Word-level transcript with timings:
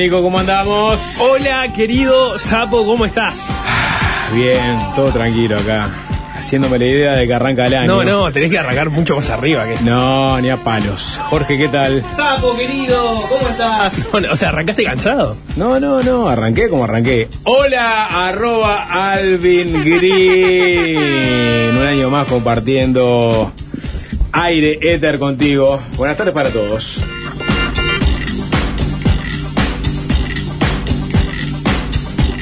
Nico, 0.00 0.22
¿cómo 0.22 0.38
andamos? 0.38 0.98
Hola, 1.18 1.70
querido 1.74 2.38
Sapo, 2.38 2.86
¿cómo 2.86 3.04
estás? 3.04 3.36
Bien, 4.34 4.78
todo 4.96 5.12
tranquilo 5.12 5.58
acá. 5.58 5.90
Haciéndome 6.36 6.78
la 6.78 6.86
idea 6.86 7.12
de 7.12 7.26
que 7.26 7.34
arranca 7.34 7.66
el 7.66 7.74
año. 7.74 8.02
No, 8.02 8.02
no, 8.02 8.32
tenés 8.32 8.50
que 8.50 8.58
arrancar 8.58 8.88
mucho 8.88 9.16
más 9.16 9.28
arriba 9.28 9.66
que 9.66 9.78
No, 9.84 10.40
ni 10.40 10.48
a 10.48 10.56
palos. 10.56 11.20
Jorge, 11.28 11.58
¿qué 11.58 11.68
tal? 11.68 12.02
Sapo, 12.16 12.56
querido, 12.56 13.14
¿cómo 13.28 13.46
estás? 13.46 14.08
o 14.32 14.36
sea, 14.36 14.48
arrancaste 14.48 14.84
cansado. 14.84 15.36
No, 15.56 15.78
no, 15.78 16.02
no, 16.02 16.28
arranqué 16.28 16.70
como 16.70 16.84
arranqué. 16.84 17.28
Hola, 17.44 18.28
arroba 18.28 19.12
Alvin 19.12 19.84
Green. 19.84 21.76
Un 21.76 21.86
año 21.86 22.08
más 22.08 22.26
compartiendo 22.26 23.52
aire, 24.32 24.78
éter 24.80 25.18
contigo. 25.18 25.78
Buenas 25.98 26.16
tardes 26.16 26.32
para 26.32 26.48
todos. 26.48 27.04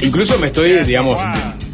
Incluso 0.01 0.37
me 0.39 0.47
estoy, 0.47 0.71
digamos, 0.85 1.17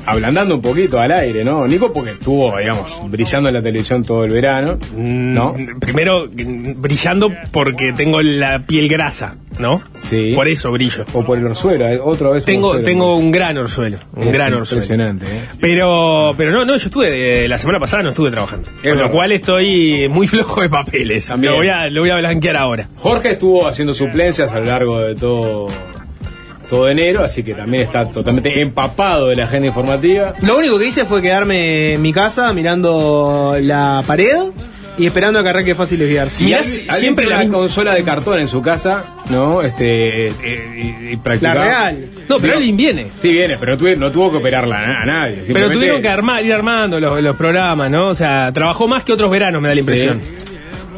ablandando 0.06 0.56
un 0.56 0.62
poquito 0.62 1.00
al 1.00 1.12
aire, 1.12 1.44
¿no? 1.44 1.68
Nico, 1.68 1.92
porque 1.94 2.12
estuvo, 2.12 2.56
digamos, 2.58 2.92
brillando 3.10 3.50
en 3.50 3.56
la 3.56 3.62
televisión 3.62 4.04
todo 4.04 4.24
el 4.26 4.32
verano, 4.32 4.78
¿no? 4.96 5.54
Mm, 5.58 5.80
Primero, 5.80 6.28
brillando 6.32 7.32
porque 7.52 7.94
tengo 7.96 8.22
la 8.22 8.60
piel 8.60 8.88
grasa, 8.88 9.36
¿no? 9.60 9.82
Sí. 10.10 10.34
Por 10.36 10.48
eso 10.48 10.72
brillo. 10.72 11.06
O 11.14 11.24
por 11.24 11.38
el 11.38 11.46
orzuelo, 11.48 11.88
eh, 11.88 12.00
otra 12.04 12.30
vez. 12.32 12.46
Tengo, 12.46 12.68
orzuelo. 12.70 12.86
tengo 12.86 13.16
un 13.16 13.32
gran 13.32 13.58
orzuelo, 13.58 13.98
un 14.16 14.28
Es 14.28 14.34
gran 14.34 14.54
orzuelo. 14.54 14.84
Impresionante, 14.84 15.26
¿eh? 15.26 15.42
Pero, 15.60 16.32
pero 16.38 16.52
no, 16.52 16.66
no, 16.66 16.78
yo 16.78 16.86
estuve, 16.86 17.10
de- 17.12 17.48
la 17.48 17.58
semana 17.58 17.80
pasada 17.80 18.04
no 18.04 18.10
estuve 18.10 18.32
trabajando. 18.32 18.68
Con 18.70 18.82
verdad. 18.84 19.06
lo 19.06 19.12
cual 19.12 19.32
estoy 19.32 20.08
muy 20.10 20.28
flojo 20.28 20.62
de 20.62 20.70
papeles. 20.70 21.28
También. 21.28 21.52
Lo 21.54 21.58
voy 21.58 21.70
a, 21.70 21.88
lo 21.90 22.02
voy 22.02 22.10
a 22.12 22.18
blanquear 22.18 22.58
ahora. 22.58 22.88
Jorge 22.98 23.32
estuvo 23.34 23.68
haciendo 23.68 23.94
suplencias 23.94 24.52
a 24.54 24.60
lo 24.60 24.66
largo 24.66 25.00
de 25.00 25.16
todo, 25.16 25.68
todo 26.70 26.90
enero, 26.90 27.24
así 27.24 27.44
que 27.44 27.54
también 27.54 27.84
está 27.84 28.08
totalmente 28.10 28.62
empapado 28.62 29.28
de 29.28 29.36
la 29.36 29.46
agenda 29.46 29.68
informativa. 29.68 30.34
Lo 30.42 30.58
único 30.58 30.78
que 30.80 30.88
hice 30.88 31.06
fue 31.06 31.22
quedarme 31.22 31.94
en 31.94 32.02
mi 32.02 32.12
casa 32.14 32.52
mirando 32.54 33.56
la 33.60 34.04
pared 34.06 34.38
y 34.98 35.06
esperando 35.06 35.40
a 35.40 35.44
que 35.44 35.50
arranque 35.50 35.76
fácil 35.76 36.00
desviarse. 36.00 36.44
Y 36.46 36.54
alguien- 36.54 36.88
siempre 36.92 37.26
la 37.26 37.46
consola 37.50 37.94
de 37.94 38.04
cartón 38.04 38.40
en 38.40 38.48
su 38.48 38.62
casa, 38.62 39.04
¿no? 39.30 39.62
Este, 39.62 40.28
eh, 40.28 40.34
y, 40.42 41.12
y 41.12 41.16
La 41.18 41.22
practicaba- 41.24 41.66
real. 41.66 42.06
No, 42.30 42.40
pero 42.40 42.56
alguien 42.56 42.78
viene. 42.78 43.08
Sí, 43.20 43.30
viene, 43.30 43.58
pero 43.58 43.74
no, 43.74 43.78
tuve- 43.78 43.98
no 43.98 44.12
tuvo 44.12 44.32
que 44.32 44.38
operarla 44.38 44.78
a, 44.78 45.02
a 45.02 45.06
nadie. 45.06 45.42
Pero 45.52 45.70
tuvieron 45.70 46.02
que 46.02 46.08
armar, 46.08 46.46
ir 46.46 46.54
armando 46.54 47.00
los, 47.00 47.22
los 47.22 47.36
programas, 47.36 47.92
¿no? 47.92 48.08
O 48.08 48.14
sea, 48.14 48.52
trabajó 48.54 48.88
más 48.88 49.04
que 49.04 49.12
otros 49.14 49.30
veranos, 49.30 49.62
me 49.62 49.68
da 49.68 49.74
la 49.76 49.80
impresión. 49.82 50.22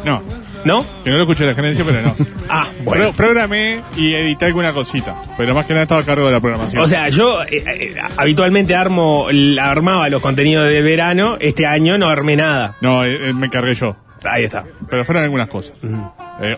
No, 0.06 0.22
¿No? 0.66 0.85
que 1.03 1.09
no 1.09 1.18
lo 1.18 1.23
escuché 1.23 1.45
la 1.45 1.53
gerencia, 1.56 1.84
pero 1.85 2.01
no. 2.01 2.16
Ah, 2.50 2.66
Pro- 2.75 2.84
bueno. 2.85 3.12
programé 3.12 3.81
y 3.97 4.13
edité 4.13 4.45
alguna 4.45 4.72
cosita, 4.72 5.22
pero 5.38 5.53
más 5.53 5.66
que 5.66 5.73
nada 5.73 5.84
estaba 5.84 6.00
a 6.01 6.06
cargo 6.06 6.28
de 6.28 6.31
la 6.31 6.40
programación. 6.40 6.81
O 6.81 6.88
sea, 6.88 7.09
yo 7.09 7.44
eh, 7.44 7.47
eh, 7.68 7.95
habitualmente 8.18 8.73
armo, 8.73 9.28
armaba 9.62 10.07
los 10.09 10.22
contenidos 10.22 10.69
de 10.69 10.81
verano, 10.81 11.35
este 11.41 11.66
año 11.66 11.97
no 11.97 12.07
armé 12.09 12.38
nada. 12.38 12.75
no, 12.81 13.03
eh, 13.03 13.29
eh, 13.29 13.34
me 13.34 13.47
encargué 13.47 13.73
yo, 13.73 13.97
Ahí 14.23 14.45
está. 14.45 14.63
pero 14.90 15.03
fueron 15.06 15.23
algunas 15.23 15.50
cosas. 15.50 15.78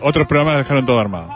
Otros 0.02 0.26
programas 0.28 0.58
dejaron 0.58 0.84
todo 0.86 1.00
armado. 1.00 1.28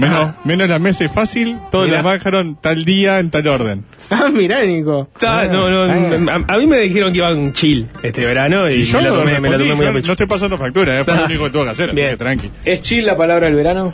Menos, 0.00 0.34
menos 0.44 0.68
la 0.68 0.78
mesa 0.78 1.04
es 1.04 1.12
fácil, 1.12 1.58
todos 1.70 1.86
Mirá. 1.88 2.02
dejaron 2.12 2.56
tal 2.60 2.84
día 2.84 3.18
en 3.20 3.30
tal 3.30 3.46
orden. 3.48 3.84
Ah, 4.12 4.28
mirá, 4.32 4.64
Nico. 4.64 5.06
Está- 5.14 5.44
no, 5.46 5.70
no, 5.70 5.84
a, 6.32 6.34
a 6.34 6.58
mí 6.58 6.66
me 6.66 6.78
dijeron 6.78 7.12
que 7.12 7.18
iban 7.18 7.52
chill 7.52 7.86
este 8.02 8.26
verano 8.26 8.68
y, 8.68 8.80
Y 8.80 8.82
yo 8.82 8.98
me, 9.00 9.04
lo 9.04 9.10
tomé, 9.20 9.24
me 9.38 9.48
lo 9.50 9.56
respondí, 9.58 9.68
tomé 9.68 9.74
muy 9.76 9.84
a 9.86 9.88
yo 9.90 9.94
pecho. 9.94 10.06
no 10.08 10.12
estoy 10.14 10.26
pasando 10.26 10.58
factura, 10.58 10.98
eh, 11.00 11.04
fue 11.04 11.14
Ah. 11.14 11.16
lo 11.18 11.24
único 11.26 11.44
que 11.44 11.50
tuve 11.50 11.62
que 11.64 11.70
hacer, 11.70 11.86
así 11.90 11.94
Bien. 11.96 12.10
que 12.10 12.16
tranqui. 12.16 12.50
¿Es 12.64 12.82
chill 12.82 13.06
la 13.06 13.16
palabra 13.16 13.46
del 13.46 13.54
verano? 13.54 13.92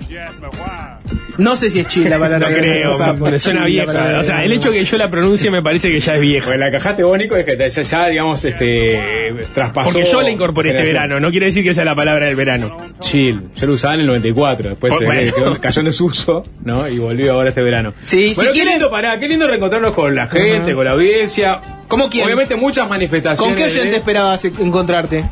No 1.38 1.54
sé 1.56 1.70
si 1.70 1.80
es 1.80 1.88
chill 1.88 2.08
la 2.08 2.18
palabra. 2.18 2.48
No 2.50 2.56
creo, 2.56 3.16
me 3.16 3.38
suena 3.38 3.64
vieja. 3.66 4.18
O 4.18 4.24
sea, 4.24 4.44
el 4.44 4.52
hecho 4.52 4.70
que 4.72 4.84
yo 4.84 4.96
la 4.96 5.10
pronuncie 5.10 5.50
me 5.50 5.62
parece 5.62 5.88
que 5.90 6.00
ya 6.00 6.14
es 6.14 6.20
vieja. 6.20 6.46
Pues 6.46 6.58
la 6.58 6.70
cajaste 6.70 7.02
bónico 7.04 7.36
es 7.36 7.44
que 7.44 7.56
te- 7.56 7.68
ya, 7.70 7.82
ya, 7.82 8.06
digamos, 8.08 8.44
este, 8.44 9.34
traspasó. 9.54 9.90
Porque 9.90 10.08
yo 10.08 10.22
la 10.22 10.30
incorporé 10.30 10.70
este 10.70 10.82
verano, 10.82 11.20
no 11.20 11.30
quiere 11.30 11.46
decir 11.46 11.62
que 11.64 11.74
sea 11.74 11.84
la 11.84 11.94
palabra 11.94 12.26
del 12.26 12.36
verano. 12.36 12.76
Chill. 13.00 13.42
Yo 13.56 13.66
lo 13.66 13.74
usaba 13.74 13.94
en 13.94 14.00
el 14.00 14.06
94, 14.06 14.70
después 14.70 14.92
Oh, 14.92 15.04
bueno. 15.04 15.32
quedó- 15.34 15.60
cayó 15.60 15.80
en 15.80 15.86
desuso, 15.86 16.44
¿no? 16.64 16.88
Y 16.88 16.98
volvió 16.98 17.32
ahora 17.34 17.50
este 17.50 17.62
verano. 17.62 17.92
Sí, 18.00 18.30
si 18.30 18.34
bueno, 18.36 18.50
qué 18.50 18.54
quieren- 18.58 18.72
lindo 18.74 18.90
pará, 18.90 19.18
qué 19.18 19.28
lindo 19.28 19.46
reencontrarnos 19.46 19.92
con 19.92 20.14
la 20.14 20.26
gente, 20.28 20.74
con 20.74 20.84
la 20.84 20.92
audiencia. 20.92 21.60
¿Cómo 21.88 22.08
quién? 22.08 22.24
Obviamente 22.24 22.56
muchas 22.56 22.88
manifestaciones. 22.88 23.54
¿Con 23.54 23.56
qué 23.56 23.64
oyente 23.70 23.90
de- 23.90 23.96
esperabas 23.96 24.44
encontrarte? 24.44 25.24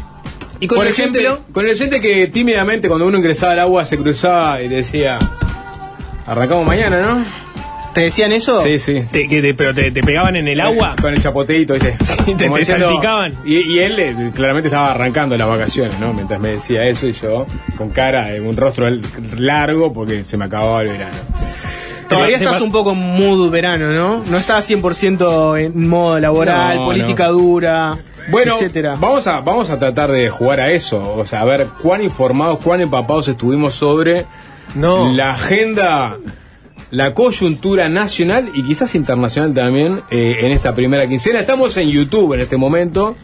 Y 0.60 0.66
con 0.66 0.76
Por 0.76 0.86
el 0.86 0.92
oyente- 0.92 1.18
ejemplo? 1.20 1.44
con 1.52 1.64
el 1.66 1.72
oyente 1.72 2.00
que 2.00 2.28
tímidamente 2.28 2.88
cuando 2.88 3.06
uno 3.06 3.18
ingresaba 3.18 3.52
al 3.52 3.60
agua 3.60 3.84
se 3.84 3.96
cruzaba 3.98 4.62
y 4.62 4.68
decía, 4.68 5.18
arrancamos 6.26 6.66
mañana, 6.66 7.00
¿no? 7.00 7.24
¿Te 7.94 8.00
decían 8.00 8.32
eso? 8.32 8.60
Sí, 8.60 8.80
sí. 8.80 9.04
Te- 9.12 9.28
que 9.28 9.40
te- 9.40 9.54
pero 9.54 9.72
te, 9.72 9.92
te 9.92 10.02
pegaban 10.02 10.34
en 10.34 10.48
el 10.48 10.60
agua. 10.60 10.96
Con 11.00 11.14
el 11.14 11.22
chapoteito, 11.22 11.74
¿viste? 11.74 11.92
te- 12.36 12.48
te 12.48 12.64
salpicaban. 12.64 13.34
Y, 13.44 13.58
y 13.74 13.78
él 13.78 13.98
eh, 14.00 14.30
claramente 14.34 14.66
estaba 14.68 14.90
arrancando 14.90 15.36
las 15.36 15.46
vacaciones, 15.46 16.00
¿no? 16.00 16.12
Mientras 16.12 16.40
me 16.40 16.48
decía 16.48 16.84
eso 16.86 17.06
y 17.06 17.12
yo 17.12 17.46
con 17.78 17.90
cara 17.90 18.28
un 18.44 18.56
rostro 18.56 18.88
l- 18.88 19.00
largo 19.36 19.92
porque 19.92 20.24
se 20.24 20.36
me 20.36 20.46
acababa 20.46 20.82
el 20.82 20.88
verano. 20.88 21.14
Todavía 22.08 22.36
estás 22.36 22.60
un 22.60 22.70
poco 22.72 22.92
en 22.92 22.98
mood 22.98 23.50
verano, 23.50 23.92
¿no? 23.92 24.22
No 24.28 24.36
estás 24.38 24.68
100% 24.70 25.58
en 25.60 25.88
modo 25.88 26.18
laboral, 26.20 26.76
No, 26.78 26.84
política 26.86 27.28
dura, 27.28 27.96
Bueno, 28.28 28.54
etcétera. 28.54 28.96
vamos 28.98 29.26
a, 29.26 29.40
vamos 29.40 29.70
a 29.70 29.78
tratar 29.78 30.10
de 30.12 30.28
jugar 30.28 30.60
a 30.60 30.70
eso, 30.70 31.14
o 31.16 31.24
sea, 31.26 31.40
a 31.40 31.44
ver 31.44 31.66
cuán 31.82 32.02
informados, 32.02 32.58
cuán 32.58 32.80
empapados 32.80 33.26
estuvimos 33.28 33.74
sobre 33.74 34.26
No. 34.74 35.12
la 35.12 35.30
agenda, 35.30 36.18
la 36.90 37.14
coyuntura 37.14 37.88
nacional 37.88 38.50
y 38.54 38.62
quizás 38.64 38.94
internacional 38.94 39.54
también 39.54 40.00
eh, 40.10 40.38
en 40.40 40.52
esta 40.52 40.74
primera 40.74 41.06
quincena. 41.06 41.40
Estamos 41.40 41.76
en 41.76 41.88
YouTube 41.88 42.34
en 42.34 42.40
este 42.40 42.56
momento, 42.56 43.16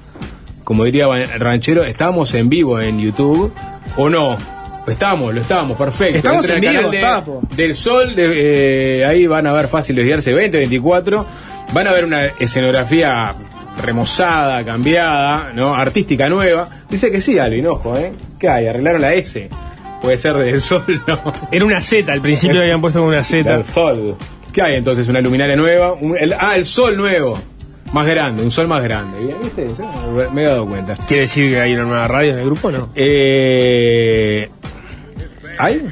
como 0.65 0.85
diría 0.85 1.07
Ranchero, 1.39 1.85
estamos 1.85 2.35
en 2.35 2.49
vivo 2.49 2.81
en 2.81 3.01
YouTube, 3.01 3.53
¿o 3.97 4.09
no? 4.09 4.37
Estamos, 4.87 5.35
lo 5.35 5.41
estamos, 5.41 5.77
perfecto. 5.77 6.19
Estamos 6.19 6.49
Entren 6.49 6.65
en 6.65 6.71
vivo, 6.73 6.91
canal 6.91 7.25
de-. 7.51 7.63
Del 7.63 7.75
Sol, 7.75 8.15
de, 8.15 9.01
eh, 9.01 9.05
ahí 9.05 9.27
van 9.27 9.47
a 9.47 9.53
ver 9.53 9.69
fácil 9.69 9.97
desviarse 9.97 10.31
2024, 10.31 11.27
van 11.73 11.87
a 11.87 11.93
ver 11.93 12.05
una 12.05 12.27
escenografía 12.27 13.35
remozada, 13.83 14.65
cambiada, 14.65 15.53
¿no? 15.55 15.75
Artística 15.75 16.29
nueva. 16.29 16.69
Dice 16.89 17.11
que 17.11 17.21
sí, 17.21 17.39
Alvin, 17.39 17.67
ojo, 17.67 17.97
¿eh? 17.97 18.13
¿Qué 18.39 18.49
hay? 18.49 18.67
Arreglaron 18.67 19.01
la 19.01 19.15
S. 19.15 19.49
Puede 20.01 20.17
ser 20.19 20.35
del 20.37 20.61
Sol, 20.63 20.85
¿no? 21.07 21.33
Era 21.53 21.65
una 21.65 21.81
Z, 21.81 22.13
al 22.13 22.21
principio 22.21 22.61
habían 22.61 22.81
puesto 22.81 23.03
una 23.05 23.23
Z. 23.23 23.49
Del 23.57 23.65
Sol. 23.65 24.17
¿Qué 24.53 24.63
hay 24.63 24.77
entonces? 24.77 25.07
Una 25.09 25.21
luminaria 25.21 25.57
nueva. 25.57 25.93
Un- 25.93 26.17
el- 26.19 26.35
ah, 26.39 26.57
el 26.57 26.65
Sol 26.67 26.97
nuevo. 26.97 27.39
Más 27.93 28.07
grande, 28.07 28.45
un 28.45 28.53
sol 28.53 28.69
más 28.69 28.85
grande. 28.85 29.35
¿Viste? 29.43 29.67
Me 30.33 30.43
he 30.43 30.47
dado 30.47 30.65
cuenta. 30.65 30.95
¿Quiere 31.09 31.23
decir 31.23 31.51
que 31.51 31.61
hay 31.61 31.75
una 31.75 31.83
nueva 31.83 32.07
radio 32.07 32.35
en 32.35 32.39
el 32.39 32.45
grupo 32.47 32.71
no? 32.71 32.91
Eh, 32.95 34.49
¿Hay? 35.59 35.83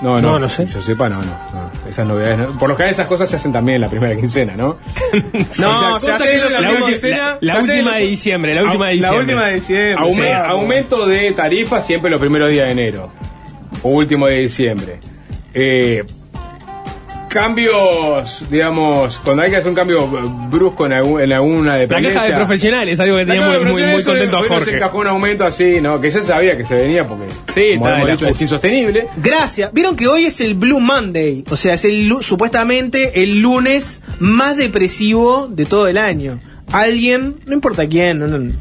No, 0.00 0.20
no, 0.20 0.32
No, 0.32 0.38
no 0.38 0.48
sé. 0.48 0.66
Yo 0.66 0.80
sepa, 0.80 1.08
no, 1.08 1.16
no, 1.18 1.24
no. 1.52 1.88
Esas 1.90 2.06
novedades. 2.06 2.38
no. 2.38 2.58
Por 2.58 2.68
lo 2.68 2.76
general, 2.76 2.92
esas 2.94 3.06
cosas 3.08 3.28
se 3.28 3.34
hacen 3.36 3.52
también 3.52 3.76
en 3.76 3.80
la 3.80 3.90
primera 3.90 4.14
quincena, 4.16 4.54
¿no? 4.56 4.78
No, 5.58 5.96
O 5.96 5.98
sea, 5.98 5.98
se 5.98 6.06
cosas 6.06 6.20
hace 6.20 6.24
que 6.30 6.34
en 6.36 6.40
los 6.40 6.52
no 6.52 6.60
La, 6.60 6.70
la 6.72 6.78
ulti- 6.78 6.86
quincena. 6.86 7.38
la 7.40 7.58
última 7.60 7.96
de 7.96 8.02
diciembre, 8.04 8.54
la 8.54 8.62
última 8.62 8.86
de 8.88 8.94
La 8.94 8.96
diciembre. 9.08 9.20
última 9.34 9.46
de 9.48 9.54
diciembre. 9.54 9.96
Aume- 9.96 10.46
aumento 10.46 11.06
de 11.06 11.32
tarifas 11.32 11.84
siempre 11.86 12.10
los 12.10 12.20
primeros 12.20 12.48
días 12.50 12.66
de 12.66 12.72
enero. 12.72 13.10
O 13.84 13.90
último 13.90 14.26
de 14.26 14.38
diciembre. 14.40 14.98
Eh, 15.54 16.02
cambios, 17.28 18.44
digamos, 18.48 19.18
cuando 19.24 19.42
hay 19.42 19.50
que 19.50 19.56
hacer 19.56 19.68
un 19.68 19.74
cambio 19.74 20.06
brusco 20.50 20.86
en, 20.86 20.92
algún- 20.92 21.20
en 21.20 21.32
alguna 21.32 21.72
La 21.72 21.76
dependencia. 21.78 22.20
caja 22.20 22.32
de 22.32 22.36
profesionales, 22.44 23.00
algo 23.00 23.16
que 23.16 23.24
La 23.24 23.32
tenía 23.34 23.46
muy, 23.58 23.72
muy, 23.72 23.82
muy 23.86 24.04
contento 24.04 24.38
a 24.38 24.42
Jorge. 24.44 24.76
encajó 24.76 24.98
un 24.98 25.06
aumento 25.08 25.44
así, 25.44 25.80
¿no? 25.80 26.00
Que 26.00 26.10
ya 26.10 26.22
sabía 26.22 26.56
que 26.56 26.64
se 26.64 26.74
venía 26.76 27.04
porque, 27.06 27.24
Sí, 27.52 27.76
como 27.76 27.88
hemos 27.90 28.10
dicho, 28.10 28.24
la 28.26 28.30
es 28.30 28.40
insostenible. 28.40 29.08
Gracias. 29.16 29.72
Vieron 29.72 29.96
que 29.96 30.06
hoy 30.06 30.26
es 30.26 30.40
el 30.40 30.54
Blue 30.54 30.78
Monday. 30.80 31.44
O 31.50 31.56
sea, 31.56 31.74
es 31.74 31.84
el 31.84 32.12
supuestamente 32.20 33.22
el 33.24 33.40
lunes 33.40 34.02
más 34.20 34.56
depresivo 34.56 35.48
de 35.50 35.66
todo 35.66 35.88
el 35.88 35.98
año. 35.98 36.38
Alguien, 36.70 37.34
no 37.46 37.52
importa 37.54 37.88
quién, 37.88 38.20
no, 38.20 38.26
no, 38.28 38.52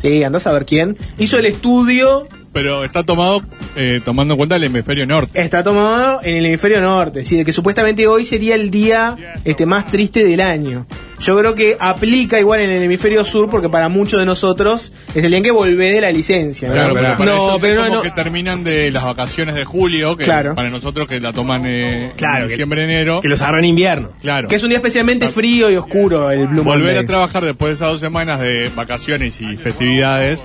sí, 0.00 0.24
andás 0.24 0.46
a 0.46 0.52
ver 0.52 0.64
quién, 0.64 0.96
hizo 1.18 1.38
el 1.38 1.44
estudio 1.46 2.26
Pero 2.52 2.82
está 2.84 3.04
tomado 3.04 3.42
eh, 3.76 4.00
tomando 4.04 4.34
en 4.34 4.38
cuenta 4.38 4.56
el 4.56 4.64
hemisferio 4.64 5.06
norte. 5.06 5.40
Está 5.40 5.62
tomado 5.62 6.20
en 6.24 6.36
el 6.36 6.46
hemisferio 6.46 6.80
norte, 6.80 7.24
sí, 7.24 7.36
de 7.36 7.44
que 7.44 7.52
supuestamente 7.52 8.06
hoy 8.08 8.24
sería 8.24 8.56
el 8.56 8.70
día 8.70 9.16
este 9.44 9.66
más 9.66 9.86
triste 9.86 10.24
del 10.24 10.40
año. 10.40 10.86
Yo 11.20 11.38
creo 11.38 11.54
que 11.54 11.76
aplica 11.78 12.40
igual 12.40 12.60
en 12.60 12.70
el 12.70 12.82
hemisferio 12.82 13.24
sur 13.26 13.50
porque 13.50 13.68
para 13.68 13.88
muchos 13.90 14.18
de 14.18 14.24
nosotros 14.26 14.90
es 15.14 15.22
el 15.22 15.28
día 15.30 15.36
en 15.38 15.44
que 15.44 15.50
volvé 15.50 15.92
de 15.92 16.00
la 16.00 16.10
licencia. 16.10 16.68
¿no? 16.68 16.74
Claro, 16.74 16.90
Claro, 16.94 17.04
pero 17.04 17.18
para 17.18 17.30
no, 17.30 17.48
ellos 17.50 17.58
pero 17.60 17.72
es 17.74 17.78
no, 17.78 17.84
como 17.84 17.96
no. 17.96 18.02
que 18.02 18.10
terminan 18.10 18.64
de 18.64 18.90
las 18.90 19.04
vacaciones 19.04 19.54
de 19.54 19.64
julio, 19.64 20.16
que 20.16 20.24
Claro. 20.24 20.54
para 20.56 20.70
nosotros 20.70 21.06
que 21.06 21.20
la 21.20 21.32
toman 21.34 21.62
eh, 21.66 22.10
Claro, 22.16 22.38
en 22.38 22.42
que- 22.44 22.48
diciembre, 22.48 22.84
enero. 22.84 23.20
Que 23.20 23.28
los 23.28 23.40
agarró 23.42 23.58
en 23.58 23.66
invierno. 23.66 24.08
Claro. 24.22 24.48
Que 24.48 24.56
es 24.56 24.62
un 24.62 24.70
día 24.70 24.78
especialmente 24.78 25.28
frío 25.28 25.70
y 25.70 25.76
oscuro 25.76 26.30
el 26.30 26.46
Blue 26.48 26.62
Volver 26.64 26.84
Monday. 26.86 27.04
a 27.04 27.06
trabajar 27.06 27.44
después 27.44 27.68
de 27.68 27.74
esas 27.74 27.88
dos 27.90 28.00
semanas 28.00 28.40
de 28.40 28.70
vacaciones 28.74 29.40
y 29.42 29.56
festividades, 29.58 30.40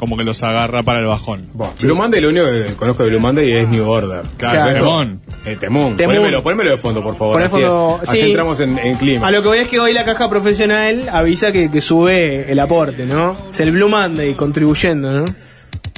como 0.00 0.16
que 0.16 0.24
los 0.24 0.42
agarra 0.42 0.82
para 0.82 1.00
el 1.00 1.04
bajón. 1.04 1.46
Blue 1.82 1.94
Monday, 1.94 2.22
lo 2.22 2.30
único 2.30 2.46
que 2.46 2.74
conozco 2.74 3.02
de 3.02 3.10
Blue 3.10 3.20
Monday 3.20 3.52
es 3.52 3.68
New 3.68 3.86
Order. 3.86 4.22
Claro, 4.38 4.72
temón. 4.72 5.20
Eh, 5.44 5.56
temón. 5.60 5.94
Temón. 5.96 6.16
Ponémelo, 6.16 6.42
ponémelo 6.42 6.70
de 6.70 6.78
fondo, 6.78 7.02
por 7.02 7.16
favor. 7.16 7.34
Poné 7.34 7.44
así, 7.44 7.56
fondo, 7.56 8.00
así 8.02 8.16
sí. 8.16 8.26
entramos 8.28 8.60
en, 8.60 8.78
en 8.78 8.96
clima. 8.96 9.26
A 9.26 9.30
lo 9.30 9.42
que 9.42 9.48
voy 9.48 9.58
es 9.58 9.68
que 9.68 9.78
hoy 9.78 9.92
la 9.92 10.06
caja 10.06 10.30
profesional 10.30 11.06
avisa 11.12 11.52
que, 11.52 11.70
que 11.70 11.82
sube 11.82 12.50
el 12.50 12.58
aporte, 12.60 13.04
¿no? 13.04 13.36
Es 13.50 13.60
el 13.60 13.72
Blue 13.72 13.90
Monday 13.90 14.32
contribuyendo, 14.32 15.12
¿no? 15.12 15.24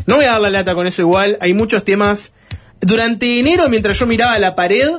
No 0.07 0.17
voy 0.17 0.25
a 0.25 0.33
dar 0.33 0.41
la 0.41 0.51
lata 0.51 0.75
con 0.75 0.89
eso 0.89 1.01
igual, 1.01 1.39
hay 1.41 1.55
muchos 1.55 1.85
temas. 1.85 2.35
Durante 2.81 3.39
enero, 3.39 3.69
mientras 3.69 3.97
yo 4.01 4.09
miraba 4.09 4.37
la 4.41 4.57
pared, 4.57 4.91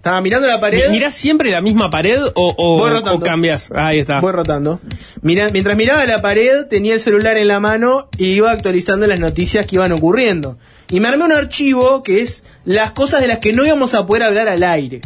estaba 0.00 0.20
mirando 0.22 0.48
la 0.48 0.58
pared. 0.60 0.86
Mi- 0.86 0.92
¿Mirás 0.92 1.12
siempre 1.14 1.50
la 1.50 1.60
misma 1.60 1.90
pared 1.90 2.18
o, 2.34 2.54
o, 2.56 2.78
cambias? 3.20 3.70
Ahí 3.74 3.98
está. 3.98 4.18
Voy 4.20 4.32
rotando. 4.32 4.80
Mira, 5.20 5.50
mientras 5.52 5.76
miraba 5.76 6.06
la 6.06 6.22
pared, 6.22 6.64
tenía 6.70 6.94
el 6.94 7.00
celular 7.00 7.36
en 7.36 7.48
la 7.48 7.60
mano 7.60 8.08
y 8.16 8.32
iba 8.32 8.50
actualizando 8.50 9.06
las 9.06 9.20
noticias 9.20 9.66
que 9.66 9.76
iban 9.76 9.92
ocurriendo. 9.92 10.56
Y 10.90 11.00
me 11.00 11.08
armé 11.08 11.24
un 11.24 11.32
archivo 11.32 12.02
que 12.02 12.22
es 12.22 12.44
las 12.64 12.92
cosas 12.92 13.20
de 13.20 13.28
las 13.28 13.40
que 13.40 13.52
no 13.52 13.62
íbamos 13.64 13.92
a 13.92 14.06
poder 14.06 14.22
hablar 14.22 14.48
al 14.48 14.62
aire. 14.62 15.02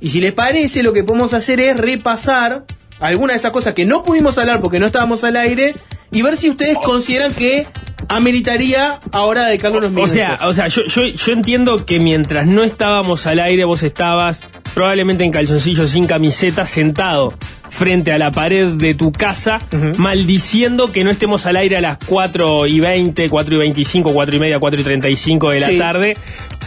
Y 0.00 0.10
si 0.10 0.20
les 0.20 0.32
parece, 0.32 0.84
lo 0.84 0.92
que 0.92 1.02
podemos 1.02 1.34
hacer 1.34 1.58
es 1.58 1.76
repasar 1.76 2.66
algunas 3.00 3.34
de 3.34 3.38
esas 3.38 3.52
cosas 3.52 3.74
que 3.74 3.84
no 3.86 4.02
pudimos 4.02 4.38
hablar 4.38 4.60
porque 4.60 4.78
no 4.80 4.86
estábamos 4.86 5.24
al 5.24 5.36
aire 5.36 5.74
y 6.10 6.22
ver 6.22 6.36
si 6.36 6.50
ustedes 6.50 6.76
consideran 6.78 7.32
que 7.34 7.66
ameritaría 8.08 9.00
ahora 9.12 9.46
dedicarle 9.46 9.78
unos 9.78 9.90
O 9.90 9.94
minutos. 9.94 10.12
sea, 10.14 10.38
o 10.42 10.52
sea 10.52 10.66
yo, 10.68 10.82
yo, 10.86 11.06
yo 11.06 11.32
entiendo 11.32 11.84
que 11.84 11.98
mientras 12.00 12.46
no 12.46 12.64
estábamos 12.64 13.26
al 13.26 13.38
aire, 13.38 13.64
vos 13.64 13.82
estabas 13.82 14.42
probablemente 14.74 15.24
en 15.24 15.30
calzoncillos 15.32 15.90
sin 15.90 16.06
camiseta, 16.06 16.66
sentado 16.66 17.34
frente 17.68 18.12
a 18.12 18.18
la 18.18 18.30
pared 18.32 18.66
de 18.68 18.94
tu 18.94 19.12
casa, 19.12 19.60
maldiciendo 19.98 20.90
que 20.90 21.04
no 21.04 21.10
estemos 21.10 21.44
al 21.46 21.56
aire 21.56 21.76
a 21.76 21.80
las 21.80 21.98
4 22.06 22.66
y 22.66 22.80
20, 22.80 23.28
4 23.28 23.54
y 23.54 23.58
25, 23.58 24.12
4 24.12 24.36
y 24.36 24.38
media, 24.38 24.58
4 24.58 24.80
y 24.80 24.84
35 24.84 25.50
de 25.50 25.60
la 25.60 25.66
Sí. 25.66 25.78
tarde, 25.78 26.16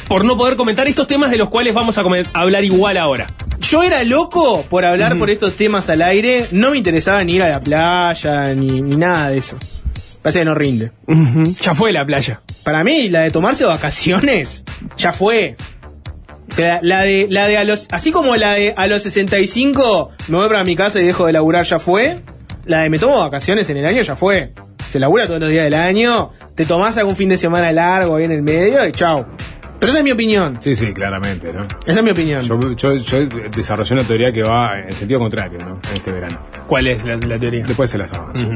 por 0.08 0.24
no 0.26 0.38
poder 0.38 0.58
comentar 0.58 0.88
estos 0.88 1.08
temas 1.08 1.32
de 1.32 1.38
los 1.38 1.50
cuales 1.50 1.74
vamos 1.74 1.98
a 1.98 2.04
hablar 2.34 2.64
igual 2.64 2.98
ahora. 2.98 3.28
Yo 3.62 3.84
era 3.84 4.04
loco 4.04 4.64
por 4.70 4.86
hablar 4.86 5.18
por 5.18 5.30
estos 5.30 5.56
temas 5.56 5.90
al 5.90 6.02
aire. 6.02 6.48
No 6.52 6.72
me 6.72 6.78
interesaba 6.78 7.24
ni 7.24 7.36
ir 7.36 7.44
a 7.44 7.50
la 7.50 7.62
playa, 7.62 8.54
ni, 8.56 8.82
ni 8.82 8.96
nada 8.96 9.30
de 9.30 9.38
eso. 9.38 9.58
Parece 10.22 10.40
que 10.40 10.46
no 10.46 10.56
rinde. 10.56 10.92
Ya 11.62 11.74
fue 11.74 11.92
la 11.92 12.06
playa. 12.06 12.42
Para 12.64 12.84
mí, 12.84 13.10
la 13.10 13.22
de 13.22 13.32
tomarse 13.32 13.66
vacaciones, 13.66 14.64
ya 14.98 15.12
fue. 15.12 15.56
La, 16.58 16.80
la 16.82 17.02
de, 17.04 17.28
la 17.30 17.48
de 17.48 17.58
a 17.58 17.64
los, 17.64 17.88
así 17.92 18.12
como 18.12 18.36
la 18.36 18.54
de 18.56 18.74
a 18.76 18.88
los 18.88 19.04
65 19.04 20.10
me 20.28 20.38
voy 20.38 20.48
para 20.48 20.64
mi 20.66 20.76
casa 20.76 21.00
y 21.00 21.06
dejo 21.06 21.26
de 21.26 21.34
laburar, 21.34 21.66
ya 21.66 21.80
fue. 21.80 22.20
La 22.66 22.82
de 22.82 22.90
me 22.90 23.00
tomo 23.00 23.20
vacaciones 23.20 23.70
en 23.70 23.78
el 23.78 23.86
año, 23.86 24.02
ya 24.02 24.16
fue. 24.16 24.54
Se 24.88 25.00
labura 25.00 25.26
todos 25.28 25.40
los 25.40 25.50
días 25.50 25.64
del 25.64 25.74
año, 25.76 26.32
te 26.54 26.66
tomás 26.66 26.98
algún 26.98 27.16
fin 27.16 27.30
de 27.30 27.38
semana 27.38 27.72
largo 27.72 28.16
ahí 28.16 28.26
en 28.26 28.32
el 28.32 28.42
medio 28.42 28.86
y 28.86 28.92
chao. 28.92 29.26
Pero 29.82 29.90
esa 29.92 29.98
es 30.00 30.04
mi 30.06 30.12
opinión. 30.12 30.58
Sí, 30.62 30.76
sí, 30.76 30.94
claramente, 30.94 31.52
¿no? 31.52 31.64
Esa 31.88 32.00
es 32.00 32.04
mi 32.04 32.12
opinión. 32.12 32.42
Yo, 32.44 32.58
yo, 32.76 32.96
yo 32.96 33.26
desarrollé 33.54 33.96
una 33.96 34.04
teoría 34.04 34.32
que 34.32 34.44
va 34.44 34.80
en 34.80 34.94
sentido 34.94 35.20
contrario, 35.20 35.58
¿no? 35.60 35.80
En 35.90 35.98
este 35.98 36.12
verano. 36.12 36.40
¿Cuál 36.68 36.86
es 36.88 37.04
la, 37.04 37.18
la 37.18 37.40
teoría? 37.40 37.66
Después 37.66 37.90
se 37.90 37.98
las 37.98 38.14
avanzo. 38.14 38.48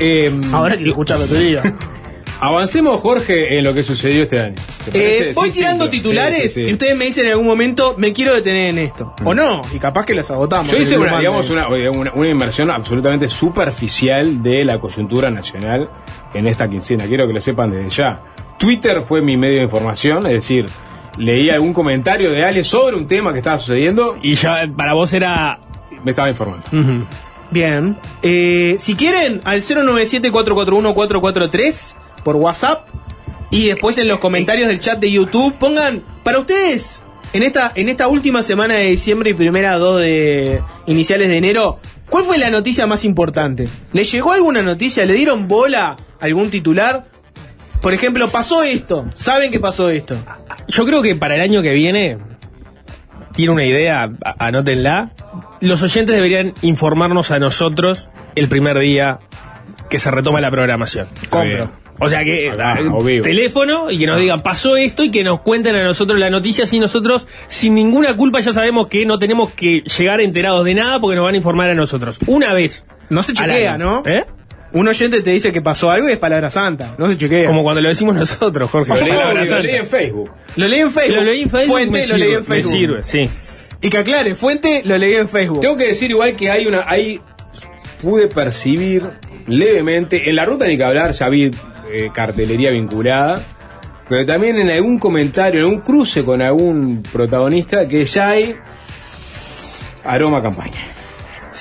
Eh, 0.00 0.34
Ahora 0.50 0.74
quiero 0.76 0.90
escuchar 0.92 1.18
la 1.20 1.26
teoría. 1.26 1.62
avancemos, 2.40 3.00
Jorge, 3.00 3.56
en 3.58 3.64
lo 3.64 3.72
que 3.74 3.82
sucedió 3.84 4.22
este 4.24 4.40
año. 4.40 4.54
Eh, 4.92 5.32
voy 5.34 5.50
tirando 5.50 5.88
titulares 5.88 6.38
Sí, 6.42 6.48
sí, 6.48 6.60
sí. 6.64 6.70
y 6.70 6.72
ustedes 6.72 6.96
me 6.96 7.04
dicen 7.04 7.26
en 7.26 7.32
algún 7.32 7.46
momento, 7.46 7.94
me 7.98 8.12
quiero 8.12 8.34
detener 8.34 8.70
en 8.70 8.78
esto. 8.78 9.14
O 9.24 9.34
no, 9.34 9.62
y 9.72 9.78
capaz 9.78 10.06
que 10.06 10.14
los 10.14 10.28
agotamos. 10.30 10.72
Yo 10.72 10.78
hice 10.78 10.98
una, 10.98 11.18
digamos, 11.18 11.48
Monday. 11.50 11.86
una, 11.86 11.90
una, 12.00 12.12
una 12.14 12.28
inmersión 12.30 12.70
absolutamente 12.70 13.28
superficial 13.28 14.42
de 14.42 14.64
la 14.64 14.80
coyuntura 14.80 15.30
nacional 15.30 15.88
en 16.34 16.46
esta 16.46 16.68
quincena. 16.68 17.04
Quiero 17.04 17.26
que 17.26 17.32
lo 17.34 17.40
sepan 17.40 17.70
desde 17.70 17.90
ya. 17.90 18.20
Twitter 18.62 19.02
fue 19.02 19.20
mi 19.22 19.36
medio 19.36 19.56
de 19.56 19.64
información, 19.64 20.24
es 20.24 20.34
decir, 20.34 20.66
leí 21.18 21.50
algún 21.50 21.72
comentario 21.72 22.30
de 22.30 22.44
alguien 22.44 22.62
sobre 22.62 22.94
un 22.94 23.08
tema 23.08 23.32
que 23.32 23.38
estaba 23.38 23.58
sucediendo 23.58 24.16
Y 24.22 24.34
ya 24.34 24.70
para 24.76 24.94
vos 24.94 25.12
era... 25.12 25.58
me 26.04 26.12
estaba 26.12 26.30
informando. 26.30 26.64
Bien. 27.50 27.96
Eh, 28.22 28.76
si 28.78 28.94
quieren, 28.94 29.40
al 29.42 29.62
097-441-443 29.62 31.96
por 32.22 32.36
WhatsApp. 32.36 32.86
Y 33.50 33.66
después 33.66 33.98
en 33.98 34.06
los 34.06 34.20
comentarios 34.20 34.68
del 34.68 34.78
chat 34.78 35.00
de 35.00 35.10
YouTube 35.10 35.54
pongan, 35.54 36.04
para 36.22 36.38
ustedes, 36.38 37.02
en 37.32 37.42
esta, 37.42 37.72
en 37.74 37.88
esta 37.88 38.06
última 38.06 38.44
semana 38.44 38.74
de 38.74 38.90
diciembre 38.90 39.30
y 39.30 39.34
primera 39.34 39.76
dos 39.76 40.00
de 40.00 40.60
iniciales 40.86 41.30
de 41.30 41.36
enero, 41.36 41.80
¿cuál 42.08 42.22
fue 42.22 42.38
la 42.38 42.48
noticia 42.48 42.86
más 42.86 43.04
importante? 43.04 43.68
¿Le 43.92 44.04
llegó 44.04 44.30
alguna 44.30 44.62
noticia? 44.62 45.04
¿Le 45.04 45.14
dieron 45.14 45.48
bola 45.48 45.96
a 46.20 46.24
algún 46.24 46.48
titular? 46.48 47.10
Por 47.82 47.92
ejemplo, 47.92 48.28
pasó 48.28 48.62
esto. 48.62 49.06
¿Saben 49.14 49.50
que 49.50 49.60
pasó 49.60 49.90
esto? 49.90 50.16
Yo 50.68 50.86
creo 50.86 51.02
que 51.02 51.16
para 51.16 51.34
el 51.34 51.42
año 51.42 51.62
que 51.62 51.72
viene, 51.72 52.16
tiene 53.34 53.52
una 53.52 53.64
idea, 53.64 54.10
anótenla. 54.38 55.10
Los 55.60 55.82
oyentes 55.82 56.14
deberían 56.14 56.54
informarnos 56.62 57.32
a 57.32 57.40
nosotros 57.40 58.08
el 58.36 58.48
primer 58.48 58.78
día 58.78 59.18
que 59.90 59.98
se 59.98 60.10
retoma 60.10 60.40
la 60.40 60.50
programación. 60.50 61.08
Compro. 61.28 61.70
O 61.98 62.08
sea 62.08 62.24
que 62.24 62.50
Acá, 62.50 62.80
eh, 62.80 63.20
teléfono 63.20 63.90
y 63.90 63.98
que 63.98 64.06
nos 64.06 64.18
digan 64.18 64.40
pasó 64.40 64.76
esto 64.76 65.04
y 65.04 65.10
que 65.10 65.22
nos 65.22 65.40
cuenten 65.40 65.76
a 65.76 65.84
nosotros 65.84 66.18
la 66.18 66.30
noticia 66.30 66.64
así 66.64 66.80
nosotros 66.80 67.28
sin 67.46 67.74
ninguna 67.74 68.16
culpa 68.16 68.40
ya 68.40 68.52
sabemos 68.52 68.88
que 68.88 69.06
no 69.06 69.20
tenemos 69.20 69.52
que 69.52 69.82
llegar 69.82 70.20
enterados 70.20 70.64
de 70.64 70.74
nada 70.74 70.98
porque 70.98 71.14
nos 71.14 71.24
van 71.24 71.34
a 71.34 71.36
informar 71.36 71.70
a 71.70 71.74
nosotros. 71.74 72.18
Una 72.26 72.54
vez. 72.54 72.86
No 73.08 73.22
se 73.22 73.34
chequea. 73.34 73.78
¿no? 73.78 74.02
¿Eh? 74.06 74.24
Un 74.74 74.88
oyente 74.88 75.20
te 75.20 75.30
dice 75.30 75.52
que 75.52 75.60
pasó 75.60 75.90
algo 75.90 76.08
y 76.08 76.12
es 76.12 76.18
palabra 76.18 76.50
santa. 76.50 76.94
No 76.96 77.08
se 77.08 77.16
chequea. 77.16 77.48
Como 77.48 77.62
cuando 77.62 77.82
lo 77.82 77.88
decimos 77.88 78.14
nosotros, 78.14 78.70
Jorge. 78.70 78.94
Lo 78.94 79.00
leí, 79.00 79.46
lo 79.46 79.58
leí 79.60 79.76
en 79.76 79.86
Facebook. 79.86 80.30
Lo 80.56 80.68
leí 80.68 80.80
en 80.80 80.90
Facebook. 80.90 81.16
Lo 81.16 81.22
leí 81.22 81.42
en 81.42 81.50
Facebook. 81.50 81.72
Fuente, 81.72 81.92
me 81.92 81.98
lo 81.98 82.06
sirve, 82.06 82.18
leí 82.18 82.32
en 82.32 82.40
me 82.40 82.46
Facebook. 82.46 82.72
sirve, 82.72 83.02
sí. 83.02 83.30
Y 83.82 83.90
que 83.90 83.98
aclare, 83.98 84.34
fuente, 84.34 84.82
lo 84.84 84.96
leí 84.96 85.14
en 85.14 85.28
Facebook. 85.28 85.60
Tengo 85.60 85.76
que 85.76 85.88
decir 85.88 86.10
igual 86.10 86.34
que 86.36 86.50
hay 86.50 86.66
una, 86.66 86.84
hay, 86.86 87.20
pude 88.00 88.28
percibir 88.28 89.04
levemente, 89.46 90.30
en 90.30 90.36
la 90.36 90.44
ruta 90.44 90.66
ni 90.66 90.76
que 90.76 90.84
hablar, 90.84 91.10
ya 91.12 91.28
vi 91.28 91.50
eh, 91.90 92.10
cartelería 92.14 92.70
vinculada, 92.70 93.42
pero 94.08 94.24
también 94.24 94.56
en 94.56 94.70
algún 94.70 94.98
comentario, 94.98 95.60
en 95.60 95.66
algún 95.66 95.80
cruce 95.82 96.24
con 96.24 96.40
algún 96.40 97.02
protagonista, 97.12 97.86
que 97.88 98.04
ya 98.04 98.30
hay 98.30 98.56
aroma 100.04 100.40
campaña. 100.40 100.80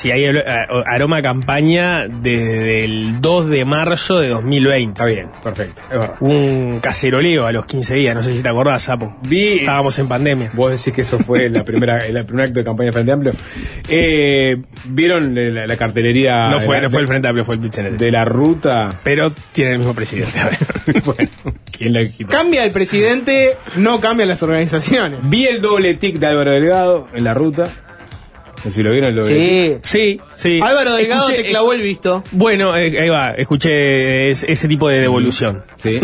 Sí, 0.01 0.11
hay 0.11 0.25
a- 0.25 0.67
aroma 0.87 1.21
campaña 1.21 2.07
desde 2.07 2.83
el 2.85 3.21
2 3.21 3.49
de 3.49 3.65
marzo 3.65 4.19
de 4.19 4.29
2020. 4.29 4.91
Está 4.93 5.05
bien, 5.05 5.29
perfecto, 5.43 5.81
es 5.91 5.99
verdad. 5.99 6.15
Un 6.21 6.79
caceroleo 6.81 7.45
a 7.45 7.51
los 7.51 7.65
15 7.67 7.93
días, 7.95 8.15
no 8.15 8.23
sé 8.23 8.33
si 8.35 8.41
te 8.41 8.49
acordás, 8.49 8.81
Sapo. 8.81 9.15
Vi- 9.27 9.59
Estábamos 9.59 9.99
en 9.99 10.07
pandemia. 10.07 10.49
Vos 10.53 10.71
decís 10.71 10.91
que 10.93 11.01
eso 11.01 11.19
fue 11.19 11.49
la 11.49 11.63
primera, 11.65 12.05
el 12.07 12.25
primer 12.25 12.45
acto 12.47 12.59
de 12.59 12.65
campaña 12.65 12.87
de 12.87 12.93
Frente 12.93 13.11
Amplio. 13.11 13.33
Eh, 13.89 14.57
¿Vieron 14.85 15.35
la, 15.35 15.67
la 15.67 15.77
cartelería 15.77 16.49
No 16.49 16.59
fue, 16.59 16.75
de, 16.77 16.81
la- 16.81 16.87
no 16.87 16.91
fue 16.91 17.01
el 17.01 17.07
Frente 17.07 17.27
Amplio, 17.27 17.45
fue 17.45 17.55
el 17.55 17.61
Pichenete. 17.61 18.03
de 18.03 18.11
la 18.11 18.25
ruta? 18.25 18.99
Pero 19.03 19.31
tiene 19.51 19.73
el 19.73 19.77
mismo 19.79 19.93
presidente. 19.93 20.39
A 20.39 20.45
ver. 20.49 21.01
bueno, 21.05 21.29
¿quién 21.71 21.93
la 21.93 22.03
quita? 22.05 22.29
Cambia 22.31 22.63
el 22.63 22.71
presidente, 22.71 23.57
no 23.77 23.99
cambian 23.99 24.29
las 24.29 24.41
organizaciones. 24.41 25.19
Vi 25.29 25.45
el 25.45 25.61
doble 25.61 25.93
tic 25.95 26.17
de 26.17 26.25
Álvaro 26.27 26.51
Delgado 26.51 27.07
en 27.13 27.23
la 27.23 27.33
ruta. 27.33 27.67
Si 28.69 28.83
lo 28.83 28.91
vieron 28.91 29.15
tic. 29.15 29.23
Sí. 29.25 29.77
Sí, 29.81 30.21
sí. 30.35 30.59
Álvaro 30.61 30.93
Delgado 30.95 31.29
Escuché- 31.29 31.35
te 31.43 31.49
clavó 31.49 31.73
el 31.73 31.81
visto. 31.81 32.23
Bueno, 32.31 32.75
eh, 32.77 32.99
ahí 33.01 33.09
va, 33.09 33.31
escuché 33.31 34.29
es- 34.29 34.43
ese 34.43 34.67
tipo 34.67 34.87
de 34.89 34.99
devolución. 35.01 35.63
Sí. 35.77 35.99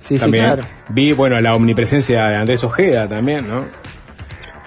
Sí, 0.00 0.18
también. 0.18 0.44
claro. 0.44 0.62
Vi, 0.88 1.12
bueno, 1.12 1.40
la 1.40 1.54
omnipresencia 1.54 2.26
de 2.28 2.36
Andrés 2.36 2.64
Ojeda 2.64 3.06
también, 3.08 3.46
¿no? 3.48 3.66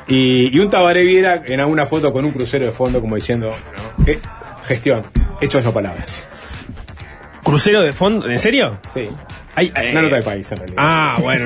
Y, 0.07 0.55
y 0.55 0.59
un 0.59 0.69
Tabaré 0.69 1.03
Viera 1.03 1.41
en 1.45 1.59
alguna 1.59 1.85
foto 1.85 2.13
con 2.13 2.25
un 2.25 2.31
crucero 2.31 2.65
de 2.65 2.71
fondo, 2.71 3.01
como 3.01 3.15
diciendo, 3.15 3.51
¿no? 3.97 4.05
Eh, 4.07 4.19
gestión, 4.67 5.03
hechos 5.41 5.65
no 5.65 5.73
palabras. 5.73 6.23
¿Crucero 7.43 7.81
de 7.81 7.91
fondo? 7.93 8.29
¿En 8.29 8.39
serio? 8.39 8.79
Sí. 8.93 9.09
Hay, 9.55 9.71
eh, 9.75 9.89
Una 9.91 10.01
nota 10.01 10.15
de 10.17 10.21
país, 10.23 10.51
en 10.51 10.57
realidad. 10.57 10.77
Ah, 10.79 11.17
bueno, 11.21 11.45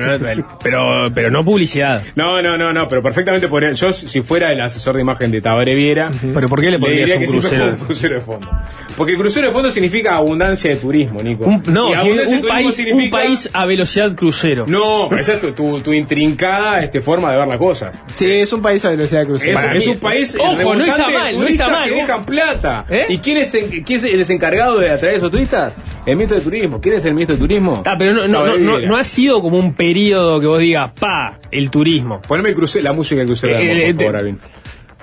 pero, 0.62 1.10
pero 1.14 1.30
no 1.30 1.44
publicidad. 1.44 2.02
No, 2.16 2.42
no, 2.42 2.58
no, 2.58 2.72
no, 2.72 2.88
pero 2.88 3.02
perfectamente 3.02 3.48
podría. 3.48 3.72
Yo, 3.72 3.92
si 3.92 4.20
fuera 4.22 4.52
el 4.52 4.60
asesor 4.60 4.96
de 4.96 5.02
imagen 5.02 5.30
de 5.30 5.40
Tabaré 5.40 5.74
Viera, 5.74 6.10
¿Pero 6.34 6.48
por 6.48 6.60
qué 6.60 6.66
le 6.66 6.72
le 6.72 6.78
pondrías 6.78 7.08
diría 7.08 7.14
un 7.16 7.20
que 7.22 7.28
siempre 7.28 7.48
crucero? 7.50 7.64
fue 7.76 7.80
un 7.80 7.86
crucero 7.86 8.14
de 8.16 8.20
fondo. 8.20 8.50
Porque 8.96 9.12
el 9.12 9.18
crucero 9.18 9.46
de 9.46 9.52
fondo 9.52 9.70
significa 9.70 10.16
abundancia 10.16 10.70
de 10.70 10.76
turismo, 10.76 11.22
Nico. 11.22 11.44
Un- 11.44 11.62
no, 11.66 11.90
Y 11.90 11.94
abundancia 11.94 12.36
un 12.36 12.42
de 12.42 12.48
turismo 12.48 12.70
país, 12.70 13.04
un 13.04 13.10
país 13.10 13.50
a 13.52 13.66
velocidad 13.66 14.14
crucero. 14.14 14.64
No, 14.66 15.10
esa 15.16 15.34
es 15.34 15.40
tu, 15.40 15.52
tu, 15.52 15.80
tu 15.80 15.92
intrincada 15.92 16.82
este, 16.82 17.00
forma 17.00 17.30
de 17.32 17.38
ver 17.38 17.48
las 17.48 17.58
cosas. 17.58 18.02
Sí, 18.14 18.30
es 18.30 18.52
un 18.52 18.60
país 18.62 18.84
a 18.84 18.90
velocidad 18.90 19.24
crucero. 19.26 19.58
Es 19.72 19.86
un 19.86 19.98
país 19.98 20.36
Ojo, 20.38 20.74
no 20.74 20.80
está 20.80 21.08
mal, 21.08 21.34
no 21.38 21.46
está 21.46 21.68
mal. 21.70 21.88
que 21.88 21.94
dejan 21.94 22.24
plata. 22.24 22.84
¿Eh? 22.88 23.06
¿Y 23.08 23.18
quién 23.18 23.36
es, 23.38 23.54
en- 23.54 23.68
quién 23.84 23.98
es 23.98 24.04
el 24.04 24.18
desencargado 24.18 24.78
de 24.78 24.90
atraer 24.90 25.14
a 25.14 25.18
esos 25.18 25.30
turistas? 25.30 25.72
El 26.06 26.16
ministro 26.16 26.38
de 26.38 26.42
Turismo. 26.44 26.80
¿Quién 26.80 26.94
es 26.94 27.04
el 27.04 27.12
ministro 27.14 27.36
de 27.36 27.40
Turismo? 27.40 27.82
Ah, 27.86 27.96
pero 28.00 28.14
no, 28.14 28.20
no, 28.22 28.28
no, 28.28 28.32
Tabaré 28.38 28.58
no, 28.60 28.72
Viera. 28.78 28.88
no 28.88 28.96
ha 28.96 29.04
sido 29.04 29.42
como 29.42 29.58
un 29.58 29.74
periodo 29.74 30.40
que 30.40 30.46
vos 30.46 30.58
digas, 30.58 30.90
pa, 30.98 31.38
el 31.50 31.70
turismo. 31.70 32.22
Poneme 32.22 32.48
el 32.48 32.56
cruce- 32.56 32.80
la 32.80 32.94
música 32.94 33.18
del 33.18 33.26
crucero 33.26 33.52
de 33.54 33.60
Eh, 33.62 33.70
amor, 33.70 33.76
eh, 33.82 33.94
por 33.94 34.02
favor, 34.02 34.16
Alvin. 34.16 34.38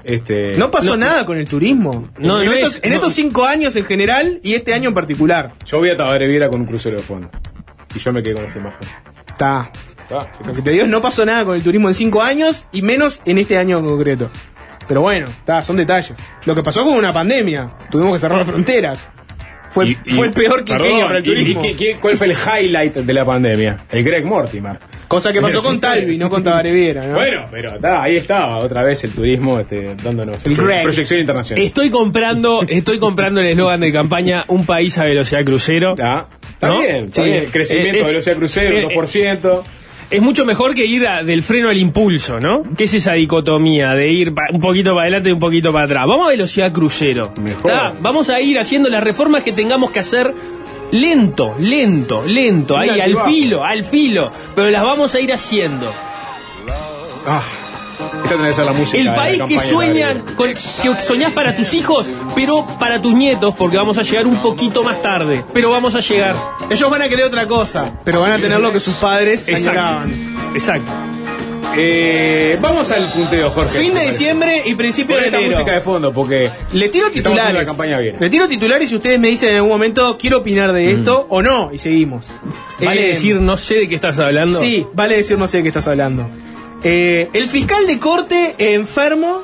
Este, 0.04 0.56
No 0.58 0.72
pasó 0.72 0.92
No. 0.92 0.98
nada 0.98 1.26
con 1.26 1.38
el 1.38 1.48
turismo. 1.48 2.10
No, 2.18 2.40
en 2.42 2.48
no 2.48 2.54
estos, 2.54 2.76
es- 2.78 2.84
en 2.84 2.90
no. 2.90 2.96
estos 2.96 3.14
cinco 3.14 3.46
años 3.46 3.76
en 3.76 3.86
general 3.86 4.40
y 4.42 4.54
este 4.56 4.74
año 4.74 4.90
en 4.90 4.94
particular. 4.96 5.52
Yo 5.66 5.80
vi 5.82 5.92
a 5.92 5.98
Tabaré 5.98 6.28
Viera 6.28 6.50
con 6.50 6.62
un 6.62 6.66
crucero 6.68 6.98
de 6.98 7.04
fondo. 7.04 7.30
Y 7.96 8.00
yo 8.00 8.12
me 8.14 8.24
quedé 8.24 8.34
con 8.36 8.46
esa 8.46 8.60
imagen. 8.60 8.80
Está. 9.28 9.72
Lo 10.46 10.54
que 10.54 10.62
te 10.62 10.72
digo 10.72 10.86
es 10.86 10.90
no 10.90 11.02
pasó 11.02 11.26
nada 11.26 11.44
con 11.44 11.56
el 11.56 11.62
turismo 11.62 11.90
en 11.90 11.94
cinco 11.94 12.22
años 12.24 12.66
y 12.72 12.82
menos 12.82 13.22
en 13.26 13.38
este 13.38 13.58
año 13.58 13.80
en 13.80 13.86
concreto. 13.86 14.30
Pero 14.88 15.02
bueno, 15.02 15.28
está, 15.28 15.62
son 15.62 15.76
detalles. 15.76 16.14
Lo 16.46 16.56
que 16.56 16.64
pasó 16.64 16.86
con 16.86 16.94
una 16.96 17.12
pandemia, 17.12 17.70
tuvimos 17.92 18.14
que 18.14 18.20
cerrar 18.20 18.46
fronteras. 18.46 19.10
Fue, 19.70 19.88
Y- 19.90 19.98
y- 20.06 20.10
fue 20.12 20.28
el 20.28 20.34
peor 20.34 20.64
que 20.64 20.74
perdón, 20.74 21.02
para 21.08 21.20
el 21.20 21.26
y 21.26 21.30
turismo. 21.30 21.62
qué- 21.78 21.98
¿Cuál 22.00 22.18
fue 22.18 22.28
el 22.28 22.34
highlight 22.34 22.96
de 22.96 23.14
la 23.14 23.26
pandemia? 23.26 23.78
El 23.92 24.04
Greg 24.04 24.26
Mortimer. 24.26 24.80
Cosa 25.08 25.32
que 25.32 25.42
pasó 25.42 25.64
con 25.64 25.80
Talvi, 25.80 26.18
no 26.18 26.30
con 26.30 26.44
Tabaré 26.44 26.72
Viera, 26.74 27.06
¿no? 27.08 27.14
Bueno, 27.14 27.48
pero 27.50 27.76
está, 27.76 28.04
ahí 28.04 28.18
estaba 28.18 28.58
otra 28.58 28.84
vez 28.84 29.02
el 29.06 29.12
turismo 29.12 29.58
este, 29.60 29.96
dándonos 30.04 30.46
El 30.46 30.56
Greg. 30.56 30.84
proyección 30.84 31.20
internacional. 31.22 31.64
Estoy 31.64 31.90
comprando, 31.90 32.62
estoy 32.68 33.00
comprando 33.00 33.40
el 33.40 33.48
eslogan 33.48 33.80
de 33.80 33.92
campaña 33.94 34.44
Un 34.48 34.66
país 34.66 34.98
a 34.98 35.06
velocidad 35.06 35.46
crucero. 35.46 35.96
Ah, 36.02 36.28
está 36.50 36.68
¿No? 36.68 36.80
bien, 36.82 37.06
está 37.06 37.24
Sí. 37.24 37.30
bien. 37.30 37.46
Crecimiento 37.52 38.00
Es- 38.02 38.06
de 38.08 38.12
velocidad 38.14 38.36
crucero, 38.36 38.78
eh, 38.78 38.82
2%. 38.82 39.64
Es 40.10 40.22
mucho 40.22 40.46
mejor 40.46 40.74
que 40.74 40.86
ir 40.86 41.06
a- 41.06 41.22
del 41.24 41.44
freno 41.44 41.70
al 41.70 41.78
impulso, 41.78 42.40
¿no? 42.40 42.64
¿Qué 42.78 42.86
es 42.86 42.94
esa 42.94 43.14
dicotomía 43.14 43.94
de 43.94 44.10
ir 44.10 44.34
pa- 44.34 44.48
un 44.54 44.62
poquito 44.62 44.92
para 44.92 45.02
adelante 45.02 45.30
y 45.30 45.32
un 45.34 45.40
poquito 45.40 45.74
para 45.74 45.84
atrás? 45.86 46.06
Vamos 46.08 46.28
a 46.28 46.30
velocidad 46.30 46.72
crucero. 46.72 47.34
Mejor. 47.42 47.70
Vamos 48.00 48.30
a 48.30 48.40
ir 48.40 48.58
haciendo 48.58 48.88
las 48.90 49.04
reformas 49.04 49.44
que 49.44 49.52
tengamos 49.52 49.92
que 49.92 50.00
hacer 50.00 50.34
lento, 50.92 51.54
lento, 51.60 52.24
lento, 52.26 52.78
ahí 52.78 53.02
al 53.02 53.18
filo, 53.26 53.66
al 53.66 53.84
filo, 53.84 54.32
pero 54.56 54.70
las 54.70 54.84
vamos 54.84 55.14
a 55.14 55.20
ir 55.20 55.34
haciendo. 55.34 55.92
Ah, 57.26 57.44
esta 58.36 58.64
la 58.66 58.74
música. 58.74 58.98
El 58.98 59.06
la 59.06 59.16
país 59.16 59.42
que 59.48 59.60
sueñan, 59.60 60.24
con- 60.36 60.54
que 60.54 60.96
soñás 61.00 61.32
para 61.34 61.56
tus 61.56 61.74
hijos, 61.74 62.08
pero 62.36 62.66
para 62.80 63.02
tus 63.02 63.14
nietos, 63.14 63.54
porque 63.58 63.78
vamos 63.78 63.98
a 63.98 64.02
llegar 64.04 64.26
un 64.28 64.42
poquito 64.42 64.84
más 64.84 65.02
tarde, 65.02 65.44
pero 65.54 65.70
vamos 65.72 65.96
a 65.96 66.00
llegar. 66.00 66.36
Ellos 66.70 66.90
van 66.90 67.02
a 67.02 67.10
querer 67.10 67.26
otra 67.26 67.48
cosa, 67.48 67.94
pero 68.04 68.22
van 68.22 68.34
a 68.34 68.38
tener 68.38 68.60
lo 68.60 68.72
que 68.72 68.80
sus 68.80 68.96
padres 68.96 69.48
Exacto. 69.48 69.70
añoraban. 69.80 70.38
Exacto. 70.54 70.92
Eh, 71.80 72.58
vamos 72.60 72.90
al 72.92 73.12
punteo, 73.12 73.52
Jorge. 73.52 73.78
Fin 73.80 73.94
de 73.94 74.02
diciembre 74.08 74.64
y 74.66 74.74
principio 74.74 75.16
de 75.16 75.26
esta 75.26 75.38
enero. 75.38 75.52
música 75.58 75.74
de 75.76 75.82
fondo, 75.82 76.12
porque 76.12 76.50
Le 76.74 76.90
tiro 76.90 77.12
titulares. 77.12 77.54
la 77.54 77.66
campaña 77.66 78.00
bien. 78.00 78.16
Le 78.20 78.30
tiro 78.32 78.48
titulares 78.48 78.92
y 78.92 78.96
ustedes 78.96 79.20
me 79.20 79.28
dicen 79.28 79.50
en 79.50 79.56
algún 79.58 79.72
momento, 79.72 80.18
quiero 80.18 80.38
opinar 80.40 80.74
de 80.74 80.92
esto 80.92 81.28
o 81.30 81.44
no, 81.44 81.70
y 81.72 81.78
seguimos. 81.78 82.26
Vale 82.84 83.06
Eh, 83.06 83.08
decir, 83.10 83.36
no 83.36 83.58
sé 83.58 83.76
de 83.76 83.88
qué 83.88 83.96
estás 83.96 84.18
hablando. 84.18 84.60
Sí, 84.60 84.88
vale 84.94 85.18
decir 85.18 85.38
no 85.38 85.48
sé 85.48 85.58
de 85.58 85.64
qué 85.64 85.70
estás 85.70 85.88
hablando. 85.88 86.28
Eh, 86.84 87.30
el 87.34 87.48
fiscal 87.48 87.88
de 87.88 88.00
corte 88.00 88.56
enfermo, 88.74 89.42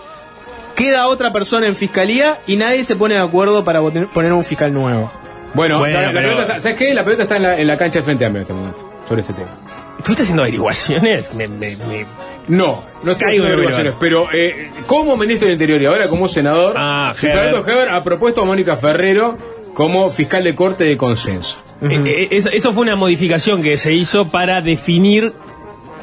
queda 0.75 1.07
otra 1.07 1.31
persona 1.31 1.67
en 1.67 1.75
fiscalía 1.75 2.39
y 2.47 2.55
nadie 2.55 2.83
se 2.83 2.95
pone 2.95 3.15
de 3.15 3.21
acuerdo 3.21 3.63
para 3.63 3.81
poner 3.81 4.33
un 4.33 4.43
fiscal 4.43 4.73
nuevo. 4.73 5.11
Bueno, 5.53 5.79
Bueno, 5.79 5.93
¿sabes, 5.99 6.07
la 6.13 6.19
pero- 6.19 6.29
pelota 6.35 6.41
está- 6.43 6.61
¿sabes 6.61 6.77
qué? 6.79 6.93
La 6.93 7.03
pelota 7.03 7.23
está 7.23 7.35
en 7.37 7.43
la, 7.43 7.59
en 7.59 7.67
la 7.67 7.77
cancha 7.77 7.99
de 7.99 8.03
frente 8.03 8.25
a 8.25 8.29
mí 8.29 8.37
en 8.37 8.41
este 8.41 8.53
momento, 8.53 8.89
sobre 9.07 9.21
ese 9.21 9.33
tema. 9.33 9.51
¿Estuviste 9.99 10.23
haciendo 10.23 10.41
averiguaciones? 10.43 11.33
Me, 11.35 11.47
me- 11.47 11.75
me- 11.77 12.05
No, 12.47 12.83
no 13.03 13.11
estoy 13.11 13.27
haciendo 13.27 13.47
averiguaciones, 13.47 13.95
pero 13.99 14.27
eh, 14.33 14.71
como 14.87 15.15
ministro 15.15 15.47
del 15.47 15.53
Interior 15.53 15.81
y 15.81 15.85
ahora 15.85 16.07
como 16.07 16.27
senador, 16.27 16.73
Ah, 16.77 17.13
Heber. 17.21 17.89
Ha 17.89 18.03
propuesto 18.03 18.41
a 18.41 18.45
Mónica 18.45 18.75
Ferrero 18.75 19.37
como 19.73 20.09
fiscal 20.11 20.43
de 20.43 20.53
corte 20.55 20.83
de 20.83 20.97
consenso. 20.97 21.63
Eh, 21.81 22.01
eh, 22.05 22.27
eso, 22.31 22.49
eso 22.51 22.73
fue 22.73 22.81
una 22.83 22.95
modificación 22.95 23.61
que 23.61 23.77
se 23.77 23.93
hizo 23.93 24.29
para 24.29 24.61
definir 24.61 25.33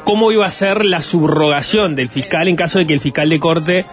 cómo 0.03 0.31
iba 0.31 0.45
a 0.45 0.51
ser 0.51 0.85
la 0.85 1.01
subrogación 1.01 1.95
del 1.95 2.09
fiscal 2.09 2.47
en 2.47 2.55
caso 2.55 2.79
de 2.79 2.87
que 2.87 2.93
el 2.93 3.01
fiscal 3.01 3.29
de 3.29 3.39
corte, 3.39 3.85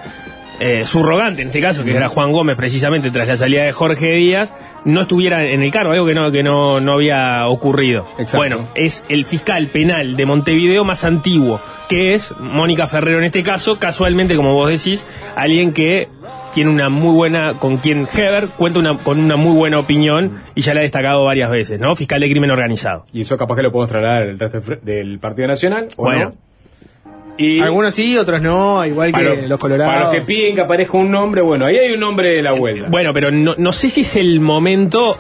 eh, 0.60 0.84
subrogante 0.84 1.42
en 1.42 1.48
este 1.48 1.60
caso, 1.60 1.84
que 1.84 1.94
era 1.94 2.08
Juan 2.08 2.32
Gómez 2.32 2.56
precisamente 2.56 3.10
tras 3.10 3.28
la 3.28 3.36
salida 3.36 3.64
de 3.64 3.72
Jorge 3.72 4.12
Díaz, 4.12 4.52
no 4.84 5.02
estuviera 5.02 5.44
en 5.44 5.62
el 5.62 5.70
cargo, 5.70 5.92
algo 5.92 6.06
que 6.06 6.14
no, 6.14 6.30
que 6.32 6.42
no, 6.42 6.80
no 6.80 6.94
había 6.94 7.46
ocurrido. 7.46 8.06
Exacto. 8.18 8.38
Bueno, 8.38 8.68
es 8.74 9.04
el 9.08 9.24
fiscal 9.24 9.68
penal 9.68 10.16
de 10.16 10.26
Montevideo 10.26 10.84
más 10.84 11.04
antiguo, 11.04 11.60
que 11.88 12.14
es 12.14 12.34
Mónica 12.40 12.86
Ferrero 12.86 13.18
en 13.18 13.24
este 13.24 13.42
caso, 13.42 13.78
casualmente, 13.78 14.34
como 14.34 14.54
vos 14.54 14.68
decís, 14.68 15.06
alguien 15.36 15.72
que 15.72 16.08
tiene 16.54 16.70
una 16.70 16.88
muy 16.88 17.14
buena, 17.14 17.54
con 17.58 17.78
quien 17.78 18.06
Heber 18.12 18.48
cuenta 18.48 18.78
una, 18.80 18.96
con 18.98 19.20
una 19.20 19.36
muy 19.36 19.54
buena 19.54 19.78
opinión 19.78 20.34
y 20.54 20.62
ya 20.62 20.74
la 20.74 20.80
ha 20.80 20.82
destacado 20.82 21.24
varias 21.24 21.50
veces, 21.50 21.80
¿no? 21.80 21.94
Fiscal 21.96 22.20
de 22.20 22.30
crimen 22.30 22.50
organizado. 22.50 23.04
Y 23.12 23.20
eso 23.22 23.36
capaz 23.36 23.56
que 23.56 23.62
lo 23.62 23.72
podemos 23.72 23.90
trasladar 23.90 24.22
al 24.22 24.38
resto 24.38 24.60
del 24.82 25.18
Partido 25.18 25.48
Nacional, 25.48 25.88
¿o 25.96 26.02
Bueno. 26.04 26.24
no? 26.30 26.48
Y 27.40 27.60
Algunos 27.60 27.94
sí, 27.94 28.18
otros 28.18 28.42
no, 28.42 28.84
igual 28.84 29.12
que 29.12 29.46
los 29.46 29.60
colorados. 29.60 29.94
para 29.94 30.06
los 30.06 30.14
que 30.14 30.22
piden 30.22 30.56
que 30.56 30.60
aparezca 30.62 30.96
un 30.98 31.08
nombre, 31.08 31.40
bueno, 31.40 31.66
ahí 31.66 31.76
hay 31.76 31.92
un 31.92 32.00
nombre 32.00 32.30
de 32.34 32.42
la 32.42 32.50
vuelta. 32.50 32.88
Bueno, 32.88 33.14
pero 33.14 33.30
no, 33.30 33.54
no 33.56 33.70
sé 33.70 33.88
si 33.90 34.00
es 34.00 34.16
el 34.16 34.40
momento 34.40 35.16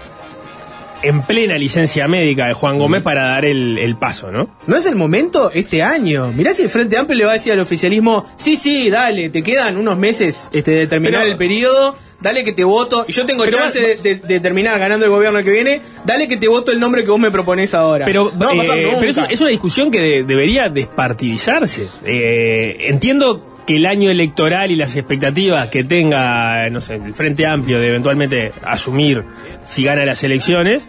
en 1.02 1.22
plena 1.22 1.56
licencia 1.56 2.08
médica 2.08 2.46
de 2.46 2.52
Juan 2.54 2.78
Gómez 2.78 3.02
para 3.02 3.24
dar 3.28 3.44
el, 3.44 3.78
el 3.78 3.96
paso, 3.96 4.30
¿no? 4.32 4.48
No 4.66 4.76
es 4.76 4.86
el 4.86 4.96
momento 4.96 5.50
este 5.52 5.82
año. 5.82 6.32
Mirá 6.32 6.52
si 6.54 6.62
el 6.62 6.68
Frente 6.70 6.96
Amplio 6.96 7.18
le 7.18 7.24
va 7.24 7.30
a 7.30 7.34
decir 7.34 7.52
al 7.52 7.60
oficialismo, 7.60 8.24
sí, 8.36 8.56
sí, 8.56 8.90
dale, 8.90 9.28
te 9.30 9.42
quedan 9.42 9.76
unos 9.76 9.96
meses 9.96 10.48
este, 10.52 10.70
de 10.72 10.86
terminar 10.86 11.20
Pero- 11.22 11.32
el 11.32 11.38
periodo, 11.38 11.96
dale 12.20 12.42
que 12.42 12.52
te 12.52 12.64
voto, 12.64 13.04
y 13.06 13.12
yo 13.12 13.24
tengo 13.26 13.46
chance 13.46 13.80
va- 13.80 13.86
de, 13.86 13.96
de- 13.96 14.16
de 14.26 14.40
terminar 14.40 14.78
ganando 14.80 15.04
el 15.06 15.10
gobierno 15.12 15.40
que 15.42 15.50
viene, 15.52 15.80
dale 16.04 16.26
que 16.26 16.36
te 16.36 16.48
voto 16.48 16.72
el 16.72 16.80
nombre 16.80 17.04
que 17.04 17.10
vos 17.10 17.20
me 17.20 17.30
proponés 17.30 17.74
ahora. 17.74 18.04
Pero, 18.04 18.32
no 18.36 18.46
va 18.46 18.52
a 18.52 18.56
pasar 18.56 18.78
eh, 18.78 18.82
nunca. 18.86 18.98
pero 18.98 19.10
es, 19.12 19.18
es 19.30 19.40
una 19.40 19.50
discusión 19.50 19.90
que 19.90 20.00
de- 20.00 20.24
debería 20.24 20.68
despartidizarse. 20.68 21.86
Eh, 22.04 22.76
entiendo 22.88 23.47
que 23.68 23.76
el 23.76 23.84
año 23.84 24.10
electoral 24.10 24.70
y 24.70 24.76
las 24.76 24.96
expectativas 24.96 25.68
que 25.68 25.84
tenga, 25.84 26.70
no 26.70 26.80
sé, 26.80 26.94
el 26.94 27.12
Frente 27.12 27.44
Amplio 27.44 27.78
de 27.78 27.88
eventualmente 27.88 28.50
asumir 28.62 29.22
si 29.66 29.84
gana 29.84 30.06
las 30.06 30.24
elecciones, 30.24 30.88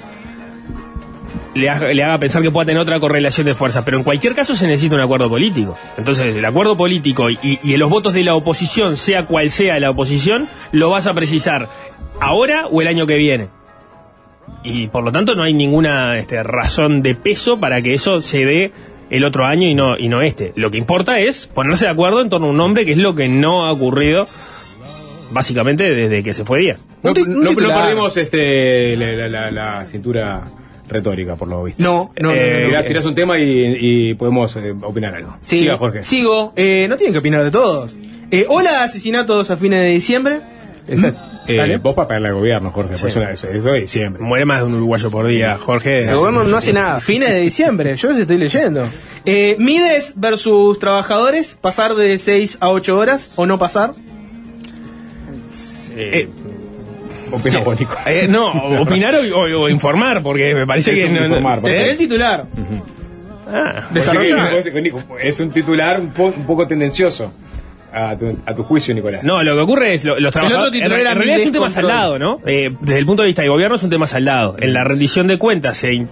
le 1.56 1.70
haga, 1.70 2.18
pensar 2.20 2.42
que 2.42 2.52
pueda 2.52 2.68
tener 2.68 2.82
otra 2.82 2.98
correlación 3.02 3.48
de 3.48 3.54
fuerzas. 3.54 3.84
Pero 3.84 3.98
en 3.98 4.06
cualquier 4.06 4.34
caso 4.34 4.56
se 4.56 4.66
necesita 4.66 4.96
un 4.96 5.02
acuerdo 5.02 5.28
político. 5.28 5.78
Entonces, 5.98 6.34
el 6.34 6.46
acuerdo 6.46 6.78
político 6.78 7.30
y, 7.30 7.38
y 7.62 7.76
los 7.76 7.90
votos 7.90 8.14
de 8.14 8.24
la 8.24 8.34
oposición, 8.34 8.96
sea 8.96 9.26
cual 9.26 9.50
sea 9.50 9.78
la 9.82 9.90
oposición, 9.90 10.48
lo 10.72 10.90
vas 10.90 11.06
a 11.06 11.14
precisar 11.14 11.68
ahora 12.22 12.68
o 12.68 12.82
el 12.82 12.88
año 12.88 13.06
que 13.06 13.16
viene. 13.16 13.50
Y 14.64 14.88
por 14.88 15.04
lo 15.04 15.12
tanto 15.12 15.36
no 15.36 15.44
hay 15.44 15.54
ninguna 15.54 16.18
este, 16.18 16.42
razón 16.44 17.02
de 17.02 17.14
peso 17.14 17.60
para 17.60 17.82
que 17.82 17.94
eso 17.94 18.22
se 18.22 18.46
dé 18.46 18.72
el 19.10 19.24
otro 19.24 19.46
año 19.46 19.68
y 19.68 19.76
no, 19.76 19.98
y 19.98 20.08
no 20.08 20.22
este. 20.22 20.54
Lo 20.56 20.72
que 20.72 20.78
importa 20.78 21.20
es 21.20 21.48
ponerse 21.48 21.86
de 21.86 21.92
acuerdo 21.92 22.22
en 22.22 22.30
torno 22.30 22.48
a 22.48 22.50
un 22.52 22.58
nombre, 22.58 22.86
que 22.86 22.92
es 22.94 22.98
lo 22.98 23.16
que 23.16 23.28
no 23.28 23.66
ha 23.66 23.72
ocurrido 23.72 24.28
básicamente 25.32 25.84
desde 25.94 26.24
que 26.24 26.34
se 26.34 26.44
fue 26.46 26.60
Díaz. 26.60 26.84
no, 27.04 27.14
no- 27.14 27.56
perdimos 27.56 28.18
este, 28.18 28.96
la, 28.98 29.14
la- 29.14 29.28
la- 29.30 29.52
la 29.52 29.86
cintura 29.88 30.44
retórica, 30.88 31.36
por 31.36 31.48
lo 31.48 31.64
visto. 31.64 31.84
No, 31.84 32.12
no, 32.20 32.30
no, 32.30 32.36
no, 32.36 32.36
Eh, 32.36 32.60
no. 32.64 32.68
Tirás, 32.70 32.86
tirás 32.88 33.06
un 33.06 33.14
tema 33.16 33.38
y, 33.40 33.78
y 33.80 34.14
podemos 34.16 34.56
eh, 34.56 34.74
opinar 34.82 35.14
algo. 35.14 35.38
Sí, 35.42 35.60
Siga, 35.60 35.78
Jorge. 35.78 36.04
Sigo. 36.04 36.52
Eh, 36.56 36.88
no 36.90 36.98
tienen 36.98 37.14
que 37.14 37.20
opinar 37.20 37.44
de 37.44 37.52
todos. 37.52 37.96
Eh, 38.32 38.46
hola, 38.50 38.84
asesinatos 38.84 39.52
a 39.52 39.58
fines 39.58 39.80
de 39.82 39.90
diciembre. 39.92 40.40
Esa- 40.90 41.14
eh, 41.48 41.80
vos 41.82 41.94
para 41.96 42.08
pegarle 42.08 42.28
al 42.30 42.34
gobierno, 42.36 42.72
Jorge, 42.72 42.96
una- 43.18 43.32
eso, 43.32 43.48
eso 43.48 43.72
de 43.72 43.82
diciembre. 43.82 44.22
Muere 44.24 44.46
más 44.46 44.60
de 44.60 44.66
un 44.66 44.74
uruguayo 44.76 45.10
por 45.12 45.28
día, 45.28 45.58
Jorge. 45.58 46.04
El 46.10 46.16
gobierno 46.16 46.44
no 46.44 46.58
hace 46.58 46.74
nada. 46.74 47.00
Fines 47.00 47.30
de 47.30 47.42
diciembre, 47.42 47.96
yo 47.96 48.10
les 48.10 48.18
estoy 48.20 48.38
leyendo. 48.38 48.84
Eh, 49.26 49.56
Mides 49.60 50.14
versus 50.16 50.80
trabajadores, 50.80 51.58
pasar 51.62 51.96
de 51.96 52.18
6 52.18 52.58
a 52.62 52.70
8 52.70 52.98
horas 52.98 53.32
o 53.36 53.46
no 53.46 53.58
pasar. 53.60 53.92
Eh, 55.96 56.30
Opina 57.32 57.60
Nico. 57.60 57.96
eh, 58.08 58.28
no, 58.28 58.52
opinar 58.82 59.14
o, 59.16 59.20
o- 59.38 59.62
o 59.64 59.70
informar, 59.70 60.24
porque 60.24 60.54
me 60.56 60.66
parece 60.66 60.92
Es 60.94 61.00
que 61.00 61.06
un 61.06 61.14
no, 61.16 61.26
informar, 61.26 61.60
¿Eh? 61.70 61.92
el 61.92 61.98
titular. 61.98 62.46
Ah, 63.52 63.90
Es 65.22 65.40
un 65.40 65.50
titular 65.52 66.00
un, 66.00 66.10
po- 66.12 66.34
un 66.36 66.46
poco 66.46 66.68
tendencioso. 66.68 67.32
A 67.94 68.18
tu, 68.18 68.38
a 68.46 68.54
tu 68.56 68.64
juicio, 68.64 68.94
Nicolás. 68.94 69.24
No, 69.24 69.42
lo 69.44 69.56
que 69.56 69.62
ocurre 69.62 69.94
es, 69.94 70.04
lo- 70.06 70.20
los 70.20 70.32
trabajadores. 70.34 70.72
titular 70.72 70.92
en, 70.94 71.02
era 71.02 71.12
en 71.12 71.18
realidad 71.18 71.40
es 71.40 71.46
un 71.48 71.52
tema 71.54 71.70
saldado, 71.70 72.20
¿no? 72.20 72.40
Eh, 72.46 72.72
desde 72.82 73.00
el 73.00 73.06
punto 73.06 73.24
de 73.24 73.28
vista 73.28 73.42
del 73.42 73.52
gobierno 73.52 73.76
es 73.76 73.84
un 73.84 73.90
tema 73.90 74.08
saldado. 74.08 74.56
En 74.60 74.74
la 74.74 74.84
rendición 74.84 75.28
de 75.28 75.38
cuentas 75.38 75.78
se 75.78 75.94
in- 75.94 76.10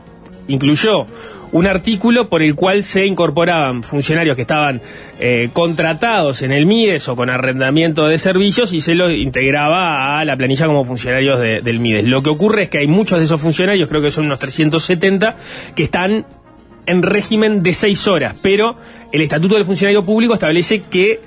incluyó 0.48 1.05
un 1.53 1.65
artículo 1.65 2.27
por 2.27 2.43
el 2.43 2.55
cual 2.55 2.84
se 2.84 3.05
incorporaban 3.05 3.81
funcionarios 3.81 4.36
que 4.36 4.41
estaban 4.41 4.81
eh, 5.19 5.50
contratados 5.53 6.41
en 6.41 6.51
el 6.51 6.65
MIDES 6.65 7.07
o 7.07 7.15
con 7.15 7.29
arrendamiento 7.29 8.05
de 8.07 8.17
servicios 8.17 8.74
y 8.74 8.81
se 8.81 8.96
los 8.96 9.12
integraba 9.13 10.19
a 10.19 10.25
la 10.25 10.36
planilla 10.36 10.65
como 10.65 10.84
funcionarios 10.84 11.39
de- 11.39 11.62
del 11.62 11.79
MIDES. 11.79 12.03
Lo 12.05 12.22
que 12.22 12.29
ocurre 12.31 12.63
es 12.63 12.69
que 12.69 12.79
hay 12.79 12.88
muchos 12.88 13.19
de 13.19 13.25
esos 13.25 13.39
funcionarios, 13.39 13.88
creo 13.88 14.01
que 14.01 14.12
son 14.12 14.25
unos 14.25 14.39
370, 14.39 15.38
que 15.75 15.84
están 15.84 16.25
en 16.86 17.01
régimen 17.03 17.63
de 17.63 17.74
seis 17.74 18.07
horas, 18.07 18.39
pero 18.41 18.75
el 19.12 19.22
Estatuto 19.22 19.55
del 19.55 19.65
Funcionario 19.65 20.03
Público 20.03 20.34
establece 20.34 20.81
que 20.89 21.19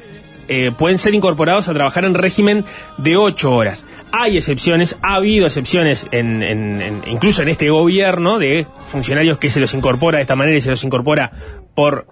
eh, 0.51 0.73
pueden 0.77 0.99
ser 0.99 1.15
incorporados 1.15 1.69
a 1.69 1.73
trabajar 1.73 2.05
en 2.05 2.13
régimen 2.15 2.65
de 2.99 3.17
ocho 3.17 3.53
horas. 3.55 3.87
Hay 4.13 4.37
excepciones, 4.37 4.99
ha 5.01 5.15
habido 5.15 5.47
excepciones, 5.47 6.09
en, 6.13 6.43
en- 6.43 6.83
en- 6.83 7.01
incluso 7.07 7.41
en 7.43 7.49
este 7.49 7.71
gobierno, 7.71 8.39
de 8.39 8.67
funcionarios 8.89 9.39
que 9.39 9.49
se 9.49 9.61
los 9.61 9.73
incorpora 9.75 10.17
de 10.19 10.23
esta 10.23 10.37
manera 10.37 10.57
y 10.59 10.61
se 10.61 10.71
los 10.71 10.83
incorpora 10.85 11.31
por 11.75 12.07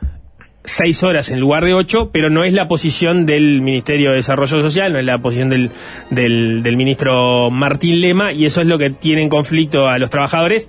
seis 0.65 1.03
horas 1.03 1.31
en 1.31 1.41
lugar 1.41 1.65
de 1.65 1.73
ocho, 1.73 2.11
pero 2.13 2.29
no 2.29 2.45
es 2.45 2.53
la 2.53 2.69
posición 2.69 3.25
del 3.25 3.63
Ministerio 3.63 4.11
de 4.11 4.17
Desarrollo 4.17 4.61
Social, 4.61 4.93
no 4.93 4.99
es 4.99 5.05
la 5.07 5.17
posición 5.19 5.49
del, 5.49 5.71
del, 6.11 6.63
del 6.63 6.77
ministro 6.77 7.51
Martín 7.51 8.01
Lema, 8.03 8.33
y 8.33 8.45
eso 8.45 8.61
es 8.61 8.67
lo 8.67 8.77
que 8.77 8.91
tiene 8.91 9.23
en 9.23 9.31
conflicto 9.31 9.89
a 9.89 9.99
los 9.99 10.11
trabajadores, 10.11 10.69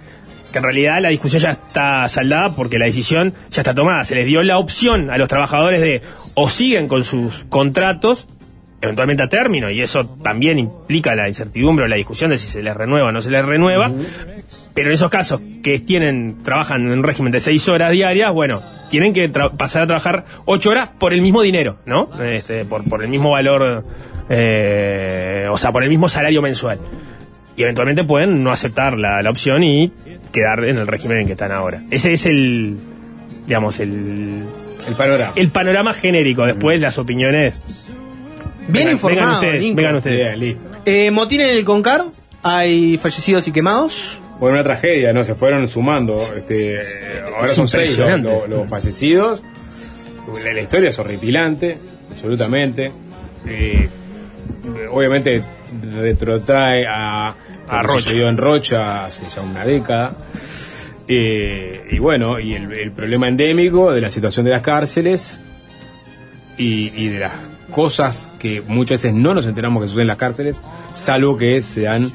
que 0.52 0.58
en 0.58 0.64
realidad 0.64 1.02
la 1.02 1.10
discusión 1.10 1.42
ya 1.42 1.52
está 1.52 2.08
saldada 2.10 2.56
porque 2.56 2.80
la 2.80 2.86
decisión 2.86 3.34
ya 3.52 3.62
está 3.62 3.74
tomada. 3.74 4.04
Se 4.04 4.16
les 4.16 4.26
dio 4.26 4.42
la 4.44 4.58
opción 4.58 5.10
a 5.10 5.18
los 5.18 5.28
trabajadores 5.28 5.82
de 5.82 6.02
o 6.36 6.50
siguen 6.50 6.88
con 6.88 7.04
sus 7.04 7.46
contratos, 7.46 8.28
eventualmente 8.82 9.24
a 9.24 9.28
término, 9.28 9.70
y 9.70 9.82
eso 9.82 10.06
también 10.24 10.58
implica 10.58 11.16
la 11.16 11.28
incertidumbre 11.28 11.86
o 11.86 11.88
la 11.88 11.98
discusión 11.98 12.32
de 12.32 12.38
si 12.38 12.48
se 12.48 12.64
les 12.64 12.76
renueva 12.76 13.10
o 13.10 13.12
no 13.12 13.22
se 13.22 13.30
les 13.30 13.46
renueva. 13.46 13.92
Pero 14.74 14.88
en 14.88 14.94
esos 14.94 15.10
casos 15.10 15.42
que 15.64 15.80
tienen, 15.80 16.44
trabajan 16.44 16.92
en 16.92 17.04
régimen 17.04 17.32
de 17.32 17.40
seis 17.40 17.68
horas 17.68 17.92
diarias, 17.92 18.34
bueno, 18.34 18.62
tienen 18.90 19.14
que 19.14 19.30
pasar 19.30 19.84
a 19.84 19.88
trabajar 19.88 20.26
ocho 20.46 20.70
horas 20.72 20.90
por 20.98 21.14
el 21.14 21.22
mismo 21.22 21.42
dinero, 21.42 21.78
¿no? 21.86 22.10
Este, 22.24 22.66
por, 22.66 22.88
por 22.88 23.04
el 23.04 23.10
mismo 23.10 23.32
valor, 23.32 23.84
eh, 24.30 25.48
o 25.52 25.58
sea, 25.58 25.72
por 25.72 25.84
el 25.84 25.90
mismo 25.90 26.10
salario 26.10 26.42
mensual. 26.42 26.80
Y 27.60 27.64
eventualmente 27.64 28.06
pueden 28.06 28.42
no 28.42 28.52
aceptar 28.52 28.98
la, 28.98 29.22
la 29.22 29.30
opción 29.30 29.64
y 29.64 29.92
quedar 30.32 30.64
en 30.64 30.78
el 30.78 30.88
régimen 30.88 31.20
en 31.20 31.26
que 31.26 31.34
están 31.34 31.52
ahora. 31.52 31.82
Ese 31.92 32.14
es 32.14 32.26
el, 32.26 32.78
digamos, 33.46 33.82
el, 33.82 34.44
El 34.88 34.96
panorama. 34.96 35.34
el 35.36 35.50
panorama 35.50 35.94
genérico. 35.94 36.46
Después 36.46 36.80
las 36.80 36.98
opiniones. 36.98 37.62
Bien 38.62 38.72
vengan, 38.86 38.92
informado, 38.94 39.42
Vengan 39.42 39.58
ustedes, 39.58 39.76
vengan 39.76 39.96
ustedes. 39.98 40.18
Bien, 40.38 40.40
listo. 40.40 40.64
Eh, 40.86 41.12
motín 41.12 41.42
en 41.42 41.50
el 41.50 41.66
Concar, 41.66 42.06
hay 42.44 42.98
fallecidos 42.98 43.46
y 43.50 43.52
quemados. 43.52 44.22
Bueno, 44.40 44.54
una 44.56 44.64
tragedia, 44.64 45.12
¿no? 45.12 45.26
Se 45.26 45.36
fueron 45.36 45.68
sumando. 45.68 46.18
Este, 46.18 46.80
ahora 47.36 47.48
Es 47.50 47.56
son 47.56 47.68
seis 47.68 47.98
los, 47.98 48.22
los- 48.22 48.48
los 48.50 48.70
fallecidos. 48.70 49.44
La, 50.46 50.54
la 50.54 50.62
historia 50.62 50.92
es 50.92 50.98
horripilante, 51.00 51.78
absolutamente. 52.10 52.90
Eh, 53.46 53.90
obviamente 54.92 55.42
retrotrae 56.00 56.86
a, 56.88 57.36
A 57.70 57.82
que 57.82 57.88
Rocha. 57.88 58.12
en 58.12 58.38
Rocha 58.38 59.06
hace 59.06 59.24
ya 59.34 59.42
una 59.42 59.64
década. 59.66 60.14
Eh, 61.08 61.86
y 61.92 62.00
bueno, 62.00 62.40
y 62.40 62.54
el, 62.54 62.72
el 62.72 62.92
problema 62.92 63.28
endémico 63.28 63.92
de 63.92 64.02
la 64.02 64.10
situación 64.12 64.46
de 64.46 64.52
las 64.52 64.62
cárceles 64.62 65.40
y, 66.58 66.92
y 66.96 67.08
de 67.10 67.20
las 67.20 67.32
cosas 67.72 68.32
que 68.40 68.62
muchas 68.68 69.02
veces 69.04 69.14
no 69.16 69.34
nos 69.34 69.46
enteramos 69.46 69.82
que 69.82 69.88
suceden 69.88 70.04
en 70.04 70.08
las 70.10 70.18
cárceles, 70.18 70.62
salvo 70.94 71.38
que 71.38 71.62
se 71.62 71.82
dan 71.84 72.12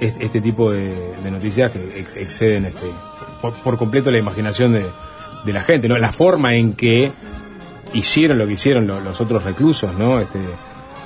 es- 0.00 0.16
este 0.20 0.40
tipo 0.40 0.70
de, 0.72 0.92
de 1.22 1.30
noticias 1.30 1.70
que 1.70 1.78
ex- 2.00 2.16
exceden 2.16 2.64
este, 2.64 2.86
por, 3.40 3.52
por 3.54 3.76
completo 3.76 4.10
la 4.10 4.18
imaginación 4.18 4.72
de, 4.72 4.86
de 5.44 5.52
la 5.52 5.62
gente, 5.62 5.88
¿no? 5.88 5.96
La 5.98 6.10
forma 6.12 6.54
en 6.56 6.72
que 6.74 7.12
hicieron 7.92 8.38
lo 8.38 8.46
que 8.46 8.54
hicieron 8.54 8.86
lo- 8.86 9.00
los 9.00 9.20
otros 9.20 9.44
reclusos, 9.44 9.96
¿no? 9.96 10.18
Este, 10.20 10.38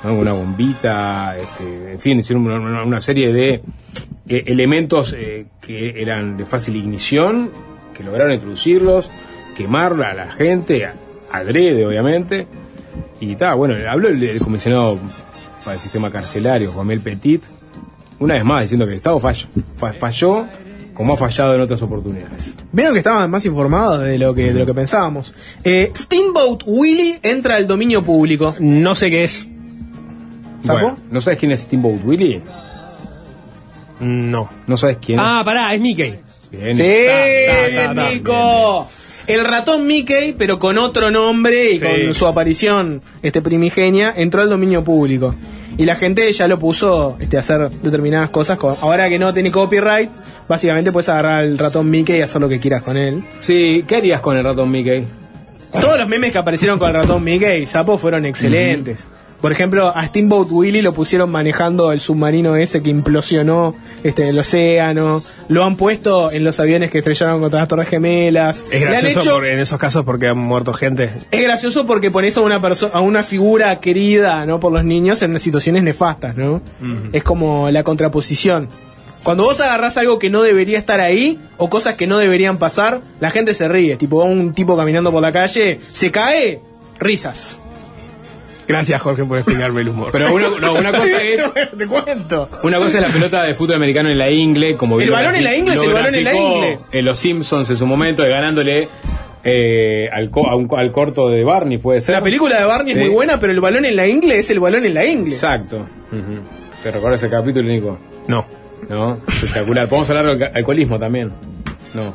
¿no? 0.03 0.13
Una 0.15 0.33
bombita, 0.33 1.35
este, 1.37 1.93
en 1.93 1.99
fin, 1.99 2.19
hicieron 2.19 2.45
una, 2.45 2.55
una- 2.59 2.83
una 2.83 3.01
serie 3.01 3.31
de 3.33 3.61
eh, 4.29 4.43
elementos 4.47 5.13
eh, 5.17 5.45
que 5.61 6.01
eran 6.01 6.37
de 6.37 6.45
fácil 6.45 6.75
ignición, 6.75 7.49
que 7.95 8.03
lograron 8.03 8.33
introducirlos, 8.33 9.09
quemar 9.55 9.93
a 10.03 10.13
la 10.13 10.31
gente, 10.31 10.85
a- 10.85 10.95
adrede 11.31 11.85
obviamente, 11.85 12.47
y 13.19 13.31
está, 13.31 13.53
bueno, 13.55 13.75
habló 13.89 14.09
el, 14.09 14.21
el 14.21 14.39
comisionado 14.39 14.99
para 15.63 15.75
el 15.75 15.81
sistema 15.81 16.09
carcelario, 16.11 16.71
Juan 16.71 16.87
Petit, 16.99 17.43
una 18.19 18.35
vez 18.35 18.43
más 18.45 18.61
diciendo 18.63 18.85
que 18.85 18.91
el 18.91 18.97
Estado 18.97 19.19
falló, 19.19 19.47
fa- 19.75 19.93
falló 19.93 20.45
como 20.93 21.13
ha 21.13 21.17
fallado 21.17 21.53
en 21.53 21.61
otras 21.61 21.79
oportunidades. 21.83 22.55
Vieron 22.71 22.93
que 22.93 22.99
estaban 22.99 23.29
más 23.29 23.45
informados 23.45 24.01
de 24.03 24.17
lo 24.17 24.33
que, 24.33 24.51
de 24.51 24.59
lo 24.59 24.65
que 24.65 24.73
pensábamos. 24.73 25.31
Eh, 25.63 25.91
Steamboat 25.95 26.63
Willie 26.65 27.19
entra 27.21 27.55
al 27.57 27.67
dominio 27.67 28.01
público. 28.01 28.55
No 28.59 28.95
sé 28.95 29.11
qué 29.11 29.23
es. 29.23 29.47
¿Sapo? 30.67 30.79
Bueno, 30.79 30.97
¿no 31.11 31.21
sabes 31.21 31.39
quién 31.39 31.51
es 31.51 31.61
Steamboat 31.61 32.03
Willie? 32.05 32.41
No. 33.99 34.49
¿No 34.67 34.77
sabes 34.77 34.97
quién 35.03 35.19
Ah, 35.19 35.41
pará, 35.43 35.73
es 35.73 35.81
Mickey. 35.81 36.19
es? 36.27 36.49
Bien. 36.51 36.75
Sí, 36.77 36.83
está, 36.83 37.67
está, 37.67 37.83
está. 37.91 38.09
Nico. 38.11 38.87
El 39.25 39.43
ratón 39.43 39.85
Mickey, 39.85 40.33
pero 40.37 40.57
con 40.59 40.77
otro 40.77 41.11
nombre 41.11 41.71
y 41.71 41.79
Sí. 41.79 41.85
con 41.85 42.13
su 42.13 42.27
aparición 42.27 43.01
este 43.21 43.41
primigenia, 43.41 44.13
entró 44.15 44.41
al 44.41 44.49
dominio 44.49 44.83
público. 44.83 45.35
Y 45.77 45.85
la 45.85 45.95
gente 45.95 46.31
ya 46.31 46.47
lo 46.47 46.57
puso 46.59 47.17
este, 47.19 47.35
a 47.37 47.41
hacer 47.41 47.69
determinadas 47.69 48.29
cosas. 48.29 48.57
con- 48.57 48.75
ahora 48.81 49.09
que 49.09 49.19
no 49.19 49.33
tiene 49.33 49.51
copyright, 49.51 50.09
básicamente 50.47 50.91
puedes 50.91 51.09
agarrar 51.09 51.39
al 51.43 51.57
ratón 51.57 51.89
Mickey 51.89 52.19
y 52.19 52.21
hacer 52.21 52.39
lo 52.39 52.47
que 52.47 52.59
quieras 52.59 52.83
con 52.83 52.95
él. 52.95 53.21
Sí, 53.41 53.83
¿qué 53.85 53.97
harías 53.97 54.21
con 54.21 54.37
el 54.37 54.43
ratón 54.43 54.71
Mickey? 54.71 55.05
Todos 55.73 55.99
los 55.99 56.07
memes 56.07 56.31
que 56.31 56.37
aparecieron 56.37 56.79
con 56.79 56.87
el 56.89 56.95
ratón 56.95 57.21
Mickey, 57.23 57.65
Sapo, 57.65 57.97
fueron 57.97 58.25
excelentes. 58.25 59.09
Por 59.41 59.51
ejemplo, 59.51 59.89
a 59.95 60.03
Steamboat 60.07 60.47
Willie 60.49 60.81
lo 60.81 60.93
pusieron 60.93 61.29
manejando 61.29 61.91
el 61.91 61.99
submarino 61.99 62.55
ese 62.55 62.81
que 62.81 62.89
implosionó 62.89 63.75
este, 64.03 64.23
en 64.23 64.29
el 64.29 64.39
océano. 64.39 65.21
Lo 65.47 65.63
han 65.63 65.75
puesto 65.77 66.31
en 66.31 66.43
los 66.43 66.59
aviones 66.59 66.89
que 66.89 66.97
estrellaron 66.99 67.39
contra 67.39 67.59
las 67.59 67.67
Torres 67.67 67.87
Gemelas. 67.87 68.65
Es 68.71 68.81
gracioso 68.81 69.19
hecho- 69.19 69.33
por- 69.35 69.45
en 69.45 69.59
esos 69.59 69.77
casos 69.77 70.03
porque 70.05 70.27
han 70.29 70.39
muerto 70.39 70.73
gente. 70.73 71.11
es 71.29 71.41
gracioso 71.43 71.85
porque 71.85 72.09
pones 72.09 72.35
a 72.37 72.41
una 72.41 72.59
persona, 72.59 72.93
a 72.95 73.01
una 73.01 73.21
figura 73.21 73.79
querida, 73.79 74.45
¿no? 74.47 74.59
Por 74.59 74.71
los 74.73 74.83
niños 74.83 75.21
en 75.21 75.39
situaciones 75.39 75.83
nefastas, 75.83 76.35
¿no? 76.35 76.61
Es 77.13 77.21
como 77.23 77.69
la 77.69 77.83
contraposición. 77.83 78.69
Cuando 79.23 79.43
vos 79.43 79.59
agarrás 79.61 79.97
algo 79.97 80.17
que 80.19 80.29
no 80.31 80.41
debería 80.41 80.77
estar 80.79 80.99
ahí, 80.99 81.37
o 81.57 81.69
cosas 81.69 81.95
que 81.95 82.07
no 82.07 82.17
deberían 82.17 82.57
pasar, 82.57 83.01
la 83.19 83.29
gente 83.29 83.53
se 83.53 83.67
ríe. 83.67 83.97
Tipo, 83.97 84.23
un 84.23 84.53
tipo 84.53 84.75
caminando 84.77 85.11
por 85.11 85.21
la 85.21 85.31
calle, 85.31 85.79
se 85.91 86.09
cae, 86.11 86.59
risas. 86.99 87.59
Gracias, 88.67 89.01
Jorge, 89.01 89.23
por 89.23 89.37
explicarme 89.37 89.81
el 89.81 89.89
humor. 89.89 90.09
Pero 90.11 90.33
una, 90.33 90.49
no, 90.59 90.73
una 90.73 90.91
cosa 90.91 91.21
es 91.23 91.49
te 91.77 91.87
cuento. 91.87 92.49
Una 92.63 92.77
cosa 92.77 92.97
es 92.97 93.01
la 93.01 93.09
pelota 93.09 93.43
de 93.43 93.53
fútbol 93.53 93.75
americano 93.77 94.09
en 94.09 94.17
la 94.17 94.29
ingle, 94.29 94.75
como 94.75 94.99
El 94.99 95.09
balón 95.09 95.35
en 95.35 95.43
la 95.43 95.55
ingle 95.55 95.73
es 95.75 95.81
el 95.81 95.93
balón 95.93 96.15
en 96.15 96.23
la 96.23 96.33
ingle. 96.35 96.79
En 96.91 97.05
los 97.05 97.17
Simpsons 97.19 97.69
en 97.69 97.77
su 97.77 97.85
momento, 97.87 98.23
de 98.23 98.29
ganándole 98.29 98.87
eh, 99.43 100.09
al, 100.11 100.29
co- 100.29 100.49
a 100.49 100.55
un- 100.55 100.67
al 100.77 100.91
corto 100.91 101.29
de 101.29 101.43
Barney, 101.45 101.77
puede 101.77 102.01
ser. 102.01 102.15
La 102.15 102.21
película 102.21 102.59
de 102.59 102.65
Barney 102.65 102.93
Sí. 102.93 102.99
es 102.99 103.05
muy 103.05 103.13
buena, 103.15 103.39
pero 103.39 103.53
el 103.53 103.61
balón 103.61 103.85
en 103.85 103.95
la 103.95 104.05
ingle 104.07 104.37
es 104.39 104.49
el 104.49 104.59
balón 104.59 104.85
en 104.85 104.93
la 104.93 105.05
ingle. 105.05 105.33
Exacto. 105.33 105.87
¿Te 106.83 106.91
recuerdas 106.91 107.21
ese 107.23 107.29
capítulo, 107.29 107.67
Nico? 107.69 107.97
No. 108.27 108.45
¿No? 108.89 109.19
Espectacular. 109.27 109.87
Podemos 109.87 110.09
hablar 110.09 110.25
de 110.25 110.31
alca- 110.45 110.51
alcoholismo 110.53 110.99
también. 110.99 111.31
No. 111.93 112.13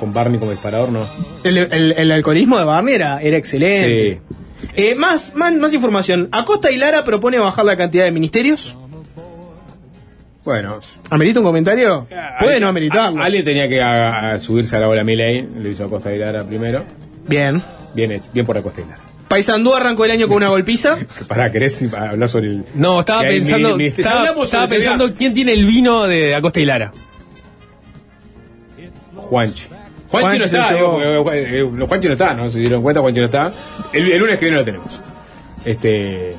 Con 0.00 0.12
Barney 0.12 0.38
como 0.38 0.50
disparador, 0.50 0.90
no. 0.90 1.06
El, 1.44 1.58
el- 1.58 1.92
el 1.92 2.12
alcoholismo 2.12 2.58
de 2.58 2.64
Barney 2.64 2.94
era, 2.94 3.20
era 3.20 3.36
excelente. 3.36 4.20
Sí. 4.28 4.34
Eh, 4.76 4.94
más, 4.96 5.34
más, 5.34 5.54
más 5.54 5.72
información. 5.74 6.28
Acosta 6.32 6.70
y 6.70 6.76
Lara 6.76 7.04
propone 7.04 7.38
bajar 7.38 7.64
la 7.64 7.76
cantidad 7.76 8.04
de 8.04 8.10
ministerios. 8.10 8.76
Bueno. 10.44 10.78
¿Amerita 11.10 11.38
un 11.40 11.44
comentario? 11.46 12.06
Puede 12.08 12.20
alguien- 12.38 12.60
no 12.62 12.68
ameritarlo. 12.68 13.22
a- 13.22 13.24
Alguien 13.24 13.44
tenía 13.44 13.68
que 13.68 13.80
a- 13.80 14.32
a 14.32 14.38
subirse 14.38 14.76
a 14.76 14.80
la 14.80 14.86
bola 14.88 15.02
Miley. 15.04 15.48
Lo 15.58 15.68
hizo 15.70 15.88
Costa 15.88 16.10
de 16.10 16.18
Lara 16.18 16.44
primero. 16.44 16.84
Bien. 17.26 17.62
Bien 17.94 18.12
hecho. 18.12 18.26
Bien 18.34 18.44
por 18.44 18.58
Acosta 18.58 18.80
y 18.82 18.84
Lara. 18.84 19.00
Paisandú 19.28 19.72
arrancó 19.74 20.04
el 20.04 20.10
año 20.10 20.28
con 20.28 20.36
una 20.38 20.48
golpiza. 20.48 20.98
Pará, 21.28 21.50
¿querés 21.50 21.90
hablar 21.94 22.28
sobre 22.28 22.48
el. 22.48 22.64
No, 22.74 23.00
estaba 23.00 23.20
si 23.20 23.26
hay 23.26 23.38
pensando, 23.38 23.68
mini- 23.70 23.84
mini- 23.84 23.94
estaba, 24.00 24.20
hablamos 24.20 24.44
estaba 24.46 24.66
sobre 24.66 24.78
pensando 24.80 25.14
quién 25.14 25.32
tiene 25.32 25.52
el 25.54 25.64
vino 25.64 26.04
de 26.04 26.34
Acosta 26.34 26.60
y 26.60 26.64
Lara. 26.66 26.92
Juanchi. 29.14 29.64
Juanchi, 30.20 30.38
Juanchi 30.38 30.38
no 30.38 30.48
se 30.48 30.58
está, 30.58 30.74
digo, 30.74 31.22
porque, 31.24 31.38
eh, 31.38 31.60
eh, 31.60 31.86
Juanchi 31.86 32.06
no 32.08 32.12
está, 32.14 32.34
¿no? 32.34 32.50
Se 32.50 32.58
dieron 32.58 32.82
cuenta, 32.82 33.00
Juanchi 33.00 33.20
no 33.20 33.26
está. 33.26 33.52
El, 33.92 34.10
el 34.12 34.18
lunes 34.18 34.38
que 34.38 34.44
viene 34.46 34.58
lo 34.58 34.64
tenemos. 34.64 35.00
Este, 35.64 36.36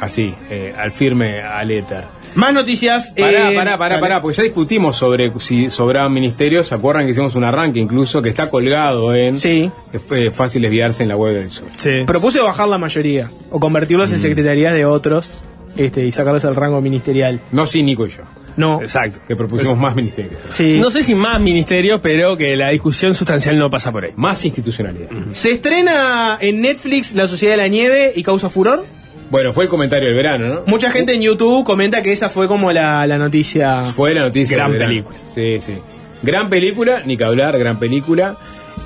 así, 0.00 0.34
eh, 0.50 0.74
al 0.76 0.90
firme, 0.92 1.40
al 1.42 1.70
éter. 1.70 2.04
Más 2.34 2.52
noticias. 2.52 3.12
Pará, 3.16 3.52
eh, 3.52 3.54
pará, 3.54 3.78
pará, 3.78 4.00
pará, 4.00 4.20
porque 4.20 4.36
ya 4.36 4.42
discutimos 4.42 4.96
sobre 4.96 5.30
si 5.38 5.70
sobraban 5.70 6.12
ministerios. 6.12 6.66
¿Se 6.66 6.74
acuerdan 6.74 7.04
que 7.04 7.12
hicimos 7.12 7.36
un 7.36 7.44
arranque 7.44 7.78
incluso 7.78 8.20
que 8.22 8.28
está 8.30 8.50
colgado 8.50 9.14
en. 9.14 9.38
Sí. 9.38 9.70
Es 9.92 10.10
eh, 10.10 10.32
fácil 10.32 10.62
desviarse 10.62 11.04
en 11.04 11.10
la 11.10 11.16
web 11.16 11.34
del 11.34 11.52
sol. 11.52 11.68
Sí. 11.76 12.02
Propuse 12.04 12.40
bajar 12.40 12.66
la 12.66 12.78
mayoría 12.78 13.30
o 13.50 13.60
convertirlos 13.60 14.10
Mm. 14.10 14.14
en 14.14 14.20
secretarías 14.20 14.74
de 14.74 14.84
otros 14.84 15.42
este, 15.76 16.04
y 16.04 16.10
sacarles 16.10 16.42
el 16.42 16.56
rango 16.56 16.80
ministerial. 16.80 17.40
No, 17.52 17.68
sí, 17.68 17.84
Nico 17.84 18.04
y 18.06 18.10
yo, 18.10 18.22
No. 18.56 18.80
Exacto. 18.80 19.18
que 19.26 19.34
propusimos 19.36 19.76
más 19.76 19.94
ministerios. 19.96 20.40
Sí. 20.50 20.78
No 20.80 20.90
sé 20.90 21.02
si 21.02 21.14
más 21.14 21.40
ministerios, 21.40 22.00
pero 22.02 22.36
que 22.36 22.56
la 22.56 22.70
discusión 22.70 23.14
sustancial 23.14 23.58
no 23.58 23.68
pasa 23.70 23.90
por 23.92 24.04
ahí. 24.04 24.12
Más 24.16 24.44
institucionalidad. 24.44 25.08
Se 25.32 25.50
estrena 25.52 26.38
en 26.40 26.60
Netflix 26.60 27.14
La 27.14 27.26
Sociedad 27.28 27.54
de 27.54 27.58
la 27.58 27.68
Nieve 27.68 28.12
y 28.14 28.22
causa 28.22 28.48
furor. 28.48 28.84
Bueno, 29.30 29.52
fue 29.52 29.64
el 29.64 29.70
comentario 29.70 30.06
del 30.08 30.16
verano, 30.16 30.46
¿no? 30.46 30.60
Mucha 30.66 30.90
gente 30.90 31.14
en 31.14 31.22
YouTube 31.22 31.64
comenta 31.64 32.02
que 32.02 32.12
esa 32.12 32.28
fue 32.28 32.46
como 32.46 32.70
la, 32.72 33.06
la 33.06 33.18
noticia. 33.18 33.82
Fue 33.96 34.14
la 34.14 34.20
noticia 34.22 34.56
Gran 34.56 34.70
del 34.70 34.78
verano. 34.78 34.90
película. 34.92 35.16
Sí, 35.34 35.60
sí. 35.60 35.74
Gran 36.22 36.48
película, 36.48 37.02
ni 37.04 37.16
que 37.16 37.24
hablar, 37.24 37.58
gran 37.58 37.78
película. 37.78 38.36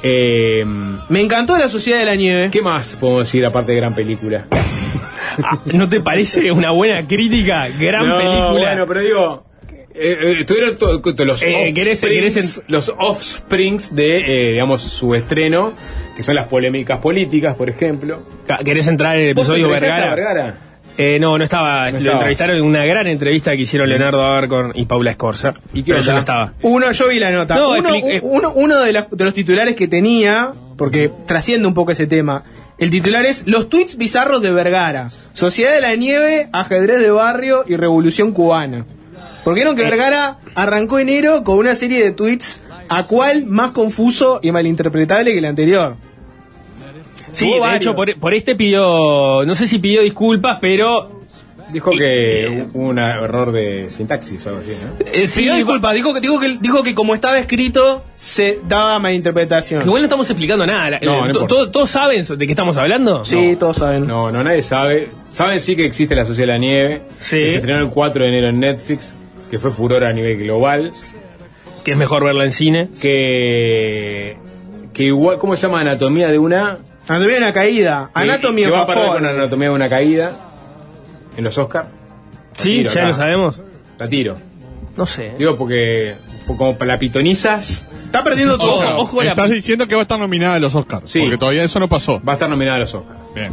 Eh, 0.02 0.64
Me 1.08 1.20
encantó 1.20 1.58
La 1.58 1.68
Sociedad 1.68 1.98
de 1.98 2.04
la 2.06 2.14
Nieve. 2.14 2.48
¿Qué 2.50 2.62
más 2.62 2.96
podemos 2.96 3.24
decir 3.24 3.44
aparte 3.44 3.72
de 3.72 3.78
gran 3.78 3.94
película? 3.94 4.46
Ah, 5.40 5.56
¿No 5.72 5.88
te 5.88 6.00
parece 6.00 6.50
una 6.50 6.72
buena 6.72 7.06
crítica? 7.06 7.68
Gran 7.78 8.08
No, 8.08 8.16
película. 8.18 8.50
Bueno, 8.50 8.86
pero 8.88 9.00
digo. 9.00 9.44
Eh, 10.00 10.18
eh, 10.20 10.36
estuvieron 10.40 10.76
to- 10.76 11.00
to- 11.00 11.24
los, 11.24 11.42
Eh, 11.42 11.72
¿querés- 11.74 11.92
offsprings, 11.92 12.34
querés 12.34 12.62
los 12.68 12.92
offsprings 12.98 13.94
de, 13.94 14.18
eh, 14.48 14.52
digamos, 14.52 14.82
su 14.82 15.14
estreno, 15.14 15.72
que 16.16 16.22
son 16.22 16.34
las 16.34 16.46
polémicas 16.46 16.98
políticas, 16.98 17.54
por 17.56 17.68
ejemplo. 17.68 18.22
¿Querés 18.64 18.86
entrar 18.88 19.16
en 19.18 19.26
el 19.28 19.34
¿Vos 19.34 19.46
episodio 19.46 19.68
Vergara? 19.68 20.14
Vergara? 20.14 20.58
Eh, 20.96 21.18
no, 21.20 21.38
no 21.38 21.44
estaba. 21.44 21.86
No 21.86 21.92
lo 21.92 21.98
estaba. 21.98 22.14
entrevistaron 22.16 22.56
en 22.56 22.62
una 22.64 22.84
gran 22.84 23.06
entrevista 23.06 23.52
que 23.52 23.62
hicieron 23.62 23.88
Leonardo 23.88 24.20
Abarcon 24.20 24.72
y 24.74 24.84
Paula 24.86 25.12
Escorza. 25.12 25.54
¿Y 25.72 25.84
qué 25.84 25.92
pero 25.92 26.02
yo 26.02 26.12
no 26.12 26.18
estaba. 26.18 26.54
Uno, 26.62 26.90
yo 26.90 27.08
vi 27.08 27.20
la 27.20 27.30
nota. 27.30 27.54
No, 27.54 27.70
uno, 27.78 27.90
uno, 28.22 28.52
uno 28.56 28.80
de, 28.80 28.92
las- 28.92 29.06
de 29.10 29.24
los 29.24 29.32
titulares 29.32 29.76
que 29.76 29.86
tenía, 29.86 30.52
porque 30.76 31.08
trasciende 31.26 31.68
un 31.68 31.74
poco 31.74 31.92
ese 31.92 32.08
tema. 32.08 32.42
El 32.78 32.90
titular 32.90 33.26
es 33.26 33.44
Los 33.46 33.68
tweets 33.68 33.96
bizarros 33.96 34.42
de 34.42 34.50
Vergara. 34.50 35.08
Sociedad 35.34 35.72
de 35.72 35.80
la 35.80 35.94
Nieve, 35.94 36.48
ajedrez 36.52 37.00
de 37.00 37.10
barrio 37.10 37.64
y 37.68 37.76
revolución 37.76 38.32
cubana. 38.32 38.84
Porque 39.48 39.60
vieron 39.60 39.74
que 39.76 39.82
Eh. 39.82 39.86
Vergara 39.86 40.38
arrancó 40.54 40.98
enero 40.98 41.42
con 41.42 41.56
una 41.58 41.74
serie 41.74 42.02
de 42.04 42.12
tweets 42.12 42.60
a 42.90 43.04
cual 43.04 43.46
más 43.46 43.70
confuso 43.70 44.40
y 44.42 44.52
malinterpretable 44.52 45.32
que 45.32 45.38
el 45.38 45.44
anterior. 45.46 45.96
Sí, 47.32 47.44
Hubo 47.46 47.54
de 47.54 47.60
varios. 47.60 47.80
hecho, 47.82 47.94
por, 47.96 48.18
por 48.18 48.34
este 48.34 48.56
pidió. 48.56 49.44
No 49.46 49.54
sé 49.54 49.66
si 49.68 49.78
pidió 49.78 50.02
disculpas, 50.02 50.58
pero. 50.60 51.16
Dijo 51.70 51.90
que 51.90 52.64
hubo 52.72 52.88
un 52.88 52.98
error 52.98 53.52
de 53.52 53.90
sintaxis 53.90 54.46
o 54.46 54.48
algo 54.48 54.62
así, 54.62 54.70
¿no? 54.70 55.04
eh, 55.12 55.26
sí, 55.26 55.40
Pidió 55.40 55.54
disculpas, 55.56 55.92
dijo 55.94 56.14
que, 56.14 56.20
dijo, 56.22 56.40
que, 56.40 56.56
dijo 56.62 56.82
que 56.82 56.94
como 56.94 57.14
estaba 57.14 57.38
escrito 57.38 58.02
se 58.16 58.58
daba 58.66 58.98
malinterpretación. 58.98 59.82
Igual 59.84 60.00
no 60.00 60.06
estamos 60.06 60.30
explicando 60.30 60.66
nada. 60.66 60.88
La- 60.88 61.00
No, 61.00 61.26
no 61.28 61.42
eh, 61.42 61.46
¿Todos 61.46 61.90
saben 61.90 62.24
de 62.26 62.46
qué 62.46 62.52
estamos 62.52 62.78
hablando? 62.78 63.22
Sí, 63.22 63.54
todos 63.60 63.76
saben. 63.76 64.06
No, 64.06 64.32
no, 64.32 64.42
nadie 64.42 64.62
sabe. 64.62 65.10
Saben 65.28 65.60
sí 65.60 65.76
que 65.76 65.84
existe 65.84 66.14
la 66.14 66.24
Sociedad 66.24 66.46
de 66.46 66.52
la 66.54 66.58
Nieve. 66.58 67.02
Sí. 67.10 67.36
que 67.36 67.50
se 67.50 67.56
estrenó 67.56 67.80
el 67.80 67.90
4 67.90 68.22
de 68.22 68.28
enero 68.30 68.48
en 68.48 68.60
Netflix, 68.60 69.14
que 69.50 69.58
fue 69.58 69.70
furor 69.70 70.04
a 70.04 70.12
nivel 70.12 70.38
global. 70.38 70.92
Que 71.84 71.92
es 71.92 71.96
mejor 71.96 72.24
verla 72.24 72.44
en 72.44 72.52
cine. 72.52 72.88
Que. 73.00 74.36
Que 74.92 75.04
igual, 75.04 75.38
¿cómo 75.38 75.56
se 75.56 75.62
llama? 75.66 75.80
Anatomía 75.80 76.28
de 76.28 76.38
una. 76.38 76.78
Anatomía 77.08 77.36
de 77.36 77.42
una 77.42 77.52
caída. 77.52 78.10
que- 78.14 78.20
Anatomía 78.20 78.66
que 78.66 78.72
va 78.72 78.82
a 78.82 78.86
con 78.86 79.24
Anatomía 79.26 79.68
de 79.68 79.74
una 79.74 79.88
caída. 79.88 80.32
En 81.36 81.44
los 81.44 81.56
Oscars. 81.56 81.88
Sí, 82.52 82.70
Tiro 82.78 82.90
ya 82.92 83.00
acá. 83.02 83.08
lo 83.08 83.14
sabemos. 83.14 83.60
La 83.98 84.08
tiro. 84.08 84.36
No 84.96 85.06
sé. 85.06 85.34
Digo 85.38 85.56
porque. 85.56 86.14
Como 86.46 86.76
para 86.76 86.94
la 86.94 86.98
pitonizas. 86.98 87.86
Está 88.06 88.24
perdiendo 88.24 88.56
todo. 88.58 88.78
sea, 88.78 88.96
ojo 88.96 89.22
la- 89.22 89.30
estás 89.30 89.50
diciendo 89.50 89.86
que 89.86 89.94
va 89.94 90.00
a 90.00 90.02
estar 90.02 90.18
nominada 90.18 90.54
a 90.54 90.58
los 90.58 90.74
Oscars. 90.74 91.10
Sí. 91.10 91.20
Porque 91.20 91.36
todavía 91.38 91.62
eso 91.62 91.78
no 91.78 91.88
pasó. 91.88 92.20
Va 92.26 92.32
a 92.32 92.36
estar 92.36 92.48
nominada 92.50 92.76
a 92.78 92.80
los 92.80 92.94
Oscars. 92.94 93.18
Bien. 93.34 93.52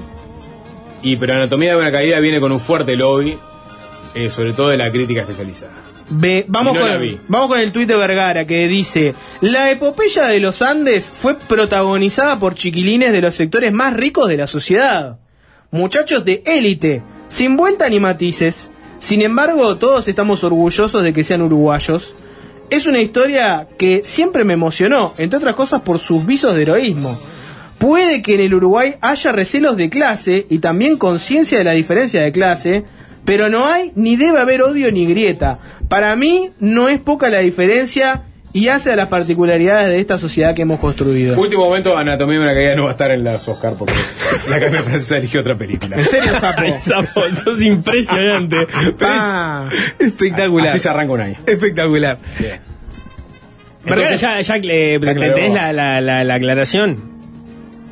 Y 1.04 1.18
pero 1.18 1.34
Anatomía 1.34 1.72
de 1.74 1.78
una 1.80 1.92
caída 1.92 2.20
viene 2.20 2.40
con 2.40 2.52
un 2.52 2.60
fuerte 2.60 2.96
lobby. 2.96 3.38
Eh, 4.16 4.32
sobre 4.32 4.54
todo 4.54 4.70
de 4.70 4.78
la 4.78 4.92
crítica 4.92 5.22
especializada. 5.22 5.74
Vamos, 6.48 6.74
no 6.74 6.80
con, 6.80 7.20
vamos 7.28 7.48
con 7.50 7.60
el 7.60 7.72
tuit 7.72 7.88
de 7.88 7.96
Vergara 7.96 8.46
que 8.46 8.68
dice: 8.68 9.14
La 9.42 9.70
epopeya 9.72 10.28
de 10.28 10.40
los 10.40 10.62
Andes 10.62 11.12
fue 11.12 11.38
protagonizada 11.38 12.40
por 12.40 12.56
chiquilines 12.56 13.12
de 13.12 13.22
los 13.22 13.36
sectores 13.36 13.74
más 13.74 13.94
ricos 13.94 14.30
de 14.30 14.38
la 14.38 14.48
sociedad. 14.48 15.20
Muchachos 15.72 16.24
de 16.24 16.44
élite, 16.46 17.02
sin 17.28 17.58
vuelta 17.58 17.90
ni 17.90 18.00
matices. 18.00 18.72
Sin 19.00 19.22
embargo, 19.22 19.76
todos 19.78 20.08
estamos 20.08 20.44
orgullosos 20.44 21.04
de 21.04 21.12
que 21.12 21.24
sean 21.24 21.42
uruguayos. 21.42 22.14
Es 22.70 22.88
una 22.88 23.00
historia 23.00 23.68
que 23.78 24.02
siempre 24.04 24.44
me 24.44 24.54
emocionó, 24.54 25.14
entre 25.18 25.38
otras 25.38 25.56
cosas 25.56 25.82
por 25.82 26.00
sus 26.00 26.26
visos 26.26 26.56
de 26.56 26.62
heroísmo. 26.62 27.20
Puede 27.78 28.22
que 28.22 28.36
en 28.36 28.42
el 28.42 28.54
Uruguay 28.54 28.96
haya 29.02 29.32
recelos 29.32 29.76
de 29.76 29.90
clase 29.90 30.48
y 30.50 30.60
también 30.60 30.98
conciencia 30.98 31.58
de 31.58 31.64
la 31.66 31.74
diferencia 31.74 32.22
de 32.22 32.32
clase, 32.32 32.86
pero 33.26 33.50
no 33.50 33.66
hay 33.68 33.92
ni 33.96 34.16
debe 34.16 34.40
haber 34.40 34.62
odio 34.62 34.92
ni 34.92 35.06
grieta. 35.06 35.60
Para 35.90 36.16
mí 36.16 36.52
no 36.60 36.88
es 36.90 37.00
poca 37.00 37.30
la 37.30 37.40
diferencia 37.40 38.24
y 38.54 38.70
hace 38.70 38.90
a 38.94 38.96
las 38.96 39.08
particularidades 39.10 39.90
de 39.90 40.00
esta 40.00 40.18
sociedad 40.18 40.56
que 40.56 40.62
hemos 40.62 40.80
construido. 40.80 41.38
Último 41.38 41.66
momento, 41.66 41.98
Anatomía 41.98 42.38
de 42.38 42.44
una 42.46 42.54
caída 42.54 42.76
no 42.76 42.84
va 42.84 42.90
a 42.90 42.92
estar 42.94 43.12
en 43.12 43.24
los 43.24 43.46
Oscars 43.50 43.76
porque 43.78 43.94
la 44.50 44.56
Academia 44.56 44.82
Francesa 44.82 45.18
eligió 45.18 45.42
otra 45.42 45.58
película. 45.58 45.98
¿En 45.98 46.06
serio, 46.06 46.32
Sapo? 46.40 46.62
Ay, 46.62 46.72
Sapo, 46.82 47.22
sos 47.44 47.62
impresionante. 47.62 48.56
Pero 48.68 48.92
es 48.92 48.98
Ah, 49.02 49.70
espectacular. 50.00 50.70
Así 50.70 50.80
se 50.80 50.88
arranca 50.90 51.14
un 51.14 51.22
año. 51.22 51.36
Espectacular. 51.46 52.18
Bien. 52.40 52.60
Ya, 54.18 54.40
ya, 54.42 54.58
le- 54.58 55.00
Ya. 55.00 55.14
¿tenés 55.14 55.54
la, 55.54 55.72
la, 55.74 56.02
la, 56.02 56.24
la 56.24 56.34
aclaración? 56.36 57.15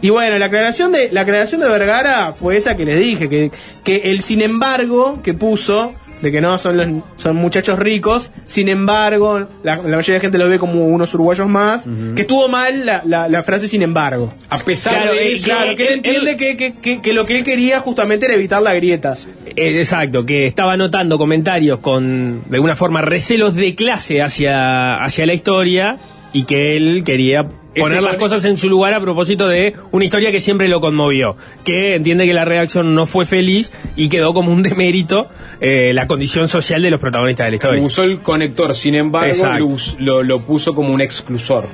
Y 0.03 0.09
bueno, 0.11 0.37
la 0.37 0.45
aclaración 0.45 0.91
de 0.91 1.09
la 1.11 1.21
aclaración 1.21 1.61
de 1.61 1.69
Vergara 1.69 2.33
fue 2.39 2.57
esa 2.57 2.75
que 2.77 2.85
les 2.85 2.99
dije, 2.99 3.27
que, 3.29 3.49
que 3.83 4.11
el 4.11 4.21
sin 4.21 4.41
embargo 4.41 5.19
que 5.23 5.33
puso 5.33 5.95
de 6.21 6.31
que 6.31 6.39
no 6.39 6.57
son 6.57 6.77
los 6.77 6.87
son 7.17 7.35
muchachos 7.35 7.77
ricos, 7.79 8.31
sin 8.47 8.69
embargo, 8.69 9.39
la, 9.63 9.75
la 9.77 9.81
mayoría 9.97 10.13
de 10.13 10.19
gente 10.21 10.37
lo 10.37 10.47
ve 10.47 10.57
como 10.59 10.85
unos 10.85 11.13
uruguayos 11.13 11.49
más, 11.49 11.85
que 12.15 12.21
estuvo 12.21 12.47
mal 12.47 12.85
la, 12.85 13.01
la- 13.05 13.27
la 13.27 13.43
frase 13.43 13.67
sin 13.67 13.81
embargo. 13.81 14.33
A 14.49 14.57
pesar 14.59 14.93
Claro, 14.93 15.11
de 15.13 15.33
eso, 15.33 15.45
Claro, 15.45 15.75
que 15.75 15.83
él 15.83 15.89
él- 15.89 15.95
entiende 15.97 16.37
que, 16.37 16.55
que- 16.55 16.73
que- 16.81 17.01
que 17.01 17.13
lo 17.13 17.25
que 17.25 17.37
él 17.39 17.43
quería 17.43 17.79
justamente 17.81 18.25
era 18.25 18.35
evitar 18.35 18.61
la 18.61 18.73
grieta. 18.73 19.13
Eh, 19.45 19.79
exacto, 19.79 20.25
que 20.25 20.45
estaba 20.47 20.77
notando 20.77 21.17
comentarios 21.17 21.79
con, 21.79 22.43
de 22.49 22.55
alguna 22.55 22.75
forma, 22.77 23.01
recelos 23.01 23.53
de 23.55 23.75
clase 23.75 24.21
hacia, 24.21 25.03
hacia 25.03 25.25
la 25.25 25.33
historia 25.33 25.97
y 26.31 26.45
que 26.45 26.77
él 26.77 27.03
quería 27.05 27.47
poner 27.81 28.01
las 28.03 28.17
cosas 28.17 28.43
en 28.45 28.57
su 28.57 28.69
lugar 28.69 28.93
a 28.93 28.99
propósito 28.99 29.47
de 29.47 29.73
una 29.91 30.05
historia 30.05 30.31
que 30.31 30.39
siempre 30.39 30.67
lo 30.67 30.79
conmovió, 30.81 31.35
que 31.65 31.95
entiende 31.95 32.25
que 32.25 32.33
la 32.33 32.45
reacción 32.45 32.93
no 32.95 33.05
fue 33.05 33.25
feliz 33.25 33.71
y 33.95 34.09
quedó 34.09 34.33
como 34.33 34.51
un 34.51 34.63
demérito 34.63 35.27
eh, 35.59 35.91
la 35.93 36.07
condición 36.07 36.47
social 36.47 36.81
de 36.81 36.91
los 36.91 36.99
protagonistas 36.99 37.45
de 37.47 37.51
la 37.51 37.55
historia. 37.55 37.81
usó 37.83 38.03
el 38.03 38.19
conector, 38.19 38.75
sin 38.75 38.95
embargo, 38.95 39.45
lo, 39.57 39.65
us- 39.65 39.95
lo- 39.99 40.23
lo 40.23 40.39
puso 40.39 40.75
como 40.75 40.93
un 40.93 41.01
exclusor. 41.01 41.65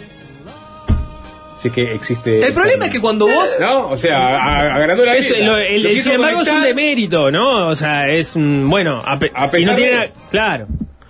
Así 1.58 1.70
que 1.72 1.94
existe. 1.94 2.42
El 2.46 2.54
problema 2.54 2.86
es 2.86 2.92
que 2.92 3.02
cuando 3.02 3.28
vos 3.28 3.58
No, 3.60 3.90
o 3.90 3.98
sea, 3.98 4.38
a- 4.38 4.76
agrandó 4.76 5.04
la 5.04 5.16
Eso, 5.18 5.34
grieta. 5.34 5.46
lo- 5.52 5.58
el, 5.58 5.84
Lo 5.84 5.90
el- 5.90 5.96
quiso 5.96 6.04
sin 6.10 6.14
embargo, 6.14 6.42
es 6.42 6.48
un 6.48 6.62
demérito, 6.64 7.32
¿no? 7.32 7.68
O 7.68 7.76
sea, 7.76 8.08
es 8.08 8.34
un. 8.38 8.70
Bueno, 8.70 9.02
a, 9.06 9.20
pe- 9.20 9.30
A 9.36 9.48
y 9.48 9.50
pesar 9.50 9.72
no 9.74 9.76
tiene 9.76 9.92
de- 9.92 9.98
nada- 9.98 10.12
Claro. 10.32 10.68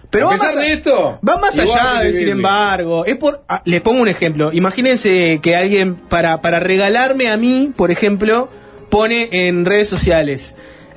Pero 0.09 0.27
A 0.27 0.31
va 0.31 0.37
pesar 0.37 0.55
más, 0.55 0.65
de 0.65 0.73
esto, 0.73 1.19
va 1.27 1.37
más 1.37 1.59
allá 1.59 2.01
de 2.01 2.13
sin 2.13 2.29
embargo. 2.29 3.05
Es 3.05 3.15
por, 3.17 3.43
ah, 3.47 3.61
les 3.65 3.81
pongo 3.81 4.01
un 4.01 4.07
ejemplo. 4.07 4.51
Imagínense 4.51 5.39
que 5.41 5.55
alguien, 5.55 5.95
para, 5.95 6.41
para 6.41 6.59
regalarme 6.59 7.29
a 7.29 7.37
mí, 7.37 7.71
por 7.75 7.91
ejemplo, 7.91 8.49
pone 8.89 9.29
en 9.31 9.65
redes 9.65 9.87
sociales. 9.87 10.55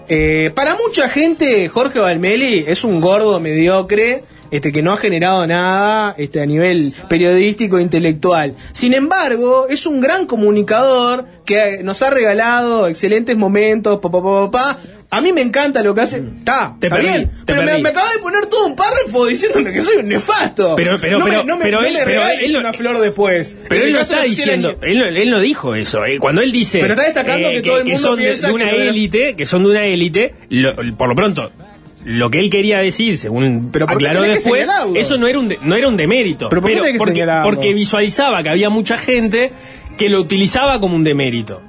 eh, 0.09 0.51
para 0.55 0.77
mucha 0.77 1.09
gente, 1.09 1.68
Jorge 1.68 1.98
Valmeli 1.98 2.64
es 2.66 2.85
un 2.85 3.01
gordo 3.01 3.38
mediocre. 3.40 4.25
Este, 4.51 4.70
que 4.70 4.83
no 4.83 4.92
ha 4.92 4.98
generado 4.98 5.46
nada 5.46 6.14
este, 6.18 6.42
a 6.42 6.44
nivel 6.44 6.92
periodístico 7.09 7.79
e 7.79 7.83
intelectual. 7.83 8.55
Sin 8.72 8.92
embargo, 8.92 9.66
es 9.70 9.87
un 9.87 9.98
gran 9.98 10.27
comunicador 10.27 11.25
que 11.46 11.81
nos 11.83 12.03
ha 12.03 12.11
regalado 12.11 12.87
excelentes 12.87 13.35
momentos, 13.35 13.98
pa, 14.01 14.11
pa, 14.11 14.22
pa, 14.22 14.51
pa, 14.51 14.51
pa. 14.51 14.79
A 15.12 15.20
mí 15.20 15.33
me 15.33 15.42
encanta 15.42 15.83
lo 15.83 15.94
que 15.94 16.01
hace. 16.01 16.16
Está, 16.16 16.75
Te 16.81 16.87
está 16.87 16.96
perdí, 16.96 17.09
bien. 17.11 17.31
Pero 17.44 17.62
me, 17.62 17.79
me 17.79 17.88
acaba 17.90 18.11
de 18.12 18.18
poner 18.18 18.46
todo 18.46 18.66
un 18.66 18.75
párrafo 18.75 19.27
diciéndome 19.27 19.70
que 19.72 19.81
soy 19.83 19.96
un 19.98 20.09
nefasto. 20.09 20.75
Pero- 20.75 20.98
pero- 21.01 21.18
no 21.18 21.25
pero- 21.27 21.38
me, 21.40 21.44
no 21.44 21.57
me, 21.59 21.64
pero 21.64 21.81
no 21.83 21.87
él- 21.87 21.98
pero 22.05 22.22
él 22.29 22.57
una 22.57 22.72
flor 22.72 22.98
después. 22.98 23.59
Pero 23.68 23.85
él 23.85 23.92
no 23.92 24.01
está 24.01 24.22
diciendo, 24.22 24.77
él 24.81 24.98
no, 24.98 25.05
él 25.05 25.31
no 25.31 25.38
dijo 25.40 25.75
eso. 25.75 26.05
eh. 26.07 26.18
Cuando 26.18 26.40
él 26.40 26.51
dice 26.51 26.81
Pero 26.81 26.94
está 26.94 27.05
destacando 27.05 27.51
que 27.51 27.61
todo 27.61 27.79
el 27.79 27.85
mundo 27.85 27.98
son 27.98 28.16
de- 28.18 28.25
piensa 28.25 28.46
de, 28.48 28.53
una 28.55 28.70
élite, 28.70 29.37
que 29.37 29.44
son 29.44 29.64
de 29.64 29.70
una 29.70 29.85
élite, 29.85 30.35
por 30.96 31.09
lo 31.09 31.14
pronto, 31.14 31.53
lo 32.07 32.31
que 32.31 32.40
él 32.40 32.48
quería 32.48 32.79
decir, 32.79 33.18
según 33.18 33.68
Pero 33.70 33.87
¿por 33.87 33.96
aclaró 33.96 34.22
después, 34.22 34.66
eso 34.94 35.18
no 35.18 35.29
era 35.29 35.38
un 35.38 35.48
de- 35.48 35.59
no 35.62 35.77
era 35.77 35.88
un 35.88 35.96
demérito. 35.98 36.48
¿Pero 36.48 36.62
por 36.62 36.70
qué 36.70 36.77
tenés 36.79 36.92
que 36.92 36.98
porque, 36.98 37.27
porque 37.44 37.75
visualizaba 37.75 38.42
que 38.42 38.48
había 38.48 38.70
mucha 38.70 38.96
gente 38.96 39.53
que 39.98 40.09
lo 40.09 40.20
utilizaba 40.22 40.81
como 40.81 40.96
un 40.96 41.05
demérito. 41.05 41.61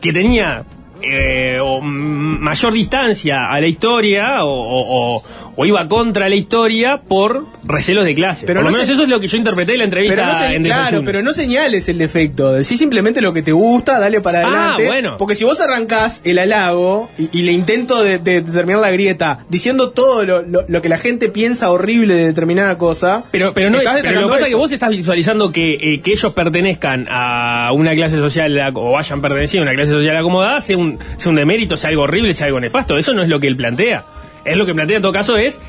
Que 0.00 0.12
tenía 0.14 0.64
eh, 1.02 1.58
o, 1.62 1.80
mayor 1.80 2.72
distancia 2.72 3.50
a 3.50 3.60
la 3.60 3.66
historia 3.66 4.44
o, 4.44 4.48
o- 4.50 5.16
o- 5.16 5.22
o 5.56 5.66
iba 5.66 5.86
contra 5.88 6.28
la 6.28 6.36
historia 6.36 7.00
por 7.06 7.44
recelos 7.64 8.04
de 8.04 8.14
clase. 8.14 8.46
Pero 8.46 8.60
por 8.60 8.64
lo 8.66 8.70
no 8.70 8.72
menos 8.76 8.86
se- 8.86 8.94
eso 8.94 9.02
es 9.02 9.08
lo 9.08 9.20
que 9.20 9.26
yo 9.26 9.36
interpreté 9.36 9.72
de 9.72 9.78
la 9.78 9.84
entrevista 9.84 10.14
Pero 10.16 10.26
no 10.28 10.34
se- 10.38 10.54
en 10.54 10.62
claro, 10.64 11.02
pero 11.04 11.22
no 11.22 11.32
señales 11.32 11.88
el 11.88 11.98
defecto. 11.98 12.52
Decís 12.52 12.78
simplemente 12.78 13.20
lo 13.20 13.32
que 13.32 13.42
te 13.42 13.52
gusta, 13.52 13.98
dale 13.98 14.20
para 14.20 14.40
Ah, 14.40 14.44
adelante. 14.74 14.86
bueno. 14.86 15.16
Porque 15.18 15.34
si 15.34 15.44
vos 15.44 15.60
arrancás 15.60 16.22
el 16.24 16.38
halago 16.38 17.10
y, 17.18 17.28
y 17.38 17.42
le 17.42 17.52
intento 17.52 18.02
de, 18.02 18.18
de 18.18 18.40
determinar 18.42 18.80
la 18.80 18.90
grieta, 18.90 19.40
diciendo 19.50 19.90
todo 19.90 20.24
lo, 20.24 20.42
lo- 20.42 20.64
lo 20.66 20.82
que 20.82 20.88
la 20.88 20.96
gente 20.98 21.28
piensa 21.28 21.70
horrible 21.70 22.14
de 22.14 22.26
determinada 22.26 22.78
cosa. 22.78 23.24
Pero, 23.30 23.52
pero 23.52 23.68
no 23.70 23.80
es, 23.80 23.88
pero 24.00 24.20
lo 24.20 24.26
que 24.28 24.32
pasa 24.32 24.44
es 24.44 24.50
que 24.50 24.56
vos 24.56 24.72
estás 24.72 24.90
visualizando 24.90 25.52
que, 25.52 25.74
eh, 25.74 26.00
que 26.02 26.12
ellos 26.12 26.32
pertenezcan 26.32 27.06
a 27.10 27.70
una 27.74 27.92
clase 27.94 28.16
social 28.16 28.58
o 28.74 28.96
hayan 28.96 29.20
pertenecido 29.20 29.62
a 29.62 29.66
una 29.66 29.74
clase 29.74 29.90
social 29.90 30.16
acomodada 30.16 30.60
sea 30.62 30.78
un, 30.78 30.89
sea 31.16 31.30
un 31.30 31.36
demérito, 31.36 31.76
sea 31.76 31.90
algo 31.90 32.02
horrible, 32.02 32.34
sea 32.34 32.46
algo 32.46 32.60
nefasto. 32.60 32.96
Eso 32.98 33.12
no 33.14 33.22
es 33.22 33.28
lo 33.28 33.38
que 33.40 33.46
él 33.46 33.56
plantea. 33.56 34.04
Es 34.44 34.56
lo 34.56 34.64
que 34.66 34.74
plantea 34.74 34.96
en 34.96 35.02
todo 35.02 35.12
caso 35.12 35.36
es 35.36 35.60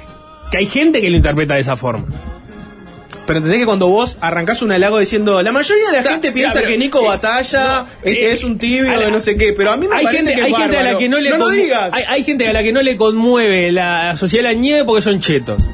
que 0.51 0.57
hay 0.57 0.65
gente 0.65 1.01
que 1.01 1.09
lo 1.09 1.17
interpreta 1.17 1.55
de 1.55 1.61
esa 1.61 1.75
forma. 1.77 2.05
Pero 3.27 3.37
entendés 3.37 3.59
que 3.61 3.65
cuando 3.65 3.87
vos 3.87 4.17
arrancás 4.19 4.61
un 4.61 4.71
halago 4.71 4.97
diciendo, 4.99 5.41
la 5.41 5.51
mayoría 5.51 5.89
de 5.91 5.97
la 6.03 6.11
gente 6.11 6.31
piensa 6.31 6.55
pero- 6.55 6.67
que 6.69 6.77
Nico 6.77 7.01
eh, 7.01 7.07
Batalla 7.07 7.85
es, 8.03 8.13
eh, 8.17 8.31
es 8.31 8.43
un 8.43 8.57
tibio 8.57 8.99
de 8.99 9.11
no 9.11 9.19
sé 9.19 9.35
qué, 9.37 9.53
pero 9.53 9.71
a 9.71 9.77
mí 9.77 9.87
me 9.87 9.95
hay 9.95 10.03
parece 10.03 10.23
gente, 10.23 10.33
que 10.35 10.39
es 10.41 10.45
hay 10.47 10.61
gente 10.61 10.77
a 10.77 10.83
la 10.83 10.97
que 10.97 11.07
no 11.07 11.19
le 11.19 11.29
no 11.29 11.37
lo 11.37 11.49
digas. 11.49 11.93
Hay, 11.93 12.03
hay 12.07 12.23
gente 12.23 12.47
a 12.47 12.53
la 12.53 12.63
que 12.63 12.73
no 12.73 12.81
le 12.81 12.97
conmueve 12.97 13.71
la 13.71 14.17
sociedad 14.17 14.49
de 14.49 14.55
la 14.55 14.59
nieve 14.59 14.85
porque 14.85 15.01
son 15.03 15.19
chetos. 15.19 15.69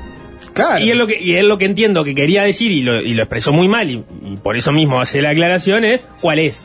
claro. 0.53 0.83
Y 0.85 0.91
es 0.91 0.97
lo 0.97 1.07
que 1.07 1.17
y 1.19 1.35
es 1.37 1.45
lo 1.45 1.57
que 1.57 1.65
entiendo 1.65 2.03
que 2.03 2.13
quería 2.13 2.43
decir 2.43 2.71
y 2.71 2.81
lo, 2.81 3.01
y 3.01 3.13
lo 3.13 3.23
expresó 3.23 3.53
muy 3.53 3.67
mal 3.67 3.89
y, 3.89 4.03
y 4.23 4.37
por 4.37 4.57
eso 4.57 4.71
mismo 4.71 4.99
hace 4.99 5.21
la 5.21 5.29
aclaración 5.29 5.85
es 5.85 6.01
cuál 6.21 6.39
es 6.39 6.61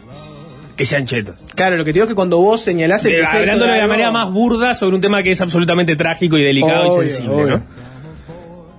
que 0.82 0.86
sean 0.86 1.06
chetos. 1.06 1.36
Claro, 1.54 1.76
lo 1.76 1.84
que 1.84 1.90
te 1.90 1.94
digo 1.94 2.04
es 2.04 2.08
que 2.08 2.14
cuando 2.14 2.38
vos 2.38 2.60
señalás 2.60 3.04
el 3.04 3.12
Eh, 3.12 3.16
defecto 3.18 3.38
hablándolo 3.38 3.72
de 3.72 3.78
la 3.78 3.86
manera 3.86 4.10
más 4.10 4.30
burda 4.32 4.74
sobre 4.74 4.96
un 4.96 5.00
tema 5.00 5.22
que 5.22 5.30
es 5.30 5.40
absolutamente 5.40 5.94
trágico 5.96 6.36
y 6.38 6.42
delicado 6.44 6.88
Obvio, 6.90 7.02
y 7.04 7.08
sensible, 7.08 7.34
obvio. 7.34 7.46
¿no? 7.58 7.62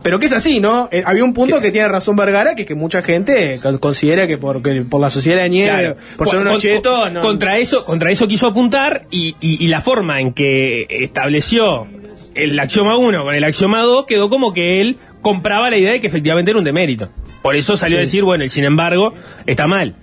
Pero 0.03 0.19
que 0.19 0.25
es 0.25 0.33
así, 0.33 0.59
¿no? 0.59 0.89
Eh, 0.91 1.01
había 1.05 1.23
un 1.23 1.33
punto 1.33 1.61
que 1.61 1.71
tiene 1.71 1.87
razón 1.87 2.17
Vergara, 2.17 2.55
que 2.55 2.63
es 2.63 2.67
que 2.67 2.75
mucha 2.75 3.01
gente 3.01 3.57
co- 3.63 3.79
considera 3.79 4.27
que 4.27 4.37
por, 4.37 4.61
que 4.61 4.81
por 4.81 4.99
la 4.99 5.09
sociedad 5.09 5.37
de 5.37 5.43
la 5.43 5.47
nieve, 5.47 5.69
Claro. 5.79 5.95
por 6.17 6.27
ser 6.29 6.39
unos 6.39 6.57
chetos, 6.57 7.11
no. 7.13 7.21
Contra 7.21 7.57
eso, 7.57 7.85
contra 7.85 8.11
eso 8.11 8.27
quiso 8.27 8.47
apuntar 8.47 9.05
y, 9.11 9.35
y- 9.39 9.63
y 9.63 9.67
la 9.69 9.79
forma 9.79 10.19
en 10.19 10.33
que 10.33 10.85
estableció 10.89 11.87
el 12.35 12.59
axioma 12.59 12.97
1 12.97 13.23
con 13.23 13.33
el 13.33 13.43
axioma 13.45 13.79
2 13.81 14.05
quedó 14.05 14.29
como 14.29 14.51
que 14.51 14.81
él 14.81 14.97
compraba 15.21 15.69
la 15.69 15.77
idea 15.77 15.93
de 15.93 16.01
que 16.01 16.07
efectivamente 16.07 16.51
era 16.51 16.57
un 16.59 16.65
demérito. 16.65 17.07
Por 17.41 17.55
eso 17.55 17.77
salió 17.77 17.97
a 17.97 18.01
decir, 18.01 18.23
bueno, 18.23 18.43
el 18.43 18.49
sin 18.49 18.65
embargo 18.65 19.13
está 19.45 19.67
mal. 19.67 19.95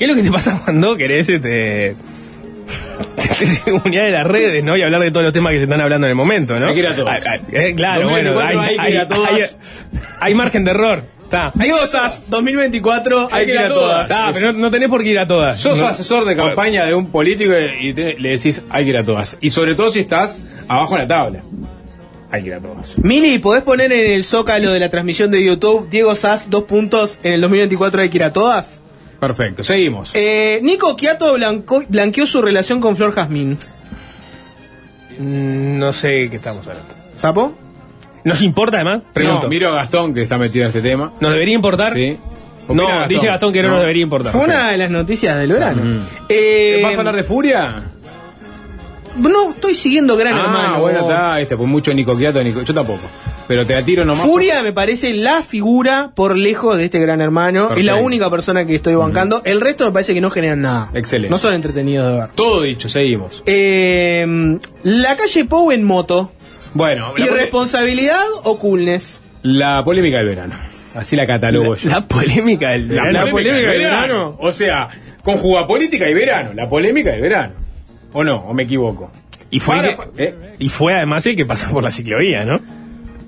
¿Qué 0.00 0.04
es 0.06 0.10
lo 0.10 0.16
que 0.16 0.22
te 0.22 0.30
pasa 0.32 0.58
cuando 0.64 0.96
querés 0.96 1.28
este, 1.28 1.94
unidad 3.84 4.04
de 4.04 4.10
las 4.12 4.26
redes, 4.26 4.64
¿no? 4.64 4.74
Y 4.76 4.82
hablar 4.82 5.02
de 5.02 5.10
todos 5.10 5.24
los 5.24 5.32
temas 5.34 5.52
que 5.52 5.58
se 5.58 5.64
están 5.64 5.78
hablando 5.80 6.06
en 6.06 6.10
el 6.12 6.16
momento, 6.16 6.58
¿no? 6.58 6.68
Hay 6.68 6.74
que 6.74 6.80
ir 6.80 6.86
a 6.86 6.96
todos. 6.96 7.10
Ah, 7.10 7.18
ah, 7.28 7.36
eh, 7.52 7.74
claro, 7.74 8.08
bueno, 8.08 8.32
2024 8.32 8.70
hay 8.70 8.76
que 8.78 8.90
ir 8.92 8.98
a 8.98 9.08
todas. 9.08 9.30
hay- 9.30 9.42
hay 10.20 10.34
margen 10.34 10.64
de 10.64 10.70
error. 10.70 11.04
Está. 11.22 11.52
Hay 11.60 11.70
cosas, 11.70 12.28
2024, 12.30 13.28
hay 13.30 13.44
que 13.46 13.52
ir 13.52 13.58
a 13.58 13.68
todas. 13.68 14.08
Pero 14.32 14.52
no, 14.54 14.58
no 14.58 14.70
tenés 14.70 14.88
por 14.88 15.02
qué 15.02 15.10
ir 15.10 15.18
a 15.18 15.26
todas. 15.26 15.60
Sos 15.60 15.78
No. 15.78 15.86
asesor 15.86 16.24
de 16.24 16.34
campaña 16.34 16.86
de 16.86 16.94
un 16.94 17.10
político 17.10 17.52
y 17.78 17.92
te- 17.92 18.16
le 18.18 18.30
decís 18.30 18.62
hay 18.70 18.84
que 18.84 18.90
ir 18.90 18.96
a 18.96 19.04
todas. 19.04 19.36
Y 19.42 19.50
sobre 19.50 19.74
todo 19.74 19.90
si 19.90 20.00
estás 20.00 20.40
abajo 20.66 20.94
en 20.96 21.02
la 21.02 21.08
tabla. 21.08 21.40
Hay 22.32 22.42
que 22.42 22.48
ir 22.48 22.54
a 22.54 22.60
todas. 22.60 22.98
Mini, 22.98 23.38
¿podés 23.38 23.62
poner 23.62 23.92
en 23.92 24.12
el 24.12 24.24
zócalo 24.24 24.72
de 24.72 24.80
la 24.80 24.88
transmisión 24.88 25.30
de 25.30 25.44
YouTube 25.44 25.88
Diego 25.90 26.14
Sass, 26.14 26.48
dos 26.48 26.64
puntos, 26.64 27.18
en 27.22 27.34
el 27.34 27.40
2024 27.42 28.00
hay 28.02 28.08
que 28.08 28.16
ir 28.16 28.24
a 28.24 28.32
todas? 28.32 28.82
Perfecto, 29.20 29.62
seguimos. 29.62 30.10
Eh, 30.14 30.60
Nico 30.62 30.96
Quiato 30.96 31.34
blanco- 31.34 31.84
blanqueó 31.88 32.26
su 32.26 32.40
relación 32.42 32.80
con 32.80 32.96
Flor 32.96 33.12
Jazmín. 33.14 33.58
Mm, 35.18 35.78
No 35.78 35.92
sé 35.92 36.28
qué 36.30 36.36
estamos 36.36 36.66
hablando. 36.66 36.94
¿Sapo? 37.16 37.52
¿Nos 38.24 38.42
importa 38.42 38.76
además? 38.78 39.02
Pregunto. 39.12 39.42
No, 39.44 39.48
miro 39.48 39.68
a 39.70 39.74
Gastón 39.76 40.14
que 40.14 40.22
está 40.22 40.38
metido 40.38 40.64
en 40.64 40.68
este 40.68 40.80
tema. 40.82 41.12
¿Nos 41.20 41.32
debería 41.32 41.54
importar? 41.54 41.94
Sí. 41.94 42.18
No, 42.68 42.84
Opina 42.84 43.08
dice 43.08 43.26
Gastón 43.26 43.52
que 43.52 43.62
no, 43.62 43.70
nos 43.70 43.80
debería 43.80 44.02
importar. 44.02 44.32
Fue 44.32 44.44
una 44.44 44.70
de 44.70 44.78
las 44.78 44.90
noticias 44.90 45.38
del 45.38 45.52
verano. 45.52 46.04
Eh, 46.28 46.80
¿Vas 46.82 46.94
a 46.96 46.98
hablar 46.98 47.16
de 47.16 47.24
Furia? 47.24 47.82
No, 49.16 49.50
estoy 49.50 49.74
siguiendo 49.74 50.16
Gran 50.16 50.34
ah, 50.36 50.40
Hermano. 50.44 50.80
bueno, 50.80 51.00
está, 51.00 51.40
este, 51.40 51.56
pues 51.56 51.68
mucho 51.68 51.92
Nico 51.92 52.16
Quiato, 52.16 52.42
Nico, 52.44 52.62
yo 52.62 52.72
tampoco. 52.72 53.00
Pero 53.50 53.66
te 53.66 53.74
la 53.74 53.82
tiro 53.84 54.04
nomás. 54.04 54.24
Furia 54.24 54.62
me 54.62 54.72
parece 54.72 55.12
la 55.12 55.42
figura 55.42 56.12
por 56.14 56.36
lejos 56.36 56.78
de 56.78 56.84
este 56.84 57.00
gran 57.00 57.20
hermano. 57.20 57.64
Es 57.74 57.84
la 57.84 57.94
Perfecto. 57.94 58.06
única 58.06 58.30
persona 58.30 58.64
que 58.64 58.76
estoy 58.76 58.94
bancando. 58.94 59.42
El 59.44 59.60
resto 59.60 59.84
me 59.84 59.90
parece 59.90 60.14
que 60.14 60.20
no 60.20 60.30
generan 60.30 60.60
nada. 60.60 60.88
Excelente. 60.94 61.30
No 61.30 61.36
son 61.38 61.54
entretenidos 61.54 62.06
de 62.12 62.18
ver. 62.20 62.28
Todo 62.36 62.62
dicho, 62.62 62.88
seguimos. 62.88 63.42
Eh, 63.46 64.56
la 64.84 65.16
calle 65.16 65.44
Pou 65.46 65.72
en 65.72 65.82
moto. 65.82 66.30
Bueno, 66.74 67.12
la, 67.18 67.24
¿Irresponsabilidad 67.26 68.22
o 68.44 68.56
coolness? 68.60 69.20
la 69.42 69.82
polémica 69.84 70.18
del 70.18 70.26
verano. 70.26 70.54
Así 70.94 71.16
la 71.16 71.26
catalogo 71.26 71.74
yo. 71.74 71.90
La 71.90 72.06
polémica 72.06 72.68
del 72.70 72.86
La, 72.94 73.02
verano. 73.02 73.30
polémica, 73.32 73.56
del 73.56 73.78
verano. 73.80 74.36
O 74.38 74.52
sea, 74.52 74.88
conjuga 75.24 75.66
política 75.66 76.08
y 76.08 76.14
verano. 76.14 76.50
La 76.54 76.68
polémica 76.68 77.10
del 77.10 77.20
verano. 77.22 77.54
¿O 78.12 78.22
no? 78.22 78.36
¿O 78.36 78.54
me 78.54 78.62
equivoco? 78.62 79.10
Y 79.50 79.58
fue, 79.58 79.74
Para- 79.74 79.88
el 79.88 79.96
que- 79.96 80.22
¿eh? 80.24 80.34
y 80.60 80.68
fue 80.68 80.94
además 80.94 81.26
el 81.26 81.34
que 81.34 81.46
pasó 81.46 81.68
por 81.72 81.82
la 81.82 81.90
ciclovía, 81.90 82.44
¿no? 82.44 82.60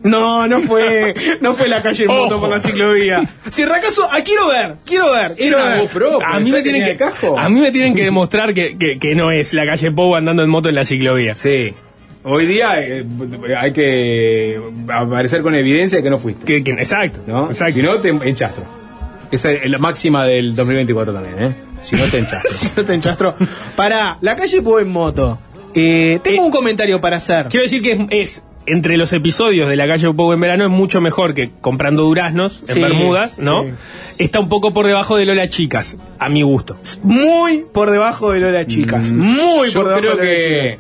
No, 0.05 0.47
no 0.49 0.61
fue, 0.61 1.15
no 1.41 1.55
fue 1.55 1.69
la 1.69 1.81
calle 1.83 2.05
en 2.05 2.11
moto 2.11 2.41
por 2.41 2.49
la 2.51 2.59
ciclovía. 2.61 3.23
Si 3.51 3.63
acaso, 3.63 4.09
ah, 4.11 4.19
quiero 4.25 4.49
ver, 4.49 4.77
quiero 4.85 5.13
ver, 5.13 5.35
quiero 5.37 5.59
ver. 5.59 5.79
GoPro, 5.81 6.19
a, 6.25 6.41
mí 6.41 6.51
me 6.51 6.63
tienen 6.63 6.85
que, 6.85 6.97
casco. 6.97 7.39
a 7.39 7.49
mí 7.49 7.61
me 7.61 7.71
tienen 7.71 7.95
que 7.95 8.03
demostrar 8.05 8.53
que, 8.55 8.77
que- 8.77 8.99
que 8.99 9.15
no 9.15 9.31
es 9.31 9.55
la 9.55 9.65
calle 9.67 9.93
Pou 9.93 10.15
andando 10.17 10.43
en 10.43 10.51
moto 10.51 10.69
en 10.69 10.75
la 10.75 10.85
ciclovía. 10.85 11.35
Sí. 11.37 11.73
Hoy 12.25 12.47
día 12.47 12.81
eh, 12.81 13.05
hay 13.59 13.73
que 13.73 14.61
aparecer 14.89 15.43
con 15.43 15.55
evidencia 15.55 15.99
de 15.99 16.05
que 16.05 16.11
no 16.11 16.19
fuiste. 16.19 16.45
Que- 16.45 16.63
que- 16.65 16.73
exacto, 16.73 17.21
¿no? 17.27 17.51
exacto. 17.51 17.75
Si 17.75 17.83
no, 17.83 17.95
te 17.97 18.09
enchastro. 18.09 18.65
Esa 19.31 19.51
es 19.53 19.71
la 19.71 19.79
máxima 19.79 20.25
del 20.27 20.55
2024 20.55 21.13
también, 21.15 21.43
¿eh? 21.43 21.53
Si 21.83 21.97
no, 21.97 22.05
te 22.05 22.19
enchastro. 22.19 22.51
No 22.77 22.85
te 22.85 22.95
enchastro. 22.95 23.35
Pará, 23.77 24.19
la 24.21 24.37
calle 24.37 24.63
Pou 24.63 24.79
en 24.79 24.89
moto. 24.89 25.39
Eh, 25.75 26.21
tengo 26.23 26.43
Eh, 26.43 26.45
un 26.45 26.51
comentario 26.51 27.01
para 27.01 27.17
hacer. 27.17 27.47
Quiero 27.49 27.65
decir 27.65 27.81
que 27.83 27.93
es, 27.93 28.37
es, 28.37 28.45
entre 28.67 28.97
los 28.97 29.13
episodios 29.13 29.69
de 29.69 29.77
la 29.77 29.87
calle 29.87 30.13
Pou 30.15 30.33
en 30.33 30.41
verano 30.41 30.65
es 30.65 30.71
mucho 30.71 31.01
mejor 31.01 31.35
que 31.35 31.51
comprando 31.61 32.03
duraznos 32.05 32.63
en 32.69 32.75
Sí, 32.75 32.81
Bermudas, 32.81 33.39
¿no? 33.39 33.65
sí. 33.65 33.71
Está 34.19 34.41
un 34.41 34.49
poco 34.49 34.73
por 34.73 34.87
debajo 34.87 35.17
de 35.17 35.27
Lola 35.27 35.49
Chicas, 35.49 35.97
a 36.19 36.29
mi 36.29 36.43
gusto. 36.43 36.77
Muy 37.03 37.65
por 37.73 37.91
debajo 37.91 38.31
de 38.33 38.41
Lola 38.41 38.67
Chicas. 38.67 39.11
Muy 39.13 39.71
Yo 39.71 39.83
por 39.83 39.95
debajo 39.95 40.01
creo 40.01 40.17
de 40.17 40.17
Lola 40.17 40.23
que 40.23 40.71
Chicas. 40.73 40.79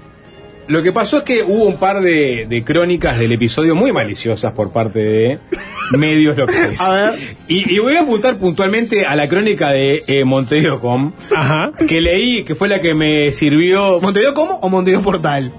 lo 0.68 0.82
que 0.82 0.92
pasó 0.92 1.18
es 1.18 1.22
que 1.24 1.42
hubo 1.42 1.64
un 1.64 1.76
par 1.76 2.00
de, 2.02 2.46
de 2.48 2.62
crónicas 2.64 3.18
del 3.18 3.32
episodio 3.32 3.74
muy 3.74 3.90
maliciosas 3.92 4.52
por 4.52 4.70
parte 4.70 4.98
de 5.00 5.38
medios 5.98 6.36
locales. 6.36 6.80
A 6.80 6.92
ver. 6.94 7.12
Y, 7.48 7.74
y 7.74 7.78
voy 7.80 7.96
a 7.96 8.00
apuntar 8.02 8.36
puntualmente 8.38 9.04
a 9.04 9.16
la 9.16 9.28
crónica 9.28 9.70
de 9.70 10.02
eh, 10.06 10.24
Montevideo.com 10.24 11.12
Ajá. 11.36 11.72
que 11.88 12.00
leí, 12.00 12.44
que 12.44 12.54
fue 12.54 12.68
la 12.68 12.80
que 12.80 12.94
me 12.94 13.30
sirvió. 13.32 14.00
¿Montevideo 14.00 14.34
como 14.34 14.54
o 14.56 14.68
Montevideo 14.68 15.02
Portal? 15.02 15.52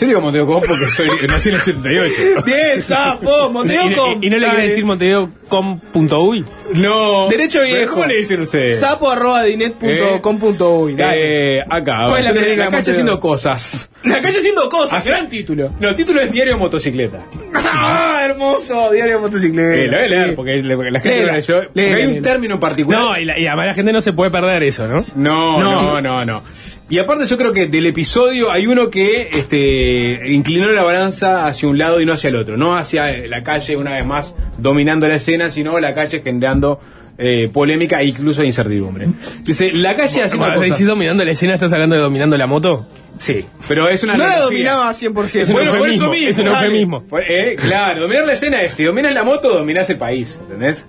Yo 0.00 0.06
digo 0.06 0.20
Montevideo.com 0.20 0.62
porque 0.68 0.86
soy, 0.86 1.08
nací 1.28 1.48
en 1.48 1.54
el 1.56 1.60
78. 1.62 2.14
Bien, 2.44 2.80
sapo, 2.80 3.50
Montevideo 3.52 3.90
y- 3.90 3.94
com. 3.94 4.22
y 4.24 4.30
no 4.30 4.36
le 4.38 4.48
quiere 4.48 4.62
decir 4.64 4.84
montevideo.com.uy. 4.84 6.44
No. 6.74 7.28
Derecho 7.28 7.60
¿Pero 7.62 7.74
viejo. 7.76 7.94
¿Cómo 7.94 8.06
le 8.06 8.16
dicen 8.16 8.40
ustedes? 8.42 8.78
Sapo 8.78 9.10
arroba 9.10 9.42
dinet.com.uy. 9.44 10.94
Dale. 10.94 11.58
Eh, 11.58 11.64
acá. 11.68 12.06
¿Cuál 12.08 12.18
es 12.18 12.24
la 12.24 12.30
la, 12.32 12.36
calle 12.40 12.56
Montevideo? 12.56 12.92
haciendo 12.92 13.20
cosas. 13.20 13.90
La 14.04 14.20
calle 14.20 14.38
haciendo 14.38 14.68
cosas, 14.68 14.92
Así- 14.98 15.10
gran 15.10 15.28
título. 15.28 15.72
No, 15.80 15.94
título 15.94 16.20
es 16.20 16.30
Diario 16.30 16.54
de 16.54 16.58
Motocicleta. 16.60 17.26
¡Ah, 17.54 18.22
hermoso! 18.24 18.90
Diario 18.92 19.16
de 19.16 19.20
motocicleta. 19.20 19.74
Eh, 19.74 19.86
lo 19.86 19.96
voy 19.96 20.06
a 20.06 20.08
leer 20.08 20.28
Sí. 20.28 20.32
porque 20.36 20.62
le- 20.62 20.90
la 20.90 21.00
gente 21.00 21.16
Léela, 21.18 21.32
lo 21.32 21.38
leyó. 21.38 21.54
Porque 21.64 21.70
léela, 21.82 21.96
hay 21.96 22.04
un 22.04 22.10
léela. 22.14 22.28
término 22.28 22.54
en 22.54 22.60
particular. 22.60 23.00
No, 23.00 23.18
y, 23.18 23.24
la- 23.24 23.38
y 23.38 23.46
además 23.46 23.66
la 23.66 23.74
gente 23.74 23.92
no 23.92 24.00
se 24.00 24.12
puede 24.12 24.30
perder 24.30 24.62
eso, 24.62 24.86
¿no? 24.86 25.04
No, 25.16 25.60
No. 25.60 25.82
no, 25.82 26.00
no, 26.00 26.24
no. 26.24 26.42
Y 26.88 26.98
aparte 26.98 27.26
yo 27.26 27.36
creo 27.36 27.52
que 27.52 27.66
del 27.66 27.86
episodio 27.86 28.50
hay 28.50 28.66
uno 28.66 28.88
que 28.90 29.28
este, 29.32 30.32
inclinó 30.32 30.70
la 30.70 30.82
balanza 30.84 31.46
hacia 31.46 31.68
un 31.68 31.76
lado 31.78 32.00
y 32.00 32.06
no 32.06 32.12
hacia 32.12 32.28
el 32.28 32.36
otro. 32.36 32.56
No 32.56 32.76
hacia 32.76 33.08
la 33.26 33.42
calle 33.42 33.76
una 33.76 33.92
vez 33.92 34.06
más 34.06 34.34
dominando 34.58 35.06
la 35.08 35.16
escena, 35.16 35.50
sino 35.50 35.78
la 35.80 35.94
calle 35.94 36.22
generando 36.24 36.80
eh, 37.18 37.50
polémica 37.52 38.00
e 38.00 38.06
incluso 38.06 38.42
incertidumbre. 38.44 39.08
Dice, 39.42 39.72
la 39.72 39.96
calle 39.96 40.22
haciendo 40.22 40.46
cosas... 40.54 40.70
decís 40.70 40.86
dominando 40.86 41.24
la 41.24 41.32
escena, 41.32 41.54
¿estás 41.54 41.72
hablando 41.72 41.96
de 41.96 42.02
dominando 42.02 42.36
la 42.38 42.46
moto? 42.46 42.86
Sí, 43.18 43.44
pero 43.66 43.88
es 43.88 44.04
una 44.04 44.16
No 44.16 44.26
la 44.28 44.38
dominaba 44.38 44.90
100%. 44.92 45.40
Es 45.40 45.48
un 45.48 45.54
Bueno, 45.56 45.72
por 45.76 45.88
eso 45.88 46.08
mismo. 46.10 46.28
es 46.28 46.38
un 46.38 46.46
eufemismo. 46.46 47.04
Eh, 47.28 47.56
claro, 47.58 48.02
dominar 48.02 48.24
la 48.24 48.34
escena 48.34 48.62
es, 48.62 48.74
si 48.74 48.84
dominas 48.84 49.12
la 49.12 49.24
moto, 49.24 49.48
dominás 49.52 49.90
el 49.90 49.98
país, 49.98 50.38
¿entendés? 50.40 50.86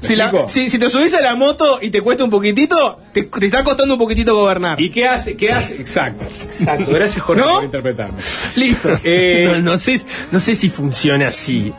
¿Me 0.00 0.08
Si, 0.08 0.16
la- 0.16 0.32
si, 0.48 0.70
si 0.70 0.78
te 0.78 0.88
subís 0.88 1.12
a 1.12 1.20
la 1.20 1.34
moto 1.36 1.78
y 1.82 1.90
te 1.90 2.00
cuesta 2.00 2.24
un 2.24 2.30
poquitito, 2.30 2.98
te, 3.12 3.24
te 3.24 3.44
está 3.46 3.62
costando 3.62 3.92
un 3.92 4.00
poquitito 4.00 4.34
gobernar. 4.34 4.80
¿Y 4.80 4.90
qué 4.90 5.06
hace? 5.06 5.36
¿Qué 5.36 5.52
hace? 5.52 5.78
Exacto, 5.78 6.24
exacto. 6.24 6.90
Gracias, 6.90 7.22
Jorge, 7.22 7.42
¿No? 7.42 7.54
por 7.56 7.64
interpretarme. 7.64 8.18
Listo. 8.56 8.88
Eh, 9.04 9.44
no, 9.62 9.72
no 9.72 9.76
sé, 9.78 10.00
no 10.32 10.40
sé 10.40 10.54
si 10.54 10.70
funciona 10.70 11.28
así. 11.28 11.70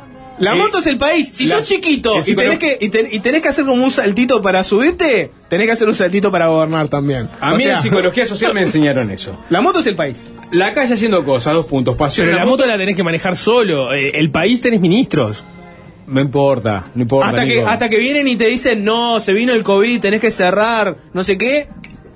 La 0.42 0.54
Eh, 0.54 0.58
moto 0.58 0.80
es 0.80 0.88
el 0.88 0.98
país. 0.98 1.30
Si 1.34 1.46
la- 1.46 1.58
sos 1.60 1.68
chiquito 1.68 2.20
y 2.26 2.36
tenés, 2.36 2.58
que, 2.60 2.78
y, 2.82 2.90
ten- 2.90 3.08
y 3.12 3.20
tenés 3.20 3.42
que 3.42 3.48
hacer 3.48 3.64
como 3.66 3.84
un 3.84 3.92
saltito 3.92 4.42
para 4.42 4.64
subirte, 4.64 5.32
tenés 5.50 5.68
que 5.68 5.72
hacer 5.74 5.88
un 5.88 5.96
saltito 5.96 6.32
para 6.32 6.48
gobernar 6.48 6.88
también. 6.88 7.30
A 7.40 7.54
O 7.54 7.58
mí 7.58 7.64
sea, 7.64 7.78
en 7.78 7.82
psicología 7.84 8.26
social 8.26 8.54
me 8.54 8.62
enseñaron 8.64 9.10
eso. 9.12 9.40
La 9.50 9.62
moto 9.62 9.80
es 9.80 9.86
el 9.88 9.96
país. 9.96 10.18
La 10.52 10.74
calle 10.74 10.94
haciendo 10.96 11.24
cosas, 11.24 11.54
dos 11.54 11.66
puntos. 11.68 11.96
Pasión 11.96 12.28
Pero 12.28 12.38
la 12.38 12.46
moto 12.46 12.66
la 12.66 12.78
tenés 12.78 12.96
que 12.96 13.04
manejar 13.04 13.38
solo. 13.38 13.94
Eh, 13.94 14.12
el 14.20 14.32
país 14.32 14.62
tenés 14.62 14.82
ministros. 14.82 15.44
No 16.08 16.20
importa, 16.20 16.86
no 16.96 17.04
importa. 17.04 17.30
Hasta 17.30 17.46
que, 17.46 17.62
hasta 17.62 17.90
que 17.90 17.98
vienen 17.98 18.28
y 18.28 18.36
te 18.36 18.48
dicen, 18.48 18.84
no, 18.84 19.20
se 19.22 19.32
vino 19.34 19.54
el 19.54 19.64
COVID, 19.64 20.02
tenés 20.02 20.20
que 20.20 20.32
cerrar, 20.32 20.98
no 21.14 21.24
sé 21.24 21.38
qué. 21.38 21.70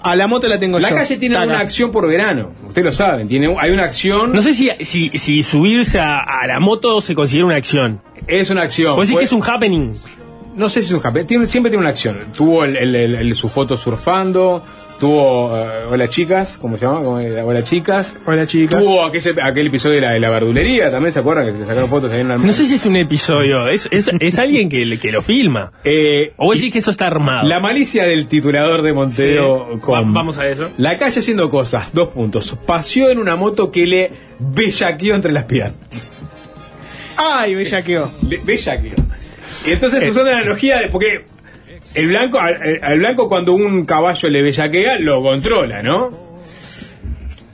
A 0.06 0.16
la 0.16 0.28
moto 0.28 0.48
la 0.48 0.60
tengo 0.60 0.80
La 0.80 0.90
yo. 0.90 0.96
calle 0.96 1.18
tiene 1.18 1.36
Taca. 1.36 1.48
una 1.48 1.60
acción 1.60 1.92
por 1.92 2.08
verano. 2.08 2.52
Ustedes 2.68 2.86
lo 2.86 2.92
saben. 2.92 3.28
Tiene, 3.28 3.54
hay 3.60 3.72
una 3.72 3.84
acción. 3.84 4.32
No 4.34 4.42
sé 4.42 4.54
si, 4.54 4.70
si, 4.82 5.10
si 5.10 5.44
subirse 5.44 6.00
a, 6.00 6.20
a 6.20 6.48
la 6.48 6.60
moto 6.60 7.02
se 7.02 7.16
considera 7.16 7.46
una 7.46 7.56
acción. 7.56 8.02
Es 8.28 8.50
una 8.50 8.62
acción. 8.64 8.96
Decís 8.98 9.12
Fue- 9.12 9.20
que 9.20 9.26
es 9.26 9.32
un 9.32 9.42
happening. 9.44 9.92
No 10.56 10.70
sé 10.70 10.82
si 10.82 10.88
es 10.88 10.94
un 10.94 11.06
happy. 11.06 11.26
Tiene- 11.26 11.48
siempre 11.48 11.70
tiene 11.70 11.82
una 11.82 11.90
acción. 11.90 12.16
Tuvo 12.36 12.64
el, 12.64 12.78
el- 12.78 12.96
el- 12.96 13.16
el- 13.16 13.36
su 13.36 13.50
foto 13.50 13.76
surfando. 13.76 14.64
Tuvo 15.00 15.52
eh, 15.58 15.86
Hola 15.92 16.10
Chicas, 16.10 16.58
¿cómo 16.60 16.78
se 16.78 16.86
llama? 16.86 17.00
Hola 17.02 17.64
Chicas. 17.64 18.16
Hola, 18.26 18.48
chicas. 18.48 18.82
Tuvo 18.82 19.04
aquel, 19.04 19.40
aquel 19.42 19.68
episodio 19.68 19.96
de 19.96 20.02
la, 20.02 20.12
de 20.14 20.20
la 20.22 20.30
verdulería, 20.30 20.90
también 20.90 21.12
se 21.12 21.20
acuerdan 21.20 21.46
que 21.48 21.52
se 21.52 21.66
sacaron 21.66 21.90
fotos 21.90 22.14
ahí 22.14 22.22
en 22.22 22.28
una 22.28 22.38
No 22.38 22.54
sé 22.54 22.66
si 22.66 22.76
es 22.76 22.86
un 22.86 22.96
episodio, 22.96 23.68
es, 23.68 23.90
es, 23.92 24.10
es 24.18 24.40
alguien 24.40 24.70
que, 24.70 24.98
que 24.98 25.12
lo 25.12 25.22
filma. 25.22 25.74
Eh, 25.84 26.34
O 26.38 26.46
vos 26.46 26.56
decís 26.58 26.72
que 26.72 26.80
eso 26.80 26.92
está 26.92 27.08
armado. 27.08 27.46
la 27.48 27.60
malicia 27.60 28.06
del 28.06 28.28
titulador 28.28 28.82
de 28.84 28.94
Montevideo 28.94 29.68
Sí. 29.74 29.80
con- 29.82 29.96
Va- 29.96 30.12
vamos 30.14 30.38
a 30.38 30.48
eso. 30.48 30.70
La 30.78 30.98
calle 30.98 31.20
haciendo 31.20 31.50
cosas, 31.50 31.92
dos 31.94 32.08
puntos. 32.08 32.58
Paseó 32.66 33.10
en 33.10 33.20
una 33.20 33.36
moto 33.36 33.72
que 33.72 33.86
le 33.86 34.12
bellaqueó 34.40 35.14
entre 35.16 35.34
las 35.34 35.44
piernas. 35.44 36.10
Ay, 37.18 37.54
bellaqueó. 37.56 38.10
Le- 38.30 38.38
bellaqueó. 38.38 38.94
Y 39.66 39.72
entonces 39.72 40.10
usando 40.10 40.32
la 40.32 40.38
analogía 40.38 40.80
de. 40.80 40.88
Porque 40.88 41.26
el 41.96 42.08
blanco, 42.08 42.40
al, 42.40 42.58
al 42.82 43.00
blanco 43.00 43.28
cuando 43.30 43.54
un 43.54 43.86
caballo 43.86 44.30
le 44.30 44.42
bellaquea, 44.42 45.00
lo 45.00 45.22
controla, 45.22 45.82
¿no? 45.84 46.12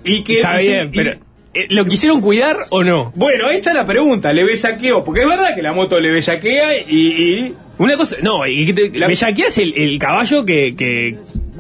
Y 0.04 0.24
que. 0.24 0.36
Está 0.38 0.58
bien, 0.58 0.90
y- 0.94 0.98
pero 0.98 1.12
eh, 1.54 1.68
¿lo 1.70 1.84
quisieron 1.86 2.22
cuidar 2.22 2.58
o 2.70 2.84
no? 2.84 3.12
Bueno, 3.16 3.50
esta 3.50 3.72
es 3.72 3.76
la 3.76 3.86
pregunta, 3.86 4.32
le 4.34 4.44
bellaqueó, 4.44 5.04
porque 5.04 5.22
es 5.22 5.28
verdad 5.28 5.54
que 5.56 5.62
la 5.62 5.74
moto 5.74 6.00
le 6.00 6.10
bellaquea 6.12 6.78
y, 6.88 6.96
y 6.98 7.56
Una 7.78 7.98
cosa, 7.98 8.16
no, 8.22 8.46
y 8.48 8.66
que 8.68 8.74
te, 8.74 8.98
La- 8.98 9.08
bellaquea 9.08 9.48
es 9.48 9.58
el, 9.58 9.74
el 9.78 10.00
caballo 10.00 10.46
que, 10.46 10.76
que, 10.76 11.18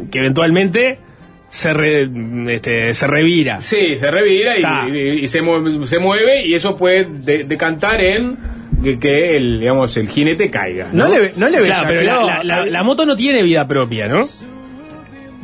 que 0.09 0.19
eventualmente 0.19 0.97
se, 1.51 1.73
re- 1.73 2.09
este, 2.47 2.93
se 2.95 3.05
revira. 3.07 3.59
Sí, 3.59 3.95
se 3.99 4.09
revira 4.09 4.57
y, 4.57 4.61
Ta. 4.63 4.85
y- 4.89 4.97
y 4.97 5.27
se, 5.27 5.41
mueve, 5.43 5.85
se 5.85 5.99
mueve 5.99 6.45
y 6.45 6.55
eso 6.55 6.75
puede 6.75 7.05
de- 7.05 7.43
decantar 7.43 8.01
en 8.03 8.37
que, 8.83 8.97
que 8.99 9.35
el, 9.35 9.59
digamos, 9.59 9.95
el 9.97 10.07
jinete 10.07 10.49
caiga. 10.49 10.87
No, 10.93 11.07
¿no? 11.07 11.13
le, 11.19 11.33
no 11.35 11.49
le 11.49 11.61
Claro, 11.61 11.87
pero 11.89 12.01
la, 12.01 12.15
bellaqueó. 12.17 12.27
la- 12.27 12.43
la- 12.43 12.65
la 12.65 12.83
moto 12.83 13.05
no 13.05 13.15
tiene 13.15 13.43
vida 13.43 13.67
propia, 13.67 14.07
¿no? 14.07 14.27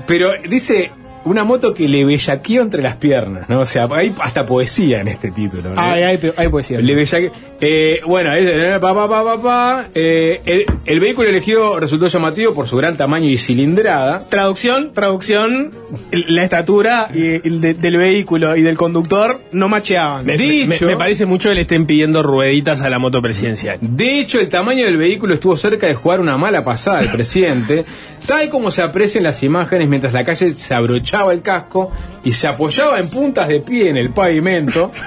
Pero 0.08 0.30
dice 0.50 0.90
una 1.28 1.44
moto 1.44 1.74
que 1.74 1.88
le 1.88 2.04
bellaqueó 2.06 2.62
entre 2.62 2.82
las 2.82 2.96
piernas, 2.96 3.48
¿no? 3.50 3.60
O 3.62 3.66
sea, 3.66 3.88
hay 3.92 4.14
hasta 4.20 4.46
poesía 4.46 5.02
en 5.02 5.08
este 5.08 5.32
título. 5.32 5.74
¿no? 5.74 5.82
Ay, 5.82 6.04
ay, 6.04 6.20
ay, 6.38 6.48
poesía. 6.50 6.80
Le 6.80 6.94
bellaque- 6.96 7.32
eh, 7.62 8.00
bueno, 8.06 8.34
es- 8.36 8.46
eh, 8.50 8.78
pa, 8.80 8.94
pa, 8.94 9.08
pa, 9.10 9.24
pa, 9.24 9.42
pa, 9.42 9.88
eh, 9.96 10.42
el, 10.46 10.66
el 10.86 11.00
vehículo 11.00 11.28
elegido 11.30 11.80
resultó 11.80 12.08
llamativo 12.08 12.54
por 12.54 12.68
su 12.68 12.78
gran 12.78 12.98
tamaño 12.98 13.30
y 13.30 13.38
cilindrada. 13.38 14.20
Traducción, 14.28 14.94
traducción, 14.94 15.72
la 16.12 16.44
estatura 16.44 17.10
y, 17.14 17.46
el 17.48 17.62
de- 17.62 17.74
del 17.74 17.98
vehículo 17.98 18.56
y 18.56 18.62
del 18.62 18.78
conductor 18.78 19.40
no 19.52 19.68
macheaban. 19.70 20.26
Me, 20.26 20.38
Dicho- 20.38 20.86
me- 20.86 20.92
me 20.94 20.98
parece 20.98 21.26
mucho 21.26 21.50
que 21.50 21.56
le 21.56 21.62
estén 21.62 21.86
pidiendo 21.86 22.22
rueditas 22.24 22.82
a 22.82 22.90
la 22.90 23.00
moto 23.00 23.22
presidencial. 23.22 23.78
De 23.82 24.20
hecho, 24.20 24.40
el 24.40 24.50
tamaño 24.50 24.86
del 24.86 24.98
vehículo 24.98 25.34
estuvo 25.34 25.58
cerca 25.58 25.88
de 25.88 25.96
jugar 25.96 26.20
una 26.20 26.38
mala 26.38 26.64
pasada 26.64 27.00
al 27.00 27.10
presidente, 27.12 27.84
tal 28.28 28.50
como 28.50 28.70
se 28.70 28.84
aprecia 28.84 29.18
en 29.18 29.24
las 29.24 29.42
imágenes 29.42 29.88
mientras 29.88 30.14
la 30.14 30.24
calle 30.24 30.52
se 30.52 30.74
abrochaba 30.76 31.34
el 31.34 31.42
casco 31.42 31.92
y 32.24 32.34
se 32.34 32.46
apoyaba 32.48 33.00
en 33.00 33.10
puntas 33.10 33.48
de 33.48 33.62
pie 33.62 33.90
en 33.90 33.98
el 33.98 34.12
pavimento. 34.12 34.92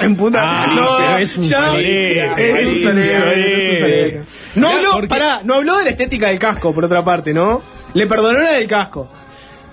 En 0.00 0.14
puta. 0.16 0.38
Ah, 0.40 0.66
no, 0.74 1.18
es 1.18 1.36
un 1.36 1.42
ya- 1.44 1.76
Es 1.76 2.84
un. 2.84 4.24
No 4.54 4.68
habló, 4.70 4.92
porque- 4.92 5.08
pará, 5.08 5.40
no 5.44 5.54
habló 5.54 5.76
de 5.78 5.84
la 5.84 5.90
estética 5.90 6.28
del 6.28 6.38
casco, 6.38 6.72
por 6.72 6.84
otra 6.84 7.04
parte, 7.04 7.34
¿no? 7.34 7.60
Le 7.92 8.06
perdonó 8.06 8.38
la 8.40 8.52
del 8.52 8.66
casco. 8.68 9.08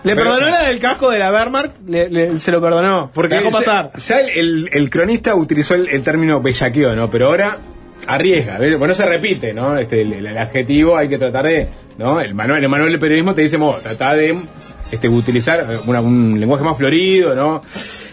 Le 0.03 0.15
Pero- 0.15 0.31
perdonó 0.31 0.49
la 0.49 0.63
del 0.67 0.79
casco 0.79 1.09
de 1.11 1.19
la 1.19 1.31
Wehrmacht, 1.31 1.77
le- 1.87 2.09
le- 2.09 2.37
se 2.39 2.51
lo 2.51 2.59
perdonó. 2.59 3.09
Porque 3.13 3.35
dejó 3.35 3.51
ya- 3.51 3.57
pasar. 3.57 3.91
Ya, 3.95 4.19
el, 4.19 4.29
el- 4.29 4.69
el 4.73 4.89
cronista 4.89 5.35
utilizó 5.35 5.75
el, 5.75 5.87
el 5.89 6.01
término 6.01 6.41
bellaqueo, 6.41 6.95
¿no? 6.95 7.09
Pero 7.09 7.27
ahora 7.27 7.57
arriesga. 8.07 8.57
Bueno, 8.57 8.87
no 8.87 8.95
se 8.95 9.05
repite, 9.05 9.53
¿no? 9.53 9.77
Este, 9.77 10.01
el, 10.01 10.13
el 10.13 10.37
adjetivo 10.37 10.97
hay 10.97 11.07
que 11.09 11.17
tratar 11.19 11.45
de, 11.45 11.69
¿no? 11.97 12.19
El 12.21 12.33
manual, 12.35 12.63
el 12.63 12.69
manual 12.69 12.91
de 12.91 12.97
periodismo 12.99 13.33
te 13.33 13.41
dice, 13.43 13.57
bueno, 13.57 13.77
trata 13.81 14.13
de 14.15 14.37
este, 14.91 15.09
utilizar 15.09 15.59
eh, 15.69 15.77
una- 15.85 16.01
un 16.01 16.39
lenguaje 16.39 16.63
más 16.63 16.77
florido, 16.77 17.35
¿no? 17.35 17.61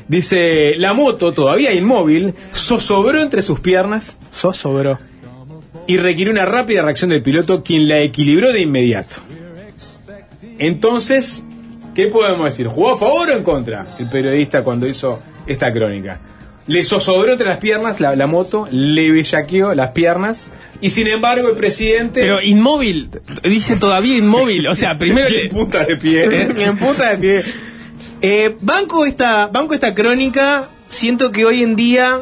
Dice, 0.09 0.75
la 0.77 0.93
moto, 0.93 1.33
todavía 1.33 1.73
inmóvil, 1.73 2.35
zozobró 2.55 3.21
entre 3.23 3.41
sus 3.43 3.61
piernas 3.61 4.19
Soso, 4.31 4.75
bro. 4.75 4.99
y 5.87 5.97
requirió 5.97 6.31
una 6.33 6.45
rápida 6.45 6.83
reacción 6.83 7.11
del 7.11 7.23
piloto, 7.23 7.63
quien 7.63 7.89
la 7.89 8.01
equilibró 8.01 8.53
de 8.53 8.61
inmediato. 8.61 9.17
Entonces, 10.59 11.43
¿qué 11.95 12.07
podemos 12.09 12.45
decir? 12.45 12.67
¿Jugó 12.67 12.93
a 12.93 12.97
favor 12.97 13.31
o 13.31 13.33
en 13.33 13.43
contra 13.43 13.87
el 13.99 14.09
periodista 14.09 14.63
cuando 14.63 14.87
hizo 14.87 15.21
esta 15.47 15.73
crónica? 15.73 16.21
Le 16.67 16.85
zozobró 16.85 17.33
entre 17.33 17.47
las 17.47 17.59
piernas 17.59 18.01
la, 18.01 18.17
la 18.17 18.27
moto, 18.27 18.67
le 18.71 19.11
bellaqueó 19.11 19.75
las 19.75 19.91
piernas, 19.91 20.47
y 20.81 20.91
sin 20.91 21.07
embargo 21.07 21.49
el 21.49 21.57
presidente... 21.57 22.21
Pero 22.21 22.43
inmóvil, 22.43 23.11
dice 23.43 23.77
todavía 23.77 24.17
inmóvil. 24.17 24.67
O 24.67 24.75
sea, 24.75 24.99
primero 24.99 25.29
en 25.29 25.49
punta 25.49 25.85
de 25.85 25.97
pie. 25.97 26.25
en 26.57 26.77
puta 26.79 27.15
de 27.15 27.19
pie. 27.19 27.53
Eh, 28.21 28.57
banco, 28.61 29.05
esta, 29.05 29.49
banco 29.49 29.75
esta 29.75 29.95
crónica, 29.95 30.69
siento 30.89 31.31
que 31.31 31.45
hoy 31.45 31.63
en 31.63 31.77
día 31.77 32.21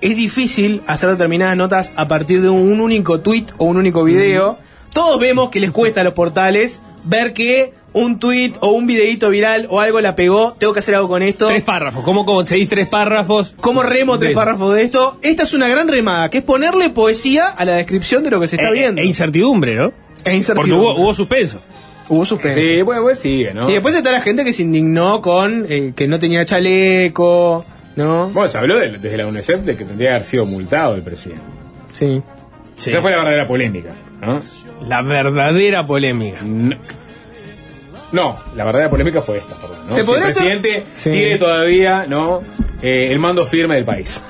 es 0.00 0.16
difícil 0.16 0.82
hacer 0.86 1.10
determinadas 1.10 1.56
notas 1.56 1.92
a 1.96 2.08
partir 2.08 2.42
de 2.42 2.48
un, 2.48 2.80
único 2.80 3.20
tweet 3.20 3.46
o 3.56 3.64
un 3.64 3.76
único 3.76 4.04
video. 4.04 4.58
Todos 4.92 5.18
vemos 5.20 5.50
que 5.50 5.60
les 5.60 5.70
cuesta 5.70 6.00
a 6.00 6.04
los 6.04 6.14
portales 6.14 6.80
ver 7.04 7.32
que 7.32 7.72
un 7.96 8.18
tweet 8.18 8.52
o 8.60 8.70
un 8.70 8.86
videíto 8.86 9.30
viral 9.30 9.66
o 9.70 9.80
algo 9.80 10.00
la 10.00 10.14
pegó, 10.14 10.52
tengo 10.58 10.72
que 10.72 10.80
hacer 10.80 10.94
algo 10.94 11.08
con 11.08 11.22
esto. 11.22 11.46
tres 11.48 11.62
párrafos. 11.62 12.04
¿Cómo 12.04 12.24
conseguís 12.26 12.68
tres 12.68 12.88
párrafos? 12.88 13.54
¿Cómo 13.60 13.82
remo 13.82 14.18
tres 14.18 14.34
párrafos 14.34 14.74
de 14.74 14.82
esto? 14.82 15.18
Esta 15.22 15.42
es 15.44 15.54
una 15.54 15.66
gran 15.68 15.88
remada, 15.88 16.28
que 16.30 16.38
es 16.38 16.44
ponerle 16.44 16.90
poesía 16.90 17.48
a 17.48 17.64
la 17.64 17.74
descripción 17.76 18.22
de 18.22 18.30
lo 18.30 18.38
que 18.40 18.48
se 18.48 18.56
está 18.56 18.68
Eh, 18.68 18.72
viendo. 18.74 19.00
E 19.00 19.04
incertidumbre, 19.06 19.74
¿no? 19.76 19.84
E 19.86 19.92
Porque 20.16 20.36
incertidumbre. 20.36 20.76
hubo, 20.78 21.00
hubo 21.00 21.14
suspenso. 21.14 21.58
Hubo 22.08 22.24
suspenso. 22.24 22.58
Sí, 22.60 22.82
bueno, 22.82 23.02
pues 23.02 23.18
sigue, 23.18 23.52
¿no? 23.52 23.68
Y 23.68 23.72
después 23.72 23.94
está 23.94 24.10
la 24.12 24.20
gente 24.20 24.44
que 24.44 24.52
se 24.52 24.62
indignó 24.62 25.20
con 25.20 25.66
eh, 25.68 25.92
que 25.96 26.06
no 26.06 26.18
tenía 26.18 26.44
chaleco, 26.44 27.64
¿no? 27.96 28.28
Bueno, 28.28 28.48
se 28.48 28.58
habló 28.58 28.76
de- 28.78 28.98
desde 28.98 29.16
la 29.16 29.26
UNICEF 29.26 29.60
de 29.62 29.76
que 29.76 29.84
tendría 29.84 30.10
que 30.10 30.14
haber 30.16 30.24
sido 30.24 30.46
multado 30.46 30.94
el 30.94 31.02
presidente. 31.02 31.42
Sí. 31.92 32.22
Sí. 32.74 32.90
Esa 32.90 33.00
fue 33.00 33.10
la 33.10 33.16
verdadera 33.16 33.48
polémica, 33.48 33.90
¿no? 34.20 34.40
La 34.86 35.00
verdadera 35.02 35.84
polémica. 35.86 36.38
No, 36.44 36.76
no, 38.12 38.36
la 38.54 38.64
verdadera 38.64 38.90
polémica 38.90 39.20
fue 39.22 39.38
esta, 39.38 39.54
perdón. 39.56 39.78
¿no? 39.86 39.90
¿Se 39.92 40.00
Si 40.00 40.06
podría 40.06 40.24
el 40.26 40.30
hacer- 40.30 40.42
presidente 40.42 40.86
Sí. 40.94 41.10
tiene 41.10 41.38
todavía 41.38 42.04
no 42.08 42.40
Eh, 42.82 43.10
el 43.10 43.18
mando 43.18 43.46
firme 43.46 43.74
del 43.76 43.84
país. 43.86 44.22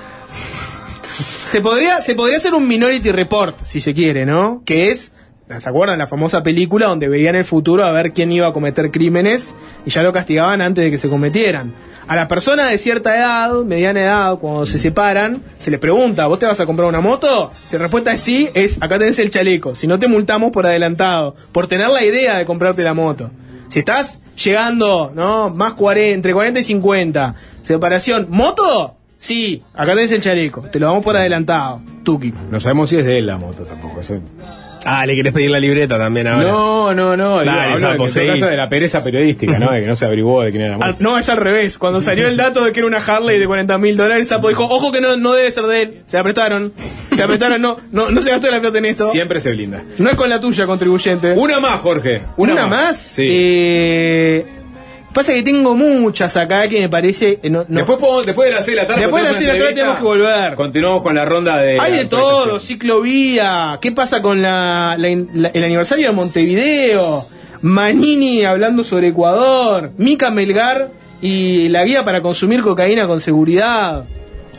Se 1.45 1.61
podría, 1.61 2.01
se 2.01 2.15
podría 2.15 2.37
hacer 2.37 2.55
un 2.55 2.67
Minority 2.67 3.11
Report, 3.13 3.57
si 3.65 3.81
se 3.81 3.95
quiere, 3.95 4.27
¿no? 4.27 4.63
Que 4.65 4.91
es, 4.91 5.15
¿se 5.59 5.69
acuerdan? 5.69 5.99
La 5.99 6.07
famosa 6.07 6.43
película 6.43 6.87
donde 6.87 7.09
veían 7.09 7.35
el 7.37 7.45
futuro 7.45 7.85
a 7.85 7.91
ver 7.93 8.13
quién 8.13 8.33
iba 8.33 8.47
a 8.49 8.53
cometer 8.53 8.91
crímenes 8.91 9.55
y 9.85 9.91
ya 9.91 10.03
lo 10.03 10.13
castigaban 10.13 10.61
antes 10.61 10.85
de 10.85 10.91
que 10.91 10.99
se 10.99 11.09
cometieran. 11.09 11.73
A 12.09 12.15
la 12.15 12.29
persona 12.29 12.67
de 12.69 12.79
cierta 12.79 13.17
edad, 13.17 13.53
mediana 13.65 14.01
edad, 14.01 14.37
cuando 14.39 14.65
se 14.67 14.79
separan, 14.79 15.43
se 15.59 15.71
le 15.73 15.79
pregunta, 15.79 16.27
¿vos 16.29 16.39
te 16.39 16.47
vas 16.47 16.61
a 16.61 16.67
comprar 16.67 16.89
una 16.89 17.01
moto? 17.01 17.51
Si 17.69 17.77
la 17.77 17.83
respuesta 17.83 18.13
es 18.13 18.21
sí, 18.21 18.49
es 18.55 18.77
acá 18.81 18.99
tenés 18.99 19.19
el 19.19 19.31
chaleco. 19.31 19.75
Si 19.75 19.87
no 19.89 19.99
te 19.99 20.07
multamos 20.07 20.53
por 20.53 20.67
adelantado, 20.67 21.35
por 21.53 21.67
tener 21.67 21.89
la 21.89 22.05
idea 22.05 22.39
de 22.39 22.45
comprarte 22.45 22.83
la 22.85 22.95
moto. 22.95 23.31
Si 23.69 23.81
estás 23.81 24.21
llegando, 24.43 25.13
¿no? 25.15 25.51
Más 25.51 25.75
40, 25.75 26.15
entre 26.15 26.33
40 26.33 26.61
y 26.61 26.65
50, 26.65 27.35
separación, 27.63 28.27
¿moto? 28.31 28.95
Sí, 29.19 29.63
acá 29.75 29.95
tenés 29.95 30.13
el 30.13 30.21
chaleco, 30.21 30.63
te 30.63 30.79
lo 30.79 30.87
damos 30.87 31.03
por 31.05 31.17
adelantado. 31.17 31.81
Tuki. 32.05 32.33
No 32.51 32.61
sabemos 32.61 32.91
si 32.91 32.99
es 32.99 33.05
de 33.07 33.19
él 33.19 33.27
la 33.27 33.39
moto 33.39 33.63
tampoco. 33.65 34.01
eso- 34.01 34.21
Ah, 34.89 35.05
le 35.05 35.15
querés 35.17 35.33
pedir 35.33 35.51
la 35.51 35.59
libreta 35.59 35.99
también 35.99 36.29
ahora. 36.29 36.49
No, 36.49 36.95
no, 36.95 37.17
no. 37.17 37.41
digo, 37.43 37.53
Dale, 37.53 37.73
en 38.05 38.09
seguí. 38.11 38.29
caso 38.29 38.47
de 38.47 38.57
la 38.57 38.69
pereza 38.69 39.03
periodística, 39.03 39.59
¿no? 39.59 39.73
De 39.73 39.81
que 39.81 39.87
no 39.87 39.97
se 39.97 40.05
averiguó 40.07 40.43
de 40.43 40.51
quién 40.53 40.63
era 40.63 40.79
la 40.79 40.85
Ah, 40.85 40.89
moto. 40.93 40.99
no, 41.01 41.19
es 41.19 41.29
al 41.29 41.37
revés. 41.39 41.77
Cuando 41.79 42.01
salió 42.01 42.29
el 42.29 42.37
dato 42.37 42.65
de 42.65 42.73
que 42.73 42.81
era 42.81 42.87
una 42.87 42.99
Harley 42.99 43.39
de 43.39 43.47
40 43.47 43.77
mil 43.79 43.97
dólares, 43.97 44.29
Sapo 44.29 44.49
dijo, 44.49 44.65
ojo 44.65 44.93
que 44.93 45.01
no, 45.01 45.17
no 45.17 45.33
debe 45.33 45.51
ser 45.51 45.65
de 45.65 45.83
él. 45.83 46.03
Se 46.07 46.17
la 46.17 46.23
prestaron. 46.23 46.73
Se 47.11 47.17
la 47.23 47.27
prestaron, 47.27 47.61
no, 47.61 47.79
no, 47.93 48.11
no 48.11 48.23
se 48.23 48.31
gastó 48.31 48.49
la 48.51 48.61
plata 48.61 48.79
en 48.79 48.85
esto. 48.87 49.11
Siempre 49.11 49.41
se 49.41 49.51
blinda. 49.51 49.83
No 49.99 50.09
es 50.11 50.17
con 50.17 50.29
la 50.31 50.41
tuya, 50.41 50.67
contribuyente. 50.67 51.33
Una 51.33 51.59
más, 51.61 51.81
Jorge. 51.81 52.23
¿Una, 52.37 52.67
más? 52.67 52.97
Sí. 52.97 53.25
Eh, 53.29 54.47
Pasa 55.17 55.33
que 55.33 55.43
tengo 55.43 55.75
muchas 55.75 56.37
acá 56.37 56.69
que 56.69 56.79
me 56.79 56.91
parece. 56.91 57.41
eh, 57.43 57.49
no- 57.49 57.65
no- 57.69 57.77
Después, 57.79 57.99
podemos- 57.99 58.27
después 58.27 58.51
de 58.51 58.55
las 58.57 58.65
6 58.67 58.77
de 58.77 58.83
la 58.83 58.87
tarde. 58.87 59.01
Después 59.01 59.23
de 59.23 59.29
las 59.31 59.37
continuamos 59.37 59.39
6 59.39 59.47
de 59.47 59.53
la 59.59 59.65
tarde 59.65 59.75
tenemos 59.75 59.99
que 59.99 60.05
volver. 60.05 60.55
Continuamos 60.57 61.03
con 61.03 61.15
la 61.15 61.25
ronda 61.25 61.57
de. 61.57 61.81
Hay 61.81 61.93
de 61.95 62.05
todo, 62.05 62.61
ciclovía. 62.61 63.79
¿Qué 63.81 63.93
pasa 63.93 64.21
con 64.21 64.43
la- 64.43 64.95
la 64.99 65.09
el 65.09 65.65
aniversario 65.65 66.09
de 66.09 66.13
Montevideo? 66.13 67.27
Manini 67.63 68.45
hablando 68.45 68.85
sobre 68.85 69.09
Ecuador. 69.09 69.91
Mica 69.97 70.31
Melgar 70.31 70.91
y 71.23 71.69
la 71.69 71.85
guía 71.85 72.05
para 72.05 72.21
consumir 72.21 72.61
cocaína 72.61 73.07
con 73.07 73.21
seguridad. 73.23 74.05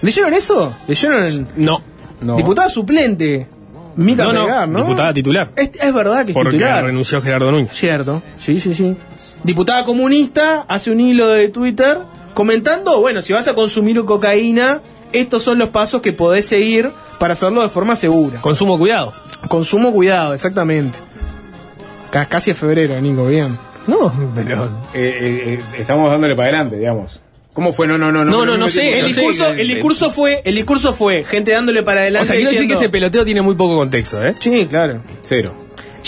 ¿Leyeron 0.01 0.34
eso? 0.34 0.74
¿Leyeron? 0.88 1.47
No. 1.55 1.82
No. 2.22 2.36
Diputada 2.36 2.70
suplente. 2.70 3.47
Mica 3.95 4.24
No, 4.24 4.34
no, 4.34 4.41
Melgar, 4.45 4.68
¿no? 4.70 4.80
diputada 4.84 5.14
titular. 5.14 5.49
Es, 5.55 5.72
es 5.82 5.93
verdad 5.93 6.24
que 6.26 6.32
es 6.32 6.34
Porque 6.36 6.51
titular. 6.51 6.84
renunció 6.84 7.22
Gerardo 7.22 7.51
Núñez. 7.51 7.72
Cierto, 7.74 8.22
sí, 8.38 8.60
sí, 8.60 8.74
sí. 8.76 8.95
Diputada 9.44 9.84
comunista 9.84 10.66
hace 10.68 10.92
un 10.92 11.00
hilo 11.00 11.28
de 11.28 11.48
Twitter 11.50 11.98
comentando, 12.34 13.00
bueno, 13.00 13.22
si 13.22 13.34
vas 13.34 13.48
a 13.48 13.54
consumir 13.56 14.04
cocaína, 14.06 14.82
estos 15.14 15.44
son 15.44 15.58
los 15.58 15.70
pasos 15.70 16.02
que 16.02 16.12
podés 16.14 16.46
seguir 16.46 16.92
para 17.20 17.34
hacerlo 17.34 17.62
de 17.62 17.70
forma 17.70 17.96
segura. 17.96 18.42
Consumo 18.42 18.78
cuidado. 18.78 19.14
Consumo 19.48 19.92
cuidado, 19.92 20.34
exactamente. 20.34 21.00
Ca- 22.12 22.26
Casi 22.26 22.52
es 22.52 22.58
febrero, 22.58 23.00
Nico, 23.02 23.26
bien. 23.28 23.58
No, 23.88 24.12
pero. 24.36 24.66
Eh, 24.94 25.18
eh, 25.20 25.54
eh, 25.54 25.60
estamos 25.80 26.12
dándole 26.12 26.36
para 26.36 26.50
adelante, 26.50 26.78
digamos. 26.78 27.22
¿Cómo 27.54 27.74
fue? 27.74 27.88
No, 27.88 27.98
no, 27.98 28.12
no. 28.12 28.24
No, 28.26 28.46
no, 28.46 28.58
no 28.58 28.66
me 28.66 28.70
sé, 28.72 29.00
El 29.00 29.02
no 29.02 29.08
sé, 29.08 29.14
discurso, 29.22 29.50
el 29.52 29.68
discurso 29.68 30.12
fue, 30.12 30.42
el 30.46 30.56
discurso 30.56 30.94
fue 30.94 31.24
gente 31.24 31.52
dándole 31.52 31.82
para 31.84 32.02
adelante. 32.02 32.24
O 32.24 32.26
sea, 32.28 32.36
quiero 32.36 32.50
decir 32.52 32.68
que 32.68 32.74
diciendo- 32.74 32.84
este 32.84 32.92
peloteo 32.92 33.26
tiene 33.26 33.42
muy 33.42 33.56
poco 33.56 33.76
contexto, 33.78 34.24
¿eh? 34.24 34.36
Sí, 34.40 34.68
claro. 34.70 35.02
Cero. 35.22 35.56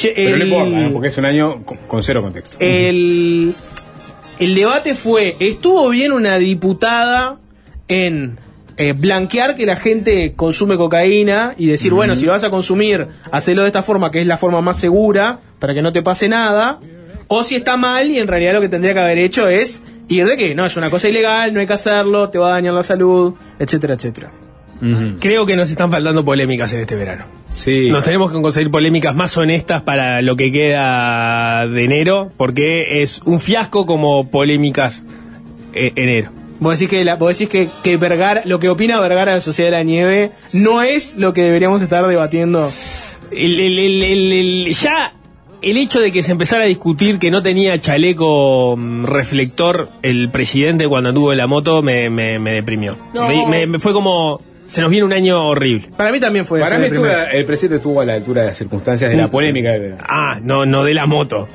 Che, 0.02 0.14
Pero 0.16 0.38
no 0.38 0.44
el- 0.44 0.48
importa, 0.50 0.80
¿eh? 0.86 0.90
porque 0.94 1.08
es 1.10 1.18
un 1.18 1.26
año 1.26 1.64
con, 1.66 1.78
con 1.88 2.02
cero 2.04 2.22
contexto. 2.22 2.58
El, 2.60 3.54
el 4.40 4.56
debate 4.56 4.96
fue, 4.96 5.36
¿estuvo 5.40 5.90
bien 5.90 6.12
una 6.12 6.38
diputada 6.38 7.38
en 7.88 8.38
eh, 8.78 8.94
blanquear 8.94 9.56
que 9.56 9.66
la 9.66 9.76
gente 9.76 10.34
consume 10.36 10.78
cocaína 10.78 11.54
y 11.58 11.66
decir, 11.66 11.92
bueno, 11.94 12.16
si 12.16 12.26
lo 12.26 12.32
vas 12.32 12.44
a 12.46 12.50
consumir, 12.50 13.08
hacelo 13.32 13.64
de 13.64 13.68
esta 13.68 13.84
forma, 13.84 14.10
que 14.12 14.22
es 14.22 14.28
la 14.28 14.38
forma 14.38 14.62
más 14.62 14.78
segura, 14.80 15.40
para 15.60 15.74
que 15.74 15.82
no 15.82 15.92
te 15.92 16.02
pase 16.02 16.30
nada? 16.30 16.80
O 17.28 17.44
si 17.44 17.56
está 17.56 17.76
mal 17.78 18.10
y 18.10 18.18
en 18.20 18.28
realidad 18.28 18.54
lo 18.54 18.62
que 18.62 18.70
tendría 18.70 18.94
que 18.94 19.00
haber 19.02 19.18
hecho 19.18 19.48
es 19.50 19.84
ir 20.08 20.26
de 20.26 20.38
que 20.38 20.56
no, 20.56 20.66
es 20.66 20.76
una 20.78 20.90
cosa 20.90 21.10
ilegal, 21.10 21.54
no 21.54 21.60
hay 21.60 21.68
que 21.68 21.74
hacerlo, 21.74 22.30
te 22.30 22.38
va 22.40 22.48
a 22.48 22.52
dañar 22.54 22.74
la 22.74 22.84
salud, 22.84 23.34
etcétera, 23.60 23.96
etcétera. 23.96 24.32
Creo 25.20 25.46
que 25.46 25.56
nos 25.58 25.70
están 25.70 25.92
faltando 25.92 26.24
polémicas 26.24 26.72
en 26.74 26.80
este 26.80 26.96
verano. 26.96 27.26
Sí. 27.60 27.90
Nos 27.90 28.06
tenemos 28.06 28.32
que 28.32 28.42
conseguir 28.42 28.72
polémicas 28.72 29.14
más 29.16 29.36
honestas 29.36 29.82
para 29.82 30.22
lo 30.22 30.36
que 30.38 30.50
queda 30.52 31.68
de 31.68 31.84
enero, 31.84 32.32
porque 32.38 33.02
es 33.02 33.22
un 33.26 33.40
fiasco 33.42 33.86
como 33.86 34.30
polémicas 34.30 35.04
eh, 35.74 35.92
enero. 35.96 36.30
Vos 36.62 36.80
decís 36.80 36.90
que, 36.90 37.04
la, 37.04 37.16
vos 37.16 37.38
decís 37.38 37.50
que, 37.50 37.68
que 37.84 37.98
Vergara, 37.98 38.44
lo 38.46 38.60
que 38.62 38.70
opina 38.70 39.00
Vergara 39.02 39.32
de 39.32 39.38
la 39.38 39.42
Sociedad 39.42 39.72
de 39.72 39.78
la 39.78 39.84
Nieve 39.84 40.32
no 40.54 40.82
es 40.82 41.16
lo 41.18 41.34
que 41.34 41.42
deberíamos 41.44 41.82
estar 41.82 42.06
debatiendo. 42.08 42.70
El- 43.32 43.60
el- 43.60 43.80
el- 43.80 44.04
el- 44.04 44.32
el- 44.68 44.74
ya 44.74 45.14
el 45.62 45.76
hecho 45.78 46.00
de 46.00 46.14
que 46.14 46.24
se 46.24 46.32
empezara 46.32 46.64
a 46.64 46.68
discutir 46.68 47.20
que 47.20 47.30
no 47.30 47.42
tenía 47.44 47.78
chaleco 47.80 48.76
mm, 48.78 49.04
reflector 49.06 49.90
el 50.02 50.30
presidente 50.32 50.88
cuando 50.88 51.10
anduvo 51.10 51.34
en 51.34 51.38
la 51.40 51.48
moto 51.48 51.82
me, 51.82 52.10
me- 52.10 52.40
me 52.40 52.52
deprimió. 52.54 52.96
Me, 53.28 53.46
me- 53.48 53.68
me 53.68 53.80
fue 53.80 53.92
como. 53.92 54.40
Se 54.70 54.82
nos 54.82 54.90
viene 54.92 55.06
un 55.06 55.14
año 55.14 55.48
horrible. 55.48 55.88
Para 55.98 56.12
mí 56.12 56.20
también 56.20 56.46
fue. 56.46 56.60
Para 56.60 56.78
mí 56.78 56.86
estuvo- 56.86 57.06
el 57.08 57.44
presidente 57.46 57.78
estuvo 57.78 58.02
a 58.02 58.06
la 58.06 58.14
altura 58.14 58.42
de 58.42 58.48
las 58.50 58.58
circunstancias 58.58 59.10
de 59.12 59.18
la 59.18 59.28
polémica 59.30 59.72
del 59.72 59.82
verano. 59.82 60.04
Ah, 60.08 60.40
no, 60.42 60.66
no 60.66 60.84
de 60.84 60.94
la 60.94 61.06
moto. 61.06 61.48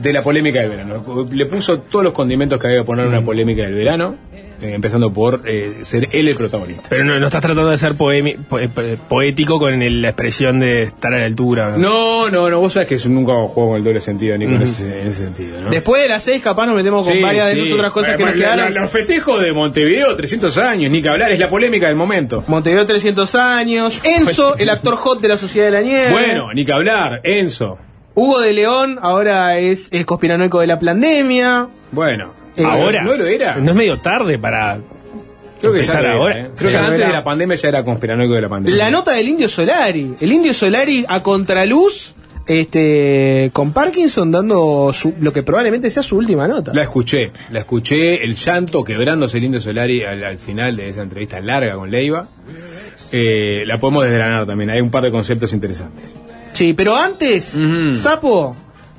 De 0.00 0.12
la 0.12 0.22
polémica 0.22 0.60
del 0.60 0.70
verano. 0.70 1.04
Le 1.30 1.46
puso 1.46 1.80
todos 1.80 2.02
los 2.02 2.12
condimentos 2.14 2.58
que 2.58 2.66
había 2.66 2.78
que 2.80 2.84
poner 2.84 3.04
en 3.04 3.10
una 3.12 3.22
polémica 3.22 3.62
del 3.62 3.74
verano, 3.74 4.16
eh, 4.62 4.74
empezando 4.74 5.12
por 5.12 5.42
eh, 5.46 5.80
ser 5.82 6.08
él 6.12 6.28
el 6.28 6.36
protagonista. 6.36 6.84
Pero 6.88 7.04
no, 7.04 7.18
no 7.18 7.26
estás 7.26 7.40
tratando 7.42 7.68
de 7.70 7.76
ser 7.78 7.94
poemi- 7.94 8.36
po- 8.36 8.58
eh, 8.58 8.68
poético 9.08 9.58
con 9.58 9.82
el- 9.82 10.00
la 10.02 10.08
expresión 10.10 10.60
de 10.60 10.82
estar 10.84 11.12
a 11.12 11.18
la 11.18 11.26
altura. 11.26 11.74
No, 11.76 12.30
no, 12.30 12.48
no, 12.48 12.60
vos 12.60 12.72
sabés 12.72 12.88
que 12.88 12.98
yo 12.98 13.08
nunca 13.08 13.32
juego 13.32 13.70
con 13.70 13.76
el 13.78 13.84
doble 13.84 14.00
sentido, 14.00 14.36
ni 14.38 14.46
con 14.46 14.62
ese, 14.62 15.02
en 15.02 15.08
ese 15.08 15.24
sentido, 15.24 15.60
¿no? 15.60 15.70
Después 15.70 16.02
de 16.02 16.08
las 16.08 16.22
seis, 16.22 16.40
capaz 16.42 16.66
nos 16.66 16.76
metemos 16.76 17.06
con 17.06 17.16
Sí, 17.16 17.22
varias 17.22 17.46
de 17.48 17.52
esas 17.62 17.72
otras 17.72 17.92
cosas 17.92 18.16
que 18.16 18.22
Bueno, 18.22 18.30
nos 18.32 18.40
la- 18.40 18.54
quedaron. 18.54 18.74
Los 18.74 18.90
festejos 18.90 19.42
de 19.42 19.52
Montevideo, 19.52 20.16
300 20.16 20.56
años, 20.58 20.90
ni 20.90 21.02
que 21.02 21.08
hablar, 21.08 21.32
es 21.32 21.38
la 21.38 21.50
polémica 21.50 21.86
del 21.88 21.96
momento. 21.96 22.44
Montevideo 22.46 22.86
300 22.86 23.34
años. 23.34 24.00
Enzo, 24.04 24.56
el 24.56 24.70
actor 24.70 24.96
hot 24.96 25.20
de 25.20 25.28
la 25.28 25.36
Sociedad 25.36 25.66
de 25.66 25.72
la 25.72 25.82
Nieve. 25.82 26.10
Bueno, 26.12 26.52
ni 26.54 26.64
que 26.64 26.72
hablar, 26.72 27.20
Enzo. 27.24 27.78
Hugo 28.14 28.40
de 28.40 28.52
León 28.52 28.98
ahora 29.00 29.58
es 29.58 29.88
el 29.90 30.04
conspiranoico 30.04 30.60
de 30.60 30.66
la 30.66 30.78
pandemia. 30.78 31.68
Bueno, 31.92 32.34
Eh, 32.56 32.64
Ahora. 32.64 33.02
¿No 33.02 33.16
lo 33.16 33.26
era? 33.26 33.56
No 33.56 33.70
es 33.70 33.76
medio 33.76 33.98
tarde 34.00 34.38
para. 34.38 34.78
Creo 35.60 35.72
que 35.72 35.82
ya 35.82 36.00
era, 36.00 36.12
ahora. 36.14 36.40
¿eh? 36.40 36.50
Creo 36.56 36.70
Sí, 36.70 36.76
que 36.76 36.80
antes 36.82 36.98
era. 36.98 37.06
de 37.06 37.12
la 37.12 37.24
pandemia 37.24 37.56
ya 37.56 37.68
era 37.68 37.84
conspiranoico 37.84 38.34
de 38.34 38.40
la 38.40 38.48
pandemia. 38.48 38.78
La 38.84 38.90
nota 38.90 39.12
del 39.12 39.28
Indio 39.28 39.48
Solari. 39.48 40.14
El 40.20 40.32
Indio 40.32 40.52
Solari 40.52 41.04
a 41.08 41.22
contraluz. 41.22 42.14
Este, 42.44 43.50
con 43.52 43.72
Parkinson 43.72 44.32
dando 44.32 44.90
su- 44.92 45.14
lo 45.20 45.32
que 45.32 45.44
probablemente 45.44 45.88
sea 45.92 46.02
su 46.02 46.16
última 46.16 46.48
nota. 46.48 46.72
La 46.74 46.82
escuché, 46.82 47.30
la 47.50 47.60
escuché, 47.60 48.24
el 48.24 48.34
llanto 48.34 48.82
quebrándose 48.82 49.38
el 49.38 49.44
Indio 49.44 49.60
Solari 49.60 50.02
al, 50.02 50.24
al 50.24 50.38
final 50.38 50.74
de 50.76 50.88
esa 50.88 51.02
entrevista 51.02 51.38
larga 51.40 51.74
con 51.76 51.88
Leiva. 51.92 52.26
Eh, 53.12 53.62
la 53.66 53.78
podemos 53.78 54.04
desgranar 54.04 54.44
también, 54.46 54.70
hay 54.70 54.80
un 54.80 54.90
par 54.90 55.04
de 55.04 55.12
conceptos 55.12 55.52
interesantes. 55.52 56.16
Sí, 56.52 56.72
pero 56.72 56.96
antes. 56.96 57.56
Sapo, 57.94 58.56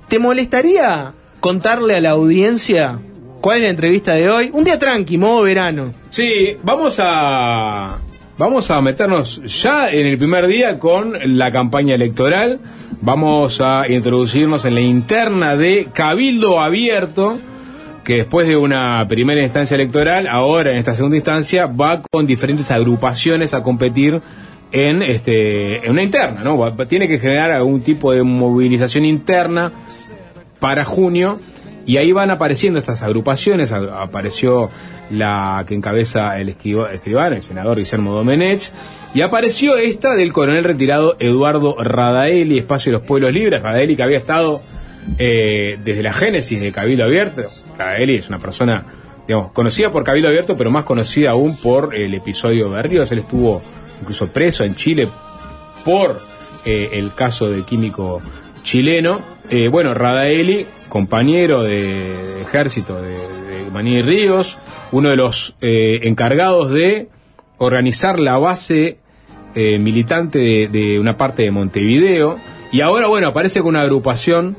¿te 0.08 0.20
molestaría 0.20 1.12
contarle 1.42 1.98
a 1.98 2.02
la 2.02 2.12
audiencia 2.12 3.00
cuál 3.44 3.58
es 3.58 3.64
la 3.64 3.70
entrevista 3.72 4.14
de 4.14 4.30
hoy? 4.30 4.50
Un 4.54 4.64
día 4.64 4.80
tranqui, 4.80 5.18
modo 5.18 5.42
verano. 5.42 5.92
Sí, 6.08 6.56
vamos 6.64 6.96
a 7.00 8.00
vamos 8.38 8.72
a 8.72 8.82
meternos 8.82 9.42
ya 9.62 9.92
en 9.92 10.08
el 10.08 10.18
primer 10.18 10.48
día 10.48 10.80
con 10.80 11.14
la 11.38 11.52
campaña 11.52 11.94
electoral. 11.94 12.62
Vamos 13.02 13.60
a 13.60 13.84
introducirnos 13.90 14.64
en 14.64 14.76
la 14.76 14.80
interna 14.80 15.58
de 15.58 15.90
Cabildo 15.94 16.62
Abierto, 16.62 17.38
que 18.06 18.16
después 18.16 18.48
de 18.48 18.56
una 18.56 19.06
primera 19.10 19.44
instancia 19.44 19.76
electoral, 19.76 20.28
ahora 20.28 20.72
en 20.72 20.78
esta 20.78 20.96
segunda 20.96 21.18
instancia 21.18 21.66
va 21.66 22.02
con 22.02 22.26
diferentes 22.26 22.72
agrupaciones 22.72 23.54
a 23.54 23.62
competir 23.62 24.22
en 24.72 25.02
este 25.02 25.86
en 25.86 25.92
una 25.92 26.04
interna, 26.04 26.46
¿no? 26.46 26.74
Tiene 26.88 27.10
que 27.10 27.20
generar 27.20 27.52
algún 27.52 27.82
tipo 27.82 28.14
de 28.14 28.24
movilización 28.24 29.04
interna 29.04 29.74
para 30.60 30.86
junio 30.86 31.42
y 31.86 31.98
ahí 31.98 32.12
van 32.12 32.32
apareciendo 32.32 32.80
estas 32.80 33.02
agrupaciones, 33.02 33.72
apareció 33.72 34.70
la 35.12 35.64
que 35.68 35.76
encabeza 35.76 36.40
el 36.40 36.50
escribano, 36.50 37.36
el 37.36 37.44
senador 37.44 37.78
Guillermo 37.78 38.14
Domenech, 38.14 38.72
y 39.14 39.22
apareció 39.22 39.76
esta 39.78 40.16
del 40.16 40.34
coronel 40.34 40.64
retirado 40.64 41.16
Eduardo 41.20 41.76
Radaeli, 41.78 42.58
Espacio 42.58 42.92
de 42.92 43.00
los 43.00 43.08
Pueblos 43.08 43.34
Libres, 43.34 43.62
Radaeli 43.62 43.96
que 43.96 44.04
había 44.04 44.18
estado 44.18 44.62
eh, 45.18 45.78
desde 45.84 46.04
la 46.04 46.14
génesis 46.14 46.62
de 46.62 46.72
Cabildo 46.72 47.04
Abierto, 47.04 47.44
Radaeli 47.78 48.16
es 48.16 48.30
una 48.30 48.40
persona, 48.40 48.86
digamos, 49.28 49.52
conocida 49.52 49.92
por 49.92 50.04
Cabildo 50.04 50.30
Abierto, 50.30 50.56
pero 50.56 50.72
más 50.72 50.86
conocida 50.86 51.32
aún 51.32 51.58
por 51.58 51.94
el 51.96 52.14
episodio 52.14 52.72
de 52.72 52.82
Ríos, 52.82 53.12
él 53.12 53.20
estuvo 53.20 53.62
incluso 54.02 54.28
preso 54.28 54.64
en 54.64 54.76
Chile 54.76 55.08
por 55.84 56.22
eh, 56.66 56.92
el 56.94 57.14
caso 57.14 57.50
del 57.50 57.66
químico 57.66 58.22
chileno. 58.64 59.33
Eh, 59.50 59.68
bueno, 59.68 59.94
Radaeli, 59.94 60.66
compañero 60.90 61.64
de, 61.64 62.42
ejército 62.42 63.02
de, 63.02 63.12
de 63.12 63.72
Maní 63.72 64.02
Ríos, 64.02 64.58
uno 64.92 65.10
de 65.10 65.18
los 65.18 65.56
eh, 65.62 66.00
encargados 66.04 66.72
de 66.72 67.10
organizar 67.58 68.20
la 68.20 68.38
base 68.38 69.00
eh, 69.54 69.80
militante 69.80 70.40
de, 70.40 70.68
de 70.70 71.00
una 71.00 71.18
parte 71.18 71.44
de 71.44 71.52
Montevideo. 71.52 72.38
Y 72.72 72.82
ahora, 72.82 73.08
bueno, 73.08 73.28
aparece 73.28 73.60
con 73.60 73.70
una 73.70 73.82
agrupación 73.82 74.56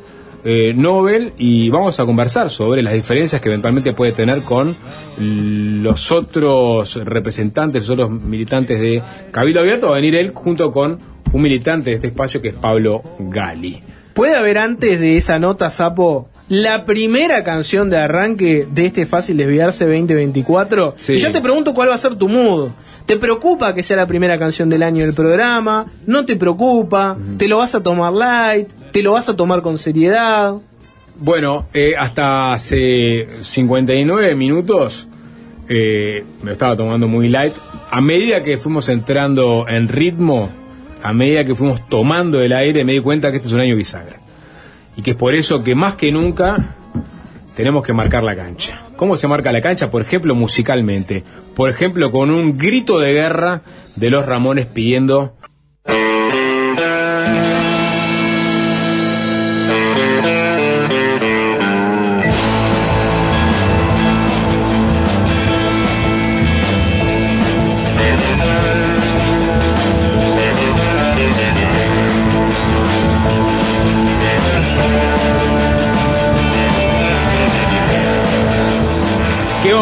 Nobel 0.76 1.32
y 1.38 1.70
vamos 1.70 1.98
a 2.00 2.04
conversar 2.04 2.50
sobre 2.50 2.82
las 2.82 2.92
diferencias 2.92 3.40
que 3.40 3.48
eventualmente 3.48 3.94
puede 3.94 4.12
tener 4.12 4.42
con 4.42 4.76
los 5.18 6.12
otros 6.12 6.96
representantes, 7.02 7.88
los 7.88 7.98
otros 7.98 8.10
militantes 8.10 8.78
de 8.78 9.02
Cabildo 9.30 9.60
Abierto. 9.60 9.86
Va 9.86 9.92
a 9.92 10.00
venir 10.00 10.16
él 10.16 10.32
junto 10.34 10.70
con 10.70 10.98
un 11.32 11.42
militante 11.42 11.88
de 11.90 11.96
este 11.96 12.08
espacio 12.08 12.42
que 12.42 12.48
es 12.48 12.54
Pablo 12.54 13.02
Gali. 13.18 13.82
¿Puede 14.14 14.36
haber 14.36 14.58
antes 14.58 15.00
de 15.00 15.16
esa 15.16 15.40
nota, 15.40 15.70
Sapo, 15.70 16.28
la 16.48 16.84
primera 16.84 17.42
canción 17.42 17.90
de 17.90 17.96
arranque 17.96 18.66
de 18.70 18.86
este 18.86 19.06
Fácil 19.06 19.36
Desviarse 19.36 19.86
2024? 19.86 20.94
Sí. 20.96 21.14
Y 21.14 21.18
yo 21.18 21.32
te 21.32 21.40
pregunto 21.40 21.74
cuál 21.74 21.88
va 21.88 21.94
a 21.94 21.98
ser 21.98 22.14
tu 22.14 22.28
mood. 22.28 22.70
¿Te 23.06 23.16
preocupa 23.16 23.74
que 23.74 23.82
sea 23.82 23.96
la 23.96 24.06
primera 24.06 24.38
canción 24.38 24.68
del 24.70 24.84
año 24.84 25.04
del 25.04 25.14
programa? 25.14 25.86
¿No 26.06 26.24
te 26.24 26.36
preocupa? 26.36 27.18
¿Te 27.38 27.48
lo 27.48 27.58
vas 27.58 27.74
a 27.74 27.82
tomar 27.82 28.12
light? 28.12 28.68
¿Te 28.92 29.02
lo 29.02 29.12
vas 29.12 29.28
a 29.28 29.36
tomar 29.36 29.62
con 29.62 29.78
seriedad? 29.78 30.54
Bueno, 31.16 31.66
eh, 31.74 31.94
hasta 31.98 32.52
hace 32.52 33.26
59 33.40 34.34
minutos 34.36 35.08
eh, 35.68 36.24
me 36.42 36.52
estaba 36.52 36.76
tomando 36.76 37.08
muy 37.08 37.28
light. 37.28 37.52
A 37.90 38.00
medida 38.00 38.42
que 38.42 38.58
fuimos 38.58 38.88
entrando 38.88 39.66
en 39.68 39.88
ritmo, 39.88 40.50
a 41.04 41.12
medida 41.12 41.44
que 41.44 41.54
fuimos 41.54 41.86
tomando 41.86 42.40
el 42.40 42.54
aire, 42.54 42.82
me 42.82 42.94
di 42.94 43.00
cuenta 43.00 43.30
que 43.30 43.36
este 43.36 43.48
es 43.48 43.52
un 43.52 43.60
año 43.60 43.76
bisagra. 43.76 44.20
Y 44.96 45.02
que 45.02 45.10
es 45.10 45.16
por 45.16 45.34
eso 45.34 45.62
que 45.62 45.74
más 45.74 45.96
que 45.96 46.10
nunca 46.10 46.76
tenemos 47.54 47.84
que 47.84 47.92
marcar 47.92 48.22
la 48.22 48.34
cancha. 48.34 48.80
cómo 48.96 49.18
se 49.18 49.28
marca 49.28 49.52
la 49.52 49.60
cancha, 49.60 49.90
por 49.90 50.00
ejemplo, 50.00 50.34
musicalmente. 50.34 51.22
Por 51.54 51.68
ejemplo, 51.68 52.10
con 52.10 52.30
un 52.30 52.56
grito 52.56 52.98
de 52.98 53.12
guerra 53.12 53.60
de 53.96 54.08
los 54.08 54.24
Ramones 54.24 54.64
pidiendo 54.64 55.36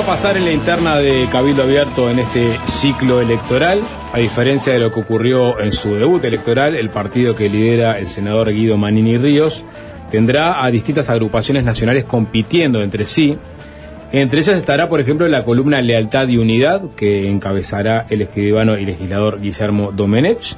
a 0.02 0.06
pasar 0.06 0.36
en 0.36 0.44
la 0.44 0.52
interna 0.52 0.96
de 0.96 1.28
Cabildo 1.30 1.62
Abierto 1.62 2.10
en 2.10 2.18
este 2.18 2.58
ciclo 2.66 3.20
electoral? 3.20 3.80
A 4.12 4.18
diferencia 4.18 4.72
de 4.72 4.80
lo 4.80 4.90
que 4.90 5.00
ocurrió 5.00 5.60
en 5.60 5.70
su 5.70 5.94
debut 5.94 6.24
electoral, 6.24 6.74
el 6.74 6.90
partido 6.90 7.36
que 7.36 7.48
lidera 7.48 7.98
el 7.98 8.08
senador 8.08 8.52
Guido 8.52 8.76
Manini 8.76 9.16
Ríos 9.16 9.64
tendrá 10.10 10.64
a 10.64 10.70
distintas 10.70 11.08
agrupaciones 11.08 11.64
nacionales 11.64 12.04
compitiendo 12.04 12.82
entre 12.82 13.04
sí. 13.06 13.36
Entre 14.10 14.40
ellas 14.40 14.56
estará, 14.56 14.88
por 14.88 14.98
ejemplo, 14.98 15.28
la 15.28 15.44
columna 15.44 15.80
Lealtad 15.80 16.26
y 16.28 16.38
Unidad, 16.38 16.82
que 16.96 17.28
encabezará 17.28 18.06
el 18.10 18.22
escribano 18.22 18.76
y 18.78 18.84
legislador 18.84 19.40
Guillermo 19.40 19.92
Domenech. 19.92 20.56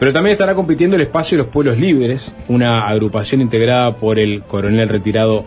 Pero 0.00 0.12
también 0.12 0.32
estará 0.32 0.54
compitiendo 0.54 0.96
el 0.96 1.02
Espacio 1.02 1.38
de 1.38 1.44
los 1.44 1.52
Pueblos 1.52 1.78
Libres, 1.78 2.34
una 2.48 2.88
agrupación 2.88 3.40
integrada 3.40 3.96
por 3.96 4.18
el 4.18 4.42
coronel 4.42 4.88
retirado 4.88 5.44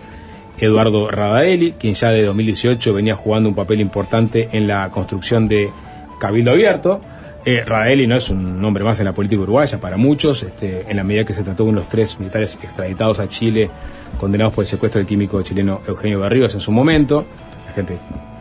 Eduardo 0.58 1.10
Radaeli, 1.10 1.74
quien 1.74 1.94
ya 1.94 2.10
de 2.10 2.24
2018 2.24 2.94
venía 2.94 3.16
jugando 3.16 3.50
un 3.50 3.56
papel 3.56 3.80
importante 3.80 4.50
en 4.52 4.68
la 4.68 4.90
construcción 4.90 5.48
de 5.48 5.72
Cabildo 6.20 6.52
Abierto. 6.52 7.02
Eh, 7.46 7.64
no 8.08 8.16
es 8.16 8.30
un 8.30 8.60
nombre 8.60 8.84
más 8.84 9.00
en 9.00 9.06
la 9.06 9.14
política 9.14 9.42
uruguaya 9.42 9.80
para 9.80 9.96
muchos, 9.96 10.44
este, 10.44 10.84
en 10.90 10.98
la 10.98 11.04
medida 11.04 11.24
que 11.24 11.34
se 11.34 11.44
trató 11.44 11.66
de 11.66 11.72
los 11.72 11.88
tres 11.88 12.20
militares 12.20 12.60
extraditados 12.62 13.20
a 13.20 13.28
Chile, 13.28 13.70
condenados 14.18 14.54
por 14.54 14.64
el 14.64 14.68
secuestro 14.68 15.00
del 15.00 15.08
químico 15.08 15.42
chileno 15.44 15.82
Eugenio 15.88 16.20
Berríos 16.20 16.54
en 16.56 16.60
su 16.60 16.72
momento, 16.72 17.26
la 17.66 17.74
gente 17.74 17.98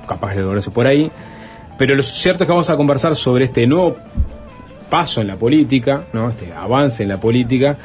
capaz 0.09 0.35
de 0.35 0.41
lograrse 0.41 0.71
por 0.71 0.87
ahí. 0.87 1.11
Pero 1.79 1.95
lo 1.95 2.03
cierto 2.03 2.45
es 2.45 2.49
que 2.49 2.53
vamos 2.53 2.71
a 2.71 2.77
conversar 2.77 3.15
sobre 3.15 3.45
este 3.45 3.67
nuevo 3.67 3.97
paso 4.89 5.21
en 5.21 5.27
la 5.27 5.37
política, 5.37 6.07
¿no? 6.13 6.29
este 6.29 6.53
avance 6.53 7.03
en 7.03 7.11
la 7.11 7.21
política, 7.21 7.77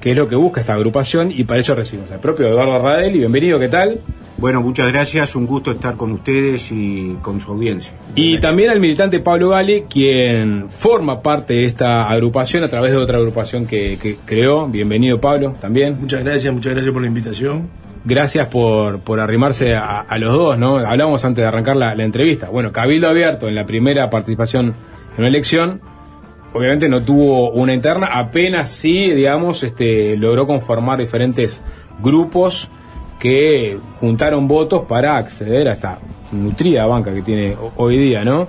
que 0.00 0.12
es 0.12 0.16
lo 0.16 0.28
que 0.28 0.36
busca 0.36 0.60
esta 0.60 0.74
agrupación, 0.74 1.30
y 1.30 1.44
para 1.44 1.60
ello 1.60 1.74
recibimos 1.74 2.10
al 2.10 2.20
propio 2.20 2.48
Eduardo 2.48 2.80
Radel, 2.82 3.14
y 3.14 3.18
bienvenido, 3.18 3.58
¿qué 3.58 3.68
tal? 3.68 4.00
Bueno, 4.38 4.62
muchas 4.62 4.90
gracias, 4.90 5.36
un 5.36 5.46
gusto 5.46 5.70
estar 5.70 5.96
con 5.96 6.12
ustedes 6.12 6.72
y 6.72 7.16
con 7.20 7.42
su 7.42 7.52
audiencia. 7.52 7.92
Y 8.14 8.40
también 8.40 8.70
al 8.70 8.80
militante 8.80 9.20
Pablo 9.20 9.50
Gale, 9.50 9.84
quien 9.84 10.70
forma 10.70 11.20
parte 11.20 11.52
de 11.52 11.66
esta 11.66 12.08
agrupación 12.08 12.64
a 12.64 12.68
través 12.68 12.92
de 12.92 12.96
otra 12.96 13.18
agrupación 13.18 13.66
que, 13.66 13.98
que 14.00 14.16
creó. 14.24 14.66
Bienvenido, 14.66 15.20
Pablo, 15.20 15.52
también. 15.60 15.98
Muchas 16.00 16.24
gracias, 16.24 16.54
muchas 16.54 16.72
gracias 16.72 16.90
por 16.90 17.02
la 17.02 17.08
invitación. 17.08 17.68
Gracias 18.02 18.46
por, 18.46 19.00
por 19.00 19.20
arrimarse 19.20 19.74
a, 19.74 20.00
a 20.00 20.18
los 20.18 20.32
dos, 20.32 20.56
¿no? 20.56 20.78
Hablábamos 20.78 21.22
antes 21.26 21.42
de 21.42 21.46
arrancar 21.46 21.76
la, 21.76 21.94
la 21.94 22.04
entrevista. 22.04 22.48
Bueno, 22.48 22.72
Cabildo 22.72 23.10
Abierto 23.10 23.46
en 23.46 23.54
la 23.54 23.66
primera 23.66 24.08
participación 24.08 24.68
en 24.68 25.18
una 25.18 25.28
elección, 25.28 25.82
obviamente 26.52 26.88
no 26.88 27.02
tuvo 27.02 27.50
una 27.50 27.72
interna, 27.74 28.06
apenas 28.12 28.70
sí, 28.70 29.10
digamos, 29.10 29.62
este, 29.62 30.16
logró 30.16 30.46
conformar 30.46 30.98
diferentes 30.98 31.62
grupos 32.02 32.70
que 33.18 33.78
juntaron 34.00 34.48
votos 34.48 34.82
para 34.88 35.16
acceder 35.16 35.68
a 35.68 35.72
esta 35.74 35.98
nutrida 36.32 36.86
banca 36.86 37.12
que 37.12 37.22
tiene 37.22 37.54
ho- 37.54 37.72
hoy 37.76 37.98
día, 37.98 38.24
¿no? 38.24 38.48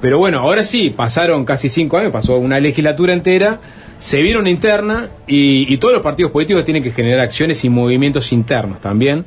Pero 0.00 0.18
bueno, 0.18 0.40
ahora 0.40 0.64
sí, 0.64 0.90
pasaron 0.90 1.44
casi 1.44 1.68
cinco 1.68 1.96
años, 1.96 2.10
pasó 2.12 2.36
una 2.38 2.58
legislatura 2.60 3.12
entera, 3.12 3.60
se 3.98 4.20
vieron 4.20 4.46
interna 4.48 5.08
y, 5.28 5.72
y 5.72 5.76
todos 5.78 5.94
los 5.94 6.02
partidos 6.02 6.32
políticos 6.32 6.64
tienen 6.64 6.82
que 6.82 6.90
generar 6.90 7.20
acciones 7.20 7.64
y 7.64 7.68
movimientos 7.70 8.32
internos 8.32 8.80
también. 8.80 9.24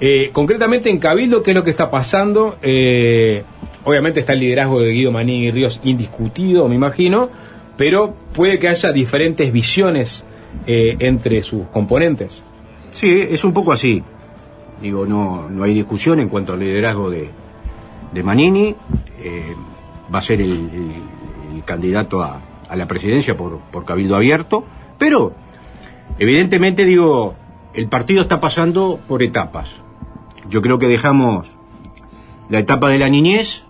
Eh, 0.00 0.30
concretamente 0.32 0.90
en 0.90 0.98
Cabildo, 0.98 1.42
¿qué 1.42 1.50
es 1.50 1.56
lo 1.56 1.64
que 1.64 1.70
está 1.70 1.90
pasando? 1.90 2.56
Eh, 2.62 3.42
obviamente 3.84 4.20
está 4.20 4.32
el 4.32 4.40
liderazgo 4.40 4.80
de 4.80 4.92
Guido 4.92 5.10
Maní 5.10 5.44
y 5.44 5.50
Ríos 5.50 5.80
indiscutido, 5.84 6.68
me 6.68 6.76
imagino, 6.76 7.30
pero 7.76 8.14
puede 8.34 8.58
que 8.58 8.68
haya 8.68 8.92
diferentes 8.92 9.52
visiones 9.52 10.24
eh, 10.66 10.96
entre 10.98 11.42
sus 11.42 11.66
componentes. 11.68 12.42
Sí, 12.92 13.26
es 13.30 13.44
un 13.44 13.52
poco 13.52 13.72
así. 13.72 14.02
Digo, 14.80 15.06
no, 15.06 15.48
no 15.48 15.64
hay 15.64 15.74
discusión 15.74 16.20
en 16.20 16.28
cuanto 16.28 16.52
al 16.52 16.60
liderazgo 16.60 17.10
de, 17.10 17.30
de 18.12 18.22
Manini. 18.22 18.74
Eh, 19.20 19.54
va 20.12 20.18
a 20.18 20.22
ser 20.22 20.40
el, 20.40 20.70
candidato 21.64 22.22
a, 22.22 22.40
a 22.68 22.74
la 22.74 22.88
presidencia 22.88 23.36
por, 23.36 23.60
por 23.70 23.84
Cabildo 23.84 24.16
Abierto. 24.16 24.64
Pero, 24.98 25.32
evidentemente, 26.18 26.84
digo, 26.84 27.34
el 27.74 27.88
partido 27.88 28.22
está 28.22 28.40
pasando 28.40 28.98
por 29.06 29.22
etapas. 29.22 29.76
Yo 30.48 30.60
creo 30.60 30.78
que 30.78 30.88
dejamos 30.88 31.48
la 32.48 32.58
etapa 32.58 32.88
de 32.90 32.98
la 32.98 33.08
niñez 33.08 33.64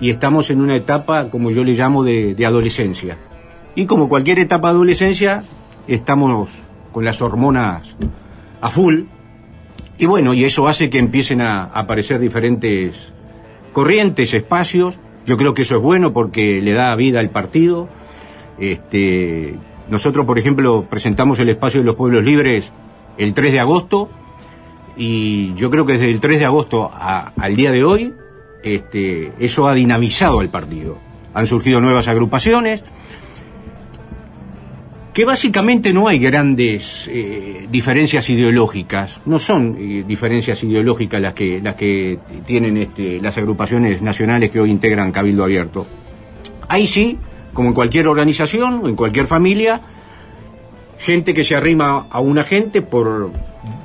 y 0.00 0.10
estamos 0.10 0.50
en 0.50 0.60
una 0.60 0.76
etapa, 0.76 1.28
como 1.30 1.50
yo 1.50 1.64
le 1.64 1.72
llamo, 1.74 2.04
de, 2.04 2.36
adolescencia. 2.46 3.16
Y 3.74 3.86
como 3.86 4.08
cualquier 4.08 4.38
etapa 4.38 4.68
de 4.68 4.74
adolescencia, 4.74 5.42
estamos 5.86 6.50
con 6.92 7.04
las 7.04 7.20
hormonas 7.22 7.96
a 8.60 8.68
full. 8.70 9.02
Y 9.98 10.06
bueno, 10.06 10.34
y 10.34 10.44
eso 10.44 10.68
hace 10.68 10.90
que 10.90 10.98
empiecen 10.98 11.40
a 11.40 11.64
aparecer 11.64 12.20
diferentes 12.20 13.12
corrientes, 13.72 14.34
espacios. 14.34 14.98
Yo 15.26 15.36
creo 15.36 15.54
que 15.54 15.62
eso 15.62 15.76
es 15.76 15.82
bueno 15.82 16.12
porque 16.12 16.60
le 16.62 16.72
da 16.72 16.94
vida 16.94 17.20
al 17.20 17.30
partido. 17.30 17.88
Este, 18.58 19.54
nosotros, 19.90 20.26
por 20.26 20.38
ejemplo, 20.38 20.86
presentamos 20.88 21.38
el 21.38 21.48
espacio 21.48 21.80
de 21.80 21.86
los 21.86 21.94
pueblos 21.96 22.24
libres 22.24 22.72
el 23.16 23.34
3 23.34 23.52
de 23.52 23.60
agosto 23.60 24.08
y 24.96 25.54
yo 25.54 25.70
creo 25.70 25.84
que 25.86 25.94
desde 25.94 26.10
el 26.10 26.20
3 26.20 26.38
de 26.40 26.44
agosto 26.44 26.90
a- 26.92 27.32
al 27.36 27.56
día 27.56 27.70
de 27.72 27.84
hoy, 27.84 28.14
este, 28.62 29.32
eso 29.38 29.68
ha 29.68 29.74
dinamizado 29.74 30.40
al 30.40 30.48
partido. 30.48 30.98
Han 31.34 31.46
surgido 31.46 31.80
nuevas 31.80 32.08
agrupaciones, 32.08 32.82
que 35.18 35.24
básicamente 35.24 35.92
no 35.92 36.06
hay 36.06 36.20
grandes 36.20 37.08
eh, 37.12 37.66
diferencias 37.68 38.30
ideológicas, 38.30 39.20
no 39.26 39.40
son 39.40 39.76
eh, 39.76 40.04
diferencias 40.06 40.62
ideológicas 40.62 41.20
las 41.20 41.34
que, 41.34 41.60
las 41.60 41.74
que 41.74 42.20
tienen 42.46 42.76
este, 42.76 43.20
las 43.20 43.36
agrupaciones 43.36 44.00
nacionales 44.00 44.50
que 44.50 44.60
hoy 44.60 44.70
integran 44.70 45.10
Cabildo 45.10 45.42
Abierto. 45.42 45.86
Ahí 46.68 46.86
sí, 46.86 47.18
como 47.52 47.70
en 47.70 47.74
cualquier 47.74 48.06
organización 48.06 48.80
o 48.84 48.88
en 48.88 48.94
cualquier 48.94 49.26
familia, 49.26 49.80
gente 50.98 51.34
que 51.34 51.42
se 51.42 51.56
arrima 51.56 52.06
a 52.10 52.20
una 52.20 52.44
gente 52.44 52.82
por 52.82 53.32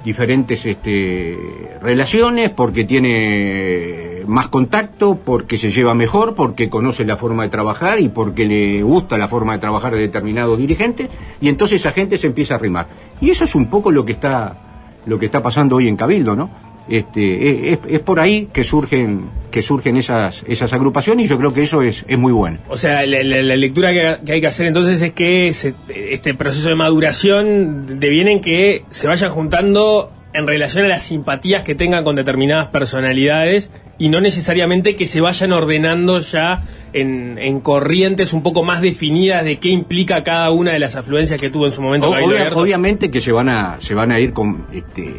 diferentes 0.04 0.66
este, 0.68 1.36
relaciones, 1.82 2.52
porque 2.52 2.84
tiene 2.84 4.13
más 4.28 4.48
contacto, 4.50 5.16
porque 5.24 5.58
se 5.58 5.70
lleva 5.70 5.94
mejor, 5.94 6.36
porque 6.36 6.70
conoce 6.70 7.06
la 7.06 7.18
forma 7.18 7.44
de 7.44 7.50
trabajar 7.50 8.00
y 8.00 8.10
porque 8.10 8.46
le 8.46 8.84
gusta 8.84 9.18
la 9.18 9.28
forma 9.28 9.54
de 9.54 9.60
trabajar 9.60 9.94
de 9.94 10.00
determinados 10.00 10.58
dirigentes, 10.58 11.10
y 11.42 11.50
entonces 11.50 11.82
esa 11.82 11.92
gente 11.92 12.18
se 12.18 12.28
empieza 12.28 12.56
a 12.56 12.58
arrimar. 12.58 12.88
Y 13.22 13.30
eso 13.30 13.44
es 13.44 13.56
un 13.56 13.68
poco 13.68 13.92
lo 13.92 14.06
que 14.06 14.14
está, 14.14 15.02
lo 15.06 15.20
que 15.20 15.26
está 15.26 15.42
pasando 15.42 15.78
hoy 15.78 15.88
en 15.88 15.96
Cabildo, 15.96 16.36
¿no? 16.36 16.50
Este, 16.88 17.74
es, 17.74 18.00
por 18.02 18.20
ahí 18.20 18.50
que 18.52 18.64
surgen, 18.64 19.30
que 19.50 19.62
surgen 19.62 19.96
esas, 19.96 20.44
esas 20.48 20.74
agrupaciones 20.74 21.26
y 21.26 21.30
yo 21.30 21.38
creo 21.38 21.54
que 21.54 21.64
eso 21.64 21.82
es, 21.82 22.04
es 22.08 22.18
muy 22.18 22.34
bueno. 22.34 22.58
O 22.68 22.76
sea, 22.76 23.06
la, 23.06 23.22
lectura 23.56 23.92
que, 23.94 24.34
hay 24.34 24.42
que 24.42 24.48
hacer 24.48 24.68
entonces 24.68 25.02
es 25.02 25.14
que 25.14 25.48
este 25.48 26.34
proceso 26.34 26.70
de 26.70 26.76
maduración 26.76 28.00
deviene 28.00 28.34
en 28.34 28.42
que 28.42 28.84
se 28.90 29.08
vayan 29.08 29.32
juntando 29.32 30.12
en 30.34 30.48
relación 30.48 30.86
a 30.86 30.88
las 30.88 31.04
simpatías 31.04 31.64
que 31.64 31.76
tengan 31.76 32.04
con 32.04 32.16
determinadas 32.16 32.68
personalidades 32.68 33.70
y 34.00 34.10
no 34.10 34.20
necesariamente 34.20 34.96
que 34.96 35.06
se 35.06 35.22
vayan 35.22 35.52
ordenando 35.52 36.20
ya 36.20 36.64
en, 36.94 37.38
en 37.38 37.60
corrientes 37.60 38.34
un 38.34 38.42
poco 38.42 38.64
más 38.64 38.82
definidas 38.82 39.44
de 39.44 39.60
qué 39.60 39.70
implica 39.70 40.24
cada 40.24 40.50
una 40.52 40.72
de 40.72 40.80
las 40.80 40.96
afluencias 40.96 41.40
que 41.40 41.50
tuvo 41.52 41.68
en 41.68 41.72
su 41.72 41.82
momento 41.82 42.08
obvia- 42.26 42.38
obviamente 42.62 43.12
que 43.12 43.22
se 43.22 43.32
van 43.32 43.50
a 43.50 43.78
se 43.80 43.94
van 43.94 44.12
a 44.12 44.20
ir 44.20 44.34
con, 44.34 44.66
este, 44.74 45.14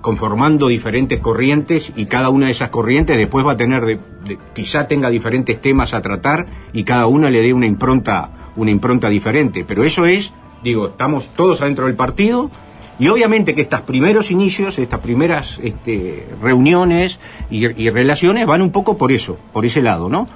conformando 0.00 0.68
diferentes 0.68 1.18
corrientes 1.20 1.90
y 1.96 2.06
cada 2.06 2.28
una 2.28 2.46
de 2.46 2.52
esas 2.52 2.68
corrientes 2.68 3.16
después 3.16 3.46
va 3.46 3.52
a 3.52 3.56
tener 3.56 3.84
de- 3.84 3.98
de- 4.26 4.38
quizá 4.54 4.86
tenga 4.86 5.08
diferentes 5.10 5.60
temas 5.60 5.94
a 5.94 6.02
tratar 6.02 6.46
y 6.72 6.84
cada 6.84 7.06
una 7.06 7.30
le 7.30 7.40
dé 7.40 7.52
una 7.52 7.66
impronta 7.66 8.30
una 8.56 8.70
impronta 8.70 9.08
diferente. 9.08 9.64
Pero 9.66 9.82
eso 9.82 10.06
es 10.06 10.32
digo 10.62 10.88
estamos 10.88 11.28
todos 11.34 11.60
adentro 11.60 11.86
del 11.86 11.96
partido 11.96 12.50
y 12.98 13.08
obviamente 13.08 13.54
que 13.54 13.62
estos 13.62 13.80
primeros 13.82 14.30
inicios 14.30 14.78
estas 14.78 15.00
primeras 15.00 15.58
este, 15.62 16.26
reuniones 16.40 17.18
y, 17.50 17.66
relaciones 17.90 18.46
van 18.46 18.62
un 18.62 18.70
poco 18.70 18.96
por 18.96 19.12
eso 19.12 19.38
por 19.52 19.64
ese 19.64 19.82
lado 19.82 20.08
no 20.08 20.26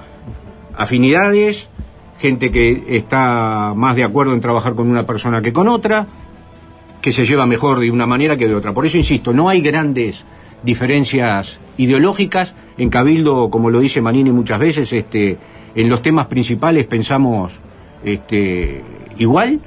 afinidades 0.75 1.69
gente 2.19 2.51
que 2.51 2.97
está 2.97 3.73
más 3.75 3.95
de 3.95 4.03
acuerdo 4.03 4.33
en 4.33 4.41
trabajar 4.41 4.75
con 4.75 4.89
una 4.89 5.05
persona 5.05 5.41
que 5.41 5.53
con 5.53 5.67
otra, 5.67 6.05
que 7.01 7.13
se 7.13 7.25
lleva 7.25 7.45
mejor 7.45 7.79
de 7.79 7.89
una 7.89 8.05
manera 8.05 8.35
que 8.37 8.47
de 8.47 8.55
otra. 8.55 8.73
Por 8.73 8.85
eso 8.85 8.97
insisto, 8.97 9.33
no 9.33 9.49
hay 9.49 9.61
grandes 9.61 10.25
diferencias 10.61 11.59
ideológicas. 11.77 12.53
En 12.77 12.89
Cabildo, 12.89 13.49
como 13.49 13.69
lo 13.69 13.79
dice 13.79 14.01
Manini 14.01 14.31
muchas 14.31 14.59
veces, 14.59 14.91
este, 14.91 15.37
en 15.75 15.89
los 15.89 16.01
temas 16.01 16.27
principales 16.27 16.85
pensamos 16.85 17.53
este, 18.03 18.83
igual. 19.17 19.61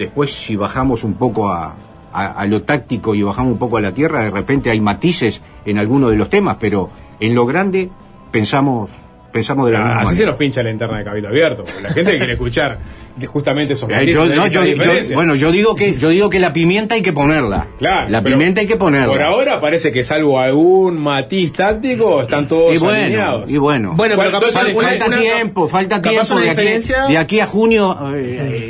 Después, 0.00 0.32
si 0.32 0.56
bajamos 0.56 1.04
un 1.04 1.12
poco 1.12 1.50
a, 1.50 1.74
a, 2.10 2.46
lo 2.46 2.62
táctico 2.62 3.14
y 3.14 3.22
bajamos 3.22 3.52
un 3.52 3.58
poco 3.58 3.76
a 3.76 3.82
la 3.82 3.92
tierra, 3.92 4.20
de 4.20 4.30
repente 4.30 4.70
hay 4.70 4.80
matices 4.80 5.42
en 5.66 5.76
algunos 5.76 6.08
de 6.08 6.16
los 6.16 6.30
temas, 6.30 6.56
pero 6.58 6.88
en 7.20 7.34
lo 7.34 7.44
grande 7.44 7.90
pensamos 8.30 8.88
pensamos 9.32 9.66
de 9.66 9.72
la 9.72 9.78
misma 9.78 9.94
Ah, 9.98 10.02
Así 10.02 10.16
se 10.16 10.26
nos 10.26 10.36
pincha 10.36 10.62
la 10.62 10.70
interna 10.70 10.98
de 10.98 11.04
Cabildo 11.04 11.28
Abierto. 11.28 11.64
porque 11.64 11.82
La 11.82 11.90
gente 11.90 12.16
quiere 12.18 12.32
escuchar 12.32 12.78
justamente 13.26 13.74
esos 13.74 13.88
Eh, 13.90 13.92
matices, 13.92 14.14
yo, 14.14 14.26
no, 14.26 14.32
esas 14.44 14.52
yo- 14.52 14.64
yo- 14.64 14.74
diferencias. 14.74 15.14
bueno, 15.14 15.34
yo 15.34 15.52
digo 15.52 15.74
que 15.74 15.92
yo 15.94 16.08
digo 16.08 16.30
que 16.30 16.40
la 16.40 16.52
pimienta 16.52 16.94
hay 16.94 17.02
que 17.02 17.12
ponerla. 17.12 17.68
Claro, 17.78 18.08
la 18.10 18.22
pimienta 18.22 18.60
hay 18.60 18.66
que 18.66 18.76
ponerla. 18.76 19.08
Por 19.12 19.22
ahora 19.22 19.60
parece 19.60 19.92
que 19.92 20.02
salvo 20.04 20.38
algún 20.38 20.98
matiz 20.98 21.52
táctico, 21.52 22.22
están 22.22 22.46
todos 22.48 22.74
y 22.74 22.78
bueno, 22.78 22.98
alineados. 23.04 23.50
y 23.50 23.58
bueno. 23.58 23.92
Bueno, 23.96 24.14
pero 24.18 24.30
capaz 24.30 24.48
entonces, 24.48 24.74
una- 24.74 24.88
falta 24.88 25.06
una- 25.06 25.20
tiempo, 25.20 25.68
falta 25.68 25.96
capaz 26.00 26.10
tiempo. 26.10 26.32
una 26.34 26.42
de, 26.44 26.50
aquí, 26.50 26.60
diferencia- 26.60 27.06
de 27.06 27.18
aquí 27.18 27.40
a 27.40 27.46
junio 27.46 27.96
eh, 28.14 28.18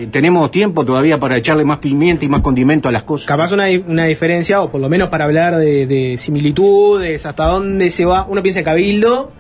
eh, 0.03 0.09
tenemos 0.11 0.51
tiempo 0.51 0.85
todavía 0.85 1.19
para 1.19 1.37
echarle 1.37 1.65
más 1.65 1.79
pimienta 1.79 2.25
y 2.25 2.29
más 2.29 2.41
condimento 2.41 2.89
a 2.89 2.93
las 2.93 3.05
cosas. 3.05 3.27
Capaz 3.27 3.53
una, 3.53 3.67
una 3.87 4.05
diferencia, 4.07 4.61
o 4.63 4.71
por 4.71 4.81
lo 4.81 4.89
menos 4.89 5.09
para 5.09 5.25
hablar 5.25 5.57
de, 5.57 5.87
de 5.87 6.19
similitudes, 6.19 7.25
hasta 7.27 7.45
dónde 7.47 7.91
se 7.91 8.05
va. 8.05 8.27
Uno 8.29 8.43
piensa 8.43 8.61
en 8.61 8.65
Cabildo, 8.65 9.33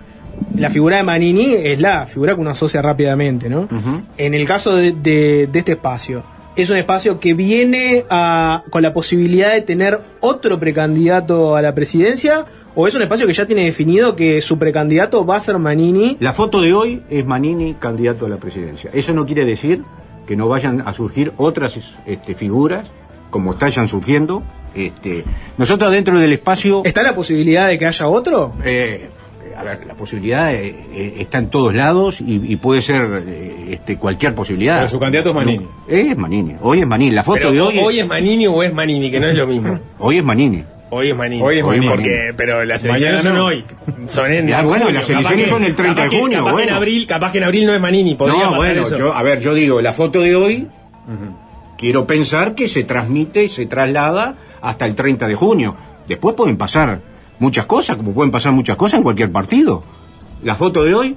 la 0.57 0.71
figura 0.71 0.97
de 0.97 1.03
Manini 1.03 1.55
es 1.55 1.81
la 1.81 2.07
figura 2.07 2.35
que 2.35 2.41
uno 2.41 2.51
asocia 2.51 2.83
rápidamente, 2.83 3.49
¿no? 3.49 3.69
En 4.17 4.35
el 4.35 4.47
caso 4.47 4.75
de, 4.77 4.93
de- 4.93 5.47
de 5.47 5.59
este 5.59 5.73
espacio, 5.73 6.23
es 6.57 6.69
un 6.69 6.77
espacio 6.77 7.19
que 7.21 7.35
viene 7.35 8.05
a- 8.11 8.63
con 8.71 8.83
la 8.83 8.93
posibilidad 8.93 9.53
de 9.53 9.61
tener 9.63 10.01
otro 10.21 10.59
precandidato 10.61 11.57
a 11.57 11.63
la 11.63 11.75
presidencia, 11.75 12.45
o 12.75 12.87
es 12.87 12.95
un 12.95 13.03
espacio 13.03 13.27
que 13.27 13.33
ya 13.33 13.47
tiene 13.47 13.65
definido 13.65 14.15
que 14.17 14.41
su 14.41 14.59
precandidato 14.59 15.25
va 15.25 15.37
a 15.37 15.41
ser 15.41 15.59
Manini. 15.59 16.17
La 16.21 16.33
foto 16.33 16.61
de 16.61 16.73
hoy 16.73 17.03
es 17.11 17.25
Manini 17.25 17.75
candidato 17.75 18.27
a 18.27 18.29
la 18.29 18.37
presidencia. 18.37 18.91
Eso 18.93 19.13
no 19.15 19.25
quiere 19.27 19.45
decir 19.45 19.83
que 20.27 20.37
no 20.37 20.49
vayan 20.49 20.87
a 20.87 20.93
surgir 20.93 21.33
otras 21.37 21.79
este, 22.07 22.35
figuras 22.35 22.87
como 23.31 23.53
están 23.53 23.89
surgiendo. 23.89 24.43
Este, 24.75 25.25
nosotros 25.59 25.91
dentro 25.91 26.17
del 26.19 26.33
espacio 26.33 26.83
¿Está 26.85 27.03
la 27.03 27.15
posibilidad 27.15 27.67
de 27.67 27.77
que 27.79 27.87
haya 27.87 28.07
otro? 28.07 28.53
Eh, 28.65 29.09
a 29.57 29.63
ver, 29.63 29.87
la 29.87 29.95
posibilidad 29.95 30.53
eh, 30.55 30.75
eh, 30.93 31.15
está 31.19 31.39
en 31.39 31.51
todos 31.51 31.75
lados 31.75 32.21
y, 32.21 32.41
y 32.53 32.57
puede 32.57 32.83
ser 32.83 33.25
eh, 33.27 33.67
este, 33.71 33.97
cualquier 33.97 34.35
posibilidad. 34.35 34.77
Pero 34.79 34.89
su 34.89 34.99
candidato 34.99 35.31
es 35.31 35.35
Manini. 35.35 35.65
No, 35.65 35.71
es 35.89 36.17
Manini. 36.17 36.57
Hoy 36.63 36.81
es 36.81 36.87
Manini. 36.87 37.11
La 37.15 37.25
foto 37.25 37.39
Pero 37.39 37.53
de 37.53 37.61
hoy, 37.61 37.79
hoy, 37.79 38.01
es 38.01 38.07
Manini 38.07 38.47
o 38.47 38.63
es 38.63 38.73
Manini, 38.73 39.11
que 39.11 39.21
no 39.21 39.29
es 39.29 39.35
lo 39.37 39.47
mismo. 39.47 39.79
hoy 39.99 40.19
es 40.19 40.25
Manini. 40.25 40.65
Hoy 40.93 41.11
es 41.11 41.17
Manini. 41.17 41.43
Hoy 41.43 41.59
es 41.59 41.65
Manini. 41.65 41.89
Porque, 41.89 42.35
pero 42.37 42.65
las 42.65 42.85
elecciones 42.85 43.23
son 43.23 43.37
hoy. 43.39 43.65
Son 44.07 44.33
en 44.33 44.49
Ya, 44.49 44.63
bueno, 44.63 44.87
junio. 44.87 44.99
las 45.01 45.09
elecciones 45.11 45.49
son 45.49 45.63
el 45.65 45.75
30 45.77 46.03
de 46.05 46.09
que- 46.11 46.19
junio, 46.21 46.39
Capaz 46.39 46.45
que 46.57 46.63
en 46.63 46.67
bueno. 46.67 46.77
abril, 46.77 47.07
capaz 47.07 47.33
que 47.33 47.39
en 47.39 47.45
abril 47.45 47.67
no 47.67 47.75
es 47.75 47.81
Manini. 47.81 48.15
Podría 48.17 48.37
No, 48.45 48.51
pasar 48.53 48.57
bueno, 48.59 48.83
eso. 48.83 48.97
yo, 48.99 49.13
a 49.15 49.23
ver, 49.23 49.39
yo 49.41 49.55
digo, 49.55 49.81
la 49.81 49.93
foto 49.93 50.21
de 50.21 50.35
hoy, 50.35 50.67
quiero 51.79 52.07
pensar 52.07 52.55
que 52.55 52.69
se 52.69 52.85
transmite, 52.85 53.49
se 53.49 53.67
traslada 53.67 54.35
hasta 54.61 54.87
el 54.87 54.95
30 54.95 55.29
de 55.29 55.35
junio. 55.35 55.77
Después 56.09 56.35
pueden 56.35 56.57
pasar 56.57 57.01
muchas 57.41 57.67
cosas, 57.67 57.97
como 57.97 58.13
pueden 58.13 58.31
pasar 58.31 58.53
muchas 58.53 58.77
cosas 58.77 58.99
en 58.99 59.03
cualquier 59.03 59.33
partido. 59.33 59.83
La 60.45 60.55
foto 60.55 60.85
de 60.85 60.95
hoy, 60.95 61.17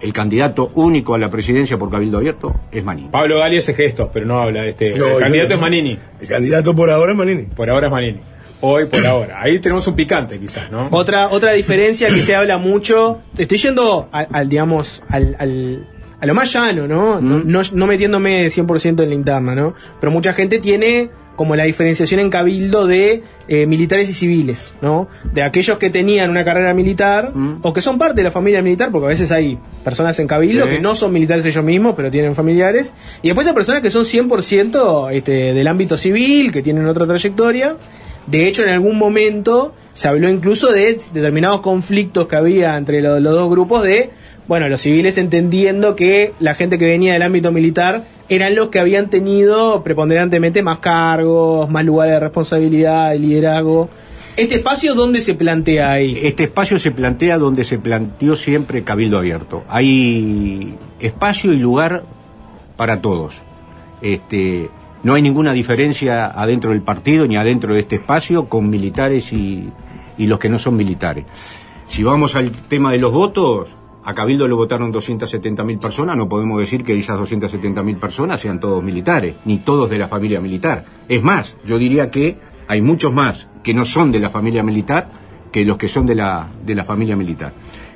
el 0.00 0.12
candidato 0.12 0.70
único 0.74 1.14
a 1.14 1.18
la 1.18 1.28
presidencia 1.30 1.76
por 1.78 1.90
Cabildo 1.90 2.18
Abierto 2.18 2.54
es 2.70 2.84
Manini. 2.84 3.08
Pablo 3.08 3.38
Gali 3.38 3.58
hace 3.58 3.74
gestos, 3.74 4.10
pero 4.12 4.26
no 4.26 4.38
habla 4.40 4.62
de 4.62 4.68
este. 4.70 4.94
No, 4.96 5.06
el 5.16 5.18
candidato 5.18 5.48
no. 5.50 5.54
es 5.56 5.60
Manini. 5.60 5.98
El 6.20 6.28
candidato 6.28 6.74
por 6.74 6.90
ahora 6.90 7.12
es 7.12 7.18
Manini. 7.18 7.42
Por 7.44 7.68
ahora 7.70 7.86
es 7.86 7.92
Manini. 7.92 8.20
Hoy 8.60 8.84
por 8.86 9.04
ahora. 9.06 9.40
Ahí 9.40 9.58
tenemos 9.58 9.86
un 9.88 9.94
picante, 9.96 10.38
quizás, 10.38 10.70
¿no? 10.70 10.88
Otra, 10.92 11.30
otra 11.30 11.52
diferencia 11.52 12.12
que 12.12 12.22
se 12.22 12.36
habla 12.36 12.58
mucho, 12.58 13.20
estoy 13.36 13.58
yendo 13.58 14.08
al, 14.12 14.28
al, 14.30 14.48
digamos, 14.48 15.02
al, 15.08 15.34
al- 15.38 15.88
a 16.20 16.26
lo 16.26 16.34
más 16.34 16.52
llano, 16.52 16.88
¿no? 16.88 17.20
No, 17.20 17.38
no, 17.44 17.62
no 17.72 17.86
metiéndome 17.86 18.46
100% 18.46 19.02
en 19.04 19.08
la 19.08 19.14
interna, 19.14 19.54
¿no? 19.54 19.74
Pero 20.00 20.10
mucha 20.10 20.32
gente 20.32 20.58
tiene 20.58 21.10
como 21.38 21.54
la 21.56 21.64
diferenciación 21.64 22.18
en 22.20 22.28
cabildo 22.30 22.86
de 22.86 23.22
eh, 23.46 23.64
militares 23.66 24.10
y 24.10 24.12
civiles, 24.12 24.72
¿no? 24.82 25.08
De 25.32 25.42
aquellos 25.42 25.78
que 25.78 25.88
tenían 25.88 26.28
una 26.30 26.44
carrera 26.44 26.74
militar 26.74 27.32
Mm. 27.34 27.60
o 27.62 27.72
que 27.72 27.80
son 27.80 27.96
parte 27.96 28.16
de 28.16 28.24
la 28.24 28.30
familia 28.30 28.60
militar, 28.60 28.90
porque 28.90 29.06
a 29.06 29.08
veces 29.10 29.30
hay 29.30 29.56
personas 29.84 30.18
en 30.18 30.26
cabildo 30.26 30.64
Sí. 30.64 30.70
que 30.72 30.78
no 30.80 30.94
son 30.96 31.12
militares 31.12 31.44
ellos 31.46 31.64
mismos, 31.64 31.94
pero 31.96 32.10
tienen 32.10 32.34
familiares, 32.34 32.92
y 33.22 33.28
después 33.28 33.46
hay 33.46 33.54
personas 33.54 33.80
que 33.82 33.90
son 33.90 34.04
100% 34.04 35.10
este, 35.12 35.54
del 35.54 35.66
ámbito 35.68 35.96
civil, 35.96 36.50
que 36.52 36.60
tienen 36.60 36.84
otra 36.86 37.06
trayectoria. 37.06 37.76
De 38.26 38.46
hecho, 38.46 38.62
en 38.62 38.68
algún 38.70 38.98
momento 38.98 39.74
se 39.94 40.08
habló 40.08 40.28
incluso 40.28 40.70
de 40.70 40.98
determinados 41.14 41.60
conflictos 41.60 42.26
que 42.26 42.36
había 42.36 42.76
entre 42.76 43.00
lo- 43.00 43.20
los 43.20 43.32
dos 43.32 43.48
grupos 43.48 43.84
de, 43.84 44.10
bueno, 44.48 44.66
los 44.70 44.80
civiles 44.80 45.18
entendiendo 45.18 45.94
que 45.94 46.32
la 46.40 46.54
gente 46.54 46.78
que 46.78 46.86
venía 46.86 47.12
del 47.12 47.22
ámbito 47.22 47.52
militar 47.52 48.06
eran 48.30 48.54
los 48.54 48.70
que 48.70 48.80
habían 48.80 49.10
tenido 49.10 49.82
preponderantemente 49.82 50.62
más 50.62 50.78
cargos, 50.78 51.70
más 51.70 51.84
lugares 51.84 52.14
de 52.14 52.20
responsabilidad, 52.20 53.10
de 53.10 53.18
liderazgo. 53.18 53.90
¿Este 54.38 54.54
espacio 54.54 54.94
dónde 54.94 55.20
se 55.20 55.34
plantea 55.34 55.90
ahí? 55.90 56.18
Este 56.22 56.44
espacio 56.44 56.78
se 56.78 56.92
plantea 56.92 57.36
donde 57.36 57.62
se 57.62 57.78
planteó 57.78 58.36
siempre 58.36 58.84
Cabildo 58.84 59.18
Abierto. 59.18 59.64
Hay 59.68 60.74
espacio 60.98 61.52
y 61.52 61.58
lugar 61.58 62.04
para 62.76 63.02
todos. 63.02 63.34
Este, 64.00 64.70
no 65.02 65.14
hay 65.14 65.20
ninguna 65.20 65.52
diferencia 65.52 66.26
adentro 66.26 66.70
del 66.70 66.80
partido 66.80 67.26
ni 67.26 67.36
adentro 67.36 67.74
de 67.74 67.80
este 67.80 67.96
espacio 67.96 68.48
con 68.48 68.70
militares 68.70 69.30
y, 69.32 69.68
y 70.16 70.26
los 70.26 70.38
que 70.38 70.48
no 70.48 70.58
son 70.58 70.74
militares. 70.74 71.26
Si 71.86 72.02
vamos 72.02 72.34
al 72.34 72.50
tema 72.50 72.92
de 72.92 72.98
los 72.98 73.12
votos, 73.12 73.68
a 74.04 74.14
Cabildo 74.14 74.48
lo 74.48 74.56
votaron 74.56 74.92
270.000 74.92 75.78
personas, 75.78 76.16
no 76.16 76.28
podemos 76.28 76.58
decir 76.60 76.82
que 76.84 76.96
esas 76.98 77.18
270.000 77.18 77.98
personas 77.98 78.40
sean 78.40 78.58
todos 78.60 78.82
militares, 78.82 79.34
ni 79.44 79.58
todos 79.58 79.90
de 79.90 79.98
la 79.98 80.08
familia 80.08 80.40
militar. 80.40 80.84
Es 81.08 81.22
más, 81.22 81.56
yo 81.64 81.78
diría 81.78 82.10
que 82.10 82.36
hay 82.68 82.80
muchos 82.80 83.12
más 83.12 83.48
que 83.62 83.74
no 83.74 83.84
son 83.84 84.10
de 84.12 84.20
la 84.20 84.30
familia 84.30 84.62
militar 84.62 85.10
que 85.52 85.64
los 85.64 85.76
que 85.76 85.88
son 85.88 86.06
de 86.06 86.14
la, 86.14 86.48
de 86.64 86.74
la 86.74 86.84
familia 86.84 87.16
militar. 87.16 87.52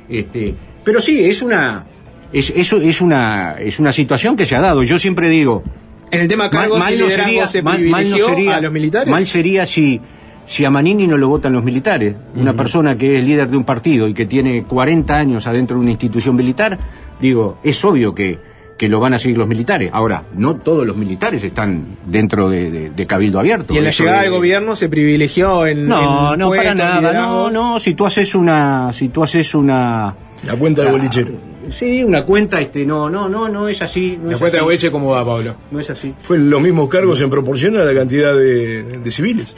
Este, 0.08 0.54
pero 0.84 1.00
sí, 1.00 1.22
es 1.24 1.40
una, 1.42 1.84
es, 2.32 2.50
eso 2.54 2.76
es 2.78 3.00
una, 3.00 3.56
es 3.58 3.78
una 3.78 3.92
situación 3.92 4.36
que 4.36 4.44
se 4.46 4.56
ha 4.56 4.60
dado. 4.60 4.82
Yo 4.82 4.98
siempre 4.98 5.28
digo, 5.30 5.62
En 6.10 6.20
el 6.20 6.28
tema 6.28 6.50
cargos 6.50 6.78
y 6.90 6.96
liderazgo 6.96 7.46
se 7.46 7.62
mal- 7.62 7.80
mal 7.88 8.10
no 8.10 8.16
sería- 8.18 8.56
a 8.56 8.60
los 8.60 8.72
militares. 8.72 9.10
Mal 9.10 9.26
sería 9.26 9.64
si, 9.66 10.00
si 10.46 10.64
a 10.64 10.70
Manini 10.70 11.06
no 11.06 11.16
lo 11.16 11.28
votan 11.28 11.52
los 11.52 11.64
militares. 11.64 12.14
Una 12.34 12.54
persona 12.54 12.96
que 12.96 13.18
es 13.18 13.24
líder 13.24 13.48
de 13.50 13.56
un 13.56 13.64
partido 13.64 14.08
y 14.08 14.14
que 14.14 14.26
tiene 14.26 14.64
40 14.64 15.14
años 15.14 15.46
adentro 15.46 15.76
de 15.76 15.82
una 15.82 15.90
institución 15.92 16.34
militar, 16.36 16.78
digo, 17.20 17.58
es 17.62 17.84
obvio 17.84 18.14
que, 18.14 18.38
que 18.78 18.88
lo 18.88 18.98
van 19.00 19.14
a 19.14 19.18
seguir 19.18 19.38
los 19.38 19.46
militares. 19.46 19.90
Ahora, 19.92 20.24
no 20.34 20.56
todos 20.56 20.86
los 20.86 20.96
militares 20.96 21.42
están 21.44 21.96
dentro 22.06 22.48
de, 22.50 22.70
de- 22.70 22.90
de 22.90 23.06
Cabildo 23.06 23.38
Abierto. 23.38 23.72
y 23.74 23.78
en 23.78 23.84
la 23.84 23.90
llegada 23.90 24.20
de- 24.20 24.26
al 24.26 24.32
gobierno 24.32 24.74
se 24.76 24.88
privilegió 24.88 25.66
en. 25.66 25.86
No, 25.86 26.32
en 26.34 26.38
no, 26.40 26.50
para 26.50 26.74
nada. 26.74 26.94
No, 26.94 27.00
liderazgos. 27.00 27.52
no, 27.52 27.80
si 27.80 27.94
tú 27.94 28.06
haces 28.06 28.34
una... 28.34 28.92
Si 28.92 29.08
tú 29.10 29.22
haces 29.22 29.54
una... 29.54 30.14
La 30.44 30.56
cuenta 30.56 30.82
de 30.82 30.90
bolichero. 30.90 31.30
Sí, 31.70 32.02
una 32.02 32.24
cuenta, 32.24 32.60
este, 32.60 32.84
no, 32.84 33.08
no, 33.08 33.28
no, 33.28 33.48
no 33.48 33.68
es 33.68 33.80
así. 33.80 34.16
No 34.16 34.24
es 34.24 34.30
Después 34.30 34.52
de. 34.52 34.60
Boeche, 34.60 34.90
¿cómo 34.90 35.10
va, 35.10 35.24
Pablo? 35.24 35.54
No 35.70 35.78
es 35.78 35.88
así. 35.88 36.12
Fue 36.20 36.36
los 36.36 36.60
mismos 36.60 36.88
cargos 36.88 37.20
en 37.22 37.30
proporción 37.30 37.76
a 37.76 37.84
la 37.84 37.94
cantidad 37.94 38.34
de, 38.34 38.82
de 38.98 39.10
civiles. 39.12 39.54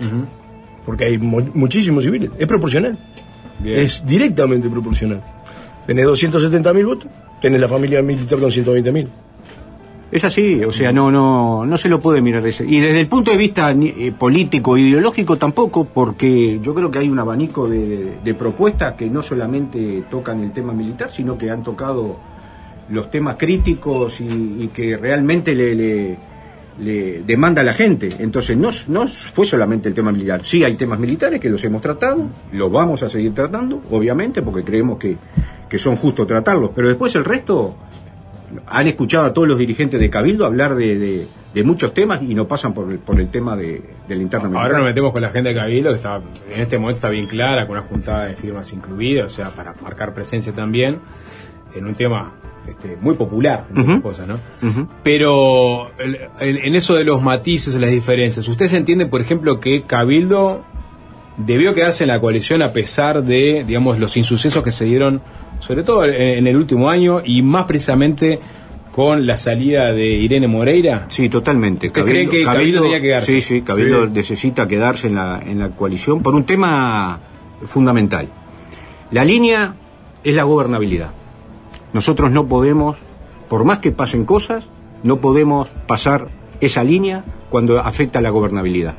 Porque 0.86 1.04
hay 1.04 1.18
mu- 1.18 1.50
muchísimos 1.54 2.04
civiles. 2.04 2.30
Es 2.38 2.46
proporcional. 2.46 2.98
Bien. 3.60 3.78
Es 3.80 4.04
directamente 4.06 4.68
proporcional. 4.68 5.22
Tenés 5.86 6.06
270.000 6.06 6.84
votos, 6.86 7.10
tenés 7.40 7.60
la 7.60 7.68
familia 7.68 8.02
militar 8.02 8.38
con 8.38 8.50
120.000. 8.50 9.08
Es 10.12 10.22
así, 10.22 10.62
o 10.62 10.70
sea, 10.70 10.92
no, 10.92 11.10
no, 11.10 11.66
no 11.66 11.76
se 11.78 11.88
lo 11.88 12.00
puede 12.00 12.20
mirar 12.20 12.46
ese. 12.46 12.64
Y 12.64 12.78
desde 12.78 13.00
el 13.00 13.08
punto 13.08 13.32
de 13.32 13.36
vista 13.36 13.72
eh, 13.72 14.12
político, 14.16 14.76
ideológico 14.78 15.36
tampoco, 15.36 15.84
porque 15.86 16.60
yo 16.62 16.72
creo 16.74 16.90
que 16.90 17.00
hay 17.00 17.08
un 17.08 17.18
abanico 17.18 17.66
de, 17.68 17.78
de- 17.88 18.18
de 18.22 18.34
propuestas 18.34 18.94
que 18.94 19.06
no 19.10 19.22
solamente 19.22 20.04
tocan 20.10 20.40
el 20.44 20.52
tema 20.52 20.72
militar, 20.72 21.10
sino 21.10 21.36
que 21.36 21.50
han 21.50 21.62
tocado 21.64 22.16
los 22.90 23.10
temas 23.10 23.36
críticos 23.36 24.20
y, 24.20 24.24
y 24.64 24.70
que 24.72 24.96
realmente 24.96 25.54
le, 25.54 25.74
le- 25.74 26.16
le 26.80 27.22
demanda 27.22 27.60
a 27.60 27.64
la 27.64 27.72
gente. 27.72 28.08
Entonces, 28.18 28.56
no, 28.56 28.70
no 28.88 29.06
fue 29.06 29.46
solamente 29.46 29.88
el 29.88 29.94
tema 29.94 30.10
militar. 30.12 30.40
Sí, 30.44 30.64
hay 30.64 30.74
temas 30.74 30.98
militares 30.98 31.40
que 31.40 31.48
los 31.48 31.62
hemos 31.64 31.80
tratado, 31.80 32.26
los 32.52 32.70
vamos 32.72 33.02
a 33.02 33.08
seguir 33.08 33.32
tratando, 33.34 33.82
obviamente, 33.90 34.42
porque 34.42 34.62
creemos 34.64 34.98
que, 34.98 35.16
que 35.68 35.78
son 35.78 35.96
justos 35.96 36.26
tratarlos, 36.26 36.70
pero 36.74 36.88
después 36.88 37.14
el 37.14 37.24
resto 37.24 37.76
han 38.66 38.86
escuchado 38.86 39.24
a 39.26 39.32
todos 39.32 39.48
los 39.48 39.58
dirigentes 39.58 39.98
de 39.98 40.10
Cabildo 40.10 40.44
hablar 40.44 40.74
de, 40.74 40.98
de- 40.98 41.26
de 41.54 41.62
muchos 41.62 41.94
temas 41.94 42.20
y 42.20 42.34
no 42.34 42.48
pasan 42.48 42.74
por 42.74 42.90
el, 42.90 42.98
por 42.98 43.20
el 43.20 43.28
tema 43.28 43.56
de, 43.56 43.80
de 44.08 44.16
la 44.16 44.22
interna 44.22 44.48
militar. 44.48 44.66
Ahora 44.66 44.78
nos 44.78 44.88
metemos 44.88 45.12
con 45.12 45.22
la 45.22 45.28
agenda 45.28 45.50
de 45.50 45.56
Cabildo, 45.56 45.90
que 45.90 45.96
está, 45.96 46.16
en 46.52 46.60
este 46.60 46.78
momento 46.78 46.96
está 46.96 47.08
bien 47.10 47.26
clara, 47.26 47.68
con 47.68 47.76
una 47.78 47.86
juntada 47.86 48.24
de 48.26 48.34
firmas 48.34 48.72
incluidas, 48.72 49.26
o 49.26 49.34
sea, 49.36 49.54
para 49.54 49.72
marcar 49.80 50.12
presencia 50.14 50.52
también, 50.52 50.98
en 51.76 51.86
un 51.86 51.94
tema 51.94 52.32
este, 52.68 52.96
muy 53.00 53.14
popular, 53.14 53.66
Ujú. 53.76 54.00
cosas, 54.02 54.26
¿no? 54.26 54.38
Pero 55.02 55.90
en, 56.40 56.56
en 56.56 56.74
eso 56.74 56.94
de 56.94 57.04
los 57.04 57.22
matices, 57.22 57.74
las 57.74 57.90
diferencias, 57.90 58.46
¿ustedes 58.48 58.72
entienden, 58.72 59.10
por 59.10 59.20
ejemplo, 59.20 59.60
que 59.60 59.82
Cabildo 59.82 60.64
debió 61.36 61.74
quedarse 61.74 62.04
en 62.04 62.08
la 62.08 62.20
coalición 62.20 62.62
a 62.62 62.72
pesar 62.72 63.22
de, 63.24 63.64
digamos, 63.66 63.98
los 63.98 64.16
insucesos 64.16 64.62
que 64.62 64.70
se 64.70 64.84
dieron, 64.84 65.20
sobre 65.58 65.82
todo 65.82 66.04
en, 66.04 66.12
en 66.38 66.46
el 66.46 66.56
último 66.56 66.88
año 66.90 67.20
y 67.24 67.42
más 67.42 67.64
precisamente 67.64 68.38
con 68.92 69.26
la 69.26 69.36
salida 69.36 69.92
de 69.92 70.06
Irene 70.06 70.46
Moreira. 70.46 71.06
Sí, 71.08 71.28
totalmente. 71.28 71.88
¿Usted 71.88 72.04
cree 72.04 72.28
que 72.28 72.44
Cabildo 72.44 72.82
debería 72.82 73.02
quedarse? 73.02 73.32
Sí, 73.32 73.40
sí, 73.40 73.62
Cabildo 73.62 74.04
Sí. 74.06 74.10
necesita 74.14 74.68
quedarse 74.68 75.08
en 75.08 75.16
la, 75.16 75.42
en 75.44 75.58
la 75.58 75.70
coalición 75.70 76.22
por 76.22 76.34
un 76.36 76.44
tema 76.44 77.18
fundamental. 77.66 78.28
La 79.10 79.24
línea 79.24 79.74
es 80.22 80.34
la 80.36 80.44
gobernabilidad. 80.44 81.10
Nosotros 81.94 82.30
no 82.30 82.46
podemos, 82.46 82.98
por 83.48 83.64
más 83.64 83.78
que 83.78 83.90
pasen 83.92 84.24
cosas, 84.26 84.68
no 85.02 85.16
podemos 85.20 85.70
pasar 85.86 86.28
esa 86.60 86.84
línea 86.84 87.24
cuando 87.48 87.78
afecta 87.80 88.18
a 88.18 88.22
la 88.22 88.30
gobernabilidad. 88.30 88.94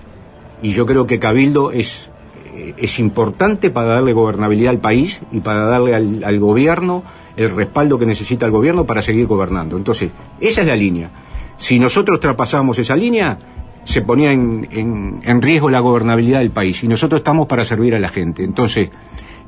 Y 0.64 0.72
yo 0.72 0.86
creo 0.88 1.06
que 1.06 1.20
Cabildo 1.20 1.72
es, 1.72 2.10
eh, 2.56 2.74
es 2.78 2.98
importante 3.00 3.70
para 3.70 3.88
darle 3.90 4.14
gobernabilidad 4.14 4.72
al 4.72 4.80
país 4.80 5.22
y 5.32 5.42
para 5.42 5.66
darle 5.66 5.94
al, 5.94 6.24
al 6.24 6.40
gobierno 6.40 7.04
el 7.38 7.54
respaldo 7.54 8.00
que 8.00 8.06
necesita 8.06 8.46
el 8.46 8.52
gobierno 8.52 8.86
para 8.86 9.02
seguir 9.02 9.28
gobernando. 9.28 9.76
Entonces, 9.78 10.12
esa 10.40 10.62
es 10.62 10.68
la 10.68 10.76
línea. 10.76 11.12
Si 11.58 11.78
nosotros 11.80 12.20
traspasamos 12.20 12.80
esa 12.80 12.96
línea, 12.96 13.38
se 13.84 14.02
ponía 14.02 14.32
en, 14.32 14.68
en- 14.72 15.20
en 15.24 15.42
riesgo 15.42 15.70
la 15.70 15.80
gobernabilidad 15.82 16.40
del 16.40 16.52
país 16.52 16.84
y 16.84 16.88
nosotros 16.88 17.20
estamos 17.20 17.46
para 17.48 17.66
servir 17.66 17.94
a 17.96 18.00
la 18.00 18.08
gente. 18.10 18.44
Entonces, 18.44 18.90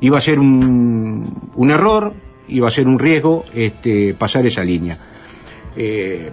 iba 0.00 0.18
a 0.18 0.20
ser 0.20 0.38
un, 0.38 1.50
un 1.56 1.70
error, 1.70 2.12
iba 2.48 2.68
a 2.68 2.70
ser 2.70 2.86
un 2.88 2.98
riesgo 2.98 3.44
este, 3.54 4.14
pasar 4.14 4.46
esa 4.46 4.64
línea. 4.64 4.96
Eh, 5.76 6.30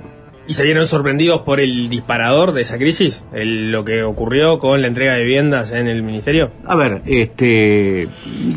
¿Y 0.47 0.53
se 0.53 0.63
vieron 0.63 0.86
sorprendidos 0.88 1.41
por 1.41 1.59
el 1.59 1.89
disparador 1.89 2.51
de 2.51 2.61
esa 2.61 2.78
crisis? 2.78 3.24
El- 3.34 3.72
lo 3.72 3.84
que 3.84 4.03
ocurrió 4.03 4.59
con 4.59 4.80
la 4.82 4.88
entrega 4.88 5.16
de 5.16 5.24
viviendas 5.24 5.72
en 5.72 5.88
el 5.88 6.03
ministerio. 6.03 6.51
A 6.66 6.76
ver, 6.76 7.01
este, 7.07 8.07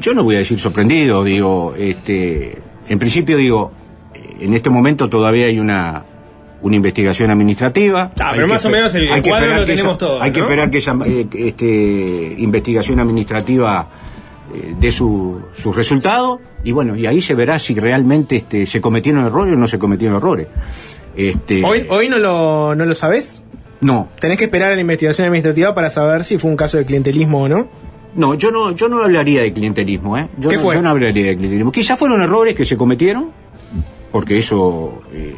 yo 0.00 0.12
no 0.12 0.22
voy 0.22 0.34
a 0.36 0.38
decir 0.38 0.58
sorprendido, 0.58 1.24
digo, 1.24 1.74
este, 1.78 2.58
en 2.88 2.98
principio 2.98 3.38
digo, 3.38 3.72
en 4.38 4.52
este 4.52 4.68
momento 4.68 5.08
todavía 5.08 5.46
hay 5.46 5.58
una, 5.58 6.04
una 6.60 6.76
investigación 6.76 7.30
administrativa. 7.30 8.12
Ah, 8.20 8.32
pero 8.34 8.46
más 8.48 8.64
o 8.66 8.70
menos 8.70 8.94
el- 8.94 9.10
hay 9.10 9.22
cuadro 9.22 9.56
lo 9.56 9.64
tenemos 9.64 9.92
esa- 9.92 9.98
todos, 9.98 10.20
Hay 10.22 10.30
que 10.30 10.40
esperar 10.40 10.70
que 10.70 10.78
esa 10.78 10.94
eh, 11.06 11.26
este, 11.36 12.34
investigación 12.38 13.00
administrativa 13.00 13.88
eh, 14.54 14.74
dé 14.78 14.90
su, 14.90 15.40
su 15.54 15.72
resultado 15.72 16.40
y 16.64 16.72
bueno, 16.72 16.96
y 16.96 17.06
ahí 17.06 17.20
se 17.20 17.34
verá 17.34 17.58
si 17.58 17.74
realmente 17.74 18.36
este, 18.36 18.66
se 18.66 18.80
cometieron 18.80 19.24
errores 19.24 19.54
o 19.54 19.58
no 19.58 19.68
se 19.68 19.78
cometieron 19.78 20.16
errores. 20.16 20.48
Este, 21.16 21.64
Hoy, 21.64 21.86
hoy 21.88 22.08
no 22.08 22.18
lo, 22.18 22.74
no 22.74 22.84
lo 22.84 22.94
sabés. 22.94 23.42
no, 23.80 24.08
Tenés 24.20 24.38
que 24.38 24.44
esperar 24.44 24.72
a 24.72 24.74
la 24.74 24.80
investigación 24.80 25.26
administrativa 25.26 25.74
para 25.74 25.90
saber 25.90 26.24
si 26.24 26.38
fue 26.38 26.50
un 26.50 26.56
caso 26.56 26.76
de 26.78 26.84
clientelismo 26.84 27.42
o 27.42 27.48
no. 27.48 27.68
No, 28.14 28.34
yo 28.34 28.50
no, 28.50 28.72
yo 28.72 28.88
no 28.88 29.02
hablaría 29.02 29.42
de 29.42 29.52
clientelismo, 29.52 30.16
¿eh? 30.16 30.28
Yo 30.38 30.48
¿Qué 30.48 30.56
no, 30.56 30.62
fue? 30.62 30.74
Yo 30.76 30.82
no 30.82 30.88
hablaría 30.90 31.26
de 31.26 31.36
clientelismo. 31.36 31.70
Quizás 31.72 31.98
fueron 31.98 32.22
errores 32.22 32.54
que 32.54 32.64
se 32.64 32.76
cometieron, 32.76 33.30
porque 34.10 34.38
eso... 34.38 35.02
eh, 35.12 35.34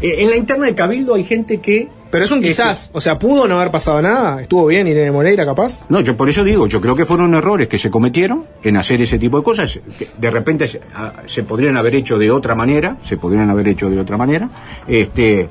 eh, 0.00 0.14
en 0.18 0.30
la 0.30 0.36
interna 0.36 0.66
de 0.66 0.74
Cabildo 0.74 1.14
hay 1.14 1.24
gente 1.24 1.58
que... 1.58 1.88
Pero 2.12 2.24
es 2.26 2.30
un 2.30 2.38
Este- 2.38 2.48
quizás. 2.50 2.90
O 2.92 3.00
sea, 3.00 3.18
pudo 3.18 3.48
no 3.48 3.56
haber 3.58 3.70
pasado 3.72 4.00
nada. 4.02 4.42
Estuvo 4.42 4.66
bien 4.66 4.86
Irene 4.86 5.10
Moreira, 5.10 5.46
capaz. 5.46 5.80
No, 5.88 6.00
yo 6.00 6.14
por 6.16 6.28
eso 6.28 6.44
digo, 6.44 6.66
yo 6.68 6.78
creo 6.80 6.94
que 6.94 7.06
fueron 7.06 7.34
errores 7.34 7.66
que 7.68 7.78
se 7.78 7.90
cometieron 7.90 8.44
en 8.62 8.76
hacer 8.76 9.00
ese 9.00 9.18
tipo 9.18 9.38
de 9.38 9.42
cosas. 9.42 9.80
que 9.98 10.08
de 10.18 10.30
repente 10.30 10.68
se, 10.68 10.80
a- 10.94 11.22
se 11.26 11.42
podrían 11.42 11.76
haber 11.78 11.94
hecho 11.96 12.18
de 12.18 12.30
otra 12.30 12.54
manera, 12.54 12.98
se 13.02 13.16
podrían 13.16 13.48
haber 13.48 13.66
hecho 13.68 13.88
de 13.88 13.98
otra 13.98 14.16
manera. 14.18 14.48
Este, 14.86 15.48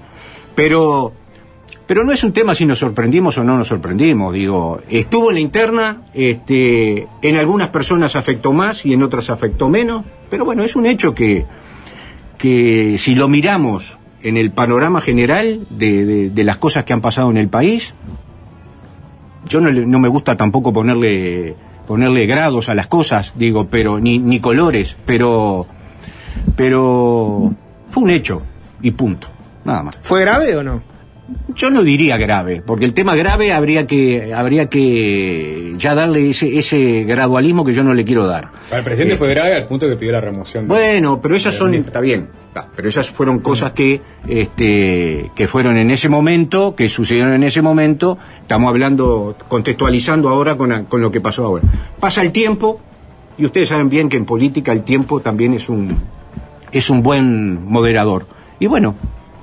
pero, 0.54 1.12
pero 1.88 2.04
no 2.04 2.12
es 2.12 2.24
un 2.24 2.32
tema 2.32 2.54
si 2.54 2.66
nos 2.68 2.78
sorprendimos 2.78 3.38
o 3.40 3.44
no 3.44 3.58
nos 3.58 3.68
sorprendimos. 3.68 4.32
Digo, 4.32 4.82
estuvo 4.88 5.30
en 5.32 5.36
la 5.36 5.42
interna, 5.42 6.02
este, 6.14 7.08
en 7.24 7.36
algunas 7.38 7.70
personas 7.70 8.16
afectó 8.16 8.54
más 8.54 8.86
y 8.86 8.94
en 8.94 9.02
otras 9.02 9.32
afectó 9.32 9.68
menos. 9.68 10.06
Pero 10.30 10.46
bueno, 10.46 10.64
es 10.64 10.76
un 10.76 10.86
hecho 10.86 11.16
que, 11.16 11.44
que 12.38 12.98
si 13.00 13.16
lo 13.16 13.28
miramos 13.28 13.98
en 14.24 14.38
el 14.38 14.52
panorama 14.52 15.02
general 15.02 15.66
de, 15.70 16.30
de- 16.30 16.44
las 16.44 16.58
cosas 16.58 16.84
que 16.86 16.94
han 16.94 17.02
pasado 17.02 17.30
en 17.32 17.38
el 17.38 17.48
país, 17.50 17.94
yo 19.48 19.60
no, 19.62 19.72
no 19.72 20.00
me 20.00 20.08
gusta 20.08 20.36
tampoco 20.38 20.72
ponerle 20.74 21.56
ponerle 21.88 22.26
grados 22.26 22.70
a 22.70 22.76
las 22.76 22.88
cosas, 22.88 23.34
digo, 23.36 23.66
pero 23.68 24.00
ni, 24.00 24.18
ni 24.20 24.40
colores, 24.40 24.96
pero 25.06 25.66
pero 26.56 27.52
fue 27.90 28.04
un 28.04 28.10
hecho 28.10 28.42
y 28.82 28.92
punto, 28.92 29.28
nada 29.66 29.84
más. 29.84 30.00
¿Fue 30.02 30.22
grave 30.22 30.56
o 30.56 30.64
no? 30.64 30.82
Yo 31.56 31.70
no 31.70 31.84
diría 31.84 32.18
grave, 32.18 32.62
porque 32.66 32.84
el 32.84 32.94
tema 32.94 33.16
grave 33.16 33.54
habría 33.54 33.88
que 33.88 34.34
habría 34.34 34.70
que 34.70 35.76
ya 35.78 35.96
darle 35.96 36.30
ese 36.30 36.58
ese 36.58 37.04
gradualismo 37.04 37.64
que 37.64 37.74
yo 37.74 37.84
no 37.84 37.94
le 37.94 38.04
quiero 38.04 38.26
dar. 38.28 38.50
El 38.72 38.84
presidente 38.84 39.14
Eh, 39.14 39.18
fue 39.18 39.30
grave 39.30 39.56
al 39.56 39.66
punto 39.66 39.88
que 39.88 39.96
pidió 39.96 40.12
la 40.12 40.20
remoción. 40.22 40.68
bueno, 40.68 41.22
pero 41.22 41.36
esas 41.36 41.56
son, 41.56 41.74
está 41.74 42.00
bien, 42.02 42.28
está, 42.48 42.68
pero 42.76 42.90
esas 42.90 43.10
fueron 43.10 43.40
cosas 43.40 43.72
que, 43.72 44.02
este, 44.28 45.32
que 45.36 45.48
fueron 45.48 45.78
en 45.78 45.92
ese 45.92 46.10
momento, 46.10 46.76
que 46.76 46.90
sucedieron 46.90 47.34
en 47.34 47.44
ese 47.44 47.62
momento, 47.62 48.18
estamos 48.42 48.70
hablando, 48.70 49.36
contextualizando 49.48 50.28
ahora 50.30 50.58
con, 50.58 50.86
con 50.86 51.02
lo 51.02 51.12
que 51.12 51.22
pasó 51.22 51.46
ahora. 51.46 51.64
Pasa 52.00 52.22
el 52.24 52.32
tiempo, 52.32 52.82
y 53.38 53.46
ustedes 53.46 53.70
saben 53.70 53.88
bien 53.90 54.10
que 54.10 54.18
en 54.18 54.26
política 54.26 54.72
el 54.74 54.84
tiempo 54.84 55.22
también 55.22 55.54
es 55.54 55.70
un, 55.70 55.96
es 56.72 56.90
un 56.90 57.04
buen 57.04 57.66
moderador. 57.66 58.26
Y 58.60 58.66
bueno, 58.68 58.96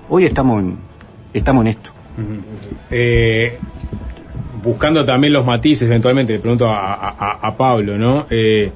hoy 0.08 0.24
estamos 0.24 0.60
en, 0.60 0.87
estamos 1.38 1.62
en 1.62 1.68
esto. 1.68 1.90
Eh, 2.90 3.58
buscando 4.62 5.04
también 5.04 5.32
los 5.32 5.44
matices, 5.44 5.86
eventualmente, 5.86 6.34
le 6.34 6.38
pregunto 6.40 6.68
a, 6.68 7.54
Pablo, 7.56 7.96
¿no? 7.96 8.26
Eh, 8.30 8.72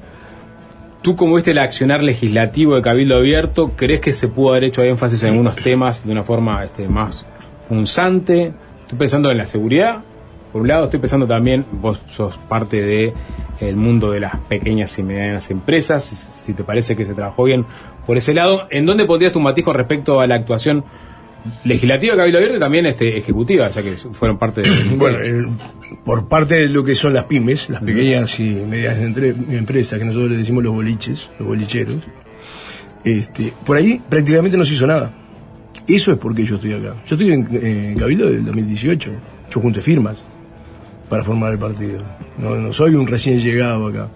Tú, 1.03 1.17
como 1.17 1.35
viste 1.35 1.51
el 1.51 1.57
accionar 1.57 2.01
legislativo 2.01 2.75
de 2.75 2.81
Cabildo 2.81 3.17
Abierto, 3.17 3.73
¿crees 3.75 3.99
que 3.99 4.13
se 4.13 4.29
pudo 4.29 4.51
haber 4.51 4.63
hecho 4.63 4.83
énfasis 4.83 5.21
en 5.23 5.31
algunos 5.31 5.57
temas 5.57 6.05
de 6.05 6.13
una 6.13 6.23
forma 6.23 6.63
este, 6.63 6.87
más 6.87 7.25
punzante? 7.67 8.53
Estoy 8.83 8.97
pensando 8.97 9.29
en 9.29 9.37
la 9.37 9.45
seguridad, 9.45 10.01
por 10.53 10.61
un 10.61 10.69
lado, 10.69 10.85
estoy 10.85 11.01
pensando 11.01 11.27
también, 11.27 11.65
vos 11.73 12.01
sos 12.07 12.37
parte 12.37 12.81
de 12.81 13.13
el 13.59 13.75
mundo 13.75 14.11
de 14.11 14.21
las 14.21 14.37
pequeñas 14.45 14.97
y 14.97 15.03
medianas 15.03 15.51
empresas, 15.51 16.05
si, 16.05 16.15
si 16.15 16.53
te 16.53 16.63
parece 16.63 16.95
que 16.95 17.03
se 17.03 17.13
trabajó 17.13 17.43
bien 17.43 17.65
por 18.05 18.15
ese 18.15 18.33
lado, 18.33 18.67
¿en 18.69 18.85
dónde 18.85 19.03
pondrías 19.03 19.33
tu 19.33 19.41
matiz 19.41 19.65
con 19.65 19.75
respecto 19.75 20.21
a 20.21 20.27
la 20.27 20.35
actuación 20.35 20.85
legislativa 21.65 22.13
de 22.13 22.17
Cabildo 22.17 22.37
Abierto 22.37 22.57
y 22.57 22.59
también 22.59 22.85
este, 22.85 23.17
ejecutiva, 23.17 23.69
ya 23.69 23.81
que 23.81 23.95
fueron 23.97 24.37
parte 24.37 24.61
de... 24.61 24.69
Bueno, 24.97 25.19
el- 25.19 25.47
por 26.05 26.27
parte 26.27 26.55
de 26.55 26.69
lo 26.69 26.83
que 26.83 26.95
son 26.95 27.13
las 27.13 27.25
pymes, 27.25 27.69
las 27.69 27.81
pequeñas 27.83 28.39
y 28.39 28.43
medianas 28.67 28.99
entre- 28.99 29.29
empresas, 29.57 29.99
que 29.99 30.05
nosotros 30.05 30.31
le 30.31 30.37
decimos 30.37 30.63
los 30.63 30.73
boliches, 30.73 31.29
los 31.39 31.47
bolicheros, 31.47 31.97
este, 33.03 33.53
por 33.65 33.77
ahí 33.77 34.01
prácticamente 34.09 34.57
no 34.57 34.65
se 34.65 34.73
hizo 34.73 34.87
nada. 34.87 35.13
Eso 35.87 36.11
es 36.13 36.17
porque 36.17 36.45
yo 36.45 36.55
estoy 36.55 36.73
acá. 36.73 36.95
Yo 37.05 37.15
estoy 37.15 37.33
en, 37.33 37.47
en 37.51 37.97
Cabildo 37.99 38.29
del 38.29 38.45
2018. 38.45 39.11
Yo 39.53 39.61
junté 39.61 39.81
firmas 39.81 40.23
para 41.09 41.23
formar 41.23 41.51
el 41.51 41.59
partido. 41.59 42.01
No, 42.37 42.55
no 42.55 42.71
soy 42.71 42.95
un 42.95 43.05
recién 43.05 43.39
llegado 43.39 43.87
acá. 43.87 44.09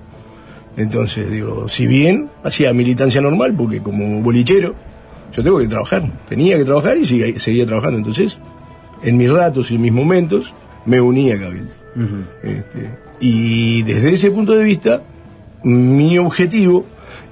Entonces, 0.78 1.30
digo, 1.30 1.68
si 1.68 1.86
bien 1.88 2.30
hacía 2.44 2.72
militancia 2.72 3.20
normal, 3.20 3.54
porque 3.58 3.82
como 3.82 4.22
bolichero, 4.22 4.76
yo 5.34 5.44
tengo 5.44 5.60
que 5.60 5.68
trabajar. 5.68 6.12
Tenía 6.28 6.58
que 6.58 6.66
trabajar 6.66 6.98
y 6.98 7.06
sigue- 7.06 7.40
seguía 7.40 7.66
trabajando. 7.66 7.98
Entonces, 7.98 8.40
en 9.04 9.18
mis 9.18 9.32
ratos 9.32 9.72
y 9.72 9.76
en 9.76 9.82
mis 9.82 9.92
momentos, 9.92 10.54
me 10.86 11.00
unía 11.02 11.36
a 11.36 11.40
Cabildo. 11.40 11.72
Este, 12.44 12.98
y 13.20 13.82
desde 13.84 14.14
ese 14.14 14.32
punto 14.32 14.54
de 14.56 14.64
vista, 14.64 15.02
mi 15.64 16.18
objetivo 16.20 16.86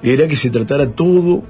era 0.03 0.27
que 0.27 0.35
se 0.35 0.49
tratara 0.49 0.87
todo, 0.87 1.43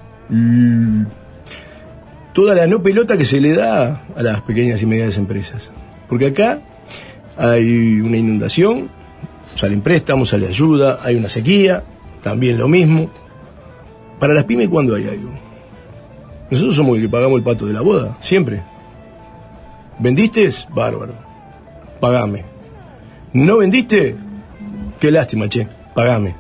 toda 2.33 2.55
la 2.55 2.67
no 2.67 2.81
pelota 2.83 3.17
que 3.17 3.25
se 3.25 3.39
le 3.39 3.53
da 3.53 4.03
a 4.15 4.21
las 4.21 4.41
pequeñas 4.41 4.81
y 4.81 4.85
medianas 4.85 5.17
empresas. 5.17 5.71
Porque 6.09 6.27
acá 6.27 6.59
hay 7.37 7.99
una 8.01 8.17
inundación, 8.17 8.89
salen 9.55 9.81
préstamos, 9.81 10.29
sale 10.29 10.47
ayuda, 10.47 10.99
hay 11.03 11.15
una 11.15 11.29
sequía, 11.29 11.83
también 12.21 12.57
lo 12.57 12.67
mismo. 12.67 13.09
Para 14.19 14.33
las 14.33 14.43
pymes, 14.45 14.69
¿cuándo 14.69 14.95
hay 14.95 15.07
algo? 15.07 15.31
Nosotros 16.49 16.75
somos 16.75 16.97
el 16.97 17.03
que 17.03 17.09
pagamos 17.09 17.37
el 17.37 17.43
pato 17.43 17.65
de 17.65 17.73
la 17.73 17.81
boda, 17.81 18.17
siempre. 18.19 18.63
¿Vendiste? 19.99 20.49
Bárbaro. 20.69 21.13
Pagame. 21.99 22.45
¿No 23.33 23.57
vendiste? 23.57 24.15
Qué 24.99 25.11
lástima, 25.11 25.49
che. 25.49 25.67
Pagame. 25.93 26.35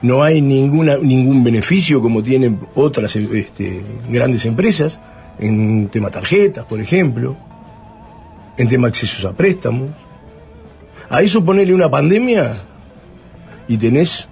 No 0.00 0.22
hay 0.22 0.40
ninguna, 0.40 0.96
ningún 0.96 1.42
beneficio 1.42 2.00
como 2.00 2.22
tienen 2.22 2.60
otras 2.74 3.16
este, 3.16 3.82
grandes 4.08 4.46
empresas, 4.46 5.00
en 5.38 5.88
tema 5.88 6.10
tarjetas, 6.10 6.64
por 6.64 6.80
ejemplo, 6.80 7.36
en 8.56 8.68
tema 8.68 8.88
accesos 8.88 9.24
a 9.24 9.32
préstamos. 9.32 9.90
A 11.10 11.22
eso 11.22 11.42
una 11.74 11.90
pandemia 11.90 12.54
y 13.66 13.76
tenés 13.76 14.28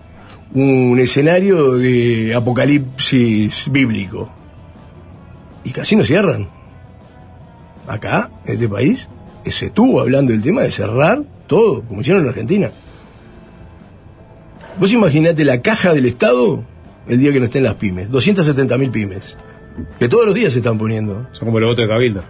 un 0.55 0.99
escenario 0.99 1.73
de 1.73 2.35
apocalipsis 2.35 3.71
bíblico. 3.71 4.31
Y 5.65 5.71
casi 5.71 5.97
no 5.97 6.05
cierran. 6.05 6.49
Acá, 7.87 8.31
en 8.45 8.55
este 8.55 8.69
país, 8.69 9.09
se 9.45 9.67
estuvo 9.67 10.01
hablando 10.01 10.33
del 10.33 10.43
tema 10.43 10.63
de 10.63 10.71
cerrar 10.71 11.23
todo, 11.47 11.83
como 11.83 12.01
hicieron 12.01 12.23
en 12.23 12.29
Argentina. 12.29 12.71
Vos 14.79 14.93
imaginate 14.93 15.45
la 15.45 15.63
caja 15.63 15.95
del 15.95 16.07
Estado 16.07 16.65
el 17.09 17.19
día 17.19 17.33
que 17.33 17.39
no 17.39 17.45
estén 17.47 17.63
las 17.63 17.77
pymes, 17.77 18.11
270 18.11 18.79
mil 18.79 18.91
pymes, 18.91 19.37
que 19.99 20.09
todos 20.09 20.27
los 20.27 20.35
días 20.35 20.53
se 20.53 20.59
están 20.59 20.79
poniendo. 20.79 21.29
Son 21.33 21.47
como 21.47 21.61
los 21.61 21.71
votos 21.71 21.85
de 21.85 21.89
Cabildo. 21.89 22.25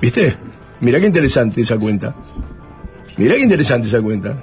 ¿Viste? 0.00 0.34
Mirá 0.80 0.98
qué 1.00 1.06
interesante 1.06 1.60
esa 1.60 1.78
cuenta. 1.78 2.14
Mirá 3.16 3.34
qué 3.34 3.42
interesante 3.42 3.88
esa 3.88 4.00
cuenta. 4.00 4.42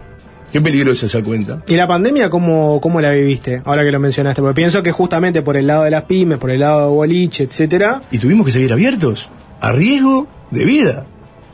Qué 0.52 0.60
peligrosa 0.60 1.06
esa 1.06 1.24
cuenta. 1.24 1.64
¿Y 1.68 1.76
la 1.76 1.88
pandemia 1.88 2.30
cómo, 2.30 2.82
cómo 2.82 3.00
la 3.00 3.12
viviste? 3.12 3.62
Ahora 3.64 3.84
que 3.84 3.92
lo 3.92 4.00
mencionaste, 4.00 4.42
porque 4.42 4.56
pienso 4.56 4.84
que 4.84 4.92
justamente 4.92 5.42
por 5.42 5.56
el 5.56 5.68
lado 5.68 5.84
de 5.84 5.92
las 5.92 6.04
pymes, 6.04 6.38
por 6.38 6.52
el 6.52 6.60
lado 6.60 6.90
de 6.90 6.96
boliche, 6.96 7.44
etcétera, 7.44 8.02
Y 8.12 8.18
tuvimos 8.18 8.46
que 8.46 8.52
seguir 8.52 8.74
abiertos, 8.74 9.30
a 9.62 9.72
riesgo 9.72 10.28
de 10.52 10.66
vida. 10.66 11.06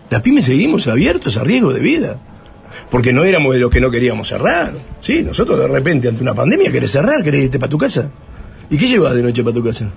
Las 0.09 0.21
pymes 0.21 0.45
seguimos 0.45 0.87
abiertos 0.87 1.37
a 1.37 1.43
riesgo 1.43 1.73
de 1.73 1.79
vida. 1.79 2.19
Porque 2.89 3.13
no 3.13 3.23
éramos 3.23 3.53
de 3.53 3.59
los 3.59 3.69
que 3.69 3.81
no 3.81 3.91
queríamos 3.91 4.29
cerrar. 4.29 4.71
Sí, 5.01 5.21
nosotros 5.23 5.59
de 5.59 5.67
repente 5.67 6.07
ante 6.07 6.21
una 6.21 6.33
pandemia 6.33 6.71
querés 6.71 6.91
cerrar, 6.91 7.23
querés 7.23 7.45
irte 7.45 7.59
para 7.59 7.69
tu 7.69 7.77
casa. 7.77 8.09
¿Y 8.69 8.77
qué 8.77 8.87
llevas 8.87 9.13
de 9.13 9.21
noche 9.21 9.43
para 9.43 9.53
tu 9.53 9.63
casa? 9.63 9.89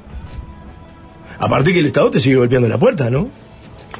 Aparte 1.39 1.73
que 1.73 1.81
el 1.81 1.87
Estado 1.87 2.11
te 2.11 2.21
sigue 2.21 2.37
golpeando 2.37 2.69
la 2.69 2.79
puerta, 2.79 3.09
¿no? 3.09 3.29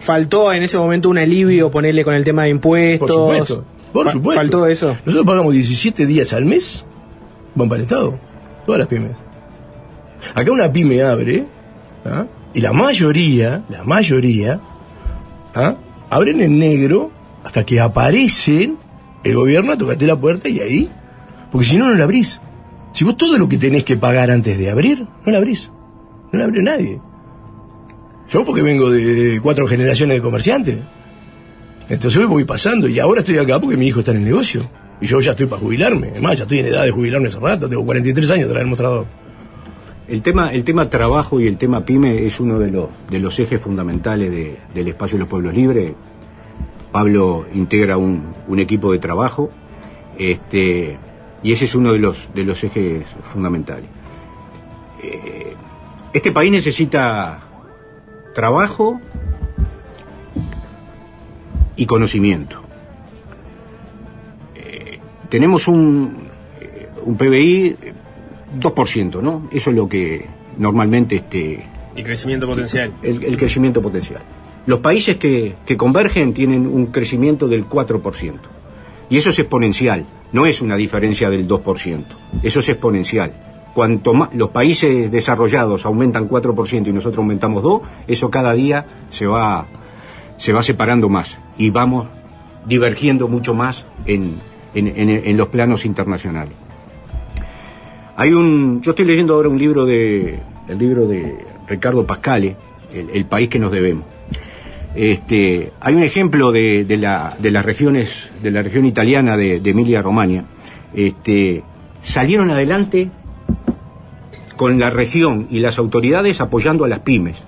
faltó 0.01 0.53
en 0.53 0.63
ese 0.63 0.79
momento 0.79 1.09
un 1.09 1.19
alivio 1.19 1.71
ponerle 1.71 2.05
con 2.05 2.15
el 2.15 2.25
tema 2.25 2.45
de 2.45 2.51
impuestos. 2.51 3.09
Por 3.09 3.11
supuesto. 3.11 3.65
Por 3.93 4.07
Fa- 4.07 4.13
supuesto. 4.13 4.41
Faltó 4.41 4.67
eso. 4.67 4.97
Nosotros 5.05 5.27
pagamos 5.27 5.53
17 5.53 6.07
días 6.07 6.33
al 6.33 6.45
mes, 6.45 6.85
van 7.55 7.69
para 7.69 7.79
el 7.81 7.85
Estado. 7.85 8.19
Todas 8.67 8.79
las 8.79 8.89
pymes. 8.89 9.13
Acá 10.35 10.53
una 10.53 10.71
pyme 10.73 11.03
abre, 11.03 11.47
¿ah? 12.05 12.27
y 12.55 12.61
la 12.61 12.73
mayoría, 12.73 13.65
la 13.69 13.83
mayoría, 13.85 14.61
¿ah? 15.55 15.77
abren 16.11 16.41
en 16.41 16.59
negro 16.59 17.11
hasta 17.45 17.65
que 17.65 17.81
aparecen 17.81 18.77
el 19.25 19.35
gobierno 19.35 19.73
a 19.73 19.79
tocarte 19.79 20.07
la 20.07 20.17
puerta 20.21 20.49
y 20.49 20.61
ahí. 20.61 20.91
Porque 21.51 21.67
si 21.67 21.77
no, 21.79 21.89
no 21.89 21.95
la 21.95 22.05
abrís. 22.05 22.41
Si 22.93 23.05
vos 23.05 23.17
todo 23.17 23.39
lo 23.39 23.49
que 23.49 23.57
tenés 23.57 23.85
que 23.85 23.97
pagar 23.97 24.31
antes 24.31 24.59
de 24.59 24.71
abrir, 24.71 25.07
no 25.25 25.33
la 25.33 25.39
abrís. 25.39 25.73
No 26.33 26.39
la 26.39 26.45
abre 26.45 26.63
nadie. 26.63 27.01
Yo 28.29 28.45
porque 28.45 28.63
vengo 28.63 28.91
de, 28.91 29.05
de 29.05 29.41
cuatro 29.41 29.67
generaciones 29.67 30.17
de 30.17 30.23
comerciantes. 30.23 30.79
Entonces 31.91 32.19
hoy 32.21 32.27
voy 32.27 32.45
pasando 32.45 32.89
y 32.89 32.99
ahora 32.99 33.21
estoy 33.21 33.37
acá 33.39 33.61
porque 33.61 33.77
mi 33.77 33.89
hijo 33.89 33.99
está 34.01 34.13
en 34.13 34.19
el 34.19 34.25
negocio. 34.25 34.63
Y 35.01 35.07
yo 35.07 35.21
ya 35.21 35.33
estoy 35.33 35.47
para 35.47 35.61
jubilarme. 35.61 36.09
Además, 36.11 36.37
ya 36.39 36.43
estoy 36.45 36.61
en 36.61 36.67
edad 36.67 36.85
de 36.85 36.91
jubilarme 36.91 37.29
hace 37.29 37.41
rato. 37.41 37.69
Tengo 37.69 37.85
43 37.85 38.31
años 38.31 38.47
de 38.49 38.53
traer 38.53 38.67
mostrador. 38.67 39.07
El 40.07 40.23
tema, 40.23 40.53
el 40.53 40.63
tema 40.65 40.89
trabajo 40.91 41.41
y 41.41 41.47
el 41.47 41.57
tema 41.57 41.85
pyme 41.85 42.25
es 42.27 42.39
uno 42.41 42.59
de 42.59 42.71
los, 42.71 42.89
de 43.11 43.19
los 43.19 43.39
ejes 43.39 43.61
fundamentales 43.61 44.31
de- 44.31 44.59
del 44.75 44.89
espacio 44.89 45.17
de 45.17 45.21
los 45.21 45.29
pueblos 45.29 45.55
libres. 45.55 45.93
Pablo 46.93 47.47
integra 47.55 47.97
un, 47.97 48.35
un 48.49 48.59
equipo 48.59 48.93
de 48.93 48.99
trabajo 48.99 49.51
este, 50.19 50.99
y 51.43 51.53
ese 51.53 51.65
es 51.65 51.75
uno 51.75 51.93
de 51.93 51.99
los, 52.01 52.29
de 52.35 52.45
los 52.45 52.63
ejes 52.65 53.05
fundamentales. 53.23 53.89
Eh, 55.03 55.55
este 56.13 56.33
país 56.33 56.51
necesita 56.53 57.43
trabajo 58.35 59.01
y 61.81 61.87
conocimiento. 61.87 62.61
Eh, 64.55 64.99
tenemos 65.31 65.67
un, 65.67 66.29
eh, 66.61 66.89
un 67.07 67.17
PBI 67.17 67.67
eh, 67.81 67.93
2%, 68.61 69.23
¿no? 69.23 69.49
Eso 69.51 69.71
es 69.71 69.77
lo 69.77 69.89
que 69.89 70.27
normalmente 70.59 71.17
este, 71.17 71.67
Y 71.97 72.03
crecimiento 72.03 72.47
potencial. 72.47 72.93
el, 73.03 73.25
el 73.25 73.37
crecimiento 73.39 73.81
potencial. 73.81 74.21
Los 74.67 74.81
países 74.81 75.17
que, 75.17 75.55
que 75.65 75.77
convergen 75.79 76.35
tienen 76.35 76.67
un 76.67 76.87
crecimiento 76.87 77.49
del 77.49 77.67
4%. 77.67 78.35
Y 79.09 79.17
eso 79.17 79.31
es 79.31 79.39
exponencial, 79.39 80.05
no 80.33 80.45
es 80.45 80.61
una 80.61 80.77
diferencia 80.77 81.31
del 81.31 81.49
2%. 81.49 82.05
Eso 82.43 82.61
es 82.61 82.69
exponencial. 82.69 83.33
Cuanto 83.73 84.13
más 84.13 84.35
los 84.35 84.51
países 84.51 85.11
desarrollados 85.11 85.87
aumentan 85.87 86.29
4% 86.29 86.89
y 86.89 86.93
nosotros 86.93 87.19
aumentamos 87.19 87.63
2, 87.63 87.81
eso 88.07 88.31
cada 88.31 88.53
día 88.53 89.07
se 89.09 89.27
va, 89.27 89.67
se 90.41 90.55
va 90.55 90.63
separando 90.63 91.11
más 91.11 91.39
y 91.59 91.69
vamos 91.69 92.09
divergiendo 92.67 93.29
mucho 93.29 93.53
más 93.53 93.85
en, 94.07 94.37
en- 94.75 94.89
en- 95.11 95.37
los 95.37 95.49
planos 95.49 95.85
internacionales. 95.85 96.55
Hay 98.17 98.33
un, 98.33 98.81
yo 98.81 98.93
estoy 98.93 99.05
leyendo 99.05 99.35
ahora 99.35 99.51
un 99.51 99.59
libro 99.59 99.85
de, 99.85 100.39
el 100.67 100.79
libro 100.79 101.07
de 101.07 101.37
Ricardo 101.69 102.07
Pascale, 102.07 102.57
el, 103.13 103.25
país 103.27 103.51
que 103.51 103.59
nos 103.59 103.71
debemos. 103.71 104.07
Este, 104.95 105.73
hay 105.81 105.95
un 105.95 106.03
ejemplo 106.03 106.53
de, 106.53 106.85
de 106.87 106.97
la, 106.97 107.37
de 107.39 107.51
las 107.51 107.65
regiones, 107.65 108.31
de 108.43 108.51
la 108.51 108.63
región 108.63 108.87
italiana 108.87 109.37
de, 109.37 109.61
de 109.61 109.71
Emilia 109.71 110.01
Romagna. 110.01 110.45
Este, 110.95 111.63
salieron 112.03 112.51
adelante 112.51 113.11
con 114.57 114.79
la 114.79 114.89
región 114.91 115.47
y 115.51 115.61
las 115.61 115.79
autoridades 115.79 116.41
apoyando 116.41 116.85
a 116.85 116.89
las 116.89 117.01
pymes. 117.01 117.43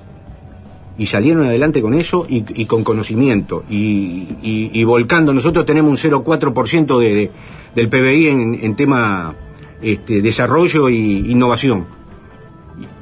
Y 1.03 1.07
salieron 1.07 1.45
adelante 1.45 1.83
con 1.83 1.95
eso 1.95 2.27
y, 2.29 2.65
con 2.67 2.85
conocimiento 2.85 3.65
y, 3.69 4.85
volcando. 4.85 5.35
Nosotros 5.35 5.67
tenemos 5.67 5.91
un 5.91 5.97
0,4% 5.97 6.99
de, 7.01 7.15
de- 7.15 7.31
del 7.75 7.89
PBI 7.89 8.29
en, 8.29 8.77
tema 8.77 9.35
este, 9.83 10.23
desarrollo 10.23 10.89
y 10.89 11.33
innovación. 11.33 11.87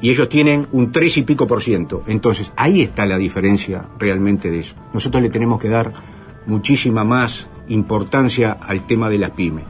Y 0.01 0.09
ellos 0.09 0.31
tienen 0.31 0.67
un 0.73 0.91
3 0.93 1.19
y 1.19 1.23
pico 1.25 1.47
por 1.47 1.61
ciento. 1.61 2.03
Entonces, 2.07 2.53
ahí 2.57 2.81
está 2.81 3.05
la 3.05 3.19
diferencia 3.19 3.85
realmente 3.99 4.51
de 4.51 4.61
eso. 4.61 4.77
Nosotros 4.95 5.23
le 5.23 5.29
tenemos 5.29 5.61
que 5.61 5.69
dar 5.69 5.93
muchísima 6.47 7.05
más 7.05 7.49
importancia 7.69 8.57
al 8.67 8.87
tema 8.87 9.11
de 9.11 9.19
las 9.19 9.31
pymes. 9.33 9.65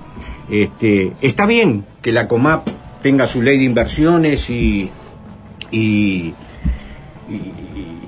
Este, 0.48 1.14
está 1.20 1.46
bien 1.46 1.84
que 2.00 2.12
la 2.12 2.28
COMAP 2.28 2.68
tenga 3.02 3.26
su 3.26 3.42
ley 3.42 3.58
de 3.58 3.64
inversiones 3.64 4.48
y- 4.50 4.88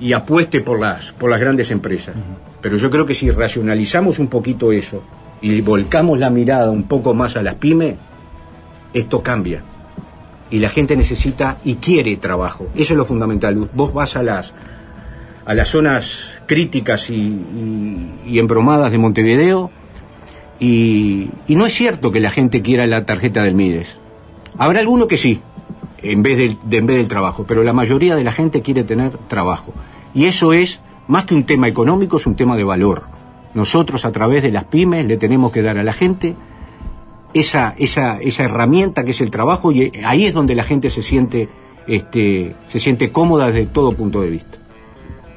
y 0.03 0.11
apueste 0.13 0.59
por 0.61 0.79
las, 0.79 1.11
por 1.13 1.29
las 1.29 1.39
grandes 1.39 1.71
empresas. 1.71 2.13
Pero 2.61 2.75
yo 2.77 2.89
creo 2.89 3.05
que 3.05 3.13
si 3.15 3.31
racionalizamos 3.31 4.19
un 4.19 4.27
poquito 4.27 4.71
eso 4.71 5.01
y 5.41 5.61
volcamos 5.61 6.19
la 6.19 6.29
mirada 6.29 6.69
un 6.69 6.83
poco 6.83 7.13
más 7.13 7.35
a 7.37 7.41
las 7.41 7.55
pymes, 7.55 7.95
esto 8.93 9.23
cambia. 9.23 9.61
Y 10.51 10.59
la 10.59 10.69
gente 10.69 10.95
necesita 10.95 11.57
y 11.63 11.75
quiere 11.75 12.15
trabajo. 12.17 12.67
Eso 12.75 12.93
es 12.93 12.97
lo 12.97 13.05
fundamental. 13.05 13.55
Vos 13.73 13.93
vas 13.93 14.15
a 14.15 14.23
las, 14.23 14.53
a 15.45 15.53
las 15.53 15.69
zonas 15.69 16.31
críticas 16.45 17.09
y, 17.09 17.15
y- 17.15 18.13
y 18.27 18.39
embromadas 18.39 18.91
de 18.91 18.97
Montevideo 18.97 19.71
y, 20.59 21.29
y 21.47 21.55
no 21.55 21.65
es 21.65 21.73
cierto 21.73 22.11
que 22.11 22.19
la 22.19 22.29
gente 22.29 22.61
quiera 22.61 22.85
la 22.87 23.05
tarjeta 23.05 23.41
del 23.43 23.55
Mides. 23.55 23.97
Habrá 24.57 24.79
alguno 24.81 25.07
que 25.07 25.17
sí, 25.17 25.41
en 26.01 26.21
vez 26.23 26.37
del, 26.37 26.57
de- 26.65 26.77
en 26.77 26.85
vez 26.85 26.97
del 26.97 27.07
trabajo, 27.07 27.45
pero 27.47 27.63
la 27.63 27.73
mayoría 27.73 28.15
de 28.15 28.23
la 28.23 28.31
gente 28.31 28.61
quiere 28.61 28.83
tener 28.83 29.11
trabajo. 29.27 29.73
Y 30.13 30.25
eso 30.25 30.53
es, 30.53 30.81
más 31.07 31.25
que 31.25 31.35
un 31.35 31.45
tema 31.45 31.67
económico, 31.67 32.17
es 32.17 32.27
un 32.27 32.35
tema 32.35 32.55
de 32.55 32.63
valor. 32.63 33.03
Nosotros 33.53 34.05
a 34.05 34.11
través 34.11 34.43
de 34.43 34.51
las 34.51 34.65
pymes 34.65 35.05
le 35.05 35.17
tenemos 35.17 35.51
que 35.51 35.61
dar 35.61 35.77
a 35.77 35.83
la 35.83 35.93
gente 35.93 36.35
esa, 37.33 37.73
esa, 37.77 38.17
esa 38.17 38.43
herramienta 38.43 39.03
que 39.03 39.11
es 39.11 39.21
el 39.21 39.31
trabajo 39.31 39.71
y 39.71 39.91
ahí 40.05 40.25
es 40.25 40.33
donde 40.33 40.55
la 40.55 40.63
gente 40.63 40.89
se 40.89 41.01
siente, 41.01 41.49
este, 41.87 42.55
se 42.67 42.79
siente 42.79 43.11
cómoda 43.11 43.47
desde 43.47 43.65
todo 43.65 43.93
punto 43.93 44.21
de 44.21 44.29
vista. 44.29 44.57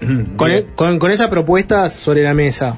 Con, 0.36 0.50
con, 0.74 0.98
con 0.98 1.10
esa 1.10 1.30
propuesta 1.30 1.88
sobre 1.88 2.22
la 2.22 2.34
mesa, 2.34 2.76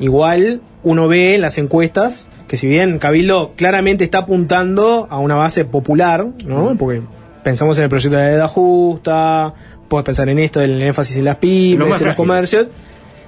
igual 0.00 0.60
uno 0.82 1.08
ve 1.08 1.34
en 1.34 1.40
las 1.40 1.56
encuestas 1.56 2.28
que 2.48 2.56
si 2.56 2.66
bien 2.66 2.98
Cabildo 2.98 3.52
claramente 3.56 4.04
está 4.04 4.18
apuntando 4.18 5.06
a 5.10 5.18
una 5.18 5.34
base 5.36 5.64
popular, 5.64 6.26
¿no? 6.46 6.76
Porque 6.78 7.02
pensamos 7.44 7.76
en 7.78 7.84
el 7.84 7.90
proyecto 7.90 8.16
de 8.16 8.24
la 8.24 8.32
edad 8.32 8.48
justa, 8.48 9.54
puedes 9.88 10.04
pensar 10.04 10.28
en 10.28 10.38
esto, 10.38 10.60
el 10.60 10.80
énfasis 10.82 11.16
en 11.16 11.24
las 11.24 11.36
pymes, 11.36 11.72
en 11.84 11.88
los 11.88 11.98
frágil. 11.98 12.16
comercios. 12.16 12.66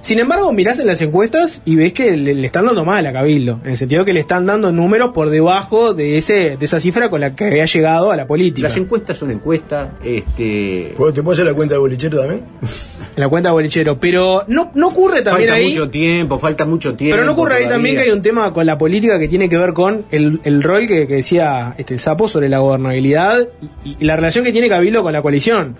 Sin 0.03 0.17
embargo, 0.17 0.51
mirás 0.51 0.79
en 0.79 0.87
las 0.87 0.99
encuestas 1.01 1.61
y 1.63 1.75
ves 1.75 1.93
que 1.93 2.17
le, 2.17 2.33
le 2.33 2.47
están 2.47 2.65
dando 2.65 2.83
mal 2.83 3.05
a 3.05 3.13
Cabildo, 3.13 3.59
en 3.63 3.69
el 3.69 3.77
sentido 3.77 4.03
que 4.03 4.13
le 4.13 4.19
están 4.21 4.47
dando 4.47 4.71
números 4.71 5.11
por 5.13 5.29
debajo 5.29 5.93
de 5.93 6.17
ese 6.17 6.57
de 6.57 6.65
esa 6.65 6.79
cifra 6.79 7.11
con 7.11 7.21
la 7.21 7.35
que 7.35 7.45
había 7.45 7.65
llegado 7.67 8.11
a 8.11 8.15
la 8.15 8.25
política. 8.25 8.67
Las 8.67 8.77
encuestas 8.77 9.17
son 9.19 9.29
encuestas, 9.29 9.89
este, 10.03 10.93
¿Puedo- 10.97 11.13
¿Te 11.13 11.21
puedo 11.21 11.33
hacer 11.33 11.45
la 11.45 11.53
cuenta 11.53 11.75
de 11.75 11.79
bolichero 11.79 12.19
también? 12.19 12.43
La 13.17 13.27
cuenta 13.27 13.49
de 13.49 13.53
bolichero, 13.53 13.99
pero 13.99 14.45
no, 14.47 14.71
no 14.73 14.87
ocurre 14.87 15.21
también 15.21 15.49
falta 15.49 15.61
ahí. 15.65 15.69
mucho 15.73 15.89
tiempo, 15.89 16.39
falta 16.39 16.65
mucho 16.65 16.95
tiempo. 16.95 17.13
Pero 17.13 17.25
no 17.25 17.33
ocurre 17.33 17.55
ahí 17.57 17.67
también 17.67 17.95
que 17.97 18.03
hay 18.03 18.09
un 18.11 18.21
tema 18.21 18.53
con 18.53 18.65
la 18.65 18.77
política 18.77 19.19
que 19.19 19.27
tiene 19.27 19.49
que 19.49 19.57
ver 19.57 19.73
con 19.73 20.05
el, 20.11 20.39
el 20.45 20.63
rol 20.63 20.87
que, 20.87 21.07
que 21.07 21.15
decía 21.15 21.75
este, 21.77 21.93
el 21.93 21.99
Sapo 21.99 22.29
sobre 22.29 22.47
la 22.47 22.59
gobernabilidad 22.59 23.49
y, 23.83 23.97
y 23.99 24.05
la 24.05 24.15
relación 24.15 24.45
que 24.45 24.53
tiene 24.53 24.69
Cabildo 24.69 25.03
con 25.03 25.11
la 25.13 25.21
coalición. 25.21 25.75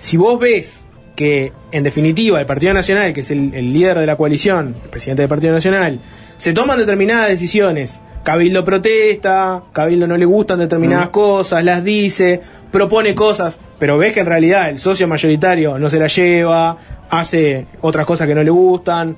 Si 0.00 0.16
vos 0.16 0.40
ves 0.40 0.86
que, 1.14 1.52
en 1.72 1.84
definitiva, 1.84 2.40
el 2.40 2.46
Partido 2.46 2.72
Nacional, 2.72 3.12
que 3.12 3.20
es 3.20 3.30
el, 3.30 3.52
el 3.52 3.70
líder 3.74 3.98
de 3.98 4.06
la 4.06 4.16
coalición, 4.16 4.74
el 4.82 4.88
presidente 4.88 5.22
del 5.22 5.28
Partido 5.28 5.52
Nacional, 5.52 6.00
se 6.38 6.54
toman 6.54 6.78
determinadas 6.78 7.28
decisiones, 7.28 8.00
Cabildo 8.24 8.64
protesta, 8.64 9.62
Cabildo 9.72 10.06
no 10.06 10.16
le 10.16 10.24
gustan 10.24 10.58
determinadas 10.58 11.10
cosas, 11.10 11.62
las 11.62 11.84
dice, 11.84 12.40
propone 12.72 13.14
cosas, 13.14 13.60
pero 13.78 13.98
ves 13.98 14.14
que 14.14 14.20
en 14.20 14.26
realidad 14.26 14.70
el 14.70 14.78
socio 14.78 15.06
mayoritario 15.06 15.78
no 15.78 15.90
se 15.90 15.98
la 15.98 16.06
lleva, 16.06 16.78
hace 17.10 17.66
otras 17.82 18.06
cosas 18.06 18.26
que 18.26 18.34
no 18.34 18.42
le 18.42 18.50
gustan 18.50 19.16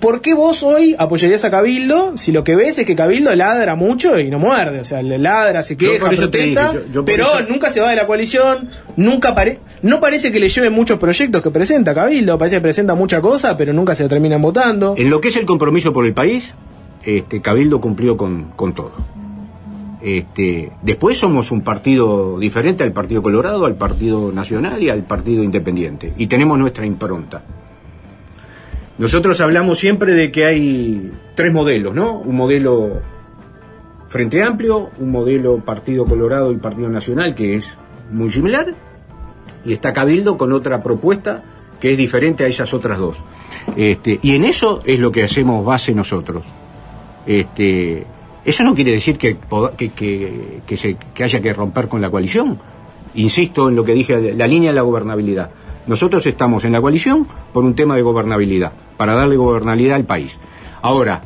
¿por 0.00 0.20
qué 0.20 0.34
vos 0.34 0.62
hoy 0.62 0.96
apoyarías 0.98 1.44
a 1.44 1.50
Cabildo 1.50 2.16
si 2.16 2.32
lo 2.32 2.42
que 2.42 2.56
ves 2.56 2.78
es 2.78 2.86
que 2.86 2.96
Cabildo 2.96 3.34
ladra 3.36 3.74
mucho 3.74 4.18
y 4.18 4.30
no 4.30 4.38
muerde? 4.38 4.80
O 4.80 4.84
sea, 4.84 5.02
le 5.02 5.18
ladra, 5.18 5.62
se 5.62 5.76
queja, 5.76 6.08
protesta, 6.08 6.72
dije, 6.72 6.84
yo- 6.86 6.92
yo 6.92 7.04
por 7.04 7.04
pero 7.04 7.24
eso- 7.26 7.42
nunca 7.48 7.70
se 7.70 7.80
va 7.80 7.90
de 7.90 7.96
la 7.96 8.06
coalición, 8.06 8.68
nunca 8.96 9.34
pare- 9.34 9.58
no 9.82 10.00
parece 10.00 10.32
que 10.32 10.40
le 10.40 10.48
lleven 10.48 10.72
muchos 10.72 10.98
proyectos 10.98 11.42
que 11.42 11.50
presenta 11.50 11.94
Cabildo, 11.94 12.36
parece 12.38 12.56
que 12.56 12.62
presenta 12.62 12.94
mucha 12.94 13.20
cosa, 13.20 13.56
pero 13.56 13.72
nunca 13.72 13.94
se 13.94 14.08
terminan 14.08 14.42
votando. 14.42 14.94
En 14.96 15.10
lo 15.10 15.20
que 15.20 15.28
es 15.28 15.36
el 15.36 15.44
compromiso 15.46 15.92
por 15.92 16.04
el 16.06 16.14
país, 16.14 16.54
este, 17.04 17.40
Cabildo 17.40 17.80
cumplió 17.80 18.16
con, 18.16 18.44
con 18.56 18.74
todo. 18.74 18.92
Este, 20.02 20.72
después 20.82 21.18
somos 21.18 21.50
un 21.50 21.60
partido 21.60 22.38
diferente 22.38 22.82
al 22.84 22.92
Partido 22.92 23.20
Colorado, 23.22 23.66
al 23.66 23.74
Partido 23.74 24.32
Nacional 24.32 24.82
y 24.82 24.88
al 24.88 25.02
Partido 25.02 25.42
Independiente. 25.44 26.14
Y 26.16 26.26
tenemos 26.26 26.58
nuestra 26.58 26.86
impronta. 26.86 27.42
Nosotros 29.00 29.40
hablamos 29.40 29.78
siempre 29.78 30.12
de 30.12 30.30
que 30.30 30.44
hay 30.44 31.10
tres 31.34 31.52
modelos, 31.52 31.94
¿no? 31.94 32.18
Un 32.18 32.36
modelo 32.36 33.00
Frente 34.08 34.42
Amplio, 34.42 34.90
un 34.98 35.10
modelo 35.10 35.58
Partido 35.64 36.04
Colorado 36.04 36.52
y 36.52 36.56
Partido 36.56 36.90
Nacional, 36.90 37.34
que 37.34 37.54
es 37.54 37.64
muy 38.12 38.28
similar, 38.30 38.66
y 39.64 39.72
está 39.72 39.94
Cabildo 39.94 40.36
con 40.36 40.52
otra 40.52 40.82
propuesta 40.82 41.42
que 41.80 41.92
es 41.92 41.96
diferente 41.98 42.44
a 42.44 42.46
esas 42.48 42.74
otras 42.74 42.98
dos. 42.98 43.16
Este, 43.74 44.18
y 44.22 44.34
en 44.34 44.44
eso 44.44 44.82
es 44.84 45.00
lo 45.00 45.10
que 45.10 45.24
hacemos 45.24 45.64
base 45.64 45.94
nosotros. 45.94 46.44
Este, 47.26 48.04
eso 48.44 48.62
no 48.64 48.74
quiere 48.74 48.92
decir 48.92 49.16
que, 49.16 49.38
que- 49.78 50.60
que 50.66 50.76
se- 50.76 50.96
que 51.14 51.24
haya 51.24 51.40
que 51.40 51.52
romper 51.54 51.88
con 51.88 52.02
la 52.02 52.10
coalición. 52.10 52.58
Insisto 53.14 53.70
en 53.70 53.76
lo 53.76 53.84
que 53.84 53.94
dije, 53.94 54.34
la 54.34 54.46
línea 54.46 54.70
de 54.70 54.76
la 54.76 54.82
gobernabilidad. 54.82 55.50
Nosotros 55.90 56.24
estamos 56.24 56.64
en 56.64 56.70
la 56.70 56.80
coalición 56.80 57.26
por 57.52 57.64
un 57.64 57.74
tema 57.74 57.96
de 57.96 58.02
gobernabilidad, 58.02 58.70
para 58.96 59.14
darle 59.14 59.34
gobernabilidad 59.34 59.96
al 59.96 60.04
país. 60.04 60.38
Ahora, 60.82 61.20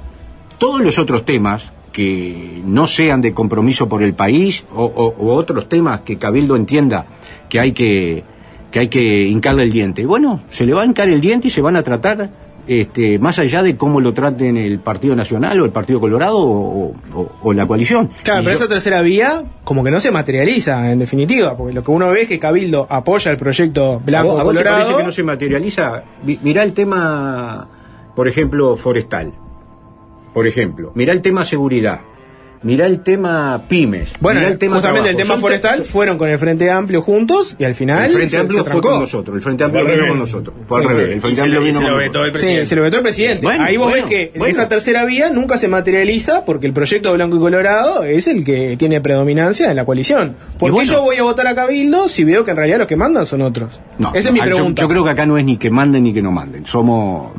todos 0.57 0.81
los 0.81 0.99
otros 0.99 1.27
temas 1.27 1.71
que 1.93 2.63
no 2.65 2.87
sean 2.87 3.21
de 3.21 3.35
compromiso 3.35 3.91
por 3.91 4.03
el 4.03 4.15
país 4.15 4.65
o, 4.75 5.15
otros 5.19 5.69
temas 5.69 6.01
que 6.01 6.17
Cabildo 6.17 6.57
entienda 6.57 7.05
que 7.51 7.61
hay 7.61 7.73
que, 7.73 8.25
que 8.71 8.79
hay 8.79 8.89
que 8.89 9.25
hincarle 9.25 9.65
el 9.65 9.71
diente. 9.71 10.07
Bueno, 10.07 10.41
se 10.49 10.65
le 10.65 10.73
va 10.73 10.81
a 10.81 10.87
hincar 10.87 11.11
el 11.11 11.21
diente 11.21 11.49
y 11.49 11.51
se 11.51 11.61
van 11.61 11.77
a 11.77 11.83
tratar 11.83 12.31
este, 12.67 13.19
más 13.19 13.39
allá 13.39 13.63
de 13.63 13.77
cómo 13.77 14.01
lo 14.01 14.15
traten 14.15 14.57
el 14.57 14.79
Partido 14.79 15.15
Nacional 15.15 15.61
o 15.61 15.65
el 15.67 15.71
Partido 15.71 16.01
Colorado 16.01 16.39
o, 16.39 16.95
o- 17.15 17.33
o 17.43 17.53
la 17.53 17.67
coalición. 17.67 18.11
Claro, 18.23 18.41
Y 18.41 18.45
pero 18.45 18.57
yo- 18.59 18.65
esa 18.65 18.69
tercera 18.69 19.03
vía 19.03 19.45
como 19.65 19.85
que 19.85 19.91
no 19.91 20.01
se 20.01 20.11
materializa 20.11 20.91
en 20.91 20.99
definitiva, 20.99 21.57
porque 21.57 21.75
lo 21.75 21.83
que 21.83 21.91
uno 21.91 22.09
ve 22.11 22.23
es 22.23 22.29
que 22.29 22.39
Cabildo 22.39 22.87
apoya 22.89 23.31
el 23.31 23.37
proyecto 23.37 23.95
¿A 23.95 23.99
Blanco 23.99 24.29
vos, 24.33 24.41
a 24.41 24.43
vos 24.45 24.53
te 24.53 24.59
Colorado. 24.59 24.77
parece 24.83 24.99
que 24.99 25.05
no 25.07 25.13
se 25.13 25.23
materializa? 25.23 26.03
Mi- 26.25 26.39
Mirá 26.43 26.63
el 26.63 26.73
tema, 26.73 27.69
por 28.17 28.29
ejemplo, 28.29 28.77
forestal. 28.77 29.33
Por 30.33 30.47
ejemplo, 30.47 30.91
mirá 30.95 31.13
el 31.13 31.21
tema 31.23 31.45
seguridad. 31.45 32.01
Mirá 32.65 32.87
el 32.87 33.01
tema 33.01 33.63
pymes. 33.69 34.09
Bueno, 34.21 34.41
mirá 34.41 34.53
el 34.53 34.59
tema 34.59 34.77
justamente 34.77 35.11
el 35.11 35.17
tema 35.17 35.35
te- 35.35 35.41
forestal 35.43 35.85
fueron 35.85 36.17
con 36.17 36.31
el 36.31 36.39
Frente 36.39 36.71
Amplio 36.71 37.03
juntos 37.03 37.55
y 37.59 37.65
al 37.65 37.75
final 37.75 38.07
El 38.07 38.11
Frente 38.13 38.29
se- 38.31 38.39
Amplio 38.39 38.65
se 38.65 38.71
fue 38.71 38.81
con 38.81 39.01
nosotros. 39.01 39.37
El 39.37 39.43
Frente 39.43 39.65
Amplio 39.65 39.85
vino 39.87 40.09
con 40.09 40.19
nosotros. 40.19 40.57
Fue 40.67 40.81
Sí, 40.81 40.87
al 40.87 40.89
revés. 40.97 41.15
El 41.15 41.21
Frente 41.21 41.37
se 41.37 41.43
Amplio 41.43 41.61
vino 41.61 41.73
se 41.75 41.81
con 41.83 41.91
lo 41.93 41.97
vetó 41.99 42.25
el 42.25 42.37
Sí, 42.37 42.65
se 42.67 42.75
lo 42.77 42.83
vetó 42.83 42.97
el 42.97 43.03
presidente. 43.03 43.45
Bueno, 43.45 43.65
Ahí 43.65 43.77
vos 43.77 43.91
bueno, 43.91 44.07
ves 44.07 44.15
que 44.15 44.39
bueno. 44.39 44.51
esa 44.51 44.67
tercera 44.67 45.05
vía 45.05 45.29
nunca 45.31 45.59
se 45.59 45.69
materializa 45.69 46.47
porque 46.47 46.67
el 46.67 46.73
proyecto 46.73 47.13
Blanco 47.13 47.37
y 47.37 47.41
Colorado 47.41 48.03
es 48.05 48.27
el 48.29 48.43
que 48.45 48.77
tiene 48.79 49.01
predominancia 49.03 49.69
en 49.71 49.77
la 49.77 49.85
coalición. 49.85 50.35
¿Por 50.59 50.71
qué 50.71 50.73
bueno. 50.75 50.91
yo 50.91 51.03
voy 51.03 51.17
a 51.17 51.23
votar 51.23 51.47
a 51.47 51.55
Cabildo 51.55 52.09
si 52.09 52.25
veo 52.25 52.45
que 52.47 52.53
en 52.53 52.57
realidad 52.57 52.79
los 52.79 52.87
que 52.87 52.97
mandan 52.97 53.27
son 53.27 53.43
otros? 53.43 53.79
No, 53.99 54.15
Esa 54.15 54.31
no, 54.31 54.37
es 54.37 54.43
mi 54.43 54.49
yo- 54.49 54.55
pregunta. 54.57 54.81
Yo, 54.83 54.89
creo 54.89 55.05
que 55.05 55.11
acá 55.11 55.27
no 55.27 55.37
es 55.37 55.45
ni 55.45 55.59
que 55.59 55.69
manden 55.69 56.03
ni 56.05 56.15
que 56.15 56.23
no 56.23 56.31
manden. 56.33 56.65
Somos 56.65 57.33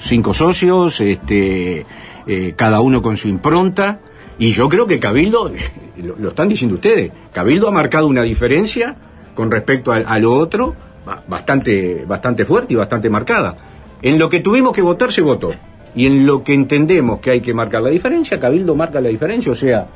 cinco 0.00 0.32
socios, 0.32 0.98
este, 1.02 1.84
eh, 2.26 2.54
cada 2.56 2.80
uno 2.80 3.02
con 3.02 3.18
su 3.18 3.28
impronta. 3.28 4.00
Y 4.38 4.52
yo 4.52 4.68
creo 4.68 4.86
que 4.86 4.98
Cabildo, 4.98 5.50
lo, 6.02 6.16
lo 6.18 6.28
están 6.28 6.48
diciendo 6.48 6.74
ustedes, 6.74 7.10
Cabildo 7.32 7.68
ha 7.68 7.70
marcado 7.72 8.06
una 8.06 8.22
diferencia 8.22 8.94
con 9.34 9.50
respecto 9.50 9.92
a, 9.92 9.96
a 9.96 10.18
lo 10.18 10.34
otro 10.34 10.74
ba- 11.06 11.22
bastante, 11.26 12.04
bastante 12.06 12.44
fuerte 12.44 12.74
y 12.74 12.76
bastante 12.76 13.08
marcada. 13.10 13.56
En 14.02 14.18
lo 14.18 14.28
que 14.28 14.40
tuvimos 14.40 14.72
que 14.72 14.82
votar 14.82 15.10
se 15.12 15.22
votó. 15.22 15.52
Y 15.94 16.06
en 16.06 16.26
lo 16.26 16.44
que 16.44 16.52
entendemos 16.52 17.20
que 17.20 17.30
hay 17.30 17.40
que 17.40 17.54
marcar 17.54 17.82
la 17.82 17.88
diferencia, 17.88 18.38
Cabildo 18.38 18.74
marca 18.74 19.00
la 19.00 19.08
diferencia. 19.08 19.50
O 19.50 19.54
sea, 19.54 19.86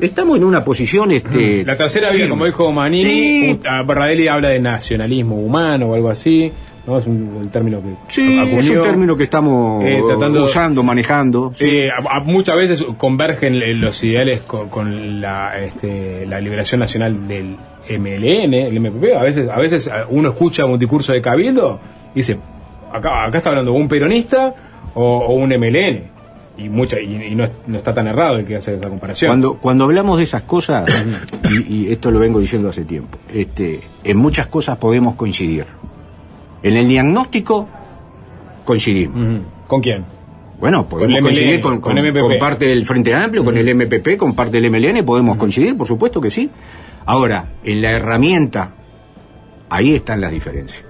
estamos 0.00 0.38
en 0.38 0.44
una 0.44 0.64
posición... 0.64 1.10
Este, 1.10 1.62
La 1.64 1.76
tercera 1.76 2.10
vía, 2.10 2.26
como 2.30 2.46
dijo 2.46 2.72
Manini, 2.72 3.52
Sí. 3.52 3.60
Barradelli 3.84 4.28
habla 4.28 4.48
de 4.48 4.60
nacionalismo 4.60 5.36
humano 5.36 5.88
o 5.90 5.94
algo 5.94 6.08
así. 6.08 6.50
¿No? 6.86 6.98
Es 6.98 7.06
un, 7.06 7.38
el 7.40 7.48
término 7.50 7.80
que 7.82 7.94
Sí, 8.08 8.38
es 8.58 8.68
un 8.70 8.82
término 8.82 9.16
que 9.16 9.24
estamos 9.24 9.84
Eh, 9.84 10.00
tratando- 10.06 10.44
usando, 10.44 10.82
manejando. 10.82 11.52
sí. 11.54 11.64
Eh, 11.64 11.90
a- 11.90 12.16
a- 12.16 12.20
muchas 12.20 12.56
veces 12.56 12.84
convergen 12.96 13.54
eh, 13.54 13.74
los 13.74 14.02
ideales 14.04 14.40
con, 14.40 14.68
con 14.68 15.20
la, 15.20 15.58
este, 15.58 16.26
la 16.26 16.40
liberación 16.40 16.80
nacional 16.80 17.28
del 17.28 17.56
MLN, 17.88 18.54
el 18.54 18.76
MPP. 18.80 19.14
A 19.16 19.22
veces, 19.22 19.48
a 19.50 19.58
veces 19.58 19.90
uno 20.10 20.30
escucha 20.30 20.64
un 20.66 20.78
discurso 20.78 21.12
de 21.12 21.20
Cabildo 21.22 21.78
y 22.14 22.18
dice, 22.18 22.38
acá, 22.92 23.24
acá 23.24 23.38
está 23.38 23.50
hablando 23.50 23.72
un 23.72 23.88
peronista 23.88 24.54
o, 24.94 25.18
o 25.18 25.34
un 25.34 25.50
MLN. 25.50 26.10
Y, 26.58 26.68
mucha, 26.68 27.00
y, 27.00 27.14
y 27.14 27.34
no, 27.34 27.44
es- 27.44 27.50
no 27.66 27.78
está 27.78 27.94
tan 27.94 28.06
errado 28.08 28.36
el 28.36 28.44
que 28.44 28.56
hace 28.56 28.74
esa 28.76 28.88
comparación. 28.88 29.30
Cuando, 29.30 29.54
cuando 29.58 29.84
hablamos 29.84 30.18
de 30.18 30.24
esas 30.24 30.42
cosas, 30.42 30.84
y, 31.50 31.86
y 31.86 31.92
esto 31.92 32.10
lo 32.10 32.18
vengo 32.18 32.38
diciendo 32.40 32.68
hace 32.68 32.84
tiempo, 32.84 33.16
este, 33.32 33.80
en 34.04 34.16
muchas 34.18 34.48
cosas 34.48 34.76
podemos 34.76 35.14
coincidir. 35.14 35.64
En 36.62 36.76
el 36.76 36.86
diagnóstico 36.88 37.68
coincidimos. 38.64 39.40
¿Con 39.66 39.80
quién? 39.80 40.04
Bueno, 40.60 40.88
podemos 40.88 41.14
Con 41.16 41.24
coincidir 41.24 41.54
MLN, 41.56 41.60
con, 41.62 41.80
con 41.80 41.96
con- 41.96 42.06
MPP. 42.06 42.20
con 42.20 42.38
parte 42.38 42.66
del 42.66 42.84
Frente 42.86 43.12
Amplio, 43.14 43.44
con 43.44 43.56
el 43.56 43.68
MPP, 43.74 44.16
con 44.16 44.34
parte 44.34 44.60
del 44.60 44.70
MLN, 44.70 45.04
podemos 45.04 45.36
coincidir, 45.36 45.76
por 45.76 45.88
supuesto 45.88 46.20
que 46.20 46.30
sí. 46.30 46.48
Ahora, 47.04 47.46
en 47.64 47.82
la 47.82 47.90
herramienta, 47.90 48.70
ahí 49.68 49.94
están 49.96 50.20
las 50.20 50.30
diferencias. 50.30 50.84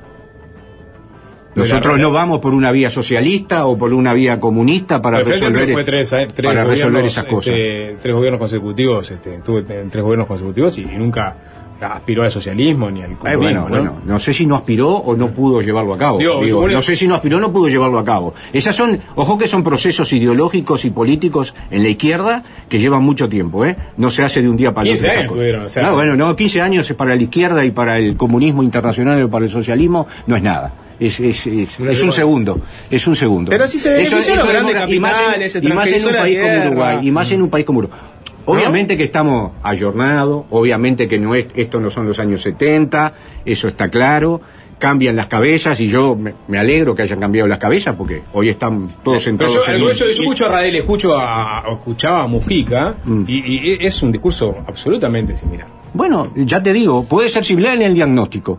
Nosotros 1.55 1.99
no 1.99 2.11
vamos 2.13 2.41
por 2.41 2.55
una 2.55 2.71
vía 2.73 2.89
socialista 2.91 3.67
o 3.67 3.77
por 3.77 3.93
una 3.93 4.15
vía 4.15 4.41
comunista 4.41 5.03
para 5.03 5.19
resolver, 5.23 5.59
Amplio 5.61 5.75
fue 5.75 5.85
tres, 5.85 6.13
eh, 6.15 6.29
tres 6.35 6.47
para 6.47 6.65
resolver 6.65 7.03
gobiernos, 7.03 7.13
esas 7.13 7.25
cosas. 7.27 7.55
este, 7.55 7.97
tres 8.01 8.15
gobiernos 8.15 8.39
consecutivos, 8.39 9.11
este, 9.11 9.35
estuve 9.37 9.59
en 9.81 9.89
tres 9.91 10.03
gobiernos 10.03 10.27
consecutivos 10.29 10.79
y, 10.79 10.83
y 10.83 10.97
nunca 10.99 11.37
aspiró 11.83 12.23
al 12.23 12.31
socialismo 12.31 12.91
ni 12.91 13.03
al 13.03 13.13
Eh, 13.13 13.17
comunismo. 13.19 13.43
bueno, 13.43 13.61
¿no? 13.63 13.69
bueno, 13.69 14.03
no 14.05 14.19
sé 14.19 14.33
si 14.33 14.47
no 14.47 14.55
aspiró 14.57 14.91
o 14.91 15.17
no 15.17 15.31
pudo 15.33 15.61
llevarlo 15.63 15.95
a 15.95 15.99
cabo. 15.99 16.19
Digo, 16.19 16.43
Digo, 16.45 16.61
una- 16.61 16.75
no 16.75 16.83
sé 16.83 16.97
si 16.97 17.07
no 17.09 17.15
aspiró 17.15 17.39
o 17.39 17.41
no 17.41 17.53
pudo 17.53 17.69
llevarlo 17.69 17.99
a 17.99 18.05
cabo. 18.05 18.35
Esas 18.53 18.75
son, 18.77 18.99
ojo 19.17 19.39
que 19.39 19.47
son 19.49 19.63
procesos 19.63 20.13
ideológicos 20.13 20.85
y 20.85 20.91
políticos 20.91 21.55
en 21.71 21.83
la 21.83 21.89
izquierda 21.89 22.43
que 22.69 22.79
llevan 22.79 23.03
mucho 23.03 23.29
tiempo, 23.29 23.65
¿eh? 23.67 23.77
No 23.97 24.11
se 24.11 24.23
hace 24.23 24.43
de 24.43 24.49
un 24.49 24.57
día 24.57 24.73
para 24.73 24.89
el 24.89 24.95
15 24.95 25.07
otro. 25.07 25.11
esa 25.13 25.19
años 25.21 25.29
cosa. 25.31 25.39
tuvieron, 25.41 25.67
o 25.67 25.69
sea- 25.69 25.83
no, 25.83 25.95
bueno, 25.95 26.17
no, 26.17 26.37
15 26.37 26.61
años 26.61 26.91
es 26.91 26.97
para 26.97 27.15
la 27.17 27.23
izquierda 27.23 27.65
y 27.65 27.71
para 27.71 27.99
el 27.99 28.17
comunismo 28.17 28.63
internacional 28.63 29.23
o 29.23 29.29
para 29.29 29.45
el 29.45 29.51
socialismo 29.51 30.07
no 30.27 30.37
es 30.37 30.43
nada. 30.43 30.73
Es, 31.01 31.19
es, 31.19 31.47
es, 31.49 31.81
es 31.81 32.03
un 32.03 32.13
segundo, 32.13 32.61
es 32.89 33.05
un 33.09 33.17
segundo. 33.17 33.51
Pero 33.51 33.67
sí 33.67 33.77
se 33.79 33.91
benefició 33.91 34.37
los 34.37 34.47
grandes 34.47 34.75
demora- 34.75 34.93
y 34.95 35.01
más 35.01 35.13
en- 35.13 35.19
capitales, 35.25 35.53
se 35.53 35.59
y 35.59 35.73
más 35.73 35.89
en 35.89 36.05
un 36.07 36.13
país 36.15 36.39
como. 36.41 36.67
Uruguay, 36.69 36.99
y 37.03 37.11
más 37.11 37.31
en 37.33 37.43
un 37.43 37.51
país 37.51 37.67
como 37.67 37.79
Uruguay. 37.81 38.01
Obviamente 38.47 38.97
que 38.97 39.05
estamos 39.05 39.53
ayornados, 39.63 40.45
obviamente 40.51 41.07
que 41.09 41.19
no 41.19 41.35
es, 41.35 41.47
esto 41.55 41.81
no 41.81 41.91
son 41.91 42.07
los 42.07 42.19
años 42.19 42.43
70, 42.43 43.13
eso 43.45 43.69
está 43.69 43.89
claro, 43.89 44.41
cambian 44.79 45.15
las 45.15 45.27
cabezas 45.29 45.79
y 45.81 45.87
yo 45.87 46.17
me, 46.17 46.35
me 46.49 46.59
alegro 46.59 46.95
que 46.95 47.03
hayan 47.03 47.21
cambiado 47.21 47.47
las 47.49 47.59
cabezas 47.59 47.95
porque 47.97 48.23
hoy 48.33 48.49
están 48.49 48.89
todos 49.05 49.23
sentados 49.23 49.55
yo, 49.55 49.73
en 49.73 49.79
yo, 49.81 49.93
yo 49.93 50.07
escucho 50.07 50.47
a 50.47 50.49
Radel, 50.49 50.75
escucho 50.75 51.17
a, 51.17 51.63
o 51.69 51.75
escuchaba 51.75 52.23
a 52.23 52.27
Mujica 52.27 52.95
Mm. 53.05 53.25
y, 53.29 53.37
y 53.37 53.87
es 53.87 54.03
un 54.03 54.11
discurso 54.11 54.57
absolutamente 54.67 55.37
similar. 55.37 55.67
Bueno, 55.95 56.33
ya 56.35 56.63
te 56.63 56.73
digo, 56.73 57.05
puede 57.05 57.29
ser 57.29 57.45
similar 57.45 57.75
en 57.75 57.83
el 57.83 57.95
diagnóstico. 57.95 58.59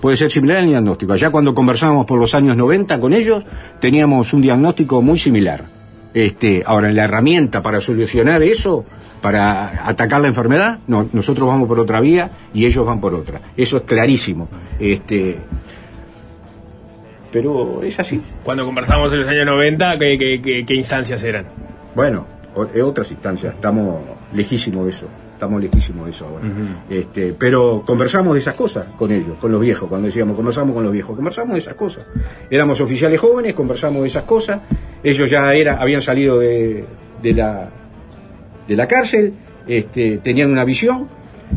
Puede 0.00 0.16
ser 0.18 0.30
similar 0.30 0.58
en 0.58 0.64
el 0.64 0.70
diagnóstico. 0.70 1.14
Allá 1.14 1.30
cuando 1.30 1.54
conversábamos 1.54 2.04
por 2.04 2.18
los 2.18 2.34
años 2.34 2.56
90 2.56 3.00
con 3.00 3.14
ellos, 3.14 3.44
teníamos 3.80 4.32
un 4.34 4.42
diagnóstico 4.42 5.00
muy 5.00 5.18
similar. 5.18 5.64
Este, 6.14 6.62
ahora, 6.64 6.90
la 6.92 7.04
herramienta 7.04 7.60
para 7.60 7.80
solucionar 7.80 8.42
eso, 8.42 8.84
para 9.20 9.88
atacar 9.88 10.20
la 10.20 10.28
enfermedad, 10.28 10.78
no, 10.86 11.08
nosotros 11.12 11.48
vamos 11.48 11.66
por 11.68 11.80
otra 11.80 12.00
vía 12.00 12.30
y 12.54 12.64
ellos 12.66 12.86
van 12.86 13.00
por 13.00 13.14
otra. 13.14 13.40
Eso 13.56 13.78
es 13.78 13.82
clarísimo. 13.82 14.48
Este, 14.78 15.38
pero 17.32 17.82
es 17.82 17.98
así. 17.98 18.20
Cuando 18.44 18.64
conversamos 18.64 19.12
en 19.12 19.20
los 19.20 19.28
años 19.28 19.46
90, 19.46 19.98
¿qué, 19.98 20.16
qué- 20.18 20.40
qué- 20.42 20.64
qué 20.64 20.74
instancias 20.74 21.22
eran? 21.24 21.46
Bueno, 21.94 22.26
otras 22.54 23.10
instancias, 23.10 23.54
estamos 23.54 24.00
lejísimos 24.32 24.84
de 24.84 24.90
eso, 24.90 25.06
estamos 25.32 25.60
lejísimos 25.60 26.04
de 26.04 26.10
eso 26.12 26.26
ahora. 26.28 26.46
este, 26.88 27.32
pero 27.36 27.82
conversamos 27.84 28.34
de 28.34 28.40
esas 28.40 28.54
cosas 28.54 28.86
con 28.96 29.10
ellos, 29.10 29.36
con 29.40 29.50
los 29.50 29.60
viejos, 29.60 29.88
cuando 29.88 30.06
decíamos 30.06 30.36
conversamos 30.36 30.74
con 30.74 30.84
los 30.84 30.92
viejos, 30.92 31.16
conversamos 31.16 31.54
de 31.54 31.58
esas 31.58 31.74
cosas. 31.74 32.04
Éramos 32.48 32.80
oficiales 32.80 33.20
jóvenes, 33.20 33.54
conversamos 33.54 34.02
de 34.02 34.08
esas 34.08 34.22
cosas, 34.24 34.60
ellos 35.04 35.30
ya 35.30 35.52
era, 35.54 35.74
habían 35.74 36.00
salido 36.02 36.38
de, 36.38 36.84
de 37.22 37.32
la, 37.34 37.68
de 38.66 38.74
la 38.76 38.88
cárcel, 38.88 39.34
este, 39.68 40.18
tenían 40.18 40.50
una 40.50 40.64
visión, 40.64 41.08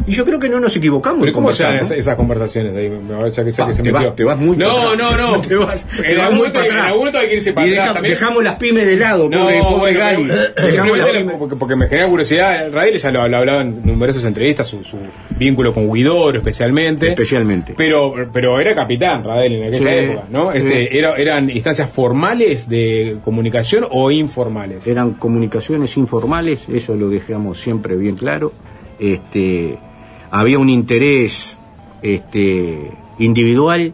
Y 0.06 0.12
yo 0.14 0.24
creo 0.26 0.40
que 0.40 0.48
no 0.50 0.60
nos 0.60 0.76
equivocamos. 0.76 1.20
Pero 1.22 1.34
¿cómo 1.34 1.52
se 1.52 1.64
dan 1.64 1.72
conversando. 1.74 1.96
esas, 1.96 2.06
esas 2.08 2.16
conversaciones 2.16 2.76
ahí? 2.76 2.90
Me 2.90 3.14
va 3.16 3.26
a 3.26 3.28
echar 3.28 3.44
que 3.44 3.52
sea 3.52 3.66
Pa, 3.66 3.72
que 3.72 3.78
se 3.78 3.84
te, 3.84 3.92
metió. 3.92 4.08
vas, 4.08 4.16
te 4.16 4.24
vas 4.24 4.38
muy 4.40 4.56
No, 4.58 4.96
no, 4.96 5.18
no. 5.18 5.42
Te 5.48 5.56
vas, 5.56 5.86
te 5.86 6.12
en, 6.12 6.18
vas 6.18 6.26
algún 6.26 6.38
muy 6.38 6.38
momento, 6.38 6.54
para 6.60 6.66
en 6.66 6.72
atrás. 6.72 6.86
algún 6.86 7.00
momento 7.00 7.20
hay 7.20 7.28
que 7.28 7.36
irse 7.36 7.54
para 7.54 7.68
Y 7.68 7.72
atrás 7.72 7.84
deja- 7.86 7.94
también. 7.96 8.14
dejamos 8.16 8.44
las 8.44 8.56
pymes 8.56 8.86
de 8.86 8.96
lado, 8.96 9.30
No, 9.30 9.40
pobre, 9.44 9.60
pobre 9.60 9.94
Gali. 9.94 10.28
porque, 11.40 11.56
porque 11.56 11.76
me 11.76 11.88
genera 11.88 12.08
curiosidad. 12.08 12.72
Radel 12.72 12.98
ya 12.98 13.12
lo, 13.12 13.28
lo 13.28 13.38
hablaba 13.38 13.62
en 13.62 13.82
numerosas 13.86 14.24
entrevistas, 14.26 14.68
su, 14.68 14.84
su 14.84 14.98
vínculo 15.38 15.74
con 15.74 15.92
Guidoro 15.92 16.38
especialmente. 16.38 17.10
Especialmente. 17.10 17.74
Pero, 17.78 18.14
pero 18.32 18.60
era 18.60 18.74
capitán 18.76 19.24
Radel 19.24 19.54
en 19.54 19.64
aquella 19.74 19.92
Sí, 19.92 20.00
época, 20.12 20.28
¿no? 20.30 20.52
sí. 20.52 20.58
Este, 20.60 20.98
era- 20.98 21.16
¿Eran 21.16 21.50
instancias 21.50 21.92
formales 21.92 22.70
de 22.70 23.18
comunicación 23.24 23.86
o 23.90 24.12
informales? 24.12 24.86
Eran 24.88 25.14
comunicaciones 25.14 25.98
informales, 25.98 26.68
eso 26.70 26.96
lo 26.96 27.10
dejamos 27.10 27.60
siempre 27.60 27.96
bien 27.96 28.16
claro. 28.16 28.54
Este, 29.00 29.78
había 30.32 30.60
un 30.60 30.70
interés 30.70 31.58
este, 32.02 32.92
individual 33.20 33.94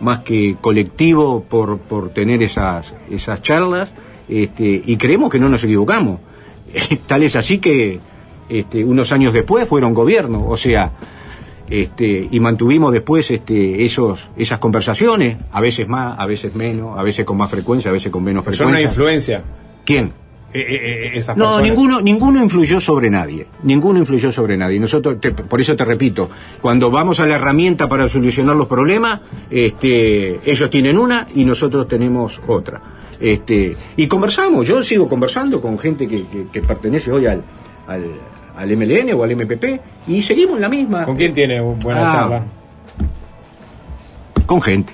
más 0.00 0.20
que 0.20 0.56
colectivo 0.60 1.44
por, 1.44 1.78
por 1.78 2.10
tener 2.10 2.42
esas, 2.42 2.94
esas 3.10 3.42
charlas 3.42 3.92
este, 4.28 4.82
y 4.84 4.96
creemos 4.96 5.30
que 5.30 5.38
no 5.38 5.48
nos 5.48 5.62
equivocamos. 5.64 6.20
Tal 7.06 7.22
es 7.22 7.36
así 7.36 7.58
que 7.58 8.00
este, 8.48 8.84
unos 8.84 9.12
años 9.12 9.32
después 9.32 9.68
fueron 9.68 9.92
gobierno, 9.92 10.46
o 10.48 10.56
sea, 10.56 10.92
este, 11.68 12.28
y 12.30 12.40
mantuvimos 12.40 12.92
después 12.92 13.30
este, 13.30 13.84
esos, 13.84 14.28
esas 14.36 14.58
conversaciones, 14.58 15.36
a 15.52 15.60
veces 15.60 15.86
más, 15.86 16.18
a 16.18 16.26
veces 16.26 16.54
menos, 16.54 16.98
a 16.98 17.02
veces 17.02 17.24
con 17.24 17.36
más 17.36 17.50
frecuencia, 17.50 17.90
a 17.90 17.94
veces 17.94 18.10
con 18.10 18.24
menos 18.24 18.44
Son 18.44 18.52
frecuencia. 18.52 18.80
una 18.80 18.90
influencia. 18.90 19.44
¿Quién? 19.84 20.12
Eh, 20.52 20.60
eh, 20.60 20.76
eh, 20.80 21.10
esas 21.14 21.36
No, 21.36 21.44
personas. 21.46 21.68
ninguno, 21.68 22.00
ninguno 22.00 22.42
influyó 22.42 22.80
sobre 22.80 23.08
nadie. 23.10 23.46
Ninguno 23.62 23.98
influyó 24.00 24.32
sobre 24.32 24.56
nadie. 24.56 24.80
Nosotros, 24.80 25.20
te- 25.20 25.30
por 25.32 25.60
eso 25.60 25.76
te 25.76 25.84
repito, 25.84 26.28
cuando 26.60 26.90
vamos 26.90 27.20
a 27.20 27.26
la 27.26 27.36
herramienta 27.36 27.88
para 27.88 28.08
solucionar 28.08 28.56
los 28.56 28.66
problemas, 28.66 29.20
este, 29.50 30.40
ellos 30.50 30.68
tienen 30.70 30.98
una 30.98 31.26
y 31.34 31.44
nosotros 31.44 31.86
tenemos 31.88 32.40
otra. 32.46 32.80
Este, 33.20 33.76
y 33.96 34.06
conversamos, 34.08 34.66
yo 34.66 34.82
sigo 34.82 35.08
conversando 35.08 35.60
con 35.60 35.78
gente 35.78 36.08
que, 36.08 36.24
que- 36.26 36.46
que 36.52 36.60
pertenece 36.62 37.12
hoy 37.12 37.26
al, 37.26 37.42
al, 37.86 38.04
al 38.56 38.76
MLN 38.76 39.12
o 39.14 39.22
al 39.22 39.30
MPP 39.36 39.80
y 40.08 40.22
seguimos 40.22 40.56
en 40.56 40.62
la 40.62 40.68
misma. 40.68 41.04
¿Con 41.04 41.16
quién 41.16 41.32
tiene 41.34 41.60
buena 41.60 42.08
Ah. 42.08 42.12
charla? 42.12 42.42
Con 44.46 44.60
gente. 44.62 44.92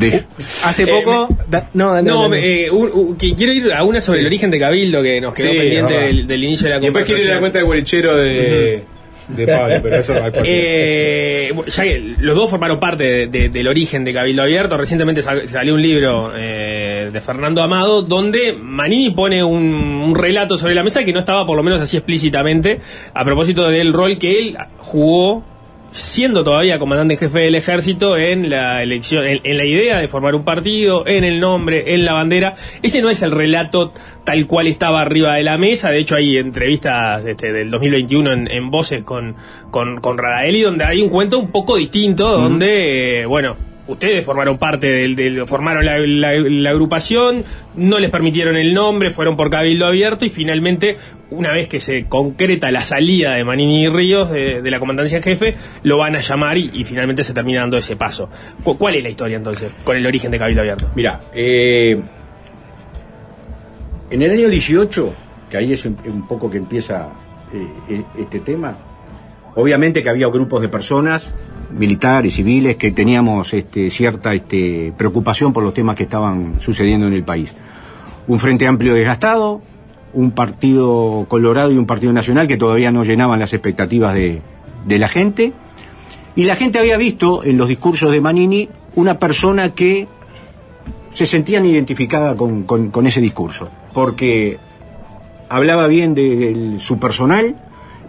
De 0.00 0.06
ellos. 0.08 0.24
Hace 0.64 0.82
Eh, 0.84 0.86
poco. 0.86 1.28
da- 1.48 1.68
no, 1.74 1.92
dale, 1.92 2.08
No, 2.08 2.22
dale. 2.28 2.64
eh, 2.66 2.70
un- 2.70 2.90
un- 2.92 3.16
que 3.16 3.34
quiero 3.34 3.52
ir 3.52 3.72
a 3.72 3.84
una 3.84 4.00
sobre 4.00 4.20
el 4.20 4.26
origen 4.26 4.50
de 4.50 4.58
Cabildo 4.58 5.02
que 5.02 5.20
nos 5.20 5.34
quedó 5.34 5.50
Sí, 5.52 5.58
pendiente 5.58 5.94
del, 5.94 6.26
del 6.26 6.44
inicio 6.44 6.64
de 6.68 6.70
la 6.70 6.78
Y 6.78 6.80
después 6.84 7.04
quiere 7.04 7.22
ir 7.22 7.30
a 7.30 7.34
la 7.34 7.40
conversación. 7.40 7.40
cuenta 7.40 7.58
de 7.58 7.64
bolichero 7.64 8.16
de, 8.16 8.82
de 9.28 9.46
Pablo, 9.46 9.74
pero 9.82 9.96
eso 9.96 10.14
va. 10.14 10.32
Eh, 10.44 11.52
ya 11.66 11.82
que 11.84 12.14
los 12.18 12.34
dos 12.34 12.50
formaron 12.50 12.80
parte 12.80 13.04
de- 13.04 13.26
de- 13.26 13.48
del 13.48 13.68
origen 13.68 14.04
de 14.04 14.12
Cabildo 14.12 14.42
Abierto. 14.42 14.76
Recientemente 14.76 15.22
sal- 15.22 15.46
salió 15.48 15.74
un 15.74 15.82
libro 15.82 16.32
eh, 16.36 17.10
de 17.12 17.20
Fernando 17.20 17.62
Amado 17.62 18.02
donde 18.02 18.52
Manini 18.54 19.10
pone 19.10 19.44
un, 19.44 19.62
un 19.62 20.14
relato 20.14 20.56
sobre 20.56 20.74
la 20.74 20.82
mesa 20.82 21.04
que 21.04 21.12
no 21.12 21.20
estaba 21.20 21.46
por 21.46 21.56
lo 21.56 21.62
menos 21.62 21.80
así 21.80 21.96
explícitamente 21.96 22.78
a 23.14 23.24
propósito 23.24 23.68
del 23.68 23.92
rol 23.92 24.18
que 24.18 24.38
él 24.38 24.56
jugó 24.78 25.44
siendo 25.90 26.44
todavía 26.44 26.78
comandante 26.78 27.14
en 27.14 27.20
jefe 27.20 27.40
del 27.40 27.54
ejército 27.54 28.16
en 28.16 28.50
la 28.50 28.82
elección, 28.82 29.26
en, 29.26 29.40
en 29.42 29.56
la 29.56 29.64
idea 29.64 29.98
de 29.98 30.08
formar 30.08 30.34
un 30.34 30.44
partido, 30.44 31.06
en 31.06 31.24
el 31.24 31.40
nombre, 31.40 31.94
en 31.94 32.04
la 32.04 32.12
bandera. 32.12 32.54
Ese 32.82 33.02
no 33.02 33.10
es 33.10 33.22
el 33.22 33.30
relato 33.30 33.92
tal 34.24 34.46
cual 34.46 34.66
estaba 34.66 35.00
arriba 35.00 35.34
de 35.34 35.42
la 35.42 35.58
mesa. 35.58 35.90
De 35.90 35.98
hecho, 35.98 36.16
hay 36.16 36.38
entrevistas 36.38 37.24
este, 37.24 37.52
del 37.52 37.70
2021 37.70 38.32
en, 38.32 38.50
en 38.50 38.70
Voces 38.70 39.02
con, 39.04 39.36
con, 39.70 40.00
con 40.00 40.18
Radaeli 40.18 40.62
donde 40.62 40.84
hay 40.84 41.02
un 41.02 41.08
cuento 41.08 41.38
un 41.38 41.50
poco 41.50 41.76
distinto, 41.76 42.38
donde, 42.38 43.22
eh, 43.22 43.26
bueno, 43.26 43.56
ustedes 43.90 44.24
formaron 44.24 44.56
parte 44.58 44.86
del, 44.86 45.46
formaron 45.46 45.84
la, 45.84 46.70
agrupación, 46.70 47.44
no 47.76 47.98
les 47.98 48.10
permitieron 48.10 48.56
el 48.56 48.72
nombre, 48.72 49.10
fueron 49.10 49.36
por 49.36 49.50
cabildo 49.50 49.86
abierto 49.86 50.24
y 50.24 50.30
finalmente, 50.30 50.96
una 51.30 51.52
vez 51.52 51.66
que 51.66 51.80
se 51.80 52.06
concreta 52.06 52.70
la 52.70 52.80
salida 52.80 53.34
de 53.34 53.44
Manini 53.44 53.84
y 53.84 53.88
Ríos 53.88 54.30
de, 54.30 54.62
la 54.70 54.78
comandancia 54.78 55.16
en 55.16 55.22
jefe, 55.22 55.54
lo 55.82 55.98
van 55.98 56.16
a 56.16 56.20
llamar 56.20 56.56
y, 56.56 56.84
finalmente 56.84 57.24
se 57.24 57.34
termina 57.34 57.60
dando 57.60 57.76
ese 57.76 57.96
paso. 57.96 58.28
Cu- 58.62 58.78
¿Cuál 58.78 58.96
es 58.96 59.02
la 59.02 59.08
historia 59.10 59.36
entonces 59.36 59.74
con 59.84 59.96
el 59.96 60.06
origen 60.06 60.30
de 60.30 60.38
cabildo 60.38 60.60
abierto? 60.62 60.90
Mira, 60.94 61.20
eh, 61.34 62.00
en 64.10 64.22
el 64.22 64.30
año 64.30 64.48
18, 64.48 65.14
que 65.50 65.56
ahí 65.56 65.72
es 65.72 65.84
un, 65.84 66.26
poco 66.28 66.50
que 66.50 66.58
empieza 66.58 67.08
eh, 67.52 67.66
eh, 67.88 68.02
este 68.18 68.40
tema, 68.40 68.76
obviamente 69.54 70.02
que 70.02 70.08
había 70.08 70.26
grupos 70.28 70.62
de 70.62 70.68
personas, 70.68 71.26
militares, 71.72 72.34
civiles, 72.34 72.76
que 72.76 72.90
teníamos 72.92 73.52
este, 73.54 73.90
cierta 73.90 74.34
este, 74.34 74.92
preocupación 74.96 75.52
por 75.52 75.62
los 75.62 75.74
temas 75.74 75.96
que 75.96 76.04
estaban 76.04 76.60
sucediendo 76.60 77.06
en 77.06 77.12
el 77.14 77.24
país. 77.24 77.54
Un 78.28 78.38
frente 78.38 78.66
amplio 78.66 78.94
desgastado, 78.94 79.60
un 80.12 80.32
partido 80.32 81.26
colorado 81.28 81.70
y 81.72 81.76
un 81.78 81.86
partido 81.86 82.12
nacional 82.12 82.46
que 82.46 82.56
todavía 82.56 82.90
no 82.90 83.04
llenaban 83.04 83.38
las 83.40 83.52
expectativas 83.52 84.14
de, 84.14 84.40
de 84.86 84.98
la 84.98 85.08
gente. 85.08 85.52
Y 86.36 86.44
la 86.44 86.54
gente 86.56 86.78
había 86.78 86.96
visto 86.96 87.42
en 87.44 87.56
los 87.58 87.68
discursos 87.68 88.10
de 88.10 88.20
Manini 88.20 88.68
una 88.94 89.18
persona 89.18 89.70
que 89.74 90.06
se 91.10 91.26
sentían 91.26 91.66
identificada 91.66 92.36
con, 92.36 92.66
ese 93.06 93.20
discurso, 93.20 93.68
porque 93.92 94.58
hablaba 95.48 95.88
bien 95.88 96.14
de, 96.14 96.50
el- 96.52 96.80
su 96.80 96.98
personal, 97.00 97.56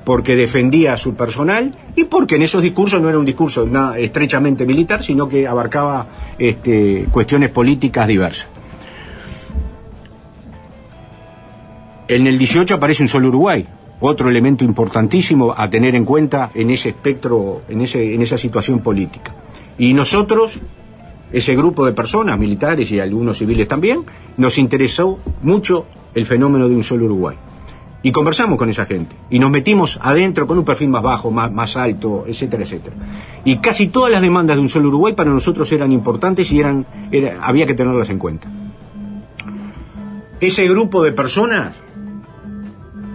porque 0.04 0.36
defendía 0.36 0.94
a 0.94 0.98
su 0.98 1.14
personal 1.14 1.76
y 1.96 2.06
porque 2.06 2.36
en 2.36 2.42
esos 2.42 2.62
discursos 2.62 3.02
no 3.02 3.10
era 3.10 3.20
un 3.20 3.26
discurso 3.26 3.66
nada 3.66 3.98
estrechamente 4.00 4.66
militar, 4.66 5.04
sino 5.04 5.28
que 5.28 5.48
abarcaba 5.48 6.08
este, 6.38 7.08
cuestiones 7.12 7.50
políticas 7.50 8.08
diversas. 8.08 8.48
En 12.08 12.28
el 12.28 12.38
18 12.38 12.76
aparece 12.76 13.04
un 13.04 13.10
solo 13.10 13.30
Uruguay, 13.30 13.66
otro 14.02 14.28
elemento 14.28 14.66
importantísimo 14.66 15.54
a 15.56 15.70
tener 15.70 15.96
en 15.96 16.04
cuenta 16.04 16.50
en 16.54 16.72
ese 16.72 16.90
espectro, 16.90 17.62
en, 17.70 17.82
ese, 17.82 18.14
en 18.14 18.22
esa 18.22 18.38
situación 18.38 18.80
política. 18.80 19.34
Y 19.78 19.94
nosotros, 19.94 20.60
ese 21.32 21.56
grupo 21.56 21.86
de 21.86 21.94
personas, 21.94 22.38
militares 22.38 22.92
y 22.92 23.00
algunos 23.00 23.38
civiles 23.38 23.68
también, 23.68 24.04
nos 24.38 24.58
interesó 24.58 25.20
mucho 25.44 25.86
el 26.14 26.26
fenómeno 26.26 26.68
de 26.68 26.76
un 26.76 26.84
solo 26.84 27.06
Uruguay. 27.06 27.38
Y 28.04 28.12
conversamos 28.12 28.58
con 28.58 28.68
esa 28.70 28.86
gente. 28.86 29.16
Y 29.30 29.38
nos 29.38 29.52
metimos 29.52 30.00
adentro 30.02 30.48
con 30.48 30.58
un 30.58 30.66
perfil 30.66 30.90
más 30.90 31.04
bajo, 31.04 31.30
más, 31.30 31.52
más 31.52 31.78
alto, 31.78 32.24
etcétera, 32.28 32.64
etcétera. 32.64 32.96
Y 33.46 33.58
casi 33.58 33.88
todas 33.90 34.12
las 34.12 34.22
demandas 34.22 34.56
de 34.56 34.62
un 34.62 34.70
solo 34.70 34.88
Uruguay 34.90 35.14
para 35.14 35.30
nosotros 35.30 35.72
eran 35.72 35.92
importantes 35.92 36.52
y 36.52 36.60
eran, 36.60 36.86
era- 37.12 37.38
había 37.44 37.68
que 37.68 37.76
tenerlas 37.76 38.10
en 38.10 38.18
cuenta. 38.18 38.48
Ese 40.40 40.68
grupo 40.68 41.04
de 41.04 41.12
personas 41.12 41.76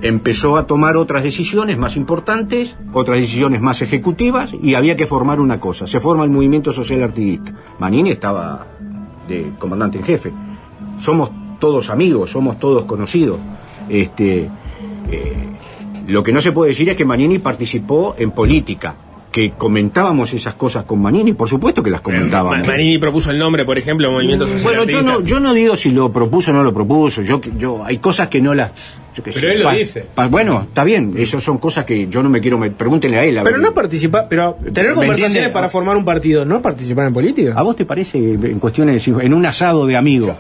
empezó 0.02 0.56
a 0.56 0.66
tomar 0.66 0.96
otras 0.96 1.24
decisiones 1.24 1.78
más 1.78 1.96
importantes, 1.96 2.76
otras 2.92 3.18
decisiones 3.18 3.60
más 3.60 3.82
ejecutivas 3.82 4.54
y 4.54 4.74
había 4.74 4.94
que 4.94 5.06
formar 5.06 5.40
una 5.40 5.58
cosa. 5.58 5.86
Se 5.88 5.98
forma 5.98 6.22
el 6.22 6.30
movimiento 6.30 6.70
social 6.70 7.02
artiguista. 7.02 7.52
Manini 7.80 8.10
estaba 8.10 8.66
de 9.26 9.52
comandante 9.58 9.98
en 9.98 10.04
jefe. 10.04 10.32
Somos 10.98 11.30
todos 11.58 11.90
amigos, 11.90 12.30
somos 12.30 12.58
todos 12.60 12.84
conocidos. 12.84 13.38
Este, 13.88 14.48
eh, 15.10 15.32
lo 16.08 16.22
que 16.22 16.32
no 16.32 16.40
se 16.40 16.52
puede 16.52 16.70
decir 16.70 16.88
es 16.90 16.96
que 16.96 17.04
Manini 17.04 17.38
participó 17.38 18.14
en 18.18 18.30
política, 18.30 18.94
que 19.32 19.52
comentábamos 19.52 20.32
esas 20.32 20.54
cosas 20.54 20.84
con 20.84 21.00
Manini, 21.02 21.32
por 21.34 21.48
supuesto 21.48 21.82
que 21.82 21.90
las 21.90 22.00
comentábamos. 22.00 22.66
Manini 22.66 22.96
propuso 22.98 23.30
el 23.30 23.38
nombre, 23.38 23.64
por 23.64 23.76
ejemplo, 23.76 24.10
Movimiento 24.10 24.46
Social 24.46 24.62
Bueno, 24.62 24.84
yo 24.84 25.02
no, 25.02 25.20
yo 25.22 25.40
no 25.40 25.52
digo 25.52 25.76
si 25.76 25.90
lo 25.90 26.10
propuso 26.12 26.52
o 26.52 26.54
no 26.54 26.62
lo 26.62 26.72
propuso. 26.72 27.22
Yo, 27.22 27.40
yo 27.58 27.84
hay 27.84 27.98
cosas 27.98 28.28
que 28.28 28.40
no 28.40 28.54
las. 28.54 28.70
yo 29.14 29.22
Pero 29.22 29.38
sé, 29.38 29.46
él 29.52 29.58
lo 29.58 29.64
pa- 29.66 29.74
dice. 29.74 30.06
pa- 30.14 30.28
bueno, 30.28 30.62
está 30.68 30.84
bien. 30.84 31.12
Esas 31.18 31.42
son 31.42 31.58
cosas 31.58 31.84
que 31.84 32.08
yo 32.08 32.22
no 32.22 32.30
me 32.30 32.40
quiero. 32.40 32.56
met- 32.58 32.72
Pregúntenle 32.72 33.18
a 33.18 33.24
él. 33.24 33.36
a 33.38 33.42
Pero 33.42 33.56
ver. 33.58 33.66
no 33.66 33.74
participar, 33.74 34.26
pero 34.30 34.54
tener 34.72 34.90
¿Me 34.90 34.94
conversaciones 34.94 35.36
entiende? 35.36 35.50
para 35.52 35.68
formar 35.68 35.96
un 35.98 36.04
partido, 36.06 36.46
¿no 36.46 36.62
participar 36.62 37.08
en 37.08 37.12
política? 37.12 37.52
¿A 37.56 37.62
vos 37.62 37.76
te 37.76 37.84
parece 37.84 38.16
en 38.18 38.58
cuestiones 38.58 39.06
en 39.06 39.34
un 39.34 39.44
asado 39.44 39.84
de 39.86 39.96
amigos? 39.96 40.34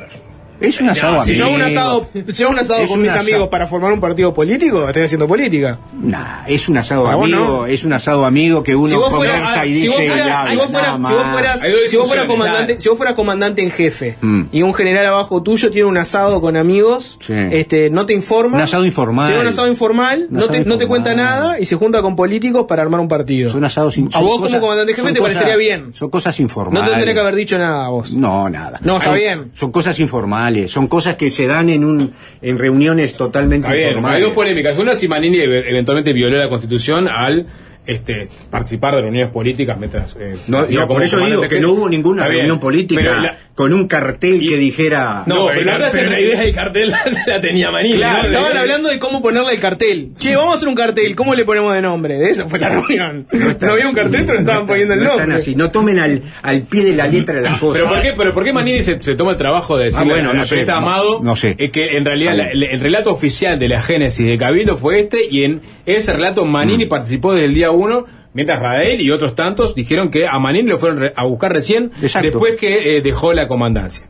Es 0.60 0.80
un 0.80 0.88
asado 0.88 1.22
Si 1.22 1.34
yo 1.34 1.46
hago 1.46 1.54
un 1.54 1.62
amigo. 1.62 1.80
asado, 1.80 2.08
si 2.12 2.32
yo 2.32 2.46
hago 2.46 2.52
un 2.54 2.58
asado 2.60 2.80
Es 2.82 2.88
con 2.88 2.96
un 2.98 3.02
mis 3.02 3.10
asado. 3.10 3.28
amigos 3.28 3.48
para 3.48 3.66
formar 3.66 3.92
un 3.92 4.00
partido 4.00 4.32
político, 4.32 4.86
estoy 4.86 5.02
haciendo 5.02 5.26
política. 5.26 5.78
Nah, 6.00 6.44
es 6.46 6.68
un 6.68 6.78
asado 6.78 7.06
Ah, 7.08 7.12
amigo, 7.14 7.26
no. 7.38 7.66
es 7.66 7.84
un 7.84 7.92
asado 7.92 8.24
amigo 8.24 8.62
que 8.62 8.74
uno 8.74 8.86
si 8.88 8.94
vos 8.94 9.10
fueras, 9.12 9.42
conversa 9.42 9.66
y 9.66 9.68
si 9.68 9.74
dice 9.74 9.88
vos 9.88 9.96
fueras, 10.06 10.26
ya, 10.26 10.44
si 10.44 10.56
vos 10.56 10.66
fueras, 10.70 10.98
nada 10.98 11.08
si 11.08 11.14
vos 11.14 11.22
más. 11.24 11.32
fueras, 11.32 11.62
Hay 11.62 11.72
dos 11.72 11.80
si 11.90 11.96
vos 11.96 12.06
fueras 12.06 12.24
discusiones, 12.24 12.26
comandante, 12.28 12.66
claro. 12.72 12.80
si 12.80 12.88
vos 12.88 12.96
fueras 12.98 13.14
comandante 13.14 13.62
en 13.62 13.70
jefe 13.70 14.16
Mm. 14.20 14.42
y 14.52 14.62
un 14.62 14.74
general 14.74 15.06
abajo 15.06 15.42
tuyo 15.42 15.70
tiene 15.70 15.88
un 15.88 15.98
asado 15.98 16.40
con 16.40 16.56
amigos, 16.56 17.18
Sí. 17.20 17.34
este, 17.50 17.90
no 17.90 18.06
te 18.06 18.14
informa. 18.14 18.56
Un 18.56 18.62
asado 18.62 18.84
informal. 18.86 19.26
Tiene 19.28 19.42
un 19.42 19.48
asado 19.48 19.68
informal, 19.68 20.26
Un 20.30 20.36
no, 20.36 20.38
asado 20.44 20.52
te, 20.52 20.64
no 20.64 20.78
te 20.78 20.86
cuenta 20.86 21.14
nada 21.14 21.60
y 21.60 21.66
se 21.66 21.76
junta 21.76 22.00
con 22.02 22.16
políticos 22.16 22.64
para 22.66 22.82
armar 22.82 23.00
un 23.00 23.08
partido. 23.08 23.50
Son 23.50 23.64
asados 23.64 23.94
sin- 23.94 24.08
A 24.14 24.20
vos 24.20 24.40
cosas- 24.40 24.52
como 24.54 24.62
comandante 24.62 24.92
jefe 24.94 25.06
son 25.06 25.14
te 25.14 25.20
cosas- 25.20 25.34
parecería 25.36 25.56
bien. 25.56 25.92
Son 25.94 26.08
cosas 26.10 26.38
No 26.38 26.42
informales. 26.44 26.84
te 26.88 26.94
tendría 26.94 27.14
que 27.14 27.20
haber 27.20 27.34
dicho 27.34 27.58
nada 27.58 27.86
a 27.86 27.88
vos. 27.90 28.12
No, 28.12 28.48
nada. 28.48 28.78
No, 28.82 28.96
está 28.98 29.12
bien. 29.12 29.50
Son 29.54 29.70
cosas 29.72 29.98
informales, 30.00 30.45
son 30.68 30.86
cosas 30.88 31.14
que 31.16 31.30
se 31.30 31.46
dan 31.46 31.68
en 31.70 31.84
un 31.84 32.12
en 32.42 32.58
reuniones 32.58 33.14
totalmente 33.14 33.66
Está 33.66 33.74
bien, 33.74 33.88
informales. 33.88 34.16
hay 34.16 34.22
dos 34.22 34.32
polémicas. 34.32 34.78
Una 34.78 34.94
si 34.96 35.08
Manini 35.08 35.38
ev- 35.38 35.64
eventualmente 35.68 36.12
violó 36.12 36.38
la 36.38 36.48
constitución 36.48 37.08
al 37.08 37.46
este, 37.86 38.28
participar 38.50 38.94
de 38.96 39.02
reuniones 39.02 39.30
políticas 39.32 39.78
mientras. 39.78 40.16
eh, 40.18 40.34
No, 40.48 40.66
por 40.88 41.02
eso 41.02 41.18
digo 41.20 41.42
que 41.42 41.60
no 41.60 41.72
hubo 41.72 41.88
ninguna 41.88 42.22
Está 42.22 42.30
bien, 42.30 42.40
reunión 42.42 42.60
política 42.60 43.02
la- 43.02 43.38
con 43.54 43.72
un 43.72 43.86
cartel 43.88 44.38
que 44.40 44.56
dijera. 44.58 45.22
No, 45.26 45.34
No, 45.36 45.46
pero 45.46 45.60
pero, 45.64 45.78
la 45.78 45.90
pero 45.90 46.10
la 46.10 46.20
idea 46.20 46.40
del 46.40 46.54
cartel 46.54 46.90
la, 47.26 47.40
tenía 47.40 47.70
Manini. 47.70 47.96
Claro, 47.96 48.22
¿no? 48.24 48.28
estaban 48.28 48.52
De- 48.52 48.58
hablando 48.58 48.88
de 48.90 48.98
cómo 48.98 49.22
ponerle 49.22 49.52
el 49.54 49.60
cartel. 49.60 50.10
Che, 50.18 50.36
vamos 50.36 50.52
a 50.52 50.54
hacer 50.56 50.68
un 50.68 50.74
cartel, 50.74 51.14
¿cómo 51.16 51.34
le 51.34 51.44
ponemos 51.44 51.72
de 51.74 51.80
nombre? 51.82 52.18
De 52.18 52.30
eso 52.30 52.48
fue 52.48 52.58
la 52.58 52.68
reunión. 52.68 53.26
No, 53.32 53.72
había 53.72 53.88
un 53.88 53.94
cartel, 53.94 54.24
pero 54.26 54.38
estaban 54.40 54.66
poniendo 54.66 54.94
el 54.94 55.00
no 55.00 55.06
nombre. 55.08 55.24
están 55.24 55.40
así, 55.40 55.54
no 55.54 55.70
tomen 55.70 55.98
al, 55.98 56.22
al 56.42 56.62
pie 56.62 56.84
de 56.84 56.94
la 56.94 57.06
letra 57.08 57.40
las 57.40 57.58
cosas. 57.58 57.80
Pero 57.82 57.88
¿por 57.94 58.02
qué, 58.02 58.12
pero 58.16 58.34
¿por 58.34 58.44
qué 58.44 58.52
Manini 58.52 58.82
se, 58.82 59.00
se 59.00 59.14
toma 59.14 59.32
el 59.32 59.38
trabajo 59.38 59.76
de 59.78 59.86
decirle 59.86 60.04
Ah, 60.12 60.14
bueno, 60.16 60.30
a 60.30 60.32
la 60.34 60.38
no 60.40 60.44
sé, 60.44 60.70
Amado 60.70 61.20
no 61.22 61.34
sé. 61.36 61.54
eh, 61.58 61.70
que 61.70 61.96
en 61.96 62.04
realidad 62.04 62.32
Está 62.34 62.44
la- 62.46 62.52
bien. 62.52 62.62
el, 62.64 62.74
el 62.74 62.80
relato 62.80 63.10
oficial 63.12 63.58
de 63.58 63.68
la 63.68 63.82
génesis 63.82 64.26
de 64.26 64.36
Cabildo 64.36 64.76
fue 64.76 65.00
este 65.00 65.18
y 65.30 65.44
en 65.44 65.62
ese 65.86 66.12
relato 66.12 66.44
Manini 66.44 66.84
Mm. 66.86 66.88
participó 66.88 67.32
desde 67.32 67.46
el 67.46 67.54
día 67.54 67.70
uno 67.76 68.06
mientras 68.32 68.58
Rael 68.60 69.00
y 69.00 69.10
otros 69.10 69.34
tantos 69.34 69.74
dijeron 69.74 70.10
que 70.10 70.26
a 70.26 70.38
Manini 70.38 70.68
lo 70.68 70.78
fueron 70.78 71.12
a 71.14 71.24
buscar 71.24 71.52
recién 71.52 71.92
Exacto. 72.02 72.28
después 72.28 72.56
que 72.56 72.96
eh, 72.96 73.02
dejó 73.02 73.32
la 73.32 73.48
comandancia. 73.48 74.08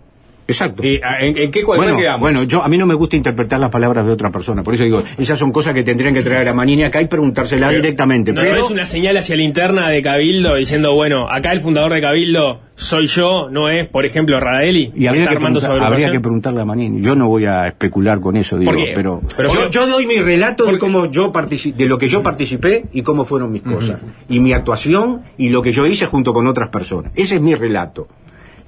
Exacto. 0.48 0.82
Eh, 0.84 1.00
¿en, 1.20 1.36
en 1.38 1.50
qué 1.50 1.62
cuál 1.64 1.78
Bueno, 1.80 1.96
quedamos? 1.98 2.20
bueno, 2.20 2.42
yo 2.44 2.62
a 2.62 2.68
mí 2.68 2.78
no 2.78 2.86
me 2.86 2.94
gusta 2.94 3.16
interpretar 3.16 3.58
las 3.58 3.70
palabras 3.70 4.06
de 4.06 4.12
otra 4.12 4.30
persona, 4.30 4.62
por 4.62 4.74
eso 4.74 4.84
digo, 4.84 5.02
esas 5.18 5.38
son 5.38 5.50
cosas 5.50 5.74
que 5.74 5.82
tendrían 5.82 6.14
que 6.14 6.22
traer 6.22 6.48
a 6.48 6.54
Manini 6.54 6.84
acá 6.84 7.00
y 7.02 7.06
preguntárselas 7.06 7.72
directamente. 7.74 8.32
No, 8.32 8.40
pero 8.40 8.54
no 8.58 8.64
es 8.64 8.70
una 8.70 8.84
señal 8.84 9.16
hacia 9.16 9.34
la 9.36 9.42
interna 9.42 9.88
de 9.88 10.00
Cabildo 10.02 10.54
diciendo, 10.54 10.94
bueno, 10.94 11.28
acá 11.30 11.52
el 11.52 11.60
fundador 11.60 11.92
de 11.94 12.00
Cabildo 12.00 12.60
soy 12.76 13.06
yo, 13.06 13.48
no 13.50 13.68
es, 13.70 13.88
por 13.88 14.04
ejemplo, 14.04 14.38
Radeli, 14.38 14.92
y 14.94 15.06
habría 15.06 15.22
está 15.22 15.30
que, 15.30 15.36
armando 15.38 15.58
preguntar- 15.60 15.70
habría 15.70 15.86
agrupación. 15.86 16.12
que 16.12 16.20
preguntarle 16.20 16.60
a 16.60 16.64
Manini. 16.64 17.00
Yo 17.00 17.16
no 17.16 17.26
voy 17.28 17.46
a 17.46 17.66
especular 17.68 18.20
con 18.20 18.36
eso, 18.36 18.58
digo, 18.58 18.72
pero, 18.94 19.22
Pero 19.36 19.70
yo, 19.70 19.86
doy 19.86 20.06
mi 20.06 20.18
relato 20.18 20.64
de 20.66 20.78
cómo 20.78 21.06
yo 21.06 21.32
de 21.74 21.86
lo 21.86 21.98
que 21.98 22.08
yo 22.08 22.22
participé 22.22 22.84
y 22.92 23.02
cómo 23.02 23.24
fueron 23.24 23.50
mis 23.50 23.62
cosas 23.62 24.00
y 24.28 24.38
mi 24.40 24.52
actuación 24.52 25.22
y 25.38 25.48
lo 25.48 25.62
que 25.62 25.72
yo 25.72 25.86
hice 25.86 26.06
junto 26.06 26.32
con 26.32 26.46
otras 26.46 26.68
personas. 26.68 27.12
Ese 27.14 27.36
es 27.36 27.40
mi 27.40 27.54
relato. 27.54 28.06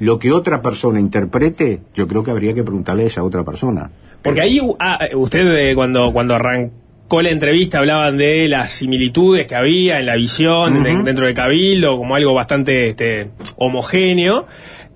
Lo 0.01 0.19
que 0.19 0.33
otra 0.33 0.63
persona 0.63 1.01
interprete, 1.01 1.81
yo 1.95 2.07
creo 2.07 2.23
que 2.23 2.31
habría 2.31 2.55
que 2.55 2.63
preguntarle 2.63 3.05
a 3.05 3.07
esa 3.07 3.23
otra 3.23 3.45
persona. 3.45 3.91
Porque 4.23 4.41
ahí 4.41 4.61
ah, 4.79 4.99
eh, 5.11 5.15
usted 5.17 5.47
eh, 5.71 5.75
cuando, 5.75 6.13
cuando 6.13 6.35
arrancó 6.35 7.23
la 7.23 7.31
entrevista 7.31 7.79
hablaban 7.79 8.17
de 8.17 8.49
las 8.49 8.71
similitudes 8.71 9.47
que 9.47 9.55
había 9.55 9.99
en 9.99 10.07
la 10.07 10.15
visión 10.17 10.83
de- 10.83 11.03
dentro 11.03 11.27
de 11.27 11.35
Cabildo, 11.35 11.97
como 11.97 12.15
algo 12.15 12.35
bastante 12.35 12.89
este, 12.89 13.31
homogéneo. 13.57 14.47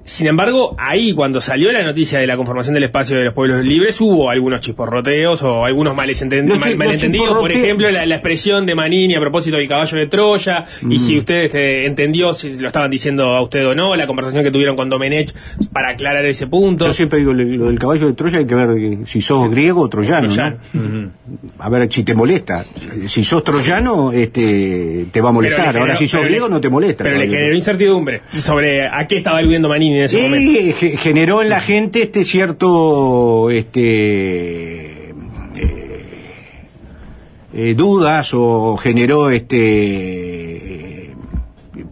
Sin 0.05 0.27
embargo, 0.27 0.75
ahí 0.79 1.13
cuando 1.15 1.41
salió 1.41 1.71
la 1.71 1.83
noticia 1.85 2.19
de 2.19 2.27
la 2.27 2.37
conformación 2.37 2.75
del 2.75 2.85
espacio 2.85 3.17
de 3.17 3.25
los 3.27 3.35
pueblos 3.35 3.65
libres, 3.65 4.01
hubo 4.01 4.31
algunos 4.31 4.61
chisporroteos 4.61 5.43
o 5.43 5.65
algunos 5.65 5.95
males 5.95 6.21
enten- 6.25 6.49
Los 6.49 6.59
mal- 6.59 6.63
chi- 6.65 6.69
los 6.71 6.79
malentendidos. 6.79 7.39
Por 7.39 7.53
ejemplo, 7.53 7.91
la, 7.91 8.05
la 8.05 8.15
expresión 8.17 8.67
de 8.67 8.75
Manini 8.75 9.15
a 9.15 9.21
propósito 9.21 9.57
del 9.57 9.69
caballo 9.69 9.97
de 9.99 10.07
Troya, 10.09 10.65
y 10.91 10.99
si 10.99 11.17
usted 11.17 11.45
este, 11.45 11.87
entendió 11.87 12.33
si 12.33 12.59
lo 12.59 12.67
estaban 12.67 12.91
diciendo 12.91 13.27
a 13.27 13.43
usted 13.43 13.67
o 13.67 13.75
no, 13.75 13.95
la 13.95 14.07
conversación 14.07 14.43
que 14.43 14.51
tuvieron 14.51 14.75
con 14.77 14.89
Domenech 14.89 15.33
para 15.73 15.91
aclarar 15.91 16.25
ese 16.27 16.47
punto. 16.49 16.87
Yo 16.87 16.93
siempre 16.93 17.21
digo, 17.21 17.33
lo, 17.33 17.67
del 17.67 17.79
caballo 17.79 18.07
de 18.09 18.13
Troya 18.15 18.39
hay 18.41 18.47
que 18.47 18.55
ver 18.57 18.71
eh, 18.79 18.99
si 19.05 19.21
sos 19.21 19.49
griego 19.51 19.83
o 19.83 19.89
troyano, 19.89 20.29
¿no? 20.29 20.35
Troyano. 20.35 21.11
A 21.59 21.69
ver 21.69 21.93
si 21.93 22.03
te 22.03 22.15
molesta. 22.15 22.65
Si 23.07 23.23
sos 23.25 23.45
troyano, 23.45 24.11
este, 24.13 25.07
te 25.13 25.21
va 25.21 25.29
a 25.29 25.33
molestar. 25.33 25.73
le 25.75 25.81
Ahora 25.81 25.95
si 25.97 26.09
sos 26.09 26.23
griego 26.25 26.49
le- 26.49 26.55
no 26.55 26.61
te 26.61 26.69
molesta. 26.69 27.05
Pero 27.05 27.19
le 27.19 27.29
generó 27.29 27.55
incertidumbre 27.55 28.23
sobre 28.33 28.85
a 28.87 29.07
qué 29.07 29.19
estaba 29.19 29.39
aludiendo 29.39 29.69
Manini 29.69 29.92
en 29.99 30.05
ese 30.05 30.21
momento. 30.23 30.61
Y 30.61 30.73
ge- 30.73 30.97
generó 30.97 31.43
en 31.43 31.49
la 31.49 31.61
gente 31.61 32.03
este 32.03 32.25
cierto 32.25 33.51
este 33.51 35.11
eh, 35.11 35.15
eh, 37.55 37.75
dudas 37.77 38.31
o 38.35 38.77
generó 38.77 39.31
este 39.31 41.07
eh, 41.11 41.15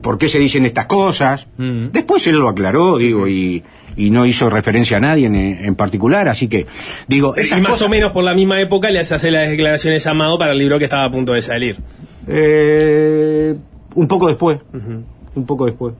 por 0.03 0.19
qué 0.19 0.29
se 0.29 0.39
dicen 0.39 0.65
estas 0.67 0.87
cosas. 0.87 1.47
Después 1.59 2.27
él 2.27 2.37
lo 2.39 2.49
aclaró 2.49 2.97
digo 2.97 3.29
y, 3.29 3.63
y 3.97 4.11
no 4.11 4.25
hizo 4.25 4.49
referencia 4.49 4.97
a 4.97 5.01
nadie 5.01 5.27
en, 5.27 5.35
en 5.37 5.75
particular 5.75 6.29
así 6.29 6.49
que 6.49 6.67
digo 7.07 7.35
esas 7.37 7.59
Y 7.59 7.63
más 7.63 7.73
cosas- 7.73 7.87
o 7.87 7.91
menos 7.91 8.13
por 8.13 8.25
la 8.25 8.35
misma 8.35 8.61
época 8.61 8.89
le 8.91 9.01
hace 9.01 9.31
las 9.31 9.51
declaraciones 9.51 10.07
a 10.07 10.11
Amado 10.13 10.39
para 10.39 10.53
el 10.53 10.59
libro 10.59 10.79
que 10.79 10.85
estaba 10.85 11.05
a 11.05 11.11
punto 11.11 11.33
de 11.33 11.43
salir. 11.43 11.77
eh, 12.27 13.55
un 13.95 14.07
poco 14.07 14.29
después. 14.29 14.61
Un 15.35 15.47
poco 15.47 15.67
después 15.67 15.95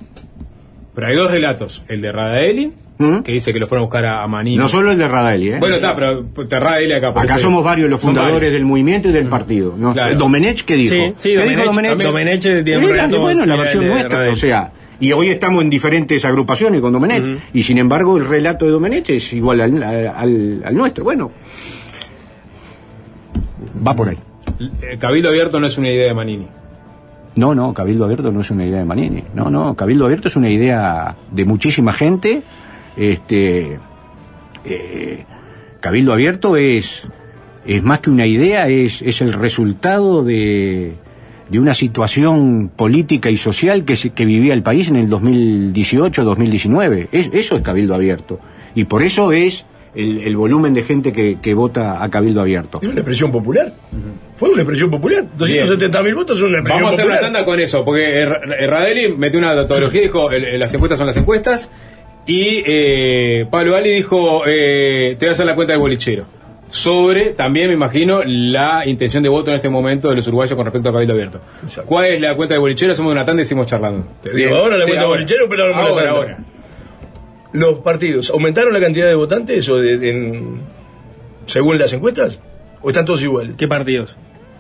Pero 0.95 1.07
hay 1.07 1.15
dos 1.17 1.31
relatos, 1.31 1.85
el 1.89 2.03
de 2.03 2.11
Radaeli, 2.13 2.73
¿Mm? 2.99 3.21
que 3.21 3.33
dice 3.33 3.53
que 3.53 3.59
lo 3.61 3.67
fueron 3.67 3.83
a 3.83 3.87
buscar 3.87 4.05
a, 4.05 4.23
a 4.23 4.27
Manini. 4.27 4.57
no 4.57 4.69
solo 4.69 4.91
el 4.93 4.99
de 4.99 5.07
Radaeli 5.09 5.51
¿eh? 5.53 5.57
Bueno, 5.61 5.77
está, 5.77 5.95
pero 5.95 6.25
Radaeli 6.35 6.93
acá. 6.93 7.13
Acá 7.15 7.39
somos 7.39 7.63
varios 7.65 7.89
los 7.89 8.01
fundadores 8.01 8.35
varios. 8.35 8.53
del 8.53 8.65
movimiento 8.65 9.09
y 9.09 9.13
del 9.13 9.27
partido. 9.27 9.75
¿no? 9.79 9.93
Claro. 9.93 10.17
Domenech, 10.17 10.65
¿qué 10.65 10.75
dijo? 10.75 10.95
Sí, 10.95 11.13
sí, 11.17 11.29
¿Qué 11.31 11.39
Domenech- 11.39 11.49
dijo 11.49 11.65
Domenech? 11.65 11.99
Domenech 12.03 12.43
tiene 12.43 12.79
un 12.79 12.85
Eh, 12.85 12.93
relato 12.93 13.21
bueno, 13.21 13.47
la 13.47 13.57
versión 13.57 13.87
nuestra. 13.87 14.19
Radel. 14.19 14.33
O 14.33 14.37
sea, 14.37 14.73
y 14.99 15.13
hoy 15.13 15.29
estamos 15.29 15.63
en 15.63 15.71
diferentes 15.71 16.25
agrupaciones 16.25 16.81
con 16.81 16.93
Domenech. 16.93 17.39
Y 17.55 17.63
sin 17.63 17.79
embargo, 17.79 18.17
el 18.19 18.27
relato 18.27 18.65
de 18.67 18.73
Domenech 18.73 19.09
es 19.11 19.33
igual 19.33 19.61
al, 19.63 19.83
al- 19.83 20.63
al 20.65 20.75
nuestro. 20.75 21.05
Bueno, 21.05 21.31
va 23.87 23.95
por 23.95 24.09
ahí. 24.09 24.19
Eh, 24.83 24.99
Cabildo 24.99 25.29
Abierto 25.31 25.59
no 25.61 25.67
es 25.69 25.79
una 25.79 25.89
idea 25.89 26.07
de 26.07 26.15
Manini. 26.15 26.47
No, 27.37 27.55
no, 27.55 27.73
Cabildo 27.73 28.05
Abierto 28.05 28.33
no 28.33 28.41
es 28.41 28.51
una 28.51 28.67
idea 28.67 28.79
de 28.79 28.85
Manini. 28.85 29.23
No, 29.35 29.51
no, 29.51 29.75
Cabildo 29.75 30.05
Abierto 30.05 30.29
es 30.29 30.37
una 30.37 30.51
idea 30.51 31.17
de 31.31 31.45
muchísima 31.45 31.93
gente. 31.93 32.43
Este, 32.97 33.79
eh, 34.65 35.25
Cabildo 35.81 36.13
Abierto 36.13 36.57
es, 36.57 37.07
es 37.65 37.83
más 37.83 38.01
que 38.01 38.11
una 38.11 38.27
idea, 38.27 38.69
es, 38.69 39.03
es 39.03 39.21
el 39.21 39.33
resultado 39.33 40.25
de, 40.25 40.95
de 41.49 41.59
una 41.59 41.75
situación 41.75 42.71
política 42.75 43.31
y 43.31 43.37
social 43.37 43.85
que, 43.85 43.97
que 43.97 44.25
vivía 44.25 44.55
el 44.55 44.63
país 44.63 44.89
en 44.89 44.97
el 44.97 45.09
2018-2019. 45.09 47.09
Es, 47.13 47.31
eso 47.33 47.57
es 47.57 47.63
Cabildo 47.63 47.95
Abierto. 47.95 48.41
Y 48.75 48.85
por 48.85 49.03
eso 49.03 49.33
es 49.33 49.67
el, 49.95 50.19
el 50.21 50.37
volumen 50.37 50.73
de 50.75 50.83
gente 50.83 51.13
que, 51.13 51.39
que 51.43 51.55
vota 51.55 52.03
a 52.03 52.09
Cabildo 52.09 52.41
Abierto. 52.41 52.79
Es 52.83 52.89
una 52.89 53.01
expresión 53.01 53.31
popular. 53.33 53.73
Fue 54.37 54.49
una 54.51 54.63
expresión 54.63 54.91
popular. 54.91 55.25
270 55.37 56.03
mil 56.03 56.15
votos 56.15 56.39
son 56.39 56.49
una 56.51 56.59
expresión 56.59 56.83
Vamos 56.85 56.91
a 56.91 56.95
hacer 56.95 57.07
una 57.07 57.15
popular. 57.17 57.33
tanda 57.33 57.45
con 57.47 57.61
eso, 57.61 57.85
porque 57.85 58.23
eh, 58.23 58.29
eh, 58.61 58.67
Radeli 58.67 59.15
metió 59.17 59.39
una 59.39 59.55
tautología 59.55 60.01
y 60.01 60.05
dijo, 60.05 60.31
el- 60.31 60.45
el- 60.45 60.61
las 60.61 60.73
encuestas 60.75 60.99
son 60.99 61.07
las 61.07 61.17
encuestas, 61.17 61.71
y 62.27 62.63
eh, 62.67 63.47
Pablo 63.51 63.75
Ali 63.77 63.91
dijo, 63.91 64.43
eh, 64.47 65.17
te 65.19 65.27
voy 65.27 65.29
a 65.31 65.33
hacer 65.33 65.47
la 65.47 65.55
cuenta 65.55 65.73
de 65.73 65.79
bolichero. 65.79 66.27
Sobre, 66.69 67.31
también 67.31 67.67
me 67.67 67.75
imagino, 67.75 68.23
la 68.25 68.87
intención 68.87 69.25
de 69.25 69.29
voto 69.29 69.51
en 69.51 69.57
este 69.57 69.69
momento 69.69 70.09
de 70.09 70.15
los 70.15 70.29
uruguayos 70.29 70.55
con 70.55 70.65
respecto 70.65 70.89
a 70.89 70.93
Cabildo 70.93 71.15
Abierto. 71.15 71.41
Exacto. 71.65 71.89
¿Cuál 71.89 72.07
es 72.07 72.21
la 72.21 72.37
cuenta 72.37 72.55
de 72.55 72.61
bolichero? 72.61 72.93
Hacemos 72.93 73.11
una 73.11 73.25
tanda 73.25 73.43
y 73.43 73.45
seguimos 73.45 73.67
charlando. 73.67 74.07
Te 74.23 74.31
digo 74.33 74.55
ahora 74.55 74.77
la 74.79 74.85
cuenta 74.85 75.03
de 75.03 75.09
bolichero, 75.09 75.49
pero 75.49 75.75
ahora 75.75 76.11
ahora. 76.11 76.39
¿Los 77.53 77.79
partidos 77.81 78.31
aumentaron 78.31 78.73
la 78.73 78.81
cantidad 78.81 79.07
de 79.07 79.15
votantes 79.15 79.69
o 79.69 79.79
de- 79.79 80.11
en- 80.11 80.61
según 81.47 81.79
las 81.79 81.93
encuestas? 81.93 82.39
¿O 82.83 82.91
están 82.91 83.05
todos 83.05 83.23
iguales? 83.23 83.55
¿Qué 83.59 83.67
partidos? 83.69 84.17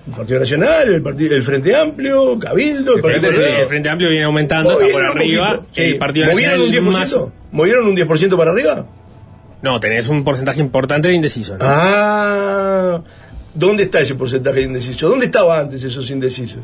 El 0.09 0.15
Partido 0.15 0.41
Nacional, 0.41 0.89
el, 0.95 1.03
partido, 1.03 1.37
el 1.37 1.43
Frente 1.43 1.77
Amplio, 1.77 2.39
Cabildo, 2.39 2.93
el, 2.93 2.99
El 2.99 3.03
Partido 3.03 3.21
Frente- 3.21 3.31
Sí, 3.31 3.37
Colorado. 3.37 3.63
el 3.63 3.69
Frente 3.69 3.89
Amplio 3.91 4.11
viene 4.11 4.25
aumentando, 4.25 4.73
está 4.81 4.93
por 4.93 5.05
arriba. 5.05 5.47
poquito, 5.57 5.67
sí. 5.75 5.83
El 5.83 5.99
Partido 5.99 6.27
¿Movieron 6.27 6.61
Nacional 6.61 6.85
un 6.87 6.93
10%? 6.95 6.99
más... 6.99 7.19
¿Movieron 7.53 7.87
un 7.87 7.97
10% 7.97 8.37
para 8.37 8.51
arriba? 8.51 8.87
No, 9.63 9.79
tenés 9.79 10.09
un 10.09 10.25
porcentaje 10.25 10.61
importante 10.61 11.09
de 11.09 11.15
indecisos. 11.15 11.59
¿no? 11.59 11.65
Ah, 11.69 13.03
¿dónde 13.55 13.83
está 13.85 14.01
ese 14.01 14.15
porcentaje 14.15 14.57
de 14.61 14.63
indecisos? 14.65 15.09
¿Dónde 15.11 15.27
estaban 15.27 15.61
antes 15.67 15.85
esos 15.85 16.11
indecisos? 16.11 16.63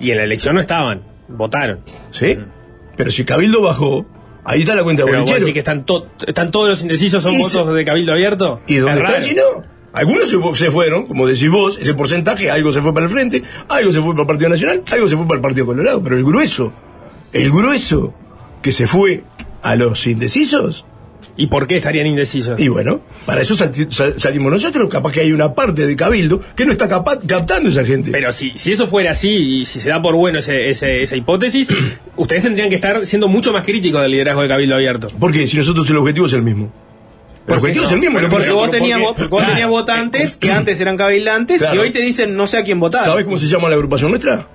Y 0.00 0.10
en 0.10 0.16
la 0.16 0.24
elección 0.24 0.54
no 0.54 0.60
estaban, 0.62 1.02
votaron. 1.28 1.80
¿Sí? 2.10 2.38
Pero 2.96 3.10
si 3.10 3.24
Cabildo 3.24 3.60
bajó, 3.62 4.06
ahí 4.46 4.60
está 4.60 4.74
la 4.74 4.82
cuenta 4.84 5.04
de 5.04 5.10
bolichero. 5.10 5.40
decís 5.40 5.52
que 5.52 5.58
están, 5.60 5.84
to- 5.84 6.06
están 6.26 6.50
todos 6.50 6.68
los 6.68 6.82
indecisos, 6.82 7.22
son 7.22 7.38
votos 7.38 7.74
de 7.74 7.84
Cabildo 7.84 8.12
Abierto. 8.12 8.60
¿Y 8.66 8.76
dónde 8.76 9.00
Es 9.02 9.04
está 9.10 9.20
si 9.20 9.34
no? 9.34 9.42
Algunos 9.92 10.28
se 10.58 10.70
fueron, 10.70 11.06
como 11.06 11.26
decís 11.26 11.48
vos, 11.50 11.78
ese 11.78 11.94
porcentaje, 11.94 12.50
algo 12.50 12.70
se 12.70 12.82
fue 12.82 12.92
para 12.92 13.06
el 13.06 13.12
Frente, 13.12 13.42
algo 13.68 13.92
se 13.92 14.00
fue 14.02 14.10
para 14.12 14.22
el 14.22 14.26
Partido 14.26 14.50
Nacional, 14.50 14.82
algo 14.92 15.08
se 15.08 15.16
fue 15.16 15.24
para 15.26 15.36
el 15.36 15.42
Partido 15.42 15.64
Colorado, 15.66 16.02
pero 16.02 16.16
el 16.16 16.24
grueso, 16.24 16.72
el 17.32 17.50
grueso 17.50 18.12
que 18.62 18.72
se 18.72 18.86
fue 18.86 19.24
a 19.62 19.74
los 19.74 20.06
indecisos, 20.06 20.84
¿Y 21.36 21.46
por 21.48 21.66
qué 21.66 21.76
estarían 21.76 22.06
indecisos? 22.06 22.58
y 22.58 22.68
bueno, 22.68 23.00
para 23.24 23.40
eso 23.42 23.54
sal- 23.56 23.72
salimos 24.18 24.52
nosotros, 24.52 24.88
capaz 24.88 25.12
que 25.12 25.20
hay 25.20 25.32
una 25.32 25.54
parte 25.54 25.86
de 25.86 25.96
Cabildo 25.96 26.40
que 26.54 26.64
no 26.64 26.72
está 26.72 26.88
capa- 26.88 27.18
captando 27.26 27.68
esa 27.68 27.84
gente. 27.84 28.10
Pero 28.10 28.32
si, 28.32 28.52
si 28.56 28.72
eso 28.72 28.86
fuera 28.86 29.10
así 29.12 29.30
y 29.30 29.64
si 29.64 29.80
se 29.80 29.88
da 29.90 30.00
por 30.00 30.14
bueno 30.14 30.38
ese- 30.38 30.68
ese- 30.68 31.02
esa 31.02 31.16
hipótesis, 31.16 31.68
ustedes 32.16 32.42
tendrían 32.42 32.68
que 32.68 32.76
estar 32.76 33.04
siendo 33.06 33.28
mucho 33.28 33.52
más 33.52 33.64
críticos 33.64 34.00
del 34.02 34.10
liderazgo 34.12 34.42
de 34.42 34.48
Cabildo 34.48 34.74
Abierto. 34.76 35.08
Porque 35.18 35.46
si 35.46 35.56
nosotros 35.56 35.88
el 35.90 35.96
objetivo 35.96 36.26
es 36.26 36.32
el 36.32 36.42
mismo. 36.42 36.64
El 36.66 36.70
¿Por 37.46 37.56
qué 37.56 37.60
objetivo 37.60 37.82
no? 37.82 37.86
es 37.88 37.92
el 37.94 38.00
mismo. 38.00 38.14
Porque 38.20 38.34
vos 38.34 38.46
nosotros- 38.46 38.70
tenías, 38.70 39.00
porque- 39.00 39.22
vo- 39.22 39.28
vos 39.28 39.38
Claro. 39.38 39.52
tenías 39.54 39.70
votantes 39.70 40.36
que 40.36 40.50
antes 40.50 40.80
eran 40.80 40.96
cabildantes 40.96 41.58
Claro. 41.62 41.76
y 41.76 41.78
hoy 41.78 41.90
te 41.90 42.02
dicen 42.02 42.34
no 42.36 42.46
sé 42.46 42.58
a 42.58 42.64
quién 42.64 42.80
votar. 42.80 43.04
¿Sabes 43.04 43.24
cómo 43.24 43.38
se 43.38 43.46
llama 43.46 43.68
la 43.68 43.76
agrupación 43.76 44.10
nuestra? 44.10 44.48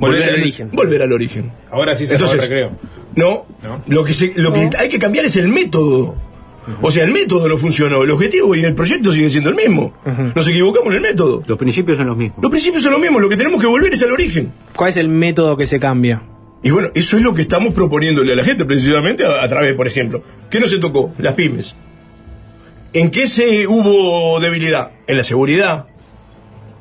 Volver 0.00 0.22
al 0.30 0.40
origen. 0.40 0.70
Volver 0.72 1.02
al 1.02 1.12
origen. 1.12 1.50
Ahora 1.70 1.94
sí 1.94 2.06
se 2.06 2.16
el 2.16 2.20
recreo. 2.20 2.72
No, 3.16 3.46
¿No? 3.62 3.82
lo 3.86 4.04
que, 4.04 4.14
se- 4.14 4.32
lo 4.36 4.52
que 4.52 4.70
hay 4.78 4.88
que 4.88 4.98
cambiar 4.98 5.24
es 5.26 5.36
el 5.36 5.48
método. 5.48 6.14
O 6.82 6.90
sea, 6.90 7.04
el 7.04 7.10
método 7.10 7.48
no 7.48 7.56
funcionó, 7.56 8.02
el 8.04 8.10
objetivo 8.10 8.54
y 8.54 8.64
el 8.64 8.74
proyecto 8.74 9.10
sigue 9.12 9.28
siendo 9.28 9.50
el 9.50 9.56
mismo. 9.56 9.92
Nos 10.34 10.46
equivocamos 10.46 10.88
en 10.90 10.94
el 10.96 11.00
método. 11.00 11.42
Los 11.46 11.58
principios 11.58 11.98
son 11.98 12.06
los 12.06 12.16
mismos. 12.16 12.38
Los 12.42 12.50
principios 12.50 12.82
son 12.82 12.92
los 12.92 13.00
mismos, 13.00 13.20
lo 13.22 13.28
que 13.28 13.36
tenemos 13.36 13.60
que 13.60 13.66
volver 13.66 13.92
es 13.92 14.02
al 14.02 14.12
origen. 14.12 14.52
¿Cuál 14.76 14.90
es 14.90 14.96
el 14.96 15.08
método 15.08 15.56
que 15.56 15.66
se 15.66 15.80
cambia? 15.80 16.22
Y 16.62 16.70
bueno, 16.70 16.90
eso 16.94 17.16
es 17.16 17.22
lo 17.22 17.34
que 17.34 17.42
estamos 17.42 17.72
proponiéndole 17.74 18.32
a 18.34 18.36
la 18.36 18.44
gente 18.44 18.64
precisamente 18.66 19.24
a, 19.24 19.42
a 19.42 19.48
través, 19.48 19.74
por 19.74 19.86
ejemplo, 19.86 20.22
¿qué 20.50 20.60
no 20.60 20.66
se 20.66 20.78
tocó? 20.78 21.12
Las 21.18 21.32
pymes. 21.34 21.74
¿En 22.92 23.10
qué 23.10 23.26
se 23.26 23.66
hubo 23.66 24.38
debilidad? 24.40 24.90
En 25.06 25.16
la 25.16 25.24
seguridad. 25.24 25.86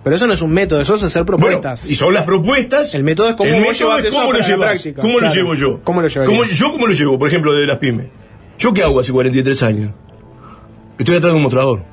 Pero 0.04 0.16
eso 0.16 0.28
no 0.28 0.34
es 0.34 0.42
un 0.42 0.52
método, 0.52 0.80
eso 0.80 0.96
es 0.96 1.04
hacer 1.04 1.26
propuestas. 1.26 1.82
Bueno, 1.82 1.92
y 1.92 1.96
son 1.96 2.14
las 2.14 2.24
propuestas. 2.24 2.96
El 2.96 3.04
método 3.04 3.30
es 3.30 3.36
cómo 3.36 3.50
el 3.50 3.62
método 3.62 3.74
llevas 3.74 4.06
es 4.06 4.14
cómo 4.14 4.32
lo 4.32 4.40
llevas. 4.40 4.88
¿Cómo 4.96 5.20
lo 5.20 5.34
llevo 5.34 5.56
yo? 5.56 5.80
¿Cómo 5.84 6.02
lo 6.02 6.08
llevarías? 6.08 6.50
¿Yo 6.52 6.72
cómo 6.72 6.88
lo 6.88 6.94
llevo? 6.94 7.20
Por 7.20 7.28
ejemplo, 7.28 7.54
de 7.54 7.66
las 7.66 7.78
pymes. 7.80 8.08
¿Yo 8.58 8.74
qué 8.74 8.84
hago 8.84 9.00
hace 9.00 9.12
43 9.12 9.64
años? 9.64 9.92
Estoy 10.98 11.18
atrás 11.18 11.34
de 11.34 11.38
un 11.38 11.44
mostrador. 11.44 11.84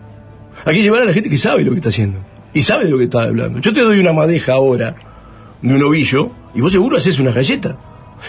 Hay 0.65 0.77
que 0.77 0.83
llevar 0.83 1.03
a 1.03 1.05
la 1.05 1.13
gente 1.13 1.29
que 1.29 1.37
sabe 1.37 1.65
lo 1.65 1.73
que 1.73 1.77
está 1.77 1.89
haciendo. 1.91 2.21
Y 2.55 2.63
sabe 2.63 2.85
de 2.85 2.91
lo 2.91 2.99
que 2.99 3.05
está 3.05 3.23
hablando. 3.23 3.61
Yo 3.61 3.73
te 3.73 3.81
doy 3.81 3.99
una 3.99 4.13
madeja 4.13 4.55
ahora 4.55 4.97
de 5.63 5.75
un 5.75 5.83
ovillo 5.83 6.31
y 6.55 6.61
vos 6.61 6.73
seguro 6.73 6.97
haces 6.97 7.19
una 7.19 7.33
galleta. 7.33 7.79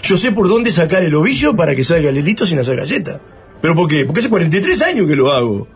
Yo 0.04 0.18
sé 0.18 0.32
por 0.32 0.50
dónde 0.50 0.72
sacar 0.72 1.04
el 1.04 1.16
ovillo 1.16 1.56
para 1.56 1.76
que 1.76 1.84
salga 1.84 2.10
el 2.10 2.18
hilito 2.18 2.46
sin 2.46 2.60
hacer 2.60 2.76
galleta. 2.76 3.22
¿Pero 3.62 3.74
por 3.74 3.88
qué? 3.88 4.06
Porque 4.06 4.20
hace 4.20 4.30
43 4.30 4.82
años 4.82 5.08
que 5.08 5.16
lo 5.16 5.32
hago. 5.32 5.68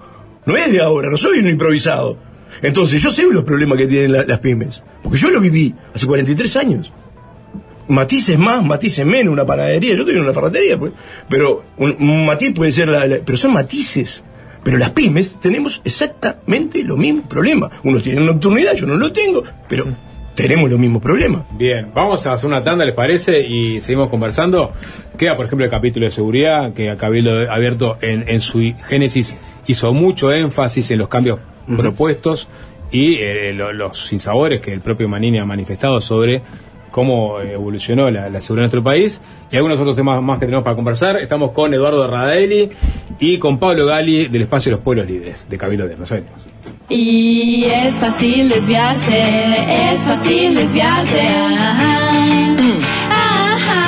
No 0.45 0.57
es 0.57 0.71
de 0.71 0.81
ahora, 0.81 1.09
no 1.09 1.17
soy 1.17 1.39
un 1.39 1.47
improvisado. 1.47 2.17
Entonces 2.61 3.01
yo 3.01 3.09
sé 3.09 3.23
los 3.31 3.43
problemas 3.43 3.77
que 3.77 3.87
tienen 3.87 4.11
la- 4.13 4.23
las 4.25 4.39
pymes. 4.39 4.83
Porque 5.03 5.17
yo 5.17 5.29
lo 5.29 5.39
viví 5.41 5.73
hace 5.93 6.05
43 6.05 6.55
años. 6.57 6.91
Matices 7.87 8.37
más, 8.39 8.63
matices 8.63 9.05
menos, 9.05 9.33
una 9.33 9.45
panadería. 9.45 9.95
Yo 9.95 10.07
en 10.07 10.21
una 10.21 10.31
ferretería, 10.33 10.77
pues. 10.77 10.93
Pero 11.29 11.63
un, 11.77 12.25
matiz 12.25 12.53
puede 12.53 12.71
ser 12.71 12.87
la, 12.87 13.05
la- 13.07 13.17
Pero 13.25 13.37
son 13.37 13.53
matices. 13.53 14.23
Pero 14.63 14.77
las 14.77 14.91
pymes 14.91 15.39
tenemos 15.41 15.81
exactamente 15.83 16.83
los 16.83 16.97
mismos 16.97 17.25
problemas. 17.27 17.71
Unos 17.83 18.03
tienen 18.03 18.25
nocturnidad, 18.27 18.75
yo 18.75 18.85
no 18.85 18.95
lo 18.95 19.11
tengo, 19.11 19.43
pero 19.67 19.87
tenemos 20.35 20.69
los 20.69 20.79
mismos 20.79 21.01
problemas. 21.01 21.41
Bien, 21.57 21.87
vamos 21.95 22.25
a 22.27 22.33
hacer 22.33 22.47
una 22.47 22.63
tanda, 22.63 22.85
¿les 22.85 22.93
parece? 22.93 23.41
Y 23.41 23.81
seguimos 23.81 24.09
conversando. 24.09 24.71
Queda, 25.17 25.35
por 25.35 25.47
ejemplo, 25.47 25.65
el 25.65 25.71
capítulo 25.71 26.05
de 26.05 26.11
seguridad, 26.11 26.73
que 26.73 26.95
Cabildo 26.95 27.51
Abierto 27.51 27.97
en 28.01 28.39
su 28.39 28.59
génesis 28.87 29.35
hizo 29.65 29.93
mucho 29.95 30.31
énfasis 30.31 30.91
en 30.91 30.99
los 30.99 31.07
cambios 31.09 31.39
propuestos 31.77 32.47
y 32.91 33.15
eh, 33.15 33.53
lo- 33.53 33.73
los 33.73 34.05
sinsabores 34.07 34.61
que 34.61 34.73
el 34.73 34.81
propio 34.81 35.07
Manini 35.09 35.39
ha 35.39 35.45
manifestado 35.45 35.99
sobre 36.01 36.41
cómo 36.91 37.39
evolucionó 37.39 38.11
la, 38.11 38.29
la 38.29 38.41
seguridad 38.41 38.65
en 38.65 38.71
nuestro 38.71 38.83
país 38.83 39.21
y 39.49 39.55
algunos 39.55 39.79
otros 39.79 39.95
temas 39.95 40.21
más 40.21 40.39
que 40.39 40.45
tenemos 40.45 40.63
para 40.65 40.75
conversar. 40.75 41.17
Estamos 41.19 41.51
con 41.51 41.73
Eduardo 41.73 42.05
Radaeli 42.05 42.69
y 43.19 43.39
con 43.39 43.59
Pablo 43.59 43.85
Gali 43.85 44.25
del 44.27 44.41
Espacio 44.41 44.71
de 44.71 44.75
los 44.75 44.83
Pueblos 44.83 45.07
Libres 45.07 45.47
de 45.49 45.57
Cabildo 45.57 45.83
Abierto. 45.85 46.01
Nos 46.01 46.09
vemos. 46.09 46.31
Y 46.89 47.63
es 47.63 47.93
fácil 47.93 48.49
desviarse, 48.49 49.93
es 49.93 50.01
fácil 50.01 50.53
desviarse. 50.55 51.21
Ajá. 51.21 51.99
Ajá. 53.09 53.87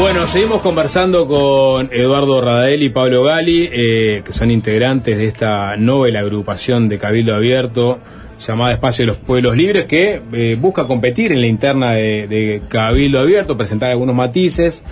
Bueno, 0.00 0.26
seguimos 0.26 0.62
conversando 0.62 1.28
con 1.28 1.90
Eduardo 1.92 2.40
Radael 2.40 2.82
y 2.82 2.88
Pablo 2.88 3.22
Gali, 3.24 3.68
eh, 3.70 4.22
que 4.24 4.32
son 4.32 4.50
integrantes 4.50 5.18
de 5.18 5.26
esta 5.26 5.76
novela 5.76 6.20
agrupación 6.20 6.88
de 6.88 6.98
Cabildo 6.98 7.34
Abierto 7.34 7.98
llamada 8.38 8.72
Espacio 8.72 9.02
de 9.02 9.08
los 9.08 9.18
Pueblos 9.18 9.54
Libres, 9.56 9.84
que 9.84 10.22
eh, 10.32 10.56
busca 10.58 10.84
competir 10.86 11.32
en 11.32 11.42
la 11.42 11.46
interna 11.46 11.92
de, 11.92 12.62
Cabildo 12.68 13.18
Abierto, 13.20 13.58
presentar 13.58 13.90
algunos 13.90 14.14
matices 14.16 14.82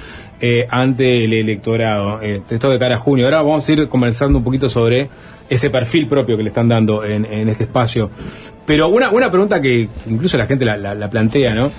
eh, 0.41 0.67
ante 0.69 1.25
el 1.25 1.33
electorado. 1.33 2.21
Eh, 2.21 2.43
esto 2.51 2.69
de 2.69 2.79
cara 2.79 2.97
a 2.97 2.99
junio. 2.99 3.25
Ahora 3.25 3.41
vamos 3.41 3.67
a 3.67 3.73
ir 3.73 3.89
conversando 3.89 4.37
un 4.39 4.45
poquito 4.45 4.69
sobre 4.69 5.09
ese 5.49 5.71
perfil 5.71 6.07
propio 6.07 6.37
que 6.37 6.43
le 6.43 6.51
están 6.51 6.69
dando 6.69 7.03
en, 7.03 7.25
este 7.49 7.65
espacio. 7.65 8.11
Pero 8.67 8.89
una, 8.89 9.09
una 9.11 9.31
pregunta 9.31 9.63
que 9.63 9.89
incluso 10.07 10.37
la 10.37 10.45
gente 10.47 10.67
la, 10.67 10.77
la- 10.77 10.95
la 10.95 11.09
plantea, 11.09 11.55
¿no? 11.55 11.73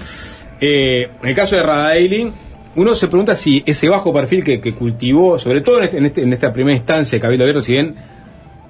En 0.60 1.10
el 1.24 1.36
caso 1.36 1.56
de 1.56 1.62
Radaeli, 1.64 2.34
uno 2.76 2.94
se 2.96 3.08
pregunta 3.08 3.36
si 3.36 3.64
ese 3.66 3.90
bajo 3.90 4.14
perfil 4.14 4.44
que, 4.44 4.62
que 4.62 4.74
cultivó, 4.74 5.38
sobre 5.40 5.62
todo 5.62 5.78
en, 5.80 5.84
este- 5.86 5.98
en 5.98 6.06
este- 6.06 6.22
en 6.24 6.34
esta 6.34 6.54
primera 6.54 6.76
instancia 6.78 7.16
de 7.18 7.22
Cabildo 7.22 7.44
Abierto, 7.44 7.62
si 7.62 7.74
bien 7.74 7.96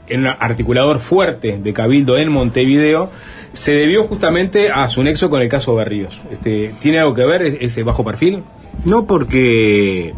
en 0.07 0.21
un 0.21 0.27
articulador 0.27 0.99
fuerte 0.99 1.59
de 1.61 1.73
Cabildo 1.73 2.17
en 2.17 2.31
Montevideo, 2.31 3.11
se 3.53 3.73
debió 3.73 4.05
justamente 4.05 4.69
a 4.71 4.87
su 4.89 5.03
nexo 5.03 5.29
con 5.29 5.41
el 5.41 5.49
caso 5.49 5.75
Berríos. 5.75 6.21
Este, 6.31 6.73
¿Tiene 6.81 6.99
algo 6.99 7.13
que 7.13 7.25
ver 7.25 7.43
ese 7.43 7.83
bajo 7.83 8.03
perfil? 8.03 8.43
No 8.85 9.05
porque 9.05 10.13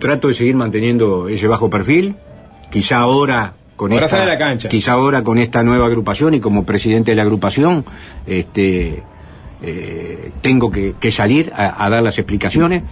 trato 0.00 0.28
de 0.28 0.34
seguir 0.34 0.56
manteniendo 0.56 1.28
ese 1.28 1.46
bajo 1.46 1.70
perfil, 1.70 2.16
quizá 2.70 2.98
ahora 2.98 3.54
con 3.76 3.92
Ahora 3.92 4.06
esta, 4.06 4.18
sale 4.18 4.30
la 4.30 4.38
cancha. 4.38 4.68
quizá 4.68 4.92
ahora 4.92 5.22
con 5.22 5.38
esta 5.38 5.62
nueva 5.62 5.86
agrupación 5.86 6.34
y 6.34 6.40
como 6.40 6.64
presidente 6.64 7.10
de 7.12 7.16
la 7.16 7.22
agrupación, 7.22 7.84
este 8.26 9.02
eh, 9.66 10.30
tengo 10.42 10.70
que, 10.70 10.94
salir 11.10 11.52
a, 11.56 11.88
dar 11.88 12.02
las 12.02 12.18
explicaciones, 12.18 12.82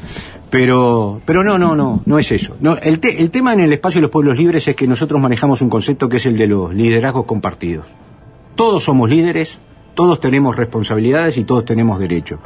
pero 0.51 1.20
pero 1.24 1.44
no 1.44 1.59
no 1.59 1.74
no 1.77 2.03
no 2.05 2.19
es 2.19 2.32
eso. 2.32 2.57
No, 2.61 2.77
el, 2.77 2.99
te- 3.01 3.20
el 3.20 3.31
tema 3.31 3.53
en 3.53 3.61
el 3.61 3.73
espacio 3.73 3.99
de 3.99 4.03
los 4.03 4.11
pueblos 4.11 4.36
libres 4.39 4.66
es 4.69 4.74
que 4.77 4.86
nosotros 4.86 5.20
manejamos 5.20 5.61
un 5.61 5.69
concepto 5.69 6.09
que 6.09 6.16
es 6.16 6.27
el 6.27 6.36
de 6.39 6.47
los 6.47 6.74
liderazgos 6.74 7.27
compartidos. 7.27 7.86
Todos 8.55 8.85
somos 8.85 9.09
líderes, 9.11 9.59
todos 9.94 10.20
tenemos 10.20 10.57
responsabilidades 10.57 11.36
y 11.39 11.44
todos 11.44 11.65
tenemos 11.65 11.99
derechos. 11.99 12.40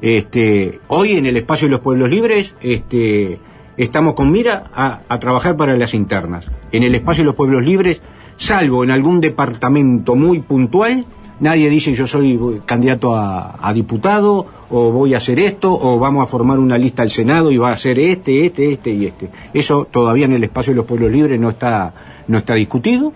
Este, 0.00 0.80
hoy 0.88 1.12
en 1.12 1.26
el 1.26 1.36
espacio 1.36 1.68
de 1.68 1.72
los 1.72 1.80
pueblos 1.80 2.08
libres, 2.10 2.54
este, 2.60 3.38
estamos 3.76 4.14
con 4.14 4.30
mira 4.30 4.70
a 4.74 5.18
trabajar 5.18 5.56
para 5.56 5.76
las 5.76 5.94
internas. 5.94 6.50
En 6.72 6.82
el 6.82 6.94
espacio 6.94 7.22
de 7.22 7.26
los 7.26 7.34
pueblos 7.34 7.64
libres, 7.64 8.00
salvo 8.36 8.84
en 8.84 8.90
algún 8.90 9.20
departamento 9.20 10.14
muy 10.16 10.40
puntual, 10.40 11.04
nadie 11.40 11.68
dice 11.68 11.92
yo 11.94 12.06
soy 12.06 12.62
candidato 12.64 13.14
a, 13.14 13.58
a 13.60 13.72
diputado 13.72 14.46
o 14.70 14.92
voy 14.92 15.14
a 15.14 15.16
hacer 15.16 15.40
esto 15.40 15.72
o 15.72 15.98
vamos 15.98 16.22
a 16.22 16.26
formar 16.26 16.58
una 16.58 16.78
lista 16.78 17.02
al 17.02 17.10
Senado 17.10 17.50
y 17.50 17.56
va 17.56 17.72
a 17.72 17.76
ser 17.76 17.98
este, 17.98 18.46
este, 18.46 18.72
este 18.72 18.90
y 18.90 19.06
este. 19.06 19.30
Eso 19.52 19.86
todavía 19.90 20.26
en 20.26 20.34
el 20.34 20.44
espacio 20.44 20.72
de 20.72 20.76
los 20.76 20.86
pueblos 20.86 21.10
libres 21.10 21.38
no 21.40 21.50
está, 21.50 21.92
no 22.28 22.38
está 22.38 22.54
discutido. 22.54 23.12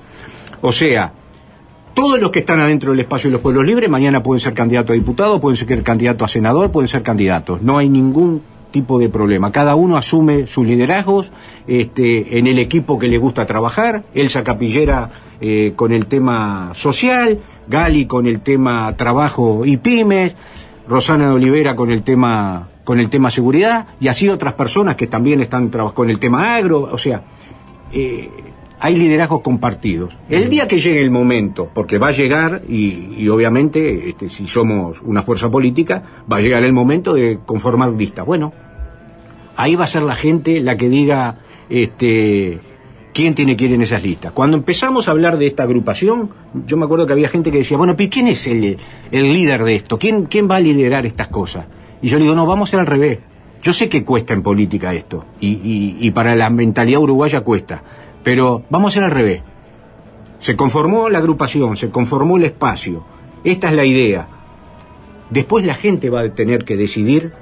O 0.60 0.72
sea, 0.72 1.12
todos 1.94 2.18
los 2.18 2.30
que 2.32 2.40
están 2.40 2.58
adentro 2.58 2.90
del 2.90 3.00
espacio 3.00 3.30
de 3.30 3.34
los 3.34 3.40
pueblos 3.40 3.64
libres 3.64 3.88
mañana 3.88 4.22
pueden 4.22 4.40
ser 4.40 4.52
candidatos 4.52 4.90
a 4.90 4.94
diputado, 4.94 5.40
pueden 5.40 5.56
ser 5.56 5.82
candidatos 5.82 6.30
a 6.30 6.32
senador, 6.32 6.72
pueden 6.72 6.88
ser 6.88 7.02
candidatos. 7.02 7.62
No 7.62 7.78
hay 7.78 7.88
ningún 7.88 8.42
tipo 8.72 8.98
de 8.98 9.08
problema. 9.08 9.52
Cada 9.52 9.76
uno 9.76 9.96
asume 9.96 10.48
sus 10.48 10.66
liderazgos 10.66 11.30
este, 11.68 12.38
en 12.38 12.48
el 12.48 12.58
equipo 12.58 12.98
que 12.98 13.06
le 13.06 13.18
gusta 13.18 13.46
trabajar. 13.46 14.02
Elsa 14.12 14.42
Capillera 14.42 15.36
eh, 15.40 15.74
con 15.76 15.92
el 15.92 16.06
tema 16.06 16.72
social, 16.74 17.38
Gali 17.68 18.06
con 18.06 18.26
el 18.26 18.40
tema 18.40 18.94
trabajo 18.96 19.64
y 19.64 19.76
pymes, 19.76 20.36
Rosana 20.88 21.28
de 21.28 21.32
Olivera 21.32 21.74
con 21.76 21.90
el 21.90 22.02
tema 22.02 22.68
con 22.84 23.00
el 23.00 23.08
tema 23.08 23.30
seguridad 23.30 23.86
y 23.98 24.08
así 24.08 24.28
otras 24.28 24.52
personas 24.54 24.96
que 24.96 25.06
también 25.06 25.40
están 25.40 25.70
trabajando 25.70 25.94
con 25.94 26.10
el 26.10 26.18
tema 26.18 26.54
agro, 26.54 26.80
o 26.82 26.98
sea, 26.98 27.22
eh, 27.92 28.30
hay 28.78 28.98
liderazgos 28.98 29.40
compartidos. 29.40 30.14
El 30.28 30.50
día 30.50 30.68
que 30.68 30.78
llegue 30.78 31.00
el 31.00 31.10
momento, 31.10 31.70
porque 31.72 31.96
va 31.96 32.08
a 32.08 32.10
llegar, 32.10 32.60
y, 32.68 33.14
y 33.16 33.28
obviamente, 33.30 34.10
este, 34.10 34.28
si 34.28 34.46
somos 34.46 35.00
una 35.00 35.22
fuerza 35.22 35.48
política, 35.48 36.02
va 36.30 36.36
a 36.36 36.40
llegar 36.40 36.62
el 36.64 36.74
momento 36.74 37.14
de 37.14 37.38
conformar 37.46 37.92
listas. 37.92 38.26
Bueno, 38.26 38.52
ahí 39.56 39.74
va 39.74 39.84
a 39.84 39.86
ser 39.86 40.02
la 40.02 40.14
gente 40.14 40.60
la 40.60 40.76
que 40.76 40.90
diga 40.90 41.38
este, 41.70 42.60
quién 43.14 43.32
tiene 43.34 43.56
que 43.56 43.64
ir 43.64 43.72
en 43.72 43.80
esas 43.82 44.02
listas. 44.02 44.32
Cuando 44.32 44.56
empezamos 44.58 45.08
a 45.08 45.12
hablar 45.12 45.38
de 45.38 45.46
esta 45.46 45.62
agrupación, 45.62 46.30
yo 46.66 46.76
me 46.76 46.84
acuerdo 46.84 47.06
que 47.06 47.12
había 47.14 47.28
gente 47.28 47.50
que 47.50 47.58
decía, 47.58 47.76
bueno, 47.78 47.96
¿pero 47.96 48.10
¿quién 48.10 48.26
es 48.28 48.46
el, 48.46 48.76
el 49.10 49.32
líder 49.32 49.64
de 49.64 49.76
esto? 49.76 49.98
¿Quién, 49.98 50.26
¿Quién 50.26 50.50
va 50.50 50.56
a 50.56 50.60
liderar 50.60 51.06
estas 51.06 51.28
cosas? 51.28 51.64
Y 52.02 52.08
yo 52.08 52.18
le 52.18 52.24
digo, 52.24 52.34
no, 52.34 52.44
vamos 52.44 52.68
a 52.68 52.70
ser 52.72 52.80
al 52.80 52.86
revés. 52.86 53.20
Yo 53.62 53.72
sé 53.72 53.88
que 53.88 54.04
cuesta 54.04 54.34
en 54.34 54.42
política 54.42 54.92
esto, 54.92 55.24
y, 55.40 55.48
y- 55.52 55.96
y 56.00 56.10
para 56.10 56.34
la 56.36 56.50
mentalidad 56.50 57.00
uruguaya 57.00 57.40
cuesta, 57.40 57.82
pero 58.22 58.62
vamos 58.68 58.92
a 58.92 58.94
ser 58.94 59.04
al 59.04 59.10
revés. 59.10 59.40
Se 60.38 60.54
conformó 60.56 61.08
la 61.08 61.18
agrupación, 61.18 61.76
se 61.76 61.88
conformó 61.88 62.36
el 62.36 62.44
espacio. 62.44 63.04
Esta 63.44 63.70
es 63.70 63.74
la 63.76 63.86
idea. 63.86 64.28
Después 65.30 65.64
la 65.64 65.74
gente 65.74 66.10
va 66.10 66.20
a 66.20 66.28
tener 66.34 66.64
que 66.64 66.76
decidir 66.76 67.32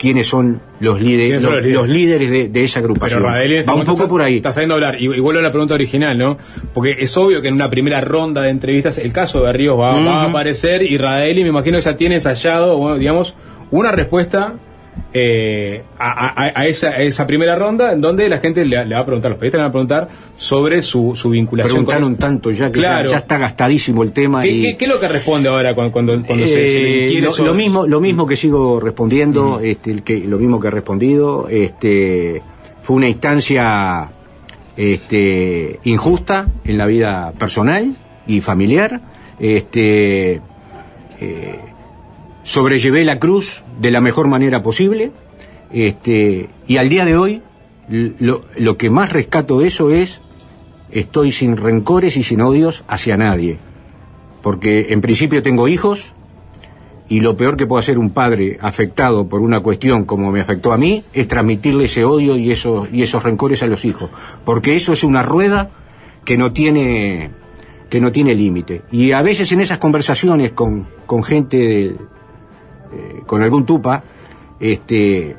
quiénes 0.00 0.26
son 0.26 0.60
los 0.80 0.98
líderes, 1.00 1.26
¿Quiénes 1.26 1.42
son 1.42 1.52
los, 1.52 1.60
los 1.60 1.66
líderes? 1.66 1.76
los 1.86 1.88
líderes 1.88 2.30
de, 2.30 2.48
de 2.48 2.64
esa 2.64 2.80
agrupación. 2.80 3.22
Pero 3.22 3.36
este 3.58 3.70
Va 3.70 3.74
un 3.74 3.80
poco 3.84 3.92
está- 3.92 4.08
por 4.08 4.22
ahí. 4.22 4.36
Está 4.36 4.50
sabiendo 4.52 4.74
hablar. 4.74 4.96
Y, 4.98 5.04
y 5.04 5.20
vuelvo 5.20 5.40
a 5.40 5.42
la 5.42 5.50
pregunta 5.50 5.74
original, 5.74 6.16
¿no? 6.16 6.38
Porque 6.72 6.96
es 6.98 7.14
obvio 7.16 7.42
que 7.42 7.48
en 7.48 7.54
una 7.54 7.68
primera 7.68 8.00
ronda 8.00 8.40
de 8.42 8.48
entrevistas 8.50 8.96
el 8.98 9.12
caso 9.12 9.42
de 9.42 9.52
Ríos 9.52 9.78
va, 9.78 10.00
va 10.02 10.22
a 10.22 10.24
aparecer 10.24 10.82
y 10.82 10.96
Radelli 10.96 11.42
me 11.42 11.50
imagino 11.50 11.78
ya 11.78 11.96
tiene 11.96 12.14
ensayado, 12.16 12.78
bueno, 12.78 12.96
digamos, 12.96 13.34
una 13.70 13.92
respuesta 13.92 14.54
eh, 15.12 15.82
a, 15.98 16.28
a- 16.44 16.52
a 16.60 16.66
esa, 16.66 16.88
a 16.90 17.02
esa 17.02 17.26
primera 17.26 17.56
ronda 17.56 17.92
en 17.92 18.00
donde 18.00 18.28
la 18.28 18.38
gente 18.38 18.64
le, 18.64 18.84
le 18.86 18.94
va 18.94 19.00
a 19.00 19.04
preguntar, 19.06 19.30
los 19.30 19.38
periodistas 19.38 19.58
le 19.58 19.62
van 19.62 19.68
a 19.68 19.72
preguntar 19.72 20.08
sobre 20.36 20.82
su, 20.82 21.14
su 21.16 21.30
vinculación 21.30 21.84
Preguntaron 21.84 22.10
con... 22.12 22.18
tanto 22.18 22.50
ya 22.50 22.66
que 22.70 22.78
Claro. 22.80 23.10
ya, 23.10 23.18
está 23.18 23.38
gastadísimo 23.38 24.02
el 24.02 24.12
tema. 24.12 24.40
¿Qué, 24.40 24.50
y- 24.50 24.62
qué- 24.62 24.76
qué 24.76 24.84
es 24.84 24.90
lo 24.90 25.00
que 25.00 25.08
responde 25.08 25.48
ahora 25.48 25.74
cuando, 25.74 25.92
cuando, 25.92 26.22
cuando 26.26 26.46
se, 26.46 26.54
se 26.70 27.18
Eh, 27.18 27.20
lo, 27.20 27.30
sobre- 27.30 27.48
lo 27.50 27.54
mismo 27.54 27.86
lo 27.86 28.00
mismo 28.00 28.26
que 28.26 28.36
sigo 28.36 28.78
respondiendo 28.80 29.60
este 29.60 30.00
que 30.02 30.18
lo 30.20 30.38
mismo 30.38 30.58
que 30.60 30.68
he 30.68 30.70
respondido 30.70 31.48
este 31.48 32.42
fue 32.82 32.96
una 32.96 33.08
instancia 33.08 34.08
este 34.76 35.80
injusta 35.84 36.46
en 36.64 36.78
la 36.78 36.86
vida 36.86 37.32
personal 37.38 37.94
y 38.26 38.40
familiar 38.40 39.00
este 39.38 40.40
eh, 41.20 41.60
sobrellevé 42.42 43.04
la 43.04 43.18
cruz 43.18 43.62
de 43.80 43.90
la 43.90 44.00
mejor 44.00 44.28
manera 44.28 44.62
posible 44.62 45.12
este 45.72 46.48
y 46.66 46.76
al 46.78 46.88
día 46.88 47.04
de 47.04 47.16
hoy 47.16 47.42
lo, 47.88 48.44
lo 48.56 48.76
que 48.76 48.90
más 48.90 49.12
rescato 49.12 49.58
de 49.58 49.68
eso 49.68 49.90
es 49.90 50.20
estoy 50.90 51.32
sin 51.32 51.56
rencores 51.56 52.16
y 52.16 52.22
sin 52.22 52.40
odios 52.40 52.84
hacia 52.88 53.16
nadie 53.16 53.58
porque 54.42 54.86
en 54.90 55.00
principio 55.00 55.42
tengo 55.42 55.68
hijos 55.68 56.14
y 57.10 57.20
lo 57.20 57.36
peor 57.36 57.56
que 57.56 57.66
puede 57.66 57.80
hacer 57.80 57.98
un 57.98 58.10
padre 58.10 58.56
afectado 58.62 59.28
por 59.28 59.40
una 59.40 59.60
cuestión 59.60 60.04
como 60.04 60.30
me 60.30 60.40
afectó 60.40 60.72
a 60.72 60.78
mí 60.78 61.02
es 61.12 61.26
transmitirle 61.26 61.84
ese 61.84 62.04
odio 62.04 62.36
y 62.36 62.52
esos, 62.52 62.88
y 62.92 63.02
esos 63.02 63.24
rencores 63.24 63.64
a 63.64 63.66
los 63.66 63.84
hijos, 63.84 64.10
porque 64.44 64.76
eso 64.76 64.92
es 64.92 65.02
una 65.02 65.22
rueda 65.22 65.70
que 66.24 66.38
no 66.38 66.52
tiene 66.52 67.32
que 67.90 68.00
no 68.00 68.12
tiene 68.12 68.36
límite. 68.36 68.82
Y 68.92 69.10
a 69.10 69.20
veces 69.20 69.50
en 69.50 69.60
esas 69.60 69.78
conversaciones 69.78 70.52
con, 70.52 70.86
con 71.06 71.24
gente, 71.24 71.96
eh, 72.92 73.22
con 73.26 73.42
algún 73.42 73.64
tupa, 73.64 74.02
este, 74.58 75.36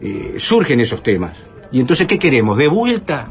eh, 0.00 0.34
surgen 0.38 0.80
esos 0.80 1.02
temas. 1.02 1.36
Y 1.70 1.80
entonces, 1.80 2.06
¿qué 2.06 2.18
queremos? 2.18 2.56
¿De 2.56 2.68
vuelta? 2.68 3.28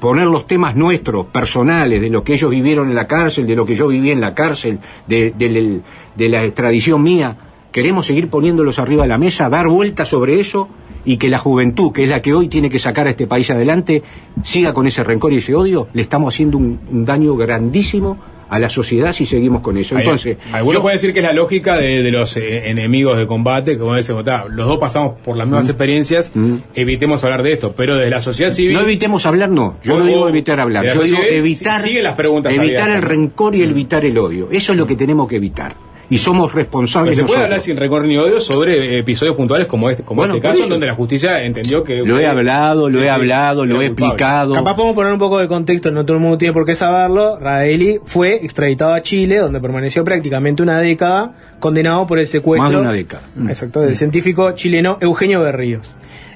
Poner 0.00 0.26
los 0.26 0.46
temas 0.46 0.74
nuestros, 0.76 1.26
personales, 1.26 2.00
de 2.00 2.10
lo 2.10 2.24
que 2.24 2.34
ellos 2.34 2.50
vivieron 2.50 2.88
en 2.88 2.94
la 2.94 3.06
cárcel, 3.06 3.46
de 3.46 3.56
lo 3.56 3.66
que 3.66 3.74
yo 3.74 3.88
viví 3.88 4.10
en 4.10 4.20
la 4.20 4.34
cárcel, 4.34 4.78
de, 5.06 5.82
la 6.16 6.44
extradición 6.44 7.02
mía. 7.02 7.36
¿Queremos 7.70 8.06
seguir 8.06 8.28
poniéndolos 8.28 8.78
arriba 8.78 9.02
de 9.02 9.08
la 9.08 9.18
mesa, 9.18 9.48
dar 9.48 9.68
vuelta 9.68 10.04
sobre 10.04 10.38
eso 10.38 10.68
y 11.04 11.16
que 11.16 11.28
la 11.28 11.38
juventud, 11.38 11.92
que 11.92 12.04
es 12.04 12.08
la 12.08 12.22
que 12.22 12.32
hoy 12.32 12.48
tiene 12.48 12.70
que 12.70 12.78
sacar 12.78 13.06
a 13.06 13.10
este 13.10 13.26
país 13.26 13.50
adelante, 13.50 14.02
siga 14.42 14.72
con 14.72 14.86
ese 14.86 15.02
rencor 15.02 15.32
y 15.32 15.36
ese 15.36 15.54
odio? 15.54 15.88
Le 15.92 16.02
estamos 16.02 16.34
haciendo 16.34 16.56
un 16.56 17.04
daño 17.04 17.36
grandísimo 17.36 18.16
a 18.54 18.58
la 18.58 18.68
sociedad 18.68 19.12
si 19.12 19.26
seguimos 19.26 19.62
con 19.62 19.76
eso. 19.78 19.96
Entonces, 19.98 20.36
alguno 20.52 20.74
yo- 20.78 20.82
puede 20.82 20.94
decir 20.96 21.12
que 21.12 21.20
es 21.20 21.24
la 21.24 21.32
lógica 21.32 21.76
de, 21.76 22.02
de 22.02 22.10
los 22.10 22.36
eh, 22.36 22.70
enemigos 22.70 23.16
de 23.18 23.26
combate, 23.26 23.72
que 23.72 23.78
como 23.78 23.94
"Ta, 24.24 24.44
los 24.48 24.66
dos 24.66 24.78
pasamos 24.78 25.14
por 25.24 25.36
las 25.36 25.46
mismas 25.46 25.68
experiencias, 25.68 26.32
evitemos 26.74 27.22
hablar 27.24 27.42
de 27.42 27.52
esto, 27.52 27.74
pero 27.76 27.96
desde 27.96 28.10
la 28.10 28.20
sociedad 28.20 28.50
civil... 28.50 28.74
No 28.74 28.80
evitemos 28.82 29.26
hablar, 29.26 29.50
no. 29.50 29.76
Yo 29.82 29.98
no 29.98 30.04
digo 30.06 30.28
evitar 30.28 30.60
hablar. 30.60 30.84
Yo 30.86 31.02
digo 31.02 31.18
evitar, 31.22 31.80
si- 31.80 31.88
siguen 31.88 32.04
las 32.04 32.14
preguntas 32.14 32.52
evitar 32.52 32.82
abiertas, 32.84 32.96
el 32.96 33.02
rencor 33.02 33.54
y 33.54 33.62
evitar 33.62 34.04
el 34.04 34.16
odio. 34.18 34.48
Eso 34.50 34.72
es 34.72 34.78
lo 34.78 34.86
que 34.86 34.96
tenemos 34.96 35.28
que 35.28 35.36
evitar. 35.36 35.76
Y 36.10 36.18
somos 36.18 36.50
Pero 36.52 36.62
responsables 36.64 37.16
se 37.16 37.22
puede 37.22 37.38
nosotros. 37.38 37.44
hablar 37.44 37.60
sin 37.60 37.76
rencor 37.76 38.04
ni 38.06 38.16
odio 38.18 38.38
sobre 38.40 38.98
episodios 38.98 39.34
puntuales 39.36 39.66
como 39.66 39.88
este, 39.88 40.02
como 40.02 40.20
Bueno, 40.20 40.34
este 40.34 40.46
caso, 40.48 40.66
donde 40.68 40.86
la 40.86 40.94
justicia 40.94 41.42
entendió 41.42 41.82
que... 41.82 41.96
Lo 42.04 42.18
he 42.18 42.26
hablado, 42.26 42.90
lo 42.90 42.98
Sí, 42.98 43.04
he 43.04 43.08
sí, 43.08 43.08
hablado, 43.08 43.64
lo 43.64 43.80
he 43.80 43.86
explicado. 43.86 44.52
Capaz 44.54 44.74
podemos 44.76 44.94
poner 44.94 45.12
un 45.12 45.18
poco 45.18 45.38
de 45.38 45.48
contexto, 45.48 45.90
no 45.90 46.04
todo 46.04 46.16
el 46.18 46.22
mundo 46.22 46.36
tiene 46.38 46.52
por 46.52 46.66
qué 46.66 46.74
saberlo. 46.74 47.38
Raeli 47.38 48.00
fue 48.04 48.34
extraditado 48.44 48.92
a 48.92 49.02
Chile, 49.02 49.38
donde 49.38 49.60
permaneció 49.60 50.04
prácticamente 50.04 50.62
una 50.62 50.78
década, 50.78 51.34
condenado 51.58 52.06
por 52.06 52.18
el 52.18 52.26
secuestro. 52.26 52.62
Más 52.64 52.72
de 52.72 52.78
una 52.78 52.92
década. 52.92 53.22
Exacto, 53.48 53.80
del 53.80 53.96
científico 53.96 54.52
chileno 54.52 54.98
Eugenio 55.00 55.40
Berríos. 55.40 55.90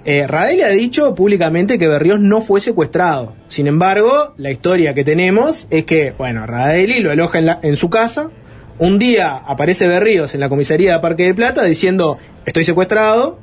Eh, 0.05 0.27
Raeli 0.27 0.63
ha 0.63 0.69
dicho 0.71 1.15
públicamente 1.15 1.79
que 1.79 1.87
Berríos 1.87 2.19
no 2.21 2.41
fue 2.41 2.63
secuestrado. 2.63 3.35
Sin 3.49 3.67
embargo, 3.67 4.33
la 4.39 4.51
historia 4.51 4.95
que 4.95 5.05
tenemos 5.05 5.67
es 5.69 5.85
que, 5.85 6.15
bueno, 6.17 6.47
Raeli 6.47 7.01
lo 7.01 7.11
aloja 7.11 7.39
en, 7.39 7.47
la- 7.47 7.61
en 7.63 7.77
su 7.77 7.91
casa. 7.91 8.31
Un 8.79 8.99
día 8.99 9.43
aparece 9.47 9.89
Berríos 9.89 10.35
en 10.35 10.41
la 10.41 10.49
comisaría 10.49 10.95
de 10.95 10.99
Parque 11.01 11.25
de 11.25 11.35
Plata 11.35 11.65
diciendo, 11.65 12.19
estoy 12.47 12.65
secuestrado. 12.65 13.39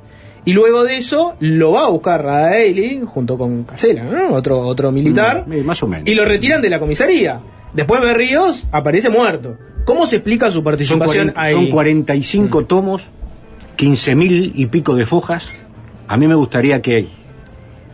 Y 0.45 0.53
luego 0.53 0.83
de 0.83 0.97
eso 0.97 1.33
lo 1.39 1.71
va 1.71 1.85
a 1.85 1.89
buscar 1.89 2.23
Raeli 2.23 3.01
junto 3.03 3.37
con 3.37 3.63
Casela, 3.63 4.03
¿no? 4.03 4.35
Otro, 4.35 4.59
otro 4.59 4.91
militar. 4.91 5.45
Eh, 5.51 5.63
más 5.63 5.81
o 5.81 5.87
menos. 5.87 6.07
Y 6.07 6.13
lo 6.13 6.23
retiran 6.23 6.61
de 6.61 6.69
la 6.69 6.79
comisaría. 6.79 7.39
Después 7.73 7.99
Berríos 8.01 8.67
aparece 8.71 9.09
muerto. 9.09 9.57
¿Cómo 9.85 10.05
se 10.05 10.17
explica 10.17 10.47
su 10.47 10.53
son, 10.53 10.63
participación 10.63 11.31
40 11.31 11.41
ahí? 11.41 11.53
son 11.53 11.69
45 11.71 12.65
tomos, 12.65 13.03
15 13.75 14.15
mil 14.15 14.51
y 14.55 14.67
pico 14.67 14.95
de 14.95 15.07
fojas. 15.07 15.51
A 16.07 16.15
mí 16.15 16.27
me 16.27 16.35
gustaría 16.35 16.81
que 16.81 17.07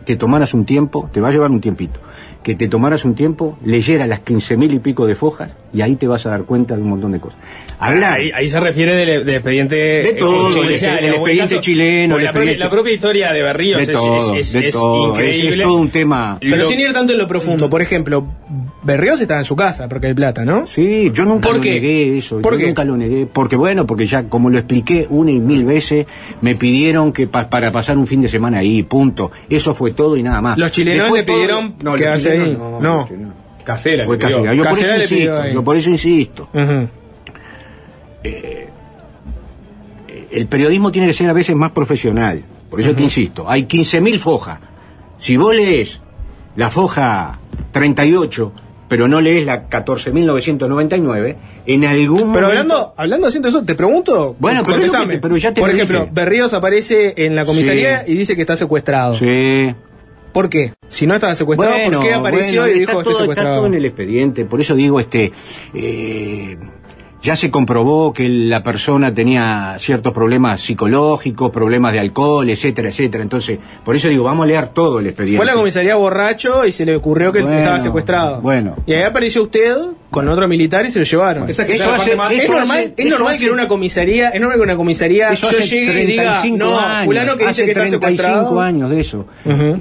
te 0.04 0.16
tomaras 0.16 0.52
un 0.52 0.66
tiempo, 0.66 1.08
te 1.10 1.22
va 1.22 1.28
a 1.28 1.32
llevar 1.32 1.50
un 1.50 1.62
tiempito, 1.62 2.00
que 2.42 2.54
te 2.54 2.68
tomaras 2.68 3.06
un 3.06 3.14
tiempo, 3.14 3.58
leyeras 3.64 4.08
las 4.08 4.20
15 4.20 4.58
mil 4.58 4.74
y 4.74 4.78
pico 4.78 5.06
de 5.06 5.14
fojas 5.14 5.50
y 5.74 5.80
ahí 5.80 5.96
te 5.96 6.06
vas 6.06 6.24
a 6.26 6.30
dar 6.30 6.44
cuenta 6.44 6.76
de 6.76 6.82
un 6.82 6.90
montón 6.90 7.12
de 7.12 7.20
cosas. 7.20 7.38
Hablar, 7.78 8.12
Ahí, 8.20 8.30
ahí 8.34 8.48
se 8.48 8.60
refiere 8.60 8.94
del, 8.94 9.24
del 9.24 9.34
expediente 9.36 9.74
De 9.74 10.12
todo, 10.12 10.48
eh, 10.48 10.52
el- 10.52 10.64
judicial, 10.66 10.98
el 11.04 11.14
expediente 11.14 11.60
chileno, 11.60 12.16
el 12.18 12.24
la, 12.24 12.30
propia, 12.32 12.50
expediente- 12.52 12.64
la 12.64 12.70
propia 12.70 12.92
historia 12.94 13.32
de 13.32 13.42
Berríos 13.42 13.86
de 13.86 13.92
es, 13.92 13.98
todo, 13.98 14.34
es- 14.36 14.46
es- 14.48 14.52
de 14.52 14.68
es 14.68 14.74
todo. 14.74 15.12
Es- 15.14 15.18
increíble. 15.36 15.62
es 15.62 15.68
todo 15.68 15.74
un 15.78 15.90
tema. 15.90 16.38
Pero 16.40 16.56
Lo- 16.56 16.64
sin 16.66 16.78
ir 16.80 16.92
tanto 16.92 17.12
en 17.12 17.18
lo 17.18 17.26
profundo. 17.26 17.68
Por 17.68 17.82
ejemplo, 17.82 18.24
Berríos 18.84 19.20
estaba 19.20 19.40
en 19.40 19.46
su 19.46 19.56
casa, 19.56 19.88
Porque 19.88 20.06
el 20.08 20.14
Plata, 20.14 20.44
¿no? 20.44 20.66
Sí, 20.66 21.10
yo 21.12 21.24
nunca 21.24 21.48
¿Por 21.48 21.56
lo 21.56 21.62
qué? 21.62 21.70
negué 21.74 22.18
eso, 22.18 22.40
¿Por 22.40 22.52
yo 22.54 22.58
qué? 22.58 22.66
nunca 22.66 22.84
lo 22.84 22.96
negué, 22.96 23.26
porque 23.26 23.56
bueno, 23.56 23.86
porque 23.86 24.06
ya 24.06 24.24
como 24.24 24.50
lo 24.50 24.58
expliqué 24.58 25.06
una 25.10 25.30
y 25.32 25.40
mil 25.40 25.64
veces, 25.64 26.06
me 26.40 26.54
pidieron 26.54 27.12
que 27.12 27.26
pa- 27.26 27.48
para 27.48 27.70
pasar 27.72 27.96
un 27.98 28.06
fin 28.06 28.20
de 28.22 28.28
semana 28.28 28.58
ahí, 28.58 28.82
punto. 28.82 29.30
Eso 29.48 29.74
fue 29.74 29.92
todo 29.92 30.16
y 30.16 30.22
nada 30.22 30.40
más. 30.40 30.58
Los 30.58 30.70
chilenos 30.70 31.04
Después 31.04 31.26
le 31.26 31.32
pidieron 31.32 31.74
los 31.82 31.96
quedarse 31.96 32.30
ahí. 32.32 32.58
No. 32.80 33.06
Casera, 33.64 34.04
Fue. 34.06 34.18
Casera. 34.18 34.54
Yo 34.54 34.62
por 34.62 34.72
Casera 34.72 34.94
pidió 34.94 35.02
insisto, 35.04 35.46
yo 35.48 35.64
por 35.64 35.76
eso 35.76 35.90
insisto. 35.90 36.48
Ujú. 36.52 36.88
El 40.30 40.46
periodismo 40.46 40.90
tiene 40.92 41.08
que 41.08 41.12
ser 41.12 41.28
a 41.28 41.32
veces 41.32 41.54
más 41.54 41.72
profesional. 41.72 42.42
Por 42.70 42.80
eso 42.80 42.94
te 42.94 43.02
insisto, 43.02 43.48
hay 43.50 43.64
15.000 43.64 44.18
fojas. 44.18 44.58
Si 45.18 45.36
vos 45.36 45.54
lees 45.54 46.00
la 46.56 46.70
foja 46.70 47.38
38, 47.70 48.50
pero 48.88 49.08
no 49.08 49.20
lees 49.20 49.44
la 49.44 49.68
14.999, 49.68 51.36
en 51.66 51.84
algún 51.84 52.18
Pero 52.18 52.26
momento... 52.28 52.46
hablando, 52.46 52.94
hablando 52.96 53.26
haciendo 53.26 53.48
eso, 53.48 53.62
te 53.62 53.74
pregunto. 53.74 54.34
Bueno, 54.38 54.62
pero 54.64 54.78
te- 54.80 55.38
ya 55.38 55.52
te 55.52 55.60
Por 55.60 55.68
lo 55.68 55.74
ejemplo, 55.74 56.00
dije. 56.00 56.10
Berríos 56.12 56.54
aparece 56.54 57.12
en 57.16 57.36
la 57.36 57.44
comisaría 57.44 58.04
Sí. 58.06 58.12
y 58.12 58.14
dice 58.16 58.34
que 58.34 58.40
está 58.42 58.56
secuestrado. 58.56 59.14
Sí. 59.16 59.74
¿Por 60.32 60.48
qué? 60.48 60.72
Si 60.88 61.06
no 61.06 61.14
estaba 61.14 61.34
secuestrado, 61.34 61.90
¿por 61.90 62.02
qué 62.02 62.14
apareció 62.14 62.62
bueno, 62.62 62.76
y 62.76 62.80
dijo 62.80 62.92
todo, 62.92 63.00
estoy 63.00 63.12
está 63.12 63.22
secuestrado? 63.22 63.56
todo 63.56 63.66
en 63.66 63.74
el 63.74 63.84
expediente, 63.84 64.44
por 64.44 64.60
eso 64.60 64.74
digo, 64.74 64.98
este, 65.00 65.32
eh, 65.74 66.56
ya 67.22 67.36
se 67.36 67.50
comprobó 67.50 68.12
que 68.12 68.28
la 68.28 68.62
persona 68.62 69.14
tenía 69.14 69.76
ciertos 69.78 70.12
problemas 70.12 70.60
psicológicos, 70.60 71.50
problemas 71.52 71.92
de 71.92 72.00
alcohol, 72.00 72.50
etcétera, 72.50 72.88
etcétera. 72.88 73.22
Entonces, 73.22 73.58
por 73.84 73.94
eso 73.94 74.08
digo, 74.08 74.24
vamos 74.24 74.44
a 74.44 74.46
leer 74.48 74.68
todo 74.68 74.98
el 74.98 75.06
expediente. 75.06 75.36
Fue 75.36 75.44
a 75.48 75.54
la 75.54 75.58
comisaría 75.58 75.94
borracho 75.94 76.66
y 76.66 76.72
se 76.72 76.84
le 76.84 76.96
ocurrió 76.96 77.32
que 77.32 77.42
Bueno, 77.42 77.56
estaba 77.58 77.78
secuestrado. 77.78 78.40
bueno. 78.40 78.76
Y 78.86 78.92
ahí 78.94 79.02
apareció 79.04 79.44
usted 79.44 79.76
con 80.10 80.28
otro 80.28 80.48
militar 80.48 80.84
y 80.84 80.90
se 80.90 80.98
lo 80.98 81.04
llevaron. 81.04 81.48
Esa 81.48 81.64
que 81.64 81.74
Eso 81.74 81.92
hace- 81.92 82.10
Es 82.12 82.16
normal, 82.16 82.26
hace- 82.26 82.36
es 82.36 82.42
eso 82.42 82.52
normal 82.52 82.78
hace- 83.34 83.38
que 83.40 83.46
en 83.46 83.52
una 83.54 83.68
comisaría, 83.68 84.28
es 84.30 84.40
normal 84.40 84.58
que 84.58 84.62
en 84.64 84.68
una 84.70 84.76
comisaría 84.76 85.28
Eso 85.30 85.50
yo 85.50 85.58
llegue 85.60 86.02
y 86.02 86.06
diga, 86.06 86.22
35 86.40 86.56
no, 86.58 86.78
años, 86.78 87.04
fulano 87.06 87.32
que 87.36 87.38
dice 87.46 87.50
hace 87.50 87.64
que 87.64 87.70
está 87.70 87.80
35 87.82 88.12
secuestrado. 88.16 88.60
años 88.60 88.90
de 88.90 89.00
eso. 89.00 89.26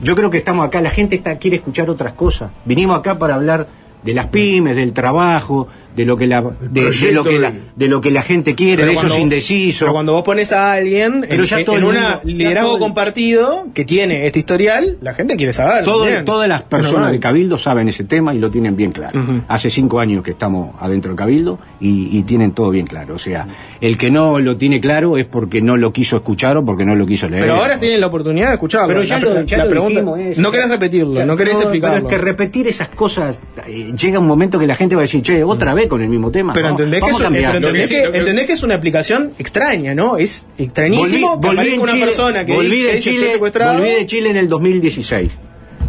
Yo 0.03 0.15
creo 0.15 0.29
que 0.29 0.37
estamos 0.37 0.65
acá, 0.67 0.79
la 0.79 0.89
gente 0.91 1.15
está 1.15 1.37
quiere 1.37 1.57
escuchar 1.57 1.89
otras 1.89 2.13
cosas. 2.13 2.51
Vinimos 2.65 2.97
acá 2.99 3.17
para 3.17 3.33
hablar 3.35 3.67
de 4.03 4.13
las 4.15 4.27
pymes, 4.27 4.75
del 4.75 4.93
trabajo, 4.93 5.67
de 5.95 6.05
lo 6.05 6.15
que 6.17 6.27
la 6.27 6.41
de, 6.41 6.89
de 6.91 7.11
lo 7.11 7.23
que 7.23 7.39
la, 7.39 7.53
de 7.75 7.87
lo 7.87 8.01
que 8.01 8.11
la 8.11 8.21
gente 8.21 8.55
quiere, 8.55 8.83
Pero 8.83 8.87
de 8.87 8.93
esos 9.05 9.19
indecisos. 9.19 9.79
Pero 9.81 9.93
cuando 9.93 10.13
vos 10.13 10.23
pones 10.23 10.51
a 10.53 10.73
alguien 10.73 11.25
Pero 11.27 11.43
en, 11.43 11.49
ya 11.49 11.59
en- 11.59 11.65
todo 11.65 11.75
en 11.77 11.83
el 11.83 11.89
un 12.23 12.37
liderazgo 12.37 12.69
todo 12.69 12.79
compartido 12.79 13.67
que 13.73 13.85
tiene 13.85 14.25
este 14.25 14.39
historial, 14.39 14.97
la 15.01 15.13
gente 15.13 15.35
quiere 15.35 15.53
saber. 15.53 15.83
Todo- 15.83 16.05
todas 16.23 16.47
las 16.47 16.61
Es 16.61 16.67
personas 16.67 16.93
normal. 16.93 17.11
de 17.13 17.19
Cabildo 17.19 17.57
saben 17.57 17.89
ese 17.89 18.03
tema 18.03 18.33
y 18.33 18.39
lo 18.39 18.49
tienen 18.51 18.75
bien 18.75 18.91
claro. 18.91 19.19
Hace 19.47 19.69
cinco 19.69 19.99
años 19.99 20.23
que 20.23 20.31
estamos 20.31 20.75
adentro 20.79 21.09
del 21.11 21.17
Cabildo 21.17 21.59
y, 21.79 22.17
y 22.17 22.23
tienen 22.23 22.51
todo 22.51 22.69
bien 22.69 22.85
claro. 22.87 23.15
O 23.15 23.19
sea, 23.19 23.47
el 23.81 23.97
que 23.97 24.09
no 24.11 24.39
lo 24.39 24.57
tiene 24.57 24.79
claro 24.79 25.17
es 25.17 25.25
porque 25.25 25.61
no 25.61 25.77
lo 25.77 25.91
quiso 25.91 26.15
escuchar 26.17 26.57
o 26.57 26.65
porque 26.65 26.85
no 26.85 26.95
lo 26.95 27.05
quiso 27.05 27.27
leer. 27.27 27.43
Pero 27.43 27.55
ahora 27.55 27.79
tienen 27.79 27.99
la 27.99 28.07
oportunidad 28.07 28.47
de 28.47 28.53
escucharlo. 28.53 28.87
Pero 28.87 29.03
ya 29.03 29.19
la, 29.19 29.25
lo, 29.33 29.41
ya 29.43 29.57
la 29.57 29.63
lo 29.65 29.69
pregunta, 29.69 29.99
dijimos 30.01 30.19
eso. 30.19 30.41
no 30.41 30.51
querés 30.51 30.69
repetirlo, 30.69 31.13
Ya, 31.15 31.25
no 31.25 31.35
querés 31.35 31.59
explicarlo. 31.59 31.95
Pero 31.97 32.07
es 32.07 32.13
que 32.13 32.25
repetir 32.25 32.67
esas 32.67 32.89
cosas, 32.89 33.39
eh, 33.67 33.91
llega 33.99 34.19
un 34.19 34.27
momento 34.27 34.59
que 34.59 34.67
la 34.67 34.75
gente 34.75 34.95
va 34.95 35.01
a 35.01 35.03
decir, 35.03 35.21
che, 35.21 35.43
otra 35.43 35.73
vez 35.73 35.80
vez 35.81 35.89
con 35.89 36.01
el 36.01 36.09
mismo 36.09 36.31
tema. 36.31 36.53
Pero 36.53 36.67
Vamos- 36.67 36.81
entendés, 36.81 37.03
que, 37.03 37.09
es, 37.09 37.19
entendés 37.19 37.89
que 37.89 37.95
que, 38.11 38.17
entendés 38.19 38.59
que 38.59 38.65
una 38.65 38.75
aplicación 38.75 39.31
extraña, 39.37 39.93
¿no? 39.93 40.17
Es 40.17 40.45
extrañísimo 40.57 41.39
Volví- 41.41 41.55
volví 41.55 41.73
en 41.73 41.79
una 41.81 41.91
Chile- 41.93 42.05
persona 42.05 42.45
que, 42.45 42.53
volví 42.53 42.81
de 42.81 42.99
Chile, 42.99 43.37
volví 43.37 43.89
de 43.89 44.05
Chile 44.05 44.29
en 44.29 44.37
el 44.37 44.47
2016. 44.49 45.31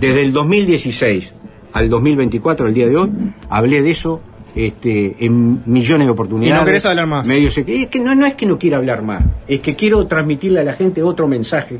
Desde 0.00 0.22
el 0.22 0.32
2016 0.32 1.32
al 1.72 1.88
2024, 1.88 2.66
el 2.68 2.74
día 2.74 2.86
de 2.88 2.96
hoy, 2.96 3.10
hablé 3.48 3.82
de 3.82 3.90
eso 3.90 4.20
este, 4.54 5.16
en 5.24 5.62
millones 5.64 6.06
de 6.06 6.10
oportunidades. 6.12 6.56
Y 6.56 6.60
no 6.60 6.66
querés 6.66 6.84
hablar 6.86 7.06
más. 7.06 7.26
Medios- 7.26 7.56
es 7.56 7.86
que 7.88 8.00
no, 8.00 8.14
no 8.14 8.26
es 8.26 8.34
que 8.34 8.44
no 8.44 8.58
quiera 8.58 8.76
hablar 8.78 9.02
más, 9.02 9.22
es 9.48 9.60
que 9.60 9.74
quiero 9.74 10.06
transmitirle 10.06 10.60
a 10.60 10.64
la 10.64 10.74
gente 10.74 11.02
otro 11.02 11.26
mensaje 11.28 11.78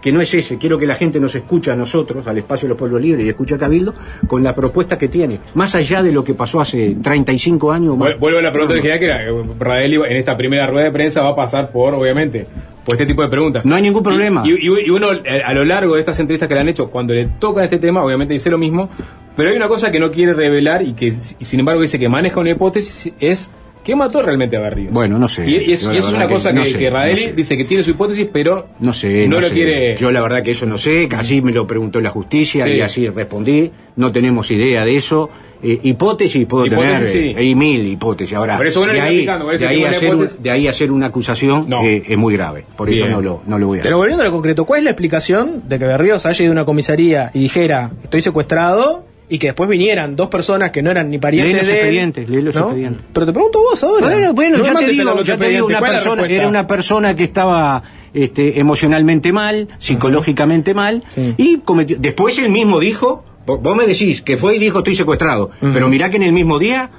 que 0.00 0.12
no 0.12 0.20
es 0.20 0.32
ese, 0.34 0.56
quiero 0.58 0.78
que 0.78 0.86
la 0.86 0.94
gente 0.94 1.20
nos 1.20 1.34
escuche 1.34 1.70
a 1.70 1.76
nosotros, 1.76 2.26
al 2.26 2.38
espacio 2.38 2.66
de 2.66 2.70
los 2.70 2.78
pueblos 2.78 3.00
libres 3.02 3.24
y 3.26 3.28
escuche 3.28 3.54
a 3.54 3.58
Cabildo, 3.58 3.94
con 4.26 4.42
la 4.42 4.54
propuesta 4.54 4.96
que 4.98 5.08
tiene, 5.08 5.38
más 5.54 5.74
allá 5.74 6.02
de 6.02 6.12
lo 6.12 6.24
que 6.24 6.34
pasó 6.34 6.60
hace 6.60 6.96
35 7.02 7.72
años. 7.72 7.96
más. 7.96 8.18
Vuelvo 8.18 8.38
a 8.38 8.42
la 8.42 8.52
pregunta 8.52 8.72
original 8.74 8.98
que 8.98 9.04
era, 9.04 9.18
Radelli 9.58 9.96
en 9.96 10.16
esta 10.16 10.36
primera 10.36 10.66
rueda 10.66 10.86
de 10.86 10.92
prensa 10.92 11.22
va 11.22 11.30
a 11.30 11.36
pasar 11.36 11.70
por, 11.70 11.94
obviamente, 11.94 12.46
por 12.84 12.94
este 12.94 13.06
tipo 13.06 13.22
de 13.22 13.28
preguntas. 13.28 13.64
No 13.66 13.74
hay 13.74 13.82
ningún 13.82 14.02
problema. 14.02 14.42
Y, 14.46 14.52
y- 14.52 14.86
y 14.86 14.90
uno, 14.90 15.12
eh, 15.12 15.42
a 15.44 15.52
lo 15.52 15.64
largo 15.64 15.94
de 15.94 16.00
estas 16.00 16.18
entrevistas 16.18 16.48
que 16.48 16.54
le 16.54 16.60
han 16.60 16.68
hecho, 16.68 16.88
cuando 16.90 17.12
le 17.14 17.26
toca 17.26 17.62
este 17.62 17.78
tema, 17.78 18.02
obviamente 18.02 18.32
dice 18.32 18.50
lo 18.50 18.58
mismo, 18.58 18.88
pero 19.36 19.50
hay 19.50 19.56
una 19.56 19.68
cosa 19.68 19.90
que 19.90 20.00
no 20.00 20.10
quiere 20.10 20.32
revelar 20.34 20.82
y 20.82 20.94
que, 20.94 21.12
sin 21.12 21.60
embargo, 21.60 21.82
dice 21.82 21.98
que 21.98 22.08
maneja 22.08 22.40
una 22.40 22.50
hipótesis, 22.50 23.12
es 23.20 23.50
¿qué 23.84 23.96
mató 23.96 24.22
realmente 24.22 24.56
a 24.56 24.60
Berríos? 24.60 24.92
Bueno, 24.92 25.18
no 25.18 25.28
sé. 25.28 25.48
Y, 25.48 25.70
y 25.70 25.72
es, 25.72 25.84
una 25.84 26.26
que 26.26 26.32
cosa 26.34 26.52
no 26.52 26.62
que, 26.64 26.70
sé, 26.72 26.78
que 26.78 26.90
Radelli 26.90 27.20
no 27.22 27.28
sé. 27.30 27.32
dice 27.34 27.56
que 27.56 27.64
tiene 27.64 27.82
su 27.82 27.90
hipótesis, 27.90 28.28
pero 28.32 28.68
No 28.80 28.92
sé, 28.92 29.26
no, 29.26 29.36
no, 29.36 29.40
lo 29.42 29.48
sé. 29.48 29.54
quiere... 29.54 29.96
Yo 29.96 30.10
la 30.12 30.20
verdad 30.22 30.42
que 30.42 30.50
eso 30.52 30.66
no 30.66 30.78
sé, 30.78 31.08
así 31.16 31.40
me 31.42 31.52
lo 31.52 31.66
preguntó 31.66 32.00
la 32.00 32.10
justicia 32.10 32.64
Sí. 32.64 32.70
y 32.72 32.80
así 32.80 33.08
respondí. 33.08 33.70
No 33.96 34.12
tenemos 34.12 34.50
idea 34.50 34.84
de 34.84 34.96
eso. 34.96 35.28
Eh, 35.62 35.78
hipótesis 35.82 36.46
puedo 36.46 36.64
Hipótesis, 36.64 37.12
tener, 37.12 37.34
sí. 37.34 37.34
eh, 37.36 37.44
y 37.44 37.54
mil 37.54 37.86
hipótesis. 37.86 38.34
Ahora, 38.34 38.56
Por 38.56 38.66
eso 38.66 38.80
uno 38.80 38.92
de, 38.94 38.98
le 39.00 39.20
está 39.20 39.34
ahí, 39.36 39.58
de, 39.58 39.66
ahí 39.66 39.84
hacer, 39.84 40.08
hipótesis. 40.08 40.42
de 40.42 40.50
ahí 40.50 40.68
hacer 40.68 40.90
una 40.90 41.06
acusación 41.08 41.66
No. 41.68 41.82
eh, 41.84 42.02
es 42.08 42.16
muy 42.16 42.32
grave. 42.34 42.64
Por 42.76 42.88
eso 42.88 43.06
no 43.06 43.20
lo, 43.20 43.42
no 43.46 43.58
lo 43.58 43.66
voy 43.66 43.76
a 43.78 43.80
hacer. 43.82 43.90
Pero 43.90 43.98
volviendo 43.98 44.22
a 44.22 44.26
lo 44.26 44.32
concreto, 44.32 44.64
¿cuál 44.64 44.78
es 44.78 44.84
la 44.84 44.90
explicación 44.92 45.64
de 45.68 45.78
que 45.78 45.84
Berríos 45.84 46.24
haya 46.24 46.42
ido 46.42 46.52
a 46.52 46.54
una 46.54 46.64
comisaría 46.64 47.30
y 47.34 47.40
dijera 47.40 47.90
estoy 48.02 48.22
secuestrado 48.22 49.04
y 49.30 49.38
que 49.38 49.46
después 49.48 49.70
vinieran 49.70 50.16
dos 50.16 50.28
personas 50.28 50.70
que 50.72 50.82
no 50.82 50.90
eran 50.90 51.08
ni 51.08 51.18
parientes 51.18 51.52
Lee 51.52 51.58
los 51.60 51.66
de 51.68 51.72
él? 51.72 51.78
expedientes, 51.78 52.28
lee 52.28 52.42
los 52.42 52.54
¿no? 52.56 52.62
expedientes. 52.62 53.02
Pero 53.12 53.26
te 53.26 53.32
pregunto 53.32 53.60
vos 53.60 53.82
ahora. 53.84 54.06
Bueno, 54.08 54.34
bueno, 54.34 54.58
No 54.58 54.64
ya, 54.64 54.74
te 54.74 54.86
digo, 54.88 55.22
ya 55.22 55.38
te 55.38 55.48
digo, 55.48 55.66
expedientes, 55.66 55.66
una 55.68 55.78
¿cuál 55.78 55.90
es 55.94 56.04
la 56.04 56.10
persona, 56.10 56.26
era 56.34 56.48
una 56.48 56.66
persona 56.66 57.16
que 57.16 57.24
estaba 57.24 57.82
este, 58.12 58.58
emocionalmente 58.60 59.32
mal, 59.32 59.68
psicológicamente 59.78 60.74
mal, 60.74 61.04
Sí. 61.08 61.34
y 61.36 61.58
cometió. 61.58 61.96
Después 62.00 62.36
él 62.38 62.48
mismo 62.50 62.80
dijo, 62.80 63.22
vo- 63.46 63.60
vos 63.60 63.76
me 63.76 63.86
decís 63.86 64.20
que 64.22 64.36
fue 64.36 64.56
y 64.56 64.58
dijo 64.58 64.78
estoy 64.78 64.96
secuestrado, 64.96 65.50
pero 65.72 65.88
mirá 65.88 66.10
que 66.10 66.16
en 66.16 66.24
el 66.24 66.32
mismo 66.32 66.58
día 66.58 66.90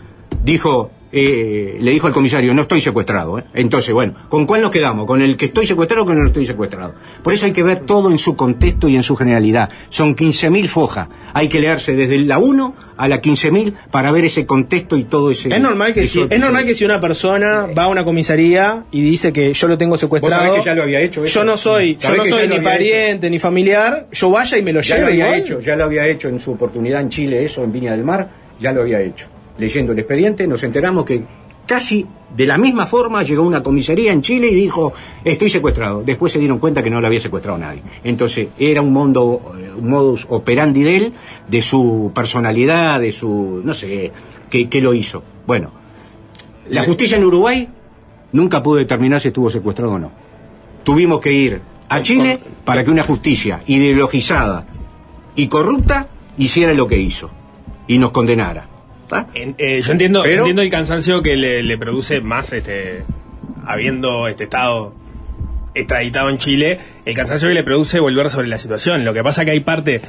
dijo, 0.43 0.91
eh, 1.11 1.77
le 1.79 1.91
dijo 1.91 2.07
al 2.07 2.13
comisario, 2.13 2.53
no 2.53 2.63
estoy 2.63 2.81
secuestrado. 2.81 3.39
¿eh". 3.39 3.43
Entonces, 3.53 3.93
bueno, 3.93 4.13
¿con 4.29 4.45
cuál 4.45 4.61
nos 4.61 4.71
quedamos? 4.71 5.05
¿Con 5.05 5.21
el 5.21 5.37
que 5.37 5.45
estoy 5.45 5.65
secuestrado 5.65 6.03
o 6.03 6.05
con 6.05 6.13
el 6.13 6.19
que 6.19 6.23
no 6.23 6.27
estoy 6.27 6.45
secuestrado? 6.45 6.95
Por 7.23 7.33
eso 7.33 7.45
hay 7.45 7.51
que 7.51 7.63
ver 7.63 7.81
todo 7.81 8.11
en 8.11 8.17
su 8.17 8.35
contexto 8.35 8.87
y 8.87 8.95
en 8.95 9.03
su 9.03 9.15
generalidad. 9.15 9.69
Son 9.89 10.15
15.000 10.15 10.67
fojas. 10.67 11.07
Hay 11.33 11.49
que 11.49 11.59
leerse 11.59 11.95
desde 11.95 12.19
la 12.19 12.39
1 12.39 12.75
a 12.97 13.07
la 13.07 13.21
15.000 13.21 13.73
para 13.89 14.11
ver 14.11 14.25
ese 14.25 14.45
contexto 14.45 14.95
y 14.97 15.05
todo 15.05 15.31
ese... 15.31 15.53
Es 15.53 15.59
normal 15.59 15.93
que 15.93 16.05
si, 16.05 16.21
es 16.29 16.39
normal 16.39 16.65
que 16.65 16.73
si 16.73 16.85
una 16.85 16.99
persona 16.99 17.67
va 17.77 17.83
a 17.83 17.87
una 17.87 18.03
comisaría 18.03 18.85
y 18.91 19.01
dice 19.01 19.33
que 19.33 19.53
yo 19.53 19.67
lo 19.67 19.77
tengo 19.77 19.97
secuestrado, 19.97 20.43
sabés 20.45 20.59
que 20.59 20.65
ya 20.65 20.75
lo 20.75 20.83
había 20.83 21.01
hecho 21.01 21.23
eso? 21.23 21.39
yo 21.39 21.43
no 21.43 21.57
soy, 21.57 21.95
yo 21.95 22.01
¿Sabés 22.01 22.29
no 22.29 22.37
soy 22.37 22.47
ni 22.47 22.59
pariente 22.59 23.29
ni 23.29 23.39
familiar, 23.39 24.07
yo 24.11 24.29
vaya 24.29 24.57
y 24.57 24.61
me 24.61 24.71
lo 24.71 24.81
Ya 24.81 24.95
lo 24.95 25.01
lleve 25.01 25.11
había 25.13 25.25
igual. 25.25 25.39
hecho, 25.41 25.59
ya 25.61 25.75
lo 25.75 25.83
había 25.85 26.07
hecho 26.07 26.29
en 26.29 26.39
su 26.39 26.51
oportunidad 26.51 27.01
en 27.01 27.09
Chile, 27.09 27.43
eso 27.43 27.63
en 27.63 27.71
Viña 27.71 27.91
del 27.91 28.03
Mar, 28.03 28.29
ya 28.59 28.71
lo 28.71 28.81
había 28.81 29.01
hecho. 29.01 29.27
Leyendo 29.61 29.91
el 29.91 29.99
expediente 29.99 30.47
nos 30.47 30.63
enteramos 30.63 31.05
que 31.05 31.21
casi 31.67 32.03
de 32.35 32.47
la 32.47 32.57
misma 32.57 32.87
forma 32.87 33.21
llegó 33.21 33.43
una 33.43 33.61
comisaría 33.61 34.11
en 34.11 34.23
Chile 34.23 34.47
y 34.47 34.55
dijo, 34.55 34.91
estoy 35.23 35.51
secuestrado. 35.51 36.01
Después 36.03 36.31
se 36.31 36.39
dieron 36.39 36.57
cuenta 36.57 36.81
que 36.81 36.89
no 36.89 36.99
lo 36.99 37.05
había 37.05 37.19
secuestrado 37.19 37.59
nadie. 37.59 37.83
Entonces 38.03 38.47
era 38.57 38.81
un, 38.81 38.91
mundo, 38.91 39.53
eh, 39.55 39.69
un 39.77 39.87
modus 39.87 40.25
operandi 40.29 40.81
de 40.81 40.95
él, 40.95 41.13
de 41.47 41.61
su 41.61 42.11
personalidad, 42.11 42.99
de 42.99 43.11
su, 43.11 43.61
no 43.63 43.75
sé, 43.75 44.11
que, 44.49 44.67
que 44.67 44.81
lo 44.81 44.95
hizo. 44.95 45.21
Bueno, 45.45 45.71
la 46.67 46.83
justicia 46.83 47.17
en 47.17 47.25
Uruguay 47.25 47.69
nunca 48.31 48.63
pudo 48.63 48.77
determinar 48.77 49.21
si 49.21 49.27
estuvo 49.27 49.51
secuestrado 49.51 49.91
o 49.91 49.99
no. 49.99 50.11
Tuvimos 50.83 51.21
que 51.21 51.31
ir 51.31 51.61
a 51.87 52.01
Chile 52.01 52.39
para 52.65 52.83
que 52.83 52.89
una 52.89 53.03
justicia 53.03 53.59
ideologizada 53.67 54.65
y 55.35 55.47
corrupta 55.47 56.07
hiciera 56.39 56.73
lo 56.73 56.87
que 56.87 56.97
hizo 56.97 57.29
y 57.85 57.99
nos 57.99 58.09
condenara. 58.09 58.70
¿Está? 59.11 59.27
En- 59.33 59.55
eh, 59.57 59.81
yo 59.81 59.91
entiendo, 59.91 60.25
yo 60.25 60.31
entiendo 60.31 60.61
el 60.61 60.69
cansancio 60.69 61.21
que 61.21 61.35
le, 61.35 61.63
le 61.63 61.77
produce 61.77 62.21
más 62.21 62.53
este 62.53 63.03
habiendo 63.65 64.27
este 64.27 64.45
estado 64.45 64.93
extraditado 65.73 66.29
en 66.29 66.37
Chile, 66.37 66.79
el 67.05 67.15
cansancio 67.15 67.47
que 67.47 67.53
le 67.53 67.63
produce 67.63 67.99
volver 67.99 68.29
sobre 68.29 68.47
la 68.47 68.57
situación. 68.57 69.05
Lo 69.05 69.13
que 69.13 69.23
pasa 69.23 69.45
que 69.45 69.51
hay 69.51 69.59
parte 69.61 70.01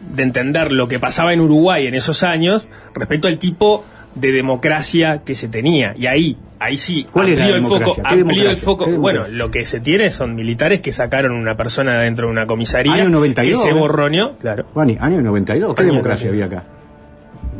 de 0.00 0.22
entender 0.22 0.72
lo 0.72 0.88
que 0.88 0.98
pasaba 0.98 1.32
en 1.32 1.40
Uruguay 1.40 1.86
en 1.86 1.94
esos 1.94 2.22
años 2.22 2.68
respecto 2.94 3.28
al 3.28 3.38
tipo 3.38 3.84
de 4.14 4.32
democracia 4.32 5.22
que 5.24 5.34
se 5.34 5.48
tenía. 5.48 5.94
Y 5.96 6.06
ahí, 6.06 6.36
ahí 6.58 6.76
sí, 6.76 7.06
¿Cuál 7.10 7.28
amplío 7.28 7.54
el 7.56 7.62
foco, 7.62 7.96
amplío 8.02 8.50
el 8.50 8.56
foco. 8.56 8.86
¿Qué 8.86 8.92
Bueno, 8.92 9.28
lo 9.28 9.50
que 9.50 9.64
se 9.64 9.80
tiene 9.80 10.10
son 10.10 10.34
militares 10.34 10.80
que 10.80 10.92
sacaron 10.92 11.32
una 11.36 11.56
persona 11.56 11.98
de 11.98 12.04
dentro 12.04 12.26
de 12.26 12.32
una 12.32 12.46
comisaría 12.46 12.94
Año 12.94 13.10
92, 13.10 13.62
que 13.62 13.68
se 13.68 13.74
borroneó, 13.74 14.36
claro. 14.36 14.66
Año 14.74 15.22
92, 15.22 15.74
¿qué 15.74 15.82
Año 15.82 15.92
democracia 15.92 16.26
92. 16.28 16.32
había 16.32 16.44
acá? 16.46 16.79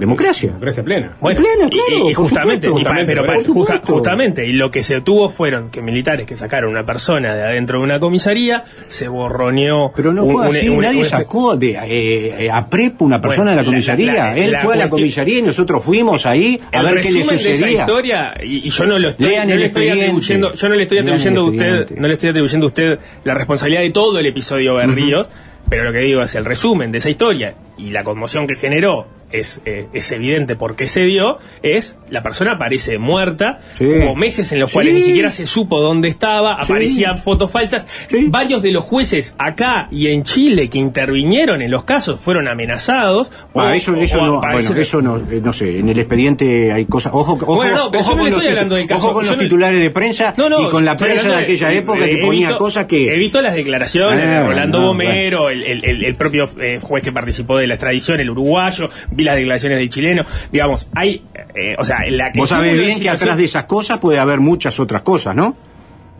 ¿Democracia? 0.00 0.48
Democracia 0.48 0.82
plena. 0.82 1.16
Bueno, 1.20 1.40
Plena, 1.40 1.66
y- 1.66 1.70
claro, 1.70 2.08
y, 2.08 2.10
y 2.10 2.14
justamente, 2.14 2.66
supuesto, 2.66 2.90
y 3.00 3.06
pero 3.06 3.24
pa- 3.26 3.34
por 3.34 3.46
justa- 3.46 3.80
justamente, 3.84 4.46
y 4.46 4.52
lo 4.54 4.70
que 4.70 4.82
se 4.82 5.00
tuvo 5.02 5.28
fueron 5.28 5.70
que 5.70 5.82
militares 5.82 6.26
que 6.26 6.36
sacaron 6.36 6.70
una 6.70 6.84
persona 6.84 7.34
de 7.34 7.42
adentro 7.42 7.78
de 7.78 7.84
una 7.84 8.00
comisaría, 8.00 8.64
se 8.86 9.06
borroneó. 9.08 9.92
Pero 9.94 10.12
no 10.12 10.24
un- 10.24 10.32
fue 10.32 10.48
un- 10.48 10.56
así, 10.56 10.68
un- 10.68 10.80
nadie 10.80 11.00
un- 11.00 11.04
sacó 11.04 11.56
de, 11.56 11.72
eh, 11.72 12.44
eh, 12.46 12.50
a 12.50 12.68
PREP 12.68 13.02
una 13.02 13.20
persona 13.20 13.52
Bueno, 13.52 13.60
de 13.60 13.66
la 13.66 13.70
comisaría. 13.72 14.12
la- 14.14 14.30
la- 14.34 14.36
Él 14.36 14.52
la 14.52 14.60
fue 14.60 14.74
a 14.74 14.76
la 14.78 14.88
comisaría 14.90 15.38
y 15.38 15.42
nosotros 15.42 15.84
fuimos 15.84 16.26
ahí 16.26 16.60
a 16.72 16.82
ver 16.82 17.00
qué 17.00 17.10
le 17.12 17.18
resumen 17.18 17.28
de 17.28 17.34
esa 17.36 17.52
sucedía. 17.54 17.80
historia 17.80 18.34
y, 18.42 18.66
y 18.66 18.70
yo 18.70 18.86
no 18.86 18.98
lo 18.98 19.08
estoy, 19.10 19.36
no 19.36 19.54
le 19.56 19.66
estoy 19.66 19.88
atribuyendo 19.90 20.52
yo 20.54 20.68
no 20.68 20.74
le 20.74 20.82
estoy 20.82 20.98
atribuyendo 20.98 21.40
a 21.42 21.44
usted 21.50 21.90
no 21.96 22.08
le 22.08 22.14
estoy 22.14 22.30
atribuyendo 22.30 22.66
a 22.66 22.68
usted 22.68 22.98
la 23.24 23.34
responsabilidad 23.34 23.82
de 23.82 23.90
todo 23.90 24.18
el 24.18 24.26
episodio 24.26 24.74
Berríos 24.76 25.28
pero 25.68 25.84
lo 25.84 25.92
que 25.92 25.98
digo 25.98 26.22
es 26.22 26.34
el 26.34 26.44
resumen 26.44 26.90
de 26.90 26.98
esa 26.98 27.10
historia 27.10 27.54
y 27.78 27.90
la 27.90 28.02
conmoción 28.02 28.46
que 28.46 28.54
generó 28.56 29.06
es, 29.32 29.62
eh, 29.64 29.86
es 29.92 30.10
evidente 30.12 30.56
por 30.56 30.76
qué 30.76 30.86
se 30.86 31.02
dio 31.02 31.38
es 31.62 31.98
la 32.10 32.22
persona 32.22 32.52
aparece 32.52 32.98
muerta 32.98 33.60
Sí. 33.78 33.84
hubo 33.84 34.14
meses 34.16 34.50
en 34.52 34.60
los 34.60 34.70
cuales 34.70 34.94
ni 34.94 35.00
siquiera 35.00 35.30
se 35.30 35.46
supo 35.46 35.80
dónde 35.80 36.08
estaba 36.08 36.56
Sí. 36.58 36.64
aparecían 36.72 37.18
fotos 37.18 37.50
falsas 37.50 37.86
varios 38.28 38.62
de 38.62 38.72
los 38.72 38.84
jueces 38.84 39.34
acá 39.38 39.88
y 39.90 40.08
en 40.08 40.22
Chile 40.22 40.68
que 40.68 40.78
intervinieron 40.78 41.62
en 41.62 41.70
los 41.70 41.84
casos 41.84 42.20
fueron 42.20 42.48
amenazados 42.48 43.30
Ah, 43.32 43.48
o- 43.52 43.70
eso, 43.70 43.92
o 43.92 43.96
eso 43.96 44.16
no, 44.26 44.40
aparecen- 44.40 44.68
bueno, 44.68 44.82
eso 44.82 45.02
no, 45.02 45.16
eh, 45.18 45.40
no 45.42 45.52
sé, 45.52 45.78
en 45.78 45.88
el 45.88 45.98
expediente 45.98 46.72
hay 46.72 46.84
cosas, 46.86 47.12
ojo, 47.14 47.32
ojo, 47.34 47.54
Bueno, 47.56 47.76
no, 47.76 47.90
pero 47.90 48.02
ojo 48.02 48.10
yo 48.12 48.16
no 48.16 48.22
con 48.22 48.30
los 48.30 48.38
estoy 48.38 48.48
hablando 48.50 48.74
del 48.76 48.86
caso. 48.86 49.04
ojo 49.06 49.14
con 49.14 49.26
los 49.26 49.36
no- 49.36 49.42
titulares 49.42 49.80
de 49.80 49.90
prensa 49.90 50.34
No, 50.36 50.48
no, 50.48 50.62
y 50.66 50.68
con 50.68 50.84
la 50.84 50.96
prensa 50.96 51.28
de 51.28 51.36
aquella 51.36 51.72
época 51.72 52.04
que 52.06 52.18
ponía 52.18 52.48
visto- 52.48 52.58
cosas 52.58 52.86
que... 52.86 53.12
He 53.14 53.18
visto 53.18 53.40
las 53.40 53.54
declaraciones 53.54 54.24
de 54.24 54.30
Ah, 54.36 54.46
Rolando 54.46 54.80
no, 54.80 54.86
Bomero, 54.88 55.50
el, 55.50 55.62
el- 55.62 55.84
el- 55.84 56.04
el 56.04 56.14
propio 56.14 56.48
eh, 56.60 56.78
juez 56.80 57.02
que 57.02 57.12
participó 57.12 57.58
de 57.58 57.66
la 57.66 57.74
extradición, 57.74 58.20
el 58.20 58.30
uruguayo, 58.30 58.88
vi 59.20 59.24
las 59.24 59.36
declaraciones 59.36 59.78
del 59.78 59.88
chileno. 59.90 60.24
Digamos, 60.50 60.88
hay. 60.94 61.22
eh, 61.54 61.76
o 61.78 61.84
sea, 61.84 61.98
la 62.08 62.32
que 62.32 62.40
Vos 62.40 62.48
sabés 62.48 62.74
bien 62.74 63.00
que 63.00 63.08
atrás 63.10 63.36
de 63.36 63.44
esas 63.44 63.64
cosas 63.64 63.98
puede 63.98 64.18
haber 64.18 64.40
muchas 64.40 64.80
otras 64.80 65.02
cosas, 65.02 65.34
¿no? 65.36 65.54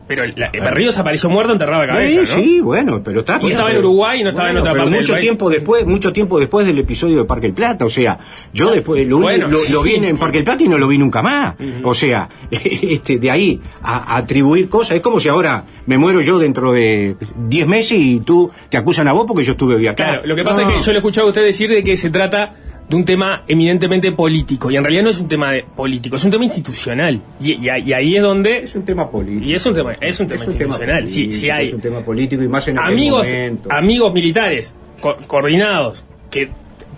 Pero 0.07 0.25
la, 0.35 0.51
Berríos 0.51 0.99
apareció 0.99 1.31
muerto 1.31 1.53
enterrado 1.53 1.83
de 1.83 1.87
cabeza, 1.87 2.27
sí, 2.27 2.33
¿no? 2.37 2.43
sí, 2.43 2.61
bueno, 2.61 3.01
pero 3.01 3.21
está 3.21 3.37
Y 3.37 3.39
bien, 3.43 3.53
estaba 3.53 3.71
en 3.71 3.77
Uruguay 3.79 4.19
y 4.21 4.25
no 4.25 4.31
estaba 4.31 4.51
en 4.51 4.57
otra 4.57 4.73
pero 4.73 4.83
parte 4.83 4.95
del 4.97 5.03
mucho 5.03 5.13
país. 5.13 5.23
tiempo 5.25 5.51
después, 5.51 5.87
mucho 5.87 6.13
tiempo 6.13 6.41
después 6.41 6.67
del 6.67 6.79
episodio 6.81 7.19
de 7.19 7.25
Parque 7.27 7.47
el 7.47 7.53
Plata, 7.53 7.85
o 7.85 7.89
sea, 7.89 8.19
yo 8.53 8.73
después 8.73 9.07
lo, 9.07 9.21
Bueno, 9.21 9.47
lo, 9.47 9.57
lo 9.71 9.83
vi 9.85 10.01
sí. 10.01 10.05
en 10.05 10.17
Parque 10.19 10.39
el 10.39 10.45
Plata 10.45 10.65
y 10.65 10.69
no 10.69 10.79
lo 10.79 10.89
vi 10.89 10.99
nunca 10.99 11.23
más. 11.23 11.55
O 11.85 11.95
sea, 11.95 12.29
este 12.51 13.19
de 13.21 13.31
ahí 13.31 13.61
a, 13.83 14.15
a 14.15 14.17
atribuir 14.17 14.69
cosas, 14.69 14.97
es 14.97 15.01
como 15.01 15.21
si 15.21 15.29
ahora 15.29 15.63
me 15.87 15.97
muero 15.97 16.21
yo 16.23 16.41
dentro 16.41 16.73
de 16.73 17.15
10 17.47 17.69
meses 17.69 17.97
y 17.97 18.19
tú 18.19 18.51
te 18.69 18.77
acusan 18.79 19.07
a 19.07 19.13
vos 19.13 19.27
porque 19.29 19.45
yo 19.45 19.53
estuve 19.53 19.77
hoy 19.77 19.87
acá. 19.87 20.03
Claro, 20.07 20.23
lo 20.27 20.35
que 20.35 20.43
pasa 20.43 20.63
No. 20.63 20.71
es 20.71 20.75
que 20.79 20.83
yo 20.83 20.91
le 20.91 20.97
he 20.97 20.99
escuchado 20.99 21.29
a 21.29 21.31
usted 21.31 21.45
decir 21.45 21.71
de 21.71 21.85
que 21.85 21.97
se 21.97 22.11
trata 22.11 22.51
de 22.91 22.97
un 22.97 23.05
tema 23.05 23.45
eminentemente 23.47 24.11
político, 24.13 24.69
y 24.71 24.77
en 24.77 24.83
realidad 24.83 25.05
no 25.05 25.11
es 25.11 25.21
un 25.21 25.29
tema 25.29 25.53
de 25.53 25.63
político, 25.65 26.17
es 26.17 26.25
un 26.25 26.31
tema 26.33 26.45
institucional. 26.45 27.23
Y, 27.41 27.53
y- 27.53 27.71
y 27.87 27.93
ahí 27.93 28.17
es 28.17 28.23
donde 28.23 28.65
es 28.65 28.75
un 28.75 28.83
tema 28.85 29.09
político. 29.09 29.47
Y 29.47 29.55
es 29.55 29.65
un 29.65 29.75
tema, 29.75 29.93
es 30.01 30.19
un 30.21 30.27
tema 30.27 30.43
Es 30.43 30.49
un 30.49 30.55
tema 30.59 30.75
institucional. 30.75 31.09
Si, 31.09 31.15
político, 31.23 31.41
si 31.41 31.51
hay 31.51 31.67
es 31.69 31.73
un 31.75 31.81
tema 31.81 32.01
político 32.01 32.43
y 32.43 32.49
más 32.49 32.67
en 32.67 32.79
amigos, 32.79 33.29
momento. 33.29 33.69
amigos 33.73 34.13
militares 34.13 34.75
co- 35.01 35.17
coordinados 35.29 36.05
que 36.33 36.49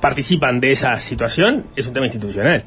participan 0.01 0.61
de 0.61 0.71
esa 0.73 0.99
situación, 0.99 1.65
es 1.77 1.87
un 1.87 1.93
tema 1.93 2.07
institucional. 2.07 2.65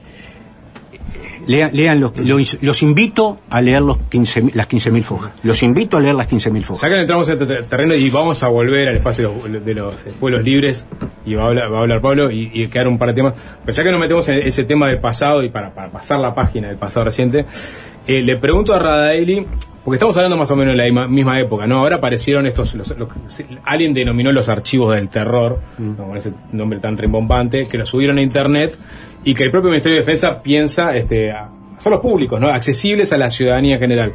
Lean, 1.47 1.69
lean 1.73 1.99
los, 1.99 2.15
los, 2.17 2.57
los 2.61 2.81
invito 2.83 3.37
a 3.49 3.61
leer 3.61 3.81
los 3.81 3.97
15, 3.97 4.51
las 4.53 4.67
15.000 4.67 5.03
fojas. 5.03 5.31
Los 5.43 5.61
invito 5.63 5.97
a 5.97 5.99
leer 6.01 6.15
las 6.15 6.27
15.000 6.29 6.61
fojas. 6.63 6.79
Sacan 6.79 6.99
entramos 6.99 7.27
en 7.27 7.33
este 7.33 7.45
ter- 7.45 7.65
terreno 7.65 7.93
y 7.95 8.09
vamos 8.09 8.41
a 8.43 8.47
volver 8.47 8.87
al 8.89 8.95
espacio 8.95 9.29
de 9.43 9.49
los, 9.49 9.65
de 9.65 9.73
los 9.73 9.95
pueblos 10.19 10.43
libres 10.43 10.85
y 11.25 11.35
va 11.35 11.43
a 11.43 11.47
hablar, 11.47 11.71
va 11.71 11.77
a 11.77 11.81
hablar 11.81 12.01
Pablo 12.01 12.31
y, 12.31 12.49
y 12.53 12.67
quedar 12.67 12.87
un 12.87 12.97
par 12.97 13.09
de 13.09 13.13
temas. 13.15 13.33
Pero 13.65 13.75
ya 13.75 13.83
que 13.83 13.91
nos 13.91 13.99
metemos 13.99 14.27
en 14.29 14.35
ese 14.37 14.63
tema 14.63 14.87
del 14.87 14.99
pasado 14.99 15.43
y 15.43 15.49
para, 15.49 15.73
para 15.73 15.89
pasar 15.91 16.19
la 16.19 16.33
página 16.33 16.67
del 16.67 16.77
pasado 16.77 17.05
reciente, 17.05 17.45
eh, 18.07 18.21
le 18.21 18.35
pregunto 18.37 18.73
a 18.73 18.79
Radaeli, 18.79 19.45
porque 19.83 19.97
estamos 19.97 20.15
hablando 20.17 20.37
más 20.37 20.49
o 20.49 20.55
menos 20.55 20.75
de 20.75 20.89
la 20.91 21.07
misma, 21.07 21.39
época, 21.39 21.67
¿no? 21.67 21.77
Ahora 21.79 21.97
aparecieron 21.97 22.47
estos, 22.47 22.73
los- 22.73 22.95
los- 22.97 23.09
alguien 23.65 23.93
denominó 23.93 24.31
los 24.31 24.49
archivos 24.49 24.95
del 24.95 25.09
terror, 25.09 25.59
¿no? 25.77 25.95
con 26.07 26.17
ese 26.17 26.31
nombre 26.51 26.79
tan 26.79 26.97
rimbombante, 26.97 27.67
que 27.67 27.77
los 27.77 27.89
subieron 27.89 28.17
a 28.17 28.21
internet 28.23 28.75
y 29.25 29.33
que 29.33 29.43
el 29.43 29.51
propio 29.51 29.69
Ministerio 29.71 29.97
de 29.97 30.05
Defensa 30.05 30.41
piensa 30.41 30.95
este, 30.95 31.31
hacerlos 31.33 31.99
públicos, 31.99 32.39
¿no? 32.39 32.47
Accesibles 32.47 33.11
a 33.11 33.17
la 33.17 33.29
ciudadanía 33.29 33.77
general. 33.77 34.13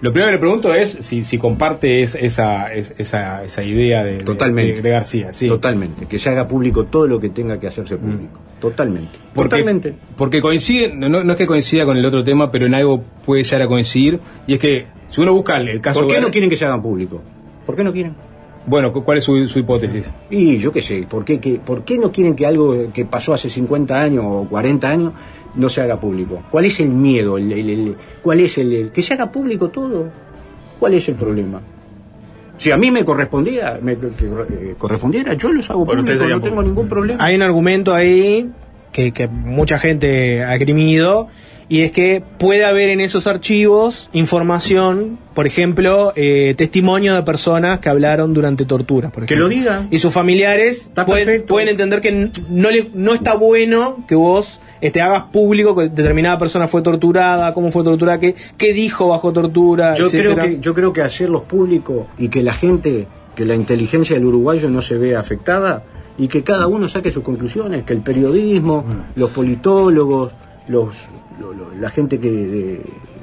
Lo 0.00 0.12
primero 0.12 0.28
que 0.28 0.32
le 0.34 0.38
pregunto 0.38 0.74
es 0.74 0.98
si, 1.00 1.24
si 1.24 1.38
comparte 1.38 2.02
es- 2.04 2.14
esa, 2.14 2.72
es- 2.72 2.94
esa, 2.98 3.42
esa 3.42 3.62
idea 3.64 4.04
de, 4.04 4.18
Totalmente. 4.18 4.74
de- 4.76 4.82
de 4.82 4.90
García. 4.90 5.32
Sí. 5.32 5.48
Totalmente. 5.48 6.06
Que 6.06 6.20
se 6.20 6.28
haga 6.28 6.46
público 6.46 6.84
todo 6.84 7.08
lo 7.08 7.18
que 7.18 7.30
tenga 7.30 7.58
que 7.58 7.66
hacerse 7.66 7.96
público. 7.96 8.38
Totalmente. 8.60 9.18
Porque, 9.34 9.48
Totalmente. 9.50 9.94
porque 10.16 10.40
coincide, 10.40 10.92
no, 10.94 11.08
no 11.08 11.32
es 11.32 11.36
que 11.38 11.46
coincida 11.46 11.84
con 11.84 11.96
el 11.96 12.04
otro 12.04 12.22
tema, 12.22 12.50
pero 12.52 12.66
en 12.66 12.74
algo 12.74 13.02
puede 13.24 13.42
llegar 13.42 13.62
a 13.62 13.66
coincidir, 13.66 14.20
y 14.46 14.52
es 14.52 14.58
que 14.60 14.86
si 15.08 15.20
uno 15.20 15.32
busca 15.32 15.56
el, 15.56 15.68
el 15.68 15.80
caso... 15.80 16.00
¿Por 16.00 16.08
qué 16.10 16.18
Gar- 16.18 16.22
no 16.22 16.30
quieren 16.30 16.48
que 16.50 16.56
se 16.56 16.64
hagan 16.64 16.80
público? 16.82 17.20
¿Por 17.66 17.74
qué 17.74 17.82
no 17.82 17.92
quieren? 17.92 18.14
Bueno, 18.66 18.92
cu- 18.92 19.02
¿cuál 19.04 19.18
es 19.18 19.24
su, 19.24 19.46
su 19.48 19.58
hipótesis? 19.58 20.12
Y 20.30 20.58
yo 20.58 20.72
qué 20.72 20.82
sé, 20.82 21.06
¿por 21.08 21.24
qué, 21.24 21.38
¿por 21.64 21.84
qué 21.84 21.98
no 21.98 22.12
quieren 22.12 22.34
que 22.34 22.44
algo 22.46 22.92
que 22.92 23.04
pasó 23.06 23.32
hace 23.34 23.48
50 23.48 23.94
años 23.98 24.24
o 24.26 24.46
40 24.48 24.88
años 24.88 25.12
no 25.54 25.68
se 25.68 25.80
haga 25.80 25.98
público? 25.98 26.42
¿Cuál 26.50 26.66
es 26.66 26.78
el 26.80 26.88
miedo? 26.90 27.38
El- 27.38 27.50
el- 27.52 27.70
el- 27.70 27.96
¿Cuál 28.22 28.40
es 28.40 28.58
el, 28.58 28.72
el- 28.72 28.90
que 28.92 29.02
se 29.02 29.14
haga 29.14 29.30
público 29.32 29.68
todo? 29.70 30.08
¿Cuál 30.78 30.94
es 30.94 31.08
el 31.08 31.14
problema? 31.14 31.60
Si 32.58 32.70
a 32.70 32.76
mí 32.76 32.90
me 32.90 33.04
correspondía, 33.04 33.78
me 33.80 33.96
que- 33.96 34.06
eh, 34.08 34.74
correspondiera, 34.76 35.32
yo 35.34 35.52
los 35.52 35.70
hago 35.70 35.84
públicos, 36.02 36.20
no 36.28 36.40
tengo 36.50 36.62
ningún 36.62 36.88
problema. 36.88 37.24
Hay 37.24 37.36
un 37.36 37.42
argumento 37.42 37.94
ahí 37.94 38.50
que, 38.92 39.12
que 39.12 39.28
mucha 39.28 39.78
gente 39.78 40.42
ha 40.42 40.56
grimido 40.58 41.28
y 41.68 41.82
es 41.82 41.92
que 41.92 42.22
puede 42.38 42.64
haber 42.64 42.88
en 42.88 43.00
esos 43.00 43.26
archivos 43.26 44.08
información, 44.12 45.18
por 45.34 45.46
ejemplo, 45.46 46.12
eh, 46.16 46.54
testimonio 46.56 47.14
de 47.14 47.22
personas 47.22 47.80
que 47.80 47.90
hablaron 47.90 48.32
durante 48.32 48.64
tortura. 48.64 49.10
Por 49.10 49.26
Que 49.26 49.36
lo 49.36 49.48
digan. 49.48 49.88
Y 49.90 49.98
sus 49.98 50.12
familiares 50.12 50.90
pueden, 51.04 51.68
entender 51.68 52.00
que 52.00 52.30
no, 52.48 52.70
le, 52.70 52.90
no 52.94 53.12
está 53.12 53.34
bueno 53.34 54.04
que 54.08 54.14
vos 54.14 54.62
este, 54.80 55.02
hagas 55.02 55.24
público 55.24 55.76
que 55.76 55.88
determinada 55.90 56.38
persona 56.38 56.68
fue 56.68 56.80
torturada, 56.80 57.52
cómo 57.52 57.70
fue 57.70 57.84
torturada, 57.84 58.18
qué, 58.18 58.34
qué 58.56 58.72
dijo 58.72 59.08
bajo 59.08 59.32
tortura, 59.32 59.94
Yo 59.94 60.08
creo, 60.08 60.36
que, 60.36 60.58
yo 60.60 60.72
creo 60.72 60.92
que 60.92 61.02
hacerlos 61.02 61.42
públicos 61.42 62.06
y 62.16 62.28
que 62.28 62.42
la 62.42 62.54
gente, 62.54 63.06
que 63.34 63.44
la 63.44 63.54
inteligencia 63.54 64.16
del 64.16 64.24
uruguayo 64.24 64.70
no 64.70 64.80
se 64.80 64.96
vea 64.96 65.20
afectada 65.20 65.84
y 66.16 66.28
que 66.28 66.42
cada 66.42 66.66
uno 66.66 66.88
saque 66.88 67.10
sus 67.10 67.22
conclusiones, 67.22 67.84
que 67.84 67.92
el 67.92 68.00
periodismo, 68.00 68.84
los 69.14 69.30
politólogos, 69.30 70.32
los, 70.66 70.96
lo- 71.40 71.52
lo- 71.52 71.74
la 71.74 71.90
gente 71.90 72.18
que, 72.18 72.30
de- 72.30 72.80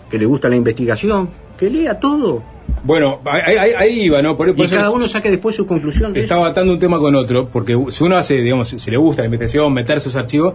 que 0.10 0.18
le 0.18 0.26
gusta 0.26 0.50
la 0.50 0.56
investigación, 0.56 1.30
que 1.58 1.70
lea 1.70 2.00
todo 2.00 2.44
Bueno, 2.84 3.20
ahí, 3.26 3.56
ahí- 3.58 3.72
ahí 3.78 4.02
iba, 4.04 4.22
¿no? 4.22 4.36
Por, 4.38 4.48
por 4.54 4.60
y 4.60 4.64
eso 4.64 4.76
cada 4.76 4.90
uno 4.92 5.08
saque 5.08 5.30
después 5.32 5.56
su 5.56 5.66
conclusión. 5.66 6.14
de 6.14 6.20
eso. 6.20 6.26
estaba 6.26 6.48
atando 6.48 6.74
un 6.74 6.80
tema 6.80 7.00
con 7.00 7.16
otro, 7.16 7.48
porque 7.50 7.78
si 7.90 8.04
uno 8.04 8.18
hace, 8.18 8.36
digamos, 8.36 8.70
si 8.70 8.92
le 8.92 8.98
gusta 8.98 9.22
la 9.22 9.28
investigación, 9.28 9.72
meter 9.74 10.00
sus 10.00 10.16
archivos, 10.16 10.54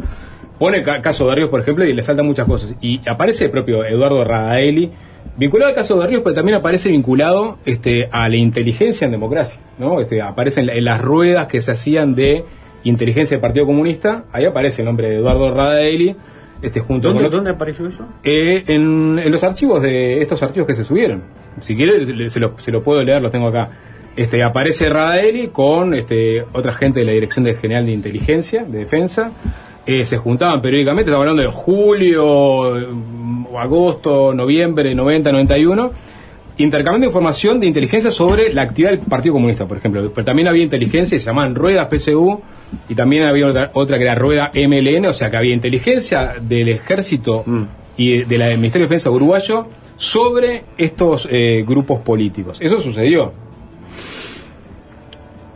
pone 0.58 0.82
ca- 0.82 1.00
caso 1.00 1.28
de 1.28 1.36
Ríos, 1.36 1.48
por 1.50 1.60
ejemplo, 1.60 1.84
y 1.84 1.92
le 1.92 2.02
saltan 2.02 2.26
muchas 2.26 2.46
cosas. 2.46 2.74
Y 2.80 3.00
aparece 3.08 3.46
el 3.46 3.50
propio 3.50 3.84
Eduardo 3.84 4.22
Radaeli, 4.24 4.90
vinculado 5.36 5.70
al 5.70 5.74
caso 5.74 5.98
de 5.98 6.06
Ríos, 6.06 6.22
pero 6.22 6.34
también 6.34 6.56
aparece 6.58 6.88
vinculado 6.90 7.58
este, 7.64 8.08
a 8.12 8.28
la 8.28 8.36
inteligencia 8.36 9.06
en 9.06 9.10
democracia, 9.12 9.60
¿no? 9.78 10.00
Este, 10.00 10.20
aparece 10.22 10.60
en, 10.60 10.66
la- 10.66 10.74
en 10.74 10.84
las 10.84 11.00
ruedas 11.00 11.46
que 11.46 11.60
se 11.62 11.70
hacían 11.72 12.14
de 12.14 12.44
inteligencia 12.84 13.36
del 13.36 13.42
Partido 13.42 13.66
Comunista, 13.66 14.24
ahí 14.32 14.44
aparece 14.44 14.82
el 14.82 14.86
nombre 14.86 15.08
de 15.08 15.16
Eduardo 15.16 15.52
Radaeli, 15.52 16.16
este, 16.62 16.80
junto 16.80 17.08
¿Dónde, 17.08 17.20
con 17.22 17.26
otro- 17.26 17.36
¿Dónde 17.38 17.50
apareció 17.50 17.86
eso? 17.86 18.06
eh, 18.24 18.62
en, 18.68 19.18
en 19.22 19.30
los 19.32 19.42
archivos 19.44 19.82
de 19.82 20.20
estos 20.22 20.42
archivos 20.42 20.66
que 20.66 20.74
se 20.74 20.84
subieron. 20.84 21.22
Si 21.60 21.76
quiere, 21.76 22.28
se 22.30 22.40
lo, 22.40 22.56
se 22.58 22.70
lo 22.70 22.82
puedo 22.82 23.02
leer, 23.02 23.20
los 23.22 23.30
tengo 23.30 23.48
acá. 23.48 23.70
Este, 24.16 24.42
aparece 24.42 24.88
Radaeli 24.88 25.48
con 25.48 25.94
este, 25.94 26.42
otra 26.52 26.72
gente 26.72 27.00
de 27.00 27.06
la 27.06 27.12
Dirección 27.12 27.44
de 27.44 27.54
General 27.54 27.86
de 27.86 27.92
Inteligencia, 27.92 28.64
de 28.64 28.78
Defensa. 28.78 29.32
Eh, 29.86 30.04
se 30.04 30.18
juntaban 30.18 30.60
periódicamente, 30.60 31.08
estamos 31.10 31.22
hablando 31.22 31.42
de 31.42 31.48
julio, 31.48 32.74
mm, 32.92 33.56
agosto, 33.56 34.34
noviembre, 34.34 34.94
90, 34.94 35.32
91. 35.32 35.92
Intercambiando 36.62 37.06
información 37.06 37.58
de 37.60 37.66
inteligencia 37.66 38.10
sobre 38.10 38.52
la 38.52 38.62
actividad 38.62 38.90
del 38.90 39.00
Partido 39.00 39.32
Comunista, 39.34 39.66
por 39.66 39.78
ejemplo. 39.78 40.12
Pero 40.14 40.24
también 40.24 40.46
había 40.48 40.62
inteligencia, 40.62 41.18
se 41.18 41.24
llamaban 41.24 41.54
ruedas 41.54 41.88
PSU, 41.90 42.40
y 42.88 42.94
también 42.94 43.22
había 43.24 43.46
otra, 43.46 43.70
otra 43.74 43.96
que 43.98 44.04
era 44.04 44.14
rueda 44.14 44.50
MLN, 44.54 45.06
o 45.06 45.12
sea 45.12 45.30
que 45.30 45.36
había 45.38 45.54
inteligencia 45.54 46.34
del 46.40 46.68
ejército 46.68 47.44
y 47.96 48.24
de 48.24 48.38
la 48.38 48.46
del 48.48 48.58
Ministerio 48.58 48.86
de 48.86 48.90
Defensa 48.94 49.10
uruguayo 49.10 49.68
sobre 49.96 50.64
estos 50.76 51.28
eh, 51.30 51.64
grupos 51.66 52.00
políticos. 52.00 52.58
Eso 52.60 52.78
sucedió. 52.80 53.32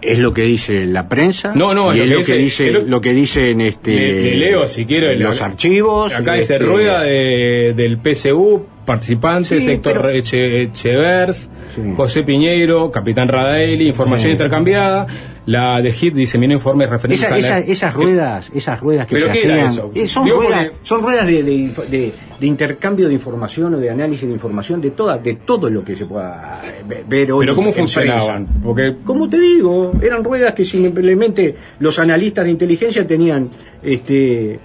Es 0.02 0.18
lo 0.18 0.35
que 0.35 0.43
dice 0.43 0.85
la 0.86 1.09
prensa. 1.09 1.52
No, 1.55 1.72
no, 1.72 1.94
y 1.94 2.01
es 2.01 2.09
lo 2.10 2.22
que 2.22 2.35
dice, 2.35 2.70
lo- 2.70 2.82
lo 2.82 3.01
que 3.01 3.12
dicen 3.14 3.60
este 3.62 3.90
Le, 3.93 4.22
le 4.22 4.36
leo 4.36 4.68
si 4.68 4.85
quiero 4.85 5.12
los 5.14 5.40
archivos. 5.40 6.14
Acá 6.14 6.35
dice 6.35 6.55
este, 6.55 6.59
rueda 6.66 7.01
de- 7.02 7.72
del 7.74 7.98
PSU, 7.98 8.66
participantes, 8.85 9.65
Sí, 9.65 9.70
Héctor 9.70 9.94
pero- 10.02 10.11
Eche- 10.11 10.62
Echevers, 10.62 11.48
Sí. 11.74 11.82
José 11.97 12.23
Piñeiro, 12.23 12.90
Capitán 12.90 13.28
Radaeli, 13.28 13.89
información 13.89 14.28
Sí. 14.28 14.32
intercambiada. 14.32 15.06
La 15.47 15.82
de 15.82 15.90
HIT 15.93 16.15
diseminó 16.15 16.55
informes 16.55 16.89
referentes 16.89 17.27
Esa- 17.27 17.35
a 17.35 17.39
esa- 17.39 17.51
las- 17.61 17.69
esas 17.69 17.93
ruedas, 17.94 18.51
esas 18.55 18.81
ruedas 18.81 19.06
que 19.06 19.16
¿Pero 19.16 19.27
se 19.27 19.32
hacían, 19.32 19.59
eh, 19.94 20.06
son, 20.06 20.24
Digo 20.24 20.36
ruedas, 20.39 20.65
porque- 20.69 20.77
son 20.82 21.02
ruedas 21.02 21.27
de, 21.27 21.43
de 21.43 21.52
inf- 21.52 21.85
de- 21.86 22.12
de 22.40 22.47
intercambio 22.47 23.09
de 23.09 23.15
información 23.15 23.74
o 23.74 23.77
de 23.78 23.90
análisis 23.90 24.27
de 24.27 24.32
información 24.32 24.81
de 24.81 24.90
toda, 24.93 25.19
de 25.19 25.35
todo 25.35 25.69
lo 25.69 25.85
que 25.85 25.97
se 25.97 26.06
pueda 26.06 26.62
eh, 26.65 26.82
ve- 26.89 27.05
ver 27.06 27.32
hoy. 27.32 27.44
Pero 27.44 27.55
¿cómo 27.56 27.69
en 27.69 27.74
funcionaban? 27.74 28.47
prensa. 28.47 28.61
Porque 28.62 28.97
Como 29.05 29.28
te 29.28 29.39
digo, 29.39 29.93
eran 30.02 30.24
ruedas 30.24 30.55
que 30.55 30.65
simplemente 30.65 31.55
los 31.78 31.98
analistas 31.98 32.47
de 32.47 32.51
inteligencia 32.51 33.06
tenían 33.06 33.51
este, 33.82 34.59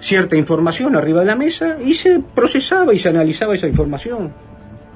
cierta 0.00 0.36
información 0.36 0.96
arriba 0.96 1.20
de 1.20 1.26
la 1.26 1.36
mesa 1.36 1.76
y 1.84 1.94
se 1.94 2.20
procesaba 2.34 2.92
y 2.94 2.98
se 2.98 3.08
analizaba 3.08 3.54
esa 3.54 3.66
información. 3.68 4.32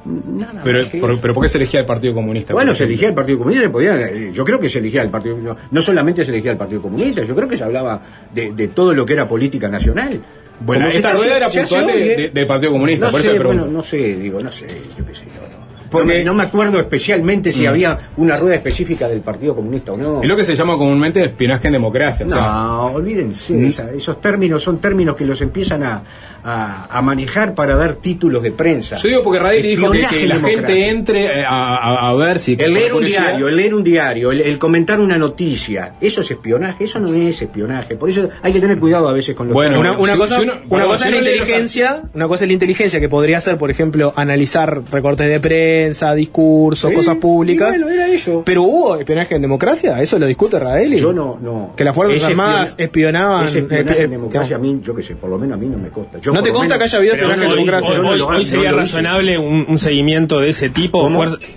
Nada 0.04 0.60
pero, 0.64 0.78
por, 1.00 1.10
eso. 1.10 1.18
pero 1.20 1.34
¿por 1.34 1.42
qué 1.42 1.48
se 1.50 1.58
elegía 1.58 1.80
el 1.80 1.86
Partido 1.86 2.14
Comunista? 2.14 2.54
Bueno, 2.54 2.74
se 2.74 2.84
elegía 2.84 3.08
el 3.08 3.14
Partido 3.14 3.38
Comunista, 3.38 3.64
se 3.64 3.70
podía- 3.70 3.96
eh, 4.08 4.30
yo 4.32 4.44
creo 4.44 4.58
que 4.58 4.70
se 4.70 4.78
elegía 4.78 5.02
el 5.02 5.10
Partido 5.10 5.36
no, 5.36 5.56
no 5.70 5.82
solamente 5.82 6.24
se 6.24 6.30
elegía 6.30 6.52
el 6.52 6.56
Partido 6.56 6.80
Comunista, 6.80 7.24
yo 7.24 7.34
creo 7.34 7.48
que 7.48 7.56
se 7.56 7.64
hablaba 7.64 8.00
de, 8.32 8.52
de 8.52 8.68
todo 8.68 8.94
lo 8.94 9.04
que 9.04 9.12
era 9.14 9.28
política 9.28 9.68
nacional. 9.68 10.18
Bueno, 10.60 10.86
Como 10.86 10.96
esta 10.96 11.12
rueda 11.12 11.36
era 11.36 11.48
puntual 11.50 11.86
de- 11.86 12.12
¿eh? 12.12 12.16
de- 12.16 12.28
del 12.30 12.46
Partido 12.46 12.72
Comunista, 12.72 13.06
no 13.06 13.10
por 13.12 13.20
eso 13.20 13.30
sé, 13.32 13.38
pregunto. 13.38 13.62
bueno, 13.64 13.76
no 13.78 13.82
sé, 13.84 13.96
digo, 14.16 14.40
no 14.40 14.50
sé, 14.52 14.66
yo 14.98 15.04
qué 15.06 15.14
sé, 15.14 15.24
no. 15.26 15.57
Porque- 15.90 16.24
No 16.24 16.34
me- 16.34 16.42
acuerdo 16.44 16.78
especialmente 16.78 17.52
si 17.52 17.66
había 17.66 17.98
una 18.16 18.36
rueda 18.36 18.56
específica 18.56 19.08
del 19.08 19.20
Partido 19.20 19.54
Comunista 19.54 19.92
o 19.92 19.96
no. 19.96 20.22
Es 20.22 20.28
lo 20.28 20.36
que 20.36 20.44
se 20.44 20.54
llama 20.54 20.76
comúnmente 20.76 21.22
espionaje 21.24 21.68
en 21.68 21.72
democracia. 21.74 22.26
o 22.26 22.28
sea, 22.28 22.38
No, 22.40 22.86
olvídense, 22.94 23.66
esa- 23.66 23.90
esos 23.92 24.20
términos 24.20 24.62
son 24.62 24.78
términos 24.78 25.16
que 25.16 25.24
los 25.24 25.40
empiezan 25.40 25.82
a, 25.82 26.02
a- 26.44 26.86
a 26.90 27.02
manejar 27.02 27.54
para 27.54 27.74
dar 27.76 27.94
títulos 27.94 28.42
de 28.42 28.52
prensa. 28.52 28.96
Yo 28.96 29.08
digo 29.08 29.22
porque 29.22 29.38
Radeli 29.40 29.68
dijo 29.76 29.90
que, 29.90 30.26
la 30.26 30.36
gente 30.36 30.88
entre 30.88 31.40
eh, 31.40 31.44
a, 31.46 31.76
a- 31.76 32.10
a 32.10 32.14
ver 32.14 32.38
si... 32.38 32.56
El 32.58 32.74
leer 32.74 32.92
un 32.94 33.04
diario, 33.04 33.48
el 33.48 33.56
leer 33.56 33.74
un 33.74 33.84
diario, 33.84 34.30
el, 34.32 34.40
el 34.40 34.58
comentar 34.58 35.00
una 35.00 35.18
noticia, 35.18 35.94
eso 36.00 36.20
es 36.20 36.30
espionaje, 36.30 36.84
eso 36.84 36.98
no 37.00 37.12
es 37.14 37.40
espionaje. 37.42 37.96
Por 37.96 38.08
eso 38.10 38.28
hay 38.42 38.52
que 38.52 38.60
tener 38.60 38.78
cuidado 38.78 39.08
a 39.08 39.12
veces 39.12 39.34
con 39.34 39.48
los 39.48 39.54
Bueno, 39.54 39.78
Una, 39.80 39.98
una 39.98 40.12
si- 40.12 40.18
cosa, 40.18 40.36
si 40.36 40.42
uno- 40.42 40.54
una 40.68 40.84
cosa 40.86 41.04
si 41.04 41.10
es 41.10 41.14
la 41.16 41.20
los 41.20 41.30
inteligencia, 41.30 42.02
una 42.14 42.28
cosa 42.28 42.44
es 42.44 42.48
la 42.48 42.52
inteligencia 42.54 43.00
que 43.00 43.08
podría 43.08 43.40
ser, 43.40 43.58
por 43.58 43.70
ejemplo, 43.70 44.12
analizar 44.16 44.82
recortes 44.90 45.28
de 45.28 45.40
prensa, 45.40 46.14
discursos, 46.14 46.90
Sí, 46.90 46.96
cosas 46.96 47.16
públicas. 47.16 47.76
y 47.78 47.82
bueno, 47.82 47.94
era 48.02 48.08
eso. 48.12 48.42
Pero 48.44 48.62
hubo 48.62 48.96
espionaje 48.96 49.34
en 49.34 49.42
democracia, 49.42 50.00
eso 50.00 50.18
lo 50.18 50.26
discute 50.26 50.58
Raeli. 50.58 50.98
Yo 50.98 51.12
no, 51.12 51.38
no. 51.40 51.72
Que 51.76 51.84
las 51.84 51.94
Fuerzas 51.94 52.24
Armadas 52.24 52.70
espiona- 52.70 52.84
espionaban. 52.84 53.46
Espionaje 53.46 54.00
eh, 54.00 54.04
en 54.04 54.10
democracia 54.10 54.56
a 54.56 54.58
mí, 54.58 54.80
yo 54.82 54.94
qué 54.94 55.02
sé, 55.02 55.14
por 55.16 55.30
lo 55.30 55.38
menos 55.38 55.56
a 55.56 55.60
mí 55.60 55.66
no 55.66 55.78
me 55.78 55.88
consta. 55.88 56.18
Yo 56.20 56.27
¿No 56.32 56.42
te 56.42 56.50
consta 56.50 56.74
menos- 56.74 56.78
que 56.78 56.84
haya 56.84 56.98
habido 56.98 57.14
Pero 57.14 57.26
espionaje 57.32 57.52
en 57.94 58.00
hoy, 58.04 58.08
hoy- 58.10 58.20
hoy- 58.20 58.36
hoy 58.36 58.44
sería 58.44 58.72
razonable 58.72 59.38
un, 59.38 59.66
un 59.68 59.78
seguimiento 59.78 60.40
de 60.40 60.50
ese 60.50 60.68
tipo. 60.70 61.08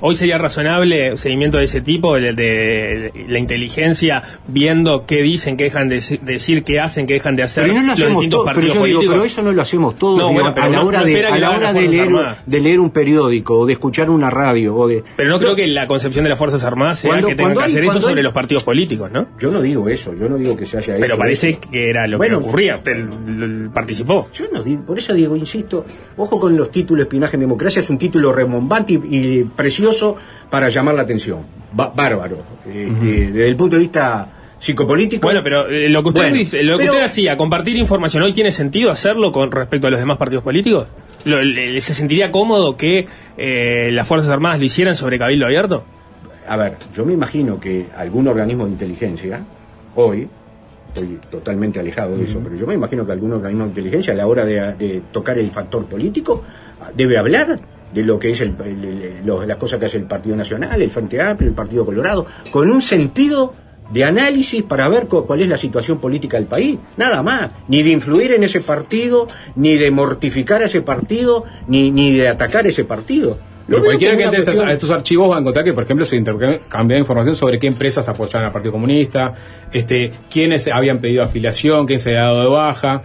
Hoy 0.02 0.16
sería 0.16 0.38
razonable 0.38 1.12
un 1.12 1.18
seguimiento 1.18 1.58
de 1.58 1.64
ese 1.66 1.82
tipo, 1.82 2.16
de, 2.16 2.34
de- 2.34 3.12
de 3.14 3.26
la 3.28 3.40
inteligencia 3.40 4.22
viendo 4.48 5.06
qué 5.06 5.22
dicen, 5.22 5.58
qué 5.58 5.66
dejan 5.66 5.90
de 5.90 5.98
deci- 5.98 6.20
decir, 6.20 6.64
qué 6.64 6.80
hacen, 6.80 7.06
qué 7.08 7.14
dejan 7.16 7.36
de 7.36 7.44
hacer 7.44 7.64
Pero 7.64 7.76
no 7.76 7.82
lo 7.82 7.88
los 7.88 7.98
distintos 7.98 8.30
todo, 8.30 8.44
pero 8.44 8.54
partidos 8.56 8.74
digo, 8.74 8.80
políticos. 8.84 9.14
pero 9.14 9.24
eso 9.26 9.42
no 9.42 9.52
lo 9.52 9.62
hacemos 9.62 9.96
todos 9.98 10.18
No, 10.20 10.34
bueno, 10.34 10.54
pero 10.54 10.66
a 10.66 10.70
la 10.70 10.78
no- 10.78 10.86
hora 10.88 11.04
de 11.04 11.26
a 11.26 11.38
la 11.38 11.52
hora 11.52 11.74
de 11.74 11.88
leer, 11.88 12.02
Armadas. 12.04 12.38
de 12.46 12.60
leer 12.62 12.80
un 12.80 12.90
periódico 12.92 13.60
o 13.60 13.66
de 13.66 13.74
escuchar 13.74 14.10
una 14.10 14.30
radio 14.30 14.76
o 14.76 14.88
de... 14.88 15.04
Pero 15.16 15.30
no 15.30 15.40
creo 15.40 15.56
que 15.56 15.68
la 15.68 15.88
concepción 15.88 16.24
de 16.24 16.30
las 16.30 16.40
Fuerzas 16.40 16.64
Armadas 16.64 17.00
sea 17.00 17.10
Cuando- 17.12 17.28
que 17.28 17.36
tengan 17.36 17.58
que 17.58 17.64
hacer 17.64 17.84
eso 17.84 18.00
sobre 18.00 18.16
hay- 18.18 18.24
los 18.24 18.34
partidos 18.34 18.64
políticos, 18.64 19.12
¿no? 19.12 19.28
Yo 19.40 19.52
no 19.52 19.62
digo 19.62 19.88
eso, 19.90 20.14
yo 20.14 20.28
no 20.30 20.38
digo 20.38 20.56
que 20.58 20.66
se 20.66 20.78
haya 20.78 20.96
Pero 20.96 21.06
hecho 21.14 21.18
parece 21.18 21.50
eso. 21.52 21.60
que 21.72 21.90
era 21.90 22.08
lo 22.08 22.20
que 22.20 22.34
ocurría. 22.36 22.76
Usted 22.78 23.06
participó. 23.74 24.30
Yo 24.34 24.46
no 24.52 24.61
por 24.86 24.98
eso 24.98 25.14
digo, 25.14 25.36
insisto, 25.36 25.86
ojo 26.18 26.40
con 26.40 26.56
los 26.58 26.72
títulos 26.72 27.04
espionaje 27.04 27.36
en 27.36 27.42
democracia, 27.42 27.80
es 27.82 27.90
un 27.90 27.98
título 27.98 28.32
remombante 28.32 28.94
y, 28.94 29.00
y 29.40 29.44
precioso 29.44 30.16
para 30.50 30.70
llamar 30.70 30.96
la 30.96 31.02
atención. 31.04 31.40
Ba- 31.74 31.92
bárbaro. 31.96 32.38
Este, 32.66 33.32
Desde 33.32 33.48
el 33.48 33.56
punto 33.56 33.76
de 33.76 33.82
vista 33.82 34.28
psicopolítico. 34.60 35.24
Bueno, 35.28 35.42
pero 35.44 35.68
eh, 35.68 35.90
lo 35.90 36.04
que 36.04 36.10
usted 36.10 36.22
Bueno, 36.22 36.36
dice, 36.38 36.64
lo 36.64 36.78
que 36.78 36.84
pero- 36.84 36.94
usted 36.94 37.06
hacía, 37.06 37.36
compartir 37.38 37.76
información, 37.78 38.24
¿hoy 38.24 38.34
tiene 38.34 38.52
sentido 38.52 38.92
hacerlo 38.92 39.32
con 39.32 39.50
respecto 39.52 39.88
a 39.88 39.90
los 39.90 40.00
demás 40.00 40.18
partidos 40.18 40.44
políticos? 40.44 40.88
Lo- 41.26 41.42
le- 41.42 41.80
¿Se 41.82 41.94
sentiría 41.94 42.32
cómodo 42.32 42.78
que 42.78 43.08
eh, 43.38 43.90
las 43.94 44.08
Fuerzas 44.08 44.30
Armadas 44.30 44.60
lo 44.60 44.66
hicieran 44.66 44.96
sobre 44.96 45.18
Cabildo 45.18 45.46
Abierto? 45.46 45.84
A 46.48 46.58
ver, 46.58 46.76
yo 46.96 47.06
me 47.06 47.14
imagino 47.14 47.60
que 47.60 47.86
algún 47.98 48.28
organismo 48.28 48.66
de 48.66 48.72
inteligencia, 48.72 49.42
hoy, 49.96 50.28
estoy 50.94 51.20
totalmente 51.30 51.80
alejado 51.80 52.18
de 52.18 52.26
eso, 52.26 52.40
pero 52.44 52.56
yo 52.56 52.68
me 52.68 52.74
imagino 52.74 53.06
que 53.06 53.12
algún 53.12 53.32
organismo 53.34 53.64
de 53.66 53.70
inteligencia 53.70 54.14
a 54.14 54.18
la 54.18 54.28
hora 54.28 54.46
de, 54.46 54.56
de 54.76 55.02
tocar 55.12 55.38
el 55.38 55.50
factor 55.52 55.86
político 55.86 56.44
debe 56.96 57.18
hablar 57.18 57.60
de 57.94 58.04
lo 58.04 58.18
que 58.20 58.32
es 58.32 58.42
el, 58.42 58.56
el- 58.64 58.86
el- 58.86 59.26
lo- 59.26 59.46
las 59.46 59.58
cosas 59.58 59.80
que 59.80 59.86
hace 59.86 59.98
el 59.98 60.04
Partido 60.06 60.36
Nacional, 60.36 60.82
el 60.82 60.92
Frente 60.92 61.22
Amplio, 61.22 61.50
el 61.50 61.56
Partido 61.56 61.86
Colorado, 61.86 62.26
con 62.52 62.70
un 62.70 62.82
sentido 62.82 63.54
de 63.92 64.06
análisis 64.06 64.64
para 64.64 64.88
ver 64.88 65.08
cu- 65.08 65.26
cuál 65.26 65.42
es 65.42 65.50
la 65.50 65.58
situación 65.58 66.00
política 66.00 66.38
del 66.38 66.46
país, 66.46 66.78
nada 66.96 67.22
más, 67.22 67.52
ni 67.68 67.84
de 67.84 67.90
influir 67.92 68.32
en 68.32 68.44
ese 68.46 68.62
partido, 68.62 69.28
ni 69.58 69.76
de 69.76 69.92
mortificar 69.92 70.62
a 70.62 70.66
ese 70.66 70.82
partido, 70.82 71.44
ni, 71.68 71.92
ni 71.92 72.14
de 72.14 72.30
atacar 72.30 72.66
ese 72.66 72.86
partido. 72.86 73.38
Lo 73.68 73.76
Pero 73.78 73.84
cualquiera 73.86 74.18
que 74.18 74.24
entre 74.24 74.38
a 74.38 74.40
estos, 74.42 74.54
cuestión- 74.56 74.70
a 74.70 74.74
estos 74.74 74.90
archivos 74.92 75.32
va 75.32 75.38
a 75.38 75.40
encontrar 75.40 75.64
que, 75.64 75.74
por 75.74 75.84
ejemplo, 75.84 76.06
se 76.06 76.16
intercambiaba 76.18 77.00
información 77.00 77.36
sobre 77.36 77.60
qué 77.60 77.68
empresas 77.68 78.08
apoyaban 78.10 78.46
al 78.48 78.52
Partido 78.52 78.72
Comunista, 78.74 79.34
este, 79.72 80.12
quiénes 80.30 80.68
habían 80.68 81.00
pedido 81.00 81.24
afiliación, 81.24 81.86
quién 81.86 82.00
se 82.00 82.10
había 82.10 82.24
dado 82.24 82.42
de 82.42 82.48
baja. 82.50 83.02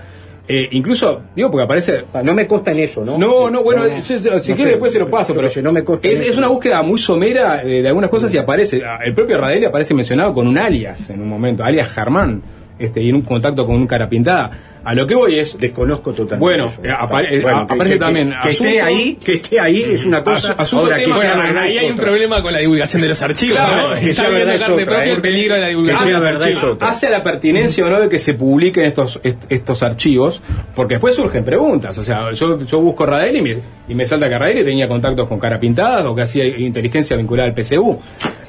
Eh, 0.49 0.69
incluso, 0.73 1.23
digo, 1.35 1.51
porque 1.51 1.65
aparece. 1.65 2.05
Ah, 2.15 2.23
No 2.24 2.33
me 2.33 2.47
consta 2.47 2.70
en 2.70 2.78
eso, 2.78 3.05
¿no? 3.05 3.19
No, 3.19 3.51
no, 3.51 3.62
bueno, 3.65 3.83
No, 3.83 3.89
yo- 3.89 4.01
si 4.03 4.15
no 4.15 4.31
quiere 4.41 4.57
sé, 4.57 4.65
después 4.70 4.93
se 4.93 4.99
lo 5.01 5.11
paso, 5.11 5.35
pero 5.35 5.49
no 5.61 5.73
me 5.73 5.81
es, 6.20 6.37
una 6.39 6.47
búsqueda 6.49 6.83
muy 6.83 6.99
somera 7.01 7.62
eh, 7.65 7.83
de 7.83 7.89
algunas 7.89 8.11
cosas 8.11 8.33
y 8.33 8.39
aparece, 8.39 8.83
ah, 8.85 8.99
el 9.05 9.12
propio 9.12 9.39
Radelli 9.39 9.65
aparece 9.65 9.93
mencionado 9.93 10.33
con 10.33 10.47
un 10.47 10.57
alias 10.57 11.11
en 11.11 11.20
un 11.20 11.28
momento, 11.28 11.65
alias 11.65 11.89
Germán, 11.89 12.43
este, 12.78 13.03
y 13.03 13.09
en 13.09 13.16
un 13.16 13.23
contacto 13.23 13.66
con 13.66 13.74
un 13.74 13.87
cara 13.89 14.09
pintada. 14.09 14.51
A 14.87 14.95
lo 14.95 15.07
que 15.07 15.15
voy 15.15 15.39
es, 15.39 15.59
Desconozco 15.59 16.13
totalmente. 16.13 16.37
Bueno, 16.39 16.69
eso. 16.69 16.81
eh, 16.83 16.91
apare- 16.97 17.29
eh, 17.33 17.41
Bueno, 17.43 17.67
que- 17.67 17.75
aparece 17.75 17.95
que- 17.95 17.99
también 18.01 18.35
Que, 18.43 18.51
esté 18.51 18.81
asunto- 18.81 18.85
ahí, 18.87 19.19
que 19.23 19.33
esté 19.35 19.61
ahí 19.61 19.83
es 19.83 20.05
una 20.07 20.23
cosa. 20.23 20.55
Asu- 20.55 20.61
asunto 20.63 20.85
ahora, 20.85 20.97
que 20.97 21.05
tema- 21.05 21.17
bueno, 21.37 21.61
ahí 21.61 21.79
hay 21.79 21.91
un 21.91 21.97
problema 21.97 22.43
con 22.43 22.53
la 22.53 22.59
divulgación 22.61 23.03
de 23.03 23.09
los 23.09 23.21
archivos, 23.23 23.59
Claro, 23.59 23.89
¿no? 23.91 24.01
que 24.01 24.11
Está 24.11 24.29
viendo 24.29 24.47
carne 24.47 24.55
otra, 24.65 24.87
propia 24.87 25.05
¿eh? 25.05 25.13
el 25.13 25.21
peligro 25.21 25.55
de 25.55 25.61
la 25.61 25.67
Que 25.67 25.71
divulgación 25.71 26.09
sea 26.09 26.19
de 26.21 26.33
los 26.35 26.47
archivos. 26.47 26.79
hace 26.81 27.11
la 27.11 27.23
pertinencia 27.23 27.85
o 27.85 27.91
no 27.91 28.01
de 28.01 28.09
que 28.09 28.19
se 28.21 28.35
publiquen 28.35 28.85
estos 28.85 29.21
est- 29.25 29.45
estos 29.51 29.83
archivos, 29.83 30.41
porque 30.75 30.95
después 30.95 31.15
surgen 31.17 31.43
preguntas. 31.45 31.99
O 31.99 32.05
sea, 32.05 32.33
yo, 32.33 32.61
yo 32.63 32.81
busco 32.81 33.05
Radelli 33.07 33.39
y 33.39 33.43
me, 33.43 33.57
y 33.89 33.95
me 33.95 34.07
salta 34.07 34.29
que 34.29 34.39
Radelli 34.39 34.63
tenía 34.65 34.87
contactos 34.89 35.27
con 35.27 35.39
cara 35.41 35.59
pintadas 35.59 36.05
o 36.05 36.15
que 36.15 36.23
hacía 36.23 36.47
inteligencia 36.47 37.17
vinculada 37.17 37.49
al 37.49 37.55
PSU. 37.55 37.99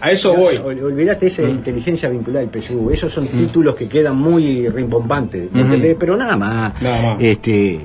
A 0.01 0.11
eso 0.11 0.35
voy. 0.35 0.57
Ol- 0.57 0.83
Olvídate 0.83 1.27
esa 1.27 1.41
inteligencia 1.41 2.07
vinculada 2.09 2.45
al 2.45 2.51
PSU. 2.51 2.91
Esos 2.91 3.11
son 3.11 3.27
títulos 3.27 3.73
que 3.75 3.87
quedan 3.87 4.15
muy 4.17 4.67
rimbombantes. 4.69 5.51
¿me 5.51 5.61
entendés? 5.61 5.95
Pero 5.99 6.15
nada 6.17 6.26
más. 6.35 6.81
Nada 6.81 7.01
más. 7.01 7.17
Este, 7.21 7.79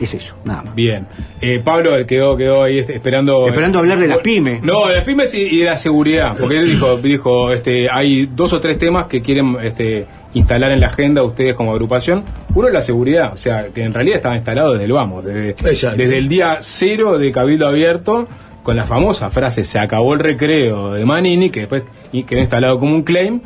es 0.00 0.14
eso, 0.14 0.36
nada 0.44 0.62
más. 0.62 0.74
Bien. 0.74 1.06
Eh, 1.40 1.60
Pablo 1.62 1.90
quedó, 2.06 2.36
quedó 2.36 2.62
ahí 2.62 2.78
este, 2.78 2.94
esperando. 2.94 3.48
Esperando 3.48 3.80
hablar 3.80 3.98
de 3.98 4.08
las 4.08 4.18
pymes. 4.18 4.62
No, 4.62 4.86
de 4.86 4.94
las 4.94 5.04
pymes 5.04 5.34
y, 5.34 5.42
y 5.42 5.58
de 5.58 5.64
la 5.64 5.76
seguridad. 5.76 6.36
Porque 6.38 6.58
él 6.58 6.66
dijo, 6.66 6.96
dijo 6.96 7.52
este, 7.52 7.90
hay 7.90 8.26
dos 8.26 8.52
o 8.52 8.60
tres 8.60 8.78
temas 8.78 9.06
que 9.06 9.20
quieren 9.20 9.56
este, 9.62 10.06
instalar 10.34 10.72
en 10.72 10.80
la 10.80 10.88
agenda 10.88 11.22
ustedes 11.22 11.54
como 11.54 11.72
agrupación. 11.72 12.24
Uno 12.54 12.68
es 12.68 12.74
la 12.74 12.82
seguridad, 12.82 13.32
o 13.32 13.36
sea, 13.36 13.68
que 13.74 13.82
en 13.82 13.92
realidad 13.92 14.16
estaba 14.16 14.36
instalado 14.36 14.72
desde 14.72 14.84
el 14.84 14.92
vamos, 14.92 15.24
desde, 15.24 15.54
desde 15.54 16.18
el 16.18 16.28
día 16.28 16.58
cero 16.60 17.18
de 17.18 17.32
Cabildo 17.32 17.66
Abierto, 17.66 18.28
con 18.62 18.76
la 18.76 18.84
famosa 18.84 19.30
frase 19.30 19.64
se 19.64 19.78
acabó 19.78 20.14
el 20.14 20.20
recreo 20.20 20.92
de 20.92 21.04
Manini, 21.04 21.50
que 21.50 21.60
después 21.60 21.82
y 22.12 22.24
quedó 22.24 22.40
instalado 22.40 22.78
como 22.78 22.94
un 22.94 23.02
claim. 23.02 23.40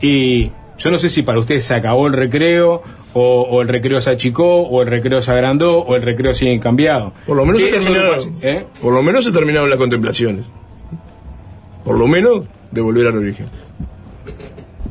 Y 0.00 0.50
yo 0.78 0.90
no 0.90 0.98
sé 0.98 1.08
si 1.08 1.22
para 1.22 1.38
ustedes 1.38 1.64
se 1.64 1.74
acabó 1.74 2.06
el 2.06 2.12
recreo, 2.12 2.82
o, 3.14 3.42
o 3.42 3.62
el 3.62 3.68
recreo 3.68 4.00
se 4.00 4.10
achicó, 4.10 4.62
o 4.62 4.82
el 4.82 4.88
recreo 4.88 5.20
se 5.20 5.32
agrandó, 5.32 5.80
o 5.80 5.96
el 5.96 6.02
recreo 6.02 6.34
sigue 6.34 6.58
cambiado. 6.60 7.12
Por 7.26 7.36
lo 7.36 7.44
menos 7.44 7.60
¿Qué 7.60 7.70
se 7.70 7.78
terminaron? 7.78 8.36
¿Eh? 8.42 8.66
por 8.80 8.94
lo 8.94 9.02
menos 9.02 9.24
se 9.24 9.32
terminaron 9.32 9.68
las 9.70 9.78
contemplaciones. 9.78 10.44
Por 11.84 11.98
lo 11.98 12.06
menos 12.06 12.44
de 12.70 12.80
volver 12.80 13.06
al 13.08 13.16
origen. 13.18 13.48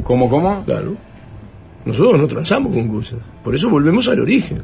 ¿Cómo, 0.03 0.29
cómo? 0.29 0.63
Claro. 0.65 0.95
Nosotros 1.85 2.19
no 2.19 2.27
transamos 2.27 2.73
con 2.73 2.87
cosas. 2.89 3.19
Por 3.43 3.55
eso 3.55 3.69
volvemos 3.69 4.07
al 4.07 4.19
origen. 4.19 4.63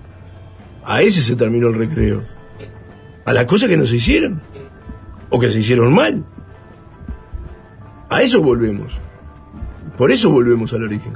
A 0.84 1.02
ese 1.02 1.22
se 1.22 1.36
terminó 1.36 1.68
el 1.70 1.76
recreo. 1.76 2.24
A 3.26 3.34
las 3.34 3.46
cosas 3.46 3.70
que 3.70 3.78
no 3.78 3.86
se 3.86 3.96
hicieron. 3.96 4.42
O 5.30 5.40
que 5.40 5.50
se 5.50 5.60
hicieron 5.60 5.94
mal. 5.94 6.24
A 8.10 8.22
eso 8.22 8.42
volvemos. 8.42 8.98
Por 9.98 10.12
eso 10.12 10.30
volvemos 10.30 10.72
al 10.74 10.84
origen. 10.84 11.14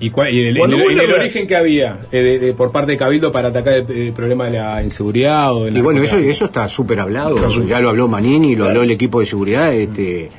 ¿Y, 0.00 0.10
cuál- 0.10 0.32
y 0.32 0.40
en 0.42 0.46
el, 0.48 0.56
el- 0.56 1.12
origen 1.12 1.46
que 1.46 1.56
había 1.56 2.00
eh, 2.12 2.18
de- 2.22 2.38
de- 2.38 2.54
por 2.54 2.70
parte 2.70 2.92
de 2.92 2.98
Cabildo 2.98 3.32
para 3.32 3.48
atacar 3.48 3.74
el, 3.74 3.90
el 3.90 4.12
problema 4.12 4.44
de 4.46 4.58
la 4.58 4.82
inseguridad? 4.82 5.52
O 5.54 5.64
de 5.64 5.76
Y 5.76 5.80
bueno, 5.82 6.02
eso, 6.02 6.16
eso 6.18 6.44
está 6.44 6.68
súper 6.68 7.00
hablado. 7.00 7.36
Ya 7.66 7.80
lo 7.80 7.88
habló 7.88 8.06
Manini, 8.08 8.54
lo 8.54 8.66
habló 8.66 8.82
el 8.82 8.90
equipo 8.92 9.20
de 9.20 9.26
seguridad. 9.26 9.74
Este, 9.74 10.24
eh, 10.26 10.30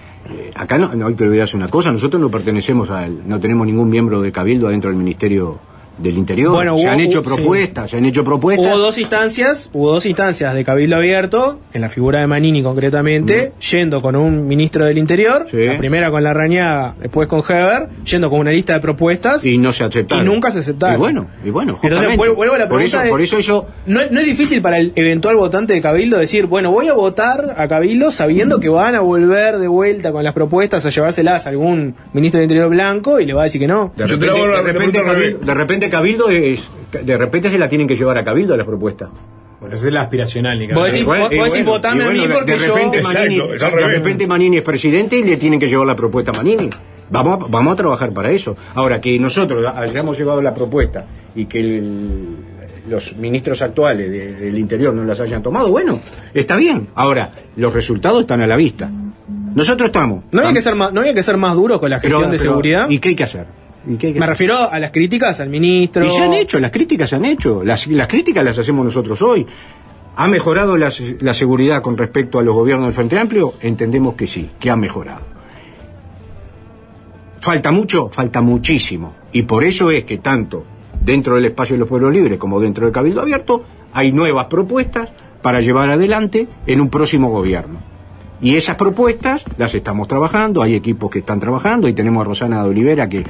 acá 0.56 0.78
no, 0.78 0.94
no 0.96 1.08
hay 1.08 1.16
que 1.16 1.24
olvidarse 1.26 1.58
una 1.58 1.68
cosa. 1.68 1.92
Nosotros 1.92 2.22
no 2.22 2.30
pertenecemos 2.32 2.90
al. 2.90 3.28
No 3.28 3.40
tenemos 3.40 3.68
ningún 3.68 3.90
miembro 3.90 4.22
de 4.22 4.32
Cabildo 4.32 4.68
adentro 4.68 4.90
del 4.92 4.98
Ministerio 5.00 5.60
del 6.02 6.18
Interior. 6.18 6.52
Bueno, 6.54 6.78
se 6.78 6.84
hubo- 6.86 6.92
han 6.92 7.00
hecho 7.00 7.22
sí. 7.24 7.28
propuestas, 7.30 7.92
se 7.92 7.98
han 7.98 8.06
hecho 8.06 8.24
propuestas. 8.24 8.66
Hubo 8.68 8.78
dos 8.78 8.98
instancias, 8.98 9.70
hubo 9.74 9.92
dos 9.94 10.06
instancias 10.06 10.54
de 10.54 10.64
Cabildo 10.64 10.96
Abierto, 10.98 11.60
en 11.74 11.82
la 11.82 11.90
figura 11.90 12.20
de 12.20 12.28
Manini 12.28 12.64
concretamente, 12.64 13.54
yendo 13.72 14.02
con 14.02 14.16
un 14.16 14.48
ministro 14.48 14.86
del 14.86 14.98
Interior, 14.98 15.46
Sí. 15.50 15.58
la 15.66 15.78
primera 15.78 16.10
con 16.12 16.24
Larrañaga, 16.24 16.96
después 17.02 17.28
con 17.28 17.42
Heber, 17.48 17.88
yendo 18.06 18.30
con 18.30 18.40
una 18.40 18.52
lista 18.52 18.74
de 18.74 18.80
propuestas. 18.80 19.46
y 19.46 19.58
no 19.58 19.74
se 19.74 19.84
aceptaron. 19.84 20.26
Y 20.26 20.30
nunca 20.30 20.52
se 20.52 20.60
aceptaron. 20.60 20.96
Y 20.96 20.98
bueno, 21.00 21.28
y 21.44 21.50
bueno, 21.50 21.72
Entonces 21.74 21.90
justamente. 21.92 22.18
vuelvo, 22.18 22.36
vuelvo 22.36 22.56
a 22.56 22.58
la 22.58 22.70
por 22.70 22.78
pregunta 22.78 22.98
eso, 22.98 23.04
de- 23.06 23.10
por 23.10 23.22
eso 23.22 23.40
yo 23.40 23.66
no, 23.86 24.00
no 24.10 24.20
es 24.20 24.26
difícil 24.26 24.62
para 24.62 24.78
el 24.80 24.92
eventual 24.96 25.36
votante 25.36 25.74
de 25.74 25.82
Cabildo 25.82 26.18
decir, 26.18 26.46
bueno, 26.48 26.72
voy 26.72 26.88
a 26.88 26.94
votar 26.94 27.56
a 27.58 27.68
Cabildo 27.68 28.12
sabiendo 28.12 28.60
que 28.60 28.70
van 28.70 28.96
a 28.96 29.00
volver 29.02 29.58
de 29.58 29.68
vuelta 29.68 30.12
con 30.12 30.24
las 30.24 30.34
propuestas 30.34 30.86
a 30.86 30.90
llevárselas 30.90 31.46
a 31.46 31.50
algún 31.50 31.96
ministro 32.14 32.40
del 32.40 32.46
Interior 32.46 32.70
blanco 32.70 33.20
y 33.20 33.26
le 33.26 33.34
va 33.34 33.42
a 33.42 33.44
decir 33.46 33.62
que 33.62 33.68
no. 33.68 33.92
De 33.96 34.08
Yo 34.08 34.18
te 34.20 34.26
repente, 34.26 34.30
hago 34.30 34.48
la 34.48 34.58
de 34.62 34.74
repente 34.74 35.00
revés. 35.00 35.14
Cabildo, 35.14 35.46
de 35.90 35.98
repente 35.98 36.18
Cabildo 36.18 36.30
es, 36.30 36.70
de 37.06 37.18
repente 37.18 37.50
se 37.50 37.58
la 37.58 37.68
tienen 37.70 37.88
que 37.88 37.96
llevar 37.96 38.18
a 38.18 38.24
Cabildo 38.24 38.56
las 38.58 38.66
propuestas. 38.66 39.10
Bueno, 39.60 39.76
eso 39.76 39.88
es 39.88 39.94
la 39.94 40.02
aspiracional, 40.04 40.58
ni 40.58 40.68
Vos 40.68 40.86
decís, 40.86 41.02
Igual- 41.02 41.20
vos- 41.22 41.32
y 41.34 41.38
vos 41.38 41.46
decís, 41.52 41.66
bueno, 41.66 41.72
votame 41.72 42.04
y 42.04 42.08
a 42.08 42.12
mí 42.12 42.34
porque 42.34 42.52
de 42.54 42.60
yo- 42.60 42.76
repente 42.76 42.98
Exacto, 43.00 43.20
Manini, 43.20 43.38
de 43.58 43.88
repente 43.88 44.28
Manini 44.28 44.58
es 44.58 44.64
presidente 44.64 45.18
y 45.18 45.24
le 45.24 45.36
tienen 45.38 45.60
que 45.60 45.68
llevar 45.68 45.86
la 45.88 45.96
propuesta 45.96 46.32
a 46.32 46.36
Manini. 46.36 46.70
Vamos 47.10 47.34
a, 47.44 47.48
vamos 47.50 47.74
a 47.74 47.76
trabajar 47.76 48.14
para 48.14 48.32
eso. 48.32 48.56
Ahora, 48.76 49.02
que 49.02 49.18
nosotros 49.20 49.66
hayamos 49.76 50.18
llevado 50.18 50.42
la 50.42 50.54
propuesta 50.54 51.06
y 51.36 51.46
que 51.46 51.60
el- 51.60 52.36
los 52.88 53.16
ministros 53.18 53.62
actuales 53.62 54.10
de- 54.10 54.34
del 54.36 54.58
Interior 54.58 54.94
no 54.94 55.04
las 55.04 55.20
hayan 55.20 55.44
tomado, 55.44 55.70
bueno, 55.70 56.00
está 56.34 56.56
bien. 56.56 56.88
Ahora, 56.96 57.30
los 57.58 57.74
resultados 57.74 58.22
están 58.22 58.42
a 58.42 58.48
la 58.48 58.56
vista. 58.56 58.90
Nosotros 59.56 59.88
estamos. 59.88 60.24
¿No 60.32 60.40
había 60.42 60.54
que 60.54 60.62
ser 60.62 60.76
más, 60.76 60.94
no 60.94 61.02
había 61.02 61.14
que 61.14 61.24
ser 61.24 61.36
más 61.36 61.56
duro 61.56 61.80
con 61.82 61.90
la 61.90 62.00
Pero- 62.00 62.18
gestión 62.18 62.32
de 62.32 62.38
pero- 62.38 62.52
seguridad? 62.52 62.90
¿Y 62.90 63.00
qué 63.00 63.10
hay 63.10 63.16
que 63.16 63.24
hacer? 63.24 63.46
¿Y 63.88 63.96
qué 63.98 64.08
hay 64.08 64.14
que 64.14 64.20
Me 64.20 64.28
refiero 64.28 64.56
a 64.58 64.80
las 64.80 64.92
críticas 64.92 65.40
al 65.40 65.50
ministro. 65.50 66.06
Y 66.06 66.10
se 66.10 66.22
han 66.22 66.34
hecho, 66.34 66.60
las 66.60 66.72
críticas 66.72 67.10
se 67.10 67.16
han 67.16 67.26
hecho. 67.26 67.64
Las, 67.64 67.88
las 67.88 68.08
críticas 68.08 68.44
las 68.44 68.58
hacemos 68.58 68.86
nosotros 68.86 69.22
hoy. 69.22 69.46
¿Ha 70.16 70.28
mejorado 70.28 70.78
la, 70.78 70.92
la 71.22 71.34
seguridad 71.34 71.82
con 71.82 71.98
respecto 71.98 72.40
a 72.40 72.44
los 72.44 72.54
gobiernos 72.54 72.88
del 72.88 72.94
Frente 72.94 73.18
Amplio? 73.18 73.54
Entendemos 73.62 74.16
que 74.16 74.28
sí, 74.28 74.50
que 74.60 74.70
ha 74.70 74.76
mejorado. 74.76 75.22
¿Falta 77.40 77.72
mucho? 77.72 78.10
Falta 78.10 78.42
muchísimo. 78.42 79.14
Y 79.32 79.44
por 79.44 79.64
eso 79.64 79.92
es 79.92 80.04
que 80.04 80.18
tanto 80.18 80.66
dentro 81.02 81.36
del 81.36 81.46
espacio 81.46 81.76
de 81.76 81.80
los 81.80 81.90
pueblos 81.90 82.12
libres 82.12 82.38
como 82.38 82.60
dentro 82.60 82.86
del 82.86 82.94
Cabildo 82.94 83.22
Abierto 83.22 83.64
hay 83.94 84.12
nuevas 84.12 84.48
propuestas 84.48 85.10
para 85.42 85.62
llevar 85.62 85.90
adelante 85.90 86.48
en 86.68 86.82
un 86.82 86.90
próximo 86.90 87.30
gobierno. 87.30 87.80
Y 88.42 88.56
esas 88.56 88.76
propuestas 88.76 89.44
las 89.58 89.74
estamos 89.76 90.08
trabajando, 90.08 90.62
hay 90.62 90.76
equipos 90.76 91.10
que 91.10 91.20
están 91.20 91.40
trabajando, 91.40 91.88
y 91.88 91.94
tenemos 91.94 92.22
a 92.22 92.26
Rosana 92.26 92.64
de 92.64 92.70
Olivera 92.70 93.10
que, 93.10 93.24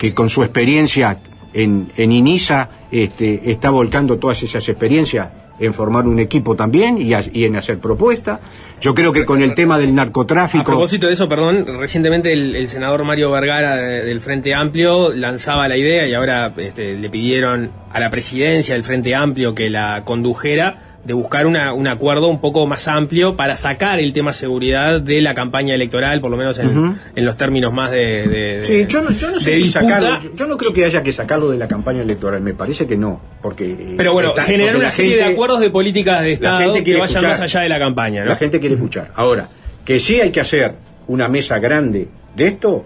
que 0.00 0.14
con 0.14 0.30
su 0.30 0.42
experiencia 0.42 1.18
en, 1.52 1.92
en 1.96 2.10
INISA 2.10 2.70
este, 2.90 3.50
está 3.50 3.68
volcando 3.68 4.16
todas 4.18 4.42
esas 4.42 4.66
experiencias 4.68 5.28
en 5.58 5.74
formar 5.74 6.06
un 6.06 6.18
equipo 6.18 6.56
también 6.56 6.96
y, 7.02 7.12
a- 7.12 7.20
en 7.34 7.54
hacer 7.54 7.78
propuestas. 7.80 8.40
Yo 8.80 8.94
creo 8.94 9.12
que 9.12 9.26
con 9.26 9.42
el 9.42 9.54
tema 9.54 9.76
del 9.78 9.90
A 9.90 9.92
narcotráfico... 9.92 10.64
propósito 10.64 11.06
de 11.06 11.12
eso, 11.12 11.28
perdón, 11.28 11.66
recientemente 11.78 12.32
el, 12.32 12.66
senador 12.66 13.04
Mario 13.04 13.30
Vergara 13.30 13.76
de- 13.76 14.06
del 14.06 14.22
Frente 14.22 14.54
Amplio 14.54 15.10
lanzaba 15.12 15.68
la 15.68 15.76
idea 15.76 16.06
y 16.08 16.14
ahora 16.14 16.54
este, 16.56 16.96
le 16.96 17.10
pidieron 17.10 17.70
a 17.92 18.00
la 18.00 18.08
presidencia 18.08 18.74
del 18.74 18.84
Frente 18.84 19.14
Amplio 19.14 19.54
que 19.54 19.68
la 19.68 20.02
condujera 20.06 20.89
de 21.04 21.14
buscar 21.14 21.46
una- 21.46 21.72
un 21.72 21.88
acuerdo 21.88 22.28
un 22.28 22.40
poco 22.42 22.66
más 22.66 22.86
amplio 22.86 23.34
para 23.34 23.56
sacar 23.56 23.98
el 24.00 24.12
tema 24.12 24.34
seguridad 24.34 25.00
de 25.00 25.22
la 25.22 25.32
campaña 25.32 25.74
electoral, 25.74 26.20
por 26.20 26.30
lo 26.30 26.36
menos 26.36 26.58
en, 26.58 26.94
en 27.16 27.24
los 27.24 27.36
términos 27.38 27.72
más 27.72 27.90
de, 27.90 28.28
de- 28.28 28.58
de- 28.60 28.64
Sí, 28.66 28.86
yo 28.86 29.00
no, 29.00 29.10
yo 29.10 29.30
no 29.30 29.40
sé 29.40 29.54
si 29.54 29.68
sacarlo, 29.70 30.20
yo, 30.22 30.34
yo 30.34 30.46
no 30.46 30.56
creo 30.58 30.72
que 30.74 30.84
haya 30.84 31.02
que 31.02 31.10
sacarlo 31.12 31.50
de 31.50 31.56
la 31.56 31.66
campaña 31.66 32.02
electoral, 32.02 32.42
me 32.42 32.52
parece 32.52 32.86
que 32.86 32.98
no, 32.98 33.18
porque... 33.40 33.64
eh, 33.64 33.94
Pero 33.96 34.12
bueno, 34.12 34.28
está- 34.30 34.42
generar 34.42 34.74
porque 34.74 34.84
una 34.84 34.90
serie 34.90 35.12
gente- 35.12 35.24
de 35.26 35.32
acuerdos 35.32 35.60
de 35.60 35.70
políticas 35.70 36.20
de 36.22 36.32
Estado 36.32 36.74
que 36.74 36.80
vayan 36.92 37.04
escuchar. 37.04 37.22
más 37.30 37.40
allá 37.40 37.60
de 37.62 37.68
la 37.70 37.78
campaña, 37.78 38.22
¿no? 38.24 38.28
La 38.30 38.36
gente 38.36 38.60
quiere 38.60 38.74
escuchar. 38.74 39.10
Ahora, 39.14 39.48
que 39.84 39.98
sí 40.00 40.20
hay 40.20 40.30
que 40.30 40.40
hacer 40.40 40.74
una 41.08 41.28
mesa 41.28 41.58
grande 41.58 42.08
de 42.36 42.46
esto 42.46 42.84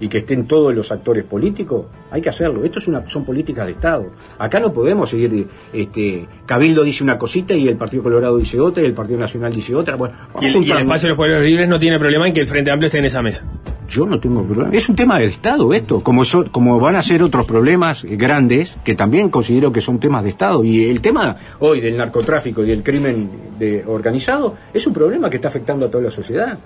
y 0.00 0.08
que 0.08 0.18
estén 0.18 0.46
todos 0.46 0.74
los 0.74 0.90
actores 0.90 1.24
políticos, 1.24 1.84
hay 2.10 2.20
que 2.20 2.28
hacerlo. 2.28 2.64
Esto 2.64 2.78
es 2.78 2.88
una, 2.88 3.08
son 3.08 3.24
políticas 3.24 3.66
de 3.66 3.72
Estado. 3.72 4.10
Acá 4.38 4.58
no 4.60 4.72
podemos 4.72 5.08
seguir, 5.10 5.46
este, 5.72 6.26
Cabildo 6.46 6.82
dice 6.82 7.04
una 7.04 7.18
cosita 7.18 7.54
y 7.54 7.68
el 7.68 7.76
Partido 7.76 8.02
Colorado 8.02 8.36
dice 8.38 8.58
otra 8.60 8.82
y 8.82 8.86
el 8.86 8.94
Partido 8.94 9.18
Nacional 9.20 9.52
dice 9.52 9.74
otra. 9.74 9.96
Bueno, 9.96 10.14
Y 10.40 10.46
el, 10.46 10.64
y 10.64 10.70
el 10.70 10.78
espacio 10.80 11.06
de 11.06 11.08
los 11.10 11.16
pueblos 11.16 11.42
libres 11.42 11.68
no 11.68 11.78
tiene 11.78 11.98
problema 11.98 12.26
en 12.26 12.32
que 12.34 12.40
el 12.40 12.48
Frente 12.48 12.70
Amplio 12.70 12.86
esté 12.86 12.98
en 12.98 13.04
esa 13.04 13.22
mesa. 13.22 13.44
Yo 13.88 14.06
no 14.06 14.20
tengo 14.20 14.44
problema. 14.44 14.70
Es 14.72 14.88
un 14.88 14.94
tema 14.96 15.18
de 15.18 15.24
Estado 15.26 15.72
esto, 15.74 16.00
como, 16.00 16.24
so- 16.24 16.50
como 16.50 16.78
van 16.78 16.94
a 16.96 17.02
ser 17.02 17.22
otros 17.22 17.44
problemas 17.46 18.04
grandes 18.04 18.76
que 18.84 18.94
también 18.94 19.30
considero 19.30 19.72
que 19.72 19.80
son 19.80 19.98
temas 19.98 20.22
de 20.22 20.28
Estado. 20.28 20.62
Y 20.64 20.84
el 20.90 21.00
tema 21.00 21.36
hoy 21.58 21.80
del 21.80 21.96
narcotráfico 21.96 22.62
y 22.64 22.68
del 22.68 22.82
crimen 22.84 23.28
de- 23.58 23.84
organizado 23.86 24.54
es 24.72 24.86
un 24.86 24.92
problema 24.94 25.28
que 25.28 25.36
está 25.36 25.48
afectando 25.48 25.86
a 25.86 25.90
toda 25.90 26.04
la 26.04 26.10
sociedad. 26.10 26.58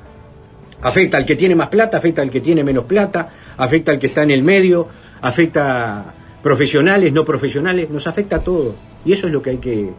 Afecta 0.82 1.16
al 1.16 1.24
que 1.24 1.34
tiene 1.34 1.54
más 1.54 1.68
plata, 1.68 1.96
afecta 1.96 2.20
al 2.20 2.28
que 2.28 2.42
tiene 2.42 2.62
menos 2.62 2.84
plata, 2.84 3.30
afecta 3.56 3.90
al 3.92 3.98
que 3.98 4.06
está 4.08 4.22
en 4.22 4.32
el 4.32 4.42
medio, 4.42 4.86
afecta 5.24 6.14
profesionales, 6.42 7.10
no 7.12 7.24
profesionales, 7.24 7.88
nos 7.88 8.06
afecta 8.06 8.36
a 8.36 8.40
todos. 8.40 8.74
Y 9.04 9.12
eso 9.14 9.26
es 9.26 9.32
lo 9.32 9.40
que 9.40 9.50
hay 9.50 9.58
que... 9.58 9.90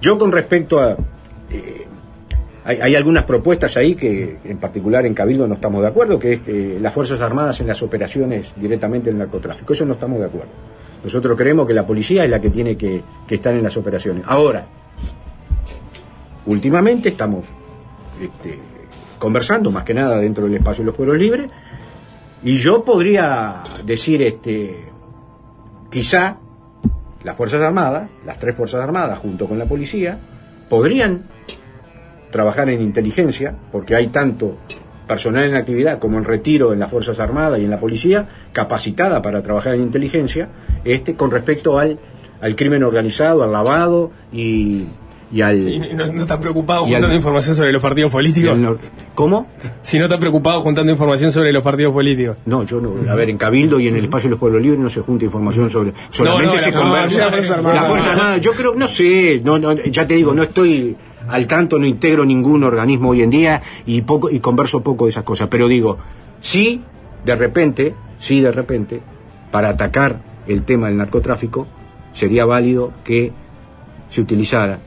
Yo 0.00 0.18
con 0.18 0.30
respecto 0.30 0.80
a... 0.80 0.96
eh, 1.50 1.86
hay, 2.66 2.94
algunas 2.94 3.24
propuestas 3.24 3.76
ahí 3.76 3.94
que 3.94 4.38
en 4.44 4.58
particular 4.58 5.04
en 5.04 5.12
Cabildo 5.12 5.46
no 5.46 5.54
estamos 5.54 5.82
de 5.82 5.88
acuerdo, 5.88 6.18
que 6.18 6.34
es 6.34 6.40
que 6.40 6.78
las 6.80 6.94
Fuerzas 6.94 7.20
Armadas 7.20 7.60
en 7.60 7.66
las 7.66 7.82
operaciones 7.82 8.54
directamente 8.56 9.10
del 9.10 9.18
narcotráfico. 9.18 9.72
Eso 9.72 9.84
no 9.84 9.94
estamos 9.94 10.18
de 10.18 10.26
acuerdo. 10.26 10.50
Nosotros 11.02 11.36
creemos 11.36 11.66
que 11.66 11.74
la 11.74 11.86
policía 11.86 12.24
es 12.24 12.30
la 12.30 12.40
que 12.40 12.50
tiene 12.50 12.76
que, 12.76 13.02
que 13.26 13.34
estar 13.34 13.54
en 13.54 13.62
las 13.62 13.76
operaciones. 13.76 14.24
Ahora, 14.26 14.66
últimamente 16.46 17.10
estamos 17.10 17.46
este, 18.20 18.58
conversando 19.18 19.70
más 19.70 19.84
que 19.84 19.92
nada 19.92 20.16
dentro 20.18 20.44
del 20.44 20.54
espacio 20.54 20.82
de 20.82 20.86
los 20.86 20.94
pueblos 20.94 21.18
libres 21.18 21.50
y 22.44 22.56
yo 22.58 22.84
podría 22.84 23.62
decir 23.84 24.22
este 24.22 24.84
quizá 25.90 26.36
las 27.22 27.36
Fuerzas 27.36 27.62
Armadas, 27.62 28.10
las 28.26 28.38
tres 28.38 28.54
Fuerzas 28.54 28.82
Armadas 28.82 29.18
junto 29.18 29.46
con 29.46 29.58
la 29.58 29.64
policía, 29.64 30.18
podrían 30.68 31.22
trabajar 32.30 32.68
en 32.68 32.82
inteligencia, 32.82 33.54
porque 33.72 33.94
hay 33.94 34.08
tanto 34.08 34.58
personal 35.06 35.44
en 35.44 35.56
actividad 35.56 35.98
como 35.98 36.18
en 36.18 36.24
retiro 36.24 36.72
en 36.72 36.80
las 36.80 36.90
Fuerzas 36.90 37.18
Armadas 37.18 37.60
y 37.60 37.64
en 37.64 37.70
la 37.70 37.80
policía, 37.80 38.26
capacitada 38.52 39.22
para 39.22 39.42
trabajar 39.42 39.74
en 39.74 39.82
inteligencia, 39.82 40.48
este 40.84 41.14
con 41.14 41.30
respecto 41.30 41.78
al, 41.78 41.98
al 42.42 42.56
crimen 42.56 42.82
organizado, 42.82 43.42
al 43.42 43.52
lavado 43.52 44.10
y, 44.32 44.86
y 45.34 45.42
al... 45.42 45.68
Y 45.68 45.78
no, 45.94 46.06
no 46.12 46.22
estás 46.22 46.38
preocupado 46.38 46.84
juntando 46.84 47.08
al- 47.08 47.14
información 47.14 47.56
sobre 47.56 47.72
los 47.72 47.82
partidos 47.82 48.12
políticos. 48.12 48.56
¿Cómo? 49.16 49.48
Si 49.82 49.98
no 49.98 50.04
estás 50.04 50.18
preocupado 50.20 50.60
juntando 50.60 50.92
información 50.92 51.32
sobre 51.32 51.52
los 51.52 51.62
partidos 51.62 51.92
políticos. 51.92 52.38
No, 52.46 52.62
yo 52.62 52.80
no. 52.80 53.10
A 53.10 53.14
ver, 53.16 53.30
en 53.30 53.36
Cabildo 53.36 53.80
y 53.80 53.88
en 53.88 53.96
el 53.96 54.04
espacio 54.04 54.28
de 54.28 54.30
los 54.32 54.38
pueblos 54.40 54.62
libres 54.62 54.78
no 54.80 54.88
se 54.88 55.00
junta 55.00 55.24
información 55.24 55.68
sobre. 55.70 55.92
Solamente 56.10 56.54
no, 56.56 56.62
se 56.62 56.70
la- 56.70 56.78
conversa. 56.78 57.30
Fuerza 57.30 57.54
Armada. 57.54 57.74
La 57.74 57.88
Fuerza 57.88 58.12
Armada, 58.12 58.36
yo 58.38 58.52
creo, 58.52 58.74
no 58.74 58.86
sé, 58.88 59.40
no, 59.44 59.58
no, 59.58 59.72
ya 59.74 60.06
te 60.06 60.14
digo, 60.14 60.32
no 60.32 60.44
estoy 60.44 60.96
al 61.28 61.46
tanto, 61.48 61.78
no 61.78 61.86
integro 61.86 62.24
ningún 62.24 62.62
organismo 62.62 63.10
hoy 63.10 63.22
en 63.22 63.30
día 63.30 63.60
y 63.86 64.02
poco 64.02 64.30
y 64.30 64.38
converso 64.40 64.82
poco 64.82 65.06
de 65.06 65.10
esas 65.10 65.24
cosas. 65.24 65.48
Pero 65.48 65.66
digo, 65.66 65.98
sí, 66.38 66.80
de 67.24 67.34
repente, 67.34 67.94
sí, 68.18 68.40
de 68.40 68.52
repente, 68.52 69.00
para 69.50 69.70
atacar 69.70 70.20
el 70.46 70.62
tema 70.62 70.86
del 70.88 70.96
narcotráfico, 70.98 71.66
sería 72.12 72.44
válido 72.44 72.92
que 73.02 73.32
se 74.10 74.20
utilizara 74.20 74.78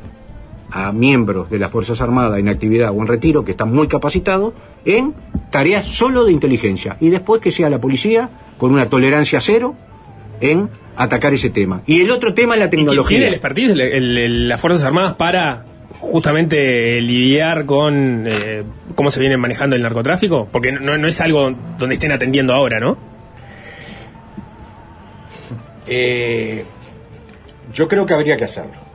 a 0.72 0.91
miembros 0.91 1.49
de 1.49 1.60
las 1.60 1.72
Fuerzas 1.72 2.02
Armadas 2.02 2.39
en 2.39 2.49
actividad 2.49 2.91
o 2.91 3.02
en 3.02 3.07
retiro, 3.07 3.45
que 3.45 3.52
están 3.52 3.73
muy 3.73 3.88
capacitados, 3.88 4.53
en 4.85 5.14
tareas 5.49 5.85
solo 5.85 6.26
de 6.26 6.31
inteligencia. 6.34 6.98
Y 6.99 7.10
después 7.10 7.41
que 7.41 7.52
sea 7.52 7.69
la 7.69 7.80
policía, 7.80 8.30
con 8.57 8.72
una 8.73 8.88
tolerancia 8.89 9.39
cero, 9.39 9.76
en 10.41 10.69
atacar 10.95 11.34
ese 11.34 11.49
tema. 11.49 11.81
Y 11.85 12.02
el 12.02 12.11
otro 12.11 12.34
tema 12.34 12.56
es 12.56 12.60
la 12.60 12.65
¿Y 12.65 12.69
quién 12.69 12.81
tecnología. 12.81 13.18
tiene 13.18 13.27
el 13.27 13.34
expertise, 13.35 13.72
el- 13.72 13.81
el- 13.81 14.18
el- 14.18 14.48
las 14.49 14.60
Fuerzas 14.60 14.84
Armadas, 14.84 15.14
para 15.14 15.64
justamente 15.99 16.99
lidiar 17.02 17.65
con 17.65 18.26
eh, 18.27 18.64
cómo 18.95 19.10
se 19.10 19.19
viene 19.19 19.38
manejando 19.38 19.76
el 19.76 19.81
narcotráfico? 19.81 20.48
Porque 20.52 20.72
no, 20.72 20.98
no 20.98 21.07
es 21.07 21.22
algo 21.22 21.52
donde 21.77 21.95
estén 21.95 22.11
atendiendo 22.11 22.53
ahora, 22.53 22.80
¿no? 22.80 22.98
Eh, 25.88 26.65
yo 27.73 27.88
creo 27.88 28.06
que 28.06 28.14
habría 28.14 28.35
que 28.35 28.44
hacerlo. 28.44 28.86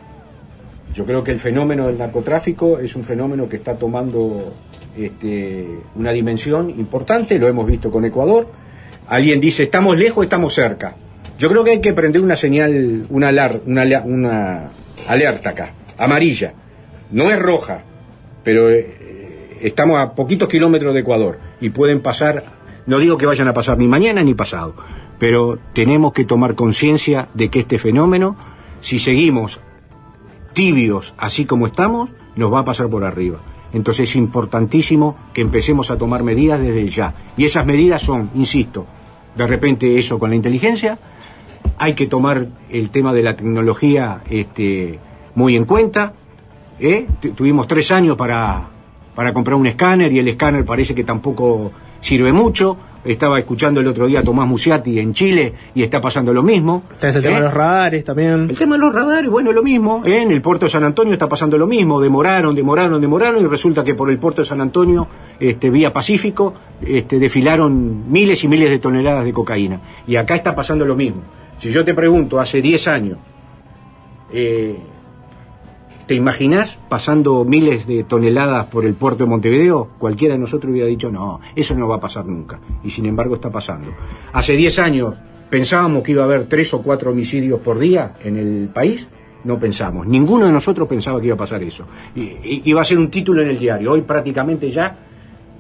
Yo 0.95 1.05
creo 1.07 1.25
que 1.25 1.31
el 1.31 1.39
fenómeno 1.41 1.87
del 1.87 1.99
narcotráfico 1.99 2.79
es 2.79 2.95
un 2.97 3.05
fenómeno 3.05 3.49
que 3.49 3.57
está 3.57 3.77
tomando 3.77 4.53
este, 4.97 5.67
una 5.95 6.13
dimensión 6.13 6.69
importante, 6.71 7.39
lo 7.39 7.49
hemos 7.49 7.67
visto 7.67 7.91
con 7.91 8.05
Ecuador. 8.05 8.47
Alguien 9.09 9.41
dice, 9.41 9.63
estamos 9.65 9.97
lejos, 9.97 10.25
estamos 10.25 10.55
cerca. 10.55 10.95
Yo 11.39 11.49
creo 11.49 11.65
que 11.65 11.71
hay 11.73 11.81
que 11.81 11.93
prender 11.95 12.21
una 12.23 12.37
señal, 12.37 13.07
una, 13.11 13.31
alar- 13.31 13.63
una, 14.05 14.69
alerta 15.09 15.51
acá, 15.51 15.73
amarilla. 15.99 16.53
No 17.11 17.31
es 17.31 17.39
roja, 17.39 17.83
pero 18.45 18.71
eh, 18.71 19.57
estamos 19.63 19.99
a 19.99 20.15
poquitos 20.15 20.49
kilómetros 20.49 20.93
de 20.95 21.01
Ecuador 21.01 21.39
y 21.61 21.71
pueden 21.71 22.01
pasar, 22.01 22.43
no 22.87 22.99
digo 22.99 23.17
que 23.17 23.27
vayan 23.27 23.49
a 23.49 23.55
pasar 23.55 23.79
ni 23.79 23.89
mañana 23.89 24.23
ni 24.23 24.35
pasado, 24.35 24.75
pero 25.19 25.59
tenemos 25.73 26.13
que 26.13 26.25
tomar 26.25 26.55
conciencia 26.55 27.29
de 27.35 27.49
que 27.49 27.61
este 27.61 27.79
fenómeno, 27.79 28.37
si 28.81 28.99
seguimos 28.99 29.61
tibios 30.53 31.15
así 31.19 31.45
como 31.45 31.67
estamos, 31.67 32.11
nos 32.37 32.53
va 32.53 32.61
a 32.61 32.65
pasar 32.65 32.89
por 32.89 33.05
arriba. 33.05 33.39
Entonces 33.73 34.11
es 34.11 34.17
importantísimo 34.17 35.17
que 35.33 35.41
empecemos 35.41 35.91
a 35.91 35.97
tomar 35.97 36.23
medidas 36.23 36.61
desde 36.61 36.87
ya. 36.89 37.15
Y 37.37 37.45
esas 37.45 37.65
medidas 37.65 38.03
son, 38.03 38.31
insisto, 38.35 38.87
de 39.35 39.47
repente 39.47 39.99
eso 39.99 40.19
con 40.19 40.31
la 40.31 40.37
inteligencia, 40.37 40.99
hay 41.79 41.95
que 41.95 42.07
tomar 42.07 42.47
el 42.69 42.91
tema 42.91 43.13
de 43.15 43.23
la 43.23 43.35
tecnología 43.37 44.21
este, 44.29 44.99
muy 45.35 45.57
en 45.57 45.65
cuenta. 45.65 46.13
¿eh? 46.79 47.07
Tu- 47.21 47.31
Tuvimos 47.33 47.67
tres 47.67 47.91
años 47.93 48.17
para, 48.17 48.69
para 49.15 49.33
comprar 49.33 49.57
un 49.57 49.67
escáner 49.67 50.13
y 50.13 50.19
el 50.19 50.29
escáner 50.29 50.65
parece 50.65 50.95
que 50.95 51.05
tampoco 51.05 51.73
sirve 52.01 52.33
mucho. 52.33 52.77
Estaba 53.05 53.39
escuchando 53.39 53.81
el 53.81 53.89
otro 53.89 54.07
día 54.07 54.21
a 54.21 54.23
Tomás 54.23 54.47
Musiati 54.47 55.01
en 55.01 55.13
Chile 55.13 55.53
y 55.75 55.83
está 55.83 56.01
pasando 56.01 56.33
lo 56.33 56.43
mismo. 56.43 56.85
Tenés 56.99 57.17
el 57.17 57.23
tema 57.23 57.37
¿eh? 57.37 57.41
de 57.41 57.45
los 57.47 57.55
radares 57.55 58.05
también. 58.05 58.49
El 58.49 58.57
tema 58.57 58.77
de 58.77 58.81
los 58.81 58.95
radares, 58.95 59.29
bueno, 59.29 59.51
lo 59.53 59.63
mismo. 59.63 60.03
¿eh? 60.05 60.23
En 60.23 60.31
el 60.31 60.41
puerto 60.41 60.67
de 60.67 60.71
San 60.71 60.85
Antonio 60.85 61.15
está 61.15 61.29
pasando 61.29 61.59
lo 61.59 61.67
mismo. 61.67 62.01
Demoraron, 62.01 62.55
demoraron, 62.55 63.01
demoraron 63.01 63.43
y 63.43 63.47
resulta 63.47 63.83
que 63.83 63.95
por 63.95 64.09
el 64.09 64.19
puerto 64.19 64.43
de 64.43 64.47
San 64.47 64.61
Antonio, 64.61 65.09
este, 65.41 65.71
vía 65.71 65.93
Pacífico, 65.93 66.55
este, 66.81 67.19
desfilaron 67.19 68.11
miles 68.11 68.45
y 68.45 68.49
miles 68.49 68.71
de 68.71 68.79
toneladas 68.79 69.25
de 69.25 69.33
cocaína. 69.33 69.81
Y 70.07 70.15
acá 70.15 70.37
está 70.37 70.55
pasando 70.55 70.85
lo 70.85 70.95
mismo. 70.95 71.23
Si 71.59 71.73
yo 71.73 71.85
te 71.85 71.95
pregunto, 71.95 72.39
hace 72.39 72.63
10 72.63 72.89
años, 72.89 73.19
eh, 74.33 74.79
¿te 76.07 76.15
imaginás 76.15 76.79
pasando 76.89 77.45
miles 77.45 77.87
de 77.87 78.05
toneladas 78.05 78.67
por 78.67 78.85
el 78.85 78.95
puerto 78.95 79.25
de 79.25 79.31
Montevideo? 79.31 79.91
Cualquiera 79.99 80.35
de 80.35 80.41
nosotros 80.41 80.71
hubiera 80.71 80.89
dicho, 80.89 81.11
no, 81.11 81.41
eso 81.55 81.75
no 81.75 81.89
va 81.89 81.97
a 81.97 82.01
pasar 82.01 82.27
nunca. 82.27 82.59
Y 82.83 82.91
sin 82.91 83.07
embargo 83.07 83.35
está 83.35 83.51
pasando. 83.51 83.91
Hace 84.33 84.57
10 84.57 84.79
años 84.79 85.15
pensábamos 85.51 86.03
que 86.03 86.13
iba 86.13 86.23
a 86.23 86.27
haber 86.27 86.45
tres 86.45 86.73
o 86.75 86.83
cuatro 86.83 87.11
homicidios 87.11 87.61
por 87.61 87.79
día 87.79 88.15
en 88.23 88.37
el 88.37 88.69
país. 88.69 89.09
No 89.45 89.59
pensamos. 89.59 90.07
Ninguno 90.07 90.47
de 90.47 90.53
nosotros 90.53 90.87
pensaba 90.87 91.21
que 91.21 91.27
iba 91.27 91.35
a 91.35 91.39
pasar 91.39 91.63
eso. 91.63 91.85
Iba 92.15 92.81
a 92.81 92.85
ser 92.85 92.99
un 92.99 93.11
título 93.11 93.43
en 93.43 93.49
el 93.49 93.59
diario. 93.59 93.93
Hoy 93.93 94.03
prácticamente 94.03 94.71
ya 94.71 94.97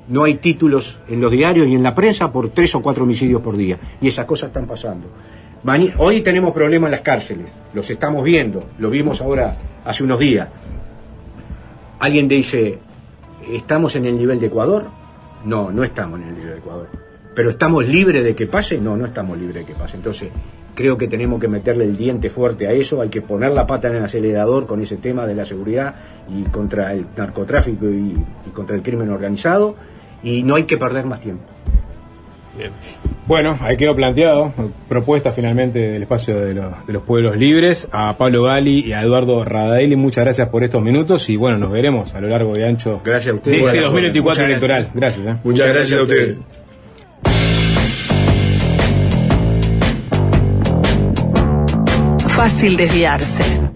no 0.09 0.24
hay 0.24 0.35
títulos 0.35 1.01
en 1.09 1.20
los 1.20 1.32
diarios 1.32 1.66
y 1.66 1.74
en 1.74 1.82
la 1.82 1.94
prensa 1.94 2.31
por 2.31 2.51
tres 2.51 2.74
o 2.74 2.81
cuatro 2.81 3.05
homicidios 3.05 3.43
por 3.43 3.56
día. 3.56 3.78
Y 4.01 4.09
esas 4.09 4.24
cosas 4.24 4.48
están 4.48 4.66
pasando. 4.66 5.09
Hoy 5.98 6.23
tenemos 6.23 6.52
problemas 6.52 6.89
en 6.89 6.93
las 6.93 7.02
cárceles, 7.02 7.47
los 7.73 7.89
estamos 7.89 8.24
viendo, 8.24 8.59
lo 8.78 8.90
vimos 8.90 9.20
ahora 9.20 9.56
hace 9.84 10.04
unos 10.04 10.18
días. 10.18 10.48
Alguien 11.98 12.28
dice, 12.28 12.78
¿estamos 13.50 13.94
en 13.96 14.06
el 14.06 14.18
nivel 14.18 14.40
de 14.40 14.46
Ecuador? 14.46 14.86
No, 15.44 15.70
no 15.70 15.84
estamos 15.84 16.20
en 16.20 16.28
el 16.28 16.34
nivel 16.34 16.50
de 16.52 16.59
Ecuador. 16.59 16.88
¿Pero 17.34 17.50
estamos 17.50 17.86
libres 17.86 18.24
de 18.24 18.34
que 18.34 18.46
pase? 18.46 18.78
No, 18.78 18.96
no 18.96 19.06
estamos 19.06 19.38
libres 19.38 19.64
de 19.66 19.72
que 19.72 19.78
pase. 19.78 19.96
Entonces, 19.96 20.30
creo 20.74 20.98
que 20.98 21.09
tenemos 21.09 21.40
que 21.40 21.48
meterle 21.48 21.84
el 21.84 21.96
diente 21.96 22.30
fuerte 22.30 22.66
a 22.66 22.72
eso, 22.72 23.00
hay 23.00 23.09
que 23.09 23.22
poner 23.22 23.52
la 23.52 23.66
pata 23.66 23.88
en 23.88 23.96
el 23.96 24.04
acelerador 24.04 24.66
con 24.66 24.80
ese 24.80 24.96
tema 24.96 25.26
de 25.26 25.34
la 25.34 25.44
seguridad 25.44 25.94
y 26.28 26.42
contra 26.44 26.92
el 26.92 27.06
narcotráfico 27.16 27.88
y, 27.88 28.16
y 28.46 28.50
contra 28.52 28.76
el 28.76 28.82
crimen 28.82 29.10
organizado, 29.10 29.76
y 30.22 30.42
no 30.42 30.54
hay 30.54 30.64
que 30.64 30.76
perder 30.76 31.06
más 31.06 31.20
tiempo. 31.20 31.44
Bueno, 33.26 33.58
ahí 33.60 33.76
quedó 33.76 33.94
planteado, 33.94 34.52
propuesta 34.88 35.32
finalmente 35.32 35.78
del 35.78 36.02
espacio 36.02 36.38
de 36.38 36.54
los, 36.54 36.86
de 36.86 36.92
los 36.92 37.02
pueblos 37.02 37.36
libres, 37.36 37.88
a 37.92 38.16
Pablo 38.18 38.44
Gali 38.44 38.80
y 38.80 38.92
a 38.92 39.02
Eduardo 39.02 39.44
Radaeli, 39.44 39.96
muchas 39.96 40.24
gracias 40.24 40.48
por 40.48 40.64
estos 40.64 40.82
minutos 40.82 41.28
y 41.30 41.36
bueno, 41.36 41.56
nos 41.56 41.70
veremos 41.70 42.14
a 42.14 42.20
lo 42.20 42.28
largo 42.28 42.58
y 42.58 42.62
ancho 42.62 43.00
Gracias 43.04 43.28
a 43.28 43.32
de 43.32 43.36
ustedes. 43.36 43.58
este 43.58 43.70
Bueno, 43.70 43.82
2024 43.82 44.30
muchas 44.30 44.44
electoral. 44.44 44.90
Gracias. 44.92 45.26
¿eh? 45.26 45.40
Muchas 45.44 45.68
gracias 45.68 45.98
a 45.98 46.02
ustedes. 46.02 46.38
Fácil 52.28 52.76
desviarse. 52.76 53.72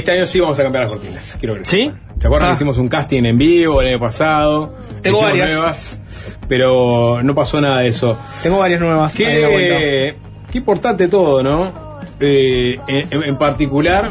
Este 0.00 0.12
año 0.12 0.26
sí 0.26 0.40
vamos 0.40 0.58
a 0.58 0.62
cambiar 0.62 0.84
las 0.84 0.92
cortinas. 0.92 1.36
Quiero 1.38 1.54
que 1.56 1.64
¿Sí? 1.64 1.90
¿Se 2.18 2.26
acuerdan 2.26 2.48
Ah. 2.48 2.52
que 2.52 2.56
hicimos 2.56 2.76
un 2.78 2.88
casting 2.88 3.24
en 3.24 3.38
vivo 3.38 3.80
el 3.80 3.88
año 3.88 4.00
pasado? 4.00 4.74
Tengo 5.00 5.22
varias. 5.22 5.50
nuevas, 5.52 6.00
pero 6.48 7.22
no 7.22 7.34
pasó 7.34 7.60
nada 7.60 7.80
de 7.80 7.88
eso. 7.88 8.18
Tengo 8.42 8.58
varias 8.58 8.80
nuevas. 8.80 9.14
Qué, 9.14 10.14
qué 10.52 10.58
importante 10.58 11.08
todo, 11.08 11.42
¿no? 11.42 11.72
Eh, 12.20 12.76
en, 12.88 13.22
en 13.22 13.36
particular, 13.38 14.08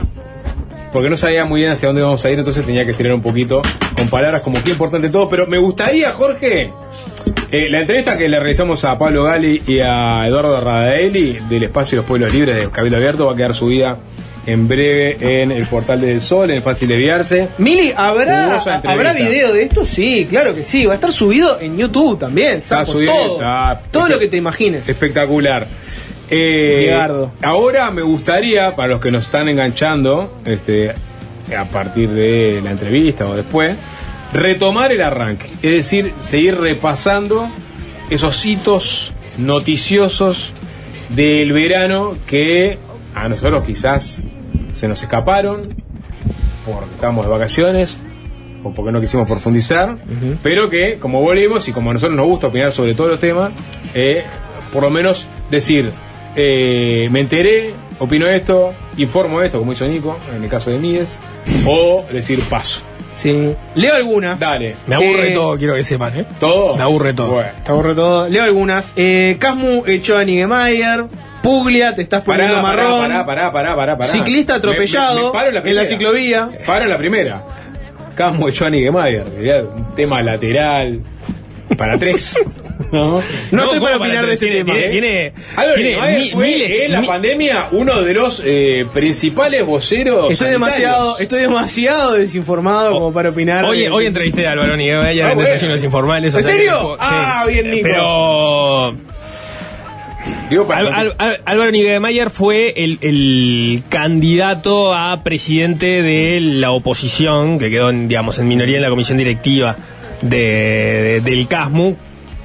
porque 0.91 1.09
no 1.09 1.17
sabía 1.17 1.45
muy 1.45 1.61
bien 1.61 1.71
hacia 1.73 1.87
dónde 1.89 2.01
íbamos 2.01 2.23
a 2.25 2.31
ir, 2.31 2.39
entonces 2.39 2.65
tenía 2.65 2.83
que 2.85 2.91
estirar 2.91 3.13
un 3.13 3.21
poquito 3.21 3.61
con 3.95 4.07
palabras 4.07 4.41
como 4.41 4.63
qué 4.63 4.71
importante 4.71 5.09
todo. 5.09 5.29
Pero 5.29 5.45
me 5.45 5.59
gustaría, 5.59 6.11
Jorge, 6.11 6.73
eh, 7.51 7.67
la 7.69 7.81
entrevista 7.81 8.17
que 8.17 8.27
le 8.27 8.39
realizamos 8.39 8.83
a 8.85 8.97
Pablo 8.97 9.25
Gali 9.25 9.61
y 9.67 9.79
a 9.81 10.25
Eduardo 10.25 10.59
Radaeli 10.59 11.39
del 11.47 11.63
Espacio 11.63 11.97
de 11.97 12.01
los 12.01 12.05
Pueblos 12.07 12.33
Libres 12.33 12.55
de 12.55 12.71
Cabildo 12.71 12.97
Abierto 12.97 13.27
va 13.27 13.33
a 13.33 13.35
quedar 13.35 13.53
subida 13.53 13.99
en 14.51 14.67
breve 14.67 15.41
en 15.41 15.51
el 15.51 15.65
portal 15.67 16.01
del 16.01 16.21
Sol, 16.21 16.51
en 16.51 16.61
Fácil 16.63 16.87
Desviarse. 16.87 17.49
Mili, 17.57 17.91
¿habrá. 17.95 18.57
¿habrá 18.57 19.13
video 19.13 19.53
de 19.53 19.63
esto? 19.63 19.85
Sí, 19.85 20.25
claro 20.29 20.55
que 20.55 20.63
sí. 20.63 20.85
Va 20.85 20.93
a 20.93 20.95
estar 20.95 21.11
subido 21.11 21.59
en 21.59 21.77
YouTube 21.77 22.17
también. 22.19 22.57
Está 22.59 22.85
subido, 22.85 23.13
todo. 23.13 23.33
está- 23.35 23.81
todo 23.91 24.07
lo 24.09 24.19
que 24.19 24.27
te 24.27 24.37
imagines. 24.37 24.87
Espectacular. 24.89 25.67
Eh, 26.29 26.95
ahora 27.41 27.91
me 27.91 28.01
gustaría, 28.03 28.75
para 28.75 28.89
los 28.89 28.99
que 28.99 29.11
nos 29.11 29.25
están 29.25 29.49
enganchando, 29.49 30.39
este, 30.45 30.93
a 31.57 31.65
partir 31.65 32.09
de 32.09 32.61
la 32.63 32.71
entrevista 32.71 33.27
o 33.27 33.35
después, 33.35 33.75
retomar 34.31 34.91
el 34.91 35.01
arranque. 35.01 35.47
Es 35.63 35.71
decir, 35.71 36.13
seguir 36.19 36.59
repasando 36.59 37.47
esos 38.11 38.45
hitos 38.45 39.13
noticiosos 39.39 40.53
del 41.09 41.51
verano 41.53 42.15
que 42.27 42.77
a 43.15 43.27
nosotros 43.27 43.63
quizás 43.65 44.21
se 44.71 44.87
nos 44.87 45.01
escaparon 45.01 45.61
porque 46.65 46.95
estábamos 46.95 47.25
de 47.25 47.31
vacaciones 47.31 47.99
o 48.63 48.73
porque 48.73 48.91
no 48.91 48.99
quisimos 48.99 49.27
profundizar, 49.27 49.95
pero 50.43 50.69
que 50.69 50.97
como 50.97 51.21
volvimos 51.21 51.67
y 51.67 51.71
como 51.71 51.91
a 51.91 51.93
nosotros 51.93 52.15
nos 52.17 52.25
gusta 52.27 52.47
opinar 52.47 52.71
sobre 52.71 52.93
todos 52.93 53.11
los 53.11 53.19
temas, 53.19 53.51
eh, 53.93 54.23
por 54.71 54.83
lo 54.83 54.89
menos 54.89 55.27
decir, 55.49 55.91
eh, 56.35 57.07
me 57.09 57.21
enteré, 57.21 57.73
opino 57.99 58.27
esto, 58.27 58.73
informo 58.97 59.41
esto, 59.41 59.59
como 59.59 59.71
hizo 59.71 59.87
Nico, 59.87 60.17
en 60.35 60.43
el 60.43 60.49
caso 60.49 60.69
de 60.69 60.77
Mides, 60.77 61.19
o 61.65 62.05
decir 62.11 62.39
paso. 62.49 62.81
Sí. 63.15 63.53
Leo 63.75 63.95
algunas. 63.95 64.39
Dale. 64.39 64.77
Me 64.87 64.95
aburre 64.95 65.31
Eh, 65.31 65.33
todo, 65.33 65.57
quiero 65.57 65.75
que 65.75 65.83
sepan, 65.83 66.17
¿eh? 66.19 66.25
¿Todo? 66.39 66.77
Me 66.77 66.83
aburre 66.83 67.13
todo. 67.13 67.31
Bueno. 67.31 67.49
Te 67.65 67.71
aburre 67.71 67.93
todo. 67.93 68.29
Leo 68.29 68.43
algunas. 68.43 68.93
Eh, 68.95 69.35
Casmu 69.39 69.83
echó 69.87 70.17
a 70.17 70.23
Nigemeyer. 70.23 71.05
Puglia, 71.41 71.93
te 71.95 72.01
estás 72.01 72.21
poniendo 72.23 72.61
pará, 72.61 72.83
marrón. 72.83 72.99
pará, 72.99 73.25
pará, 73.25 73.51
pará, 73.51 73.75
pará, 73.75 73.97
pará. 73.97 74.11
Ciclista 74.11 74.53
Me- 74.53 74.59
me- 74.59 74.71
atropellado 74.71 75.27
me 75.27 75.33
paro 75.33 75.47
en 75.49 75.53
la, 75.53 75.59
en 75.59 75.65
la 75.75 75.81
primera. 75.81 75.85
ciclovía. 75.85 76.49
Paro 76.65 76.85
la 76.85 76.97
primera. 76.97 77.43
Casmo 78.15 78.47
de 78.47 78.53
Johnny 78.57 78.81
Gemeyer. 78.83 79.23
Un 79.75 79.95
tema 79.95 80.21
lateral. 80.21 80.99
Para 81.77 81.97
tres. 81.97 82.35
¿No? 82.91 83.21
No, 83.51 83.63
estoy 83.65 83.79
para 83.81 83.93
¿cómo 83.97 84.05
opinar 84.05 84.25
de 84.25 84.33
ese 84.33 84.45
tiene, 84.47 84.63
tema. 84.63 84.77
Tiene, 84.77 84.87
¿eh? 84.87 84.91
tiene, 84.91 85.33
Álvaro 85.55 85.75
tiene 85.75 85.89
Niemeyer 85.91 86.19
mi- 86.21 86.31
fue 86.31 86.47
miles, 86.47 86.71
en 86.81 86.91
la 86.93 87.01
mi- 87.01 87.07
pandemia 87.07 87.67
uno 87.73 88.01
de 88.01 88.13
los 88.13 88.41
eh, 88.43 88.85
principales 88.93 89.65
voceros. 89.65 90.31
Estoy 90.31 90.47
sanitarios. 90.47 90.53
demasiado, 90.77 91.19
estoy 91.19 91.41
demasiado 91.41 92.13
desinformado 92.13 92.91
como 92.93 93.13
para 93.13 93.29
opinar. 93.29 93.65
Hoy, 93.65 93.81
de- 93.81 93.89
hoy 93.91 94.05
entrevisté 94.07 94.47
a 94.47 94.53
Álvaro 94.53 94.75
Niemeyer 94.77 95.25
Ah, 95.25 95.29
en 95.31 95.35
bueno. 95.35 95.49
Desayunos 95.51 95.83
Informales. 95.83 96.33
¿En 96.33 96.43
serio? 96.43 96.97
Ah, 96.99 97.45
bien, 97.47 97.69
Nico. 97.69 97.83
Pero 97.83 98.97
Digo, 100.49 100.67
para 100.67 100.79
Al- 100.79 100.87
al- 100.93 101.15
al- 101.17 101.41
Álvaro 101.45 101.71
Niemeyer 101.71 102.29
fue 102.29 102.73
el, 102.75 102.97
el 103.01 103.83
candidato 103.89 104.93
a 104.95 105.23
presidente 105.23 105.85
de 106.01 106.39
la 106.41 106.71
oposición, 106.71 107.59
que 107.59 107.69
quedó, 107.69 107.89
en, 107.89 108.07
digamos, 108.07 108.39
en 108.39 108.47
minoría 108.47 108.77
en 108.77 108.83
la 108.83 108.89
comisión 108.89 109.17
directiva 109.17 109.75
de, 110.21 110.37
de- 110.37 111.21
del 111.21 111.47
CASMU, 111.47 111.95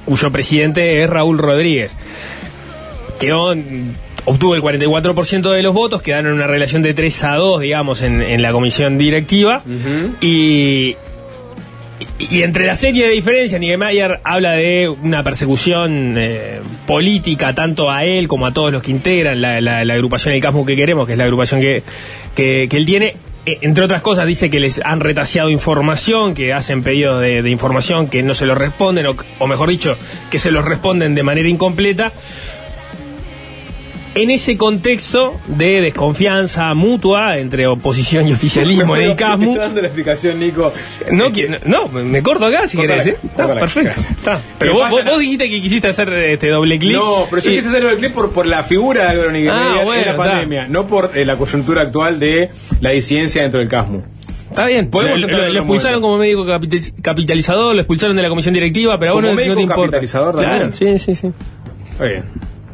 cuyo 0.05 0.31
presidente 0.31 1.01
es 1.03 1.09
Raúl 1.09 1.37
Rodríguez. 1.39 1.95
Quedó, 3.19 3.55
obtuvo 4.25 4.55
el 4.55 4.61
44% 4.61 5.51
de 5.51 5.63
los 5.63 5.73
votos, 5.73 6.01
quedaron 6.01 6.27
en 6.27 6.33
una 6.33 6.47
relación 6.47 6.81
de 6.81 6.93
3 6.93 7.23
a 7.23 7.35
2, 7.35 7.61
digamos, 7.61 8.01
en, 8.01 8.21
en 8.21 8.41
la 8.41 8.51
comisión 8.51 8.97
directiva. 8.97 9.63
Y, 10.21 10.95
y 12.19 12.43
entre 12.43 12.65
la 12.65 12.75
serie 12.75 13.05
de 13.07 13.11
diferencias, 13.13 13.59
Niemeyer 13.59 14.19
habla 14.23 14.51
de 14.53 14.89
una 14.89 15.23
persecución 15.23 16.15
eh, 16.17 16.59
política 16.85 17.53
tanto 17.55 17.89
a 17.91 18.03
él 18.03 18.27
como 18.27 18.45
a 18.45 18.53
todos 18.53 18.71
los 18.71 18.81
que 18.81 18.91
integran 18.91 19.41
la, 19.41 19.61
la- 19.61 19.93
agrupación 19.93 20.33
El 20.33 20.41
Casmo 20.41 20.65
que 20.65 20.75
queremos, 20.75 21.05
que 21.07 21.13
es 21.13 21.17
la 21.17 21.23
agrupación 21.25 21.61
que, 21.61 21.83
que- 22.35 22.67
que 22.69 22.77
él 22.77 22.85
tiene. 22.85 23.15
Eh, 23.45 23.59
Entre 23.61 23.83
otras 23.83 24.01
cosas, 24.01 24.25
dice 24.25 24.49
que 24.49 24.59
les 24.59 24.81
han 24.83 24.99
retaseado 24.99 25.49
información, 25.49 26.33
que 26.33 26.51
hacen 26.51 26.81
pedidos 26.83 27.21
de, 27.21 27.41
de 27.43 27.49
información 27.49 28.07
que 28.07 28.23
no 28.23 28.33
se 28.33 28.45
los 28.45 28.57
responden, 28.57 29.05
o, 29.07 29.15
o 29.39 29.47
mejor 29.47 29.69
dicho, 29.69 29.97
que 30.31 30.39
se 30.39 30.51
los 30.51 30.65
responden 30.65 31.13
de 31.15 31.23
manera 31.23 31.47
incompleta. 31.47 32.11
En 34.17 34.29
ese 34.31 34.55
contexto 34.57 35.35
de 35.45 35.81
desconfianza 35.81 36.73
mutua 36.73 37.37
entre 37.37 37.67
oposición 37.67 38.27
y 38.29 38.31
oficialismo 38.31 38.95
en 38.95 39.03
el 39.07 39.15
CASMU, 39.17 39.51
está 39.51 39.63
dando 39.63 39.81
la 39.81 39.87
explicación, 39.87 40.39
Nico. 40.39 40.71
no, 41.65 41.89
me 41.89 42.23
corto 42.23 42.45
acá 42.45 42.65
si 42.67 42.77
Cortala, 42.77 43.03
querés, 43.03 43.17
¿eh? 43.17 43.27
Está, 43.27 43.53
perfecto. 43.59 43.99
está. 43.99 44.41
Pero 44.57 44.73
vos, 44.75 44.89
vos, 44.89 45.19
dijiste 45.19 45.49
que 45.49 45.61
quisiste 45.61 45.89
hacer 45.89 46.13
este 46.13 46.47
doble 46.49 46.79
clic. 46.79 46.95
No, 46.95 47.25
pero 47.29 47.41
yo 47.41 47.51
y- 47.51 47.55
quise 47.57 47.67
hacerlo 47.67 47.89
el 47.89 47.97
clip 47.97 48.13
por, 48.13 48.31
por 48.31 48.45
la 48.45 48.63
figura 48.63 49.01
de 49.03 49.07
Álvaro 49.09 49.29
Ah, 49.51 49.75
en 49.79 49.85
bueno, 49.85 50.05
la 50.05 50.11
está. 50.11 50.15
pandemia, 50.23 50.67
no 50.69 50.87
por 50.87 51.11
eh, 51.13 51.25
la 51.25 51.35
coyuntura 51.37 51.81
actual 51.81 52.17
de 52.17 52.49
la 52.79 52.91
disidencia 52.91 53.41
dentro 53.41 53.59
del 53.59 53.67
CASMU. 53.67 54.01
Está 54.49 54.65
bien, 54.67 54.89
Podemos 54.89 55.19
lo, 55.19 55.27
en 55.27 55.57
expulsaron 55.57 55.99
como 56.01 56.17
médico 56.17 56.45
capital- 56.45 56.79
capitalizador, 57.01 57.75
lo 57.75 57.81
expulsaron 57.81 58.15
de 58.15 58.21
la 58.21 58.29
comisión 58.29 58.53
directiva, 58.53 58.97
pero 58.97 59.11
a 59.11 59.15
vos 59.15 59.21
Como 59.21 59.33
no, 59.33 59.35
no 59.35 59.41
médico 59.41 59.55
te 59.57 59.61
importa. 59.63 59.81
capitalizador 59.83 60.35
Claro, 60.37 60.69
también. 60.69 60.99
sí, 60.99 61.13
sí, 61.13 61.15
sí. 61.15 61.27
Está 61.91 62.05
bien. 62.05 62.23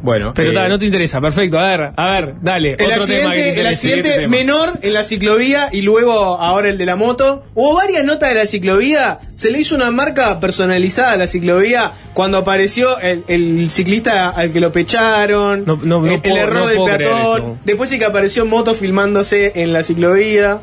Bueno, 0.02 0.32
Pero 0.34 0.50
eh, 0.50 0.68
no 0.68 0.78
te 0.78 0.84
interesa, 0.84 1.20
perfecto. 1.20 1.58
A 1.58 1.62
ver, 1.62 1.90
a 1.96 2.10
ver, 2.20 2.34
dale. 2.42 2.74
El 2.78 2.86
otro 2.86 3.06
tema 3.06 3.32
que 3.32 3.40
te 3.40 3.40
accidente, 3.40 3.40
el 3.42 3.48
interese. 3.48 3.68
accidente 3.88 4.10
tema. 4.22 4.28
menor 4.36 4.78
en 4.82 4.92
la 4.94 5.02
ciclovía 5.04 5.68
y 5.72 5.82
luego 5.82 6.12
ahora 6.12 6.68
el 6.68 6.76
de 6.78 6.86
la 6.86 6.96
moto. 6.96 7.44
Hubo 7.54 7.74
varias 7.74 8.02
notas 8.04 8.28
de 8.30 8.34
la 8.34 8.46
ciclovía. 8.46 9.18
Se 9.36 9.50
le 9.50 9.60
hizo 9.60 9.74
una 9.76 9.90
marca 9.92 10.40
personalizada 10.40 11.12
a 11.12 11.16
la 11.16 11.26
ciclovía 11.26 11.92
cuando 12.14 12.38
apareció 12.38 12.98
el, 12.98 13.24
el 13.28 13.70
ciclista 13.70 14.28
al 14.30 14.52
que 14.52 14.60
lo 14.60 14.72
pecharon. 14.72 15.64
No- 15.66 15.76
no- 15.82 16.00
no 16.00 16.06
el, 16.06 16.20
el 16.22 16.36
error 16.36 16.74
no 16.74 16.86
del 16.86 16.98
peatón. 16.98 17.58
Después 17.64 17.88
sí 17.88 17.98
que 17.98 18.04
apareció 18.04 18.44
moto 18.44 18.74
filmándose 18.74 19.52
en 19.54 19.72
la 19.72 19.82
ciclovía. 19.84 20.60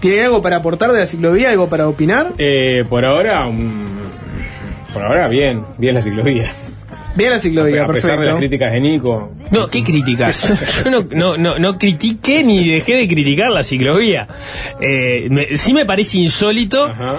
¿Tienen 0.00 0.24
algo 0.24 0.40
para 0.42 0.56
aportar 0.56 0.90
de 0.92 0.98
la 1.00 1.06
ciclovía? 1.06 1.50
¿Algo 1.50 1.68
para 1.68 1.86
opinar? 1.86 2.32
eh, 2.38 2.84
por 2.88 3.04
ahora, 3.04 3.46
por 4.92 5.02
ahora 5.04 5.28
bien, 5.28 5.64
bien 5.78 5.94
la 5.94 6.02
ciclovía. 6.02 6.50
Bien 7.16 7.30
la 7.30 7.38
ciclovía, 7.40 7.84
a 7.84 7.88
pesar 7.88 8.12
de 8.20 8.26
las 8.26 8.34
perfecto. 8.34 8.38
críticas 8.38 8.72
de 8.72 8.80
Nico. 8.80 9.32
No, 9.50 9.66
¿qué 9.68 9.82
críticas? 9.82 10.82
Yo 10.84 10.90
no, 10.90 11.02
no, 11.10 11.36
no, 11.36 11.58
no 11.58 11.76
critiqué 11.78 12.42
ni 12.44 12.68
dejé 12.72 12.94
de 12.94 13.08
criticar 13.08 13.50
la 13.50 13.62
ciclovía. 13.64 14.28
Eh, 14.80 15.26
me- 15.30 15.56
sí 15.56 15.74
me 15.74 15.84
parece 15.84 16.18
insólito 16.18 16.84
Ajá. 16.86 17.16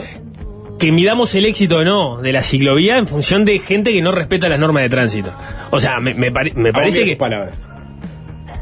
que 0.80 0.92
midamos 0.94 1.36
el 1.36 1.46
éxito 1.46 1.78
o 1.78 1.84
no 1.84 2.22
de 2.22 2.32
la 2.32 2.42
ciclovía 2.42 2.98
en 2.98 3.08
función 3.08 3.44
de 3.46 3.60
gente 3.60 3.92
que 3.92 4.02
no 4.02 4.12
respeta 4.12 4.48
las 4.48 4.60
normas 4.60 4.84
de 4.84 4.90
tránsito. 4.90 5.32
O 5.72 5.80
sea, 5.80 6.00
me, 6.00 6.14
me 6.14 6.32
pare- 6.32 6.54
me 6.56 6.72
parece 6.72 7.04
que 7.06 7.16
palabras. 7.18 7.68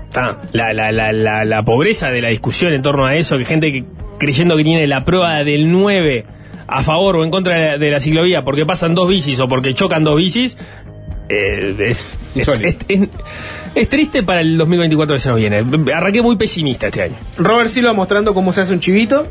está, 0.04 0.40
la, 0.54 0.74
la, 0.74 0.92
la, 0.92 1.12
la, 1.14 1.46
la 1.46 1.64
pobreza 1.64 2.10
de 2.10 2.22
la 2.22 2.30
discusión 2.30 2.74
en 2.74 2.82
torno 2.82 3.06
a 3.06 3.16
eso, 3.16 3.38
que 3.38 3.46
gente 3.46 3.72
que 3.72 3.84
creyendo 4.18 4.58
que 4.58 4.64
tiene 4.64 4.88
la 4.88 5.06
prueba 5.06 5.44
del 5.44 5.72
9 5.72 6.26
a 6.68 6.84
favor 6.84 7.16
o 7.18 7.24
en 7.24 7.32
contra 7.32 7.56
de 7.56 7.66
la, 7.66 7.78
de 7.78 7.92
la 7.92 8.00
ciclovía 8.00 8.44
porque 8.44 8.66
pasan 8.66 8.94
dos 8.96 9.08
bicis 9.08 9.40
o 9.40 9.48
porque 9.48 9.74
chocan 9.74 10.04
dos 10.04 10.18
bicis, 10.18 10.58
eh, 11.30 11.76
es, 11.80 11.90
es, 11.90 12.20
Insólito. 12.36 12.86
es- 12.88 13.00
es- 13.02 13.08
es 13.76 13.90
triste 13.90 14.24
para 14.24 14.42
el 14.42 14.58
2024 14.58 15.16
que 15.16 15.20
se 15.20 15.30
nos 15.30 15.38
viene. 15.38 15.64
Arranqué 15.94 16.22
muy 16.22 16.36
pesimista 16.38 16.88
este 16.88 17.04
año. 17.04 17.18
Robert 17.38 17.70
Silva 17.70 17.94
mostrando 17.94 18.34
cómo 18.34 18.52
se 18.52 18.62
hace 18.62 18.74
un 18.74 18.80
chivito. 18.80 19.28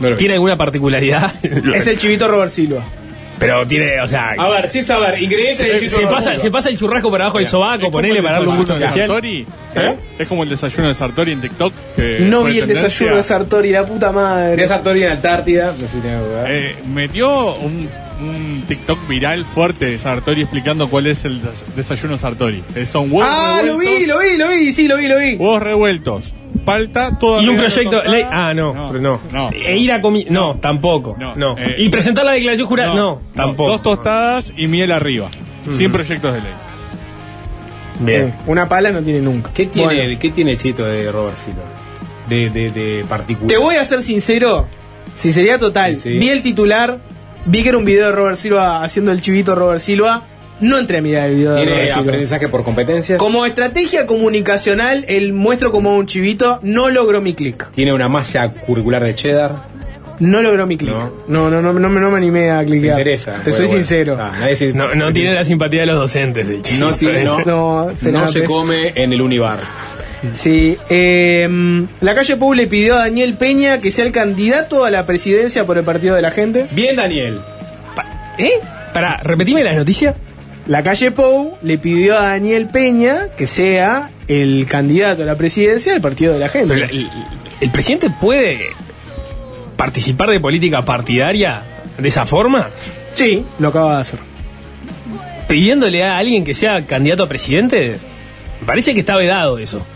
No 0.00 0.08
lo 0.10 0.14
vi. 0.16 0.18
¿Tiene 0.18 0.34
alguna 0.34 0.56
particularidad? 0.56 1.32
Es 1.74 1.86
el 1.86 1.96
chivito 1.98 2.28
Robert 2.28 2.50
Silva. 2.50 2.84
Pero 3.36 3.66
tiene, 3.66 4.00
o 4.00 4.06
sea... 4.06 4.34
A 4.38 4.48
ver, 4.48 4.68
sí 4.68 4.78
es 4.78 4.90
a 4.90 4.98
ver, 5.00 5.20
ingredientes 5.20 5.92
se, 5.92 6.06
pasa, 6.06 6.38
se 6.38 6.50
pasa 6.52 6.68
el 6.68 6.78
churrasco 6.78 7.10
por 7.10 7.20
abajo 7.20 7.38
del 7.38 7.48
sobaco, 7.48 7.90
ponele 7.90 8.18
el 8.18 8.22
para 8.22 8.36
darle 8.36 8.48
un 8.48 8.56
gusto 8.58 8.78
desayuno 8.78 9.20
de 9.20 9.38
especial. 9.40 9.46
Sartori. 9.74 9.94
¿Eh? 9.96 10.16
Es 10.20 10.28
como 10.28 10.42
el 10.44 10.48
desayuno 10.48 10.88
de 10.88 10.94
Sartori 10.94 11.32
en 11.32 11.40
TikTok. 11.40 11.74
Que 11.96 12.18
No 12.20 12.44
vi 12.44 12.60
el 12.60 12.68
desayuno 12.68 13.16
de 13.16 13.22
Sartori, 13.24 13.70
la 13.70 13.84
puta 13.84 14.12
madre. 14.12 14.68
Sartori 14.68 15.02
en 15.02 15.10
Antártida. 15.10 15.72
No 15.72 15.88
sé. 15.88 15.98
Eh, 16.46 16.76
metió 16.86 17.56
un, 17.56 17.90
un 18.28 18.64
TikTok 18.66 19.06
viral 19.08 19.44
fuerte 19.46 19.86
de 19.86 19.98
Sartori 19.98 20.42
explicando 20.42 20.88
cuál 20.88 21.06
es 21.06 21.24
el 21.24 21.42
des- 21.42 21.64
desayuno 21.76 22.18
Sartori. 22.18 22.64
Eh, 22.74 22.86
son 22.86 23.10
huevos 23.12 23.28
Ah, 23.30 23.60
lo 23.62 23.78
revueltos, 23.78 23.98
vi, 24.00 24.06
lo 24.06 24.18
vi, 24.18 24.36
lo 24.38 24.48
vi, 24.48 24.72
sí, 24.72 24.88
lo 24.88 24.96
vi, 24.96 25.08
lo 25.08 25.18
vi. 25.18 25.34
Huevos 25.36 25.62
revueltos. 25.62 26.32
Palta, 26.64 27.18
todo 27.18 27.42
Y 27.42 27.48
un 27.48 27.56
proyecto 27.56 28.02
ley. 28.04 28.22
Ah, 28.30 28.54
no, 28.54 28.88
pero 28.88 29.00
no. 29.02 29.20
no. 29.32 29.50
E 29.50 29.76
ir 29.76 29.90
a 29.92 30.00
comi. 30.00 30.24
No, 30.30 30.56
tampoco. 30.60 31.16
No. 31.18 31.34
No. 31.34 31.58
Eh, 31.58 31.76
y 31.78 31.88
presentar 31.90 32.24
la 32.24 32.32
declaración 32.32 32.66
jurada. 32.68 32.94
No, 32.94 33.20
tampoco. 33.34 33.70
Dos 33.70 33.82
tostadas 33.82 34.52
y 34.56 34.66
miel 34.68 34.92
arriba. 34.92 35.28
Sin 35.70 35.90
proyectos 35.92 36.32
de 36.34 36.40
ley. 36.40 36.52
Bien. 38.00 38.34
Sí, 38.36 38.42
una 38.46 38.68
pala 38.68 38.90
no 38.90 39.00
tiene 39.02 39.20
nunca. 39.20 39.52
¿Qué 39.52 39.66
tiene, 39.66 39.94
Bueno, 39.94 40.18
¿Qué 40.18 40.30
tiene 40.30 40.56
Chito 40.56 40.84
de 40.84 41.10
Robert 41.12 41.36
Silva? 41.36 41.62
De, 42.28 42.50
de, 42.50 42.70
de 42.70 43.04
particular. 43.08 43.48
te 43.48 43.56
voy 43.56 43.76
a 43.76 43.84
ser 43.84 44.02
sincero, 44.02 44.66
sinceridad 45.14 45.58
total. 45.60 45.96
Sí, 45.96 46.12
sí. 46.14 46.18
Vi 46.18 46.28
el 46.28 46.42
titular, 46.42 46.98
vi 47.46 47.62
que 47.62 47.68
era 47.70 47.78
un 47.78 47.84
video 47.84 48.06
de 48.06 48.12
Robert 48.12 48.36
Silva 48.36 48.82
haciendo 48.82 49.12
el 49.12 49.20
chivito 49.20 49.54
Robert 49.54 49.80
Silva. 49.80 50.22
No 50.60 50.78
entré 50.78 50.98
a 50.98 51.02
mirar 51.02 51.28
el 51.30 51.34
video 51.36 51.50
de 51.52 51.56
Tiene 51.58 51.72
Robert 51.72 51.88
Silva. 51.88 52.02
aprendizaje 52.02 52.48
por 52.48 52.62
competencias. 52.64 53.18
Como 53.18 53.44
estrategia 53.44 54.06
comunicacional, 54.06 55.04
el 55.08 55.32
muestro 55.32 55.72
como 55.72 55.96
un 55.96 56.06
chivito 56.06 56.60
no 56.62 56.90
logró 56.90 57.20
mi 57.20 57.34
clic. 57.34 57.70
Tiene 57.72 57.92
una 57.92 58.08
malla 58.08 58.48
curricular 58.48 59.02
de 59.02 59.14
cheddar. 59.14 59.66
No 60.20 60.42
logró 60.42 60.64
mi 60.68 60.76
clic. 60.76 60.92
No. 60.92 61.10
No, 61.26 61.50
no, 61.50 61.60
no, 61.60 61.72
no, 61.72 61.88
me- 61.88 62.00
no 62.00 62.08
me 62.08 62.16
animé 62.18 62.48
a 62.52 62.60
Te 62.60 62.66
cliquear. 62.66 62.98
interesa. 63.00 63.32
Te 63.42 63.50
Bueno, 63.50 63.56
soy 63.56 63.66
bueno. 63.66 63.80
sincero. 63.82 64.16
Ah, 64.18 64.32
nadie 64.38 64.54
se- 64.54 64.72
No, 64.72 64.94
no 64.94 65.12
tiene 65.12 65.34
la 65.34 65.44
simpatía 65.44 65.80
de 65.80 65.86
los 65.86 65.96
docentes. 65.98 66.48
el 66.48 66.62
chico. 66.62 66.78
No 66.78 66.92
tiene, 66.94 67.24
no, 67.24 67.38
No, 67.44 67.86
no 67.90 67.96
Fernández. 67.96 68.30
se 68.30 68.44
come 68.44 68.92
en 68.94 69.12
el 69.12 69.20
Univar. 69.20 69.58
Sí, 70.32 70.76
eh, 70.88 71.48
la 72.00 72.14
calle 72.14 72.36
Pou 72.36 72.54
le 72.54 72.66
pidió 72.66 72.94
a 72.94 73.00
Daniel 73.00 73.36
Peña 73.36 73.80
que 73.80 73.90
sea 73.90 74.04
el 74.04 74.12
candidato 74.12 74.84
a 74.84 74.90
la 74.90 75.04
presidencia 75.06 75.64
por 75.66 75.78
el 75.78 75.84
Partido 75.84 76.14
de 76.14 76.22
la 76.22 76.30
Gente. 76.30 76.66
Bien, 76.72 76.96
Daniel. 76.96 77.40
¿Eh? 78.38 78.52
Pará, 78.92 79.20
repetime 79.22 79.62
las 79.64 79.76
noticias. 79.76 80.14
La 80.66 80.82
calle 80.82 81.10
Pou 81.10 81.58
le 81.62 81.78
pidió 81.78 82.16
a 82.18 82.28
Daniel 82.30 82.66
Peña 82.68 83.28
que 83.36 83.46
sea 83.46 84.10
el 84.28 84.66
candidato 84.66 85.22
a 85.22 85.26
la 85.26 85.36
presidencia 85.36 85.92
del 85.92 86.00
Partido 86.00 86.32
de 86.32 86.38
la 86.38 86.48
Gente. 86.48 86.74
Pero 86.74 86.86
el, 86.86 87.10
el 87.60 87.70
presidente 87.70 88.08
puede 88.10 88.70
participar 89.76 90.30
de 90.30 90.40
política 90.40 90.84
partidaria 90.84 91.82
de 91.98 92.08
esa 92.08 92.24
forma, 92.26 92.70
Sí, 93.12 93.44
lo 93.58 93.68
acaba 93.68 93.94
de 93.96 94.00
hacer. 94.00 94.18
pidiéndole 95.46 96.02
a 96.04 96.16
alguien 96.16 96.42
que 96.44 96.54
sea 96.54 96.84
candidato 96.86 97.22
a 97.24 97.28
presidente. 97.28 97.98
Me 98.60 98.66
parece 98.66 98.94
que 98.94 99.00
está 99.00 99.16
vedado 99.16 99.58
eso. 99.58 99.86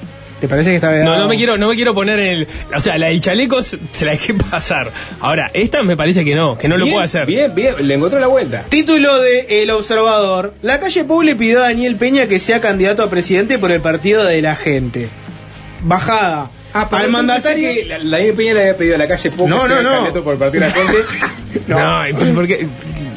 ¿Te 0.41 0.47
parece 0.49 0.71
que 0.71 0.77
está 0.77 0.91
vedado? 0.91 1.17
No, 1.17 1.23
no 1.23 1.29
me 1.29 1.37
quiero, 1.37 1.59
no 1.59 1.69
me 1.69 1.75
quiero 1.75 1.95
poner 1.95 2.19
en 2.21 2.27
el. 2.29 2.49
O 2.75 2.79
sea, 2.79 2.97
la 2.97 3.09
del 3.09 3.21
chaleco 3.21 3.61
se 3.63 3.79
la 4.05 4.13
dejé 4.13 4.35
pasar. 4.51 4.93
Ahora, 5.21 5.51
esta 5.53 5.83
me 5.83 5.97
parece 5.97 6.25
que 6.25 6.35
no, 6.35 6.57
que 6.57 6.69
no 6.69 6.77
lo 6.77 6.85
Bien, 6.85 6.95
puede 6.95 7.05
hacer. 7.07 7.27
Bien, 7.27 7.53
bien, 7.55 7.75
le 7.81 7.95
encontró 7.95 8.21
la 8.21 8.29
vuelta. 8.29 8.65
Título 8.69 9.19
de 9.21 9.63
El 9.63 9.71
Observador. 9.71 10.55
La 10.63 10.79
calle 10.79 11.05
Pou 11.05 11.23
le 11.23 11.35
pidió 11.35 11.59
a 11.59 11.63
Daniel 11.65 11.97
Peña 11.97 12.27
que 12.27 12.39
sea 12.39 12.61
candidato 12.61 13.03
a 13.03 13.11
presidente 13.11 13.59
por 13.59 13.73
el 13.73 13.81
Partido 13.81 14.25
de 14.25 14.41
la 14.41 14.55
Gente. 14.55 15.09
Bajada. 15.83 16.51
Ah, 16.75 16.87
Al 16.93 17.11
mandatario. 17.11 17.73
que 17.73 17.85
la- 17.87 17.99
Daniel 17.99 18.35
Peña 18.35 18.55
le 18.55 18.61
había 18.61 18.77
pedido 18.77 18.95
a 18.95 18.99
la 18.99 19.09
calle 19.09 19.31
Pou 19.31 19.49
No, 19.49 19.57
que 19.61 19.67
sea 19.67 19.69
no, 19.75 19.79
el 19.79 19.85
no. 19.85 19.91
candidato 19.93 20.23
por 20.25 20.33
el 20.35 20.39
Partido 20.39 20.65
de 20.65 20.69
la 20.71 20.75
Gente. 20.75 20.99
No, 21.67 22.09
y 22.09 22.13
pues, 22.13 22.31
porque. 22.31 22.69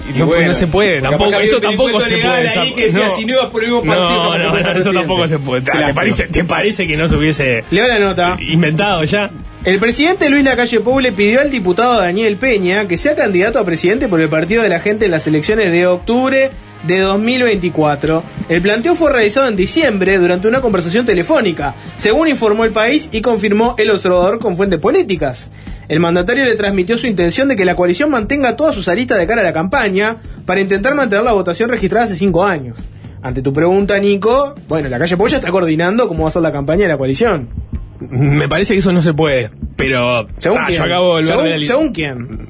Y 0.10 0.18
No, 0.20 0.26
bueno, 0.26 0.48
no 0.48 0.54
se 0.54 0.68
puede, 0.68 1.02
tampoco, 1.02 1.34
eso 1.40 1.60
tampoco 1.62 2.00
se 2.02 2.10
puede. 2.10 2.18
legal 2.18 2.48
ahí 2.48 2.74
que 2.74 2.84
decía, 2.86 3.06
no. 3.08 3.16
si 3.16 3.26
no 3.26 3.34
ibas 3.34 3.46
por 3.48 3.64
el 3.64 3.70
mismo 3.70 3.84
partido, 3.84 4.38
No, 4.38 4.38
no, 4.38 4.54
a 4.56 4.60
eso 4.74 4.92
tampoco 4.94 5.28
se 5.28 5.40
puede. 5.40 5.64
Claro. 5.64 5.88
¿Te 5.88 5.94
parece, 5.94 6.28
¿Te 6.28 6.44
parece 6.44 6.88
que 6.88 6.98
no 6.98 7.08
se 7.08 7.16
hubiese 7.16 7.64
la 7.72 8.00
nota. 8.00 8.38
inventado 8.40 9.04
ya? 9.04 9.30
El 9.64 9.78
presidente 9.78 10.28
Luis 10.28 10.44
Lacalle 10.44 10.80
Pou 10.80 11.00
le 11.00 11.12
pidió 11.12 11.40
al 11.40 11.52
diputado 11.52 12.02
Daniel 12.02 12.38
Peña 12.38 12.88
que 12.88 12.98
sea 12.98 13.14
candidato 13.14 13.60
a 13.60 13.64
presidente 13.64 14.08
por 14.08 14.20
el 14.20 14.28
Partido 14.28 14.64
de 14.64 14.70
la 14.70 14.80
Gente 14.80 15.06
en 15.06 15.12
las 15.12 15.28
elecciones 15.28 15.72
de 15.72 15.86
octubre 15.86 16.50
de 16.88 17.00
2024. 17.00 18.24
El 18.50 18.64
planteo 18.64 18.96
fue 18.96 19.14
realizado 19.14 19.48
en 19.48 19.56
diciembre 19.56 20.18
durante 20.18 20.48
una 20.48 20.62
conversación 20.62 21.06
telefónica, 21.06 21.76
según 21.98 22.28
informó 22.28 22.66
el 22.66 22.72
país 22.72 23.08
y 23.12 23.22
confirmó 23.22 23.76
el 23.78 23.92
observador 23.92 24.40
con 24.40 24.58
fuentes 24.58 24.80
políticas. 24.80 25.52
El 25.88 26.00
mandatario 26.00 26.44
le 26.44 26.56
transmitió 26.56 26.98
su 26.98 27.06
intención 27.06 27.48
de 27.48 27.56
que 27.56 27.64
la 27.64 27.76
coalición 27.76 28.10
mantenga 28.10 28.56
todas 28.56 28.74
sus 28.74 28.88
aristas 28.88 29.20
de 29.20 29.28
cara 29.28 29.42
a 29.42 29.44
la 29.44 29.54
campaña 29.54 30.18
para 30.48 30.60
intentar 30.60 30.96
mantener 30.96 31.24
la 31.24 31.34
votación 31.34 31.70
registrada 31.70 32.06
hace 32.06 32.16
cinco 32.16 32.44
años. 32.44 32.80
Ante 33.22 33.44
tu 33.44 33.54
pregunta, 33.54 34.00
Nico, 34.00 34.56
bueno, 34.68 34.90
la 34.90 34.98
calle 34.98 35.18
Pou 35.18 35.28
ya 35.28 35.38
está 35.38 35.52
coordinando 35.52 36.08
cómo 36.08 36.24
va 36.24 36.30
a 36.30 36.32
ser 36.32 36.42
la 36.42 36.52
campaña 36.52 36.82
de 36.82 36.88
la 36.88 36.98
coalición. 36.98 37.71
Me 38.10 38.48
parece 38.50 38.74
que 38.74 38.80
eso 38.80 38.92
no 38.92 39.02
se 39.02 39.14
puede. 39.14 39.52
Pero. 39.76 40.28
Según 40.38 40.58
ah, 40.60 40.66
quién. 40.68 40.80
yo 40.80 40.86
acabo 40.86 41.06
de 41.18 41.24
volver 41.24 41.28
según, 41.28 41.44
de 41.44 41.50
la 41.52 41.58
li- 41.58 41.66
según 41.68 41.92
quién. 41.94 42.50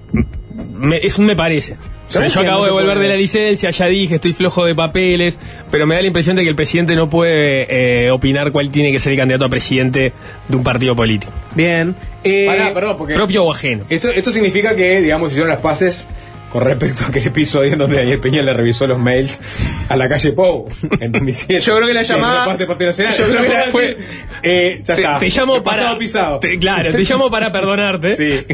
Me, 0.73 0.97
eso 0.97 1.21
me 1.21 1.35
parece. 1.35 1.77
Pero 2.11 2.27
yo 2.27 2.41
acabo 2.41 2.59
no 2.59 2.65
de 2.65 2.71
volver 2.71 2.95
puede. 2.95 3.07
de 3.07 3.13
la 3.13 3.17
licencia, 3.17 3.69
ya 3.69 3.85
dije, 3.85 4.15
estoy 4.15 4.33
flojo 4.33 4.65
de 4.65 4.75
papeles, 4.75 5.39
pero 5.69 5.87
me 5.87 5.95
da 5.95 6.01
la 6.01 6.07
impresión 6.07 6.35
de 6.35 6.43
que 6.43 6.49
el 6.49 6.55
presidente 6.55 6.93
no 6.93 7.09
puede 7.09 8.05
eh, 8.05 8.11
opinar 8.11 8.51
cuál 8.51 8.69
tiene 8.69 8.91
que 8.91 8.99
ser 8.99 9.13
el 9.13 9.17
candidato 9.19 9.45
a 9.45 9.49
presidente 9.49 10.11
de 10.49 10.55
un 10.57 10.61
partido 10.61 10.93
político. 10.93 11.31
Bien. 11.55 11.95
Eh, 12.25 12.45
Pará, 12.47 12.73
perdón, 12.73 12.97
porque 12.97 13.13
Propio 13.13 13.45
o 13.45 13.51
ajeno. 13.53 13.85
esto, 13.89 14.09
esto 14.09 14.29
significa 14.29 14.75
que, 14.75 14.99
digamos, 14.99 15.31
hicieron 15.31 15.49
las 15.51 15.61
paces 15.61 16.09
con 16.51 16.63
respecto 16.65 17.05
a 17.05 17.07
aquel 17.07 17.27
episodio 17.27 17.71
en 17.71 17.79
donde 17.79 17.95
Daniel 17.97 18.19
Peña 18.19 18.41
le 18.41 18.53
revisó 18.53 18.85
los 18.85 18.99
mails 18.99 19.39
a 19.87 19.95
la 19.95 20.09
calle 20.09 20.33
Pou 20.33 20.67
en 20.99 21.11
2007. 21.13 21.61
Yo 21.61 21.75
creo 21.77 21.87
que 21.87 21.93
la 21.93 22.01
llamada- 22.01 22.45
parte 22.45 22.67
Nacional. 22.67 23.13
yo 23.17 23.23
creo 23.25 23.41
que 23.43 23.49
la- 23.53 23.63
fue. 23.71 23.97
Eh, 24.43 24.81
ya 24.83 24.95
Te, 24.95 25.01
está. 25.01 25.17
te 25.17 25.29
llamo 25.29 25.55
El 25.55 25.63
para. 25.63 25.97
pisado. 25.97 26.39
te- 26.39 26.59
claro, 26.59 26.91
te 26.91 27.03
llamo 27.03 27.31
para 27.31 27.51
perdonarte. 27.51 28.15
Sí. 28.15 28.45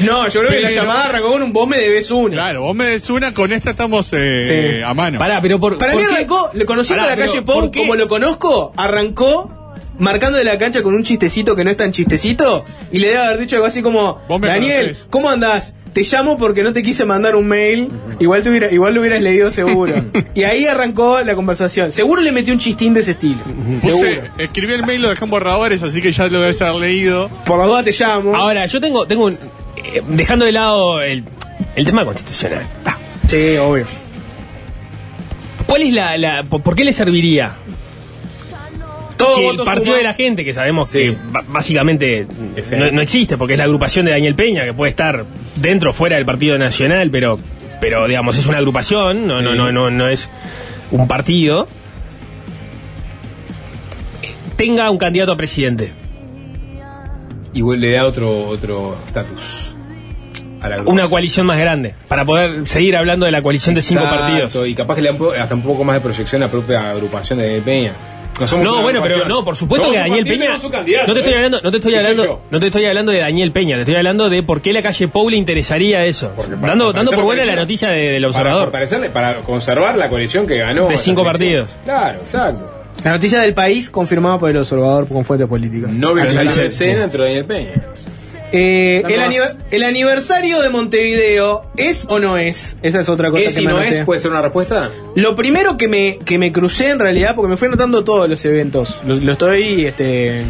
No, 0.06 0.26
yo 0.28 0.40
creo 0.40 0.52
que 0.52 0.60
la 0.60 0.70
llamada 0.70 1.04
arrancó 1.08 1.30
con 1.32 1.42
un 1.42 1.52
vos 1.52 1.68
me 1.68 1.76
debes 1.78 2.10
una. 2.10 2.32
Claro, 2.34 2.62
vos 2.62 2.74
me 2.74 2.86
des 2.86 3.08
una, 3.10 3.32
con 3.32 3.52
esta 3.52 3.70
estamos 3.70 4.08
eh, 4.12 4.76
Sí. 4.78 4.82
a 4.82 4.92
mano. 4.94 5.18
Pará, 5.18 5.40
pero 5.40 5.60
por. 5.60 5.78
Para 5.78 5.92
¿por 5.92 6.00
mí 6.00 6.06
qué? 6.08 6.14
arrancó, 6.14 6.50
le 6.54 6.64
conociendo 6.64 7.02
Pará, 7.04 7.12
a 7.12 7.16
la 7.16 7.26
calle 7.26 7.42
Pou 7.42 7.70
como 7.72 7.94
lo 7.94 8.08
conozco, 8.08 8.72
arrancó 8.76 9.56
marcando 9.98 10.38
de 10.38 10.44
la 10.44 10.56
cancha 10.58 10.82
con 10.82 10.94
un 10.94 11.04
chistecito 11.04 11.54
que 11.54 11.62
no 11.62 11.70
es 11.70 11.76
tan 11.76 11.92
chistecito 11.92 12.64
y 12.90 12.98
le 13.00 13.08
debe 13.08 13.20
haber 13.22 13.38
dicho 13.40 13.56
algo 13.56 13.66
así 13.66 13.82
como 13.82 14.20
Daniel, 14.40 14.80
conocés. 14.86 15.06
¿cómo 15.10 15.28
andás? 15.28 15.74
Te 15.92 16.02
llamo 16.02 16.36
porque 16.36 16.62
no 16.62 16.72
te 16.72 16.82
quise 16.84 17.04
mandar 17.04 17.34
un 17.34 17.48
mail, 17.48 17.88
igual, 18.20 18.42
te 18.44 18.50
hubiera- 18.50 18.70
igual 18.72 18.94
lo 18.94 19.00
hubieras 19.00 19.20
leído 19.20 19.50
seguro. 19.50 19.94
y 20.34 20.44
ahí 20.44 20.64
arrancó 20.66 21.20
la 21.22 21.34
conversación. 21.34 21.90
Seguro 21.90 22.22
le 22.22 22.30
metió 22.30 22.52
un 22.54 22.60
chistín 22.60 22.94
de 22.94 23.00
ese 23.00 23.12
estilo. 23.12 23.40
Puse- 23.82 24.22
escribí 24.38 24.72
el 24.74 24.86
mail, 24.86 25.02
lo 25.02 25.08
dejé 25.08 25.24
en 25.24 25.30
borradores, 25.30 25.82
así 25.82 26.00
que 26.00 26.12
ya 26.12 26.28
lo 26.28 26.40
debes 26.40 26.62
haber 26.62 26.80
leído. 26.82 27.28
Por 27.44 27.58
las 27.58 27.66
dudas 27.66 27.84
te 27.84 27.92
llamo. 27.92 28.36
Ahora, 28.36 28.66
yo 28.66 28.80
tengo. 28.80 29.06
tengo 29.06 29.24
un- 29.26 29.32
eh, 29.76 30.02
dejando 30.08 30.44
de 30.44 30.52
lado 30.52 31.00
el, 31.02 31.24
el 31.74 31.84
tema 31.86 32.04
constitucional. 32.04 32.68
Ta. 32.84 32.96
Sí, 33.28 33.56
obvio. 33.56 33.84
¿Cuál 35.66 35.82
es 35.82 35.92
la, 35.92 36.44
por 36.48 36.74
qué 36.74 36.84
le 36.84 36.92
serviría 36.92 37.56
Todo 39.24 39.36
que 39.36 39.48
el 39.50 39.56
partido 39.58 39.84
suma. 39.84 39.96
de 39.98 40.02
la 40.04 40.12
gente, 40.14 40.44
que 40.44 40.52
sabemos 40.52 40.90
Sí. 40.90 40.98
que 40.98 41.16
básicamente 41.48 42.26
no, 42.76 42.90
no 42.90 43.00
existe, 43.00 43.36
porque 43.36 43.54
es 43.54 43.58
la 43.58 43.64
agrupación 43.64 44.06
de 44.06 44.12
Daniel 44.12 44.34
Peña, 44.34 44.64
que 44.64 44.72
puede 44.74 44.90
estar 44.90 45.26
dentro 45.56 45.90
o 45.90 45.92
fuera 45.92 46.16
del 46.16 46.24
Partido 46.26 46.58
Nacional, 46.58 47.10
pero, 47.10 47.38
pero 47.80 48.06
digamos, 48.06 48.36
es 48.36 48.46
una 48.46 48.58
agrupación, 48.58 49.26
no, 49.26 49.40
no, 49.42 49.52
Sí. 49.52 49.56
no, 49.56 49.72
no, 49.72 49.90
no 49.90 50.08
es 50.08 50.30
un 50.90 51.06
partido, 51.08 51.68
tenga 54.56 54.90
un 54.90 54.98
candidato 54.98 55.32
a 55.32 55.36
presidente. 55.36 55.92
Igual 57.54 57.80
le 57.80 57.92
da 57.92 58.04
otro 58.06 58.46
otro 58.46 58.96
estatus 59.06 59.74
Una 60.86 61.08
coalición 61.08 61.46
más 61.46 61.58
grande, 61.58 61.94
para 62.06 62.24
poder 62.24 62.66
seguir 62.68 62.94
hablando 62.96 63.24
de 63.26 63.32
la 63.32 63.40
coalición 63.42 63.74
de 63.74 63.80
cinco 63.80 64.02
partidos. 64.02 64.56
Y 64.68 64.74
capaz 64.74 64.96
que 64.96 65.00
le 65.02 65.08
da 65.08 65.12
un 65.12 65.18
po- 65.18 65.32
hasta 65.32 65.54
un 65.54 65.62
poco 65.62 65.82
más 65.84 65.94
de 65.96 66.00
proyección 66.00 66.42
a 66.42 66.46
la 66.46 66.50
propia 66.52 66.90
agrupación 66.90 67.38
de 67.38 67.60
Daniel 67.60 67.92
Somos 68.46 68.64
No, 68.64 68.82
bueno, 68.82 69.00
pero 69.02 69.28
no, 69.28 69.44
por 69.44 69.54
supuesto 69.56 69.86
Somos 69.86 69.96
que 70.02 70.08
Daniel 70.08 70.24
Peña. 70.24 70.56
No 71.06 71.12
te 71.14 71.20
estoy 71.20 71.32
¿eh? 71.32 71.36
hablando, 71.36 71.60
no 71.62 71.70
te 71.70 71.76
estoy 71.76 71.94
hablando, 71.94 72.42
no 72.50 72.58
te 72.58 72.66
estoy 72.66 72.84
hablando 72.86 73.12
de 73.12 73.18
Daniel 73.20 73.52
Peña, 73.52 73.76
te 73.76 73.82
estoy 73.82 73.96
hablando 73.96 74.30
de 74.30 74.42
por 74.42 74.62
qué 74.62 74.72
la 74.72 74.80
calle 74.80 75.08
Pou 75.08 75.28
le 75.28 75.36
interesaría 75.36 76.04
eso. 76.06 76.32
Porque 76.34 76.54
Dando, 76.56 76.92
dando 76.92 77.10
por 77.12 77.24
buena 77.24 77.44
la 77.44 77.56
noticia 77.56 77.88
de- 77.90 78.12
del 78.12 78.24
observador. 78.24 78.70
para 79.12 79.36
conservar 79.42 79.96
la 79.96 80.08
coalición 80.08 80.46
que 80.46 80.56
ganó. 80.58 80.88
De 80.88 80.96
cinco 80.96 81.22
partidos. 81.24 81.76
Claro, 81.84 82.20
exacto. 82.22 82.70
La 83.04 83.12
noticia 83.12 83.40
del 83.40 83.54
país 83.54 83.88
confirmada 83.88 84.38
por 84.38 84.50
el 84.50 84.56
observador 84.58 85.08
con 85.08 85.24
fuentes 85.24 85.48
políticas. 85.48 85.94
No 85.94 86.12
vio 86.12 86.22
Al 86.24 86.30
salir 86.30 86.50
de 86.50 86.56
parecer, 86.56 86.88
escena 86.88 87.00
dentro 87.02 87.22
de 87.24 87.28
Daniel 87.30 87.46
Peña. 87.46 87.82
Eh, 88.52 89.02
el, 89.70 89.84
aniversario 89.84 90.60
de 90.60 90.70
Montevideo, 90.70 91.62
¿es 91.76 92.04
o 92.08 92.18
no 92.18 92.36
es? 92.36 92.76
Esa 92.82 93.00
es 93.00 93.08
otra 93.08 93.30
cosa 93.30 93.42
¿Es 93.42 93.54
que 93.54 93.62
y 93.62 93.66
me 93.66 93.72
no 93.72 93.78
anoté. 93.78 93.98
es? 93.98 94.04
¿Puede 94.04 94.20
ser 94.20 94.30
una 94.30 94.42
respuesta? 94.42 94.90
Lo 95.14 95.34
primero 95.34 95.76
que 95.76 95.88
me, 95.88 96.18
que 96.24 96.38
me 96.38 96.52
crucé 96.52 96.90
en 96.90 96.98
realidad, 96.98 97.34
porque 97.34 97.50
me 97.50 97.56
fui 97.56 97.68
anotando 97.68 98.02
todos 98.02 98.28
los 98.28 98.44
eventos, 98.44 99.00
lo, 99.06 99.16
lo 99.16 99.32
estoy 99.32 99.86
este 99.86 100.42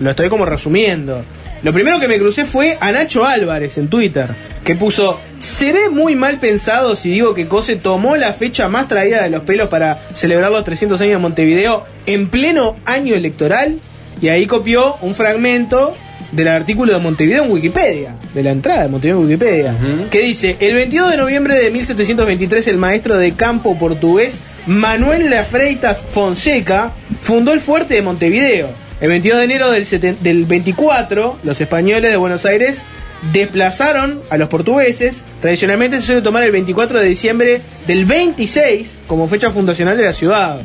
lo 0.00 0.10
estoy 0.10 0.28
como 0.28 0.44
resumiendo. 0.44 1.22
Lo 1.62 1.72
primero 1.72 1.98
que 1.98 2.08
me 2.08 2.18
crucé 2.18 2.44
fue 2.44 2.76
a 2.78 2.92
Nacho 2.92 3.24
Álvarez 3.24 3.78
en 3.78 3.88
Twitter, 3.88 4.36
que 4.64 4.74
puso, 4.74 5.18
seré 5.38 5.88
muy 5.88 6.14
mal 6.14 6.38
pensado 6.38 6.94
si 6.94 7.08
digo 7.08 7.32
que 7.32 7.48
Cose 7.48 7.76
tomó 7.76 8.16
la 8.16 8.34
fecha 8.34 8.68
más 8.68 8.86
traída 8.86 9.22
de 9.22 9.30
los 9.30 9.44
pelos 9.44 9.68
para 9.68 9.98
celebrar 10.12 10.52
los 10.52 10.62
300 10.62 11.00
años 11.00 11.14
de 11.14 11.18
Montevideo 11.18 11.84
en 12.04 12.28
pleno 12.28 12.76
año 12.84 13.14
electoral, 13.14 13.78
y 14.20 14.28
ahí 14.28 14.46
copió 14.46 14.96
un 15.00 15.14
fragmento 15.14 15.96
del 16.32 16.48
artículo 16.48 16.92
de 16.92 16.98
Montevideo 16.98 17.44
en 17.44 17.52
Wikipedia, 17.52 18.16
de 18.32 18.42
la 18.42 18.50
entrada 18.50 18.82
de 18.82 18.88
Montevideo 18.88 19.20
en 19.20 19.26
Wikipedia, 19.26 19.76
que 20.10 20.20
dice, 20.20 20.56
el 20.60 20.74
22 20.74 21.12
de 21.12 21.16
noviembre 21.16 21.54
de 21.54 21.70
1723 21.70 22.66
el 22.66 22.76
maestro 22.76 23.18
de 23.18 23.32
campo 23.32 23.78
portugués 23.78 24.42
Manuel 24.66 25.30
de 25.30 25.44
Freitas 25.44 26.04
Fonseca 26.04 26.92
fundó 27.20 27.52
el 27.52 27.60
fuerte 27.60 27.94
de 27.94 28.02
Montevideo. 28.02 28.84
El 29.00 29.08
22 29.10 29.38
de 29.38 29.44
enero 29.44 29.70
del, 29.70 30.16
del 30.20 30.44
24, 30.44 31.38
los 31.42 31.60
españoles 31.60 32.10
de 32.10 32.16
Buenos 32.16 32.46
Aires 32.46 32.86
desplazaron 33.32 34.22
a 34.30 34.36
los 34.36 34.48
portugueses. 34.48 35.24
Tradicionalmente 35.40 35.96
se 35.96 36.06
suele 36.06 36.22
tomar 36.22 36.42
el 36.42 36.52
24 36.52 37.00
de 37.00 37.06
diciembre 37.06 37.60
del 37.86 38.04
26 38.04 39.02
como 39.06 39.28
fecha 39.28 39.50
fundacional 39.50 39.96
de 39.96 40.04
la 40.04 40.12
ciudad. 40.12 40.60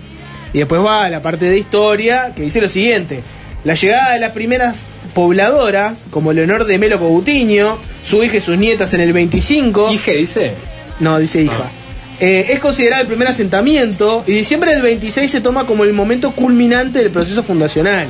Y 0.53 0.59
después 0.59 0.81
va 0.81 1.05
a 1.05 1.09
la 1.09 1.21
parte 1.21 1.45
de 1.45 1.57
historia 1.57 2.33
que 2.35 2.43
dice 2.43 2.61
lo 2.61 2.69
siguiente. 2.69 3.23
La 3.63 3.73
llegada 3.73 4.13
de 4.13 4.19
las 4.19 4.31
primeras 4.31 4.87
pobladoras, 5.13 6.05
como 6.09 6.33
Leonor 6.33 6.65
de 6.65 6.77
Melo 6.77 6.99
Coutinho, 6.99 7.77
su 8.03 8.23
hija 8.23 8.37
y 8.37 8.41
sus 8.41 8.57
nietas 8.57 8.93
en 8.93 9.01
el 9.01 9.13
25. 9.13 9.93
¿Hije 9.93 10.15
dice? 10.15 10.53
No, 10.99 11.19
dice 11.19 11.41
hija. 11.41 11.71
Eh, 12.19 12.47
es 12.49 12.59
considerado 12.59 13.01
el 13.01 13.07
primer 13.07 13.29
asentamiento 13.29 14.23
y 14.27 14.33
diciembre 14.33 14.71
del 14.71 14.81
26 14.81 15.31
se 15.31 15.39
toma 15.39 15.65
como 15.65 15.85
el 15.85 15.93
momento 15.93 16.31
culminante 16.31 16.99
del 16.99 17.11
proceso 17.11 17.43
fundacional. 17.43 18.07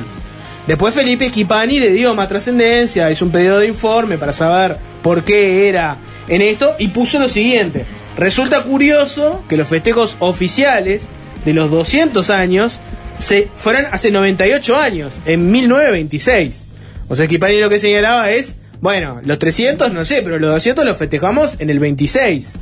Después 0.66 0.94
Felipe 0.94 1.28
Schipani 1.28 1.78
le 1.78 1.92
dio 1.92 2.14
más 2.14 2.28
trascendencia, 2.28 3.10
hizo 3.10 3.24
un 3.24 3.30
pedido 3.30 3.58
de 3.58 3.66
informe 3.66 4.18
para 4.18 4.32
saber 4.32 4.78
por 5.02 5.22
qué 5.24 5.68
era 5.68 5.98
en 6.28 6.42
esto 6.42 6.74
y 6.78 6.88
puso 6.88 7.18
lo 7.18 7.28
siguiente. 7.28 7.86
Resulta 8.16 8.62
curioso 8.62 9.44
que 9.48 9.56
los 9.56 9.68
festejos 9.68 10.16
oficiales 10.18 11.08
de 11.44 11.54
los 11.54 11.70
200 11.70 12.30
años 12.30 12.80
se 13.18 13.48
fueran 13.56 13.86
hace 13.92 14.10
98 14.10 14.76
años, 14.76 15.14
en 15.24 15.50
1926. 15.50 16.66
O 17.10 17.16
sea, 17.16 17.26
Schipani 17.26 17.58
lo 17.58 17.68
que 17.68 17.80
señalaba 17.80 18.30
es, 18.30 18.54
bueno, 18.80 19.20
los 19.24 19.36
300 19.40 19.92
no 19.92 20.04
sé, 20.04 20.22
pero 20.22 20.38
los 20.38 20.52
200 20.52 20.84
los 20.84 20.96
festejamos 20.96 21.56
en 21.58 21.68
el 21.68 21.80
26. 21.80 22.54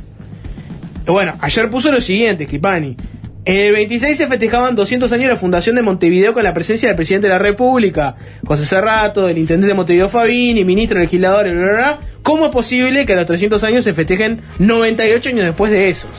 Bueno, 1.05 1.35
ayer 1.39 1.69
puso 1.69 1.91
lo 1.91 2.01
siguiente, 2.01 2.47
Kipani. 2.47 2.97
En 3.45 3.59
el 3.59 3.73
26 3.73 4.17
se 4.17 4.25
festejaban 4.25 4.73
200 4.73 5.11
años 5.11 5.25
de 5.25 5.33
la 5.33 5.35
fundación 5.35 5.75
de 5.75 5.83
Montevideo 5.83 6.33
con 6.33 6.43
la 6.43 6.55
presencia 6.55 6.89
del 6.89 6.95
presidente 6.95 7.27
de 7.27 7.33
la 7.33 7.39
República, 7.39 8.15
José 8.43 8.65
Cerrato, 8.65 9.27
del 9.27 9.37
intendente 9.37 9.67
de 9.67 9.75
Montevideo 9.75 10.09
Fabini, 10.09 10.65
ministro, 10.65 10.99
legislador, 10.99 11.51
bla. 11.51 11.99
¿Cómo 12.23 12.45
es 12.45 12.51
posible 12.51 13.05
que 13.05 13.13
a 13.13 13.17
los 13.17 13.27
300 13.27 13.63
años 13.63 13.83
se 13.83 13.93
festejen 13.93 14.41
98 14.57 15.29
años 15.29 15.45
después 15.45 15.71
de 15.71 15.89
esos? 15.89 16.09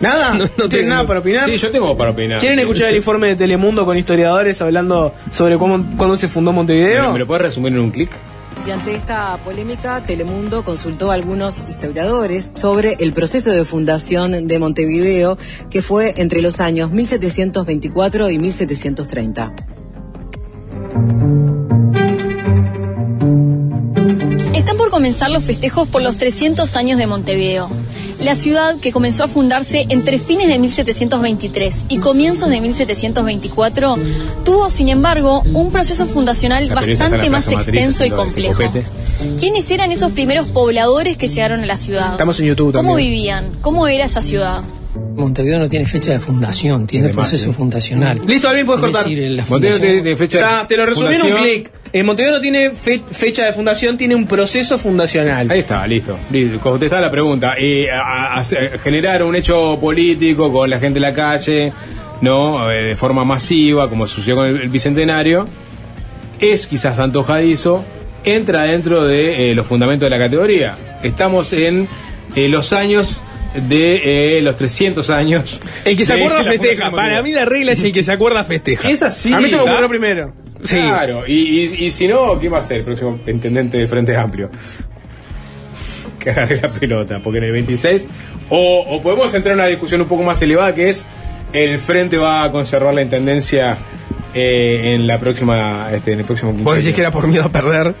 ¿Nada? 0.00 0.34
¿No, 0.34 0.46
tienen 0.48 0.68
tengo- 0.70 0.88
nada 0.90 1.06
para 1.06 1.20
opinar? 1.20 1.44
Sí, 1.48 1.56
yo 1.56 1.70
tengo 1.70 1.96
para 1.96 2.10
opinar. 2.10 2.40
¿Quieren 2.40 2.58
escuchar 2.58 2.88
el 2.90 2.96
informe 2.96 3.28
de 3.28 3.36
Telemundo 3.36 3.84
con 3.86 3.96
historiadores 3.96 4.60
hablando 4.60 5.14
sobre 5.30 5.56
cómo, 5.58 5.96
cuándo 5.96 6.16
se 6.16 6.28
fundó 6.28 6.52
Montevideo? 6.52 7.12
¿Me 7.12 7.18
lo 7.18 7.26
puedes 7.26 7.42
resumir 7.42 7.72
en 7.72 7.78
un 7.80 7.90
clic? 7.90 8.10
Y 8.66 8.70
ante 8.70 8.94
esta 8.94 9.36
polémica, 9.44 10.02
Telemundo 10.04 10.64
consultó 10.64 11.10
a 11.10 11.14
algunos 11.14 11.56
historiadores 11.68 12.52
sobre 12.54 12.96
el 13.00 13.12
proceso 13.12 13.50
de 13.50 13.64
fundación 13.64 14.46
de 14.48 14.58
Montevideo, 14.58 15.36
que 15.70 15.82
fue 15.82 16.14
entre 16.16 16.40
los 16.40 16.60
años 16.60 16.90
1724 16.92 18.30
y 18.30 18.38
1730. 18.38 19.52
Están 24.54 24.76
por 24.76 24.90
comenzar 24.90 25.30
los 25.30 25.44
festejos 25.44 25.88
por 25.88 26.02
los 26.02 26.16
300 26.16 26.76
años 26.76 26.98
de 26.98 27.06
Montevideo. 27.06 27.68
La 28.18 28.34
ciudad, 28.34 28.76
que 28.78 28.92
comenzó 28.92 29.24
a 29.24 29.28
fundarse 29.28 29.86
entre 29.88 30.18
fines 30.18 30.48
de 30.48 30.58
1723 30.58 31.84
y 31.88 31.98
comienzos 31.98 32.48
de 32.48 32.60
1724, 32.60 33.96
tuvo, 34.44 34.70
sin 34.70 34.88
embargo, 34.88 35.42
un 35.52 35.70
proceso 35.70 36.06
fundacional 36.06 36.68
bastante 36.68 37.28
más 37.30 37.46
Matriz 37.46 37.68
extenso 37.68 38.04
y 38.04 38.10
complejo. 38.10 38.62
¿Quiénes 39.38 39.70
eran 39.70 39.90
esos 39.92 40.12
primeros 40.12 40.48
pobladores 40.48 41.16
que 41.16 41.26
llegaron 41.26 41.60
a 41.60 41.66
la 41.66 41.78
ciudad? 41.78 42.12
Estamos 42.12 42.38
en 42.40 42.46
YouTube 42.46 42.72
¿Cómo 42.72 42.90
también. 42.90 43.10
vivían? 43.10 43.58
¿Cómo 43.60 43.86
era 43.88 44.04
esa 44.04 44.22
ciudad? 44.22 44.62
Montevideo 45.24 45.58
no 45.58 45.68
tiene 45.68 45.86
fecha 45.86 46.12
de 46.12 46.20
fundación, 46.20 46.86
tiene 46.86 47.06
Además, 47.06 47.28
proceso 47.28 47.50
sí. 47.50 47.56
fundacional. 47.56 48.20
Listo, 48.26 48.48
Alvin, 48.48 48.66
puedes 48.66 48.80
Es 48.84 48.90
cortar. 48.90 49.08
decir, 49.08 49.30
la 49.32 49.44
Montevideo 49.48 49.80
tiene 49.80 50.00
tiene 50.02 50.16
fecha 50.16 50.38
Está, 50.38 50.66
te 50.68 50.76
lo 50.76 50.86
resumí 50.86 51.14
en 51.16 51.22
un 51.22 51.32
clic. 51.42 51.70
En 51.92 52.06
Montevideo 52.06 52.34
no 52.36 52.40
tiene 52.40 52.70
fe- 52.70 53.02
fecha 53.10 53.46
de 53.46 53.52
fundación, 53.52 53.96
tiene 53.96 54.14
un 54.14 54.26
proceso 54.26 54.78
fundacional. 54.78 55.50
Ahí 55.50 55.60
está, 55.60 55.86
listo. 55.86 56.18
listo. 56.30 56.60
Contestá 56.60 57.00
la 57.00 57.10
pregunta. 57.10 57.54
Eh, 57.58 57.90
a- 57.90 58.36
a- 58.36 58.40
a- 58.40 58.44
generar 58.82 59.22
un 59.22 59.34
hecho 59.36 59.78
político 59.80 60.52
con 60.52 60.68
la 60.70 60.78
gente 60.78 60.98
en 60.98 61.02
la 61.02 61.14
calle, 61.14 61.72
¿no? 62.20 62.70
Eh, 62.70 62.82
de 62.84 62.96
forma 62.96 63.24
masiva, 63.24 63.88
como 63.90 64.06
sucedió 64.06 64.36
con 64.36 64.46
el, 64.46 64.60
el 64.62 64.68
bicentenario, 64.68 65.46
es 66.40 66.66
quizás 66.66 66.98
antojadizo, 66.98 67.84
entra 68.24 68.62
dentro 68.64 69.04
de 69.04 69.50
eh, 69.50 69.54
los 69.54 69.66
fundamentos 69.66 70.06
de 70.06 70.10
la 70.10 70.18
categoría. 70.24 70.98
Estamos 71.02 71.52
en 71.52 71.88
eh, 72.34 72.48
los 72.48 72.72
años 72.72 73.22
de 73.54 74.38
eh, 74.38 74.42
los 74.42 74.56
300 74.56 75.08
años. 75.10 75.60
El 75.84 75.96
que 75.96 76.04
se 76.04 76.14
acuerda 76.14 76.44
festeja. 76.44 76.90
Para 76.90 77.22
mí 77.22 77.32
la 77.32 77.44
regla 77.44 77.72
es 77.72 77.82
el 77.82 77.92
que 77.92 78.02
se 78.02 78.12
acuerda 78.12 78.44
festeja. 78.44 78.90
Es 78.90 79.02
así. 79.02 79.32
a 79.32 79.40
mí 79.40 79.48
se 79.48 79.56
me 79.56 79.62
ocurrió 79.62 79.88
primero. 79.88 80.32
Sí. 80.62 80.76
Claro, 80.76 81.24
y, 81.26 81.32
y, 81.32 81.86
y 81.86 81.90
si 81.90 82.08
no, 82.08 82.38
¿qué 82.40 82.48
va 82.48 82.58
a 82.58 82.62
ser 82.62 82.78
el 82.78 82.84
próximo 82.84 83.20
intendente 83.26 83.76
de 83.76 83.86
Frente 83.86 84.16
Amplio? 84.16 84.50
Que 86.18 86.30
agarre 86.30 86.58
la 86.62 86.72
pelota, 86.72 87.20
porque 87.22 87.36
en 87.36 87.44
el 87.44 87.52
26. 87.52 88.08
O, 88.48 88.80
o 88.88 89.02
podemos 89.02 89.34
entrar 89.34 89.52
en 89.52 89.58
una 89.58 89.68
discusión 89.68 90.00
un 90.00 90.08
poco 90.08 90.22
más 90.22 90.40
elevada 90.40 90.74
que 90.74 90.88
es: 90.88 91.04
el 91.52 91.78
Frente 91.78 92.16
va 92.16 92.44
a 92.44 92.50
conservar 92.50 92.94
la 92.94 93.02
intendencia 93.02 93.76
eh, 94.34 94.94
en 94.94 95.06
la 95.06 95.18
próxima. 95.18 95.88
Este, 95.92 96.12
en 96.12 96.20
el 96.20 96.24
próximo 96.24 96.50
Vos 96.52 96.56
quinquenio. 96.58 96.80
decís 96.80 96.94
que 96.94 97.00
era 97.00 97.10
por 97.10 97.26
miedo 97.26 97.44
a 97.44 97.48
perder. 97.52 97.94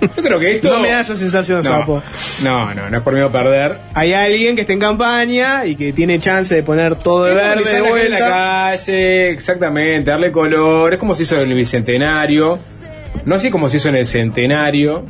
Yo 0.00 0.22
creo 0.22 0.38
que 0.38 0.56
esto. 0.56 0.70
No 0.70 0.80
me 0.80 0.90
da 0.90 1.00
esa 1.00 1.16
sensación, 1.16 1.58
no, 1.58 1.64
Sapo. 1.64 2.02
no, 2.42 2.74
no, 2.74 2.90
no 2.90 2.96
es 2.96 3.02
por 3.02 3.12
miedo 3.14 3.26
a 3.26 3.32
perder. 3.32 3.78
Hay 3.94 4.12
alguien 4.12 4.54
que 4.54 4.62
está 4.62 4.72
en 4.72 4.78
campaña 4.80 5.64
y 5.66 5.74
que 5.74 5.92
tiene 5.92 6.20
chance 6.20 6.54
de 6.54 6.62
poner 6.62 6.96
todo 6.96 7.24
de 7.24 7.34
verde 7.34 7.64
de 7.64 7.64
gente 7.64 7.76
en 7.78 7.88
vuelta. 7.88 8.18
la 8.18 8.28
calle, 8.28 9.30
exactamente, 9.30 10.10
darle 10.10 10.30
color. 10.30 10.92
Es 10.92 10.98
como 10.98 11.14
se 11.14 11.24
hizo 11.24 11.40
en 11.40 11.50
el 11.50 11.56
bicentenario, 11.56 12.58
no 13.24 13.34
así 13.34 13.50
como 13.50 13.68
se 13.68 13.78
hizo 13.78 13.88
en 13.88 13.96
el 13.96 14.06
centenario, 14.06 15.04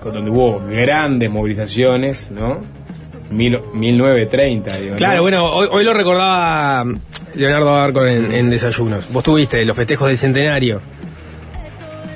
con 0.00 0.12
donde 0.14 0.30
hubo 0.30 0.62
grandes 0.70 1.30
movilizaciones, 1.30 2.30
¿no? 2.30 2.60
Mil- 3.30 3.60
1930, 3.74 4.76
digo. 4.78 4.90
¿no? 4.92 4.96
Claro, 4.96 5.22
bueno, 5.22 5.44
hoy, 5.46 5.68
hoy 5.70 5.84
lo 5.84 5.92
recordaba 5.94 6.84
Leonardo 7.34 7.72
Barco 7.72 8.06
en, 8.06 8.50
Desayunos. 8.50 9.12
Vos 9.12 9.22
tuviste 9.24 9.64
los 9.64 9.76
festejos 9.76 10.08
del 10.08 10.18
centenario 10.18 10.80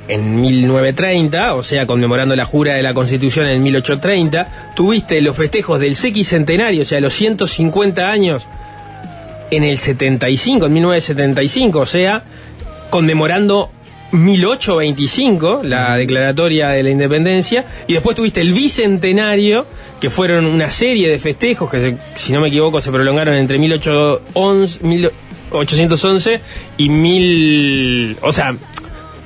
en 0.08 0.40
1930, 0.40 1.54
o 1.54 1.62
sea, 1.62 1.86
conmemorando 1.86 2.36
la 2.36 2.44
jura 2.44 2.74
de 2.74 2.82
la 2.82 2.92
Constitución 2.92 3.46
en 3.48 3.62
1830. 3.62 4.72
Tuviste 4.74 5.20
los 5.22 5.36
festejos 5.36 5.80
del 5.80 5.94
sequicentenario, 5.96 6.82
o 6.82 6.84
sea, 6.84 7.00
los 7.00 7.12
150 7.14 8.10
años 8.10 8.48
en 9.50 9.62
el 9.64 9.78
75, 9.78 10.66
en 10.66 10.72
1975, 10.72 11.78
o 11.78 11.86
sea, 11.86 12.22
conmemorando 12.90 13.70
1825, 14.14 15.60
la 15.62 15.96
declaratoria 15.96 16.68
de 16.70 16.82
la 16.82 16.90
independencia, 16.90 17.64
y 17.86 17.94
después 17.94 18.16
tuviste 18.16 18.40
el 18.40 18.52
bicentenario, 18.52 19.66
que 20.00 20.10
fueron 20.10 20.46
una 20.46 20.70
serie 20.70 21.10
de 21.10 21.18
festejos 21.18 21.70
que, 21.70 21.80
se- 21.80 21.98
si 22.14 22.32
no 22.32 22.40
me 22.40 22.48
equivoco, 22.48 22.80
se 22.80 22.90
prolongaron 22.92 23.34
entre 23.34 23.58
1811, 23.58 24.84
1811 24.84 26.40
y 26.78 26.88
1000, 26.88 28.16
o 28.22 28.32
sea, 28.32 28.54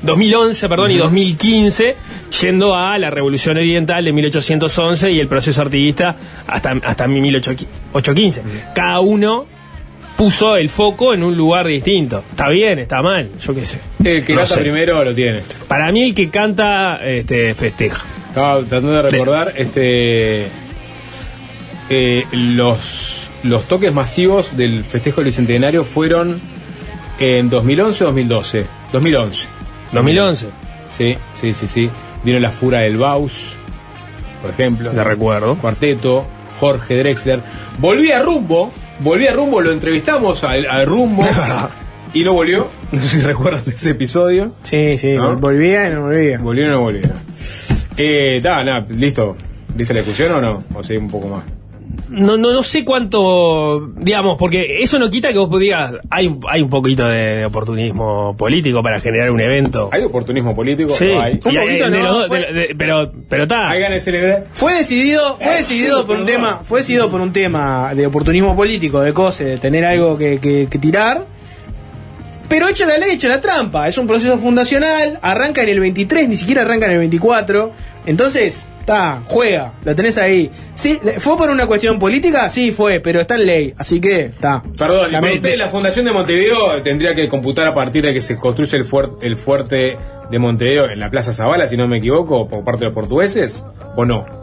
2011, 0.03 0.69
perdón, 0.69 0.91
y 0.93 0.97
2015, 0.97 1.97
yendo 2.41 2.75
a 2.77 2.97
la 2.99 3.11
Revolución 3.11 3.57
Oriental 3.57 4.05
de 4.05 4.13
1811 4.13 5.11
y 5.11 5.19
el 5.19 5.27
proceso 5.29 5.61
artiguista 5.63 6.17
hasta, 6.47 6.71
hasta 6.85 7.09
1815. 7.09 8.43
Cada 8.75 9.01
uno 9.01 9.47
puso 10.19 10.57
el 10.57 10.69
foco 10.69 11.15
en 11.15 11.23
un 11.23 11.37
lugar 11.37 11.67
distinto. 11.69 12.25
Está 12.29 12.49
bien, 12.49 12.81
está 12.81 13.01
mal, 13.03 13.31
yo 13.39 13.55
qué 13.55 13.65
sé. 13.65 13.81
El 14.05 14.25
que 14.25 14.33
No 14.35 14.41
canta 14.41 14.55
sé. 14.57 14.61
primero 14.63 15.05
lo 15.05 15.15
tiene. 15.15 15.43
Para 15.69 15.93
mí 15.93 16.03
el 16.03 16.15
que 16.15 16.29
canta 16.29 16.97
este, 17.07 17.55
festeja. 17.55 18.05
Estaba 18.29 18.59
tratando 18.59 18.93
de 18.95 19.03
recordar 19.03 19.53
este 19.57 20.49
eh, 21.89 22.25
los, 22.33 23.31
los 23.45 23.65
toques 23.69 23.93
masivos 23.95 24.57
del 24.57 24.83
festejo 24.85 25.21
del 25.21 25.27
bicentenario 25.27 25.85
fueron 25.85 26.41
en 27.21 27.49
2011 27.49 28.05
o 28.05 28.07
2012. 28.09 28.67
2011. 28.93 29.49
2011. 29.93 30.49
Sí, 30.91 31.15
sí, 31.41 31.55
sí, 31.55 31.67
sí. 31.69 31.91
Vino 32.25 32.41
la 32.41 32.51
Fura 32.51 32.81
del 32.81 32.99
Baus, 32.99 33.53
por 34.43 34.51
ejemplo. 34.51 34.93
La 34.93 35.05
recuerdo. 35.05 35.57
Cuarteto, 35.59 36.27
Jorge 36.59 36.99
Drexler. 36.99 37.41
Volví 37.79 38.11
a 38.11 38.21
Rumbo, 38.21 38.73
volví 39.01 39.27
a 39.27 39.33
Rumbo, 39.33 39.61
lo 39.61 39.73
entrevistamos 39.73 40.45
al, 40.45 40.67
al 40.67 40.87
Rumbo 40.87 41.27
y 42.15 42.25
no 42.25 42.33
volvió. 42.33 42.69
No 42.93 43.01
sé 43.01 43.09
si 43.09 43.21
recuerdas 43.23 43.65
de 43.65 43.73
ese 43.73 43.91
episodio. 43.91 44.55
Sí, 44.63 44.97
sí, 44.99 45.15
¿No? 45.15 45.37
volvía 45.37 45.89
y 45.89 45.93
no 45.93 46.03
volvía. 46.03 46.39
Volvió 46.39 46.67
o 46.67 46.69
no 46.71 46.81
volvió. 46.81 47.09
Eh, 47.97 48.41
da, 48.43 48.63
nada, 48.65 48.87
listo. 48.89 49.37
¿Lista 49.77 49.93
la 49.95 50.01
discusión 50.01 50.33
o 50.33 50.41
no? 50.41 50.65
O 50.75 50.83
sea, 50.83 50.99
un 50.99 51.11
poco 51.11 51.29
más. 51.29 51.45
No, 52.11 52.37
no, 52.37 52.53
no 52.53 52.63
sé 52.63 52.85
cuánto, 52.85 53.89
digamos, 53.97 54.37
porque 54.39 54.81
eso 54.83 54.99
no 54.99 55.11
quita 55.11 55.33
que 55.33 55.39
vos 55.39 55.61
digas, 55.61 55.93
hay, 56.11 56.27
un- 56.27 56.41
hay 56.49 56.63
un 56.63 56.71
poquito 56.71 57.07
de, 57.07 57.45
oportunismo 57.45 58.37
político 58.37 58.83
para 58.83 59.01
generar 59.01 59.31
un 59.31 59.41
evento. 59.41 59.89
¿Hay 59.93 60.03
oportunismo 60.03 60.55
político? 60.55 60.91
Sí, 60.91 61.07
No 61.07 61.21
hay. 61.21 61.39
de 61.39 61.91
no, 61.91 61.99
los 61.99 62.13
dos, 62.13 62.29
fue- 62.29 62.41
de- 62.41 62.53
de- 62.69 62.75
pero 62.77 63.13
pero 63.29 63.43
está. 63.45 63.71
Hay 63.71 63.81
ganas 63.81 63.97
de 63.97 64.01
celebrar. 64.01 64.47
Fue 64.53 64.75
decidido, 64.75 65.37
fue 65.39 65.57
decidido 65.57 66.07
por 66.07 66.19
un 66.19 66.27
tema, 66.27 66.61
fue 66.63 66.81
decidido 66.81 67.09
por 67.11 67.21
un 67.21 67.33
tema 67.33 67.95
de 67.95 68.07
oportunismo 68.07 68.57
político, 68.57 69.01
de 69.01 69.13
cose, 69.13 69.45
de 69.45 69.59
tener 69.59 69.85
algo 69.85 70.17
que, 70.19 70.39
que- 70.41 70.67
que 70.71 70.79
tirar. 70.79 71.27
Pero 72.49 72.69
echa 72.69 72.87
la 72.87 72.97
ley, 72.99 73.13
echa 73.13 73.29
la 73.29 73.41
trampa. 73.41 73.89
Es 73.89 73.99
un 73.99 74.07
proceso 74.07 74.39
fundacional, 74.39 75.19
arranca 75.23 75.63
en 75.63 75.69
el 75.69 75.81
23, 75.81 76.29
ni 76.29 76.37
siquiera 76.37 76.63
arranca 76.63 76.87
en 76.87 76.93
el 76.93 76.99
24. 76.99 77.73
Entonces, 78.07 78.67
está, 78.81 79.23
juega, 79.27 79.75
lo 79.85 79.95
tenés 79.95 80.17
ahí. 80.17 80.51
Sí, 80.75 80.99
¿fue 81.19 81.37
por 81.37 81.51
una 81.51 81.67
cuestión 81.67 81.99
política? 81.99 82.49
Sí, 82.49 82.71
fue, 82.73 83.01
pero 83.01 83.21
está 83.21 83.35
en 83.35 83.45
ley, 83.45 83.75
así 83.77 84.01
que 84.01 84.21
está. 84.23 84.63
Perdón, 84.79 85.13
La 85.13 85.21
usted 85.21 85.59
la 85.59 85.69
Fundación 85.69 86.07
de 86.07 86.13
Montevideo 86.13 86.81
tendría 86.83 87.15
que 87.15 87.29
computar 87.29 87.67
a 87.67 87.75
partir 87.75 88.03
de 88.05 88.15
que 88.15 88.23
se 88.23 88.37
construye 88.37 88.79
el, 88.79 88.87
fuer- 88.87 89.17
el 89.21 89.37
fuerte 89.37 89.99
de 90.31 90.39
Montevideo 90.39 90.89
en 90.89 91.01
la 91.01 91.11
Plaza 91.11 91.35
Zavala, 91.35 91.67
si 91.67 91.77
no 91.77 91.87
me 91.87 91.99
equivoco, 91.99 92.49
por 92.49 92.65
parte 92.65 92.81
de 92.81 92.87
los 92.87 92.95
portugueses, 92.95 93.63
¿o 93.95 94.07
no? 94.07 94.38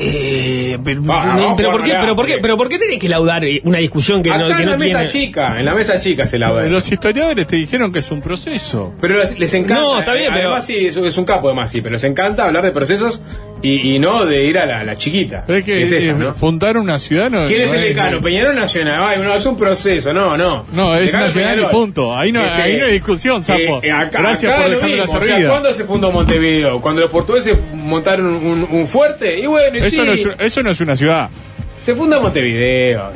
Eh, 0.00 0.78
pero, 0.84 1.00
Ah, 1.08 1.22
pero, 1.34 1.42
vamos 1.42 1.54
pero 1.56 1.70
¿por 1.72 1.82
qué, 1.82 1.92
pero, 2.00 2.16
por 2.16 2.26
qué, 2.26 2.32
porque- 2.32 2.38
pero 2.42 2.56
¿por 2.56 2.68
qué 2.68 2.78
tenés 2.78 2.98
que 2.98 3.08
laudar 3.08 3.42
una 3.64 3.78
discusión 3.78 4.22
que 4.22 4.30
Acá 4.30 4.38
no, 4.38 4.46
que 4.46 4.52
en 4.52 4.64
no 4.66 4.70
la 4.72 4.76
mesa 4.76 4.98
tiene? 5.06 5.10
chica, 5.12 5.58
en 5.58 5.64
la 5.64 5.74
mesa 5.74 5.98
chica 5.98 6.26
se 6.26 6.38
la 6.38 6.52
ve. 6.52 6.70
Los 6.70 6.90
historiadores 6.90 7.46
te 7.46 7.56
dijeron 7.56 7.92
que 7.92 7.98
es 7.98 8.10
un 8.10 8.20
proceso. 8.20 8.94
Pero 9.00 9.18
les, 9.36 9.54
encanta. 9.54 9.82
No, 9.82 9.98
está 9.98 10.12
bien, 10.14 10.26
eh, 10.26 10.30
pero- 10.32 10.48
Además, 10.48 10.66
sí, 10.66 10.86
es, 10.86 10.96
un 11.18 11.24
capo 11.24 11.48
de 11.48 11.54
más, 11.54 11.70
sí, 11.70 11.80
pero 11.80 11.94
les 11.94 12.04
encanta 12.04 12.44
hablar 12.44 12.62
de 12.64 12.70
procesos 12.70 13.20
y, 13.60 13.94
y 13.94 13.98
no 13.98 14.24
de 14.24 14.44
ir 14.44 14.56
a 14.58 14.66
la, 14.66 14.84
la 14.84 14.96
chiquita. 14.96 15.42
Pero 15.46 15.58
es 15.58 15.64
que 15.64 15.82
Es 15.82 15.90
esta, 15.92 16.10
eh, 16.10 16.14
¿no? 16.14 16.32
fundar 16.32 16.76
una 16.76 16.98
ciudad 17.00 17.28
no 17.28 17.44
¿Quién 17.46 17.62
es 17.62 17.70
no 17.72 17.76
el 17.78 17.82
decano? 17.88 18.20
Peñarol 18.20 18.54
Nacional. 18.54 19.02
Ay, 19.08 19.20
no, 19.22 19.34
es 19.34 19.44
un 19.46 19.56
proceso, 19.56 20.12
no, 20.12 20.36
no. 20.36 20.64
No, 20.72 20.94
es 20.94 21.06
Decano 21.06 21.24
nacional 21.24 21.50
y 21.52 21.56
Peñarol. 21.56 21.70
punto. 21.72 22.16
Ahí 22.16 22.30
no- 22.30 22.40
ahí 22.40 22.76
no 22.76 22.86
hay 22.86 22.92
discusión, 22.92 23.42
sapo. 23.42 23.80
eh, 23.82 23.90
acá, 23.90 24.20
Gracias 24.20 24.52
acá 24.52 24.62
por 24.62 24.70
dejarme 24.70 24.96
la 24.96 25.02
o 25.04 25.22
sea. 25.22 25.48
¿Cuándo 25.48 25.72
se 25.74 25.84
fundó 25.84 26.12
Montevideo? 26.12 26.80
Cuando 26.80 27.00
los 27.00 27.10
portugueses 27.10 27.56
montaron 27.72 28.26
un, 28.26 28.66
un 28.70 28.86
fuerte. 28.86 29.38
Y 29.40 29.46
bueno, 29.46 29.78
Eso, 29.88 30.02
sí, 30.02 30.06
no 30.06 30.12
es, 30.12 30.26
eso 30.38 30.62
no 30.62 30.70
es 30.70 30.80
una 30.80 30.96
ciudad. 30.96 31.30
se 31.76 31.94
funda 31.94 32.18
Montevideo. 32.20 33.12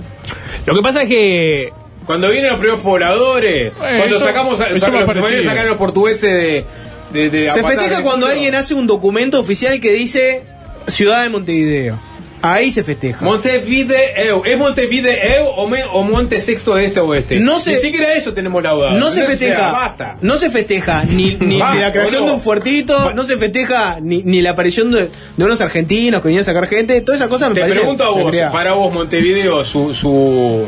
Lo 0.66 0.74
que 0.74 0.82
pasa 0.82 1.02
es 1.02 1.08
que 1.08 1.72
Cuando 2.06 2.28
vienen 2.30 2.50
los 2.50 2.58
primeros 2.58 2.82
pobladores, 2.82 3.72
Bueno, 3.76 3.98
cuando 3.98 4.16
eso- 4.16 4.24
sacamos 4.26 4.60
a, 4.60 4.66
eso 4.68 4.78
sacan 4.78 4.94
más 4.94 5.06
los 5.08 5.16
españoles 5.16 5.44
sacan 5.46 5.64
a 5.66 5.68
los 5.68 5.76
portugueses 5.76 6.64
de. 7.12 7.28
de, 7.30 7.50
Se 7.50 7.62
festeja 7.62 8.02
cuando 8.02 8.26
alguien 8.26 8.54
hace 8.54 8.74
un 8.74 8.86
documento 8.86 9.38
oficial 9.38 9.80
que 9.80 9.92
dice 9.92 10.42
Ciudad 10.86 11.22
de 11.22 11.28
Montevideo. 11.28 12.00
Ahí 12.42 12.70
se 12.72 12.82
festeja. 12.84 13.24
Montevideo. 13.24 14.44
¿Es 14.44 14.58
Montevideo 14.58 15.46
o, 15.50 15.68
me- 15.68 15.84
o 15.84 16.02
Monte 16.02 16.40
Sexto 16.40 16.74
de 16.74 16.86
este 16.86 17.00
o 17.00 17.06
oeste? 17.06 17.38
No 17.40 17.58
se- 17.60 17.70
Ni 17.70 17.76
siquiera 17.76 18.12
eso 18.14 18.34
tenemos 18.34 18.62
la 18.62 18.72
duda. 18.72 18.92
No 18.94 19.10
se 19.10 19.22
festeja, 19.24 19.54
o 19.54 19.58
sea, 19.60 19.70
basta. 19.72 20.16
no 20.20 20.36
se 20.36 20.50
festeja 20.50 21.04
ni, 21.04 21.36
ni 21.36 21.58
Va, 21.58 21.74
la 21.76 21.92
creación 21.92 22.26
de 22.26 22.32
un 22.32 22.40
fuertito, 22.40 23.12
no 23.14 23.24
se 23.24 23.36
festeja 23.36 23.98
ni, 24.00 24.22
ni 24.24 24.42
la 24.42 24.50
aparición 24.50 24.90
de, 24.90 25.10
de 25.36 25.44
unos 25.44 25.60
argentinos 25.60 26.20
que 26.20 26.26
venían 26.28 26.42
a 26.42 26.44
sacar 26.44 26.66
gente, 26.66 27.00
toda 27.00 27.16
esa 27.16 27.28
cosa 27.28 27.48
me 27.48 27.54
Te 27.54 27.60
parece. 27.62 27.78
pregunto 27.80 28.04
a 28.04 28.10
vos, 28.10 28.36
para 28.52 28.72
vos, 28.72 28.92
Montevideo, 28.92 29.64
su, 29.64 29.94
su, 29.94 30.66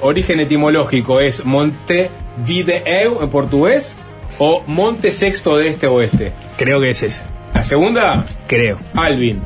origen 0.00 0.40
etimológico 0.40 1.20
es 1.20 1.44
Montevideo 1.44 3.22
en 3.22 3.28
portugués 3.30 3.96
o 4.38 4.62
Monte 4.66 5.12
Sexto 5.12 5.56
de 5.56 5.68
este 5.68 5.86
oeste. 5.86 6.32
creo 6.56 6.80
que 6.80 6.90
es 6.90 7.02
ese. 7.02 7.22
La 7.54 7.64
segunda, 7.64 8.24
Creo. 8.46 8.78
Alvin, 8.94 9.42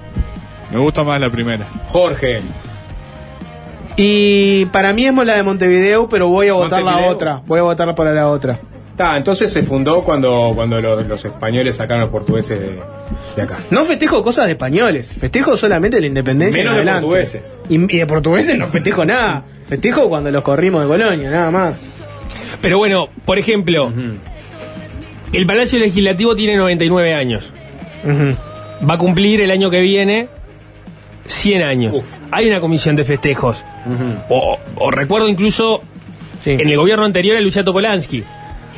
Me 0.73 0.79
gusta 0.79 1.03
más 1.05 1.21
la 1.21 1.31
primera. 1.31 1.67
Jorge. 1.89 2.41
Y 3.97 4.67
para 4.67 4.93
mí 4.93 5.07
es 5.07 5.15
la 5.15 5.37
de 5.37 5.43
Montevideo, 5.43 6.09
pero 6.09 6.29
voy 6.29 6.49
a 6.49 6.55
votar 6.55 6.83
la 6.83 6.99
otra. 7.09 7.43
Voy 7.47 7.59
a 7.59 7.63
votar 7.63 7.95
para 7.95 8.13
la 8.13 8.29
otra. 8.29 8.59
Está, 8.91 9.17
entonces 9.17 9.53
se 9.53 9.63
fundó 9.63 10.03
cuando, 10.03 10.53
cuando 10.55 10.81
los, 10.81 11.07
los 11.07 11.25
españoles 11.25 11.77
sacaron 11.77 12.03
a 12.03 12.05
los 12.05 12.13
portugueses 12.13 12.61
de, 12.61 12.79
de 13.37 13.43
acá. 13.43 13.57
No 13.71 13.85
festejo 13.85 14.23
cosas 14.23 14.47
de 14.47 14.53
españoles, 14.53 15.13
festejo 15.19 15.57
solamente 15.57 16.01
la 16.01 16.07
independencia. 16.07 16.61
Menos 16.61 16.75
de 16.75 16.81
adelante. 16.81 17.03
portugueses. 17.07 17.59
Y, 17.69 17.75
y 17.95 17.99
de 17.99 18.07
portugueses 18.07 18.57
no 18.59 18.67
festejo 18.67 19.05
nada. 19.05 19.45
Festejo 19.67 20.09
cuando 20.09 20.31
los 20.31 20.43
corrimos 20.43 20.83
de 20.83 20.89
Colonia, 20.89 21.31
nada 21.31 21.51
más. 21.51 21.81
Pero 22.61 22.79
bueno, 22.79 23.09
por 23.25 23.39
ejemplo, 23.39 23.93
el 25.33 25.47
Palacio 25.47 25.79
Legislativo 25.79 26.35
tiene 26.35 26.57
99 26.57 27.15
años. 27.15 27.53
Ujú. 28.05 28.87
Va 28.89 28.95
a 28.95 28.99
cumplir 28.99 29.41
el 29.41 29.51
año 29.51 29.71
que 29.71 29.81
viene 29.81 30.29
100 31.31 31.62
años. 31.62 32.02
Hay 32.31 32.48
una 32.48 32.61
comisión 32.61 32.97
de 32.97 33.05
festejos. 33.05 33.65
o, 34.28 34.59
o 34.77 34.90
recuerdo 34.90 35.28
incluso 35.28 35.82
Sí. 36.43 36.52
en 36.52 36.69
el 36.70 36.77
gobierno 36.78 37.05
anterior 37.05 37.36
a 37.36 37.40
Luciano 37.40 37.70
Polanski, 37.73 38.24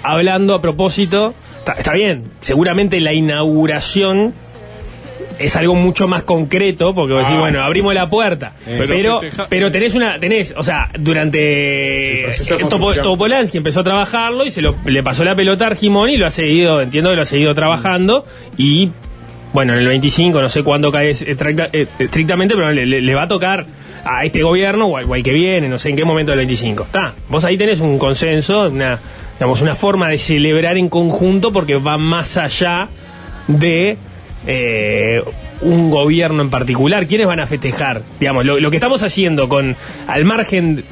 hablando 0.03 0.55
a 0.57 0.61
propósito, 0.61 1.33
está, 1.59 1.73
está 1.75 1.93
bien, 1.93 2.25
seguramente 2.41 2.99
la 3.01 3.13
inauguración 3.13 4.33
es 5.39 5.55
algo 5.57 5.75
mucho 5.77 6.09
más 6.09 6.25
concreto, 6.25 6.93
porque 6.95 7.15
vos 7.15 7.23
decís, 7.23 7.37
Ah. 7.37 7.41
bueno, 7.41 7.63
abrimos 7.63 7.95
la 7.95 8.09
puerta, 8.09 8.53
Pero 8.65 8.87
pero, 8.89 9.21
festeja- 9.21 9.47
pero 9.49 9.71
tenés 9.71 9.95
una, 9.95 10.19
tenés, 10.19 10.53
o 10.57 10.63
sea, 10.65 10.89
durante 10.99 12.27
Topo- 12.49 12.59
construcción. 12.69 13.05
Topolansky 13.05 13.59
empezó 13.59 13.81
a 13.81 13.85
trabajarlo 13.85 14.45
y 14.45 14.51
se 14.51 14.61
lo, 14.61 14.75
le 14.85 15.03
pasó 15.05 15.25
la 15.25 15.35
pelota 15.37 15.65
a 15.65 15.69
Argimón 15.69 16.11
y 16.11 16.17
lo 16.17 16.27
ha 16.27 16.31
seguido, 16.31 16.81
entiendo 16.81 17.11
que 17.11 17.17
lo 17.17 17.23
ha 17.23 17.27
seguido 17.27 17.55
trabajando 17.55 18.25
y 18.57 18.91
bueno, 19.53 19.73
en 19.75 19.81
el 19.81 19.89
25, 19.89 20.41
no 20.41 20.49
sé 20.49 20.63
cuándo 20.63 20.91
cae 20.91 21.11
estricta- 21.11 21.69
eh, 21.73 21.87
estrictamente, 21.99 22.55
pero 22.55 22.73
le, 22.73 22.87
le- 22.87 23.01
le 23.03 23.15
va 23.15 23.23
a 23.25 23.29
tocar 23.29 23.67
a 24.05 24.25
este 24.25 24.43
gobierno 24.43 24.87
o 24.87 24.97
al, 24.97 25.05
o 25.05 25.15
al 25.15 25.23
que 25.23 25.33
viene, 25.33 25.69
no 25.69 25.79
sé 25.79 25.91
en 25.91 25.97
qué 25.97 26.05
momento 26.05 26.33
del 26.33 26.39
25. 26.39 26.85
Está, 26.85 27.15
vos 27.29 27.45
ahí 27.45 27.57
tenés 27.59 27.81
un 27.81 27.99
consenso, 27.99 28.69
una, 28.69 28.99
digamos, 29.35 29.61
una 29.63 29.75
forma 29.75 30.09
de 30.09 30.19
celebrar 30.19 30.77
en 30.79 30.89
conjunto 30.89 31.53
porque 31.53 31.77
va 31.77 31.99
más 31.99 32.37
allá 32.37 32.89
de 33.49 33.97
eh, 34.47 35.23
un 35.61 35.91
gobierno 35.91 36.43
en 36.43 36.51
particular. 36.51 37.07
¿Quiénes 37.07 37.27
van 37.27 37.41
a 37.41 37.47
festejar? 37.47 38.03
Digamos, 38.19 38.45
lo, 38.45 38.59
lo 38.59 38.71
que 38.71 38.77
estamos 38.79 39.03
haciendo 39.03 39.49
con, 39.49 39.77
al 40.07 40.25
margen 40.25 40.85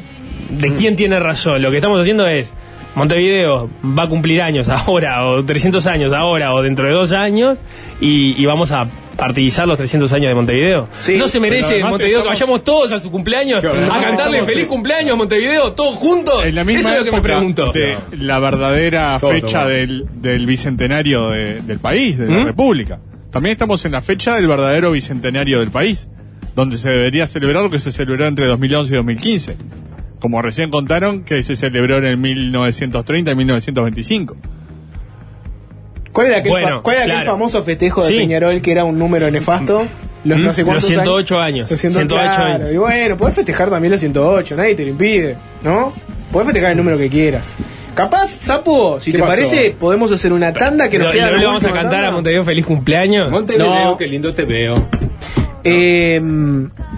de 0.51 0.75
quién 0.75 0.97
tiene 0.97 1.19
razón, 1.19 1.63
lo 1.63 1.71
que 1.71 1.77
estamos 1.79 2.01
haciendo 2.01 2.27
es 2.27 2.53
Montevideo 2.95 3.71
va 3.99 4.05
a 4.05 4.09
cumplir 4.09 4.41
años 4.43 4.69
ahora, 4.69 5.27
o 5.27 5.45
300 5.45 5.87
años 5.87 6.13
ahora, 6.13 6.55
o 6.55 6.63
dentro 6.63 6.87
de 6.87 6.93
dos 6.93 7.13
años, 7.13 7.59
y, 8.01 8.41
y 8.41 8.47
vamos 8.47 8.73
a 8.73 8.89
partidizar 9.17 9.67
los 9.69 9.77
300 9.77 10.11
años 10.15 10.29
de 10.29 10.35
Montevideo. 10.35 10.89
Sí, 11.01 11.17
¿No 11.19 11.29
se 11.29 11.41
merece 11.41 11.83
Montevideo 11.83 12.19
estamos- 12.21 12.39
que 12.39 12.45
vayamos 12.45 12.65
todos 12.65 12.93
a 12.93 13.01
su 13.01 13.11
cumpleaños 13.11 13.61
Claro, 13.61 13.77
a 13.93 14.01
cantarle 14.01 14.39
estamos 14.39 14.51
feliz 14.51 14.67
cumpleaños 14.67 15.17
Montevideo, 15.17 15.73
todos 15.75 15.97
juntos? 15.97 16.43
En 16.45 16.55
la 16.55 16.65
misma 16.65 16.81
Eso 16.81 16.91
es 16.93 16.99
lo 17.01 17.05
que 17.05 17.13
me 17.13 17.21
pregunto. 17.23 17.71
de 17.73 17.97
la 18.19 18.39
verdadera 18.39 19.19
Todo, 19.21 19.31
fecha 19.33 19.61
todo. 19.61 19.69
del, 19.69 20.07
del 20.15 20.47
bicentenario 20.47 21.29
de- 21.29 21.61
del 21.61 21.79
país, 21.81 22.17
de 22.19 22.29
la 22.29 22.41
¿Mm? 22.41 22.47
República. 22.47 22.99
También 23.31 23.53
estamos 23.53 23.85
en 23.85 23.93
la 23.93 24.01
fecha 24.01 24.35
del 24.37 24.49
verdadero 24.49 24.91
bicentenario 24.93 25.61
del 25.61 25.71
país, 25.71 26.09
donde 26.57 26.79
se 26.79 26.89
debería 26.89 27.27
celebrar 27.27 27.63
lo 27.63 27.71
que 27.71 27.79
se 27.79 27.93
celebró 27.93 28.25
entre 28.27 28.47
2011 28.47 28.95
y 28.95 28.97
2015. 28.97 29.57
Como 30.21 30.41
recién 30.43 30.71
contaron, 30.71 31.25
que 31.25 31.43
se 31.43 31.57
celebró 31.57 31.99
en 31.99 32.05
el 32.05 32.17
1930 32.19 33.31
y 33.33 33.35
1925. 33.35 34.37
¿Cuál 36.13 36.27
era 36.29 36.39
aquel, 36.39 36.51
Bueno, 36.51 36.69
fa- 36.79 36.83
cuál 36.83 36.97
era 36.97 37.05
aquel 37.05 37.17
claro. 37.17 37.31
famoso 37.33 37.63
festejo 37.63 38.03
de 38.03 38.09
Sí. 38.09 38.15
Peñarol 38.17 38.61
que 38.61 38.73
era 38.73 38.85
un 38.85 38.99
número 38.99 39.31
nefasto? 39.31 39.87
Los 40.25 40.39
¿Mm? 40.39 40.43
no 40.43 40.53
sé 40.53 40.65
cuántos 40.65 40.85
Los 40.85 40.93
108 40.93 41.39
años. 41.39 41.71
Los 41.71 41.81
108 41.81 42.09
108 42.09 42.37
claro. 42.37 42.55
años. 42.55 42.73
Y 42.73 42.77
bueno, 42.77 43.17
podés 43.17 43.35
festejar 43.35 43.71
también 43.71 43.93
los 43.93 44.01
108, 44.01 44.57
nadie 44.57 44.75
te 44.75 44.83
lo 44.85 44.91
impide, 44.91 45.37
¿no? 45.63 45.93
Podés 46.33 46.47
festejar 46.47 46.73
el 46.73 46.77
número 46.77 46.99
que 46.99 47.09
quieras. 47.09 47.55
Capaz, 47.95 48.27
Sapo, 48.29 49.01
si 49.01 49.13
¿Qué 49.13 49.19
te 49.19 49.25
pasó? 49.25 49.33
parece, 49.37 49.71
podemos 49.79 50.13
hacer 50.13 50.33
una 50.33 50.53
tanda 50.53 50.89
que 50.89 50.99
nos 50.99 51.09
¿No- 51.09 51.13
queda. 51.13 51.31
no 51.31 51.37
le 51.39 51.47
vamos 51.47 51.65
a 51.65 51.71
cantar 51.73 52.05
a? 52.05 52.11
Montevideo 52.11 52.45
feliz 52.45 52.67
cumpleaños? 52.67 53.31
Montevideo, 53.31 53.85
No. 53.85 53.97
qué 53.97 54.07
lindo 54.07 54.33
te 54.35 54.45
veo. 54.45 54.87
Eh, 55.65 56.21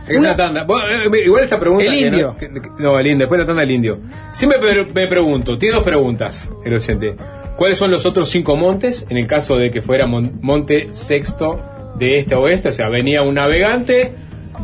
Es 0.08 0.16
una 0.18 0.36
tanda. 0.36 0.64
Bueno, 0.64 1.14
eh, 1.14 1.22
igual 1.24 1.44
esta 1.44 1.58
pregunta. 1.60 1.84
El 1.84 1.90
que 1.92 2.00
indio. 2.06 2.26
No, 2.28 2.36
que- 2.36 2.48
que- 2.52 2.68
no, 2.78 2.98
el 2.98 3.06
indio. 3.06 3.18
Después 3.20 3.40
la 3.40 3.46
tanda 3.46 3.60
del 3.60 3.70
indio. 3.70 3.98
Siempre 4.32 4.58
me, 4.60 4.84
me 4.92 5.06
pregunto, 5.06 5.58
tiene 5.58 5.74
dos 5.76 5.84
preguntas 5.84 6.50
el 6.64 6.74
oyente. 6.74 7.16
¿Cuáles 7.56 7.78
son 7.78 7.90
los 7.90 8.04
otros 8.06 8.28
cinco 8.30 8.56
montes 8.56 9.06
en 9.10 9.16
el 9.18 9.26
caso 9.26 9.56
de 9.56 9.70
que 9.70 9.82
fuera 9.82 10.06
mon- 10.06 10.38
monte 10.40 10.88
sexto 10.92 11.62
de 11.98 12.18
este 12.18 12.34
a 12.34 12.38
oeste? 12.38 12.70
O 12.70 12.72
sea, 12.72 12.88
venía 12.88 13.22
un 13.22 13.34
navegante, 13.34 14.12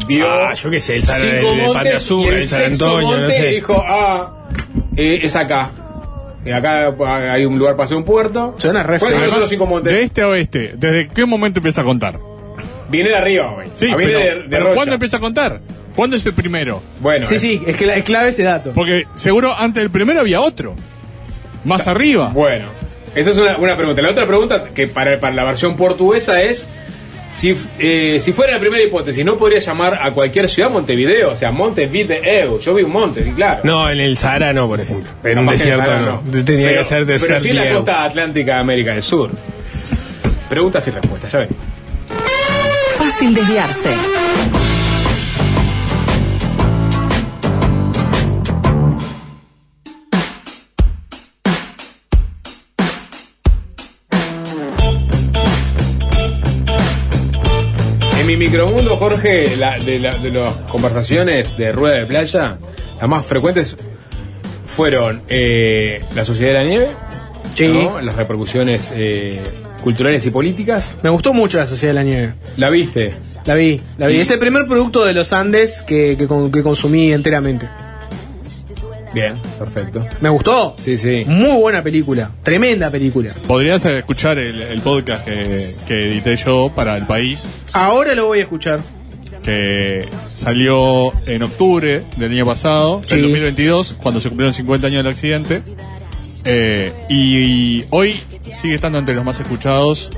vio 0.08 0.26
Ah, 0.28 0.54
yo 0.54 0.70
qué 0.70 0.80
sé, 0.80 0.96
el 0.96 1.04
San- 1.04 1.20
cinco 1.20 1.50
el 1.52 1.56
de 1.58 1.62
montes 1.66 1.94
Azul, 1.94 2.24
y 2.24 2.28
el, 2.28 2.34
el 2.36 2.44
San 2.46 2.64
Antonio, 2.72 3.06
monte 3.08 3.22
no 3.22 3.30
sé. 3.30 3.46
dijo, 3.48 3.84
ah, 3.86 4.48
eh, 4.96 5.20
es 5.22 5.36
acá. 5.36 5.70
y 6.44 6.50
acá 6.50 6.92
hay 7.32 7.44
un 7.44 7.58
lugar 7.58 7.76
para 7.76 7.84
hacer 7.84 7.96
un 7.98 8.04
puerto. 8.04 8.54
Suena 8.58 8.84
¿Cuáles 8.84 9.30
son 9.30 9.40
los 9.40 9.48
cinco 9.48 9.66
montes? 9.66 9.92
De 9.92 10.02
este 10.02 10.22
a 10.22 10.28
oeste, 10.28 10.74
¿desde 10.76 11.08
qué 11.08 11.26
momento 11.26 11.58
empieza 11.60 11.82
a 11.82 11.84
contar? 11.84 12.18
Viene 12.88 13.10
de 13.10 13.16
arriba, 13.16 13.52
güey. 13.54 13.68
Sí, 13.74 13.88
Ah, 13.92 13.96
viene 13.96 14.12
pero, 14.14 14.18
de, 14.18 14.34
de 14.42 14.48
pero 14.48 14.62
Rocha. 14.64 14.74
¿cuándo 14.74 14.94
empieza 14.94 15.16
a 15.18 15.20
contar? 15.20 15.60
¿Cuándo 15.94 16.16
es 16.16 16.24
el 16.26 16.32
primero? 16.34 16.82
Bueno, 17.00 17.26
Sí, 17.26 17.34
eh, 17.34 17.38
sí, 17.38 17.62
es 17.66 17.76
que 17.76 17.86
la- 17.86 17.94
es 17.96 18.04
clave 18.04 18.30
ese 18.30 18.42
dato. 18.44 18.72
Porque 18.74 19.04
seguro 19.16 19.52
antes 19.58 19.82
del 19.82 19.90
primero 19.90 20.20
había 20.20 20.40
otro. 20.40 20.74
Más 21.64 21.86
arriba. 21.88 22.28
Bueno, 22.32 22.70
esa 23.14 23.30
es 23.30 23.38
una, 23.38 23.58
una 23.58 23.76
pregunta. 23.76 24.00
La 24.00 24.10
otra 24.10 24.26
pregunta, 24.26 24.64
que 24.72 24.86
para, 24.86 25.18
para 25.20 25.34
la 25.34 25.44
versión 25.44 25.74
portuguesa 25.76 26.40
es: 26.40 26.68
si, 27.28 27.54
eh, 27.80 28.18
si 28.20 28.32
fuera 28.32 28.54
la 28.54 28.60
primera 28.60 28.82
hipótesis, 28.82 29.24
¿no 29.24 29.36
podría 29.36 29.58
llamar 29.58 29.98
a 30.00 30.12
cualquier 30.14 30.48
ciudad 30.48 30.70
Montevideo? 30.70 31.32
O 31.32 31.36
sea, 31.36 31.50
Montevideo. 31.50 32.58
Yo 32.60 32.74
vi 32.74 32.84
un 32.84 32.92
monte, 32.92 33.24
sí, 33.24 33.32
claro. 33.32 33.62
No, 33.64 33.90
en 33.90 33.98
el 33.98 34.16
Sahara 34.16 34.52
no, 34.52 34.68
por 34.68 34.80
ejemplo. 34.80 35.10
En 35.24 35.38
un 35.40 35.46
desierto 35.46 35.90
no. 36.00 36.22
Tenía 36.44 36.68
Pero- 36.68 36.78
que 36.78 36.84
ser 36.84 37.06
de 37.06 37.18
Pero 37.18 37.40
sí 37.40 37.48
en 37.50 37.56
la 37.56 37.68
costa 37.74 38.04
atlántica 38.04 38.54
de 38.54 38.60
América 38.60 38.92
del 38.92 39.02
Sur. 39.02 39.32
Preguntas 40.48 40.86
y 40.86 40.90
respuestas, 40.92 41.32
ya 41.32 41.38
ven. 41.40 41.48
Fácil 43.18 43.34
desviarse. 43.34 43.90
En 58.20 58.26
mi 58.26 58.36
micromundo, 58.36 58.96
Jorge, 58.96 59.56
la- 59.56 59.78
de, 59.78 59.98
la- 59.98 60.10
de 60.10 60.30
las 60.30 60.54
conversaciones 60.70 61.56
de 61.56 61.72
rueda 61.72 61.98
de 61.98 62.06
playa, 62.06 62.58
las 63.00 63.08
más 63.08 63.24
frecuentes 63.26 63.76
fueron 64.66 65.22
eh, 65.28 66.02
la 66.14 66.24
sociedad 66.24 66.52
de 66.54 66.58
la 66.58 66.64
nieve, 66.64 66.88
Sí. 67.54 67.68
¿no? 67.68 68.00
las 68.00 68.14
repercusiones 68.14 68.92
eh, 68.94 69.42
culturales 69.88 70.26
y 70.26 70.30
políticas. 70.30 70.98
Me 71.02 71.08
gustó 71.08 71.32
mucho 71.32 71.56
la 71.56 71.66
Sociedad 71.66 71.94
de 71.94 71.94
la 71.94 72.02
Nieve. 72.02 72.34
¿La 72.58 72.68
viste? 72.68 73.14
La 73.46 73.54
vi, 73.54 73.80
la 73.96 74.06
vi. 74.06 74.16
Y- 74.16 74.20
Es 74.20 74.30
el 74.30 74.38
primer 74.38 74.66
producto 74.66 75.02
de 75.02 75.14
los 75.14 75.32
Andes 75.32 75.82
que, 75.82 76.14
que, 76.18 76.26
con- 76.26 76.52
que 76.52 76.62
consumí 76.62 77.10
enteramente. 77.10 77.66
Bien, 79.14 79.40
perfecto. 79.58 80.06
Me 80.20 80.28
gustó. 80.28 80.76
Sí, 80.78 80.98
sí. 80.98 81.24
Muy 81.26 81.56
buena 81.58 81.82
película. 81.82 82.30
Tremenda 82.42 82.90
película. 82.90 83.32
Podrías 83.46 83.82
escuchar 83.86 84.38
el, 84.38 84.60
el 84.60 84.80
podcast 84.82 85.24
que, 85.24 85.70
que 85.86 86.08
edité 86.12 86.36
yo 86.36 86.70
para 86.76 86.94
el 86.98 87.06
país, 87.06 87.44
Ahora 87.72 88.14
lo 88.14 88.26
voy 88.26 88.40
a 88.40 88.42
escuchar. 88.42 88.80
que 89.42 90.06
salió 90.28 91.10
en 91.26 91.42
octubre 91.42 92.02
del 92.18 92.32
año 92.32 92.44
pasado, 92.44 93.00
Sí. 93.06 93.14
del 93.14 93.22
2022, 93.22 93.96
cuando 94.02 94.20
se 94.20 94.28
cumplieron 94.28 94.52
50 94.52 94.86
años 94.88 95.02
del 95.02 95.12
accidente. 95.12 95.62
Eh, 96.44 96.92
y, 97.08 97.38
y 97.38 97.84
hoy 97.90 98.18
sigue 98.54 98.74
estando 98.74 98.98
entre 98.98 99.14
los 99.14 99.24
más 99.24 99.40
escuchados. 99.40 100.10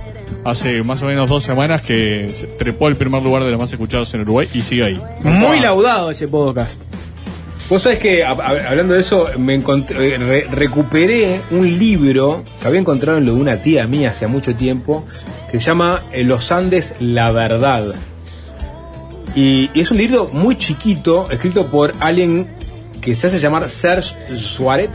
Hace 0.44 0.82
más 0.84 1.02
o 1.02 1.06
menos 1.06 1.28
dos 1.28 1.42
semanas 1.44 1.82
que 1.84 2.32
se 2.36 2.46
trepó 2.46 2.88
el 2.88 2.96
primer 2.96 3.22
lugar 3.22 3.42
de 3.44 3.50
los 3.50 3.60
más 3.60 3.70
escuchados 3.72 4.12
en 4.14 4.20
Uruguay 4.22 4.48
y 4.54 4.62
sigue 4.62 4.84
ahí. 4.84 5.00
Muy 5.22 5.58
Ah. 5.58 5.62
laudado 5.62 6.10
ese 6.10 6.28
podcast. 6.28 6.80
Vos 7.68 7.82
sabés 7.82 7.98
que, 7.98 8.24
a- 8.24 8.30
a- 8.30 8.68
hablando 8.70 8.94
de 8.94 9.00
eso, 9.00 9.28
me 9.38 9.54
encontré, 9.54 10.14
eh, 10.14 10.18
re- 10.18 10.46
recuperé 10.50 11.40
un 11.50 11.78
libro 11.78 12.44
que 12.60 12.66
había 12.66 12.80
encontrado 12.80 13.18
en 13.18 13.26
lo 13.26 13.34
de 13.34 13.40
una 13.40 13.58
tía 13.58 13.86
mía 13.86 14.10
hace 14.10 14.26
mucho 14.26 14.54
tiempo, 14.56 15.04
que 15.50 15.60
se 15.60 15.66
llama 15.66 16.04
eh, 16.12 16.24
Los 16.24 16.50
Andes, 16.52 16.94
la 17.00 17.30
verdad. 17.32 17.84
Y, 19.34 19.70
y 19.74 19.80
es 19.80 19.90
un 19.90 19.98
libro 19.98 20.26
muy 20.32 20.56
chiquito, 20.56 21.28
escrito 21.30 21.66
por 21.66 21.92
alguien 22.00 22.48
que 23.00 23.14
se 23.14 23.28
hace 23.28 23.38
llamar 23.38 23.68
Serge 23.70 24.14
Suaret, 24.36 24.90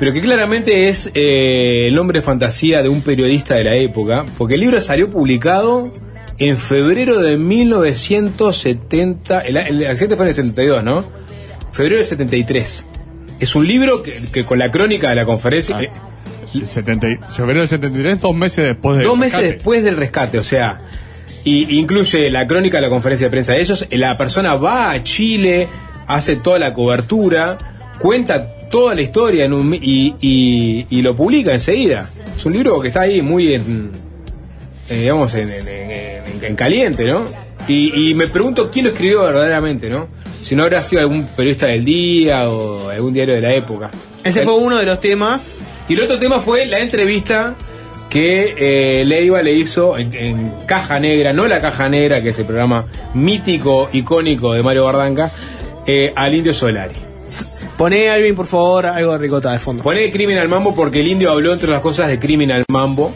pero 0.00 0.12
que 0.14 0.20
claramente 0.22 0.88
es 0.88 1.10
eh, 1.14 1.86
el 1.88 1.94
nombre 1.94 2.18
de 2.18 2.22
fantasía 2.22 2.82
de 2.82 2.88
un 2.88 3.02
periodista 3.02 3.54
de 3.54 3.64
la 3.64 3.76
época, 3.76 4.24
porque 4.38 4.54
el 4.54 4.60
libro 4.60 4.80
salió 4.80 5.10
publicado 5.10 5.92
en 6.38 6.56
febrero 6.56 7.20
de 7.20 7.36
1970, 7.36 9.40
el, 9.42 9.58
el 9.58 9.86
accidente 9.86 10.16
fue 10.16 10.24
en 10.24 10.28
el 10.30 10.34
72, 10.34 10.82
¿no? 10.82 11.04
Febrero 11.70 11.96
del 11.96 12.06
73. 12.06 12.86
Es 13.40 13.54
un 13.54 13.66
libro 13.66 14.02
que, 14.02 14.14
que 14.32 14.46
con 14.46 14.58
la 14.58 14.70
crónica 14.70 15.10
de 15.10 15.16
la 15.16 15.26
conferencia... 15.26 15.76
Ah. 15.76 15.82
eh, 15.82 15.90
70 16.64 17.08
y- 17.10 17.18
febrero 17.36 17.60
del 17.60 17.68
73, 17.68 18.20
dos 18.20 18.34
meses 18.34 18.64
después 18.64 18.96
de 18.98 19.04
Dos 19.04 19.18
meses 19.18 19.40
después 19.42 19.84
del 19.84 19.96
rescate, 19.98 20.38
o 20.38 20.42
sea, 20.42 20.80
y 21.44 21.78
incluye 21.78 22.28
la 22.30 22.46
crónica 22.46 22.78
de 22.78 22.82
la 22.82 22.88
conferencia 22.90 23.26
de 23.26 23.30
prensa 23.30 23.52
de 23.52 23.60
ellos, 23.60 23.86
la 23.90 24.16
persona 24.18 24.54
va 24.56 24.90
a 24.90 25.02
Chile, 25.02 25.68
hace 26.06 26.36
toda 26.36 26.58
la 26.58 26.74
cobertura, 26.74 27.56
cuenta 28.00 28.54
toda 28.70 28.94
la 28.94 29.02
historia 29.02 29.44
en 29.44 29.52
un 29.52 29.74
y, 29.74 30.14
y- 30.20 30.86
y 30.88 31.02
lo 31.02 31.14
publica 31.14 31.52
enseguida. 31.52 32.08
Es 32.36 32.46
un 32.46 32.52
libro 32.54 32.80
que 32.80 32.88
está 32.88 33.02
ahí 33.02 33.20
muy 33.20 33.54
en, 33.54 33.90
eh, 34.88 35.00
digamos, 35.00 35.34
en, 35.34 35.48
en- 35.48 35.68
en- 35.68 36.44
en 36.44 36.54
caliente, 36.56 37.04
¿no? 37.04 37.24
Y, 37.68 38.10
y 38.10 38.14
me 38.14 38.26
pregunto 38.28 38.70
quién 38.70 38.86
lo 38.86 38.92
escribió 38.92 39.22
verdaderamente, 39.22 39.90
¿no? 39.90 40.08
Si 40.40 40.54
no 40.56 40.62
habrá 40.62 40.82
sido 40.82 41.02
algún 41.02 41.26
periodista 41.26 41.66
del 41.66 41.84
día 41.84 42.48
o 42.48 42.88
algún 42.88 43.12
diario 43.12 43.34
de 43.34 43.40
la 43.42 43.52
época. 43.54 43.90
Ese 44.24 44.42
fue 44.42 44.54
uno 44.56 44.76
de 44.78 44.86
los 44.86 44.98
temas. 45.00 45.58
y 45.88 45.92
el 45.94 46.00
otro 46.00 46.18
tema 46.18 46.40
fue 46.40 46.64
la 46.66 46.78
entrevista 46.80 47.56
que 48.08 48.54
eh, 48.58 49.04
Leiva 49.04 49.42
le 49.42 49.52
hizo 49.54 49.96
en, 49.98 50.14
en 50.14 50.52
Caja 50.66 50.98
Negra, 50.98 51.32
no 51.32 51.46
la 51.46 51.60
Caja 51.60 51.88
Negra, 51.88 52.22
que 52.22 52.30
es 52.30 52.38
el 52.38 52.46
programa 52.46 52.86
mítico, 53.14 53.88
icónico 53.92 54.52
de 54.54 54.62
Mario 54.62 54.84
Bardanca, 54.84 55.30
eh, 55.86 56.12
al 56.16 56.34
Indio 56.34 56.52
Solari. 56.54 56.94
Poné, 57.80 58.10
Alvin, 58.10 58.34
por 58.34 58.46
favor, 58.46 58.84
algo 58.84 59.12
de 59.12 59.16
ricota 59.16 59.52
de 59.52 59.58
fondo. 59.58 59.82
Pone 59.82 60.10
Criminal 60.10 60.46
Mambo 60.50 60.74
porque 60.74 61.00
el 61.00 61.06
indio 61.06 61.30
habló, 61.30 61.54
entre 61.54 61.70
las 61.70 61.80
cosas, 61.80 62.08
de 62.08 62.18
Criminal 62.18 62.62
Mambo 62.68 63.10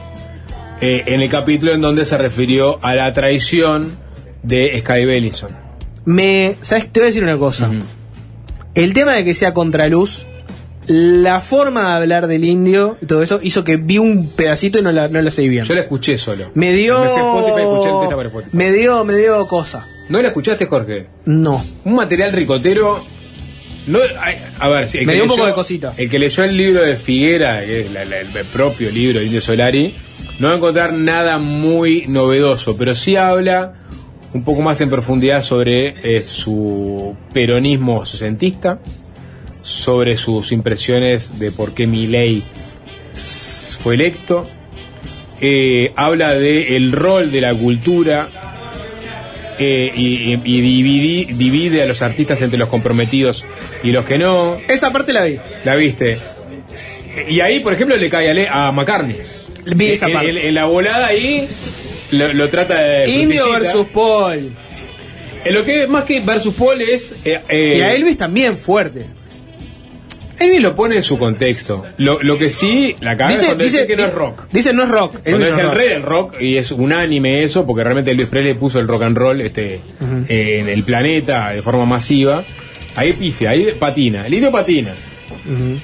eh, 0.81 1.03
en 1.05 1.21
el 1.21 1.29
capítulo 1.29 1.75
en 1.75 1.83
donde 1.83 2.07
se 2.07 2.17
refirió 2.17 2.79
a 2.83 2.95
la 2.95 3.13
traición 3.13 3.95
de 4.43 4.81
Sky 4.81 5.05
Bellison. 5.05 5.51
Me, 6.07 6.57
¿sabes? 6.63 6.91
Te 6.91 7.01
voy 7.01 7.05
a 7.05 7.07
decir 7.09 7.23
una 7.23 7.37
cosa. 7.37 7.71
El 8.75 8.95
tema 8.95 9.13
de 9.13 9.25
que 9.25 9.35
sea 9.35 9.53
contraluz, 9.53 10.25
la 10.87 11.43
forma 11.43 11.83
de 11.83 11.97
hablar 11.97 12.27
del 12.27 12.45
indio 12.45 12.97
y 13.03 13.05
todo 13.05 13.23
eso 13.23 13.41
hizo 13.43 13.65
que 13.65 13.77
vi 13.77 13.99
un 13.99 14.27
pedacito 14.35 14.79
y 14.79 14.83
no 14.83 14.93
la, 14.93 15.09
no 15.09 15.21
la 15.21 15.31
seguí 15.31 15.51
bien. 15.51 15.67
Yo 15.67 15.75
la 15.75 15.83
escuché 15.83 16.17
solo. 16.17 16.53
Me 16.55 16.73
dio. 16.73 17.01
Me 17.01 17.07
Spotify 17.09 17.61
escuché 17.61 17.91
el 17.91 18.17
para. 18.17 18.31
Me 18.53 18.73
dio, 18.73 19.05
me 19.05 19.15
dio 19.15 19.47
cosa. 19.47 19.87
¿No 20.09 20.23
la 20.23 20.29
escuchaste, 20.29 20.65
Jorge? 20.65 21.09
No. 21.27 21.63
Un 21.85 21.97
material 21.97 22.33
ricotero. 22.33 23.13
No, 23.87 23.99
a 24.61 24.69
ver, 24.69 24.89
el 24.95 25.07
Me 25.07 25.13
que 25.13 25.15
dio 25.17 25.23
un 25.25 25.29
poco 25.29 25.41
leyó- 25.43 25.47
de 25.49 25.53
cosita. 25.55 25.95
El 25.97 26.09
que 26.11 26.19
leyó 26.19 26.43
el 26.45 26.57
libro 26.57 26.83
de 26.83 26.97
Figuera, 26.97 27.61
que 27.65 27.81
es 27.83 27.91
la- 27.93 28.05
la- 28.05 28.21
el 28.21 28.29
propio 28.53 28.91
libro 28.91 29.19
de 29.21 29.27
Indio 29.27 29.41
Solari, 29.41 29.95
no 30.39 30.49
va 30.49 30.55
a 30.55 30.57
encontrar 30.57 30.93
nada 30.95 31.39
muy 31.39 32.05
novedoso, 32.09 32.77
pero 32.77 32.95
sí 32.95 33.17
habla 33.17 33.75
un 34.33 34.43
poco 34.43 34.63
más 34.63 34.81
en 34.81 34.89
profundidad 34.91 35.43
sobre 35.43 35.95
eh, 36.03 36.23
su 36.23 37.15
peronismo 37.33 38.05
sesentista, 38.05 38.81
sobre 39.63 40.17
sus 40.17 40.51
impresiones 40.51 41.39
de 41.39 41.53
por 41.53 41.73
qué 41.75 41.87
Milei 41.87 42.43
fue 43.81 43.95
electo, 43.95 44.49
eh, 45.41 45.93
habla 45.95 46.33
de 46.35 46.77
el 46.77 46.93
rol 46.93 47.31
de 47.31 47.41
la 47.43 47.55
cultura 47.55 48.31
eh, 49.59 49.93
y, 49.95 50.33
y- 50.33 50.41
y 50.45 50.61
dividi- 50.63 51.27
divide 51.37 51.83
a 51.83 51.87
los 51.87 52.03
artistas 52.03 52.43
entre 52.43 52.59
los 52.59 52.69
comprometidos 52.69 53.45
y 53.85 53.93
los 53.93 54.05
que 54.05 54.19
no. 54.19 54.57
Esa 54.67 54.91
parte 54.93 55.13
la 55.13 55.23
vi. 55.25 55.39
¿La 55.65 55.77
viste? 55.77 56.19
Y 57.29 57.39
ahí, 57.41 57.61
por 57.61 57.73
ejemplo, 57.73 57.97
le 57.97 58.11
cae 58.11 58.31
a, 58.31 58.35
Le- 58.35 58.49
a 58.49 58.73
McCartney. 58.73 59.17
Vi 59.77 59.87
esa 59.93 60.07
En- 60.09 60.13
parte. 60.15 60.31
En, 60.31 60.37
en 60.39 60.55
la 60.55 60.65
volada 60.65 61.07
ahí 61.07 61.49
lo, 62.11 62.33
lo 62.33 62.49
trata 62.49 62.75
de. 62.83 63.09
Indio 63.09 63.45
frutillita. 63.45 63.59
versus 63.61 63.87
Paul. 63.95 64.57
En 65.45 65.55
lo 65.55 65.63
que 65.63 65.87
más 65.87 66.05
que 66.05 66.21
versus 66.21 66.55
Paul 66.55 66.81
es. 66.83 67.15
eh, 67.25 67.41
eh, 67.49 67.77
Y 67.79 67.83
a 67.83 67.95
Elvis 67.95 68.17
también 68.17 68.57
fuerte. 68.59 69.07
Elvis 70.41 70.61
lo 70.61 70.75
pone 70.75 70.97
en 70.97 71.03
su 71.05 71.17
contexto. 71.17 71.87
Lo, 71.97 72.21
lo 72.23 72.37
que 72.39 72.51
sí, 72.51 72.97
la 73.01 73.17
cagada 73.17 73.35
es 73.39 73.45
cuando 73.45 73.63
dice, 73.63 73.87
que 73.87 73.97
no 73.97 74.05
es 74.07 74.13
rock. 74.15 74.49
Dice 74.51 74.73
no 74.73 74.83
es 74.83 74.89
rock. 74.89 75.19
Cuando 75.23 75.47
Elvis 75.47 75.53
es 75.53 75.59
el 75.59 75.67
rock. 75.67 75.75
rey 75.77 75.89
del 75.91 76.03
rock, 76.03 76.35
y 76.41 76.57
es 76.57 76.73
unánime 76.73 77.45
eso, 77.45 77.65
porque 77.65 77.85
realmente 77.85 78.11
Elvis 78.11 78.27
Presley 78.27 78.55
puso 78.55 78.81
el 78.81 78.89
rock 78.89 79.03
and 79.05 79.17
roll 79.17 79.41
este, 79.41 79.81
eh, 80.29 80.59
en 80.61 80.69
el 80.69 80.83
planeta 80.83 81.51
de 81.51 81.63
forma 81.63 81.87
masiva. 81.87 82.43
Ahí 82.97 83.13
pifia, 83.13 83.51
ahí 83.51 83.73
patina. 83.79 84.27
El 84.27 84.35
indio 84.35 84.51
patina. 84.53 84.93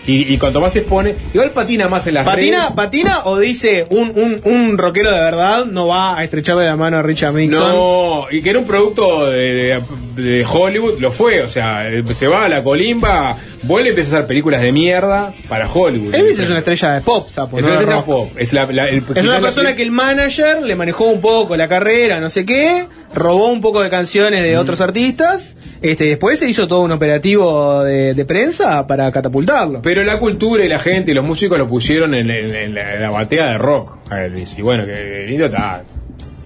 y, 0.06 0.32
y 0.32 0.38
cuanto 0.38 0.60
más 0.60 0.72
se 0.72 0.78
expone, 0.80 1.14
igual 1.34 1.50
patina 1.50 1.86
más 1.88 2.06
en 2.06 2.14
las 2.14 2.24
¿Patina, 2.24 2.60
redes. 2.60 2.72
¿Patina 2.74 3.20
o 3.24 3.38
dice 3.38 3.86
un, 3.90 4.10
un, 4.14 4.40
un 4.44 4.78
rockero 4.78 5.10
de 5.10 5.18
verdad 5.20 5.66
no 5.66 5.86
va 5.88 6.18
a 6.18 6.24
estrecharle 6.24 6.64
la 6.64 6.76
mano 6.76 6.96
a 6.98 7.02
Richard 7.02 7.34
Nixon? 7.34 7.60
No, 7.68 8.26
y 8.30 8.40
que 8.40 8.50
era 8.50 8.58
un 8.58 8.64
producto 8.64 9.26
de, 9.30 9.52
de 9.52 9.80
de 10.16 10.44
Hollywood 10.50 10.98
lo 10.98 11.12
fue, 11.12 11.40
o 11.42 11.48
sea, 11.48 11.86
se 12.14 12.26
va 12.26 12.44
a 12.44 12.48
la 12.48 12.62
colimba, 12.62 13.36
vuelve 13.62 13.88
y 13.88 13.90
empieza 13.90 14.14
a 14.14 14.18
hacer 14.18 14.26
películas 14.28 14.60
de 14.62 14.72
mierda 14.72 15.32
para 15.48 15.70
Hollywood. 15.70 16.14
Elvis 16.14 16.38
es 16.38 16.48
una 16.48 16.58
estrella 16.58 16.92
de 16.94 17.00
pop, 17.02 17.28
sapo. 17.28 17.58
Es 17.58 17.64
no 17.64 17.70
una 17.70 17.80
estrella 17.80 17.96
rock. 18.00 18.06
pop. 18.06 18.30
Es, 18.38 18.52
la, 18.52 18.66
la- 18.66 18.88
el- 18.88 18.98
Es 18.98 19.04
quizás 19.04 19.24
una 19.24 19.34
la- 19.34 19.40
persona 19.40 19.74
que 19.76 19.82
el 19.82 19.90
manager 19.90 20.62
le 20.62 20.74
manejó 20.76 21.04
un 21.04 21.20
poco 21.20 21.56
la 21.56 21.68
carrera, 21.68 22.20
no 22.20 22.30
sé 22.30 22.46
qué, 22.46 22.86
robó 23.14 23.48
un 23.48 23.60
poco 23.60 23.82
de 23.82 23.90
canciones 23.90 24.40
Mm. 24.40 24.44
de 24.44 24.58
otros 24.58 24.80
artistas, 24.80 25.56
este, 25.82 26.04
después 26.04 26.38
se 26.38 26.48
hizo 26.48 26.66
todo 26.66 26.80
un 26.80 26.92
operativo 26.92 27.82
de, 27.84 28.14
de 28.14 28.24
prensa 28.24 28.86
para 28.86 29.10
catapultarlo. 29.12 29.82
Pero 29.82 30.02
la 30.04 30.18
cultura 30.18 30.64
y 30.64 30.68
la 30.68 30.78
gente 30.78 31.10
y 31.10 31.14
los 31.14 31.24
músicos 31.26 31.58
lo 31.58 31.66
pusieron 31.68 32.14
en, 32.14 32.30
en- 32.30 32.54
en 32.54 32.74
la, 32.74 32.94
en 32.94 33.02
la 33.02 33.10
batea 33.10 33.46
de 33.52 33.58
rock. 33.58 33.98
a 34.10 34.24
Elvis. 34.24 34.58
Y 34.58 34.62
bueno, 34.62 34.84
que 34.86 35.24
el 35.24 35.30
indio 35.30 35.46
está, 35.46 35.82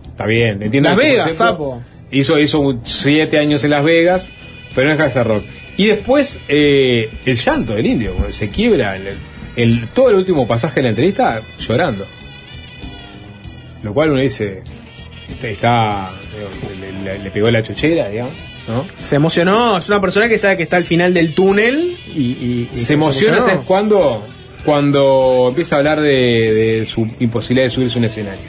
está 0.07 0.27
bien. 0.27 0.63
Entiendo 0.63 0.89
Las 0.91 0.99
Vegas, 0.99 1.35
sapo. 1.37 1.83
Hizo, 2.11 2.39
hizo 2.39 2.61
un- 2.61 2.81
siete 2.85 3.39
años 3.39 3.65
en 3.65 3.71
Las 3.71 3.83
Vegas, 3.85 4.31
pero 4.75 4.87
no 4.89 4.93
deja 4.93 5.05
de 5.05 5.11
ser 5.11 5.27
rock. 5.27 5.43
Y 5.77 5.87
después, 5.87 6.41
eh, 6.49 7.11
el 7.27 7.37
llanto 7.37 7.75
del 7.75 7.87
indio, 7.87 8.15
se 8.31 8.49
quiebra 8.49 8.97
el, 8.97 9.09
el- 9.57 9.89
todo 9.89 10.11
el 10.11 10.17
último 10.17 10.47
pasaje 10.47 10.77
de 10.77 10.83
la 10.85 10.89
entrevista 10.91 11.43
llorando. 11.59 12.07
Lo 13.83 13.93
cual 13.93 14.11
uno 14.11 14.21
dice, 14.21 14.63
está, 15.29 15.49
está- 15.49 16.11
le, 17.23 17.31
pegó 17.31 17.51
la 17.51 17.63
chochera, 17.63 18.09
digamos, 18.09 18.33
¿no? 18.69 18.87
Se 19.03 19.17
emocionó, 19.17 19.77
es 19.79 19.89
una 19.89 20.01
persona 20.01 20.29
que 20.29 20.39
sabe 20.39 20.57
que 20.57 20.63
está 20.63 20.77
al 20.79 20.85
final 20.85 21.13
del 21.13 21.35
túnel 21.35 21.97
y... 22.15 22.21
y- 22.21 22.69
y 22.73 22.79
Se 22.79 22.95
emociona. 22.95 23.41
¿sabes 23.41 23.61
cuándo? 23.67 24.23
Cuando 24.65 25.47
empieza 25.51 25.75
a 25.75 25.79
hablar 25.79 26.01
de, 26.01 26.09
de 26.81 26.87
su 26.87 27.07
imposibilidad 27.21 27.67
de 27.67 27.71
subirse 27.71 27.97
a 27.97 27.99
un 27.99 28.05
escenario. 28.07 28.41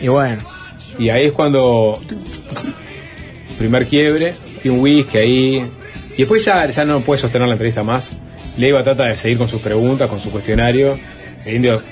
Y 0.00 0.08
bueno. 0.08 0.40
Y 0.98 1.10
ahí 1.10 1.26
es 1.26 1.32
cuando. 1.32 2.00
Primer 3.58 3.86
quiebre, 3.86 4.34
y 4.62 4.68
un 4.68 4.80
whisky 4.80 5.18
ahí. 5.18 5.62
Y 6.14 6.18
después 6.18 6.44
ya, 6.44 6.68
ya 6.70 6.84
no 6.84 7.00
puede 7.00 7.20
sostener 7.20 7.48
la 7.48 7.54
entrevista 7.54 7.82
más. 7.82 8.12
Leiva 8.56 8.84
trata 8.84 9.04
de 9.06 9.16
seguir 9.16 9.38
con 9.38 9.48
sus 9.48 9.60
preguntas, 9.60 10.08
con 10.08 10.20
su 10.20 10.30
cuestionario. 10.30 10.96
El 11.44 11.56
indio 11.56 11.82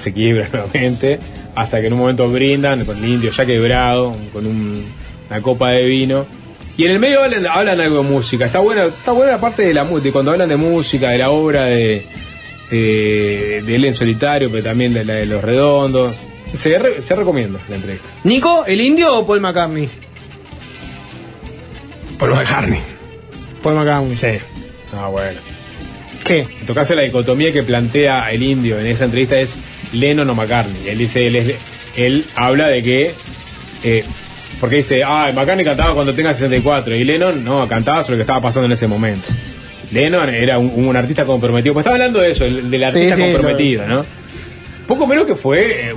se 0.00 0.12
quiebra 0.12 0.48
nuevamente. 0.52 1.18
Hasta 1.54 1.80
que 1.80 1.88
en 1.88 1.92
un 1.94 1.98
momento 1.98 2.28
brindan 2.28 2.84
con 2.84 2.96
el 2.96 3.04
indio 3.10 3.30
ya 3.30 3.44
quebrado, 3.44 4.16
con 4.32 4.46
un- 4.46 4.82
una 5.28 5.40
copa 5.42 5.70
de 5.72 5.84
vino. 5.84 6.26
Y 6.78 6.84
en 6.86 6.92
el 6.92 6.98
medio 6.98 7.22
hablan, 7.22 7.46
hablan 7.46 7.80
algo 7.80 7.98
de 8.02 8.08
música. 8.08 8.46
Está 8.46 8.60
buena, 8.60 8.84
está 8.84 9.12
buena 9.12 9.32
la 9.32 9.40
parte 9.40 9.66
de 9.66 9.74
la 9.74 9.84
música, 9.84 10.12
cuando 10.12 10.30
hablan 10.30 10.48
de 10.48 10.56
música, 10.56 11.10
de 11.10 11.18
la 11.18 11.30
obra 11.30 11.64
de, 11.66 12.06
de, 12.70 13.62
de 13.66 13.74
él 13.74 13.84
en 13.84 13.94
solitario, 13.94 14.50
pero 14.50 14.62
también 14.64 14.94
de 14.94 15.04
la 15.04 15.14
de 15.14 15.26
los 15.26 15.42
redondos. 15.42 16.14
Se, 16.54 16.78
re- 16.78 17.02
se 17.02 17.14
recomienda 17.14 17.58
la 17.68 17.76
entrevista. 17.76 18.08
¿Nico, 18.24 18.64
el 18.66 18.80
indio 18.80 19.18
o 19.18 19.26
Paul 19.26 19.40
McCartney? 19.40 19.88
Paul 22.18 22.30
McCartney. 22.34 22.80
Paul 23.62 23.76
McCartney. 23.76 24.16
Sí. 24.16 24.38
Ah, 24.94 25.08
bueno. 25.08 25.40
¿Qué? 26.24 26.40
En 26.60 26.66
tu 26.66 26.74
caso, 26.74 26.94
la 26.94 27.02
dicotomía 27.02 27.52
que 27.52 27.62
plantea 27.62 28.30
el 28.30 28.42
indio 28.42 28.78
en 28.78 28.86
esa 28.86 29.04
entrevista 29.04 29.38
es 29.38 29.58
Lennon 29.92 30.28
o 30.30 30.34
McCartney. 30.34 30.88
Él 30.88 30.98
dice, 30.98 31.26
él, 31.26 31.36
es- 31.36 31.56
él 31.96 32.24
habla 32.36 32.68
de 32.68 32.82
que. 32.82 33.14
eh, 33.82 34.04
porque 34.60 34.76
dice, 34.76 35.02
ah, 35.04 35.32
McCartney 35.34 35.64
cantaba 35.64 35.92
cuando 35.94 36.14
tenga 36.14 36.32
64 36.32 36.94
y 36.94 37.02
Lennon 37.02 37.44
no, 37.44 37.66
cantaba 37.66 38.02
sobre 38.04 38.12
lo 38.12 38.18
que 38.18 38.22
estaba 38.22 38.40
pasando 38.40 38.66
en 38.66 38.72
ese 38.72 38.86
momento. 38.86 39.26
Lennon 39.90 40.28
era 40.30 40.58
un, 40.58 40.86
un 40.86 40.96
artista 40.96 41.24
comprometido. 41.24 41.74
Pues 41.74 41.82
estaba 41.84 41.96
hablando 41.96 42.20
de 42.20 42.30
eso, 42.30 42.44
el- 42.44 42.70
del 42.70 42.84
artista 42.84 43.16
sí, 43.16 43.22
comprometido, 43.22 43.86
¿no? 43.88 44.06
Poco 44.86 45.06
menos 45.06 45.26
que 45.26 45.34
fue 45.36 45.88
eh, 45.88 45.92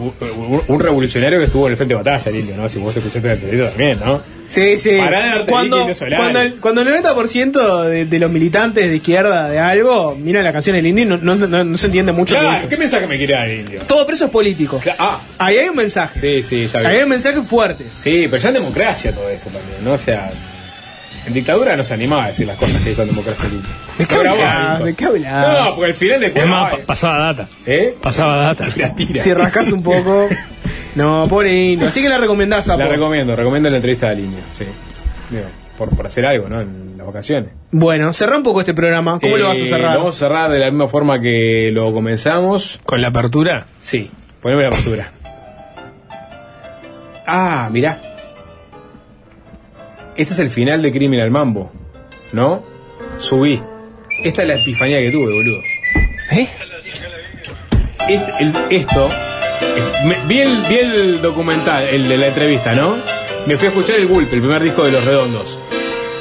un, 0.68 0.80
revolucionario 0.80 1.40
que 1.40 1.45
estuvo 1.45 1.66
en 1.68 1.72
el 1.72 1.78
frente 1.78 1.94
de 1.94 1.98
batalla, 1.98 2.24
el 2.30 2.36
indio, 2.38 2.56
¿no? 2.57 2.70
Si 2.70 2.80
vos 2.80 2.95
escuchaste 2.95 3.28
la 3.28 3.34
entrevista 3.34 3.70
también, 3.70 3.99
¿no? 3.99 4.22
Sí, 4.48 4.78
sí. 4.78 4.98
Pará 4.99 5.44
Cuando, 5.48 5.88
cuando, 6.18 6.40
el, 6.41 6.53
cuando 6.56 6.82
el 6.82 6.88
90% 7.03 7.84
de, 7.86 8.06
de 8.06 8.20
los 8.20 8.30
militantes 8.32 8.88
de 8.90 8.95
izquierda 8.98 9.49
de 9.49 9.57
algo 9.60 10.16
miran 10.16 10.44
la 10.44 10.53
canción 10.53 10.76
del 10.76 10.86
indio 10.86 11.03
y 11.03 11.07
no, 11.07 11.18
no, 11.18 11.36
no- 11.36 11.64
no 11.64 11.78
se 11.78 11.88
entiende 11.88 12.12
mucho 12.12 12.36
Claro. 12.36 12.70
¿qué 12.70 12.78
mensaje 12.78 13.07
me 13.07 13.18
quiere 13.18 13.34
dar 13.34 13.49
el 13.49 13.62
indio? 13.62 13.82
Todo 13.88 14.06
preso 14.06 14.26
es 14.26 14.32
político. 14.32 14.80
Ah, 14.99 15.20
Ahí 15.40 15.57
hay 15.57 15.70
un 15.70 15.76
mensaje. 15.76 16.20
sí, 16.20 16.44
sí, 16.44 16.64
está 16.66 16.80
bien. 16.80 16.91
Ahí 16.91 16.98
hay 16.98 17.03
un 17.03 17.10
mensaje 17.10 17.41
fuerte. 17.41 17.86
Sí, 17.98 18.28
pero 18.30 18.41
ya 18.41 18.49
en 18.49 18.53
democracia 18.56 19.12
todo 19.14 19.28
esto 19.30 19.45
también, 19.49 19.84
¿no? 19.84 19.94
O 19.94 19.98
sea, 19.98 20.32
en 21.28 21.34
dictadura 21.34 21.76
no 21.76 21.84
se 21.84 21.94
animaba 21.94 22.26
a 22.26 22.28
decir 22.28 22.48
las 22.48 22.58
cosas 22.58 22.82
que 22.84 22.90
dijo 22.90 23.02
en 23.02 23.08
democracia 23.10 23.50
libre. 23.50 23.68
¿De 23.98 24.06
qué 24.06 24.16
hablas? 24.16 24.84
¿De 24.84 24.94
qué 24.96 25.06
hablas? 25.06 25.66
No, 25.66 25.70
porque 25.76 25.86
al 25.86 25.94
final 25.94 26.20
de 26.20 26.26
Es 26.28 26.32
cuentas. 26.34 26.52
más, 26.52 26.72
pa- 26.72 26.78
pasaba 26.86 27.18
data. 27.20 27.48
¿Eh? 27.66 27.94
Pasaba 28.02 28.36
data. 28.54 28.68
La 28.76 28.96
tira. 28.96 29.22
Si 29.22 29.34
rascas 29.34 29.72
un 29.72 29.84
poco. 29.84 30.28
No, 30.96 31.26
pobre 31.28 31.54
indio. 31.74 31.90
Así 31.90 32.02
que 32.02 32.08
la 32.08 32.18
recomendás 32.18 32.70
a 32.70 32.78
La 32.78 32.88
recomiendo, 32.88 33.36
recomiendo 33.36 33.70
la 33.70 33.76
entrevista 33.76 34.12
de 34.12 34.16
línea, 34.16 34.40
sí. 34.58 34.64
Digo, 35.30 35.44
por, 35.78 35.90
por 35.90 36.08
hacer 36.08 36.26
algo, 36.26 36.48
¿no? 36.48 36.62
En 36.62 36.98
las 36.98 37.06
vacaciones. 37.06 37.50
Bueno, 37.72 38.14
cerrá 38.14 38.38
un 38.38 38.44
poco 38.44 38.62
este 38.62 38.74
programa. 38.74 39.20
¿Cómo 39.22 39.36
lo 39.36 39.50
vas 39.50 39.58
a 39.58 39.60
Eh, 39.60 39.68
cerrar? 39.68 39.92
Lo 39.96 39.98
vamos 40.00 40.16
a 40.16 40.20
cerrar 40.20 40.50
de 40.52 40.60
la 40.60 40.68
misma 40.72 40.88
forma 40.88 41.20
que 41.20 41.70
lo 41.74 41.92
comenzamos. 41.92 42.80
¿Con 42.86 43.02
la 43.02 43.10
apertura? 43.10 43.66
Sí, 43.82 44.10
poneme 44.42 44.62
la 44.62 44.68
apertura. 44.70 45.12
Ah, 47.28 47.70
mirá. 47.72 48.00
Este 50.16 50.34
es 50.34 50.40
el 50.40 50.50
final 50.50 50.82
de 50.82 50.92
Criminal 50.92 51.30
Mambo, 51.32 51.72
¿no? 52.32 52.64
Subí. 53.18 53.62
Esta 54.24 54.44
es 54.44 54.48
la 54.48 54.56
epifanía 54.56 55.00
que 55.02 55.12
tuve, 55.12 55.34
boludo. 55.34 55.62
¿Eh? 56.32 56.48
Este- 58.08 58.76
esto. 58.76 59.10
eh, 59.62 59.84
me- 60.06 60.26
vi, 60.28 60.40
el, 60.42 60.64
vi 60.70 60.76
el 60.78 61.22
documental, 61.22 61.88
el 61.88 62.08
de 62.08 62.18
la 62.18 62.28
entrevista, 62.28 62.74
¿no? 62.74 62.98
Me 63.46 63.58
fui 63.58 63.68
a 63.68 63.70
escuchar 63.70 63.98
el 63.98 64.08
Gulp, 64.08 64.32
el 64.34 64.40
primer 64.40 64.62
disco 64.64 64.84
de 64.86 64.92
Los 64.92 65.04
Redondos. 65.06 65.60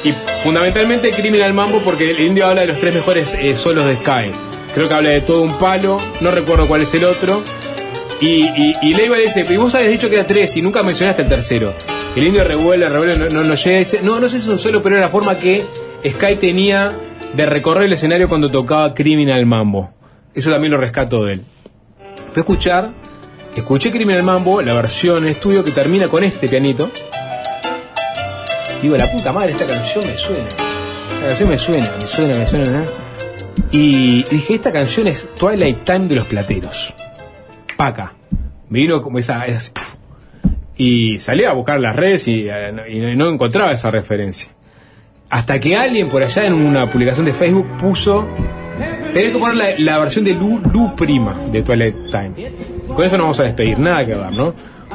Y 0.03 0.13
fundamentalmente 0.43 1.11
Criminal 1.11 1.53
Mambo 1.53 1.81
porque 1.81 2.11
el 2.11 2.19
indio 2.19 2.45
habla 2.45 2.61
de 2.61 2.67
los 2.67 2.79
tres 2.79 2.93
mejores 2.93 3.33
eh, 3.39 3.57
solos 3.57 3.85
de 3.85 3.95
Sky. 3.95 4.31
Creo 4.73 4.87
que 4.87 4.93
habla 4.93 5.09
de 5.09 5.21
todo 5.21 5.41
un 5.41 5.53
palo, 5.57 5.99
no 6.21 6.31
recuerdo 6.31 6.67
cuál 6.67 6.81
es 6.81 6.93
el 6.93 7.05
otro. 7.05 7.43
Y, 8.21 8.27
y, 8.27 8.75
y 8.81 8.93
Leiva 8.93 9.17
le 9.17 9.23
dice, 9.23 9.45
y 9.49 9.57
vos 9.57 9.75
habías 9.75 9.91
dicho 9.91 10.09
que 10.09 10.15
era 10.15 10.25
tres 10.25 10.55
y 10.55 10.61
nunca 10.61 10.83
mencionaste 10.83 11.23
el 11.23 11.29
tercero. 11.29 11.75
El 12.15 12.23
indio 12.23 12.43
revuelve, 12.43 12.87
revuelve, 12.87 13.17
no, 13.17 13.27
no, 13.27 13.43
no 13.43 13.55
llega 13.55 13.79
dice, 13.79 14.01
no, 14.01 14.19
no 14.19 14.29
sé 14.29 14.39
si 14.39 14.45
es 14.45 14.51
un 14.51 14.57
solo, 14.57 14.81
pero 14.81 14.95
era 14.95 15.05
la 15.05 15.11
forma 15.11 15.37
que 15.37 15.65
Sky 16.07 16.37
tenía 16.37 16.97
de 17.35 17.45
recorrer 17.45 17.85
el 17.85 17.93
escenario 17.93 18.29
cuando 18.29 18.49
tocaba 18.49 18.93
Criminal 18.93 19.45
Mambo. 19.45 19.91
Eso 20.33 20.49
también 20.49 20.71
lo 20.71 20.77
rescato 20.77 21.25
de 21.25 21.33
él. 21.33 21.41
Fui 22.31 22.39
a 22.39 22.39
escuchar, 22.39 22.93
escuché 23.53 23.91
Criminal 23.91 24.23
Mambo, 24.23 24.61
la 24.61 24.73
versión 24.73 25.27
estudio 25.27 25.63
que 25.63 25.71
termina 25.71 26.07
con 26.07 26.23
este 26.23 26.47
pianito. 26.47 26.89
Digo, 28.81 28.95
la 28.95 29.11
puta 29.11 29.33
madre, 29.33 29.51
esta 29.51 29.65
canción 29.65 30.05
me 30.05 30.15
suena. 30.15 30.47
Esta 30.47 31.25
canción 31.27 31.49
me 31.49 31.57
suena, 31.57 31.91
me 31.99 32.07
suena, 32.07 32.37
me 32.37 32.47
suena. 32.47 32.85
Y 33.71 34.23
dije, 34.23 34.55
esta 34.55 34.71
canción 34.71 35.07
es 35.07 35.27
Twilight 35.35 35.83
Time 35.83 36.07
de 36.07 36.15
los 36.15 36.27
Plateros. 36.27 36.93
Paca. 37.77 38.13
Me 38.69 38.79
vino 38.79 39.01
como 39.01 39.19
esa... 39.19 39.45
esa- 39.45 39.73
puf. 39.73 39.95
y 40.77 41.19
salí 41.19 41.43
a 41.45 41.53
buscar 41.53 41.79
las 41.79 41.95
redes 41.95 42.27
y, 42.27 42.47
no- 42.73 42.87
y 42.87 42.99
no- 42.99 43.15
no 43.15 43.29
encontraba 43.29 43.71
esa 43.71 43.91
referencia. 43.91 44.51
Hasta 45.29 45.59
que 45.59 45.75
alguien 45.75 46.09
por 46.09 46.21
allá 46.21 46.45
en 46.45 46.53
una 46.53 46.89
publicación 46.89 47.25
de 47.25 47.33
Facebook 47.33 47.67
puso... 47.77 48.27
Tenés 49.13 49.31
que 49.31 49.37
poner 49.39 49.55
la, 49.55 49.65
la 49.93 49.97
versión 49.99 50.25
de 50.25 50.33
Lu, 50.33 50.59
Lu 50.73 50.93
Prima 50.95 51.33
de 51.51 51.61
Twilight 51.63 51.95
Time. 52.11 52.51
Con 52.93 53.05
eso 53.05 53.15
nos 53.17 53.23
vamos 53.25 53.39
a 53.39 53.43
despedir, 53.43 53.79
nada 53.79 54.05
que 54.05 54.13
ver, 54.13 54.31
¿no? 54.33 54.53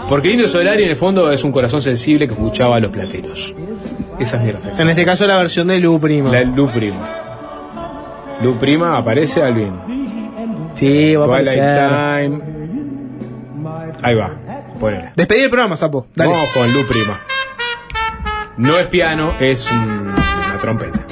Porque 0.09 0.31
Indio 0.31 0.47
Solari 0.47 0.85
en 0.85 0.90
el 0.90 0.97
fondo 0.97 1.32
es 1.32 1.43
un 1.44 1.52
corazón 1.52 1.81
sensible 1.81 2.27
que 2.28 2.35
escuchaba 2.35 2.77
a 2.77 2.81
los 2.81 2.90
plateros. 2.90 3.55
Esa 4.19 4.36
es 4.36 4.43
mi 4.43 4.52
reflexión. 4.52 4.86
En 4.86 4.90
este 4.90 5.05
caso 5.07 5.27
la 5.27 5.36
versión 5.39 5.69
de 5.69 5.81
Lu 5.81 5.98
Prima. 5.98 6.31
La 6.31 6.43
Lu 6.44 6.70
Prima. 6.70 8.36
Lu 8.43 8.57
Prima 8.57 8.97
aparece 8.98 9.43
Alvin. 9.43 9.73
Sí, 10.74 11.16
va 11.16 11.24
a 11.24 11.27
Twilight 11.43 11.59
aparecer. 11.59 12.31
Time. 12.31 12.60
Ahí 14.02 14.14
va. 14.14 14.31
Ponele. 14.78 15.12
Despedí 15.14 15.40
el 15.43 15.51
programa, 15.51 15.77
Sapo. 15.77 16.06
Dale. 16.14 16.32
Vamos 16.32 16.48
con 16.51 16.72
Lu 16.72 16.86
Prima. 16.86 17.20
No 18.56 18.78
es 18.78 18.86
piano, 18.89 19.35
es 19.40 19.70
un- 19.70 20.12
una 20.12 20.56
trompeta. 20.60 21.06